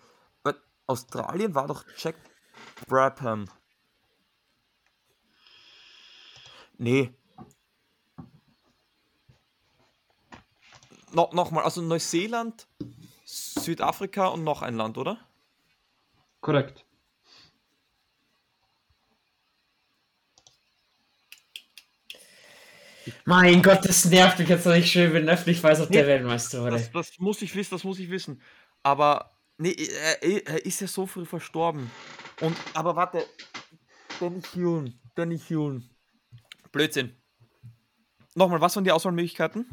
Australien 0.87 1.55
war 1.55 1.67
doch 1.67 1.85
Jack 1.97 2.17
Brabham. 2.87 3.49
Nee. 6.77 7.15
No, 11.13 11.31
Nochmal, 11.33 11.65
also 11.65 11.81
Neuseeland, 11.83 12.67
Südafrika 13.55 14.27
und 14.29 14.45
noch 14.45 14.63
ein 14.63 14.77
Land, 14.77 14.99
oder? 14.99 15.19
Korrekt. 16.41 16.85
Mein 23.25 23.63
Gott, 23.63 23.81
das 23.85 24.05
nervt 24.05 24.39
mich 24.39 24.49
jetzt, 24.49 24.67
dass 24.67 24.77
ich 24.77 24.93
Gilles 24.93 25.13
Villeneuve 25.13 25.51
nicht 25.51 25.63
weiß, 25.63 25.81
ob 25.81 25.91
der 25.91 26.03
Nee, 26.03 26.09
Weltmeister 26.09 26.61
wurde. 26.61 26.73
Das, 26.73 26.91
das 26.93 27.19
muss 27.19 27.43
ich 27.43 27.55
wissen, 27.55 27.75
das 27.75 27.85
muss 27.85 27.99
ich 27.99 28.11
wissen. 28.11 28.41
Aber, 28.83 29.37
nee, 29.59 29.73
er, 29.73 30.23
er 30.23 30.67
ist 30.67 30.81
ja 30.81 30.87
so 30.87 31.07
früh 31.07 31.25
verstorben. 31.25 31.91
Und, 32.41 32.57
aber 32.75 32.95
warte, 32.97 33.25
Danny 34.21 34.41
Hulme, 34.55 34.93
Danny 35.15 35.39
Hulme. 35.39 35.83
Blödsinn. 36.71 37.17
Nochmal, 38.35 38.61
was 38.61 38.75
waren 38.77 38.85
die 38.85 38.93
Auswahlmöglichkeiten? 38.93 39.67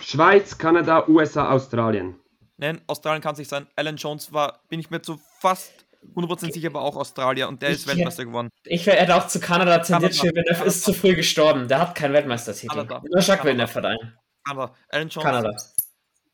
Schweiz, 0.00 0.56
Kanada, 0.58 1.06
USA, 1.08 1.50
Australien. 1.50 2.16
Nein, 2.56 2.80
Australien 2.86 3.22
kann 3.22 3.32
es 3.34 3.38
nicht 3.38 3.50
sein. 3.50 3.66
Alan 3.76 3.96
Jones 3.96 4.32
war, 4.32 4.60
bin 4.68 4.80
ich 4.80 4.90
mir 4.90 5.00
zu 5.02 5.20
fast 5.40 5.70
100% 6.14 6.52
sicher, 6.52 6.72
war 6.74 6.82
auch 6.82 6.96
Australier 6.96 7.48
und 7.48 7.60
der 7.62 7.70
ist 7.70 7.82
Ich- 7.82 7.86
Weltmeister 7.88 8.24
geworden. 8.24 8.48
Ich 8.64 8.86
hätte 8.86 9.14
auch 9.14 9.26
zu 9.28 9.40
Kanada 9.40 9.78
tendiert. 9.78 10.16
Kanada. 10.16 10.36
Villeneuve 10.36 10.64
ist 10.64 10.82
zu 10.84 10.92
früh 10.92 11.14
gestorben. 11.14 11.68
Der 11.68 11.80
hat 11.80 11.94
keinen 11.94 12.12
Weltmeistertitel. 12.14 12.68
Kanada. 12.74 13.02
Nur 13.04 13.20
Jacques 13.20 13.26
Kanada. 13.26 13.44
Villeneuve 13.44 13.74
hat 13.74 13.84
einen. 13.84 14.14
Aber 14.44 14.74
Alan 14.88 15.08
Jones, 15.08 15.24
Kanada. 15.24 15.56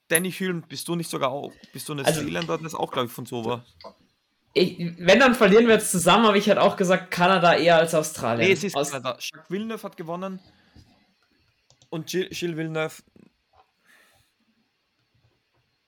Danny 0.08 0.30
Hulme, 0.30 0.62
bist 0.68 0.86
du 0.86 0.94
nicht 0.96 1.10
sogar 1.10 1.30
auch, 1.30 1.50
bist 1.72 1.88
du 1.88 1.94
eine 1.94 2.04
Also- 2.04 2.20
Seeländer, 2.20 2.58
das 2.58 2.74
auch, 2.74 2.90
glaube 2.92 3.06
ich, 3.06 3.12
von 3.12 3.24
so 3.26 3.44
war. 3.44 3.64
Ich, 4.52 4.78
wenn, 4.98 5.18
dann 5.18 5.34
verlieren 5.34 5.66
wir 5.66 5.74
jetzt 5.74 5.90
zusammen, 5.90 6.26
aber 6.26 6.36
ich 6.36 6.46
hätte 6.46 6.62
auch 6.62 6.76
gesagt, 6.76 7.10
Kanada 7.10 7.54
eher 7.56 7.76
als 7.78 7.94
Australien. 7.94 8.46
Nee, 8.46 8.52
es 8.52 8.62
ist 8.62 8.76
Aus, 8.76 8.90
Kanada. 8.92 9.16
Jacques 9.18 9.50
Villeneuve 9.50 9.82
hat 9.82 9.96
gewonnen. 9.96 10.38
Und 11.90 12.06
Gilles 12.08 12.40
Villeneuve. 12.42 13.02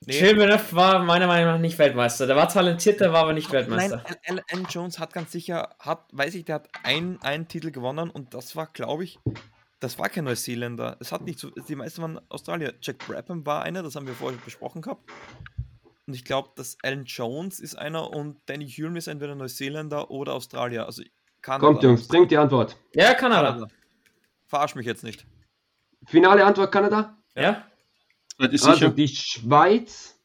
Nee. 0.08 0.18
Gilles 0.18 0.36
Villeneuve 0.36 0.76
war 0.76 1.02
meiner 1.02 1.26
Meinung 1.26 1.54
nach 1.54 1.58
nicht 1.58 1.78
Weltmeister. 1.78 2.26
Der 2.28 2.36
war 2.36 2.48
talentiert, 2.48 3.00
der 3.00 3.12
war 3.12 3.22
aber 3.22 3.32
nicht 3.32 3.50
Weltmeister. 3.50 4.04
Nein, 4.28 4.40
Alan 4.50 4.66
Jones 4.70 4.98
hat 5.00 5.12
ganz 5.12 5.32
sicher, 5.32 5.74
hat, 5.80 6.04
weiß 6.12 6.34
ich, 6.36 6.44
der 6.44 6.54
hat 6.56 6.68
ein- 6.84 7.18
einen 7.22 7.48
Titel 7.48 7.72
gewonnen 7.72 8.10
und 8.10 8.32
das 8.32 8.54
war, 8.54 8.68
glaube 8.72 9.02
ich, 9.02 9.18
das 9.80 9.98
war 9.98 10.08
kein 10.08 10.24
Neuseeländer. 10.24 10.96
Es 11.00 11.10
hat 11.10 11.22
nicht 11.22 11.40
so, 11.40 11.50
die 11.50 11.74
meisten 11.74 12.02
waren 12.02 12.20
Australier. 12.28 12.74
Jack 12.80 12.98
Brabham 12.98 13.44
war 13.44 13.62
einer, 13.64 13.82
das 13.82 13.96
haben 13.96 14.06
wir 14.06 14.14
vorher 14.14 14.38
besprochen 14.44 14.80
gehabt. 14.80 15.10
Und 16.06 16.14
ich 16.14 16.24
glaube, 16.24 16.50
dass 16.54 16.78
Alan 16.84 17.04
Jones 17.04 17.58
ist 17.58 17.74
einer 17.76 18.08
und 18.10 18.38
Danny 18.46 18.70
Hulme 18.70 18.98
ist 18.98 19.08
entweder 19.08 19.34
Neuseeländer 19.34 20.08
oder 20.12 20.34
Australier. 20.34 20.86
Also 20.86 21.02
Kanada. 21.42 21.66
Kommt, 21.66 21.82
Jungs, 21.82 22.06
bringt 22.06 22.30
die 22.30 22.36
Antwort. 22.38 22.76
Ja, 22.94 23.12
Kanada. 23.14 23.48
Kanada. 23.54 23.72
Verarsch 24.46 24.76
mich 24.76 24.86
jetzt 24.86 25.02
nicht. 25.02 25.26
Finale 26.06 26.44
Antwort 26.44 26.70
Kanada? 26.70 27.18
Ja? 27.34 27.66
Seid 28.38 28.52
ihr 28.52 28.62
Also 28.64 28.72
sicher? 28.72 28.90
die 28.90 29.08
Schweiz 29.08 30.18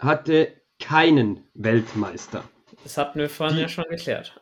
hatte 0.00 0.60
keinen 0.78 1.48
Weltmeister. 1.54 2.44
Das 2.82 2.96
hatten 2.98 3.18
wir 3.18 3.28
vorhin 3.30 3.56
Die- 3.56 3.62
ja 3.62 3.68
schon 3.68 3.84
geklärt. 3.90 4.40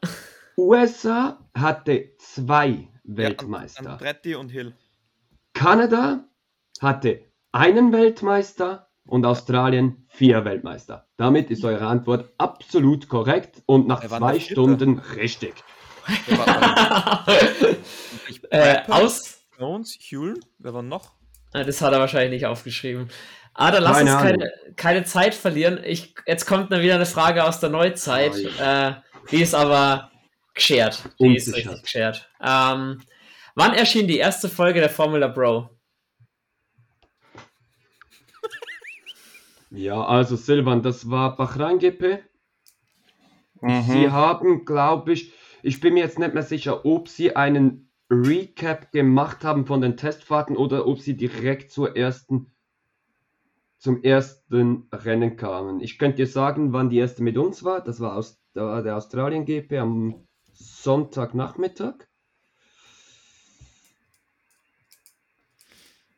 USA 0.56 1.38
hatte 1.54 2.12
zwei 2.18 2.68
Ja, 2.68 2.88
Weltmeister. 3.04 3.90
Andretti 3.92 4.34
und 4.34 4.48
Hill. 4.50 4.74
Kanada 5.54 6.28
hatte 6.80 7.24
einen 7.52 7.92
Weltmeister 7.92 8.88
und 9.06 9.24
Australien 9.26 10.06
vier 10.08 10.44
Weltmeister. 10.44 11.08
Damit 11.16 11.50
ist 11.50 11.64
eure 11.64 11.86
Antwort 11.86 12.32
absolut 12.38 13.08
korrekt 13.08 13.62
und 13.66 13.86
nach 13.88 14.04
zwei? 14.06 14.38
Stunden 14.40 14.98
richtig. 14.98 15.54
Äh, 18.50 18.82
Brabham, 18.84 18.92
aus. 19.06 19.38
Jones, 19.58 19.96
Hulme, 20.10 20.40
wer 20.58 20.74
war 20.74 20.82
noch? 20.82 21.12
Ah, 21.52 21.64
Das 21.64 21.80
hat 21.80 21.92
er 21.92 22.00
wahrscheinlich 22.00 22.30
nicht 22.42 22.46
aufgeschrieben. 22.46 23.08
Ah, 23.54 23.70
dann 23.70 23.82
lass 23.82 23.98
Keine 23.98 24.12
uns 24.14 24.22
keine, 24.22 24.52
keine 24.76 25.04
Zeit 25.04 25.34
verlieren. 25.34 25.80
Ich, 25.84 26.14
jetzt 26.26 26.46
kommt 26.46 26.72
dann 26.72 26.80
wieder 26.82 26.94
eine 26.94 27.06
Frage 27.06 27.44
aus 27.44 27.60
der 27.60 27.68
Neuzeit. 27.68 28.32
Oh 28.34 28.62
äh, 28.62 28.94
die 29.30 29.42
ist 29.42 29.54
aber 29.54 30.10
geschert. 30.54 31.02
Die 31.20 31.36
ist 31.36 31.48
Unsicher. 31.48 31.70
richtig 31.70 31.82
geschert. 31.82 32.30
Ähm, 32.42 33.02
wann 33.54 33.74
erschien 33.74 34.08
die 34.08 34.16
erste 34.18 34.48
Folge 34.48 34.80
der 34.80 34.88
Formula 34.88 35.28
Bro? 35.28 35.68
Ja, 39.70 40.04
also 40.04 40.36
Silvan, 40.36 40.82
das 40.82 41.08
war 41.10 41.36
Bahrain 41.36 41.78
GP. 41.78 42.18
Sie 43.60 43.66
Mhm. 44.06 44.12
haben, 44.12 44.64
glaube 44.64 45.12
ich, 45.12 45.32
ich 45.62 45.80
bin 45.80 45.94
mir 45.94 46.00
jetzt 46.04 46.18
nicht 46.18 46.34
mehr 46.34 46.42
sicher, 46.42 46.84
ob 46.84 47.08
sie 47.08 47.36
einen 47.36 47.91
Recap 48.12 48.92
gemacht 48.92 49.42
haben 49.42 49.64
von 49.64 49.80
den 49.80 49.96
Testfahrten 49.96 50.56
oder 50.56 50.86
ob 50.86 51.00
sie 51.00 51.16
direkt 51.16 51.72
zur 51.72 51.96
ersten, 51.96 52.52
zum 53.78 54.02
ersten 54.02 54.86
Rennen 54.92 55.36
kamen. 55.36 55.80
Ich 55.80 55.98
könnte 55.98 56.18
dir 56.18 56.26
sagen, 56.26 56.74
wann 56.74 56.90
die 56.90 56.98
erste 56.98 57.22
mit 57.22 57.38
uns 57.38 57.64
war. 57.64 57.82
Das 57.82 58.00
war 58.00 58.16
aus, 58.16 58.38
da 58.52 58.82
der 58.82 58.96
Australien 58.96 59.46
GP 59.46 59.78
am 59.78 60.26
Sonntagnachmittag. 60.52 61.94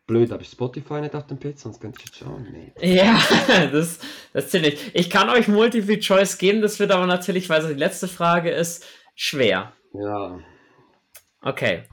Blöd, 0.07 0.33
habe 0.33 0.43
ich 0.43 0.51
Spotify 0.51 1.01
nicht 1.01 1.15
auf 1.15 1.27
dem 1.29 1.39
PC, 1.39 1.59
sonst 1.59 1.81
könnte 1.81 2.01
ich 2.01 2.07
jetzt 2.07 2.19
schauen. 2.19 2.47
Nee. 2.51 2.73
Ja, 2.97 3.19
das, 3.73 4.01
das 4.35 4.51
zählt 4.51 4.65
nicht. 4.65 4.91
Ich 4.95 5.09
kann 5.09 5.31
euch 5.31 5.49
Multiple 5.49 5.99
Choice 5.99 6.37
geben, 6.39 6.61
das 6.61 6.79
wird 6.79 6.91
aber 6.91 7.07
natürlich, 7.07 7.49
weil 7.49 7.63
es 7.63 7.69
die 7.69 7.75
letzte 7.75 8.09
Frage 8.09 8.51
ist, 8.51 8.85
schwer. 9.15 9.73
Ja, 9.95 10.41
Okay. 11.45 11.85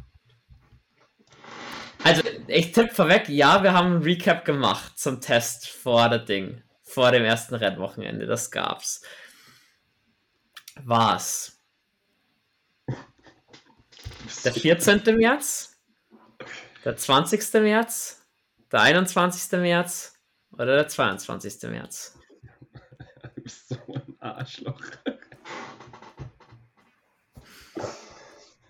Also, 2.03 2.23
ich 2.47 2.71
tippe 2.71 2.93
vorweg, 2.93 3.29
ja, 3.29 3.61
wir 3.61 3.73
haben 3.73 3.97
ein 3.97 4.01
Recap 4.01 4.43
gemacht 4.43 4.97
zum 4.97 5.21
Test 5.21 5.69
vor 5.69 6.09
der 6.09 6.19
Ding. 6.19 6.63
Vor 6.81 7.11
dem 7.11 7.23
ersten 7.23 7.55
Rennwochenende. 7.55 8.25
Das 8.25 8.49
gab's. 8.49 9.03
War's 10.83 11.61
der 14.43 14.53
14. 14.53 15.17
März? 15.17 15.79
Der 16.83 16.97
20. 16.97 17.53
März? 17.61 18.25
Der 18.71 18.81
21. 18.81 19.59
März? 19.59 20.19
Oder 20.53 20.75
der 20.75 20.87
22. 20.87 21.69
März? 21.69 22.17
Du 23.35 23.41
bist 23.41 23.69
so 23.69 23.77
ein 23.93 24.15
Arschloch. 24.19 24.81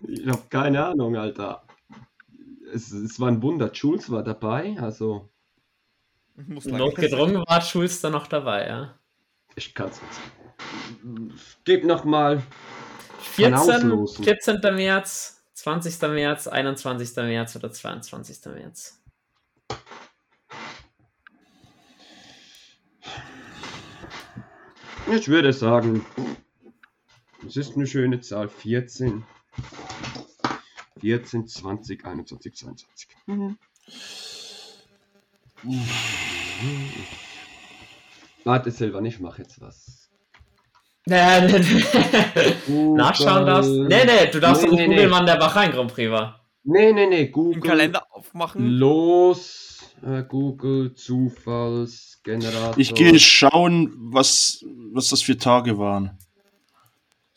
Ich 0.08 0.26
habe 0.26 0.42
keine 0.48 0.84
Ahnung, 0.84 1.16
Alter. 1.16 1.64
Es, 2.72 2.90
es 2.90 3.20
war 3.20 3.28
ein 3.28 3.42
Wunder. 3.42 3.70
Jules 3.72 4.10
war 4.10 4.22
dabei, 4.22 4.76
also 4.80 5.28
Muss 6.34 6.64
lange 6.64 6.78
Notgedrungen 6.78 7.42
war 7.46 7.60
Schulz 7.60 8.00
da 8.00 8.10
noch 8.10 8.26
dabei, 8.26 8.66
ja. 8.66 8.98
ich 9.54 9.74
kann 9.74 9.90
es 9.90 10.00
nicht. 10.00 10.20
Gib 11.64 11.84
nochmal. 11.84 12.42
14, 13.20 13.54
auslosen. 13.54 14.24
14. 14.24 14.60
März, 14.74 15.42
20. 15.54 16.00
März, 16.02 16.48
21. 16.48 17.16
März 17.16 17.56
oder 17.56 17.70
22. 17.70 18.44
März. 18.46 19.02
Ich 25.10 25.28
würde 25.28 25.52
sagen, 25.52 26.04
es 27.46 27.56
ist 27.56 27.76
eine 27.76 27.86
schöne 27.86 28.20
Zahl. 28.20 28.48
14. 28.48 29.24
14, 31.00 31.46
20, 31.46 32.04
21, 32.04 32.54
22. 32.54 33.08
Warte, 38.44 38.70
Silvan, 38.70 39.04
ich 39.04 39.20
mache 39.20 39.42
jetzt 39.42 39.60
was. 39.60 40.10
Nachschauen 41.06 41.50
darfst. 43.46 43.70
Nee, 43.70 44.04
nee, 44.04 44.30
du 44.30 44.40
darfst 44.40 44.62
Nee, 44.62 44.68
nicht 44.70 44.78
nee, 44.78 44.86
googeln, 44.86 45.08
nee. 45.08 45.10
wann 45.10 45.26
der 45.26 45.36
Bahrain 45.36 45.72
Grand 45.72 45.92
Prix 45.92 46.10
war. 46.10 46.40
Nee, 46.64 46.92
nee, 46.92 47.06
nee, 47.06 47.26
Google. 47.26 47.56
Im 47.56 47.62
Kalender 47.62 48.06
aufmachen. 48.12 48.64
Los, 48.64 49.80
äh, 50.04 50.22
Google, 50.22 50.94
Zufallsgenerator. 50.94 52.78
Ich 52.78 52.94
gehe 52.94 53.18
schauen, 53.18 53.92
was, 53.96 54.64
was 54.92 55.08
das 55.08 55.22
für 55.22 55.36
Tage 55.36 55.76
waren. 55.78 56.16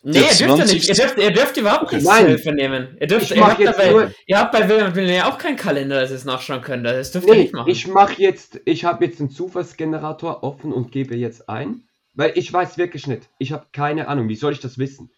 Nee, 0.08 0.14
Der 0.14 0.22
ihr 0.22 0.28
dürft 0.28 0.40
ja 0.42 0.56
20. 0.56 0.74
nicht. 0.76 0.88
Ihr 0.90 0.96
dürft, 0.96 1.18
ihr 1.18 1.32
dürft 1.32 1.58
überhaupt 1.58 1.92
nichts 1.92 2.08
Nein. 2.08 2.28
Hilfe 2.28 2.52
nehmen. 2.52 2.96
Ihr, 3.02 3.08
dürft, 3.08 3.26
Ich 3.26 3.32
ihr, 3.32 3.40
mach 3.42 3.50
habt 3.50 3.60
jetzt 3.60 3.80
dabei, 3.80 3.90
nur- 3.92 4.12
ihr 4.28 4.38
habt 4.40 4.52
bei 4.52 4.70
Wilhelm 4.70 4.94
Wilhelm 4.94 5.16
ja 5.18 5.30
auch 5.32 5.40
keinen 5.40 5.56
Kalender, 5.58 6.00
dass 6.00 6.12
ihr 6.12 6.16
es 6.18 6.26
nachschauen 6.26 6.62
könnt. 6.62 6.86
Das 6.86 7.12
dürft 7.12 7.28
ihr 7.28 7.34
Nee, 7.34 7.42
nicht 7.42 7.54
machen. 7.54 7.72
ich 7.72 7.88
mache 7.88 8.22
jetzt, 8.22 8.60
ich 8.66 8.86
habe 8.86 9.04
jetzt 9.06 9.20
den 9.20 9.32
Zufallsgenerator 9.32 10.44
offen 10.44 10.72
und 10.72 10.92
gebe 10.92 11.16
jetzt 11.16 11.50
ein, 11.50 11.88
weil 12.14 12.34
ich 12.36 12.54
weiß 12.54 12.78
wirklich 12.78 13.08
nicht. 13.08 13.30
Ich 13.40 13.52
habe 13.52 13.66
keine 13.72 14.08
Ahnung. 14.08 14.30
Wie 14.30 14.36
soll 14.36 14.54
ich 14.54 14.60
das 14.60 14.78
wissen? 14.78 15.10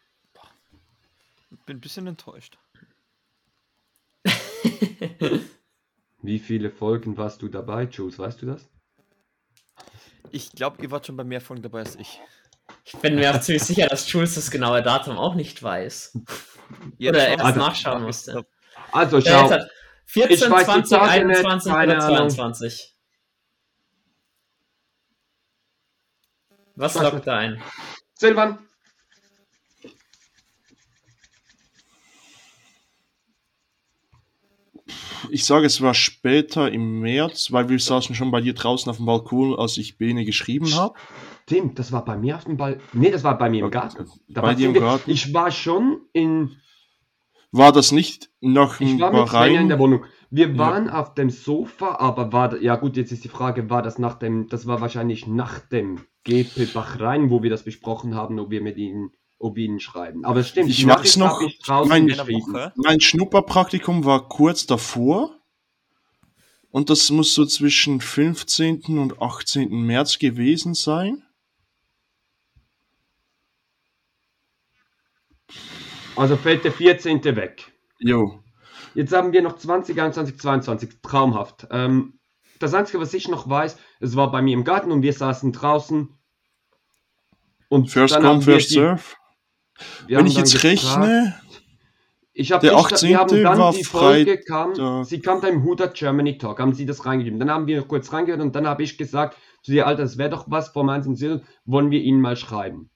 Bin 1.65 1.77
ein 1.77 1.81
bisschen 1.81 2.07
enttäuscht. 2.07 2.57
Wie 6.21 6.39
viele 6.39 6.69
Folgen 6.71 7.17
warst 7.17 7.41
du 7.41 7.49
dabei, 7.49 7.83
Jules? 7.83 8.19
Weißt 8.19 8.41
du 8.41 8.45
das? 8.47 8.67
Ich 10.31 10.51
glaube, 10.53 10.81
ihr 10.81 10.91
wart 10.91 11.05
schon 11.05 11.15
bei 11.17 11.23
mehr 11.23 11.41
Folgen 11.41 11.61
dabei 11.61 11.79
als 11.79 11.95
ich. 11.97 12.19
Ich 12.85 12.93
bin 12.97 13.15
mir 13.15 13.35
auch 13.35 13.41
ziemlich 13.41 13.63
sicher, 13.63 13.87
dass 13.87 14.09
Jules 14.11 14.35
das 14.35 14.49
genaue 14.51 14.81
Datum 14.81 15.17
auch 15.17 15.35
nicht 15.35 15.61
weiß. 15.61 16.17
Jetzt 16.97 17.09
Oder 17.15 17.27
erst 17.27 17.43
Also- 17.45 17.59
nachschauen 17.59 18.03
musste. 18.03 18.45
Also 18.91 19.17
Ja, 19.19 19.39
schau. 19.41 19.51
hat 19.51 19.69
14, 20.05 20.35
Ich 20.35 20.49
weiß 20.51 20.59
die 20.67 20.71
20, 20.83 20.97
Tage 20.97 21.25
nicht, 21.25 21.37
21 21.39 21.71
keine 21.73 21.95
oder 21.95 22.03
Ahnung. 22.05 22.29
22. 22.29 22.93
Was 26.75 26.93
lockt 26.95 27.25
da 27.27 27.37
ein? 27.37 27.61
Silvan. 28.13 28.59
Ich 35.29 35.43
sage, 35.45 35.65
es 35.65 35.81
war 35.81 35.93
später 35.93 36.71
im 36.71 37.01
März, 37.01 37.51
weil 37.51 37.67
wir 37.69 37.79
saßen 37.79 38.15
schon 38.15 38.31
bei 38.31 38.39
dir 38.41 38.53
draußen 38.53 38.89
auf 38.89 38.97
dem 38.97 39.05
Balkon, 39.05 39.57
als 39.57 39.77
ich 39.77 39.97
Bene 39.97 40.23
geschrieben 40.23 40.73
habe. 40.75 40.97
Stimmt, 41.49 41.79
das 41.79 41.93
war 41.93 42.03
bei 42.03 42.17
mir 42.17 42.35
auf 42.35 42.43
dem 42.43 42.57
Ball. 42.57 42.79
Nee, 42.91 43.09
das 43.09 43.23
war 43.23 43.37
bei 43.37 43.49
mir 43.49 43.63
im. 43.63 43.71
Garten. 43.71 44.05
Da 44.27 44.41
Bei 44.41 44.53
dir 44.53 44.67
im 44.67 44.73
Garten? 44.73 45.09
Ich 45.09 45.33
war 45.33 45.49
schon 45.49 46.01
in. 46.11 46.57
War 47.53 47.71
das 47.71 47.93
nicht 47.93 48.29
nach 48.41 48.81
Ich 48.81 48.89
dem 48.89 48.99
war 48.99 49.13
mit 49.13 49.29
Svenja 49.29 49.61
in 49.61 49.69
der? 49.69 49.79
Wohnung. 49.79 50.03
Wir 50.29 50.49
Ja. 50.49 50.57
waren 50.57 50.89
auf 50.89 51.13
dem 51.13 51.29
Sofa, 51.29 51.95
aber 51.99 52.33
war. 52.33 52.61
Ja, 52.61 52.75
gut, 52.75 52.97
jetzt 52.97 53.13
ist 53.13 53.23
die 53.23 53.29
Frage, 53.29 53.69
war 53.69 53.81
das 53.81 53.97
nach 53.97 54.15
dem. 54.15 54.49
Das 54.49 54.67
war 54.67 54.81
wahrscheinlich 54.81 55.25
nach 55.25 55.59
dem 55.59 56.01
GP 56.25 56.65
Bahrain, 56.73 57.29
wo 57.29 57.41
wir 57.43 57.49
das 57.49 57.63
besprochen 57.63 58.13
haben, 58.13 58.37
ob 58.39 58.49
wir 58.51 58.61
mit 58.61 58.75
ihnen. 58.75 59.11
Ob 59.39 59.55
wir 59.55 59.65
ihnen 59.65 59.79
schreiben. 59.79 60.25
Aber 60.25 60.41
es 60.41 60.49
stimmt, 60.49 60.67
Ich 60.69 60.85
weiß 60.85 60.87
Nachricht 61.15 61.17
noch, 61.17 61.41
ich 61.41 61.59
draußen 61.59 61.87
mein- 61.87 62.09
In. 62.09 62.71
Mein 62.75 62.99
Schnupperpraktikum 62.99 64.03
war 64.03 64.27
kurz 64.27 64.65
davor. 64.65 65.31
Und 66.71 66.89
das 66.89 67.09
muss 67.11 67.33
so 67.35 67.45
zwischen 67.45 68.01
15. 68.01 68.97
und 68.97 69.21
18. 69.21 69.85
März 69.85 70.19
gewesen 70.19 70.73
sein. 70.73 71.23
Also 76.17 76.35
fällt 76.35 76.63
der 76.63 76.71
14. 76.71 77.23
weg. 77.35 77.71
Jo. 77.99 78.39
Jetzt 78.95 79.13
haben 79.13 79.31
wir 79.31 79.41
noch 79.41 79.55
20, 79.57 79.99
21, 79.99 80.39
22. 80.39 81.01
Traumhaft. 81.01 81.67
Ähm, 81.71 82.19
das 82.59 82.73
Einzige, 82.73 82.99
was 82.99 83.13
ich 83.13 83.27
noch 83.27 83.47
weiß, 83.47 83.77
es 83.99 84.15
war 84.15 84.31
bei 84.31 84.41
mir 84.41 84.53
im 84.53 84.63
Garten 84.63 84.91
und 84.91 85.03
wir 85.03 85.13
saßen 85.13 85.51
draußen. 85.51 86.09
Und 87.69 87.91
First 87.91 88.15
dann 88.15 88.23
come, 88.23 88.41
first 88.41 88.71
die- 88.71 88.75
serve. 88.75 89.03
Wenn 90.07 90.25
ich 90.25 90.35
jetzt 90.37 90.53
gefragt- 90.53 90.83
rechne, 90.97 91.39
Ich 92.39 92.51
habe 92.51 92.65
Der 92.67 92.75
nicht, 92.75 92.85
18. 92.93 93.09
wir 93.09 93.17
haben 93.17 93.43
dann 93.43 93.57
war 93.59 93.73
die 93.73 93.83
Folge 93.83 94.39
kam, 94.39 95.03
sie 95.03 95.19
kam 95.21 95.41
da 95.41 95.47
im 95.47 95.63
Huda 95.63 95.87
Germany 95.87 96.37
Talk, 96.37 96.59
haben 96.59 96.73
sie 96.73 96.85
das 96.85 97.03
reingegeben. 97.03 97.39
Dann 97.39 97.49
haben 97.49 97.65
wir 97.65 97.81
kurz 97.81 98.13
reingehört 98.13 98.41
und 98.41 98.55
dann 98.55 98.67
habe 98.67 98.83
ich 98.83 98.95
gesagt 98.97 99.35
zu 99.63 99.71
dir, 99.71 99.87
Alter, 99.87 100.03
das 100.03 100.19
wäre 100.19 100.29
doch 100.29 100.45
was 100.47 100.69
vom 100.69 100.87
1 100.89 101.07
und 101.07 101.15
Sil, 101.17 101.41
wollen 101.65 101.89
wir 101.89 101.99
ihnen 101.99 102.21
mal 102.21 102.35
schreiben. 102.35 102.91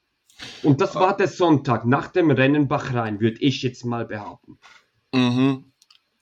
Und 0.64 0.82
das 0.82 0.96
war 0.96 1.16
der 1.18 1.28
Sonntag 1.28 1.86
nach 1.86 2.08
dem 2.10 2.32
Rennen 2.32 2.68
Bachrhein, 2.68 3.20
würde 3.20 3.40
ich 3.42 3.62
jetzt 3.64 3.86
mal 3.86 4.06
behaupten. 4.06 4.58
mhm. 5.14 5.66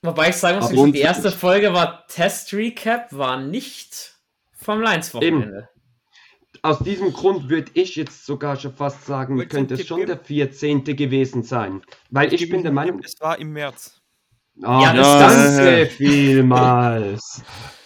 Wobei 0.02 0.30
ich 0.30 0.36
sagen 0.36 0.60
muss, 0.60 0.92
die 0.92 0.98
erste 1.00 1.30
Folge 1.30 1.74
war 1.74 2.06
Test 2.06 2.54
Recap, 2.54 3.12
war 3.12 3.38
nicht 3.38 4.14
vom 4.54 4.80
Lions 4.80 5.12
Wochenende. 5.12 5.68
Aus 6.62 6.78
diesem 6.78 7.12
Grund 7.12 7.50
würde 7.50 7.70
ich 7.74 7.96
jetzt 7.96 8.24
sogar 8.24 8.56
schon 8.56 8.72
fast 8.72 9.04
sagen, 9.04 9.38
einen 9.38 9.48
könnte 9.48 9.74
es 9.74 9.86
schon 9.86 9.98
geben? 10.00 10.08
der 10.08 10.18
14. 10.18 10.84
gewesen 10.84 11.42
sein. 11.42 11.82
Weil 12.10 12.32
ich 12.32 12.40
Gib 12.40 12.50
bin 12.50 12.62
der 12.62 12.72
Meinung, 12.72 13.00
Es 13.04 13.20
war 13.20 13.38
im 13.38 13.52
März. 13.52 14.00
Ah, 14.62 14.82
Ja, 14.82 14.92
das- 14.94 15.56
danke 15.56 15.86
vielmals. 15.86 17.42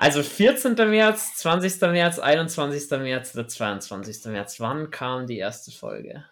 Also 0.00 0.22
14. 0.22 0.76
März, 0.88 1.36
20. 1.36 1.78
März, 1.82 2.18
21. 2.18 2.90
März 3.00 3.34
oder 3.34 3.46
22. 3.46 4.24
März. 4.32 4.58
Wann 4.58 4.90
kam 4.90 5.26
die 5.26 5.36
erste 5.36 5.70
Folge? 5.70 6.24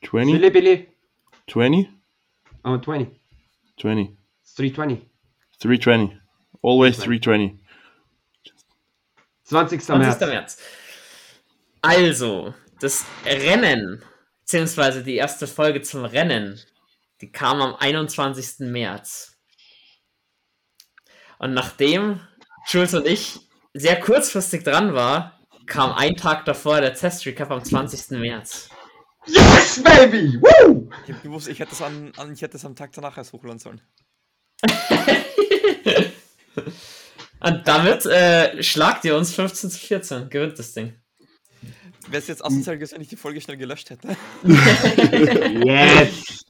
Twenty? 0.00 0.32
Billy, 0.32 0.50
Billy. 0.50 0.88
20? 1.48 1.90
Oh, 2.64 2.78
20. 2.78 3.20
20. 3.78 4.16
It's 4.40 4.54
320. 4.54 5.06
320. 5.60 6.18
Always 6.62 6.96
320. 6.96 7.58
20. 9.44 9.82
20. 9.82 9.98
März. 9.98 10.20
März. 10.20 10.62
Also, 11.82 12.54
das 12.80 13.04
Rennen, 13.26 14.02
beziehungsweise 14.40 15.04
die 15.04 15.16
erste 15.16 15.46
Folge 15.46 15.82
zum 15.82 16.06
Rennen, 16.06 16.58
die 17.20 17.32
kam 17.32 17.60
am 17.60 17.74
21. 17.74 18.66
März. 18.70 19.36
Und 21.38 21.54
nachdem 21.54 22.20
Jules 22.68 22.94
und 22.94 23.06
ich 23.06 23.40
sehr 23.74 24.00
kurzfristig 24.00 24.64
dran 24.64 24.94
war, 24.94 25.40
kam 25.66 25.92
ein 25.92 26.16
Tag 26.16 26.44
davor 26.44 26.80
der 26.80 26.94
Test 26.94 27.26
Recap 27.26 27.50
am 27.50 27.62
20. 27.62 28.18
März. 28.18 28.70
Yes, 29.26 29.82
baby! 29.82 30.40
Woo! 30.40 30.88
Ich 31.06 31.12
hab 31.12 31.22
gewusst, 31.22 31.48
ich 31.48 31.58
hätte 31.58 31.72
es 31.72 31.82
an, 31.82 32.12
an 32.16 32.32
ich 32.32 32.42
hätte 32.42 32.56
es 32.56 32.64
am 32.64 32.76
Tag 32.76 32.92
danach 32.92 33.18
erst 33.18 33.32
hochladen 33.32 33.58
sollen. 33.58 33.80
Und 37.40 37.68
damit 37.68 38.06
äh, 38.06 38.62
schlagt 38.62 39.04
ihr 39.04 39.16
uns 39.16 39.34
15 39.34 39.70
zu 39.70 39.78
14. 39.78 40.30
Gewinnt 40.30 40.58
das 40.58 40.72
Ding. 40.72 40.98
Wäre 42.08 42.22
es 42.22 42.28
jetzt 42.28 42.44
asozial 42.44 42.76
gewesen, 42.76 42.94
wenn 42.94 43.02
ich 43.02 43.08
die 43.08 43.16
Folge 43.16 43.40
schnell 43.40 43.56
gelöscht 43.56 43.90
hätte. 43.90 44.16
Yes! 45.66 46.44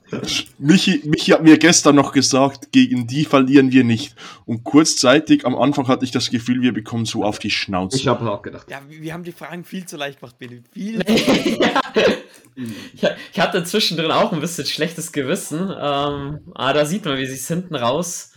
Michi, 0.59 1.03
Michi 1.05 1.33
hat 1.33 1.43
mir 1.43 1.59
gestern 1.59 1.97
noch 1.97 2.13
gesagt, 2.13 2.71
gegen 2.71 3.07
die 3.07 3.25
verlieren 3.25 3.73
wir 3.73 3.83
nicht. 3.83 4.15
Und 4.45 4.63
kurzzeitig 4.63 5.45
am 5.45 5.57
Anfang 5.57 5.89
hatte 5.89 6.05
ich 6.05 6.13
das 6.13 6.31
Gefühl, 6.31 6.63
wir 6.63 6.73
bekommen 6.73 7.07
so 7.07 7.25
auf 7.25 7.39
die 7.39 7.51
Schnauze. 7.51 7.97
Ich 7.97 8.07
habe 8.07 8.31
auch 8.31 8.43
gedacht. 8.43 8.71
Ja, 8.71 8.81
wir 8.89 9.13
haben 9.13 9.25
die 9.25 9.33
Fragen 9.33 9.65
viel 9.65 9.87
zu 9.87 9.97
leicht 9.97 10.21
gemacht, 10.21 10.39
Billy. 10.39 10.63
Viel. 10.73 11.01
ich, 11.07 13.03
ich 13.33 13.41
hatte 13.41 13.65
zwischendrin 13.65 14.13
auch 14.13 14.33
ein 14.33 14.41
bisschen 14.41 14.67
schlechtes 14.67 15.11
Gewissen. 15.11 15.61
Ähm, 15.61 16.41
aber 16.55 16.73
da 16.73 16.87
sieht 16.87 17.05
man, 17.05 17.19
wie 17.19 17.27
sich 17.27 17.45
hinten 17.47 17.75
raus. 17.75 18.33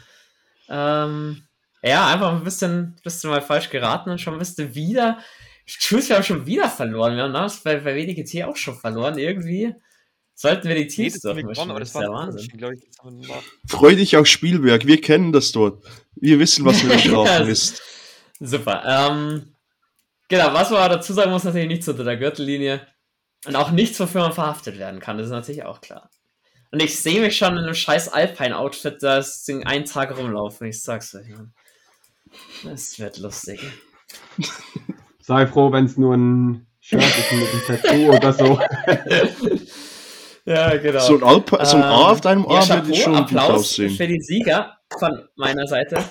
Ähm, 0.69 1.43
ja, 1.83 2.07
einfach 2.07 2.33
ein 2.33 2.43
bisschen, 2.43 2.95
bisschen 3.03 3.29
mal 3.29 3.41
falsch 3.41 3.69
geraten 3.69 4.09
und 4.09 4.19
schon 4.19 4.39
bist 4.39 4.57
du 4.59 4.73
wieder. 4.73 5.19
Tschüss, 5.77 6.09
wir 6.09 6.15
haben 6.15 6.23
schon 6.23 6.45
wieder 6.45 6.69
verloren. 6.69 7.15
Wir 7.15 7.23
haben 7.23 7.33
damals 7.33 7.57
bei, 7.61 7.77
bei 7.77 7.95
WDGT 7.95 8.43
auch 8.45 8.55
schon 8.55 8.75
verloren. 8.77 9.17
Irgendwie 9.17 9.73
sollten 10.33 10.67
wir 10.67 10.75
die 10.75 10.81
Nee, 10.83 10.87
Teams 10.87 11.23
wir 11.23 11.33
durchmischen. 11.33 11.53
gewonnen, 11.53 11.71
aber 11.71 11.79
Das 11.79 11.89
das 11.89 11.95
war 11.95 12.01
der 12.01 12.11
Wahnsinn. 12.11 12.49
Ich. 12.53 12.59
Wir 12.59 13.11
noch- 13.11 13.43
Freu 13.67 13.95
dich 13.95 14.17
auf 14.17 14.25
Spielberg, 14.27 14.85
wir 14.87 14.99
kennen 15.01 15.31
das 15.31 15.51
dort. 15.51 15.85
Wir 16.15 16.39
wissen, 16.39 16.65
was 16.65 16.81
mit 16.83 16.99
Strafen 17.01 17.47
ist. 17.47 17.81
Super. 18.39 18.83
Ähm, 18.85 19.55
genau, 20.27 20.53
was 20.53 20.69
man 20.71 20.89
dazu 20.89 21.13
sagen 21.13 21.31
muss, 21.31 21.43
natürlich 21.43 21.67
nichts 21.67 21.87
unter 21.87 22.03
der 22.03 22.17
Gürtellinie. 22.17 22.87
Und 23.45 23.55
auch 23.55 23.71
nichts, 23.71 23.99
wofür 23.99 24.21
man 24.21 24.33
verhaftet 24.33 24.77
werden 24.79 24.99
kann. 24.99 25.17
Das 25.17 25.27
ist 25.27 25.31
natürlich 25.31 25.63
auch 25.63 25.81
klar. 25.81 26.09
Und 26.71 26.81
ich 26.81 26.99
sehe 26.99 27.21
mich 27.21 27.37
schon 27.37 27.53
in 27.57 27.63
einem 27.63 27.73
scheiß 27.73 28.09
Alpine-Outfit, 28.09 29.01
das 29.01 29.43
den 29.43 29.65
einen 29.65 29.85
Tag 29.85 30.15
rumlaufen. 30.17 30.67
Ich 30.67 30.81
sag's 30.81 31.15
euch, 31.15 31.29
Mann. 31.29 31.53
Das 32.63 32.97
wird 32.99 33.17
lustig. 33.17 33.61
Sei 35.29 35.45
froh, 35.45 35.71
wenn 35.71 35.85
es 35.85 35.95
nur 35.95 36.15
ein 36.15 36.65
Shirt 36.79 37.03
ist 37.03 37.31
mit 37.31 37.47
einem 37.47 37.61
Tattoo 37.67 38.11
oder 38.17 38.33
so. 38.33 38.59
Ja, 40.43 40.75
genau. 40.75 40.99
So 41.01 41.17
ein, 41.17 41.23
Alpa, 41.23 41.63
so 41.65 41.77
ein 41.77 41.83
A 41.83 42.09
auf 42.09 42.21
deinem 42.21 42.45
ja, 42.45 42.49
Arm 42.49 42.67
würde 42.67 42.81
Chapeau, 42.81 42.95
schon 42.95 43.13
gut 43.13 43.21
Applaus 43.21 43.51
aussehen. 43.51 43.91
für 43.91 44.07
die 44.07 44.21
Sieger 44.21 44.79
von 44.97 45.29
meiner 45.35 45.67
Seite. 45.67 46.03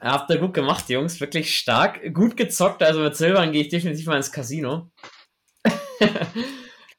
Habt 0.00 0.30
ihr 0.30 0.38
gut 0.38 0.54
gemacht, 0.54 0.88
Jungs. 0.88 1.20
Wirklich 1.20 1.54
stark. 1.54 2.00
Gut 2.14 2.38
gezockt. 2.38 2.82
Also 2.82 3.00
mit 3.00 3.16
Silbern 3.16 3.52
gehe 3.52 3.60
ich 3.60 3.68
definitiv 3.68 4.06
mal 4.06 4.16
ins 4.16 4.32
Casino. 4.32 4.90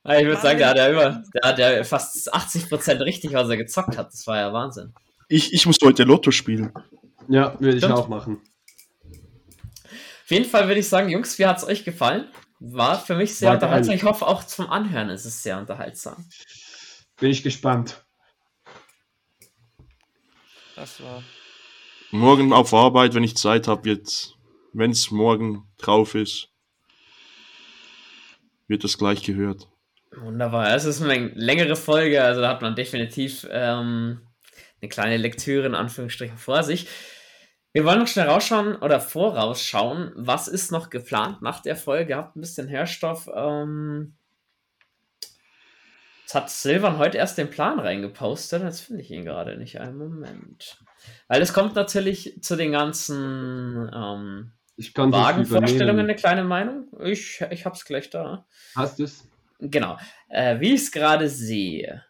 Ich 0.08 0.24
würde 0.28 0.40
sagen, 0.40 0.60
der 0.60 0.70
hat 0.70 0.78
ja 0.78 0.92
über, 0.92 1.24
der 1.34 1.50
hat 1.50 1.58
ja 1.58 1.84
fast 1.84 2.32
80% 2.32 3.04
richtig, 3.04 3.34
was 3.34 3.50
er 3.50 3.58
gezockt 3.58 3.98
hat. 3.98 4.14
Das 4.14 4.28
war 4.28 4.38
ja 4.38 4.54
Wahnsinn. 4.54 4.94
Ich, 5.30 5.52
ich 5.52 5.66
muss 5.66 5.78
heute 5.84 6.04
Lotto 6.04 6.30
spielen. 6.30 6.72
Ja, 7.28 7.60
würde 7.60 7.78
ich 7.78 7.86
auch 7.86 8.08
machen. 8.08 8.40
Auf 10.26 10.32
jeden 10.32 10.46
Fall 10.46 10.68
würde 10.68 10.80
ich 10.80 10.90
sagen, 10.90 11.10
Jungs, 11.10 11.38
wie 11.38 11.46
hat 11.46 11.60
es 11.60 11.64
euch 11.64 11.84
gefallen? 11.86 12.28
War 12.60 13.00
für 13.00 13.14
mich 13.16 13.36
sehr 13.36 13.50
War 13.50 13.54
unterhaltsam. 13.58 13.90
geil. 13.90 13.98
Ich 13.98 14.04
hoffe, 14.06 14.26
auch 14.26 14.44
zum 14.44 14.68
Anhören 14.72 15.10
ist 15.10 15.24
es 15.26 15.44
sehr 15.44 15.60
unterhaltsam. 15.60 16.26
Bin 17.20 17.30
ich 17.30 17.44
gespannt. 17.44 18.04
Das 20.76 21.00
war. 21.00 21.22
Morgen 22.10 22.54
auf 22.54 22.74
Arbeit, 22.74 23.14
wenn 23.14 23.24
ich 23.24 23.38
Zeit 23.38 23.68
habe, 23.68 23.86
wird, 23.86 24.36
wenn 24.74 24.90
es 24.90 25.12
morgen 25.12 25.72
drauf 25.78 26.16
ist, 26.16 26.50
wird 28.68 28.84
das 28.84 28.98
gleich 28.98 29.22
gehört. 29.22 29.68
Wunderbar. 30.18 30.74
Es 30.74 30.86
ist 30.86 31.04
eine 31.04 31.28
längere 31.36 31.76
Folge, 31.76 32.24
also 32.24 32.42
da 32.42 32.50
hat 32.50 32.64
man 32.64 32.76
definitiv 32.76 33.46
ähm, 33.52 34.22
eine 34.82 34.90
kleine 34.90 35.18
Lektüre 35.18 35.68
in 35.68 35.76
Anführungsstrichen 35.76 36.40
vor 36.40 36.64
sich. 36.64 36.88
Wir 37.76 37.84
wollen 37.84 38.00
noch 38.00 38.08
schnell 38.08 38.30
rausschauen 38.30 38.78
oder 38.78 39.02
vorausschauen, 39.02 40.14
was 40.16 40.48
ist 40.48 40.72
noch 40.72 40.90
geplant 40.90 41.42
nach 41.42 41.60
der 41.60 41.76
Folge. 41.76 42.12
Ihr 42.12 42.16
habt 42.16 42.38
ein 42.38 42.40
bisschen 42.40 42.70
Hörstoff. 42.70 43.30
Ähm, 43.36 44.16
jetzt 46.22 46.36
hat 46.36 46.50
Silvan 46.50 46.98
heute 46.98 47.18
erst 47.18 47.38
den 47.38 47.50
Plan 47.50 47.78
reingepostet. 47.78 48.64
Jetzt 48.64 48.80
finde 48.80 49.02
ich 49.02 49.12
ihn 49.12 49.26
gerade 49.26 49.58
nicht. 49.58 49.82
Einen 49.82 49.98
Moment. 49.98 50.78
Weil 51.28 51.42
es 51.42 51.52
kommt 51.52 51.76
natürlich 51.76 52.42
zu 52.42 52.56
den 52.56 52.72
ganzen 52.72 53.92
ähm, 53.94 54.54
Ich 54.78 54.94
kann 54.94 55.12
das 55.12 55.22
Wagenvorstellungen 55.22 56.06
eine 56.06 56.16
kleine 56.16 56.46
Meinung. 56.46 56.88
Ich, 57.04 57.42
ich 57.50 57.66
hab's 57.66 57.84
gleich 57.84 58.10
da. 58.10 58.48
Hast 58.74 59.00
du 59.00 59.04
es? 59.04 59.28
Genau. 59.60 59.98
Äh, 60.30 60.62
wie 60.62 60.76
ich 60.76 60.84
es 60.84 60.92
gerade 60.94 61.28
sehe, 61.28 62.06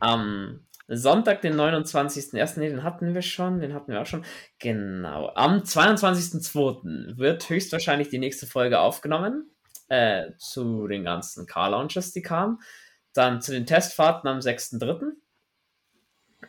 am 0.00 0.66
Sonntag, 0.88 1.42
den 1.42 1.54
29.01., 1.54 2.58
nee, 2.58 2.70
den 2.70 2.82
hatten 2.82 3.14
wir 3.14 3.20
schon, 3.20 3.60
den 3.60 3.74
hatten 3.74 3.92
wir 3.92 4.00
auch 4.00 4.06
schon. 4.06 4.24
Genau. 4.58 5.30
Am 5.34 5.58
22.02. 5.58 7.18
wird 7.18 7.48
höchstwahrscheinlich 7.50 8.08
die 8.08 8.18
nächste 8.18 8.46
Folge 8.46 8.80
aufgenommen. 8.80 9.50
Äh, 9.88 10.32
zu 10.38 10.86
den 10.86 11.04
ganzen 11.04 11.46
Car-Launches, 11.46 12.12
die 12.12 12.22
kamen. 12.22 12.58
Dann 13.12 13.42
zu 13.42 13.52
den 13.52 13.66
Testfahrten 13.66 14.28
am 14.28 14.38
6.03. 14.38 15.12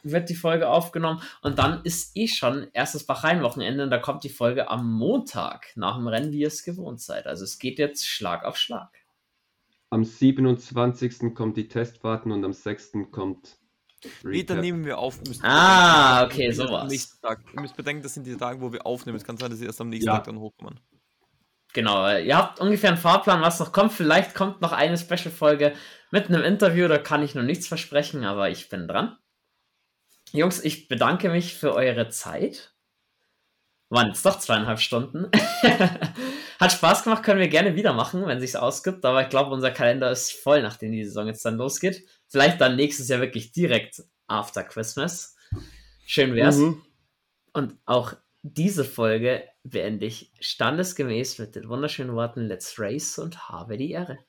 wird 0.03 0.29
die 0.29 0.35
Folge 0.35 0.69
aufgenommen. 0.69 1.21
Und 1.41 1.59
dann 1.59 1.81
ist 1.83 2.15
eh 2.15 2.27
schon 2.27 2.67
erstes 2.71 3.05
Bachrhein-Wochenende 3.05 3.83
und 3.83 3.89
da 3.89 3.97
kommt 3.97 4.23
die 4.23 4.29
Folge 4.29 4.69
am 4.69 4.89
Montag 4.89 5.67
nach 5.75 5.97
dem 5.97 6.07
Rennen, 6.07 6.31
wie 6.31 6.39
ihr 6.39 6.47
es 6.47 6.63
gewohnt 6.63 7.01
seid. 7.01 7.27
Also 7.27 7.43
es 7.43 7.59
geht 7.59 7.77
jetzt 7.77 8.07
Schlag 8.07 8.45
auf 8.45 8.55
Schlag. 8.55 8.89
Am 9.89 10.05
27. 10.05 11.33
kommt 11.33 11.57
die 11.57 11.67
Testfahrten 11.67 12.31
und 12.31 12.45
am 12.45 12.53
6. 12.53 12.91
kommt. 13.11 13.57
Nee, 14.23 14.43
dann 14.43 14.61
nehmen 14.61 14.85
wir 14.85 14.97
auf. 14.97 15.19
müsst 15.27 15.41
Ah, 15.43 16.25
bedenken, 16.25 16.33
okay, 16.33 16.51
sowas. 16.51 17.19
Tag. 17.21 17.41
Ihr 17.53 17.61
müsst 17.61 17.75
bedenken, 17.75 18.01
das 18.03 18.13
sind 18.13 18.25
die 18.25 18.37
Tage, 18.37 18.61
wo 18.61 18.71
wir 18.71 18.85
aufnehmen. 18.85 19.17
Es 19.17 19.23
kann 19.23 19.37
sein, 19.37 19.49
dass 19.49 19.59
sie 19.59 19.65
erst 19.65 19.81
am 19.81 19.89
nächsten 19.89 20.07
Ja. 20.07 20.15
Tag 20.15 20.25
dann 20.25 20.39
hochkommen. 20.39 20.79
Genau, 21.73 22.07
äh, 22.07 22.25
ihr 22.25 22.35
habt 22.37 22.59
ungefähr 22.59 22.89
einen 22.89 22.97
Fahrplan, 22.97 23.41
was 23.41 23.59
noch 23.59 23.71
kommt. 23.71 23.91
Vielleicht 23.91 24.33
kommt 24.33 24.61
noch 24.61 24.71
eine 24.71 24.97
Special-Folge 24.97 25.73
mit 26.11 26.27
einem 26.27 26.43
Interview, 26.43 26.87
da 26.87 26.97
kann 26.97 27.21
ich 27.21 27.35
noch 27.35 27.43
nichts 27.43 27.67
versprechen, 27.67 28.25
aber 28.25 28.49
ich 28.49 28.69
bin 28.69 28.87
dran. 28.87 29.17
Jungs, 30.31 30.63
ich 30.63 30.87
bedanke 30.87 31.29
mich 31.29 31.55
für 31.55 31.73
eure 31.73 32.09
Zeit. 32.09 32.73
Waren 33.89 34.07
jetzt 34.09 34.25
doch 34.25 34.37
zweieinhalb 34.39 34.79
Stunden. 34.79 35.29
Hat 36.59 36.71
Spaß 36.71 37.03
gemacht, 37.03 37.23
können 37.23 37.39
wir 37.39 37.47
gerne 37.47 37.75
wieder 37.75 37.93
machen, 37.93 38.25
wenn 38.27 38.39
sich's 38.39 38.55
ausgibt. 38.55 39.03
Aber 39.05 39.23
ich 39.23 39.29
glaube, 39.29 39.51
unser 39.51 39.71
Kalender 39.71 40.11
ist 40.11 40.31
voll, 40.33 40.61
nachdem 40.61 40.91
die 40.91 41.03
Saison 41.05 41.27
jetzt 41.27 41.43
dann 41.45 41.57
losgeht. 41.57 42.05
Vielleicht 42.29 42.61
dann 42.61 42.75
nächstes 42.75 43.09
Jahr 43.09 43.19
wirklich 43.19 43.51
direkt 43.51 44.03
after 44.27 44.63
Christmas. 44.63 45.35
Schön 46.05 46.35
wär's. 46.35 46.57
Mhm. 46.57 46.81
Und 47.53 47.77
auch 47.85 48.13
diese 48.41 48.85
Folge 48.85 49.43
beende 49.63 50.05
ich 50.05 50.31
standesgemäß 50.39 51.39
mit 51.39 51.55
den 51.55 51.67
wunderschönen 51.67 52.15
Worten 52.15 52.47
Let's 52.47 52.79
Race 52.79 53.17
und 53.19 53.49
habe 53.49 53.77
die 53.77 53.91
Ehre. 53.91 54.19